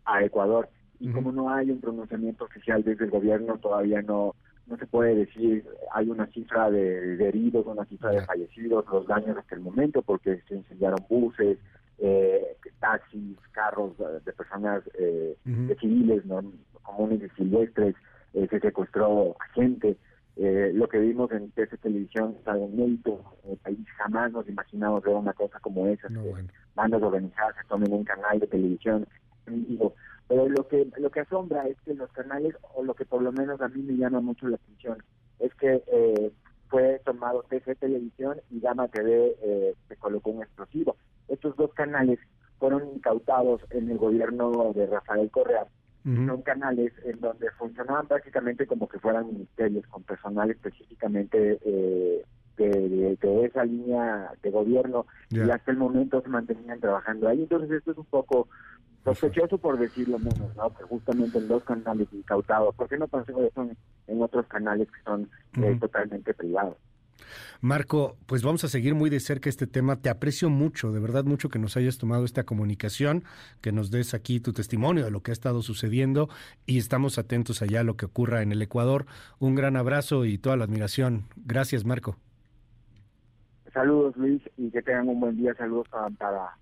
a 0.03 0.23
Ecuador. 0.23 0.67
Y 0.99 1.09
uh 1.09 1.11
-huh. 1.11 1.13
como 1.13 1.31
no 1.31 1.51
hay 1.51 1.69
un 1.69 1.79
pronunciamiento 1.79 2.45
oficial 2.45 2.83
desde 2.83 3.05
el 3.05 3.11
gobierno, 3.11 3.59
todavía 3.59 4.01
no 4.01 4.33
no 4.65 4.77
se 4.77 4.87
puede 4.87 5.13
decir, 5.13 5.63
hay 5.93 6.09
una 6.09 6.25
cifra 6.27 6.71
de, 6.71 7.17
de 7.17 7.27
heridos, 7.27 7.67
una 7.67 7.85
cifra 7.85 8.09
de 8.11 8.25
fallecidos, 8.25 8.85
los 8.91 9.05
daños 9.05 9.37
hasta 9.37 9.55
el 9.55 9.61
momento, 9.61 10.01
porque 10.01 10.41
se 10.47 10.55
incendiaron 10.55 11.05
buses, 11.07 11.59
eh, 11.99 12.57
taxis, 12.79 13.37
carros 13.51 13.91
de 14.25 14.31
personas, 14.33 14.81
eh, 14.97 15.35
uh 15.45 15.49
-huh. 15.49 15.67
de 15.67 15.75
civiles, 15.75 16.25
¿no? 16.25 16.41
comunes 16.81 17.21
y 17.21 17.29
silvestres, 17.37 17.95
eh, 18.33 18.47
se 18.49 18.59
secuestró 18.59 19.35
a 19.39 19.45
gente. 19.53 19.97
Eh, 20.35 20.71
lo 20.73 20.87
que 20.87 20.97
vimos 20.97 21.31
en 21.31 21.51
TC 21.51 21.77
Televisión 21.79 22.35
es 22.41 22.47
algo 22.47 22.67
inédito. 22.67 23.23
En 23.43 23.51
el 23.51 23.57
país 23.57 23.79
jamás 23.97 24.31
nos 24.31 24.47
imaginamos 24.47 25.03
ver 25.03 25.15
una 25.15 25.33
cosa 25.33 25.59
como 25.59 25.87
esa. 25.87 26.09
No, 26.09 26.23
que 26.23 26.29
bueno. 26.29 26.49
Bandas 26.75 27.03
organizadas 27.03 27.55
se 27.55 27.67
tomen 27.67 27.93
un 27.93 28.03
canal 28.03 28.39
de 28.39 28.47
televisión. 28.47 29.07
Pero 30.27 30.49
lo 30.49 30.67
que, 30.67 30.87
lo 30.97 31.11
que 31.11 31.19
asombra 31.19 31.67
es 31.67 31.79
que 31.81 31.93
los 31.93 32.11
canales, 32.11 32.55
o 32.73 32.83
lo 32.83 32.95
que 32.95 33.05
por 33.05 33.21
lo 33.21 33.31
menos 33.31 33.61
a 33.61 33.67
mí 33.67 33.81
me 33.83 33.95
llama 33.95 34.21
mucho 34.21 34.47
la 34.47 34.55
atención, 34.55 35.03
es 35.39 35.53
que 35.55 35.83
eh, 35.85 36.31
fue 36.69 36.99
tomado 37.05 37.43
TC 37.43 37.75
Televisión 37.77 38.41
y 38.49 38.59
Gama 38.59 38.87
TV 38.87 39.35
eh, 39.43 39.75
se 39.87 39.95
colocó 39.97 40.31
un 40.31 40.41
explosivo. 40.41 40.95
Estos 41.27 41.55
dos 41.55 41.73
canales 41.73 42.19
fueron 42.57 42.87
incautados 42.95 43.61
en 43.69 43.91
el 43.91 43.97
gobierno 43.97 44.73
de 44.73 44.87
Rafael 44.87 45.29
Correa 45.29 45.67
Uh 46.05 46.09
-huh. 46.09 46.27
son 46.27 46.41
canales 46.41 46.91
en 47.05 47.19
donde 47.21 47.49
funcionaban 47.51 48.07
prácticamente 48.07 48.67
como 48.67 48.87
que 48.89 48.99
fueran 48.99 49.27
ministerios 49.27 49.85
con 49.87 50.03
personal 50.03 50.51
específicamente 50.51 51.59
eh, 51.63 52.23
de, 52.57 52.69
de, 52.69 53.15
de, 53.15 53.45
esa 53.45 53.63
línea 53.63 54.31
de 54.41 54.51
gobierno 54.51 55.05
yeah. 55.29 55.45
y 55.45 55.49
hasta 55.49 55.71
el 55.71 55.77
momento 55.77 56.21
se 56.21 56.29
mantenían 56.29 56.79
trabajando 56.79 57.27
ahí. 57.27 57.41
Entonces 57.43 57.71
esto 57.71 57.91
es 57.91 57.97
un 57.97 58.05
poco 58.05 58.47
sospechoso 59.03 59.57
por 59.57 59.77
decirlo 59.79 60.19
menos, 60.19 60.55
¿no? 60.55 60.73
Que 60.73 60.83
justamente 60.83 61.37
en 61.37 61.47
dos 61.47 61.63
canales 61.63 62.07
incautados. 62.11 62.75
¿Por 62.75 62.87
qué 62.89 62.97
no 62.97 63.07
pasó 63.07 63.31
eso 63.43 63.63
en, 63.63 63.77
en 64.07 64.21
otros 64.21 64.45
canales 64.47 64.87
que 64.91 65.01
son 65.03 65.21
uh 65.21 65.59
-huh. 65.59 65.75
eh, 65.75 65.77
totalmente 65.79 66.33
privados? 66.33 66.77
Marco, 67.61 68.17
pues 68.25 68.43
vamos 68.43 68.63
a 68.63 68.67
seguir 68.67 68.95
muy 68.95 69.09
de 69.09 69.19
cerca 69.19 69.49
este 69.49 69.67
tema. 69.67 69.95
Te 69.95 70.09
aprecio 70.09 70.49
mucho, 70.49 70.91
de 70.91 70.99
verdad 70.99 71.23
mucho 71.23 71.49
que 71.49 71.59
nos 71.59 71.77
hayas 71.77 71.97
tomado 71.97 72.25
esta 72.25 72.43
comunicación, 72.43 73.23
que 73.61 73.71
nos 73.71 73.89
des 73.89 74.13
aquí 74.13 74.39
tu 74.39 74.53
testimonio 74.53 75.05
de 75.05 75.11
lo 75.11 75.21
que 75.21 75.31
ha 75.31 75.33
estado 75.33 75.61
sucediendo 75.61 76.29
y 76.65 76.77
estamos 76.77 77.17
atentos 77.17 77.61
allá 77.61 77.81
a 77.81 77.83
lo 77.83 77.95
que 77.95 78.05
ocurra 78.05 78.41
en 78.41 78.51
el 78.51 78.61
Ecuador. 78.61 79.05
Un 79.39 79.55
gran 79.55 79.77
abrazo 79.77 80.25
y 80.25 80.37
toda 80.37 80.57
la 80.57 80.65
admiración. 80.65 81.23
Gracias, 81.37 81.85
Marco. 81.85 82.17
Saludos, 83.73 84.15
Luis, 84.17 84.41
y 84.55 84.69
que 84.69 84.81
tengan 84.83 85.09
un 85.09 85.19
buen 85.19 85.35
día. 85.35 85.55
Saludos 85.55 85.87
para, 85.89 86.09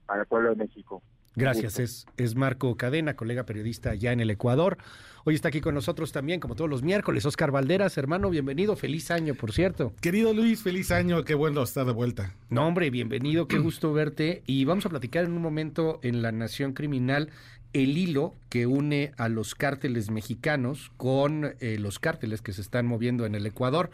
para, 0.06 0.22
el 0.22 0.28
pueblo 0.28 0.52
de 0.52 0.56
México. 0.56 1.02
Gracias, 1.35 1.80
es, 1.80 2.06
es 2.18 2.35
Marco 2.35 2.76
Cadena, 2.76 3.16
colega 3.16 3.45
periodista 3.45 3.95
ya 3.95 4.11
en 4.11 4.19
el 4.19 4.30
Ecuador. 4.30 4.77
Hoy 5.24 5.35
está 5.35 5.48
aquí 5.48 5.61
con 5.61 5.74
nosotros 5.74 6.11
también, 6.11 6.42
como 6.42 6.56
todos 6.56 6.69
los 6.69 6.84
miércoles, 6.84 7.26
Oscar 7.26 7.51
Valderas, 7.51 7.98
hermano, 7.98 8.30
bienvenido, 8.30 8.76
feliz 8.76 9.11
año, 9.11 9.34
por 9.35 9.53
cierto. 9.53 9.93
Querido 10.01 10.34
Luis, 10.34 10.61
feliz 10.61 10.92
año, 10.92 11.24
qué 11.24 11.34
bueno 11.34 11.64
estar 11.64 11.85
de 11.85 11.93
vuelta. 11.93 12.35
No, 12.50 12.68
hombre, 12.68 12.90
bienvenido, 12.90 13.48
qué 13.48 13.60
gusto 13.60 13.93
verte. 13.93 14.43
Y 14.45 14.66
vamos 14.66 14.85
a 14.85 14.90
platicar 14.90 15.24
en 15.24 15.32
un 15.32 15.42
momento 15.42 16.01
en 16.03 16.22
La 16.22 16.34
Nación 16.34 16.74
Criminal 16.74 17.30
el 17.72 17.98
hilo 17.98 18.35
que 18.50 18.66
une 18.66 19.14
a 19.16 19.30
los 19.30 19.56
cárteles 19.56 20.11
mexicanos 20.11 20.92
con 20.98 21.56
eh, 21.61 21.77
los 21.80 22.00
cárteles 22.00 22.42
que 22.42 22.51
se 22.51 22.60
están 22.60 22.85
moviendo 22.88 23.26
en 23.26 23.35
el 23.35 23.45
Ecuador. 23.45 23.90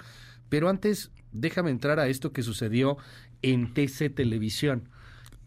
Pero 0.50 0.70
antes, 0.70 1.12
déjame 1.34 1.70
entrar 1.70 2.00
a 2.00 2.08
esto 2.08 2.32
que 2.32 2.42
sucedió 2.42 2.98
en 3.44 3.76
TC 3.76 4.10
Televisión 4.10 4.90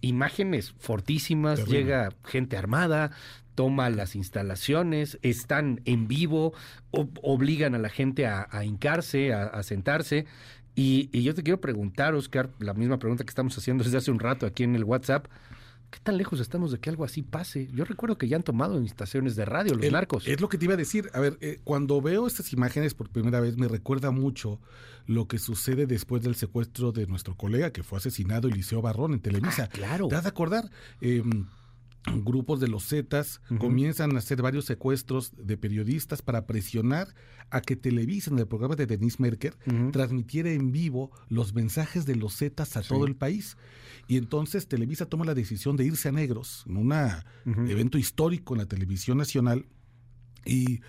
imágenes 0.00 0.72
fortísimas, 0.78 1.60
Terrible. 1.60 1.78
llega 1.78 2.08
gente 2.24 2.56
armada, 2.56 3.10
toma 3.54 3.90
las 3.90 4.16
instalaciones, 4.16 5.18
están 5.22 5.80
en 5.84 6.08
vivo, 6.08 6.54
ob 6.90 7.18
obligan 7.22 7.74
a 7.74 7.78
la 7.78 7.88
gente 7.88 8.26
a, 8.26 8.48
a 8.50 8.64
hincarse, 8.64 9.32
a, 9.32 9.44
a 9.44 9.62
sentarse. 9.62 10.26
Y, 10.74 11.10
y, 11.12 11.22
yo 11.22 11.34
te 11.34 11.42
quiero 11.42 11.60
preguntar, 11.60 12.14
Oscar, 12.14 12.50
la 12.58 12.74
misma 12.74 12.98
pregunta 12.98 13.24
que 13.24 13.30
estamos 13.30 13.56
haciendo 13.58 13.84
desde 13.84 13.98
hace 13.98 14.10
un 14.10 14.20
rato 14.20 14.46
aquí 14.46 14.62
en 14.62 14.76
el 14.76 14.84
WhatsApp. 14.84 15.26
¿Qué 15.90 15.98
tan 16.00 16.16
lejos 16.16 16.38
estamos 16.38 16.70
de 16.70 16.78
que 16.78 16.88
algo 16.88 17.04
así 17.04 17.22
pase? 17.22 17.68
Yo 17.72 17.84
recuerdo 17.84 18.16
que 18.16 18.28
ya 18.28 18.36
han 18.36 18.44
tomado 18.44 18.78
en 18.78 18.84
estaciones 18.84 19.34
de 19.34 19.44
radio 19.44 19.74
los 19.74 19.84
el, 19.84 19.92
narcos. 19.92 20.26
Es 20.28 20.40
lo 20.40 20.48
que 20.48 20.56
te 20.56 20.66
iba 20.66 20.74
a 20.74 20.76
decir. 20.76 21.10
A 21.14 21.20
ver, 21.20 21.36
eh, 21.40 21.60
cuando 21.64 22.00
veo 22.00 22.26
estas 22.28 22.52
imágenes 22.52 22.94
por 22.94 23.08
primera 23.10 23.40
vez 23.40 23.56
me 23.56 23.66
recuerda 23.66 24.12
mucho 24.12 24.60
lo 25.06 25.26
que 25.26 25.38
sucede 25.38 25.86
después 25.86 26.22
del 26.22 26.36
secuestro 26.36 26.92
de 26.92 27.06
nuestro 27.06 27.36
colega 27.36 27.72
que 27.72 27.82
fue 27.82 27.98
asesinado, 27.98 28.46
Eliseo 28.46 28.80
Barrón, 28.80 29.14
en 29.14 29.20
Televisa. 29.20 29.64
Ah, 29.64 29.68
claro. 29.68 30.06
¿Te 30.06 30.14
has 30.14 30.22
de 30.22 30.28
acordar? 30.28 30.70
Eh, 31.00 31.24
grupos 32.06 32.60
de 32.60 32.68
los 32.68 32.88
Zetas 32.88 33.40
uh 33.50 33.54
-huh. 33.54 33.58
comienzan 33.58 34.14
a 34.16 34.18
hacer 34.18 34.42
varios 34.42 34.64
secuestros 34.64 35.32
de 35.36 35.56
periodistas 35.56 36.22
para 36.22 36.46
presionar 36.46 37.14
a 37.50 37.60
que 37.60 37.76
Televisa, 37.76 38.30
en 38.30 38.38
el 38.38 38.46
programa 38.46 38.76
de 38.76 38.86
Denise 38.86 39.16
Merker, 39.20 39.56
uh 39.66 39.70
-huh. 39.70 39.90
transmitiera 39.92 40.50
en 40.50 40.72
vivo 40.72 41.10
los 41.28 41.54
mensajes 41.54 42.06
de 42.06 42.16
los 42.16 42.36
Zetas 42.36 42.76
a 42.76 42.82
sí. 42.82 42.88
todo 42.88 43.06
el 43.06 43.16
país. 43.16 43.56
Y 44.08 44.16
entonces 44.16 44.66
Televisa 44.66 45.06
toma 45.06 45.24
la 45.24 45.34
decisión 45.34 45.76
de 45.76 45.84
irse 45.84 46.08
a 46.08 46.12
negros 46.12 46.64
en 46.66 46.76
un 46.76 46.92
uh 46.92 46.96
-huh. 46.96 47.70
evento 47.70 47.98
histórico 47.98 48.54
en 48.54 48.58
la 48.58 48.66
televisión 48.66 49.18
nacional. 49.18 49.66
Y, 50.44 50.80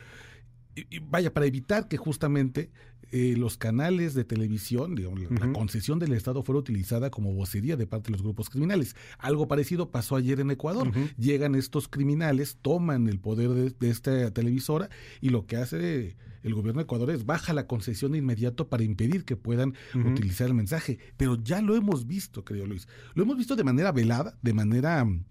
vaya, 1.09 1.33
para 1.33 1.45
evitar 1.45 1.87
que 1.87 1.97
justamente 1.97 2.71
eh, 3.11 3.35
los 3.37 3.57
canales 3.57 4.13
de 4.13 4.23
televisión, 4.23 4.95
digamos, 4.95 5.19
la, 5.19 5.27
uh 5.27 5.31
-huh. 5.31 5.47
la, 5.47 5.53
concesión 5.53 5.99
del 5.99 6.13
Estado 6.13 6.43
fuera 6.43 6.59
utilizada 6.59 7.09
como 7.09 7.33
vocería 7.33 7.75
de 7.75 7.85
parte 7.85 8.07
de 8.07 8.11
los 8.13 8.21
grupos 8.21 8.49
criminales. 8.49 8.95
Algo 9.17 9.47
parecido 9.47 9.91
pasó 9.91 10.15
ayer 10.15 10.39
en 10.39 10.51
Ecuador. 10.51 10.87
Uh 10.87 10.91
-huh. 10.91 11.15
Llegan 11.17 11.55
estos 11.55 11.87
criminales, 11.87 12.57
toman 12.61 13.07
el 13.07 13.19
poder 13.19 13.49
de, 13.49 13.69
de, 13.77 13.89
esta 13.89 14.31
televisora 14.31 14.89
y 15.19 15.29
lo 15.29 15.45
que 15.45 15.57
hace 15.57 16.15
el 16.43 16.53
gobierno 16.53 16.79
de 16.79 16.83
Ecuador 16.83 17.11
es 17.11 17.25
baja 17.25 17.53
la 17.53 17.67
concesión 17.67 18.13
de 18.13 18.19
inmediato 18.19 18.69
para 18.69 18.83
impedir 18.83 19.25
que 19.25 19.35
puedan 19.35 19.69
uh 19.93 19.97
-huh. 19.97 20.11
utilizar 20.11 20.47
el 20.47 20.53
mensaje. 20.53 20.97
Pero 21.17 21.35
ya 21.35 21.61
lo 21.61 21.75
hemos 21.75 22.07
visto, 22.07 22.43
querido 22.45 22.65
Luis. 22.65 22.87
Lo 23.13 23.23
hemos 23.23 23.37
visto 23.37 23.55
de 23.55 23.63
manera 23.63 23.91
velada, 23.91 24.37
de 24.41 24.53
manera 24.53 25.03
um, 25.03 25.23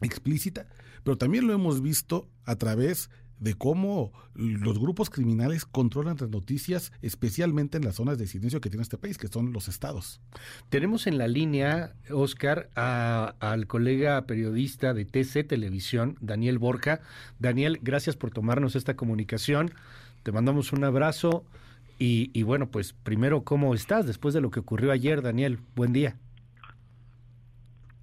explícita, 0.00 0.68
pero 1.04 1.16
también 1.18 1.46
lo 1.46 1.52
hemos 1.52 1.82
visto 1.82 2.28
a 2.44 2.56
través 2.56 3.08
de 3.08 3.16
cómo 3.58 4.12
los 4.34 4.78
grupos 4.78 5.10
criminales 5.10 5.64
controlan 5.64 6.16
las 6.18 6.30
noticias, 6.30 6.92
especialmente 7.02 7.78
en 7.78 7.84
las 7.84 7.96
zonas 7.96 8.18
de 8.18 8.26
silencio 8.26 8.60
que 8.60 8.70
tiene 8.70 8.82
este 8.82 8.98
país, 8.98 9.18
que 9.18 9.28
son 9.28 9.52
los 9.52 9.68
estados. 9.68 10.20
Tenemos 10.68 11.06
en 11.06 11.18
la 11.18 11.28
línea, 11.28 11.94
Oscar, 12.10 12.70
a, 12.76 13.34
al 13.40 13.66
colega 13.66 14.26
periodista 14.26 14.94
de 14.94 15.04
TC 15.04 15.46
Televisión, 15.46 16.16
Daniel 16.20 16.58
Borja. 16.58 17.00
Daniel, 17.38 17.78
gracias 17.82 18.16
por 18.16 18.30
tomarnos 18.30 18.76
esta 18.76 18.96
comunicación. 18.96 19.70
Te 20.22 20.32
mandamos 20.32 20.72
un 20.72 20.84
abrazo. 20.84 21.44
Y, 21.98 22.30
y 22.34 22.42
bueno, 22.42 22.68
pues 22.70 22.92
primero, 22.92 23.42
¿cómo 23.42 23.74
estás 23.74 24.06
después 24.06 24.34
de 24.34 24.42
lo 24.42 24.50
que 24.50 24.60
ocurrió 24.60 24.92
ayer, 24.92 25.22
Daniel? 25.22 25.60
Buen 25.74 25.94
día. 25.94 26.16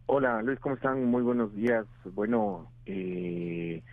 Hola, 0.08 0.42
Luis, 0.42 0.60
¿cómo 0.60 0.76
están? 0.76 1.06
Muy 1.06 1.22
buenos 1.22 1.54
días. 1.56 1.86
Bueno, 2.14 2.72
eh 2.86 3.84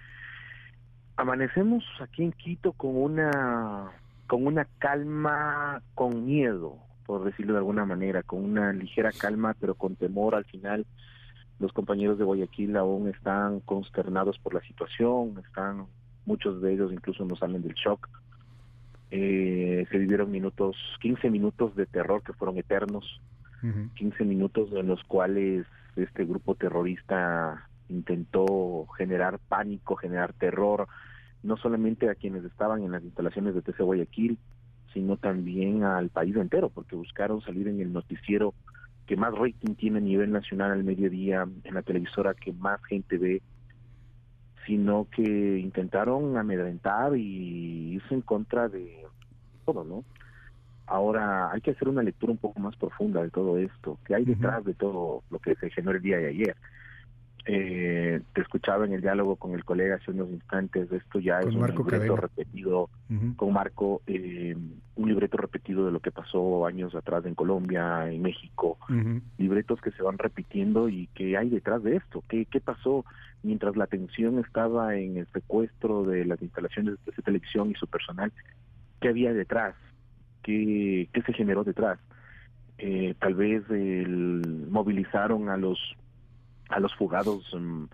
amanecemos 1.20 1.84
aquí 2.00 2.24
en 2.24 2.32
Quito 2.32 2.72
con 2.72 2.96
una 2.96 3.92
con 4.26 4.46
una 4.46 4.66
calma 4.78 5.82
con 5.94 6.24
miedo 6.24 6.78
por 7.06 7.24
decirlo 7.24 7.52
de 7.52 7.58
alguna 7.58 7.84
manera 7.84 8.22
con 8.22 8.42
una 8.42 8.72
ligera 8.72 9.12
calma 9.12 9.54
pero 9.60 9.74
con 9.74 9.96
temor 9.96 10.34
al 10.34 10.44
final 10.46 10.86
los 11.58 11.72
compañeros 11.72 12.18
de 12.18 12.24
Guayaquil 12.24 12.76
aún 12.76 13.08
están 13.08 13.60
consternados 13.60 14.38
por 14.38 14.54
la 14.54 14.60
situación 14.62 15.42
están 15.46 15.86
muchos 16.24 16.62
de 16.62 16.72
ellos 16.72 16.92
incluso 16.92 17.24
no 17.24 17.36
salen 17.36 17.62
del 17.62 17.74
shock 17.74 18.08
eh, 19.10 19.86
se 19.90 19.98
vivieron 19.98 20.30
minutos 20.30 20.76
15 21.02 21.28
minutos 21.28 21.76
de 21.76 21.86
terror 21.86 22.22
que 22.22 22.32
fueron 22.32 22.56
eternos 22.56 23.20
uh 23.62 23.66
-huh. 23.66 23.92
15 23.94 24.24
minutos 24.24 24.70
en 24.72 24.86
los 24.86 25.02
cuales 25.04 25.66
este 25.96 26.24
grupo 26.24 26.54
terrorista 26.54 27.66
intentó 27.90 28.86
generar 28.96 29.38
pánico, 29.48 29.96
generar 29.96 30.32
terror, 30.32 30.86
no 31.42 31.56
solamente 31.56 32.08
a 32.08 32.14
quienes 32.14 32.44
estaban 32.44 32.82
en 32.82 32.92
las 32.92 33.02
instalaciones 33.02 33.54
de 33.54 33.62
TC 33.62 33.80
Guayaquil, 33.80 34.38
sino 34.92 35.16
también 35.16 35.84
al 35.84 36.10
país 36.10 36.36
entero, 36.36 36.68
porque 36.68 36.96
buscaron 36.96 37.40
salir 37.42 37.68
en 37.68 37.80
el 37.80 37.92
noticiero 37.92 38.54
que 39.06 39.16
más 39.16 39.34
rating 39.34 39.74
tiene 39.74 39.98
a 39.98 40.02
nivel 40.02 40.30
nacional 40.30 40.72
al 40.72 40.84
mediodía, 40.84 41.46
en 41.64 41.74
la 41.74 41.82
televisora 41.82 42.34
que 42.34 42.52
más 42.52 42.82
gente 42.84 43.18
ve, 43.18 43.42
sino 44.66 45.08
que 45.10 45.58
intentaron 45.58 46.36
amedrentar 46.36 47.16
y 47.16 47.94
irse 47.94 48.14
en 48.14 48.20
contra 48.20 48.68
de 48.68 49.04
todo, 49.64 49.84
¿no? 49.84 50.04
Ahora 50.86 51.50
hay 51.52 51.60
que 51.60 51.70
hacer 51.70 51.88
una 51.88 52.02
lectura 52.02 52.32
un 52.32 52.38
poco 52.38 52.60
más 52.60 52.76
profunda 52.76 53.22
de 53.22 53.30
todo 53.30 53.58
esto, 53.58 53.98
que 54.04 54.14
hay 54.14 54.24
detrás 54.24 54.64
de 54.64 54.74
todo 54.74 55.22
lo 55.30 55.38
que 55.38 55.54
se 55.54 55.70
generó 55.70 55.96
el 55.96 56.02
día 56.02 56.18
de 56.18 56.28
ayer. 56.28 56.56
Eh, 57.46 58.20
te 58.34 58.40
escuchaba 58.42 58.84
en 58.84 58.92
el 58.92 59.00
diálogo 59.00 59.36
con 59.36 59.54
el 59.54 59.64
colega 59.64 59.96
hace 59.96 60.10
unos 60.10 60.28
instantes, 60.28 60.92
esto 60.92 61.18
ya 61.18 61.40
es 61.40 61.46
un 61.46 61.66
libreto 61.66 62.16
repetido 62.16 62.90
con 63.36 63.52
Marco, 63.52 64.02
eh, 64.06 64.54
un 64.96 65.08
libreto 65.08 65.38
repetido 65.38 65.86
de 65.86 65.92
lo 65.92 66.00
que 66.00 66.10
pasó 66.10 66.66
años 66.66 66.94
atrás 66.94 67.24
en 67.24 67.34
Colombia, 67.34 68.10
en 68.10 68.20
México, 68.20 68.76
libretos 69.38 69.80
que 69.80 69.90
se 69.92 70.02
van 70.02 70.18
repitiendo 70.18 70.88
y 70.90 71.06
que 71.14 71.36
hay 71.38 71.48
detrás 71.48 71.82
de 71.82 71.96
esto, 71.96 72.22
¿qué, 72.28 72.44
qué 72.44 72.60
pasó 72.60 73.04
mientras 73.42 73.76
la 73.76 73.84
atención 73.84 74.38
estaba 74.38 74.96
en 74.96 75.16
el 75.16 75.26
secuestro 75.28 76.04
de 76.04 76.24
las 76.24 76.40
instalaciones 76.42 76.96
de 77.04 77.22
televisión 77.22 77.70
y 77.70 77.74
su 77.74 77.86
personal, 77.86 78.32
qué 79.00 79.08
había 79.08 79.32
detrás, 79.32 79.74
qué, 80.42 81.08
qué 81.12 81.22
se 81.22 81.32
generó 81.32 81.64
detrás. 81.64 81.98
Eh, 82.78 83.14
tal 83.18 83.34
vez 83.34 83.62
el, 83.70 84.66
movilizaron 84.70 85.48
a 85.48 85.56
los 85.56 85.78
a 86.70 86.80
los 86.80 86.94
fugados 86.94 87.44
mm, 87.52 87.84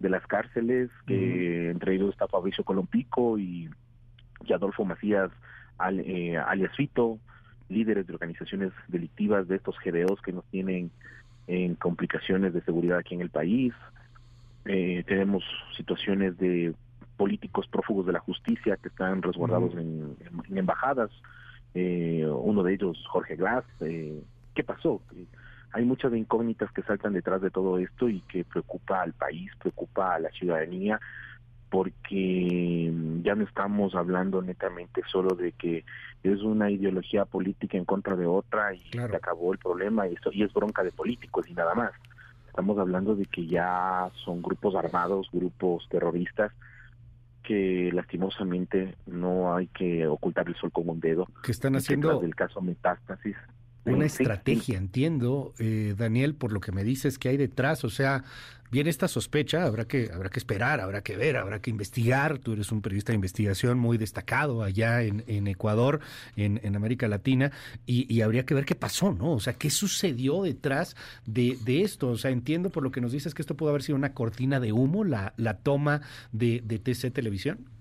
de 0.00 0.08
las 0.08 0.26
cárceles, 0.26 0.90
que 1.06 1.70
entre 1.70 1.94
ellos 1.94 2.10
está 2.10 2.28
Fabricio 2.28 2.64
Colompico 2.64 3.38
y, 3.38 3.70
y 4.44 4.52
Adolfo 4.52 4.84
Macías 4.84 5.30
al, 5.78 6.00
eh, 6.00 6.36
alias 6.36 6.74
Fito, 6.76 7.18
líderes 7.68 8.06
de 8.06 8.12
organizaciones 8.12 8.72
delictivas 8.88 9.48
de 9.48 9.56
estos 9.56 9.76
GDOs 9.82 10.20
que 10.20 10.32
nos 10.32 10.44
tienen 10.46 10.90
en 11.46 11.74
complicaciones 11.74 12.52
de 12.52 12.62
seguridad 12.62 12.98
aquí 12.98 13.14
en 13.14 13.20
el 13.20 13.30
país. 13.30 13.72
Eh, 14.66 15.04
tenemos 15.06 15.44
situaciones 15.76 16.36
de 16.38 16.74
políticos 17.16 17.66
prófugos 17.68 18.06
de 18.06 18.12
la 18.12 18.20
justicia 18.20 18.76
que 18.76 18.88
están 18.88 19.22
resguardados 19.22 19.74
en, 19.74 20.16
embajadas. 20.54 21.10
Eh, 21.74 22.26
uno 22.26 22.62
de 22.62 22.74
ellos, 22.74 23.04
Jorge 23.08 23.36
Glass. 23.36 23.64
Eh, 23.80 24.22
¿Qué 24.54 24.64
pasó? 24.64 25.00
Hay 25.74 25.84
muchas 25.84 26.14
incógnitas 26.14 26.70
que 26.70 26.82
saltan 26.82 27.14
detrás 27.14 27.42
de 27.42 27.50
todo 27.50 27.78
esto 27.78 28.08
y 28.08 28.20
que 28.20 28.44
preocupa 28.44 29.02
al 29.02 29.12
país, 29.12 29.50
preocupa 29.58 30.14
a 30.14 30.20
la 30.20 30.30
ciudadanía, 30.30 31.00
porque 31.68 32.92
ya 33.22 33.34
no 33.34 33.42
estamos 33.42 33.96
hablando 33.96 34.40
netamente 34.40 35.02
solo 35.10 35.34
de 35.34 35.50
que 35.50 35.84
es 36.22 36.42
una 36.42 36.70
ideología 36.70 37.24
política 37.24 37.76
en 37.76 37.84
contra 37.84 38.14
de 38.14 38.24
otra 38.24 38.72
y 38.72 38.82
se 38.92 39.16
acabó 39.16 39.52
el 39.52 39.58
problema 39.58 40.06
y, 40.06 40.14
eso, 40.14 40.30
y 40.32 40.44
es 40.44 40.52
bronca 40.52 40.84
de 40.84 40.92
políticos 40.92 41.46
y 41.48 41.54
nada 41.54 41.74
más. 41.74 41.90
Estamos 42.46 42.78
hablando 42.78 43.16
de 43.16 43.24
que 43.26 43.44
ya 43.44 44.08
son 44.24 44.42
grupos 44.42 44.76
armados, 44.76 45.28
grupos 45.32 45.88
terroristas 45.88 46.52
que 47.42 47.90
lastimosamente 47.92 48.94
no 49.06 49.56
hay 49.56 49.66
que 49.66 50.06
ocultar 50.06 50.46
el 50.46 50.54
sol 50.54 50.70
con 50.70 50.88
un 50.88 51.00
dedo. 51.00 51.26
Que 51.42 51.50
están 51.50 51.74
haciendo 51.74 52.20
del 52.20 52.36
caso 52.36 52.62
Metástasis 52.62 53.36
una 53.84 54.06
estrategia, 54.06 54.78
entiendo, 54.78 55.52
eh, 55.58 55.94
Daniel, 55.96 56.34
por 56.34 56.52
lo 56.52 56.60
que 56.60 56.72
me 56.72 56.84
dices 56.84 57.18
que 57.18 57.28
hay 57.28 57.36
detrás. 57.36 57.84
O 57.84 57.90
sea, 57.90 58.24
viene 58.70 58.90
esta 58.90 59.08
sospecha, 59.08 59.64
habrá 59.64 59.86
que, 59.86 60.10
habrá 60.12 60.30
que 60.30 60.38
esperar, 60.38 60.80
habrá 60.80 61.02
que 61.02 61.16
ver, 61.16 61.36
habrá 61.36 61.60
que 61.60 61.70
investigar. 61.70 62.38
Tú 62.38 62.52
eres 62.54 62.72
un 62.72 62.82
periodista 62.82 63.12
de 63.12 63.16
investigación 63.16 63.78
muy 63.78 63.98
destacado 63.98 64.62
allá 64.62 65.02
en, 65.02 65.22
en 65.26 65.46
Ecuador, 65.46 66.00
en, 66.36 66.60
en, 66.62 66.76
América 66.76 67.06
Latina, 67.06 67.52
y, 67.86 68.20
habría 68.22 68.44
que 68.46 68.54
ver 68.54 68.64
qué 68.64 68.74
pasó, 68.74 69.12
¿no? 69.12 69.32
O 69.32 69.40
sea, 69.40 69.52
qué 69.52 69.70
sucedió 69.70 70.42
detrás 70.42 70.96
de, 71.26 71.58
de, 71.64 71.82
esto. 71.82 72.08
O 72.08 72.16
sea, 72.16 72.30
entiendo 72.30 72.70
por 72.70 72.82
lo 72.82 72.90
que 72.90 73.00
nos 73.00 73.12
dices 73.12 73.34
que 73.34 73.42
esto 73.42 73.56
pudo 73.56 73.68
haber 73.68 73.82
sido 73.82 73.96
una 73.96 74.14
cortina 74.14 74.60
de 74.60 74.72
humo, 74.72 75.04
la, 75.04 75.34
la 75.36 75.58
toma 75.58 76.00
de, 76.32 76.62
de 76.64 76.78
TC 76.78 77.12
Televisión. 77.12 77.73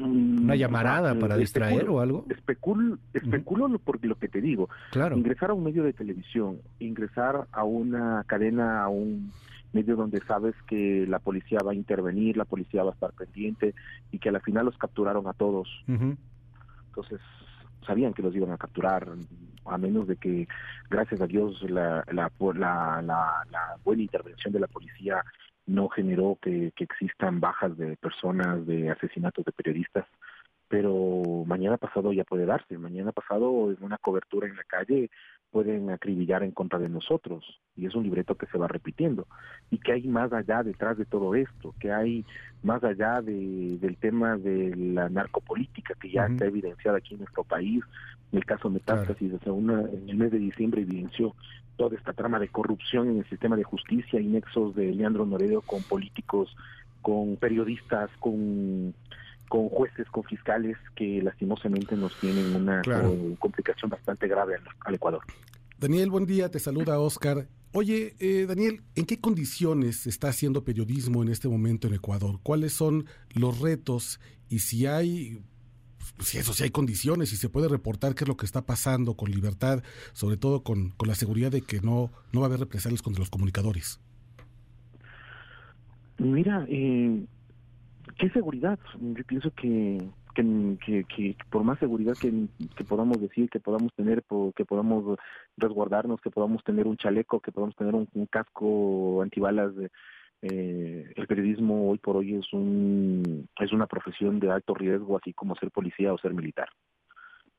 ¿Una 0.00 0.54
mm, 0.54 0.58
llamarada 0.58 1.14
para 1.18 1.36
distraer 1.36 1.88
o 1.88 2.00
algo? 2.00 2.24
Especulo, 2.28 2.98
especulo 3.12 3.78
por 3.78 4.04
lo 4.04 4.16
que 4.16 4.28
te 4.28 4.40
digo. 4.40 4.68
Claro. 4.90 5.16
Ingresar 5.16 5.50
a 5.50 5.54
un 5.54 5.64
medio 5.64 5.82
de 5.82 5.92
televisión, 5.92 6.58
ingresar 6.78 7.46
a 7.52 7.64
una 7.64 8.24
cadena, 8.26 8.82
a 8.82 8.88
un 8.88 9.32
medio 9.72 9.96
donde 9.96 10.20
sabes 10.26 10.54
que 10.66 11.06
la 11.06 11.18
policía 11.18 11.58
va 11.64 11.72
a 11.72 11.74
intervenir, 11.74 12.36
la 12.36 12.44
policía 12.44 12.82
va 12.82 12.90
a 12.90 12.94
estar 12.94 13.12
pendiente 13.12 13.74
y 14.10 14.18
que 14.18 14.28
al 14.30 14.40
final 14.40 14.66
los 14.66 14.78
capturaron 14.78 15.26
a 15.26 15.34
todos. 15.34 15.68
Entonces, 15.86 17.20
sabían 17.86 18.14
que 18.14 18.22
los 18.22 18.34
iban 18.34 18.52
a 18.52 18.58
capturar, 18.58 19.08
a 19.64 19.78
menos 19.78 20.08
de 20.08 20.16
que, 20.16 20.48
gracias 20.90 21.20
a 21.20 21.26
Dios, 21.26 21.62
la, 21.68 22.04
la, 22.12 22.30
la, 22.54 23.02
la 23.02 23.76
buena 23.84 24.02
intervención 24.02 24.52
de 24.52 24.60
la 24.60 24.66
policía 24.66 25.22
no 25.68 25.88
generó 25.88 26.38
que, 26.40 26.72
existan 26.76 27.40
bajas 27.40 27.76
de 27.76 27.96
personas, 27.96 28.66
de 28.66 28.90
asesinatos 28.90 29.44
de 29.44 29.52
periodistas, 29.52 30.06
pero 30.66 31.44
mañana 31.46 31.76
pasado 31.76 32.12
ya 32.12 32.24
puede 32.24 32.46
darse. 32.46 32.76
Mañana 32.78 33.12
pasado 33.12 33.70
en 33.70 33.82
una 33.82 33.98
cobertura 33.98 34.48
en 34.48 34.56
la 34.56 34.64
calle 34.64 35.10
pueden 35.50 35.90
acribillar 35.90 36.42
en 36.42 36.50
contra 36.50 36.78
de 36.78 36.88
nosotros 36.88 37.60
y 37.76 37.86
es 37.86 37.94
un 37.94 38.02
libreto 38.02 38.36
que 38.36 38.46
se 38.46 38.58
va 38.58 38.68
repitiendo. 38.68 39.26
Y 39.70 39.78
que 39.78 39.92
hay 39.92 40.06
más 40.06 40.32
allá 40.32 40.62
detrás 40.62 40.98
de 40.98 41.04
todo 41.04 41.34
esto, 41.34 41.74
que 41.80 41.92
hay 41.92 42.24
más 42.62 42.82
allá 42.84 43.22
de, 43.22 43.78
del 43.80 43.96
tema 43.96 44.36
de 44.36 44.74
la 44.76 45.08
narcopolítica 45.08 45.94
que 45.94 46.10
ya 46.10 46.26
está 46.26 46.46
evidenciada 46.46 46.98
aquí 46.98 47.14
en 47.14 47.20
nuestro 47.20 47.44
país. 47.44 47.82
En 48.32 48.38
el 48.38 48.44
caso 48.44 48.68
Metástasis, 48.68 49.32
una, 49.46 49.80
en 49.80 50.08
el 50.08 50.16
mes 50.16 50.32
de 50.32 50.38
diciembre 50.38 50.82
evidenció 50.82 51.34
toda 51.76 51.96
esta 51.96 52.12
trama 52.12 52.38
de 52.38 52.48
corrupción 52.48 53.08
en 53.08 53.18
el 53.18 53.28
sistema 53.28 53.56
de 53.56 53.62
justicia 53.62 54.20
y 54.20 54.26
nexos 54.26 54.74
de 54.74 54.92
Leandro 54.92 55.24
Noredo 55.24 55.62
con 55.62 55.82
políticos, 55.82 56.54
con 57.00 57.36
periodistas, 57.36 58.10
con 58.18 58.94
con 59.48 59.68
jueces, 59.68 60.06
con 60.10 60.24
fiscales 60.24 60.76
que 60.94 61.22
lastimosamente 61.22 61.96
nos 61.96 62.18
tienen 62.20 62.54
una 62.54 62.82
complicación 63.38 63.90
bastante 63.90 64.28
grave 64.28 64.56
al, 64.84 64.94
Ecuador. 64.94 65.22
Daniel, 65.78 66.10
buen 66.10 66.26
día, 66.26 66.50
te 66.50 66.58
saluda 66.58 66.98
Oscar. 66.98 67.48
Oye, 67.72 68.14
eh, 68.18 68.46
Daniel, 68.46 68.82
¿en 68.94 69.04
qué 69.04 69.20
condiciones 69.20 70.06
está 70.06 70.28
haciendo 70.28 70.64
periodismo 70.64 71.22
en 71.22 71.28
este 71.28 71.48
momento 71.48 71.86
en 71.86 71.94
Ecuador? 71.94 72.40
¿Cuáles 72.42 72.72
son 72.72 73.06
los 73.34 73.60
retos 73.60 74.20
y 74.48 74.60
si 74.60 74.86
hay 74.86 75.42
si 76.20 76.38
eso, 76.38 76.52
si 76.52 76.64
hay 76.64 76.70
condiciones, 76.70 77.32
y 77.32 77.36
se 77.36 77.48
puede 77.48 77.68
reportar 77.68 78.14
qué 78.14 78.24
es 78.24 78.28
lo 78.28 78.36
que 78.36 78.46
está 78.46 78.64
pasando 78.66 79.14
con 79.14 79.30
libertad, 79.30 79.82
sobre 80.12 80.36
todo 80.36 80.62
con, 80.62 80.90
con 80.90 81.08
la 81.08 81.14
seguridad 81.14 81.50
de 81.50 81.62
que 81.62 81.80
no, 81.80 82.10
no 82.32 82.40
va 82.40 82.46
a 82.46 82.48
haber 82.48 82.60
represalias 82.60 83.02
contra 83.02 83.20
los 83.20 83.30
comunicadores. 83.30 84.00
Mira, 86.18 86.66
eh, 86.68 87.24
¿qué 88.18 88.28
seguridad? 88.30 88.78
Yo 89.00 89.24
pienso 89.24 89.50
que, 89.52 89.98
que, 90.34 91.04
que, 91.04 91.36
por 91.50 91.62
más 91.64 91.78
seguridad 91.78 92.14
que, 92.20 92.48
que, 92.76 92.84
podamos 92.84 93.20
decir, 93.20 93.48
que 93.48 93.60
podamos 93.60 93.94
tener, 93.94 94.24
que 94.54 94.64
podamos 94.64 95.16
resguardarnos, 95.56 96.20
que 96.20 96.30
podamos 96.30 96.62
tener 96.64 96.86
un 96.86 96.96
chaleco, 96.96 97.40
que 97.40 97.52
podamos 97.52 97.76
tener 97.76 97.94
un, 97.94 98.26
casco 98.26 99.22
antibalas, 99.22 99.74
de, 99.76 99.90
eh, 100.42 101.12
el 101.16 101.26
periodismo 101.26 101.90
hoy 101.90 101.98
por 101.98 102.16
hoy 102.16 102.34
es 102.34 102.52
un 102.52 103.48
es 103.58 103.72
una 103.72 103.86
profesión 103.86 104.38
de 104.38 104.50
alto 104.50 104.74
riesgo, 104.74 105.16
así 105.16 105.32
como 105.32 105.56
ser 105.56 105.70
policía 105.70 106.12
o 106.12 106.18
ser 106.18 106.34
militar. 106.34 106.68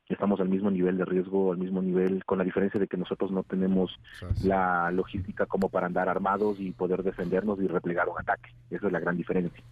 Estamos 0.08 0.40
al 0.40 0.50
mismo 0.50 0.72
nivel 0.72 0.98
de 0.98 1.06
riesgo, 1.06 1.52
al 1.52 1.60
mismo 1.60 1.84
nivel, 1.84 2.26
con 2.26 2.40
la 2.40 2.44
diferencia 2.44 2.80
de 2.80 2.88
que 2.88 2.98
nosotros 2.98 3.32
no 3.32 3.44
tenemos 3.44 3.96
la 4.44 4.90
logística 4.92 5.46
como 5.46 5.70
para 5.70 5.86
andar 5.86 6.10
armados 6.10 6.60
y 6.60 6.72
poder 6.72 7.04
defendernos 7.04 7.62
y 7.62 7.68
replegar 7.68 8.10
un 8.10 8.20
ataque. 8.20 8.50
Esa 8.72 8.88
es 8.88 8.92
la 8.92 9.00
gran 9.00 9.18
diferencia. 9.18 9.64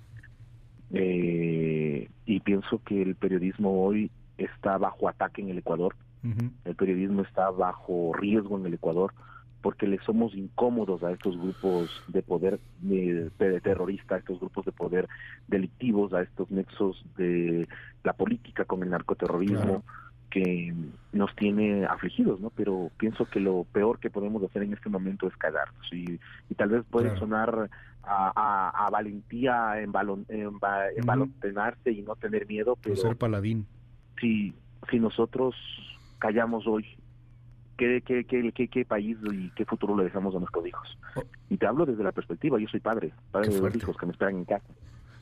Eh, 0.94 2.10
y 2.26 2.40
pienso 2.42 2.82
que 2.84 3.02
el 3.02 3.16
periodismo 3.16 3.84
hoy 3.84 4.12
está 4.38 4.78
bajo 4.78 5.10
ataque 5.10 5.42
en 5.42 5.50
el 5.50 5.60
Ecuador. 5.60 5.96
El 6.66 6.76
periodismo 6.76 7.22
está 7.22 7.50
bajo 7.52 8.12
riesgo 8.14 8.58
en 8.58 8.66
el 8.66 8.74
Ecuador 8.74 9.14
porque 9.62 9.88
le 9.88 9.98
somos 10.00 10.36
incómodos 10.36 11.02
a 11.04 11.12
estos 11.12 11.38
grupos 11.38 11.90
de 12.08 12.22
poder 12.22 12.60
de, 12.82 13.32
terrorista, 13.62 14.16
a 14.16 14.18
estos 14.18 14.40
grupos 14.40 14.66
de 14.66 14.72
poder 14.72 15.08
delictivos, 15.48 16.14
a 16.14 16.22
estos 16.22 16.52
nexos 16.52 17.04
de 17.18 17.68
la 18.04 18.14
política 18.14 18.66
con 18.66 18.84
el 18.84 18.90
narcoterrorismo 18.90 19.84
que 20.38 20.74
nos 21.14 21.36
tiene 21.36 21.86
afligidos, 21.86 22.40
¿no? 22.40 22.52
Pero 22.52 22.92
pienso 22.98 23.26
que 23.26 23.40
lo 23.40 23.66
peor 23.72 24.00
que 24.00 24.10
podemos 24.10 24.44
hacer 24.44 24.64
en 24.64 24.74
este 24.74 24.90
momento 24.90 25.28
es 25.28 25.36
callarnos 25.36 25.92
y, 25.92 26.20
y 26.50 26.56
tal 26.56 26.70
vez 26.70 26.86
puede 26.90 27.18
sonar 27.18 27.70
a, 28.04 28.90
valentía 28.92 29.82
en, 29.82 29.92
balon, 29.92 30.26
en, 30.30 30.52
y 31.86 32.02
no 32.04 32.16
tener 32.16 32.48
miedo, 32.48 32.78
pero 32.82 32.96
ser 32.96 33.18
paladín. 33.18 33.66
Si, 34.22 34.54
si 34.90 35.00
nosotros 35.00 35.56
callamos 36.20 36.68
hoy, 36.68 36.86
¿qué, 37.78 38.02
qué, 38.06 38.24
qué, 38.26 38.68
qué, 38.68 38.86
país 38.86 39.18
y 39.32 39.50
qué 39.56 39.66
futuro 39.66 39.98
le 39.98 40.06
dejamos 40.06 40.36
a 40.36 40.40
nuestros 40.40 40.66
hijos? 40.68 40.98
Oh. 41.16 41.24
Y 41.50 41.58
te 41.58 41.66
hablo 41.66 41.86
desde 41.86 42.04
la 42.04 42.12
perspectiva, 42.12 42.60
yo 42.60 42.68
soy 42.68 42.80
padre, 42.80 43.12
padre 43.32 43.50
de 43.50 43.60
dos 43.60 43.76
hijos 43.76 43.98
que 43.98 44.06
me 44.06 44.12
esperan 44.12 44.38
en 44.38 44.46
casa. 44.46 44.68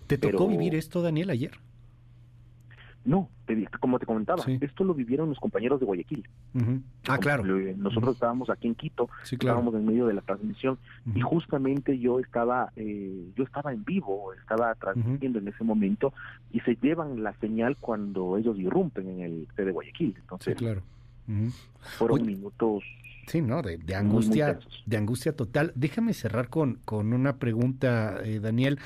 ¿Te 0.07 0.17
tocó 0.17 0.47
vivir 0.47 0.75
esto, 0.75 1.01
Daniel, 1.01 1.29
ayer? 1.29 1.51
No, 3.05 3.29
como 3.79 3.99
te 3.99 4.05
comentaba, 4.07 4.43
esto 4.59 4.83
lo 4.83 4.95
vivieron 4.95 5.29
los 5.29 5.39
compañeros 5.39 5.79
de 5.79 5.85
Guayaquil. 5.85 6.27
Ah, 7.07 7.19
claro. 7.19 7.43
Nosotros 7.77 8.15
estábamos 8.15 8.49
aquí 8.49 8.67
en 8.67 8.75
Quito, 8.75 9.09
estábamos 9.23 9.75
en 9.75 9.85
medio 9.85 10.07
de 10.07 10.15
la 10.15 10.21
transmisión 10.21 10.79
y 11.13 11.21
justamente 11.21 11.99
yo 11.99 12.19
estaba, 12.19 12.71
eh, 12.75 13.29
yo 13.35 13.43
estaba 13.43 13.71
en 13.71 13.85
vivo, 13.85 14.33
estaba 14.33 14.73
transmitiendo 14.75 15.37
en 15.39 15.47
ese 15.47 15.63
momento 15.63 16.13
y 16.51 16.59
se 16.61 16.75
llevan 16.75 17.21
la 17.21 17.33
señal 17.39 17.77
cuando 17.77 18.37
ellos 18.37 18.57
irrumpen 18.57 19.07
en 19.07 19.19
el 19.21 19.47
C 19.55 19.63
de 19.63 19.71
Guayaquil. 19.71 20.15
Entonces, 20.17 20.55
claro. 20.55 20.81
fueron 21.97 22.25
minutos 22.25 22.83
Sí, 23.27 23.41
¿no? 23.41 23.61
De, 23.61 23.95
angustia, 23.95 24.59
de 24.85 24.97
angustia 24.97 25.35
total. 25.35 25.71
Déjame 25.75 26.13
cerrar 26.13 26.49
con, 26.49 26.75
con 26.85 27.11
una 27.13 27.37
pregunta, 27.37 28.19
eh, 28.23 28.39
Daniel. 28.39 28.79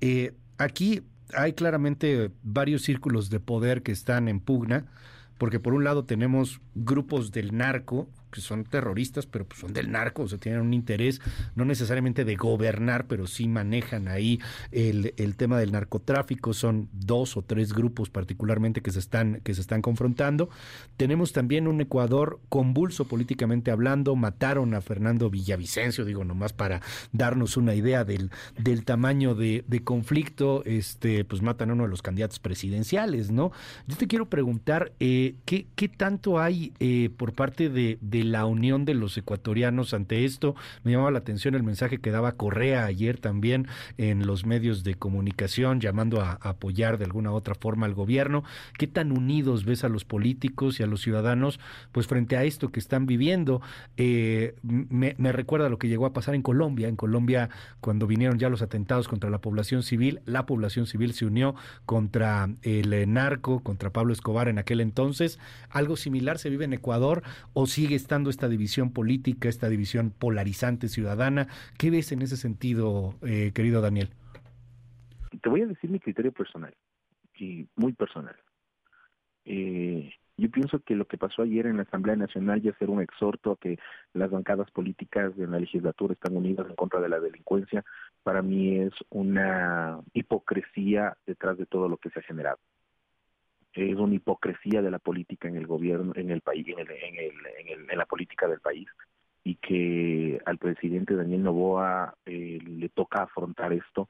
Eh, 0.00 0.34
aquí 0.58 1.02
hay 1.34 1.52
claramente 1.52 2.30
varios 2.42 2.82
círculos 2.82 3.30
de 3.30 3.40
poder 3.40 3.82
que 3.82 3.92
están 3.92 4.28
en 4.28 4.40
pugna, 4.40 4.86
porque 5.38 5.60
por 5.60 5.74
un 5.74 5.84
lado 5.84 6.04
tenemos 6.04 6.60
grupos 6.74 7.32
del 7.32 7.56
narco 7.56 8.08
que 8.30 8.40
son 8.40 8.64
terroristas, 8.64 9.26
pero 9.26 9.44
pues 9.44 9.60
son 9.60 9.72
del 9.72 9.90
narco, 9.90 10.22
o 10.22 10.28
sea, 10.28 10.38
tienen 10.38 10.60
un 10.60 10.74
interés 10.74 11.20
no 11.54 11.64
necesariamente 11.64 12.24
de 12.24 12.36
gobernar, 12.36 13.06
pero 13.06 13.26
sí 13.26 13.48
manejan 13.48 14.08
ahí 14.08 14.40
el, 14.72 15.14
el, 15.16 15.36
tema 15.36 15.58
del 15.58 15.72
narcotráfico, 15.72 16.52
son 16.52 16.88
dos 16.92 17.36
o 17.36 17.42
tres 17.42 17.72
grupos 17.72 18.10
particularmente 18.10 18.82
que 18.82 18.90
se 18.90 18.98
están, 18.98 19.40
que 19.42 19.54
se 19.54 19.60
están 19.60 19.82
confrontando. 19.82 20.50
Tenemos 20.96 21.32
también 21.32 21.66
un 21.66 21.80
Ecuador 21.80 22.40
convulso 22.48 23.06
políticamente 23.06 23.70
hablando, 23.70 24.14
mataron 24.16 24.74
a 24.74 24.80
Fernando 24.80 25.30
Villavicencio, 25.30 26.04
digo 26.04 26.24
nomás 26.24 26.52
para 26.52 26.80
darnos 27.12 27.56
una 27.56 27.74
idea 27.74 28.04
del, 28.04 28.30
del 28.58 28.84
tamaño 28.84 29.34
de, 29.34 29.64
de 29.66 29.82
conflicto, 29.82 30.62
este, 30.64 31.24
pues 31.24 31.42
matan 31.42 31.70
a 31.70 31.72
uno 31.74 31.84
de 31.84 31.90
los 31.90 32.02
candidatos 32.02 32.38
presidenciales, 32.38 33.30
¿no? 33.30 33.52
Yo 33.86 33.96
te 33.96 34.06
quiero 34.06 34.28
preguntar, 34.28 34.92
eh, 35.00 35.34
¿qué, 35.44 35.66
¿qué 35.74 35.88
tanto 35.88 36.38
hay 36.38 36.72
eh, 36.80 37.10
por 37.16 37.32
parte 37.32 37.68
de 37.68 37.98
la 38.22 38.46
unión 38.46 38.84
de 38.84 38.94
los 38.94 39.16
ecuatorianos 39.16 39.94
ante 39.94 40.24
esto. 40.24 40.54
Me 40.84 40.92
llamaba 40.92 41.10
la 41.10 41.18
atención 41.18 41.54
el 41.54 41.62
mensaje 41.62 41.98
que 41.98 42.10
daba 42.10 42.32
Correa 42.32 42.84
ayer 42.84 43.18
también 43.18 43.66
en 43.98 44.26
los 44.26 44.46
medios 44.46 44.84
de 44.84 44.94
comunicación, 44.94 45.80
llamando 45.80 46.20
a, 46.20 46.32
apoyar 46.40 46.98
de 46.98 47.04
alguna 47.04 47.32
u 47.32 47.34
otra 47.34 47.54
forma 47.54 47.86
al 47.86 47.94
gobierno. 47.94 48.44
¿Qué 48.78 48.86
tan 48.86 49.12
unidos 49.12 49.64
ves 49.64 49.84
a 49.84 49.88
los 49.88 50.04
políticos 50.04 50.80
y 50.80 50.82
a 50.82 50.86
los 50.86 51.00
ciudadanos 51.00 51.60
pues 51.92 52.06
frente 52.06 52.36
a 52.36 52.44
esto 52.44 52.70
que 52.70 52.80
están 52.80 53.06
viviendo? 53.06 53.60
Eh, 53.96 54.54
me, 54.62 55.14
me 55.18 55.32
recuerda 55.32 55.68
lo 55.68 55.78
que 55.78 55.88
llegó 55.88 56.06
a 56.06 56.12
pasar 56.12 56.34
en 56.34 56.42
Colombia. 56.42 56.88
En 56.88 56.96
Colombia, 56.96 57.50
cuando 57.80 58.06
vinieron 58.06 58.38
ya 58.38 58.48
los 58.48 58.62
atentados 58.62 59.08
contra 59.08 59.30
la 59.30 59.38
población 59.38 59.82
civil, 59.82 60.20
la 60.24 60.46
población 60.46 60.86
civil 60.86 61.12
se 61.12 61.26
unió 61.26 61.54
contra 61.86 62.48
el 62.62 63.12
narco, 63.12 63.60
contra 63.60 63.90
Pablo 63.90 64.12
Escobar 64.12 64.48
en 64.48 64.58
aquel 64.58 64.80
entonces. 64.80 65.38
¿Algo 65.68 65.96
similar 65.96 66.38
se 66.38 66.50
vive 66.50 66.64
en 66.64 66.72
Ecuador 66.72 67.22
o 67.52 67.66
sigue 67.66 67.94
esta 68.10 68.48
división 68.48 68.92
política, 68.92 69.48
esta 69.48 69.68
división 69.68 70.10
polarizante 70.10 70.88
ciudadana. 70.88 71.46
¿Qué 71.78 71.90
ves 71.90 72.10
en 72.12 72.22
ese 72.22 72.36
sentido, 72.36 73.14
eh, 73.22 73.52
querido 73.54 73.80
Daniel? 73.80 74.10
Te 75.40 75.48
voy 75.48 75.62
a 75.62 75.66
decir 75.66 75.90
mi 75.90 76.00
criterio 76.00 76.32
personal, 76.32 76.74
y 77.38 77.68
muy 77.76 77.92
personal. 77.92 78.34
Eh, 79.44 80.12
yo 80.36 80.50
pienso 80.50 80.80
que 80.80 80.96
lo 80.96 81.06
que 81.06 81.18
pasó 81.18 81.42
ayer 81.42 81.66
en 81.66 81.76
la 81.76 81.84
Asamblea 81.84 82.16
Nacional 82.16 82.60
ya 82.60 82.72
ser 82.78 82.90
un 82.90 83.00
exhorto 83.00 83.52
a 83.52 83.56
que 83.56 83.78
las 84.12 84.30
bancadas 84.30 84.70
políticas 84.70 85.36
de 85.36 85.46
la 85.46 85.60
legislatura 85.60 86.14
están 86.14 86.36
unidas 86.36 86.66
en 86.68 86.74
contra 86.74 87.00
de 87.00 87.08
la 87.08 87.20
delincuencia, 87.20 87.84
para 88.22 88.42
mí 88.42 88.78
es 88.78 88.92
una 89.10 90.00
hipocresía 90.14 91.16
detrás 91.26 91.58
de 91.58 91.66
todo 91.66 91.88
lo 91.88 91.96
que 91.98 92.10
se 92.10 92.18
ha 92.18 92.22
generado 92.22 92.58
es 93.72 93.96
una 93.96 94.14
hipocresía 94.14 94.82
de 94.82 94.90
la 94.90 94.98
política 94.98 95.48
en 95.48 95.56
el 95.56 95.66
gobierno, 95.66 96.12
en 96.16 96.30
el 96.30 96.40
país, 96.40 96.66
en, 96.68 96.80
el, 96.80 96.90
en, 96.90 97.16
el, 97.18 97.90
en, 97.90 97.98
la 97.98 98.06
política 98.06 98.48
del 98.48 98.60
país, 98.60 98.88
y 99.44 99.56
que 99.56 100.40
al 100.44 100.58
presidente 100.58 101.14
Daniel 101.14 101.44
Novoa 101.44 102.14
eh, 102.26 102.58
le 102.62 102.88
toca 102.88 103.22
afrontar 103.22 103.72
esto 103.72 104.08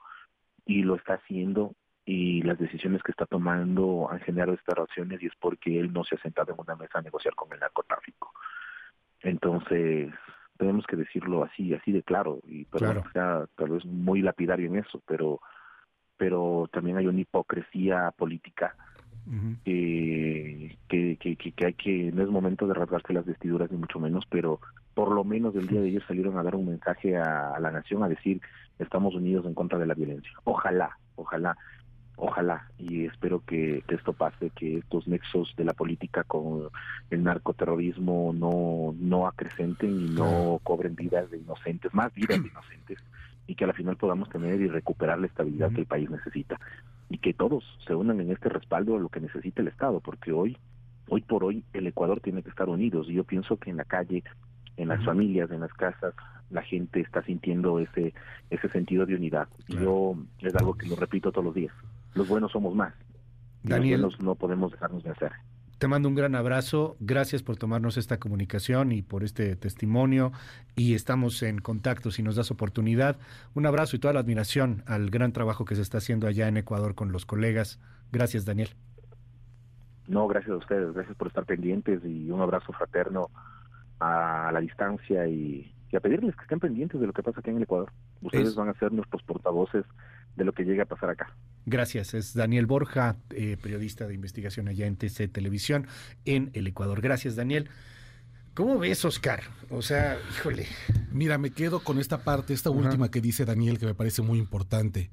y 0.64 0.82
lo 0.82 0.96
está 0.96 1.14
haciendo 1.14 1.74
y 2.04 2.42
las 2.42 2.58
decisiones 2.58 3.02
que 3.02 3.12
está 3.12 3.26
tomando 3.26 4.10
han 4.10 4.20
generado 4.20 4.54
estas 4.54 4.74
reacciones 4.74 5.22
y 5.22 5.26
es 5.26 5.32
porque 5.38 5.78
él 5.78 5.92
no 5.92 6.02
se 6.04 6.16
ha 6.16 6.18
sentado 6.18 6.52
en 6.52 6.60
una 6.60 6.74
mesa 6.74 6.98
a 6.98 7.02
negociar 7.02 7.34
con 7.34 7.52
el 7.52 7.60
narcotráfico. 7.60 8.32
Entonces, 9.20 10.12
tenemos 10.56 10.86
que 10.86 10.96
decirlo 10.96 11.44
así, 11.44 11.72
así 11.74 11.92
de 11.92 12.02
claro, 12.02 12.40
y 12.46 12.64
claro. 12.64 13.04
sea 13.12 13.46
tal 13.56 13.70
vez 13.70 13.84
muy 13.84 14.22
lapidario 14.22 14.66
en 14.66 14.76
eso, 14.76 15.00
pero 15.06 15.40
pero 16.16 16.68
también 16.70 16.98
hay 16.98 17.06
una 17.06 17.20
hipocresía 17.20 18.10
política 18.10 18.76
que, 19.64 20.76
que, 20.88 21.16
que, 21.16 21.66
hay 21.66 21.74
que, 21.74 22.10
no 22.12 22.22
es 22.22 22.28
momento 22.28 22.66
de 22.66 22.74
rasgarse 22.74 23.12
las 23.12 23.24
vestiduras 23.24 23.70
ni 23.70 23.78
mucho 23.78 24.00
menos, 24.00 24.24
pero 24.28 24.60
por 24.94 25.12
lo 25.12 25.24
menos 25.24 25.54
el 25.54 25.68
día 25.68 25.80
de 25.80 25.88
ayer 25.88 26.06
salieron 26.06 26.36
a 26.36 26.42
dar 26.42 26.56
un 26.56 26.66
mensaje 26.66 27.16
a, 27.16 27.58
la 27.60 27.70
nación 27.70 28.02
a 28.02 28.08
decir 28.08 28.40
estamos 28.78 29.14
unidos 29.14 29.46
en 29.46 29.54
contra 29.54 29.78
de 29.78 29.86
la 29.86 29.94
violencia. 29.94 30.32
Ojalá, 30.44 30.98
ojalá, 31.16 31.56
ojalá. 32.16 32.68
Y 32.78 33.06
espero 33.06 33.42
que, 33.46 33.84
esto 33.88 34.12
pase, 34.12 34.50
que 34.50 34.78
estos 34.78 35.06
nexos 35.06 35.54
de 35.56 35.64
la 35.64 35.74
política 35.74 36.24
con 36.24 36.68
el 37.10 37.22
narcoterrorismo 37.22 38.32
no, 38.34 38.94
no 38.98 39.26
acrecenten 39.26 39.90
y 39.90 40.10
no 40.10 40.60
cobren 40.62 40.96
vidas 40.96 41.30
de 41.30 41.38
inocentes, 41.38 41.94
más 41.94 42.12
vidas 42.14 42.42
de 42.42 42.48
inocentes 42.48 42.98
y 43.46 43.54
que 43.54 43.64
al 43.64 43.74
final 43.74 43.96
podamos 43.96 44.28
tener 44.28 44.60
y 44.60 44.68
recuperar 44.68 45.18
la 45.18 45.26
estabilidad 45.26 45.72
que 45.72 45.80
el 45.80 45.86
país 45.86 46.08
necesita 46.08 46.58
y 47.10 47.18
que 47.18 47.34
todos 47.34 47.64
se 47.86 47.94
unan 47.94 48.20
en 48.20 48.30
este 48.30 48.48
respaldo 48.48 48.96
a 48.96 49.00
lo 49.00 49.08
que 49.08 49.20
necesita 49.20 49.60
el 49.60 49.68
Estado, 49.68 50.00
porque 50.00 50.32
hoy, 50.32 50.56
hoy 51.08 51.20
por 51.22 51.44
hoy, 51.44 51.64
el 51.72 51.88
Ecuador 51.88 52.20
tiene 52.20 52.42
que 52.42 52.50
estar 52.50 52.68
unidos 52.68 53.08
y 53.10 53.14
yo 53.14 53.24
pienso 53.24 53.56
que 53.56 53.68
en 53.68 53.76
la 53.76 53.84
calle, 53.84 54.22
en 54.76 54.88
las 54.88 55.04
familias, 55.04 55.50
en 55.50 55.60
las 55.60 55.72
casas, 55.74 56.14
la 56.50 56.62
gente 56.62 57.00
está 57.00 57.22
sintiendo 57.24 57.80
ese 57.80 58.14
ese 58.48 58.68
sentido 58.68 59.06
de 59.06 59.16
unidad. 59.16 59.48
Y 59.66 59.74
yo 59.74 60.16
es 60.38 60.54
algo 60.54 60.74
que 60.74 60.88
lo 60.88 60.96
repito 60.96 61.32
todos 61.32 61.44
los 61.44 61.54
días. 61.54 61.74
Los 62.14 62.28
buenos 62.28 62.52
somos 62.52 62.74
más. 62.74 62.94
Daniel, 63.62 64.00
los 64.00 64.16
buenos 64.16 64.24
no 64.24 64.34
podemos 64.36 64.70
dejarnos 64.70 65.02
de 65.02 65.10
hacer. 65.10 65.32
Te 65.80 65.88
mando 65.88 66.10
un 66.10 66.14
gran 66.14 66.34
abrazo. 66.34 66.98
Gracias 67.00 67.42
por 67.42 67.56
tomarnos 67.56 67.96
esta 67.96 68.18
comunicación 68.18 68.92
y 68.92 69.00
por 69.00 69.24
este 69.24 69.56
testimonio. 69.56 70.30
Y 70.76 70.92
estamos 70.94 71.42
en 71.42 71.58
contacto 71.58 72.10
si 72.10 72.22
nos 72.22 72.36
das 72.36 72.50
oportunidad. 72.50 73.16
Un 73.54 73.64
abrazo 73.64 73.96
y 73.96 73.98
toda 73.98 74.12
la 74.12 74.20
admiración 74.20 74.82
al 74.86 75.08
gran 75.08 75.32
trabajo 75.32 75.64
que 75.64 75.74
se 75.74 75.80
está 75.80 75.96
haciendo 75.96 76.26
allá 76.26 76.48
en 76.48 76.58
Ecuador 76.58 76.94
con 76.94 77.12
los 77.12 77.24
colegas. 77.24 77.80
Gracias, 78.12 78.44
Daniel. 78.44 78.68
No, 80.06 80.28
gracias 80.28 80.52
a 80.52 80.58
ustedes. 80.58 80.92
Gracias 80.92 81.16
por 81.16 81.28
estar 81.28 81.46
pendientes 81.46 82.04
y 82.04 82.30
un 82.30 82.42
abrazo 82.42 82.74
fraterno 82.74 83.30
a 84.00 84.50
la 84.52 84.60
distancia 84.60 85.26
y, 85.28 85.74
a 85.96 86.00
pedirles 86.00 86.36
que 86.36 86.42
estén 86.42 86.60
pendientes 86.60 87.00
de 87.00 87.06
lo 87.06 87.14
que 87.14 87.22
pasa 87.22 87.40
aquí 87.40 87.48
en 87.48 87.56
el 87.56 87.62
Ecuador. 87.62 87.90
Ustedes 88.20 88.54
van 88.54 88.68
a 88.68 88.74
ser 88.74 88.92
nuestros 88.92 89.22
portavoces 89.22 89.86
de 90.40 90.46
lo 90.46 90.54
que 90.54 90.64
llegue 90.64 90.80
a 90.80 90.86
pasar 90.86 91.10
acá. 91.10 91.36
Gracias. 91.66 92.14
Es 92.14 92.32
Daniel 92.32 92.64
Borja, 92.64 93.16
eh, 93.28 93.58
periodista 93.62 94.06
de 94.06 94.14
investigación 94.14 94.68
allá 94.68 94.86
en 94.86 94.96
TC 94.96 95.28
Televisión 95.28 95.86
en 96.24 96.50
el 96.54 96.66
Ecuador. 96.66 97.02
Gracias, 97.02 97.36
Daniel. 97.36 97.68
¿Cómo 98.54 98.78
ves, 98.78 99.04
Oscar? 99.04 99.42
O 99.68 99.82
sea, 99.82 100.18
híjole. 100.30 100.66
Mira, 101.12 101.36
me 101.36 101.50
quedo 101.50 101.80
con 101.84 101.98
esta 101.98 102.24
parte, 102.24 102.54
esta 102.54 102.70
última 102.70 103.10
que 103.10 103.20
dice 103.20 103.44
Daniel, 103.44 103.78
que 103.78 103.84
me 103.84 103.94
parece 103.94 104.22
muy 104.22 104.38
importante. 104.38 105.10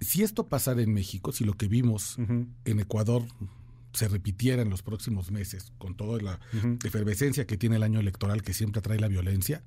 Si 0.00 0.22
esto 0.22 0.46
pasara 0.46 0.82
en 0.82 0.94
México, 0.94 1.32
si 1.32 1.44
lo 1.44 1.54
que 1.54 1.66
vimos 1.66 2.16
en 2.18 2.80
Ecuador 2.80 3.22
se 3.92 4.06
repitiera 4.06 4.62
en 4.62 4.70
los 4.70 4.82
próximos 4.82 5.32
meses, 5.32 5.72
con 5.78 5.96
toda 5.96 6.22
la 6.22 6.38
efervescencia 6.84 7.44
que 7.44 7.56
tiene 7.56 7.76
el 7.76 7.82
año 7.82 7.98
electoral 7.98 8.42
que 8.42 8.54
siempre 8.54 8.82
trae 8.82 9.00
la 9.00 9.08
violencia, 9.08 9.64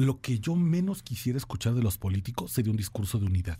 lo 0.00 0.20
que 0.20 0.38
yo 0.38 0.56
menos 0.56 1.02
quisiera 1.02 1.36
escuchar 1.36 1.74
de 1.74 1.82
los 1.82 1.98
políticos 1.98 2.52
sería 2.52 2.70
un 2.70 2.76
discurso 2.76 3.18
de 3.18 3.26
unidad. 3.26 3.58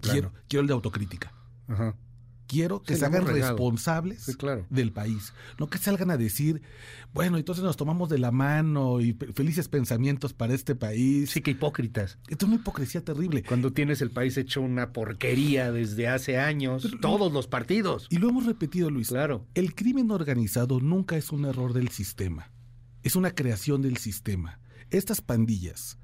Quiero, 0.00 0.32
quiero, 0.48 0.60
el 0.62 0.66
de 0.66 0.74
autocrítica. 0.74 1.32
Quiero 2.46 2.82
que 2.82 2.96
se 2.96 3.04
hagan 3.04 3.26
responsables 3.26 4.38
del 4.70 4.92
país. 4.92 5.34
No 5.58 5.68
que 5.68 5.76
salgan 5.76 6.10
a 6.10 6.16
decir, 6.16 6.62
bueno, 7.12 7.36
entonces 7.36 7.62
nos 7.62 7.76
tomamos 7.76 8.08
de 8.08 8.18
la 8.18 8.30
mano 8.30 9.00
y 9.00 9.12
felices 9.12 9.68
pensamientos 9.68 10.32
para 10.32 10.54
este 10.54 10.74
país. 10.74 11.30
Sí, 11.30 11.42
que 11.42 11.50
hipócritas. 11.50 12.18
Esto 12.28 12.46
es 12.46 12.52
una 12.52 12.60
hipocresía 12.60 13.04
terrible. 13.04 13.42
Cuando 13.42 13.72
tienes 13.72 14.00
el 14.00 14.10
país 14.10 14.36
hecho 14.38 14.62
una 14.62 14.92
porquería 14.92 15.72
desde 15.72 16.08
hace 16.08 16.38
años, 16.38 16.88
todos 17.02 17.30
los 17.32 17.48
partidos. 17.48 18.06
Y 18.08 18.16
lo 18.16 18.30
hemos 18.30 18.46
repetido, 18.46 18.88
Luis. 18.88 19.08
Claro. 19.08 19.44
El 19.54 19.74
crimen 19.74 20.10
organizado 20.10 20.80
nunca 20.80 21.16
es 21.18 21.32
un 21.32 21.44
error 21.44 21.74
del 21.74 21.88
sistema. 21.90 22.50
Es 23.02 23.14
una 23.14 23.34
creación 23.34 23.82
del 23.82 23.98
sistema 23.98 24.58
estas 24.90 25.20
pandillas, 25.20 25.98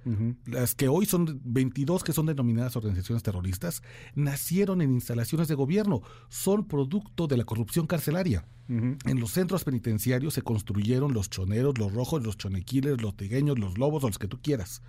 las 0.46 0.74
que 0.74 0.88
hoy 0.88 1.06
son 1.06 1.40
22 1.44 2.04
que 2.04 2.12
son 2.12 2.26
denominadas 2.26 2.76
organizaciones 2.76 3.22
terroristas, 3.22 3.82
nacieron 4.14 4.82
en 4.82 4.92
instalaciones 4.92 5.48
de 5.48 5.54
gobierno, 5.54 6.02
son 6.28 6.66
producto 6.66 7.26
de 7.26 7.36
la 7.36 7.44
corrupción 7.44 7.86
carcelaria. 7.86 8.46
En 8.68 9.20
los 9.20 9.32
centros 9.32 9.64
penitenciarios 9.64 10.34
se 10.34 10.42
construyeron 10.42 11.12
los 11.12 11.28
choneros, 11.30 11.78
los 11.78 11.92
rojos, 11.92 12.22
los 12.22 12.38
chonequiles, 12.38 13.02
los 13.02 13.16
tigueños, 13.16 13.58
los 13.58 13.78
lobos, 13.78 14.02
los 14.02 14.18
que 14.18 14.28
tú 14.28 14.40
quieras. 14.40 14.82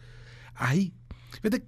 Ahí 0.53 0.93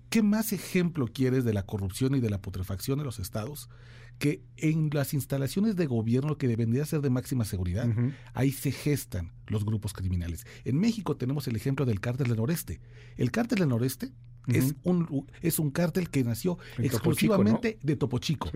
¿qué 0.10 0.24
más 0.24 0.54
ejemplo 0.54 1.08
quieres 1.08 1.44
de 1.44 1.54
la 1.54 1.64
corrupción 1.64 2.16
y 2.16 2.20
de 2.20 2.30
la 2.30 2.42
putrefacción 2.42 3.00
de 3.00 3.06
los 3.06 3.20
estados? 3.20 3.70
Que 4.18 4.42
en 4.58 4.90
las 4.94 5.14
instalaciones 5.14 5.76
de 5.76 5.86
gobierno 5.86 6.38
que 6.38 6.48
debería 6.48 6.86
ser 6.86 7.02
de 7.02 7.10
máxima 7.10 7.46
seguridad, 7.46 7.88
ahí 8.34 8.52
se 8.52 8.72
gestan 8.72 9.32
los 9.48 9.64
grupos 9.64 9.94
criminales. 9.94 10.46
En 10.66 10.80
México 10.80 11.18
tenemos 11.18 11.48
el 11.48 11.56
ejemplo 11.56 11.86
del 11.86 12.00
cártel 12.00 12.28
del 12.28 12.38
noreste. 12.38 12.80
El 13.16 13.32
cártel 13.32 13.60
del 13.60 13.70
noreste 13.70 14.12
es, 14.48 14.76
un, 14.84 15.28
es 15.42 15.60
un 15.60 15.72
cártel 15.72 16.10
que 16.10 16.24
nació 16.24 16.58
exclusivamente 16.78 17.78
de 17.84 17.96
Topo 17.96 18.20
Chico. 18.20 18.50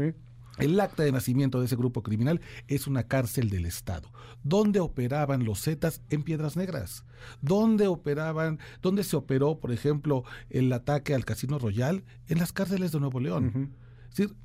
El 0.58 0.80
acta 0.80 1.04
de 1.04 1.12
nacimiento 1.12 1.60
de 1.60 1.66
ese 1.66 1.76
grupo 1.76 2.04
criminal 2.04 2.42
es 2.68 2.86
una 2.86 3.04
cárcel 3.04 3.50
del 3.50 3.66
Estado, 3.66 4.12
donde 4.44 4.80
operaban 4.80 5.46
los 5.46 5.62
Zetas 5.62 6.02
en 6.10 6.24
Piedras 6.24 6.58
Negras, 6.58 7.06
donde 7.42 7.88
operaban, 7.88 8.60
donde 8.82 9.04
se 9.04 9.16
operó, 9.16 9.60
por 9.60 9.72
ejemplo, 9.72 10.24
el 10.50 10.72
ataque 10.74 11.16
al 11.16 11.26
Casino 11.26 11.58
Royal 11.58 12.04
en 12.28 12.38
las 12.40 12.52
cárceles 12.52 12.92
de 12.92 13.00
Nuevo 13.00 13.20
León. 13.20 13.74
Es 14.10 14.18
decir, 14.18 14.36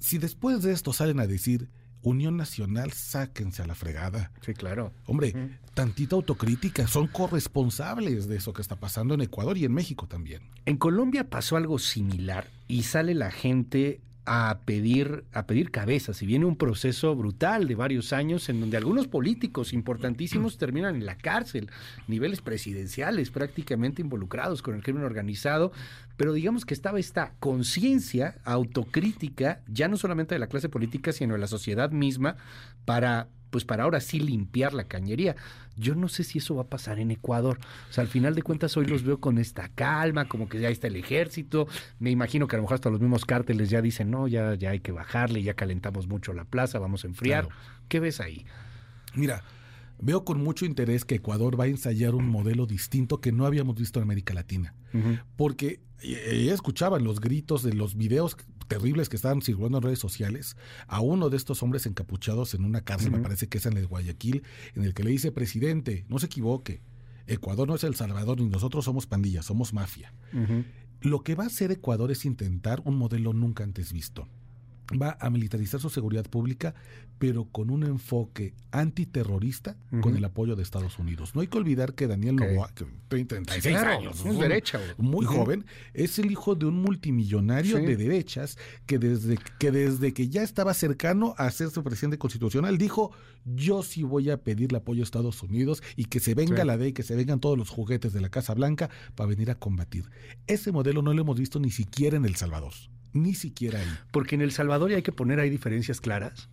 si 0.00 0.18
después 0.18 0.62
de 0.62 0.72
esto 0.72 0.92
salen 0.92 1.20
a 1.20 1.26
decir 1.26 1.68
Unión 2.02 2.36
Nacional, 2.36 2.92
sáquense 2.92 3.62
a 3.62 3.66
la 3.66 3.74
fregada. 3.74 4.32
Sí, 4.40 4.54
claro. 4.54 4.92
Hombre, 5.06 5.58
tantita 5.74 6.16
autocrítica, 6.16 6.86
son 6.86 7.06
corresponsables 7.06 8.26
de 8.26 8.36
eso 8.36 8.52
que 8.52 8.62
está 8.62 8.76
pasando 8.76 9.14
en 9.14 9.20
Ecuador 9.20 9.58
y 9.58 9.66
en 9.66 9.72
México 9.72 10.06
también. 10.08 10.42
En 10.64 10.78
Colombia 10.78 11.28
pasó 11.28 11.56
algo 11.56 11.78
similar 11.78 12.46
y 12.66 12.84
sale 12.84 13.14
la 13.14 13.30
gente 13.30 14.00
a 14.26 14.60
pedir, 14.64 15.24
a 15.32 15.46
pedir 15.46 15.70
cabezas 15.70 16.22
y 16.22 16.26
viene 16.26 16.44
un 16.44 16.56
proceso 16.56 17.14
brutal 17.16 17.66
de 17.66 17.74
varios 17.74 18.12
años 18.12 18.48
en 18.48 18.60
donde 18.60 18.76
algunos 18.76 19.08
políticos 19.08 19.72
importantísimos 19.72 20.58
terminan 20.58 20.94
en 20.94 21.06
la 21.06 21.16
cárcel, 21.16 21.70
niveles 22.06 22.40
presidenciales 22.40 23.30
prácticamente 23.30 24.02
involucrados 24.02 24.62
con 24.62 24.74
el 24.74 24.82
crimen 24.82 25.04
organizado, 25.04 25.72
pero 26.16 26.32
digamos 26.32 26.64
que 26.64 26.74
estaba 26.74 27.00
esta 27.00 27.32
conciencia 27.40 28.36
autocrítica, 28.44 29.62
ya 29.66 29.88
no 29.88 29.96
solamente 29.96 30.34
de 30.34 30.38
la 30.38 30.48
clase 30.48 30.68
política, 30.68 31.12
sino 31.12 31.34
de 31.34 31.40
la 31.40 31.46
sociedad 31.46 31.90
misma, 31.90 32.36
para 32.84 33.28
pues 33.50 33.64
para 33.64 33.84
ahora 33.84 34.00
sí 34.00 34.20
limpiar 34.20 34.72
la 34.72 34.84
cañería. 34.84 35.36
Yo 35.76 35.94
no 35.94 36.08
sé 36.08 36.24
si 36.24 36.38
eso 36.38 36.56
va 36.56 36.62
a 36.62 36.68
pasar 36.68 36.98
en 36.98 37.10
Ecuador. 37.10 37.58
O 37.88 37.92
sea, 37.92 38.02
al 38.02 38.08
final 38.08 38.34
de 38.34 38.42
cuentas 38.42 38.76
hoy 38.76 38.86
los 38.86 39.02
veo 39.02 39.20
con 39.20 39.38
esta 39.38 39.68
calma, 39.68 40.28
como 40.28 40.48
que 40.48 40.60
ya 40.60 40.68
está 40.68 40.86
el 40.86 40.96
ejército. 40.96 41.68
Me 41.98 42.10
imagino 42.10 42.46
que 42.46 42.56
a 42.56 42.58
lo 42.58 42.62
mejor 42.62 42.76
hasta 42.76 42.90
los 42.90 43.00
mismos 43.00 43.24
cárteles 43.24 43.70
ya 43.70 43.82
dicen, 43.82 44.10
no, 44.10 44.28
ya, 44.28 44.54
ya 44.54 44.70
hay 44.70 44.80
que 44.80 44.92
bajarle, 44.92 45.42
ya 45.42 45.54
calentamos 45.54 46.06
mucho 46.06 46.32
la 46.32 46.44
plaza, 46.44 46.78
vamos 46.78 47.04
a 47.04 47.08
enfriar. 47.08 47.48
¿Qué 47.88 48.00
ves 48.00 48.20
ahí? 48.20 48.44
Mira, 49.14 49.42
veo 49.98 50.24
con 50.24 50.42
mucho 50.42 50.64
interés 50.64 51.04
que 51.04 51.16
Ecuador 51.16 51.58
va 51.58 51.64
a 51.64 51.68
ensayar 51.68 52.14
un 52.14 52.28
modelo 52.28 52.66
distinto 52.66 53.20
que 53.20 53.32
no 53.32 53.46
habíamos 53.46 53.76
visto 53.76 53.98
en 53.98 54.04
América 54.04 54.34
Latina. 54.34 54.74
Porque 55.36 55.80
ya 56.02 56.54
escuchaban 56.54 57.04
los 57.04 57.20
gritos 57.20 57.62
de 57.62 57.74
los 57.74 57.96
videos 57.96 58.36
terribles 58.70 59.08
que 59.08 59.16
estaban 59.16 59.42
circulando 59.42 59.78
en 59.78 59.82
redes 59.82 59.98
sociales 59.98 60.56
a 60.86 61.00
uno 61.00 61.28
de 61.28 61.36
estos 61.36 61.60
hombres 61.64 61.86
encapuchados 61.86 62.54
en 62.54 62.64
una 62.64 62.82
cárcel, 62.82 63.10
me 63.10 63.18
parece 63.18 63.48
que 63.48 63.58
es 63.58 63.66
en 63.66 63.76
el 63.76 63.88
Guayaquil, 63.88 64.44
en 64.76 64.84
el 64.84 64.94
que 64.94 65.02
le 65.02 65.10
dice, 65.10 65.32
presidente, 65.32 66.06
no 66.08 66.20
se 66.20 66.26
equivoque, 66.26 66.80
Ecuador 67.26 67.66
no 67.66 67.74
es 67.74 67.82
El 67.82 67.96
Salvador 67.96 68.40
ni 68.40 68.48
nosotros 68.48 68.84
somos 68.84 69.06
pandillas, 69.06 69.44
somos 69.44 69.72
mafia. 69.72 70.14
Lo 71.00 71.24
que 71.24 71.34
va 71.34 71.44
a 71.44 71.46
hacer 71.48 71.72
Ecuador 71.72 72.12
es 72.12 72.24
intentar 72.24 72.80
un 72.84 72.96
modelo 72.96 73.32
nunca 73.32 73.64
antes 73.64 73.92
visto 73.92 74.28
va 74.98 75.16
a 75.20 75.30
militarizar 75.30 75.80
su 75.80 75.90
seguridad 75.90 76.24
pública, 76.24 76.74
pero 77.18 77.44
con 77.44 77.70
un 77.70 77.84
enfoque 77.84 78.54
antiterrorista 78.72 79.76
con 80.00 80.16
el 80.16 80.24
apoyo 80.24 80.56
de 80.56 80.62
Estados 80.62 80.98
Unidos. 80.98 81.34
No 81.34 81.42
hay 81.42 81.48
que 81.48 81.58
olvidar 81.58 81.94
que 81.94 82.06
Daniel 82.06 82.36
Novoa, 82.36 82.70
que 82.74 82.86
36 83.08 83.76
años, 83.76 84.24
es 84.24 84.38
derecha, 84.38 84.80
muy 84.96 85.26
joven, 85.26 85.66
es 85.92 86.18
el 86.18 86.30
hijo 86.30 86.54
de 86.54 86.66
un 86.66 86.80
multimillonario 86.80 87.76
de 87.76 87.96
derechas 87.96 88.56
que 88.86 88.98
desde, 88.98 89.38
que 89.58 89.70
desde 89.70 90.14
que 90.14 90.28
ya 90.28 90.42
estaba 90.42 90.72
cercano 90.72 91.34
a 91.36 91.50
ser 91.50 91.70
su 91.70 91.84
presidente 91.84 92.18
constitucional 92.18 92.78
dijo, 92.78 93.12
yo 93.44 93.82
sí 93.82 94.02
voy 94.02 94.30
a 94.30 94.42
pedirle 94.42 94.78
apoyo 94.78 95.02
a 95.02 95.04
Estados 95.04 95.42
Unidos 95.42 95.82
y 95.96 96.06
que 96.06 96.20
se 96.20 96.34
venga 96.34 96.64
la 96.64 96.76
ley, 96.76 96.92
que 96.92 97.02
se 97.02 97.16
vengan 97.16 97.40
todos 97.40 97.58
los 97.58 97.68
juguetes 97.68 98.12
de 98.12 98.20
la 98.20 98.30
Casa 98.30 98.54
Blanca 98.54 98.88
para 99.14 99.28
venir 99.28 99.50
a 99.50 99.56
combatir. 99.56 100.08
Ese 100.46 100.72
modelo 100.72 101.02
no 101.02 101.12
lo 101.12 101.20
hemos 101.20 101.38
visto 101.38 101.60
ni 101.60 101.70
siquiera 101.70 102.16
en 102.16 102.24
El 102.24 102.36
Salvador. 102.36 102.72
Ni 103.12 103.34
siquiera 103.34 103.80
ahí. 103.80 103.98
Porque 104.10 104.34
en 104.34 104.42
El 104.42 104.52
Salvador, 104.52 104.90
y 104.90 104.94
hay 104.94 105.02
que 105.02 105.12
poner 105.12 105.40
ahí 105.40 105.50
diferencias 105.50 106.00
claras, 106.00 106.48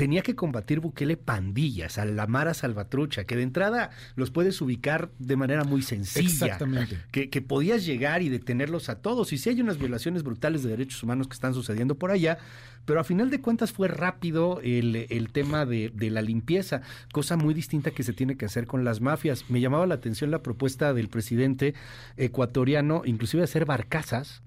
tenía 0.00 0.22
que 0.22 0.34
combatir 0.34 0.80
Bukele 0.80 1.18
pandillas, 1.18 1.98
a 1.98 2.06
la 2.06 2.26
Mara 2.26 2.54
Salvatrucha, 2.54 3.24
que 3.24 3.36
de 3.36 3.42
entrada 3.42 3.90
los 4.16 4.30
puedes 4.30 4.58
ubicar 4.62 5.10
de 5.18 5.36
manera 5.36 5.64
muy 5.64 5.82
sencilla. 5.82 6.26
Exactamente. 6.26 6.96
Que, 7.10 7.28
que, 7.28 7.42
podías 7.42 7.84
llegar 7.84 8.22
y 8.22 8.30
detenerlos 8.30 8.88
a 8.88 9.02
todos. 9.02 9.30
Y 9.34 9.36
sí 9.36 9.50
hay 9.50 9.60
unas 9.60 9.76
violaciones 9.76 10.22
brutales 10.22 10.62
de 10.62 10.70
derechos 10.70 11.02
humanos 11.02 11.28
que 11.28 11.34
están 11.34 11.52
sucediendo 11.52 11.96
por 11.96 12.12
allá, 12.12 12.38
pero 12.86 12.98
a 12.98 13.04
final 13.04 13.28
de 13.28 13.42
cuentas 13.42 13.72
fue 13.72 13.88
rápido 13.88 14.62
el, 14.62 15.06
el 15.10 15.32
tema 15.32 15.66
de, 15.66 15.92
de, 15.94 16.08
la 16.08 16.22
limpieza, 16.22 16.80
cosa 17.12 17.36
muy 17.36 17.52
distinta 17.52 17.90
que 17.90 18.02
se 18.02 18.14
tiene 18.14 18.38
que 18.38 18.46
hacer 18.46 18.66
con 18.66 18.84
las 18.84 19.02
mafias. 19.02 19.50
Me 19.50 19.60
llamaba 19.60 19.86
la 19.86 19.96
atención 19.96 20.30
la 20.30 20.42
propuesta 20.42 20.94
del 20.94 21.08
presidente 21.08 21.74
ecuatoriano, 22.16 23.02
inclusive 23.04 23.42
hacer 23.42 23.66
barcazas 23.66 24.40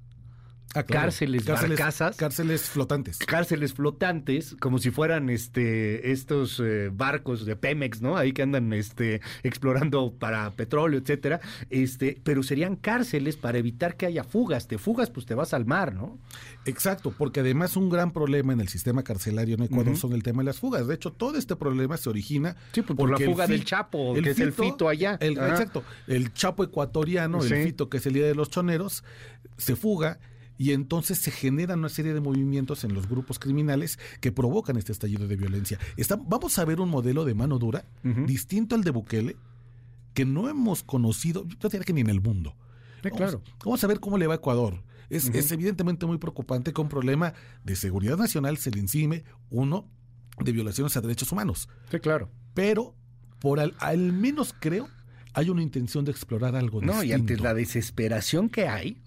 Ah, 0.76 0.84
claro. 0.84 1.06
cárceles, 1.06 1.46
cárceles, 1.46 1.78
barcazas, 1.78 2.16
cárceles 2.16 2.62
flotantes. 2.64 3.20
Cárceles 3.20 3.74
flotantes, 3.74 4.56
como 4.60 4.80
si 4.80 4.90
fueran 4.90 5.30
este 5.30 6.12
estos 6.12 6.60
eh, 6.60 6.90
barcos 6.92 7.46
de 7.46 7.56
Pemex, 7.56 8.02
¿no? 8.02 8.18
Ahí 8.18 8.34
que 8.34 8.42
andan 8.42 8.74
este 8.74 9.22
explorando 9.44 10.14
para 10.18 10.50
petróleo, 10.52 11.00
etcétera. 11.00 11.42
Este, 11.70 12.20
pero 12.24 12.42
serían 12.42 12.76
cárceles 12.76 13.38
para 13.38 13.58
evitar 13.58 13.98
que 13.98 14.08
haya 14.08 14.24
fugas. 14.24 14.68
Te 14.68 14.78
fugas, 14.78 15.12
pues 15.12 15.26
te 15.26 15.36
vas 15.36 15.54
al 15.54 15.66
mar, 15.66 15.94
¿no? 15.94 16.18
Exacto, 16.66 17.14
porque 17.16 17.42
además 17.42 17.78
un 17.78 17.90
gran 17.90 18.12
problema 18.12 18.54
en 18.54 18.62
el 18.62 18.68
sistema 18.68 19.04
carcelario 19.04 19.56
en 19.56 19.64
Ecuador 19.64 19.90
uh 19.90 19.96
-huh. 19.96 20.00
son 20.00 20.14
el 20.14 20.24
tema 20.24 20.42
de 20.42 20.46
las 20.46 20.60
fugas. 20.60 20.88
De 20.88 20.96
hecho, 20.96 21.12
todo 21.12 21.38
este 21.38 21.56
problema 21.56 21.98
se 21.98 22.10
origina 22.10 22.56
sí, 22.72 22.82
pues, 22.82 22.98
por 22.98 23.10
la 23.10 23.18
fuga 23.18 23.48
del 23.48 23.64
Chapo, 23.64 24.16
el 24.16 24.24
que 24.24 24.34
fito, 24.34 24.42
es 24.42 24.48
el 24.48 24.54
fito 24.54 24.90
allá. 24.90 25.18
El, 25.20 25.34
exacto, 25.34 25.84
el 26.08 26.34
Chapo 26.34 26.64
ecuatoriano, 26.64 27.42
sí. 27.42 27.54
el 27.54 27.64
fito 27.66 27.90
que 27.90 27.98
es 27.98 28.06
el 28.06 28.14
día 28.14 28.26
de 28.26 28.36
los 28.36 28.50
choneros, 28.50 29.04
se 29.58 29.76
fuga 29.76 30.20
y 30.58 30.72
entonces 30.72 31.18
se 31.18 31.32
generan 31.32 31.80
una 31.80 31.90
serie 31.90 32.14
de 32.14 32.22
movimientos 32.22 32.84
en 32.84 32.94
los 32.94 33.08
grupos 33.08 33.40
criminales 33.40 34.00
que 34.22 34.32
provocan 34.32 34.78
este 34.78 34.92
estallido 34.92 35.28
de 35.28 35.36
violencia. 35.36 35.80
Está, 35.98 36.16
vamos 36.16 36.58
a 36.60 36.66
ver 36.66 36.80
un 36.80 36.90
modelo 36.90 37.26
de 37.26 37.34
mano 37.34 37.60
dura 37.60 37.86
uh 38.04 38.08
-huh. 38.08 38.26
distinto 38.26 38.76
al 38.76 38.84
de 38.84 38.92
Bukele 38.92 39.36
que 40.14 40.26
no 40.26 40.50
hemos 40.50 40.84
conocido, 40.84 41.46
yo 41.60 41.70
diría 41.70 41.84
que 41.84 41.94
ni 41.94 42.02
en 42.02 42.10
el 42.10 42.22
mundo. 42.22 42.56
Claro. 43.02 43.42
Vamos, 43.66 43.84
a 43.84 43.88
ver 43.88 44.00
cómo 44.00 44.18
le 44.18 44.28
va 44.28 44.36
a 44.36 44.38
Ecuador. 44.38 44.82
Es, 45.10 45.26
uh 45.26 45.32
-huh. 45.32 45.36
es, 45.36 45.52
evidentemente 45.52 46.06
muy 46.06 46.18
preocupante 46.18 46.72
que 46.72 46.80
un 46.80 46.88
problema 46.88 47.34
de 47.64 47.76
seguridad 47.76 48.18
nacional 48.18 48.58
se 48.58 48.72
le 48.72 48.80
encime 48.80 49.24
uno 49.50 49.90
de 50.40 50.52
violaciones 50.52 50.96
a 50.96 51.02
derechos 51.02 51.32
humanos. 51.32 51.68
Sí, 51.92 52.00
claro. 52.00 52.30
Pero 52.54 52.96
por 53.40 53.60
al, 53.60 53.76
al 53.80 54.14
menos 54.14 54.56
creo 54.58 54.88
hay 55.34 55.50
una 55.50 55.62
intención 55.62 56.06
de 56.06 56.12
explorar 56.12 56.56
algo 56.56 56.80
no, 56.82 57.02
distinto. 57.02 57.06
y 57.06 57.12
ante 57.12 57.38
la 57.38 57.54
desesperación 57.54 58.50
que 58.50 58.68
hay, 58.68 59.02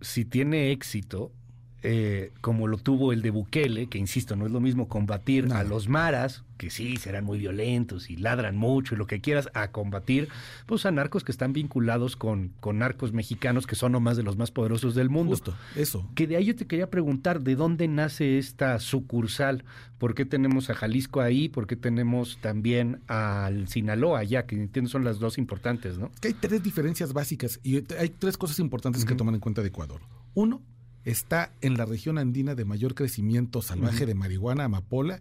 si 0.00 0.24
tiene 0.24 0.70
éxito, 0.72 1.32
eh, 1.82 2.32
como 2.40 2.66
lo 2.66 2.76
tuvo 2.76 3.12
el 3.12 3.22
de 3.22 3.30
Bukele, 3.30 3.86
que 3.86 3.98
insisto, 3.98 4.34
no 4.34 4.46
es 4.46 4.52
lo 4.52 4.60
mismo 4.60 4.88
combatir 4.88 5.46
no. 5.46 5.54
a 5.54 5.62
los 5.62 5.88
maras, 5.88 6.42
que 6.56 6.70
sí, 6.70 6.96
serán 6.96 7.24
muy 7.24 7.38
violentos 7.38 8.10
y 8.10 8.16
ladran 8.16 8.56
mucho 8.56 8.94
y 8.94 8.98
lo 8.98 9.06
que 9.06 9.20
quieras, 9.20 9.48
a 9.54 9.70
combatir 9.70 10.28
pues 10.66 10.84
a 10.86 10.90
narcos 10.90 11.22
que 11.22 11.30
están 11.30 11.52
vinculados 11.52 12.16
con, 12.16 12.52
con 12.60 12.78
narcos 12.78 13.12
mexicanos 13.12 13.66
que 13.66 13.76
son 13.76 13.92
nomás 13.92 14.16
de 14.16 14.24
los 14.24 14.36
más 14.36 14.50
poderosos 14.50 14.96
del 14.96 15.08
mundo. 15.08 15.30
Justo, 15.30 15.54
eso. 15.76 16.10
Que 16.16 16.26
de 16.26 16.36
ahí 16.36 16.46
yo 16.46 16.56
te 16.56 16.66
quería 16.66 16.90
preguntar, 16.90 17.42
¿de 17.42 17.54
dónde 17.54 17.86
nace 17.86 18.38
esta 18.38 18.80
sucursal? 18.80 19.64
¿Por 19.98 20.14
qué 20.14 20.24
tenemos 20.24 20.70
a 20.70 20.74
Jalisco 20.74 21.20
ahí? 21.20 21.48
¿Por 21.48 21.66
qué 21.68 21.76
tenemos 21.76 22.38
también 22.40 23.00
al 23.06 23.68
Sinaloa 23.68 24.18
allá? 24.18 24.46
Que 24.46 24.56
entiendo 24.56 24.90
son 24.90 25.04
las 25.04 25.20
dos 25.20 25.38
importantes, 25.38 25.98
¿no? 25.98 26.10
Que 26.20 26.28
hay 26.28 26.34
tres 26.34 26.62
diferencias 26.62 27.12
básicas 27.12 27.60
y 27.62 27.76
hay 27.94 28.08
tres 28.08 28.36
cosas 28.36 28.58
importantes 28.58 29.02
uh 29.02 29.04
-huh. 29.04 29.08
que 29.08 29.14
tomar 29.14 29.34
en 29.34 29.40
cuenta 29.40 29.62
de 29.62 29.68
Ecuador. 29.68 30.00
Uno, 30.34 30.62
está 31.10 31.52
en 31.60 31.76
la 31.76 31.84
región 31.86 32.18
andina 32.18 32.54
de 32.54 32.64
mayor 32.64 32.94
crecimiento 32.94 33.62
salvaje 33.62 34.04
uh 34.04 34.06
-huh. 34.06 34.06
de 34.08 34.14
marihuana, 34.14 34.64
amapola 34.64 35.20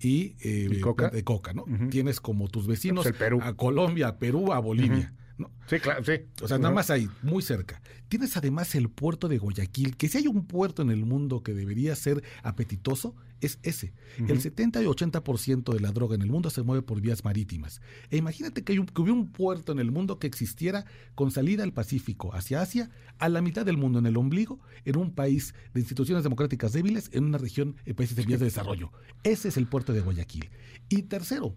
y, 0.00 0.34
eh, 0.40 0.68
¿Y 0.70 0.80
coca? 0.80 1.10
de 1.10 1.24
coca, 1.24 1.52
¿no? 1.52 1.62
Uh 1.62 1.68
-huh. 1.68 1.90
Tienes 1.90 2.20
como 2.20 2.48
tus 2.48 2.66
vecinos 2.66 3.04
pues 3.04 3.16
Perú. 3.16 3.40
a 3.42 3.54
Colombia, 3.54 4.08
a 4.08 4.18
Perú, 4.18 4.52
a 4.52 4.58
Bolivia. 4.58 5.12
Uh 5.12 5.16
-huh. 5.16 5.25
¿No? 5.38 5.50
Sí, 5.66 5.78
claro, 5.80 6.04
sí. 6.04 6.12
O 6.42 6.48
sea, 6.48 6.58
nada 6.58 6.74
más 6.74 6.90
ahí, 6.90 7.08
muy 7.22 7.42
cerca. 7.42 7.80
Tienes 8.08 8.36
además 8.36 8.74
el 8.74 8.88
puerto 8.88 9.28
de 9.28 9.38
Guayaquil, 9.38 9.96
que 9.96 10.08
si 10.08 10.18
hay 10.18 10.26
un 10.28 10.46
puerto 10.46 10.82
en 10.82 10.90
el 10.90 11.04
mundo 11.04 11.42
que 11.42 11.54
debería 11.54 11.94
ser 11.96 12.22
apetitoso, 12.42 13.14
es 13.40 13.58
ese. 13.62 13.92
Uh 14.18 14.22
-huh. 14.22 14.30
El 14.30 14.40
70 14.40 14.82
y 14.82 14.86
80% 14.86 15.74
de 15.74 15.80
la 15.80 15.92
droga 15.92 16.14
en 16.14 16.22
el 16.22 16.30
mundo 16.30 16.48
se 16.50 16.62
mueve 16.62 16.82
por 16.82 17.00
vías 17.00 17.24
marítimas. 17.24 17.80
E 18.10 18.16
imagínate 18.16 18.62
que, 18.62 18.72
hay 18.72 18.78
un, 18.78 18.86
que 18.86 19.00
hubiera 19.02 19.18
un 19.18 19.30
puerto 19.30 19.72
en 19.72 19.78
el 19.78 19.90
mundo 19.90 20.18
que 20.18 20.26
existiera 20.26 20.84
con 21.14 21.30
salida 21.30 21.62
al 21.64 21.72
Pacífico, 21.72 22.34
hacia 22.34 22.62
Asia, 22.62 22.90
a 23.18 23.28
la 23.28 23.42
mitad 23.42 23.66
del 23.66 23.76
mundo, 23.76 23.98
en 23.98 24.06
el 24.06 24.16
ombligo, 24.16 24.60
en 24.84 24.96
un 24.96 25.12
país 25.12 25.54
de 25.74 25.80
instituciones 25.80 26.22
democráticas 26.22 26.72
débiles, 26.72 27.10
en 27.12 27.24
una 27.24 27.38
región 27.38 27.76
de 27.84 27.94
países 27.94 28.16
de 28.16 28.24
vías 28.24 28.40
de 28.40 28.46
desarrollo. 28.46 28.92
Ese 29.22 29.48
es 29.48 29.56
el 29.56 29.66
puerto 29.66 29.92
de 29.92 30.00
Guayaquil. 30.00 30.48
Y 30.88 31.02
tercero, 31.02 31.56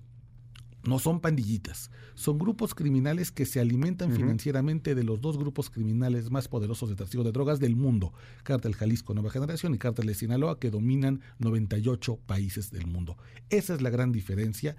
No 0.90 0.98
son 0.98 1.19
pandillitas, 1.19 1.92
son 2.16 2.40
grupos 2.40 2.74
criminales 2.74 3.32
que 3.32 3.45
se 3.45 3.59
alimentan 3.59 4.11
financieramente 4.11 4.95
de 4.95 5.03
los 5.03 5.22
dos 5.22 5.38
grupos 5.38 5.69
criminales 5.69 6.32
más 6.32 6.48
poderosos 6.48 6.90
de 6.90 6.95
tráfico 6.95 7.24
de 7.24 7.32
drogas 7.32 7.59
del 7.59 7.76
mundo, 7.76 8.11
Cártel 8.42 8.74
Jalisco 8.74 9.14
Nueva 9.14 9.30
Generación 9.30 9.76
y 9.76 9.77
Cártel 9.77 10.08
de 10.08 10.16
Sinaloa, 10.16 10.59
que 10.59 10.72
dominan 10.72 11.22
98 11.38 12.18
países 12.26 12.72
del 12.72 12.88
mundo. 12.88 13.18
Esa 13.51 13.76
es 13.76 13.84
la 13.84 13.92
gran 13.92 14.11
diferencia, 14.11 14.77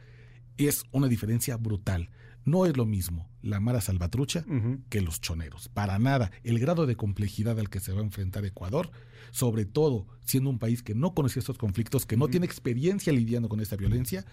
es 0.59 0.83
una 0.91 1.07
diferencia 1.07 1.57
brutal. 1.57 2.11
No 2.45 2.67
es 2.67 2.77
lo 2.77 2.87
mismo 2.87 3.29
la 3.43 3.61
Mara 3.61 3.81
Salvatrucha 3.81 4.45
que 4.89 5.01
los 5.01 5.21
choneros. 5.21 5.69
Para 5.69 5.99
nada. 5.99 6.31
El 6.43 6.59
grado 6.59 6.87
de 6.87 6.97
complejidad 6.97 7.59
al 7.59 7.71
que 7.71 7.81
se 7.81 7.93
va 7.93 8.01
a 8.01 8.05
enfrentar 8.05 8.45
Ecuador, 8.45 8.91
sobre 9.31 9.65
todo 9.65 10.07
siendo 10.25 10.51
un 10.51 10.59
país 10.59 10.83
que 10.83 10.95
no 10.95 11.15
conoce 11.15 11.39
estos 11.39 11.59
conflictos, 11.59 12.07
que 12.07 12.17
no 12.17 12.29
tiene 12.29 12.47
experiencia 12.47 13.13
lidiando 13.13 13.49
con 13.49 13.61
esta 13.61 13.77
violencia, 13.77 14.25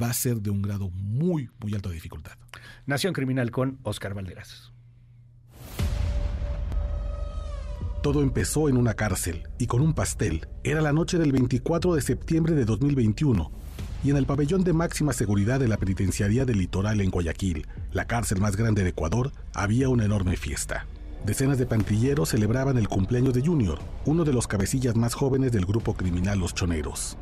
va 0.00 0.10
a 0.10 0.14
ser 0.14 0.40
de 0.40 0.50
un 0.50 0.62
grado 0.62 0.90
muy, 0.90 1.50
muy 1.60 1.74
alto 1.74 1.88
de 1.88 1.96
dificultad. 1.96 2.32
Nación 2.86 3.12
Criminal 3.12 3.50
con 3.50 3.78
Oscar 3.82 4.14
Valderas. 4.14 4.72
Todo 8.02 8.22
empezó 8.22 8.68
en 8.68 8.76
una 8.76 8.94
cárcel 8.94 9.44
y 9.58 9.66
con 9.66 9.80
un 9.80 9.94
pastel. 9.94 10.48
Era 10.64 10.80
la 10.80 10.92
noche 10.92 11.18
del 11.18 11.30
24 11.30 11.94
de 11.94 12.02
septiembre 12.02 12.54
de 12.54 12.64
2021 12.64 13.61
y 14.02 14.10
en 14.10 14.16
el 14.16 14.26
pabellón 14.26 14.64
de 14.64 14.72
máxima 14.72 15.12
seguridad 15.12 15.60
de 15.60 15.68
la 15.68 15.76
Penitenciaría 15.76 16.44
del 16.44 16.58
Litoral 16.58 17.00
en 17.00 17.10
Guayaquil, 17.10 17.66
la 17.92 18.06
cárcel 18.06 18.40
más 18.40 18.56
grande 18.56 18.82
de 18.82 18.90
Ecuador, 18.90 19.32
había 19.54 19.88
una 19.88 20.04
enorme 20.04 20.36
fiesta. 20.36 20.86
Decenas 21.24 21.58
de 21.58 21.66
pantilleros 21.66 22.30
celebraban 22.30 22.78
el 22.78 22.88
cumpleaños 22.88 23.32
de 23.34 23.42
Junior, 23.42 23.78
uno 24.06 24.24
de 24.24 24.32
los 24.32 24.48
cabecillas 24.48 24.96
más 24.96 25.14
jóvenes 25.14 25.52
del 25.52 25.66
grupo 25.66 25.94
criminal 25.94 26.40
Los 26.40 26.54
Choneros. 26.54 27.16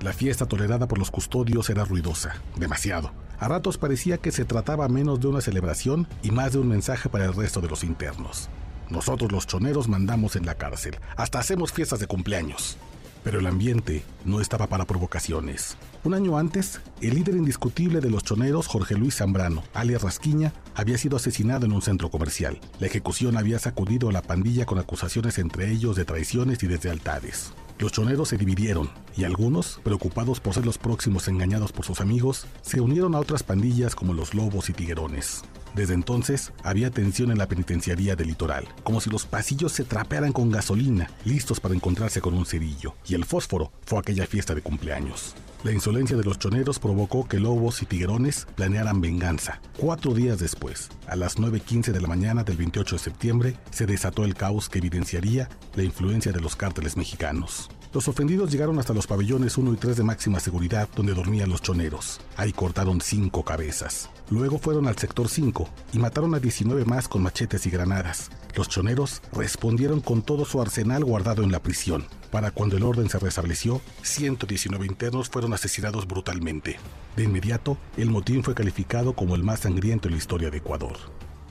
La 0.00 0.12
fiesta 0.12 0.46
tolerada 0.46 0.88
por 0.88 0.98
los 0.98 1.12
custodios 1.12 1.70
era 1.70 1.84
ruidosa, 1.84 2.34
demasiado. 2.56 3.12
A 3.38 3.46
ratos 3.46 3.78
parecía 3.78 4.18
que 4.18 4.32
se 4.32 4.44
trataba 4.44 4.88
menos 4.88 5.20
de 5.20 5.28
una 5.28 5.40
celebración 5.40 6.08
y 6.22 6.32
más 6.32 6.52
de 6.52 6.58
un 6.58 6.68
mensaje 6.68 7.08
para 7.08 7.26
el 7.26 7.34
resto 7.34 7.60
de 7.60 7.68
los 7.68 7.84
internos. 7.84 8.48
Nosotros 8.90 9.30
los 9.30 9.46
choneros 9.46 9.88
mandamos 9.88 10.34
en 10.34 10.46
la 10.46 10.56
cárcel, 10.56 10.96
hasta 11.16 11.38
hacemos 11.38 11.72
fiestas 11.72 12.00
de 12.00 12.06
cumpleaños. 12.08 12.76
Pero 13.24 13.40
el 13.40 13.46
ambiente 13.46 14.04
no 14.24 14.40
estaba 14.40 14.68
para 14.68 14.84
provocaciones. 14.84 15.76
Un 16.04 16.14
año 16.14 16.36
antes, 16.36 16.80
el 17.00 17.14
líder 17.14 17.34
indiscutible 17.34 18.00
de 18.00 18.10
los 18.10 18.22
choneros, 18.22 18.66
Jorge 18.66 18.94
Luis 18.94 19.16
Zambrano, 19.16 19.64
alias 19.72 20.02
Rasquiña, 20.02 20.52
había 20.74 20.98
sido 20.98 21.16
asesinado 21.16 21.64
en 21.64 21.72
un 21.72 21.82
centro 21.82 22.10
comercial. 22.10 22.60
La 22.78 22.86
ejecución 22.86 23.38
había 23.38 23.58
sacudido 23.58 24.10
a 24.10 24.12
la 24.12 24.22
pandilla 24.22 24.66
con 24.66 24.78
acusaciones 24.78 25.38
entre 25.38 25.72
ellos 25.72 25.96
de 25.96 26.04
traiciones 26.04 26.62
y 26.62 26.66
deslealtades. 26.66 27.54
Los 27.78 27.92
choneros 27.92 28.28
se 28.28 28.36
dividieron 28.36 28.90
y 29.16 29.24
algunos, 29.24 29.80
preocupados 29.82 30.38
por 30.38 30.54
ser 30.54 30.64
los 30.64 30.78
próximos 30.78 31.26
engañados 31.26 31.72
por 31.72 31.84
sus 31.84 32.00
amigos, 32.00 32.46
se 32.62 32.80
unieron 32.80 33.14
a 33.14 33.20
otras 33.20 33.42
pandillas 33.42 33.96
como 33.96 34.12
los 34.12 34.34
lobos 34.34 34.68
y 34.68 34.74
tiguerones. 34.74 35.42
Desde 35.74 35.94
entonces 35.94 36.52
había 36.62 36.90
tensión 36.90 37.32
en 37.32 37.38
la 37.38 37.48
penitenciaría 37.48 38.14
del 38.14 38.28
litoral, 38.28 38.68
como 38.84 39.00
si 39.00 39.10
los 39.10 39.26
pasillos 39.26 39.72
se 39.72 39.84
trapearan 39.84 40.32
con 40.32 40.50
gasolina, 40.50 41.10
listos 41.24 41.58
para 41.58 41.74
encontrarse 41.74 42.20
con 42.20 42.34
un 42.34 42.46
cerillo, 42.46 42.94
y 43.06 43.14
el 43.14 43.24
fósforo 43.24 43.72
fue 43.84 43.98
aquella 43.98 44.26
fiesta 44.26 44.54
de 44.54 44.62
cumpleaños. 44.62 45.34
La 45.64 45.72
insolencia 45.72 46.16
de 46.16 46.24
los 46.24 46.38
choneros 46.38 46.78
provocó 46.78 47.26
que 47.26 47.40
lobos 47.40 47.82
y 47.82 47.86
tiguerones 47.86 48.46
planearan 48.54 49.00
venganza. 49.00 49.62
Cuatro 49.78 50.12
días 50.12 50.38
después, 50.38 50.90
a 51.08 51.16
las 51.16 51.38
9.15 51.38 51.90
de 51.90 52.00
la 52.02 52.06
mañana 52.06 52.44
del 52.44 52.58
28 52.58 52.96
de 52.96 53.02
septiembre, 53.02 53.56
se 53.70 53.86
desató 53.86 54.24
el 54.24 54.34
caos 54.34 54.68
que 54.68 54.78
evidenciaría 54.78 55.48
la 55.74 55.82
influencia 55.82 56.32
de 56.32 56.40
los 56.40 56.54
cárteles 56.54 56.98
mexicanos. 56.98 57.70
Los 57.94 58.08
ofendidos 58.08 58.50
llegaron 58.50 58.80
hasta 58.80 58.92
los 58.92 59.06
pabellones 59.06 59.56
1 59.56 59.72
y 59.72 59.76
3 59.76 59.98
de 59.98 60.02
máxima 60.02 60.40
seguridad 60.40 60.88
donde 60.96 61.14
dormían 61.14 61.48
los 61.48 61.62
choneros. 61.62 62.20
Ahí 62.36 62.52
cortaron 62.52 63.00
cinco 63.00 63.44
cabezas. 63.44 64.10
Luego 64.30 64.58
fueron 64.58 64.88
al 64.88 64.98
sector 64.98 65.28
5 65.28 65.68
y 65.92 66.00
mataron 66.00 66.34
a 66.34 66.40
19 66.40 66.86
más 66.86 67.06
con 67.06 67.22
machetes 67.22 67.66
y 67.66 67.70
granadas. 67.70 68.32
Los 68.56 68.68
choneros 68.68 69.22
respondieron 69.32 70.00
con 70.00 70.22
todo 70.22 70.44
su 70.44 70.60
arsenal 70.60 71.04
guardado 71.04 71.44
en 71.44 71.52
la 71.52 71.62
prisión. 71.62 72.04
Para 72.32 72.50
cuando 72.50 72.76
el 72.76 72.82
orden 72.82 73.08
se 73.08 73.20
restableció, 73.20 73.80
119 74.02 74.86
internos 74.86 75.28
fueron 75.28 75.52
asesinados 75.52 76.08
brutalmente. 76.08 76.80
De 77.14 77.22
inmediato, 77.22 77.78
el 77.96 78.10
motín 78.10 78.42
fue 78.42 78.56
calificado 78.56 79.12
como 79.12 79.36
el 79.36 79.44
más 79.44 79.60
sangriento 79.60 80.08
en 80.08 80.14
la 80.14 80.18
historia 80.18 80.50
de 80.50 80.58
Ecuador. 80.58 80.96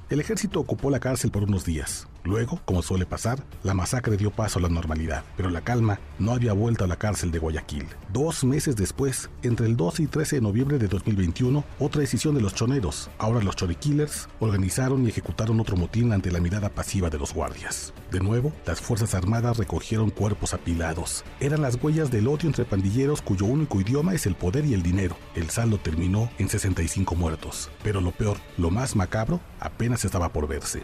El 0.10 0.20
ejército 0.20 0.60
ocupó 0.60 0.90
la 0.90 1.00
cárcel 1.00 1.32
por 1.32 1.44
unos 1.44 1.64
días. 1.64 2.06
Luego, 2.26 2.62
como 2.64 2.82
suele 2.82 3.06
pasar, 3.06 3.44
la 3.64 3.74
masacre 3.74 4.16
dio 4.16 4.32
paso 4.32 4.58
a 4.58 4.62
la 4.62 4.70
normalidad, 4.70 5.26
pero 5.36 5.50
la 5.50 5.60
calma 5.60 6.00
no 6.20 6.32
había 6.32 6.54
vuelto 6.54 6.86
a 6.86 6.88
la 6.88 6.96
cárcel 6.96 7.32
de 7.32 7.40
Guayaquil. 7.40 7.86
Dos 8.14 8.46
meses 8.46 8.78
después, 8.78 9.30
entre 9.42 9.66
el 9.68 9.76
12 9.76 10.04
y 10.04 10.08
13 10.08 10.38
de 10.38 10.42
noviembre 10.42 10.78
de 10.78 10.88
2021, 10.88 11.66
otra 11.80 12.00
decisión 12.00 12.34
de 12.34 12.42
los 12.42 12.56
choneros, 12.56 13.10
ahora 13.18 13.44
los 13.44 13.58
chorikillers, 13.58 14.30
organizaron 14.40 15.06
y 15.06 15.10
ejecutaron 15.10 15.60
otro 15.60 15.76
motín 15.76 16.14
ante 16.14 16.32
la 16.32 16.40
mirada 16.40 16.70
pasiva 16.70 17.10
de 17.10 17.20
los 17.20 17.34
guardias. 17.34 17.94
De 18.10 18.22
nuevo, 18.22 18.54
las 18.66 18.80
Fuerzas 18.80 19.16
Armadas 19.16 19.58
recogieron 19.58 20.10
cuerpos 20.10 20.54
apilados. 20.54 21.26
Eran 21.42 21.62
las 21.62 21.76
huellas 21.82 22.10
del 22.10 22.30
odio 22.30 22.48
entre 22.48 22.64
pandilleros 22.64 23.22
cuyo 23.22 23.48
único 23.48 23.82
idioma 23.82 24.14
es 24.14 24.26
el 24.28 24.36
poder 24.36 24.66
y 24.66 24.74
el 24.74 24.82
dinero. 24.82 25.18
El 25.36 25.50
saldo 25.50 25.78
terminó 25.78 26.30
en 26.38 26.48
65 26.48 27.16
muertos. 27.16 27.70
Pero 27.84 28.00
lo 28.00 28.12
peor, 28.12 28.38
lo 28.58 28.70
más 28.70 28.96
macabro, 28.96 29.42
apenas 29.60 30.06
estaba 30.06 30.32
por 30.32 30.48
verse 30.48 30.84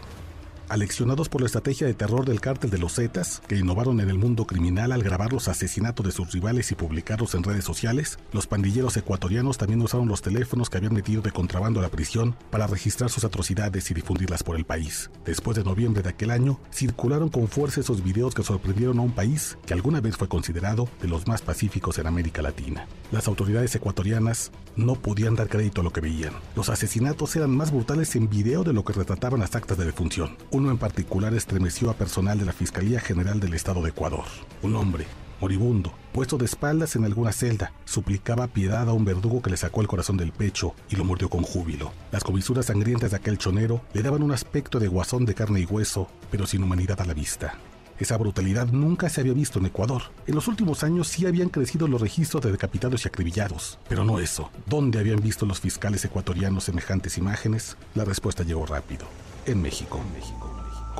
aleccionados 0.70 1.28
por 1.28 1.40
la 1.40 1.46
estrategia 1.46 1.86
de 1.86 1.94
terror 1.94 2.24
del 2.24 2.40
cártel 2.40 2.70
de 2.70 2.78
los 2.78 2.94
Zetas, 2.94 3.42
que 3.48 3.56
innovaron 3.56 4.00
en 4.00 4.08
el 4.08 4.18
mundo 4.18 4.46
criminal 4.46 4.92
al 4.92 5.02
grabar 5.02 5.32
los 5.32 5.48
asesinatos 5.48 6.06
de 6.06 6.12
sus 6.12 6.32
rivales 6.32 6.70
y 6.70 6.76
publicarlos 6.76 7.34
en 7.34 7.42
redes 7.42 7.64
sociales, 7.64 8.18
los 8.32 8.46
pandilleros 8.46 8.96
ecuatorianos 8.96 9.58
también 9.58 9.82
usaron 9.82 10.06
los 10.06 10.22
teléfonos 10.22 10.70
que 10.70 10.78
habían 10.78 10.94
metido 10.94 11.22
de 11.22 11.32
contrabando 11.32 11.80
a 11.80 11.82
la 11.82 11.88
prisión 11.88 12.36
para 12.50 12.68
registrar 12.68 13.10
sus 13.10 13.24
atrocidades 13.24 13.90
y 13.90 13.94
difundirlas 13.94 14.44
por 14.44 14.56
el 14.56 14.64
país. 14.64 15.10
Después 15.24 15.56
de 15.56 15.64
noviembre 15.64 16.02
de 16.02 16.10
aquel 16.10 16.30
año, 16.30 16.60
circularon 16.72 17.28
con 17.28 17.48
fuerza 17.48 17.80
esos 17.80 18.04
videos 18.04 18.34
que 18.34 18.44
sorprendieron 18.44 19.00
a 19.00 19.02
un 19.02 19.12
país 19.12 19.58
que 19.66 19.74
alguna 19.74 20.00
vez 20.00 20.16
fue 20.16 20.28
considerado 20.28 20.88
de 21.02 21.08
los 21.08 21.26
más 21.26 21.42
pacíficos 21.42 21.98
en 21.98 22.06
América 22.06 22.42
Latina. 22.42 22.86
Las 23.10 23.26
autoridades 23.26 23.74
ecuatorianas 23.74 24.52
no 24.76 24.94
podían 24.94 25.34
dar 25.34 25.48
crédito 25.48 25.80
a 25.80 25.84
lo 25.84 25.92
que 25.92 26.00
veían. 26.00 26.32
Los 26.54 26.68
asesinatos 26.68 27.34
eran 27.34 27.50
más 27.50 27.72
brutales 27.72 28.14
en 28.14 28.30
video 28.30 28.62
de 28.62 28.72
lo 28.72 28.84
que 28.84 28.92
retrataban 28.92 29.40
las 29.40 29.56
actas 29.56 29.76
de 29.76 29.84
defunción. 29.84 30.36
Uno 30.60 30.70
en 30.70 30.76
particular 30.76 31.32
estremeció 31.32 31.88
a 31.88 31.94
personal 31.94 32.38
de 32.38 32.44
la 32.44 32.52
Fiscalía 32.52 33.00
General 33.00 33.40
del 33.40 33.54
Estado 33.54 33.80
de 33.80 33.88
Ecuador. 33.88 34.26
Un 34.60 34.76
hombre, 34.76 35.06
moribundo, 35.40 35.94
puesto 36.12 36.36
de 36.36 36.44
espaldas 36.44 36.96
en 36.96 37.06
alguna 37.06 37.32
celda, 37.32 37.72
suplicaba 37.86 38.46
piedad 38.46 38.86
a 38.86 38.92
un 38.92 39.06
verdugo 39.06 39.40
que 39.40 39.48
le 39.48 39.56
sacó 39.56 39.80
el 39.80 39.86
corazón 39.86 40.18
del 40.18 40.32
pecho 40.32 40.74
y 40.90 40.96
lo 40.96 41.04
mordió 41.06 41.30
con 41.30 41.44
júbilo. 41.44 41.94
Las 42.12 42.24
comisuras 42.24 42.66
sangrientas 42.66 43.12
de 43.12 43.16
aquel 43.16 43.38
chonero 43.38 43.80
le 43.94 44.02
daban 44.02 44.22
un 44.22 44.32
aspecto 44.32 44.78
de 44.78 44.88
guasón 44.88 45.24
de 45.24 45.32
carne 45.32 45.60
y 45.60 45.64
hueso, 45.64 46.08
pero 46.30 46.46
sin 46.46 46.62
humanidad 46.62 47.00
a 47.00 47.06
la 47.06 47.14
vista. 47.14 47.54
Esa 47.98 48.18
brutalidad 48.18 48.66
nunca 48.66 49.08
se 49.08 49.22
había 49.22 49.32
visto 49.32 49.60
en 49.60 49.64
Ecuador. 49.64 50.02
En 50.26 50.34
los 50.34 50.46
últimos 50.46 50.84
años 50.84 51.08
sí 51.08 51.24
habían 51.24 51.48
crecido 51.48 51.88
los 51.88 52.02
registros 52.02 52.42
de 52.42 52.52
decapitados 52.52 53.02
y 53.06 53.08
acribillados, 53.08 53.78
pero 53.88 54.04
no 54.04 54.20
eso. 54.20 54.50
¿Dónde 54.66 54.98
habían 54.98 55.22
visto 55.22 55.46
los 55.46 55.58
fiscales 55.58 56.04
ecuatorianos 56.04 56.64
semejantes 56.64 57.16
imágenes? 57.16 57.78
La 57.94 58.04
respuesta 58.04 58.42
llegó 58.42 58.66
rápido. 58.66 59.06
En 59.46 59.62
México. 59.62 60.00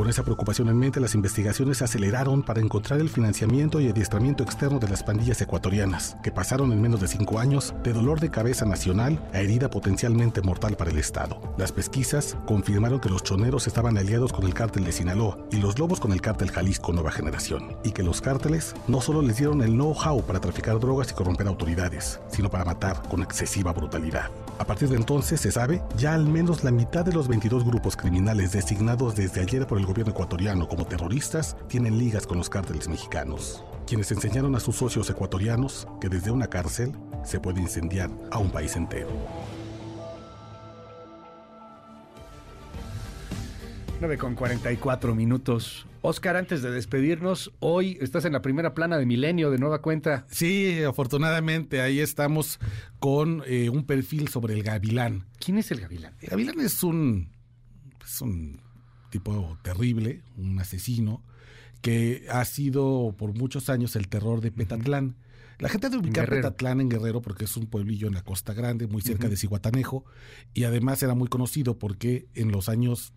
Con 0.00 0.08
esa 0.08 0.22
preocupación 0.22 0.68
en 0.70 0.78
mente, 0.78 0.98
las 0.98 1.14
investigaciones 1.14 1.78
se 1.78 1.84
aceleraron 1.84 2.42
para 2.42 2.60
encontrar 2.60 3.00
el 3.00 3.10
financiamiento 3.10 3.80
y 3.80 3.88
adiestramiento 3.88 4.42
externo 4.42 4.78
de 4.78 4.88
las 4.88 5.02
pandillas 5.02 5.42
ecuatorianas, 5.42 6.16
que 6.22 6.30
pasaron 6.30 6.72
en 6.72 6.80
menos 6.80 7.00
de 7.00 7.08
cinco 7.08 7.38
años 7.38 7.74
de 7.82 7.92
dolor 7.92 8.18
de 8.18 8.30
cabeza 8.30 8.64
nacional 8.64 9.20
a 9.34 9.40
herida 9.40 9.68
potencialmente 9.68 10.40
mortal 10.40 10.76
para 10.76 10.90
el 10.90 10.98
Estado. 10.98 11.38
Las 11.58 11.72
pesquisas 11.72 12.36
confirmaron 12.46 13.00
que 13.00 13.10
los 13.10 13.24
choneros 13.24 13.66
estaban 13.66 13.98
aliados 13.98 14.32
con 14.32 14.46
el 14.46 14.54
cártel 14.54 14.84
de 14.84 14.92
Sinaloa 14.92 15.36
y 15.50 15.56
los 15.58 15.78
lobos 15.78 16.00
con 16.00 16.12
el 16.12 16.22
cártel 16.22 16.50
Jalisco 16.50 16.94
Nueva 16.94 17.12
Generación, 17.12 17.76
y 17.84 17.90
que 17.90 18.02
los 18.02 18.22
cárteles 18.22 18.74
no 18.88 19.02
solo 19.02 19.20
les 19.20 19.36
dieron 19.36 19.60
el 19.60 19.72
know-how 19.72 20.24
para 20.24 20.40
traficar 20.40 20.80
drogas 20.80 21.10
y 21.10 21.14
corromper 21.14 21.46
autoridades, 21.46 22.20
sino 22.30 22.48
para 22.48 22.64
matar 22.64 23.02
con 23.10 23.22
excesiva 23.22 23.74
brutalidad. 23.74 24.30
A 24.60 24.66
partir 24.66 24.90
de 24.90 24.96
entonces, 24.96 25.40
se 25.40 25.50
sabe, 25.50 25.82
ya 25.96 26.12
al 26.12 26.26
menos 26.26 26.64
la 26.64 26.70
mitad 26.70 27.02
de 27.02 27.14
los 27.14 27.28
22 27.28 27.64
grupos 27.64 27.96
criminales 27.96 28.52
designados 28.52 29.16
desde 29.16 29.40
ayer 29.40 29.66
por 29.66 29.78
el 29.78 29.86
gobierno 29.86 30.12
ecuatoriano 30.12 30.68
como 30.68 30.84
terroristas 30.84 31.56
tienen 31.66 31.96
ligas 31.96 32.26
con 32.26 32.36
los 32.36 32.50
cárteles 32.50 32.86
mexicanos, 32.86 33.64
quienes 33.86 34.12
enseñaron 34.12 34.54
a 34.54 34.60
sus 34.60 34.76
socios 34.76 35.08
ecuatorianos 35.08 35.88
que 35.98 36.10
desde 36.10 36.30
una 36.30 36.48
cárcel 36.48 36.92
se 37.24 37.40
puede 37.40 37.62
incendiar 37.62 38.10
a 38.30 38.36
un 38.36 38.50
país 38.50 38.76
entero. 38.76 39.08
9 44.00 44.16
con 44.16 44.34
44 44.34 45.14
minutos. 45.14 45.86
Oscar, 46.00 46.36
antes 46.36 46.62
de 46.62 46.70
despedirnos, 46.70 47.52
hoy 47.60 47.98
estás 48.00 48.24
en 48.24 48.32
la 48.32 48.40
primera 48.40 48.72
plana 48.72 48.96
de 48.96 49.04
Milenio 49.04 49.50
de 49.50 49.58
nueva 49.58 49.82
cuenta. 49.82 50.26
Sí, 50.30 50.82
afortunadamente 50.82 51.82
ahí 51.82 52.00
estamos 52.00 52.58
con 52.98 53.42
eh, 53.46 53.68
un 53.68 53.84
perfil 53.84 54.28
sobre 54.28 54.54
el 54.54 54.62
gavilán. 54.62 55.26
¿Quién 55.38 55.58
es 55.58 55.70
el 55.70 55.80
gavilán? 55.80 56.14
El 56.22 56.30
gavilán 56.30 56.60
es 56.60 56.82
un, 56.82 57.28
es 58.02 58.22
un 58.22 58.62
tipo 59.10 59.58
terrible, 59.62 60.22
un 60.38 60.58
asesino, 60.58 61.22
que 61.82 62.26
ha 62.30 62.46
sido 62.46 63.14
por 63.18 63.34
muchos 63.34 63.68
años 63.68 63.96
el 63.96 64.08
terror 64.08 64.40
de 64.40 64.50
Petatlán. 64.50 65.16
La 65.58 65.68
gente 65.68 65.90
de 65.90 65.98
ubicar 65.98 66.26
Petatlán 66.26 66.80
en 66.80 66.88
Guerrero 66.88 67.20
porque 67.20 67.44
es 67.44 67.54
un 67.58 67.66
pueblillo 67.66 68.08
en 68.08 68.14
la 68.14 68.22
Costa 68.22 68.54
Grande, 68.54 68.86
muy 68.86 69.02
cerca 69.02 69.28
de 69.28 69.36
Cihuatanejo, 69.36 70.06
y 70.54 70.64
además 70.64 71.02
era 71.02 71.14
muy 71.14 71.28
conocido 71.28 71.78
porque 71.78 72.28
en 72.34 72.50
los 72.50 72.70
años 72.70 73.12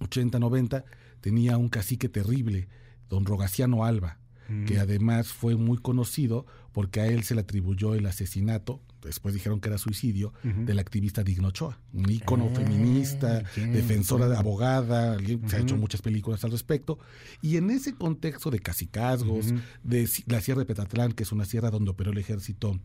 80, 0.00 0.38
90 0.38 0.84
tenía 1.20 1.56
un 1.58 1.68
cacique 1.68 2.08
terrible, 2.08 2.68
don 3.08 3.24
Rogaciano 3.24 3.84
Alba, 3.84 4.18
que 4.66 4.78
además 4.78 5.28
fue 5.28 5.56
muy 5.56 5.76
conocido 5.76 6.46
porque 6.72 7.00
a 7.00 7.06
él 7.06 7.24
se 7.24 7.34
le 7.34 7.40
atribuyó 7.40 7.94
el 7.94 8.06
asesinato, 8.06 8.80
después 9.02 9.34
dijeron 9.34 9.60
que 9.60 9.68
era 9.68 9.78
suicidio, 9.78 10.32
del 10.44 10.78
activista 10.78 11.24
Digno 11.24 11.48
Ochoa, 11.48 11.80
un 11.92 12.08
ícono 12.08 12.48
ah, 12.52 12.54
feminista, 12.54 13.42
defensora 13.56 14.28
de 14.28 14.36
abogada, 14.36 15.16
se 15.48 15.56
ha 15.56 15.58
hecho 15.58 15.76
muchas 15.76 16.00
películas 16.00 16.44
al 16.44 16.52
respecto, 16.52 16.98
y 17.42 17.56
en 17.56 17.70
ese 17.70 17.94
contexto 17.94 18.50
de 18.50 18.60
casicazgos, 18.60 19.52
de 19.82 20.08
la 20.26 20.40
Sierra 20.40 20.60
de 20.60 20.66
Petatlán, 20.66 21.12
que 21.12 21.24
es 21.24 21.32
una 21.32 21.44
sierra 21.44 21.70
donde 21.70 21.90
operó 21.90 22.12
el 22.12 22.18
ejército 22.18 22.78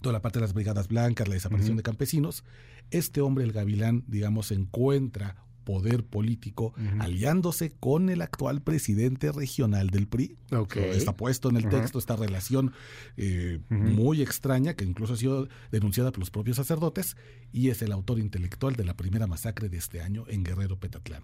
toda 0.00 0.14
la 0.14 0.22
parte 0.22 0.38
de 0.38 0.46
las 0.46 0.54
brigadas 0.54 0.88
blancas, 0.88 1.28
la 1.28 1.34
desaparición 1.34 1.76
de 1.76 1.82
campesinos, 1.82 2.44
este 2.90 3.20
hombre, 3.20 3.44
el 3.44 3.52
gavilán, 3.52 4.04
digamos, 4.06 4.50
encuentra 4.50 5.36
poder 5.64 6.04
político 6.04 6.74
aliándose 6.98 7.72
con 7.78 8.08
el 8.10 8.22
actual 8.22 8.62
presidente 8.62 9.32
regional 9.32 9.90
del 9.90 10.06
PRI. 10.06 10.36
Está 10.76 11.16
puesto 11.16 11.50
en 11.50 11.56
el 11.56 11.68
texto 11.68 11.98
esta 11.98 12.16
relación 12.16 12.72
eh, 13.16 13.60
muy 13.68 14.22
extraña 14.22 14.74
que 14.74 14.84
incluso 14.84 15.14
ha 15.14 15.16
sido 15.16 15.48
denunciada 15.70 16.12
por 16.12 16.20
los 16.20 16.30
propios 16.30 16.56
sacerdotes 16.56 17.16
y 17.52 17.70
es 17.70 17.82
el 17.82 17.92
autor 17.92 18.18
intelectual 18.18 18.76
de 18.76 18.84
la 18.84 18.96
primera 18.96 19.26
masacre 19.26 19.68
de 19.68 19.76
este 19.78 20.00
año 20.00 20.24
en 20.28 20.44
Guerrero 20.44 20.78
Petatlán. 20.78 21.22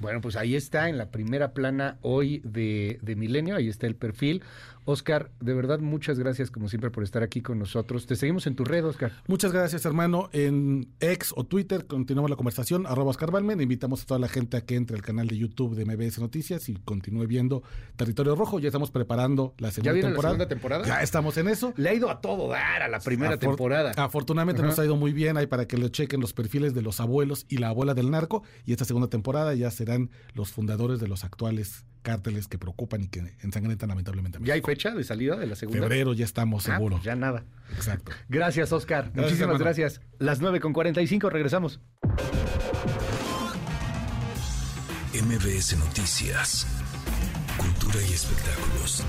Bueno, 0.00 0.20
pues 0.20 0.36
ahí 0.36 0.54
está 0.54 0.88
en 0.88 0.98
la 0.98 1.10
primera 1.10 1.52
plana 1.52 1.98
hoy 2.00 2.40
de, 2.44 2.98
de 3.02 3.16
Milenio, 3.16 3.56
ahí 3.56 3.68
está 3.68 3.86
el 3.86 3.96
perfil. 3.96 4.42
Oscar, 4.84 5.30
de 5.40 5.54
verdad, 5.54 5.78
muchas 5.80 6.18
gracias 6.18 6.50
como 6.50 6.68
siempre 6.68 6.90
por 6.90 7.04
estar 7.04 7.22
aquí 7.22 7.40
con 7.40 7.58
nosotros. 7.58 8.06
Te 8.06 8.16
seguimos 8.16 8.46
en 8.46 8.56
tu 8.56 8.64
red, 8.64 8.84
Oscar. 8.84 9.12
Muchas 9.26 9.52
gracias, 9.52 9.84
hermano. 9.84 10.28
En 10.32 10.88
X 11.00 11.32
o 11.36 11.44
Twitter 11.44 11.86
continuamos 11.86 12.30
la 12.30 12.36
conversación, 12.36 12.86
arroba 12.86 13.10
Oscar 13.10 13.30
Balmen. 13.30 13.60
Invitamos 13.60 14.02
a 14.02 14.06
toda 14.06 14.20
la 14.20 14.28
gente 14.28 14.56
a 14.56 14.62
que 14.62 14.76
entre 14.76 14.96
al 14.96 15.02
canal 15.02 15.28
de 15.28 15.36
YouTube 15.36 15.74
de 15.74 15.84
MBS 15.84 16.18
Noticias 16.20 16.68
y 16.68 16.74
continúe 16.76 17.26
viendo 17.26 17.62
Territorio 17.96 18.34
Rojo. 18.34 18.58
Ya 18.58 18.68
estamos 18.68 18.90
preparando 18.90 19.54
la 19.58 19.70
segunda 19.70 19.90
¿Ya 19.90 19.94
viene 19.94 20.08
temporada. 20.08 20.32
La 20.32 20.38
segunda 20.38 20.48
temporada? 20.48 20.86
Ya 20.86 21.02
estamos 21.02 21.36
en 21.36 21.48
eso. 21.48 21.72
Le 21.76 21.88
ha 21.90 21.94
ido 21.94 22.10
a 22.10 22.20
todo 22.20 22.48
dar 22.48 22.82
a 22.82 22.88
la 22.88 23.00
primera 23.00 23.36
temporada. 23.38 23.92
Afortunadamente 23.96 24.62
nos 24.62 24.78
ha 24.78 24.84
ido 24.84 24.96
muy 24.96 25.12
bien. 25.12 25.36
Hay 25.36 25.46
para 25.46 25.66
que 25.66 25.76
lo 25.76 25.88
chequen 25.88 26.20
los 26.20 26.32
perfiles 26.32 26.74
de 26.74 26.82
los 26.82 27.00
abuelos 27.00 27.46
y 27.48 27.58
la 27.58 27.68
abuela 27.68 27.94
del 27.94 28.10
narco. 28.10 28.42
Y 28.64 28.72
esta 28.72 28.84
segunda 28.84 29.08
temporada 29.08 29.54
ya 29.54 29.70
serán 29.70 30.10
los 30.34 30.50
fundadores 30.50 31.00
de 31.00 31.08
los 31.08 31.24
actuales 31.24 31.84
cárteles 32.02 32.48
que 32.48 32.58
preocupan 32.58 33.02
y 33.02 33.08
que 33.08 33.34
ensangrentan 33.40 33.88
lamentablemente. 33.88 34.38
¿Ya 34.42 34.54
hay 34.54 34.62
fecha 34.62 34.90
de 34.90 35.04
salida 35.04 35.36
de 35.36 35.46
la 35.46 35.56
segunda? 35.56 35.80
Febrero 35.80 36.12
ya 36.14 36.24
estamos 36.24 36.68
ah, 36.68 36.72
seguros. 36.72 37.00
Pues 37.00 37.04
ya 37.04 37.16
nada. 37.16 37.44
Exacto. 37.74 38.12
Gracias, 38.28 38.72
Oscar. 38.72 39.10
Muchísimas 39.14 39.58
gracias. 39.58 40.00
Las 40.18 40.40
9 40.40 40.60
con 40.60 40.72
45, 40.72 41.30
regresamos. 41.30 41.80
MBS 45.12 45.76
Noticias. 45.78 46.66
Cultura 47.56 48.00
y 48.02 48.12
espectáculos. 48.12 49.04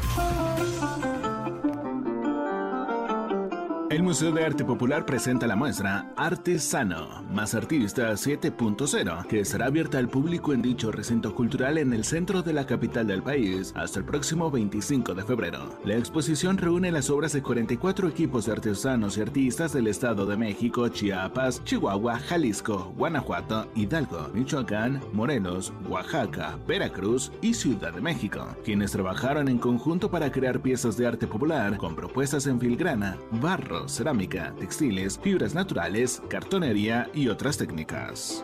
El 3.91 4.03
Museo 4.03 4.31
de 4.31 4.45
Arte 4.45 4.63
Popular 4.63 5.05
presenta 5.05 5.47
la 5.47 5.57
muestra 5.57 6.13
Arte 6.15 6.59
Sano, 6.59 7.25
más 7.29 7.53
artista 7.53 8.09
7.0, 8.13 9.27
que 9.27 9.41
estará 9.41 9.65
abierta 9.65 9.97
al 9.97 10.07
público 10.07 10.53
en 10.53 10.61
dicho 10.61 10.93
recinto 10.93 11.35
cultural 11.35 11.77
en 11.77 11.91
el 11.91 12.05
centro 12.05 12.41
de 12.41 12.53
la 12.53 12.65
capital 12.65 13.05
del 13.05 13.21
país 13.21 13.73
hasta 13.75 13.99
el 13.99 14.05
próximo 14.05 14.49
25 14.49 15.13
de 15.13 15.25
febrero. 15.25 15.77
La 15.83 15.97
exposición 15.97 16.57
reúne 16.57 16.89
las 16.89 17.09
obras 17.09 17.33
de 17.33 17.41
44 17.41 18.07
equipos 18.07 18.45
de 18.45 18.53
artesanos 18.53 19.17
y 19.17 19.23
artistas 19.23 19.73
del 19.73 19.87
Estado 19.87 20.25
de 20.25 20.37
México, 20.37 20.87
Chiapas, 20.87 21.61
Chihuahua, 21.65 22.17
Jalisco, 22.17 22.93
Guanajuato, 22.97 23.67
Hidalgo, 23.75 24.29
Michoacán, 24.33 25.01
Morelos, 25.11 25.73
Oaxaca, 25.89 26.57
Veracruz 26.65 27.29
y 27.41 27.55
Ciudad 27.55 27.91
de 27.91 27.99
México, 27.99 28.55
quienes 28.63 28.93
trabajaron 28.93 29.49
en 29.49 29.57
conjunto 29.57 30.09
para 30.09 30.31
crear 30.31 30.61
piezas 30.61 30.95
de 30.95 31.07
arte 31.07 31.27
popular 31.27 31.75
con 31.75 31.93
propuestas 31.93 32.47
en 32.47 32.57
filigrana, 32.57 33.17
barro, 33.31 33.80
cerámica, 33.87 34.53
textiles, 34.59 35.19
fibras 35.19 35.53
naturales, 35.53 36.21
cartonería 36.29 37.09
y 37.13 37.27
otras 37.27 37.57
técnicas. 37.57 38.43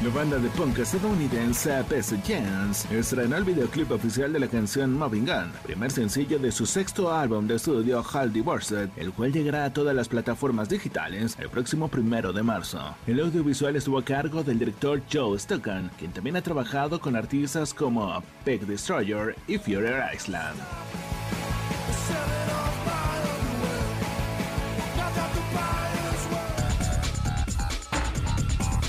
La 0.00 0.10
banda 0.10 0.38
de 0.38 0.48
punk 0.50 0.78
estadounidense 0.78 1.82
Pest 1.88 2.12
Jams 2.24 2.88
estrenó 2.92 3.36
el 3.36 3.42
videoclip 3.42 3.90
oficial 3.90 4.32
de 4.32 4.38
la 4.38 4.46
canción 4.46 4.96
Moving 4.96 5.26
Gun, 5.26 5.50
primer 5.64 5.90
sencillo 5.90 6.38
de 6.38 6.52
su 6.52 6.66
sexto 6.66 7.12
álbum 7.12 7.48
de 7.48 7.56
estudio 7.56 8.04
Hall 8.04 8.32
Divorced, 8.32 8.90
el 8.96 9.12
cual 9.12 9.32
llegará 9.32 9.64
a 9.64 9.72
todas 9.72 9.96
las 9.96 10.08
plataformas 10.08 10.68
digitales 10.68 11.36
el 11.40 11.48
próximo 11.48 11.88
primero 11.88 12.32
de 12.32 12.44
marzo. 12.44 12.78
El 13.08 13.18
audiovisual 13.18 13.74
estuvo 13.74 13.98
a 13.98 14.04
cargo 14.04 14.44
del 14.44 14.60
director 14.60 15.02
Joe 15.12 15.36
Stockton, 15.36 15.90
quien 15.98 16.12
también 16.12 16.36
ha 16.36 16.42
trabajado 16.42 17.00
con 17.00 17.16
artistas 17.16 17.74
como 17.74 18.22
Peg 18.44 18.66
Destroyer 18.66 19.34
y 19.48 19.58
Fury 19.58 19.88
Island. 20.14 20.58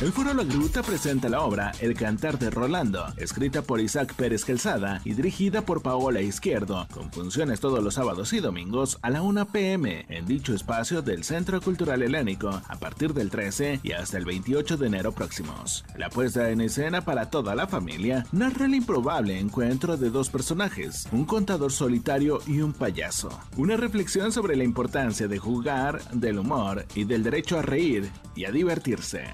El 0.02 0.14
Foro 0.14 0.34
La 0.34 0.46
Gruta 0.46 0.82
presenta 0.82 1.28
la 1.28 1.42
obra 1.42 1.74
El 1.82 1.94
Cantar 1.94 2.40
de 2.40 2.50
Rolando, 2.50 3.06
escrita 3.18 3.64
por 3.64 3.82
Isaac 3.82 4.14
Pérez 4.14 4.46
Gelzada 4.46 5.02
y 5.04 5.14
dirigida 5.14 5.64
por 5.64 5.82
Paola 5.82 6.22
Izquierdo, 6.22 6.88
con 6.94 7.12
funciones 7.12 7.60
todos 7.60 7.84
los 7.84 7.96
sábados 7.96 8.32
y 8.32 8.40
domingos 8.40 8.98
a 9.02 9.10
la 9.10 9.22
1 9.22 9.48
pm 9.48 10.06
en 10.08 10.26
dicho 10.26 10.56
espacio 10.56 11.02
del 11.02 11.26
Centro 11.26 11.60
Cultural 11.60 12.02
Helénico 12.02 12.48
a 12.48 12.80
partir 12.80 13.14
del 13.14 13.30
13 13.30 13.82
y 13.84 13.92
hasta 13.92 14.18
el 14.18 14.24
28 14.24 14.78
de 14.78 14.88
enero 14.88 15.12
próximos. 15.12 15.84
La 15.98 16.10
puesta 16.10 16.50
en 16.50 16.62
escena 16.62 17.02
para 17.02 17.30
toda 17.30 17.54
la 17.54 17.68
familia 17.68 18.26
narra 18.32 18.68
el 18.68 18.76
improbable 18.76 19.38
encuentro 19.38 19.98
de 19.98 20.12
dos 20.12 20.30
personajes, 20.30 21.10
un 21.12 21.26
contador 21.26 21.74
solitario 21.74 22.40
y 22.48 22.62
un 22.62 22.72
payaso. 22.72 23.38
Una 23.58 23.76
reflexión 23.76 24.32
sobre 24.32 24.56
la 24.56 24.64
importancia 24.64 25.28
de 25.28 25.40
jugar, 25.40 26.02
del 26.14 26.40
humor 26.40 26.86
y 26.96 27.04
del 27.04 27.22
derecho 27.22 27.60
a 27.60 27.64
reír 27.64 28.10
y 28.34 28.46
a 28.46 28.52
divertirse. 28.54 29.26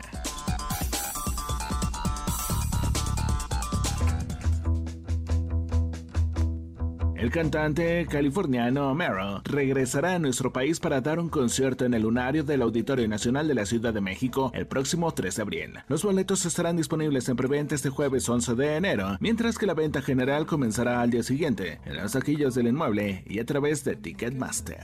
El 7.16 7.32
cantante 7.32 8.06
californiano 8.08 8.94
Mero 8.94 9.42
regresará 9.46 10.16
a 10.16 10.20
nuestro 10.20 10.52
país 10.52 10.82
para 10.82 11.00
dar 11.00 11.18
un 11.18 11.30
concierto 11.30 11.86
en 11.86 11.94
el 11.94 12.02
lunario 12.02 12.44
del 12.44 12.62
Auditorio 12.62 13.08
Nacional 13.08 13.48
de 13.48 13.56
la 13.56 13.66
Ciudad 13.66 13.94
de 13.94 14.02
México 14.02 14.52
el 14.54 14.68
próximo 14.68 15.12
3 15.14 15.36
de 15.36 15.42
abril. 15.42 15.74
Los 15.88 16.04
boletos 16.04 16.46
estarán 16.46 16.76
disponibles 16.76 17.30
en 17.30 17.38
preventa 17.38 17.74
este 17.74 17.90
jueves 17.90 18.28
11 18.28 18.56
de 18.56 18.76
enero, 18.76 19.18
mientras 19.22 19.58
que 19.58 19.66
la 19.66 19.74
venta 19.74 20.02
general 20.02 20.46
comenzará 20.46 21.02
al 21.02 21.10
día 21.10 21.24
siguiente 21.24 21.80
en 21.86 21.96
las 21.96 22.12
taquillas 22.12 22.54
del 22.54 22.68
inmueble 22.68 23.24
y 23.26 23.40
a 23.40 23.46
través 23.46 23.84
de 23.86 23.96
Ticketmaster. 23.96 24.82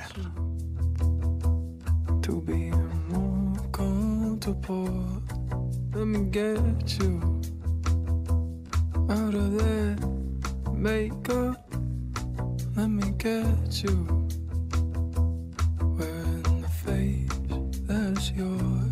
get 6.31 6.97
you 6.97 7.41
wearing 15.97 16.61
the 16.61 16.69
face 16.83 17.27
that's 17.87 18.31
yours. 18.31 18.91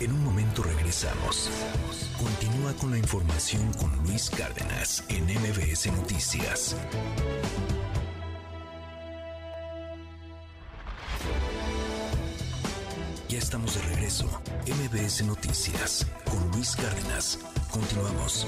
En 0.00 0.12
un 0.12 0.24
momento 0.24 0.62
regresamos. 0.62 1.50
Continúa 2.18 2.72
con 2.74 2.90
la 2.90 2.98
información 2.98 3.72
con 3.74 3.90
Luis 4.04 4.30
Cárdenas 4.30 5.04
en 5.08 5.24
MBS 5.24 5.86
Noticias. 5.92 6.76
Estamos 13.40 13.74
de 13.74 13.94
regreso. 13.94 14.26
MBS 14.66 15.24
Noticias 15.24 16.06
con 16.30 16.50
Luis 16.50 16.76
Cárdenas. 16.76 17.38
Continuamos. 17.72 18.46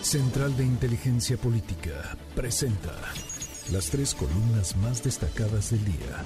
Central 0.00 0.56
de 0.56 0.64
Inteligencia 0.64 1.36
Política 1.36 2.16
presenta 2.34 2.94
las 3.70 3.90
tres 3.90 4.14
columnas 4.14 4.74
más 4.76 5.02
destacadas 5.02 5.70
del 5.70 5.84
día. 5.84 6.24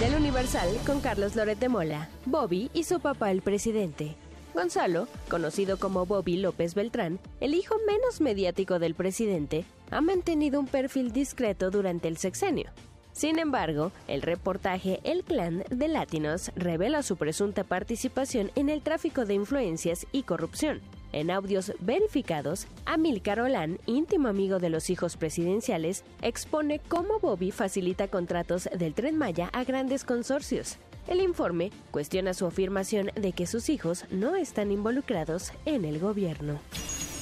Del 0.00 0.14
Universal 0.14 0.68
con 0.86 1.00
Carlos 1.00 1.36
Loret 1.36 1.58
de 1.58 1.68
Mola, 1.68 2.08
Bobby 2.24 2.70
y 2.72 2.84
su 2.84 2.98
papá 2.98 3.30
el 3.30 3.42
presidente. 3.42 4.16
Gonzalo, 4.54 5.06
conocido 5.28 5.78
como 5.78 6.06
Bobby 6.06 6.38
López 6.38 6.74
Beltrán, 6.74 7.20
el 7.40 7.52
hijo 7.52 7.74
menos 7.86 8.22
mediático 8.22 8.78
del 8.78 8.94
presidente, 8.94 9.66
ha 9.90 10.00
mantenido 10.00 10.58
un 10.58 10.66
perfil 10.66 11.12
discreto 11.12 11.70
durante 11.70 12.08
el 12.08 12.16
sexenio. 12.16 12.70
Sin 13.16 13.38
embargo, 13.38 13.92
el 14.08 14.20
reportaje 14.20 15.00
El 15.02 15.24
Clan 15.24 15.64
de 15.70 15.88
Latinos 15.88 16.52
revela 16.54 17.02
su 17.02 17.16
presunta 17.16 17.64
participación 17.64 18.50
en 18.56 18.68
el 18.68 18.82
tráfico 18.82 19.24
de 19.24 19.32
influencias 19.32 20.06
y 20.12 20.24
corrupción. 20.24 20.82
En 21.12 21.30
audios 21.30 21.72
verificados, 21.80 22.66
Amil 22.84 23.22
Carolán, 23.22 23.78
íntimo 23.86 24.28
amigo 24.28 24.58
de 24.58 24.68
los 24.68 24.90
hijos 24.90 25.16
presidenciales, 25.16 26.04
expone 26.20 26.78
cómo 26.78 27.18
Bobby 27.18 27.52
facilita 27.52 28.08
contratos 28.08 28.68
del 28.76 28.92
tren 28.92 29.16
Maya 29.16 29.48
a 29.54 29.64
grandes 29.64 30.04
consorcios. 30.04 30.76
El 31.08 31.22
informe 31.22 31.70
cuestiona 31.90 32.34
su 32.34 32.44
afirmación 32.44 33.12
de 33.14 33.32
que 33.32 33.46
sus 33.46 33.70
hijos 33.70 34.04
no 34.10 34.36
están 34.36 34.70
involucrados 34.70 35.52
en 35.64 35.86
el 35.86 36.00
gobierno. 36.00 36.60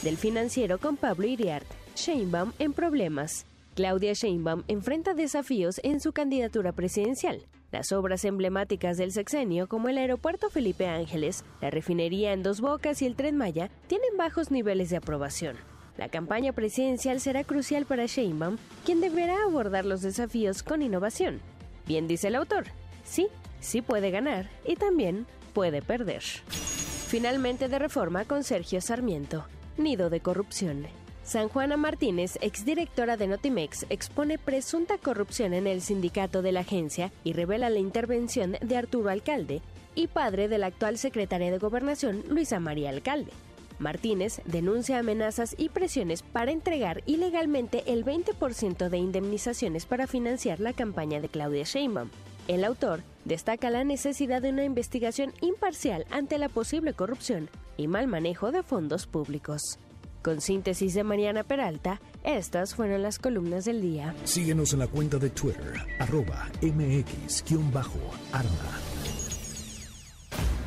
Del 0.03 0.17
financiero 0.17 0.79
con 0.79 0.97
Pablo 0.97 1.29
Iriart, 1.29 1.67
Sheinbaum 1.95 2.51
en 2.59 2.73
problemas. 2.73 3.47
Claudia 3.75 4.13
Sheinbaum 4.13 4.63
enfrenta 4.69 5.15
desafíos 5.15 5.81
en 5.83 5.99
su 5.99 6.13
candidatura 6.13 6.73
presidencial. 6.73 7.45
Las 7.73 7.91
obras 7.91 8.25
emblemáticas 8.25 8.97
del 8.97 9.11
sexenio, 9.11 9.67
como 9.69 9.89
el 9.89 9.99
aeropuerto 9.99 10.49
Felipe 10.49 10.87
Ángeles, 10.87 11.45
la 11.61 11.71
refinería 11.71 12.33
en 12.33 12.45
Dos 12.45 12.61
Bocas 12.61 13.03
y 13.03 13.07
el 13.07 13.17
tren 13.17 13.37
Maya, 13.37 13.71
tienen 13.89 14.17
bajos 14.17 14.53
niveles 14.53 14.91
de 14.91 14.99
aprobación. 14.99 15.57
La 15.97 16.09
campaña 16.09 16.53
presidencial 16.53 17.19
será 17.21 17.43
crucial 17.43 17.85
para 17.85 18.07
Sheinbaum, 18.07 18.59
quien 18.85 19.01
deberá 19.01 19.43
abordar 19.45 19.85
los 19.85 20.03
desafíos 20.03 20.63
con 20.63 20.81
innovación. 20.83 21.41
Bien 21.85 22.07
dice 22.07 22.29
el 22.29 22.37
autor, 22.37 22.67
sí, 23.05 23.27
sí 23.61 23.83
puede 23.83 24.13
ganar 24.13 24.51
y 24.65 24.77
también 24.77 25.27
puede 25.53 25.83
perder. 25.83 26.23
Finalmente 26.23 27.69
de 27.69 27.79
reforma 27.81 28.25
con 28.25 28.45
Sergio 28.45 28.81
Sarmiento, 28.81 29.47
nido 29.77 30.11
de 30.11 30.21
corrupción. 30.21 30.87
San 31.25 31.49
Juana 31.49 31.79
Martínez, 31.79 32.37
exdirectora 32.43 33.17
de 33.17 33.27
Notimex, 33.27 33.87
expone 33.89 34.39
presunta 34.39 34.99
corrupción 34.99 35.55
en 35.55 35.67
el 35.67 35.81
sindicato 35.81 36.43
de 36.43 36.53
la 36.53 36.61
agencia 36.61 37.13
y 37.25 37.33
revela 37.33 37.71
la 37.71 37.79
intervención 37.79 38.59
de 38.61 38.77
Arturo 38.77 39.09
Alcalde 39.09 39.63
y 39.95 40.09
padre 40.09 40.49
de 40.49 40.59
la 40.59 40.67
actual 40.67 40.99
secretaria 40.99 41.51
de 41.51 41.57
Gobernación, 41.57 42.25
Luisa 42.29 42.61
María 42.61 42.91
Alcalde. 42.91 43.33
Martínez 43.79 44.43
denuncia 44.45 44.99
amenazas 44.99 45.55
y 45.57 45.71
presiones 45.71 46.23
para 46.23 46.53
entregar 46.53 47.03
ilegalmente 47.07 47.85
el 47.87 48.05
20% 48.05 48.91
de 48.91 48.99
indemnizaciones 48.99 49.87
para 49.87 50.07
financiar 50.07 50.61
la 50.61 50.75
campaña 50.75 51.23
de 51.23 51.31
Claudia 51.31 51.65
Sheinbaum. 51.65 52.11
El 52.49 52.65
autor 52.65 53.01
destaca 53.25 53.71
la 53.71 53.83
necesidad 53.83 54.43
de 54.43 54.51
una 54.51 54.65
investigación 54.65 55.33
imparcial 55.41 56.05
ante 56.11 56.37
la 56.37 56.51
posible 56.51 56.93
corrupción 56.93 57.49
y 57.79 57.89
mal 57.89 58.09
manejo 58.09 58.53
de 58.53 58.63
fondos 58.63 59.07
públicos. 59.07 59.79
Con 60.25 60.41
síntesis 60.41 60.95
de 60.95 61.05
Mariana 61.05 61.45
Peralta, 61.45 62.01
estas 62.23 62.75
fueron 62.75 63.03
las 63.03 63.19
columnas 63.19 63.67
del 63.67 63.83
día. 63.83 64.15
Síguenos 64.25 64.73
en 64.73 64.79
la 64.79 64.87
cuenta 64.87 65.19
de 65.19 65.29
Twitter, 65.29 65.75
arroba 65.99 66.49
mx-arma. 66.63 67.61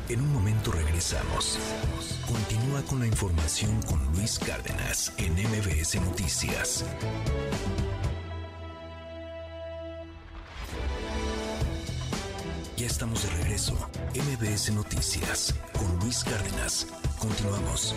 En 0.08 0.20
un 0.20 0.32
momento 0.32 0.70
regresamos. 0.70 1.58
Continúa 2.24 2.82
con 2.82 3.00
la 3.00 3.08
información 3.08 3.82
con 3.82 4.00
Luis 4.12 4.38
Cárdenas 4.38 5.12
en 5.16 5.32
MBS 5.32 5.96
Noticias. 6.02 6.84
Ya 12.76 12.86
estamos 12.86 13.24
de 13.24 13.30
regreso. 13.42 13.74
MBS 14.14 14.72
Noticias 14.72 15.52
con 15.76 15.98
Luis 15.98 16.22
Cárdenas. 16.22 16.86
Continuamos. 17.18 17.96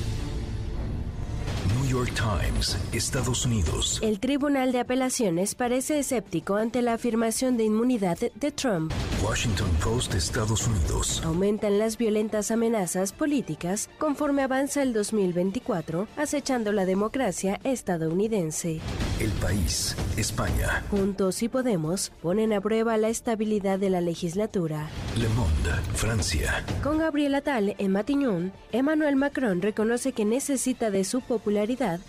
New 1.75 1.85
York 1.87 2.11
Times, 2.15 2.77
Estados 2.91 3.45
Unidos. 3.45 3.99
El 4.01 4.19
Tribunal 4.19 4.71
de 4.71 4.79
Apelaciones 4.79 5.55
parece 5.55 5.99
escéptico 5.99 6.55
ante 6.55 6.81
la 6.81 6.93
afirmación 6.93 7.55
de 7.55 7.63
inmunidad 7.63 8.17
de 8.17 8.51
Trump. 8.51 8.91
Washington 9.23 9.69
Post, 9.83 10.13
Estados 10.15 10.67
Unidos. 10.67 11.21
Aumentan 11.23 11.79
las 11.79 11.97
violentas 11.97 12.51
amenazas 12.51 13.13
políticas 13.13 13.89
conforme 13.99 14.41
avanza 14.41 14.81
el 14.81 14.91
2024, 14.91 16.07
acechando 16.17 16.71
la 16.73 16.85
democracia 16.85 17.59
estadounidense. 17.63 18.81
El 19.19 19.31
país, 19.33 19.95
España. 20.17 20.83
Juntos 20.89 21.41
y 21.43 21.47
Podemos 21.47 22.11
ponen 22.21 22.53
a 22.53 22.59
prueba 22.61 22.97
la 22.97 23.09
estabilidad 23.09 23.79
de 23.79 23.91
la 23.91 24.01
legislatura. 24.01 24.89
Le 25.17 25.29
Monde, 25.29 25.71
Francia. 25.93 26.65
Con 26.83 26.97
Gabriel 26.97 27.41
Tal 27.43 27.75
en 27.77 27.91
Matignon, 27.91 28.51
Emmanuel 28.71 29.15
Macron 29.15 29.61
reconoce 29.61 30.11
que 30.11 30.25
necesita 30.25 30.89
de 30.89 31.03
su 31.03 31.21
popularidad 31.21 31.60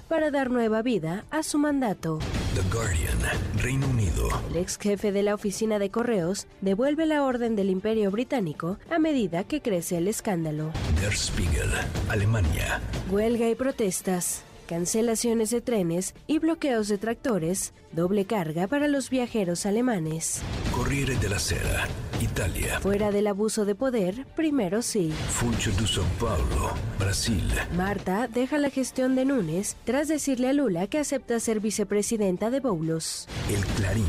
para 0.09 0.31
dar 0.31 0.51
nueva 0.51 0.81
vida 0.81 1.25
a 1.31 1.43
su 1.43 1.59
mandato. 1.59 2.19
The 2.55 2.63
Guardian, 2.75 3.19
Reino 3.59 3.87
Unido. 3.87 4.29
El 4.51 4.57
ex 4.57 4.79
jefe 4.79 5.13
de 5.13 5.23
la 5.23 5.35
oficina 5.35 5.79
de 5.79 5.91
correos 5.91 6.47
devuelve 6.63 7.05
la 7.05 7.23
orden 7.23 7.55
del 7.55 7.69
Imperio 7.69 8.11
Británico 8.11 8.79
a 8.91 8.99
medida 8.99 9.45
que 9.45 9.61
crece 9.61 9.99
el 9.99 10.09
escándalo. 10.09 10.71
Der 11.01 11.13
Spiegel, 11.13 11.71
Alemania. 12.09 12.81
Huelga 13.11 13.49
y 13.51 13.55
protestas 13.55 14.43
cancelaciones 14.73 15.51
de 15.51 15.61
trenes 15.61 16.15
y 16.27 16.39
bloqueos 16.39 16.89
de 16.89 16.97
tractores, 16.97 17.75
doble 17.93 18.25
carga 18.25 18.67
para 18.69 18.89
los 18.89 19.11
viajeros 19.11 19.67
alemanes. 19.67 20.41
Corriere 20.75 21.15
de 21.17 21.29
la 21.29 21.39
Sera, 21.39 21.87
Italia. 22.23 22.81
Fuera 22.81 23.11
del 23.11 23.27
abuso 23.27 23.67
de 23.67 23.75
poder, 23.75 24.27
primero 24.35 24.81
sí. 24.81 25.13
Funcho 25.29 25.73
de 25.73 25.83
São 25.83 26.07
Paulo, 26.19 26.73
Brasil. 26.99 27.45
Marta 27.77 28.29
deja 28.29 28.57
la 28.57 28.71
gestión 28.71 29.15
de 29.15 29.27
Núñez 29.27 29.77
tras 29.85 30.09
decirle 30.09 30.49
a 30.49 30.55
Lula 30.55 30.87
que 30.87 31.01
acepta 31.01 31.39
ser 31.39 31.61
vicepresidenta 31.61 32.49
de 32.49 32.61
Boulos. 32.61 33.29
El 33.51 33.63
Clarín, 33.77 34.07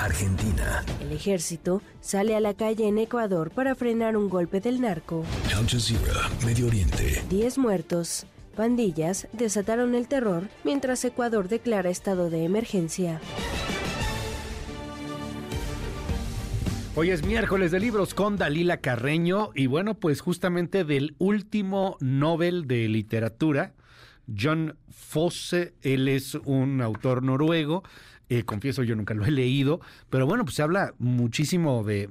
Argentina. 0.00 0.84
El 1.00 1.12
ejército 1.12 1.82
sale 2.00 2.34
a 2.34 2.40
la 2.40 2.54
calle 2.54 2.88
en 2.88 2.98
Ecuador 2.98 3.52
para 3.52 3.76
frenar 3.76 4.16
un 4.16 4.28
golpe 4.28 4.60
del 4.60 4.80
narco. 4.80 5.22
Al 5.56 5.68
Jazeera, 5.68 6.28
Medio 6.44 6.66
Oriente. 6.66 7.22
Diez 7.30 7.58
muertos, 7.58 8.26
Pandillas 8.54 9.28
desataron 9.32 9.94
el 9.94 10.08
terror 10.08 10.48
mientras 10.64 11.04
Ecuador 11.04 11.48
declara 11.48 11.90
estado 11.90 12.30
de 12.30 12.44
emergencia. 12.44 13.20
Hoy 16.96 17.10
es 17.10 17.26
miércoles 17.26 17.72
de 17.72 17.80
libros 17.80 18.14
con 18.14 18.36
Dalila 18.36 18.76
Carreño 18.76 19.50
y 19.54 19.66
bueno, 19.66 19.94
pues 19.94 20.20
justamente 20.20 20.84
del 20.84 21.16
último 21.18 21.96
Nobel 21.98 22.68
de 22.68 22.88
Literatura, 22.88 23.74
John 24.26 24.76
Fosse, 24.90 25.74
él 25.82 26.06
es 26.06 26.36
un 26.36 26.80
autor 26.80 27.24
noruego, 27.24 27.82
eh, 28.28 28.44
confieso, 28.44 28.82
yo 28.82 28.96
nunca 28.96 29.12
lo 29.12 29.24
he 29.26 29.30
leído, 29.30 29.80
pero 30.08 30.26
bueno, 30.26 30.44
pues 30.44 30.56
se 30.56 30.62
habla 30.62 30.94
muchísimo 30.98 31.84
de, 31.84 32.08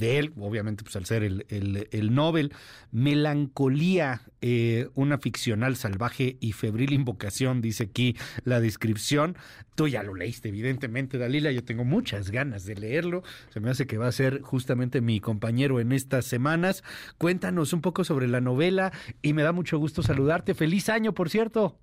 él, 0.00 0.32
obviamente, 0.40 0.82
pues 0.82 0.96
al 0.96 1.06
ser 1.06 1.22
el, 1.22 1.46
el, 1.48 2.14
Nobel. 2.14 2.52
Melancolía, 2.90 4.22
eh, 4.40 4.88
una 4.94 5.18
ficcional 5.18 5.76
salvaje 5.76 6.36
y 6.40 6.52
febril 6.52 6.92
invocación, 6.92 7.60
dice 7.60 7.84
aquí 7.84 8.16
la 8.44 8.60
descripción. 8.60 9.36
Tú 9.74 9.88
ya 9.88 10.02
lo 10.02 10.14
leíste, 10.14 10.48
evidentemente, 10.48 11.16
Dalila. 11.16 11.52
Yo 11.52 11.64
tengo 11.64 11.84
muchas 11.84 12.30
ganas 12.30 12.64
de 12.64 12.74
leerlo. 12.74 13.22
Se 13.50 13.60
me 13.60 13.70
hace 13.70 13.86
que 13.86 13.98
va 13.98 14.08
a 14.08 14.12
ser 14.12 14.42
justamente 14.42 15.00
mi 15.00 15.20
compañero 15.20 15.80
en 15.80 15.92
estas 15.92 16.26
semanas. 16.26 16.82
Cuéntanos 17.18 17.72
un 17.72 17.80
poco 17.80 18.04
sobre 18.04 18.28
la 18.28 18.40
novela 18.40 18.92
y 19.22 19.32
me 19.32 19.42
da 19.42 19.52
mucho 19.52 19.78
gusto 19.78 20.02
saludarte. 20.02 20.54
Feliz 20.54 20.88
año, 20.88 21.14
por 21.14 21.30
cierto. 21.30 21.78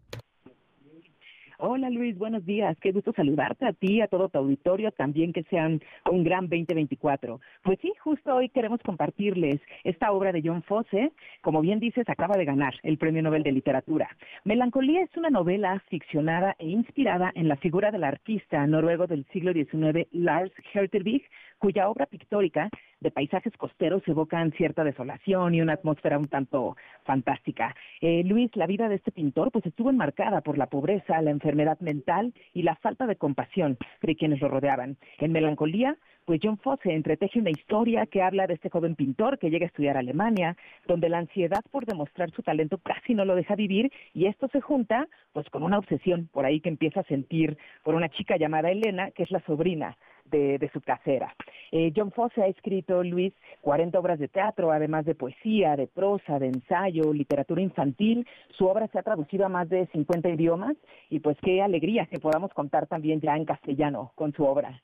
Hola 1.61 1.89
Luis, 1.89 2.17
buenos 2.17 2.45
días. 2.45 2.77
Qué 2.79 2.93
gusto 2.93 3.11
saludarte 3.11 3.65
a 3.65 3.73
ti, 3.73 3.99
a 3.99 4.07
todo 4.07 4.29
tu 4.29 4.38
auditorio, 4.38 4.93
también 4.93 5.33
que 5.33 5.43
sean 5.43 5.81
un 6.09 6.23
gran 6.23 6.47
2024. 6.47 7.41
Pues 7.63 7.77
sí, 7.81 7.91
justo 8.01 8.33
hoy 8.33 8.47
queremos 8.47 8.79
compartirles 8.81 9.59
esta 9.83 10.13
obra 10.13 10.31
de 10.31 10.41
John 10.41 10.63
Fosse. 10.63 11.11
Como 11.41 11.59
bien 11.59 11.81
dices, 11.81 12.07
acaba 12.07 12.38
de 12.38 12.45
ganar 12.45 12.75
el 12.83 12.97
Premio 12.97 13.21
Nobel 13.21 13.43
de 13.43 13.51
Literatura. 13.51 14.07
Melancolía 14.45 15.03
es 15.03 15.17
una 15.17 15.29
novela 15.29 15.83
ficcionada 15.89 16.55
e 16.59 16.69
inspirada 16.69 17.29
en 17.35 17.49
la 17.49 17.57
figura 17.57 17.91
del 17.91 18.05
artista 18.05 18.65
noruego 18.65 19.05
del 19.05 19.25
siglo 19.33 19.51
XIX, 19.51 20.07
Lars 20.13 20.53
Hertervig, 20.73 21.23
cuya 21.59 21.89
obra 21.89 22.05
pictórica 22.05 22.69
de 22.99 23.11
paisajes 23.11 23.55
costeros 23.57 24.01
evocan 24.07 24.51
cierta 24.53 24.83
desolación 24.83 25.53
y 25.53 25.61
una 25.61 25.73
atmósfera 25.73 26.17
un 26.17 26.27
tanto 26.27 26.75
fantástica. 27.03 27.75
Eh, 28.01 28.23
Luis, 28.25 28.55
la 28.55 28.67
vida 28.67 28.89
de 28.89 28.95
este 28.95 29.11
pintor 29.11 29.51
pues 29.51 29.65
estuvo 29.65 29.89
enmarcada 29.89 30.41
por 30.41 30.57
la 30.57 30.67
pobreza, 30.67 31.21
la 31.21 31.31
enfermedad 31.31 31.79
mental 31.79 32.33
y 32.53 32.63
la 32.63 32.75
falta 32.75 33.05
de 33.07 33.15
compasión 33.15 33.77
de 34.01 34.15
quienes 34.15 34.41
lo 34.41 34.47
rodeaban. 34.47 34.97
En 35.19 35.31
Melancolía, 35.31 35.97
pues 36.25 36.41
John 36.43 36.57
Fosse 36.57 36.93
entreteje 36.93 37.39
una 37.39 37.49
historia 37.49 38.05
que 38.05 38.21
habla 38.21 38.45
de 38.47 38.53
este 38.53 38.69
joven 38.69 38.95
pintor 38.95 39.39
que 39.39 39.49
llega 39.49 39.65
a 39.65 39.67
estudiar 39.67 39.97
a 39.97 40.01
Alemania, 40.01 40.55
donde 40.88 41.09
la 41.09 41.17
ansiedad 41.17 41.63
por 41.71 41.85
demostrar 41.85 42.29
su 42.31 42.43
talento 42.43 42.77
casi 42.77 43.15
no 43.15 43.25
lo 43.25 43.35
deja 43.35 43.55
vivir 43.55 43.91
y 44.13 44.27
esto 44.27 44.47
se 44.49 44.61
junta 44.61 45.07
pues 45.33 45.49
con 45.49 45.63
una 45.63 45.79
obsesión 45.79 46.29
por 46.31 46.45
ahí 46.45 46.61
que 46.61 46.69
empieza 46.69 46.99
a 46.99 47.05
sentir 47.05 47.57
por 47.83 47.95
una 47.95 48.09
chica 48.09 48.38
llamada 48.38 48.69
Elena, 48.69 49.11
que 49.11 49.23
es 49.23 49.31
la 49.31 49.39
sobrina 49.41 49.97
de, 50.30 50.69
su 50.74 50.82
casera. 50.82 51.35
Eh, 51.72 51.91
John 51.95 52.11
Fosse 52.11 52.41
ha 52.41 52.48
escrito, 52.48 53.03
Luis, 53.03 53.33
40 53.61 53.99
obras 53.99 54.19
de 54.19 54.27
teatro, 54.27 54.72
además 54.72 55.06
de 55.06 55.16
poesía, 55.16 55.75
de 55.75 55.88
prosa, 55.88 56.40
de 56.40 56.48
ensayo, 56.48 57.14
literatura 57.14 57.61
infantil. 57.61 58.27
Su 58.58 58.67
obra 58.67 58.88
se 58.88 58.99
ha 58.99 59.03
traducido 59.03 59.45
a 59.45 59.49
más 59.49 59.69
de 59.69 59.88
50 59.88 60.30
idiomas 60.30 60.75
y 61.09 61.19
pues 61.19 61.38
qué 61.41 61.61
alegría 61.61 62.06
que 62.08 62.19
podamos 62.19 62.53
contar 62.53 62.88
también 62.88 63.22
ya 63.22 63.35
en 63.35 63.45
castellano 63.45 64.11
con 64.16 64.33
su 64.33 64.43
obra. 64.43 64.82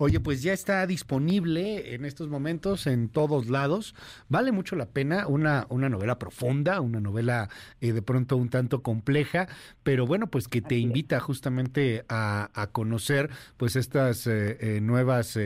Oye, 0.00 0.20
pues 0.20 0.42
ya 0.42 0.52
está 0.52 0.86
disponible 0.86 1.94
en 1.94 2.04
estos 2.04 2.28
momentos 2.28 2.86
en 2.86 3.08
todos 3.08 3.48
lados. 3.48 3.94
Vale 4.28 4.52
mucho 4.52 4.76
la 4.76 4.86
pena 4.86 5.26
una, 5.26 5.66
una 5.70 5.88
novela 5.88 6.18
profunda, 6.18 6.80
una 6.80 7.00
novela 7.00 7.48
eh, 7.80 7.92
de 7.92 8.02
pronto 8.02 8.36
un 8.36 8.48
tanto 8.48 8.82
compleja, 8.82 9.48
pero 9.82 10.06
bueno, 10.06 10.28
pues 10.28 10.48
que 10.48 10.62
te 10.62 10.76
invita 10.76 11.20
justamente 11.20 12.04
a, 12.08 12.48
conocer 12.72 13.30
pues 13.56 13.76
estas 13.76 14.26
eh, 14.26 14.58
eh, 14.60 14.80
nuevas 14.80 15.38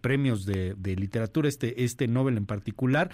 premios 0.00 0.46
de, 0.46 0.74
literatura, 0.96 1.48
este, 1.48 1.84
este 1.84 2.08
Nobel 2.08 2.36
en 2.36 2.46
particular, 2.46 3.10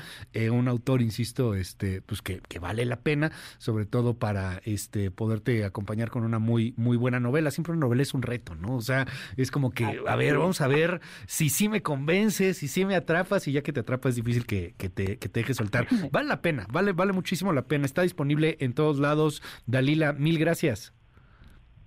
un 0.51 0.69
autor, 0.69 1.03
insisto, 1.03 1.55
este, 1.55 2.03
pues 2.03 2.23
que, 2.23 2.41
que, 2.49 2.59
vale 2.59 2.85
la 2.85 3.01
pena, 3.01 3.33
sobre 3.59 3.87
todo 3.87 4.19
para 4.19 4.61
este 4.65 5.11
poderte 5.11 5.65
acompañar 5.65 6.11
con 6.11 6.25
una 6.25 6.39
muy, 6.39 6.75
muy 6.77 6.97
buena 6.97 7.21
novela. 7.21 7.51
Siempre 7.51 7.73
una 7.73 7.81
novela 7.81 8.03
es 8.03 8.15
un 8.15 8.23
reto, 8.23 8.55
¿no? 8.55 8.77
O 8.77 8.81
sea, 8.81 9.07
es 9.37 9.51
como 9.51 9.71
que 9.71 9.78
a 9.85 10.17
ver, 10.17 10.39
vamos 10.39 10.61
a 10.61 10.69
ver 10.69 11.01
si 11.27 11.49
sí 11.51 11.69
me 11.69 11.83
convences, 11.83 12.59
si 12.59 12.69
sí 12.69 12.85
me 12.85 12.95
atrapas, 12.95 13.47
y 13.49 13.53
ya 13.53 13.63
que 13.63 13.73
te 13.73 13.81
atrapas 13.81 14.11
es 14.11 14.17
difícil 14.17 14.47
que, 14.47 14.73
te, 14.77 15.19
que 15.19 15.29
te 15.29 15.41
dejes 15.41 15.57
soltar. 15.57 15.87
Vale 16.11 16.29
la 16.29 16.43
pena, 16.43 16.67
vale, 16.71 16.93
vale 16.93 17.13
muchísimo 17.13 17.53
la 17.53 17.63
pena. 17.63 17.87
Está 17.87 18.03
disponible 18.03 18.57
en 18.61 18.73
todos 18.73 18.99
lados. 18.99 19.43
Dalila, 19.67 20.13
mil 20.13 20.39
gracias. 20.39 20.93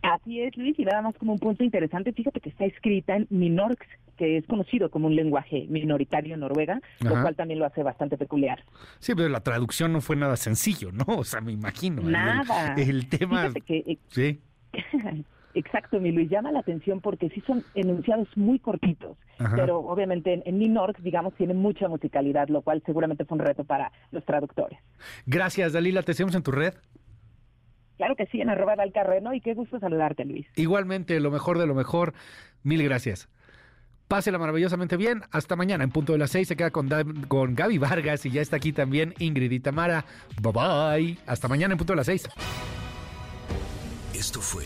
Así 0.01 0.41
es, 0.41 0.57
Luis, 0.57 0.77
y 0.79 0.85
nada 0.85 1.01
más 1.03 1.15
como 1.17 1.33
un 1.33 1.39
punto 1.39 1.63
interesante, 1.63 2.11
fíjate 2.11 2.39
que 2.39 2.49
está 2.49 2.65
escrita 2.65 3.15
en 3.15 3.27
Minorx, 3.29 3.85
que 4.17 4.37
es 4.37 4.47
conocido 4.47 4.89
como 4.89 5.07
un 5.07 5.15
lenguaje 5.15 5.67
minoritario 5.69 6.33
en 6.33 6.39
Noruega, 6.39 6.81
lo 7.01 7.21
cual 7.21 7.35
también 7.35 7.59
lo 7.59 7.65
hace 7.65 7.83
bastante 7.83 8.17
peculiar. 8.17 8.63
Sí, 8.99 9.13
pero 9.15 9.29
la 9.29 9.41
traducción 9.41 9.93
no 9.93 10.01
fue 10.01 10.15
nada 10.15 10.37
sencillo, 10.37 10.91
¿no? 10.91 11.05
O 11.07 11.23
sea, 11.23 11.41
me 11.41 11.51
imagino. 11.51 12.01
Nada. 12.01 12.75
El, 12.77 13.09
tema... 13.09 13.51
Que, 13.65 13.77
eh, 13.77 13.97
sí. 14.07 14.39
Exacto, 15.53 15.99
mi 15.99 16.11
Luis, 16.11 16.29
llama 16.29 16.51
la 16.51 16.59
atención 16.59 17.01
porque 17.01 17.29
sí 17.29 17.41
son 17.45 17.63
enunciados 17.75 18.27
muy 18.35 18.59
cortitos, 18.59 19.17
pero 19.55 19.79
obviamente 19.79 20.33
en, 20.33 20.43
en 20.45 20.75
digamos, 20.99 21.33
tiene 21.35 21.53
mucha 21.53 21.87
musicalidad, 21.87 22.47
lo 22.49 22.61
cual 22.61 22.81
seguramente 22.85 23.25
fue 23.25 23.37
un 23.37 23.43
reto 23.43 23.63
para 23.63 23.91
los 24.11 24.23
traductores. 24.25 24.79
Gracias, 25.25 25.73
Dalila, 25.73 26.03
te 26.03 26.13
seguimos 26.13 26.35
en 26.35 26.43
tu 26.43 26.51
red. 26.51 26.73
Claro 27.97 28.15
que 28.15 28.25
sí, 28.27 28.41
en 28.41 28.49
arroba 28.49 28.75
Dalcarreno, 28.75 29.33
y 29.33 29.41
qué 29.41 29.53
gusto 29.53 29.79
saludarte, 29.79 30.25
Luis. 30.25 30.47
Igualmente, 30.55 31.19
lo 31.19 31.29
mejor 31.29 31.59
de 31.59 31.67
lo 31.67 31.75
mejor, 31.75 32.13
mil 32.63 32.81
gracias. 32.83 33.29
Pásela 34.07 34.37
maravillosamente 34.37 34.97
bien. 34.97 35.21
Hasta 35.31 35.55
mañana 35.55 35.85
en 35.85 35.89
punto 35.89 36.11
de 36.11 36.19
las 36.19 36.31
seis. 36.31 36.49
Se 36.49 36.57
queda 36.57 36.69
con, 36.71 36.89
con 37.29 37.55
Gaby 37.55 37.77
Vargas 37.77 38.25
y 38.25 38.29
ya 38.29 38.41
está 38.41 38.57
aquí 38.57 38.73
también 38.73 39.13
Ingrid 39.19 39.51
y 39.51 39.61
Tamara. 39.61 40.03
Bye 40.41 40.51
bye. 40.51 41.17
Hasta 41.25 41.47
mañana 41.47 41.75
en 41.75 41.77
punto 41.77 41.93
de 41.93 41.97
las 41.97 42.07
seis. 42.07 42.27
Esto 44.13 44.41
fue 44.41 44.65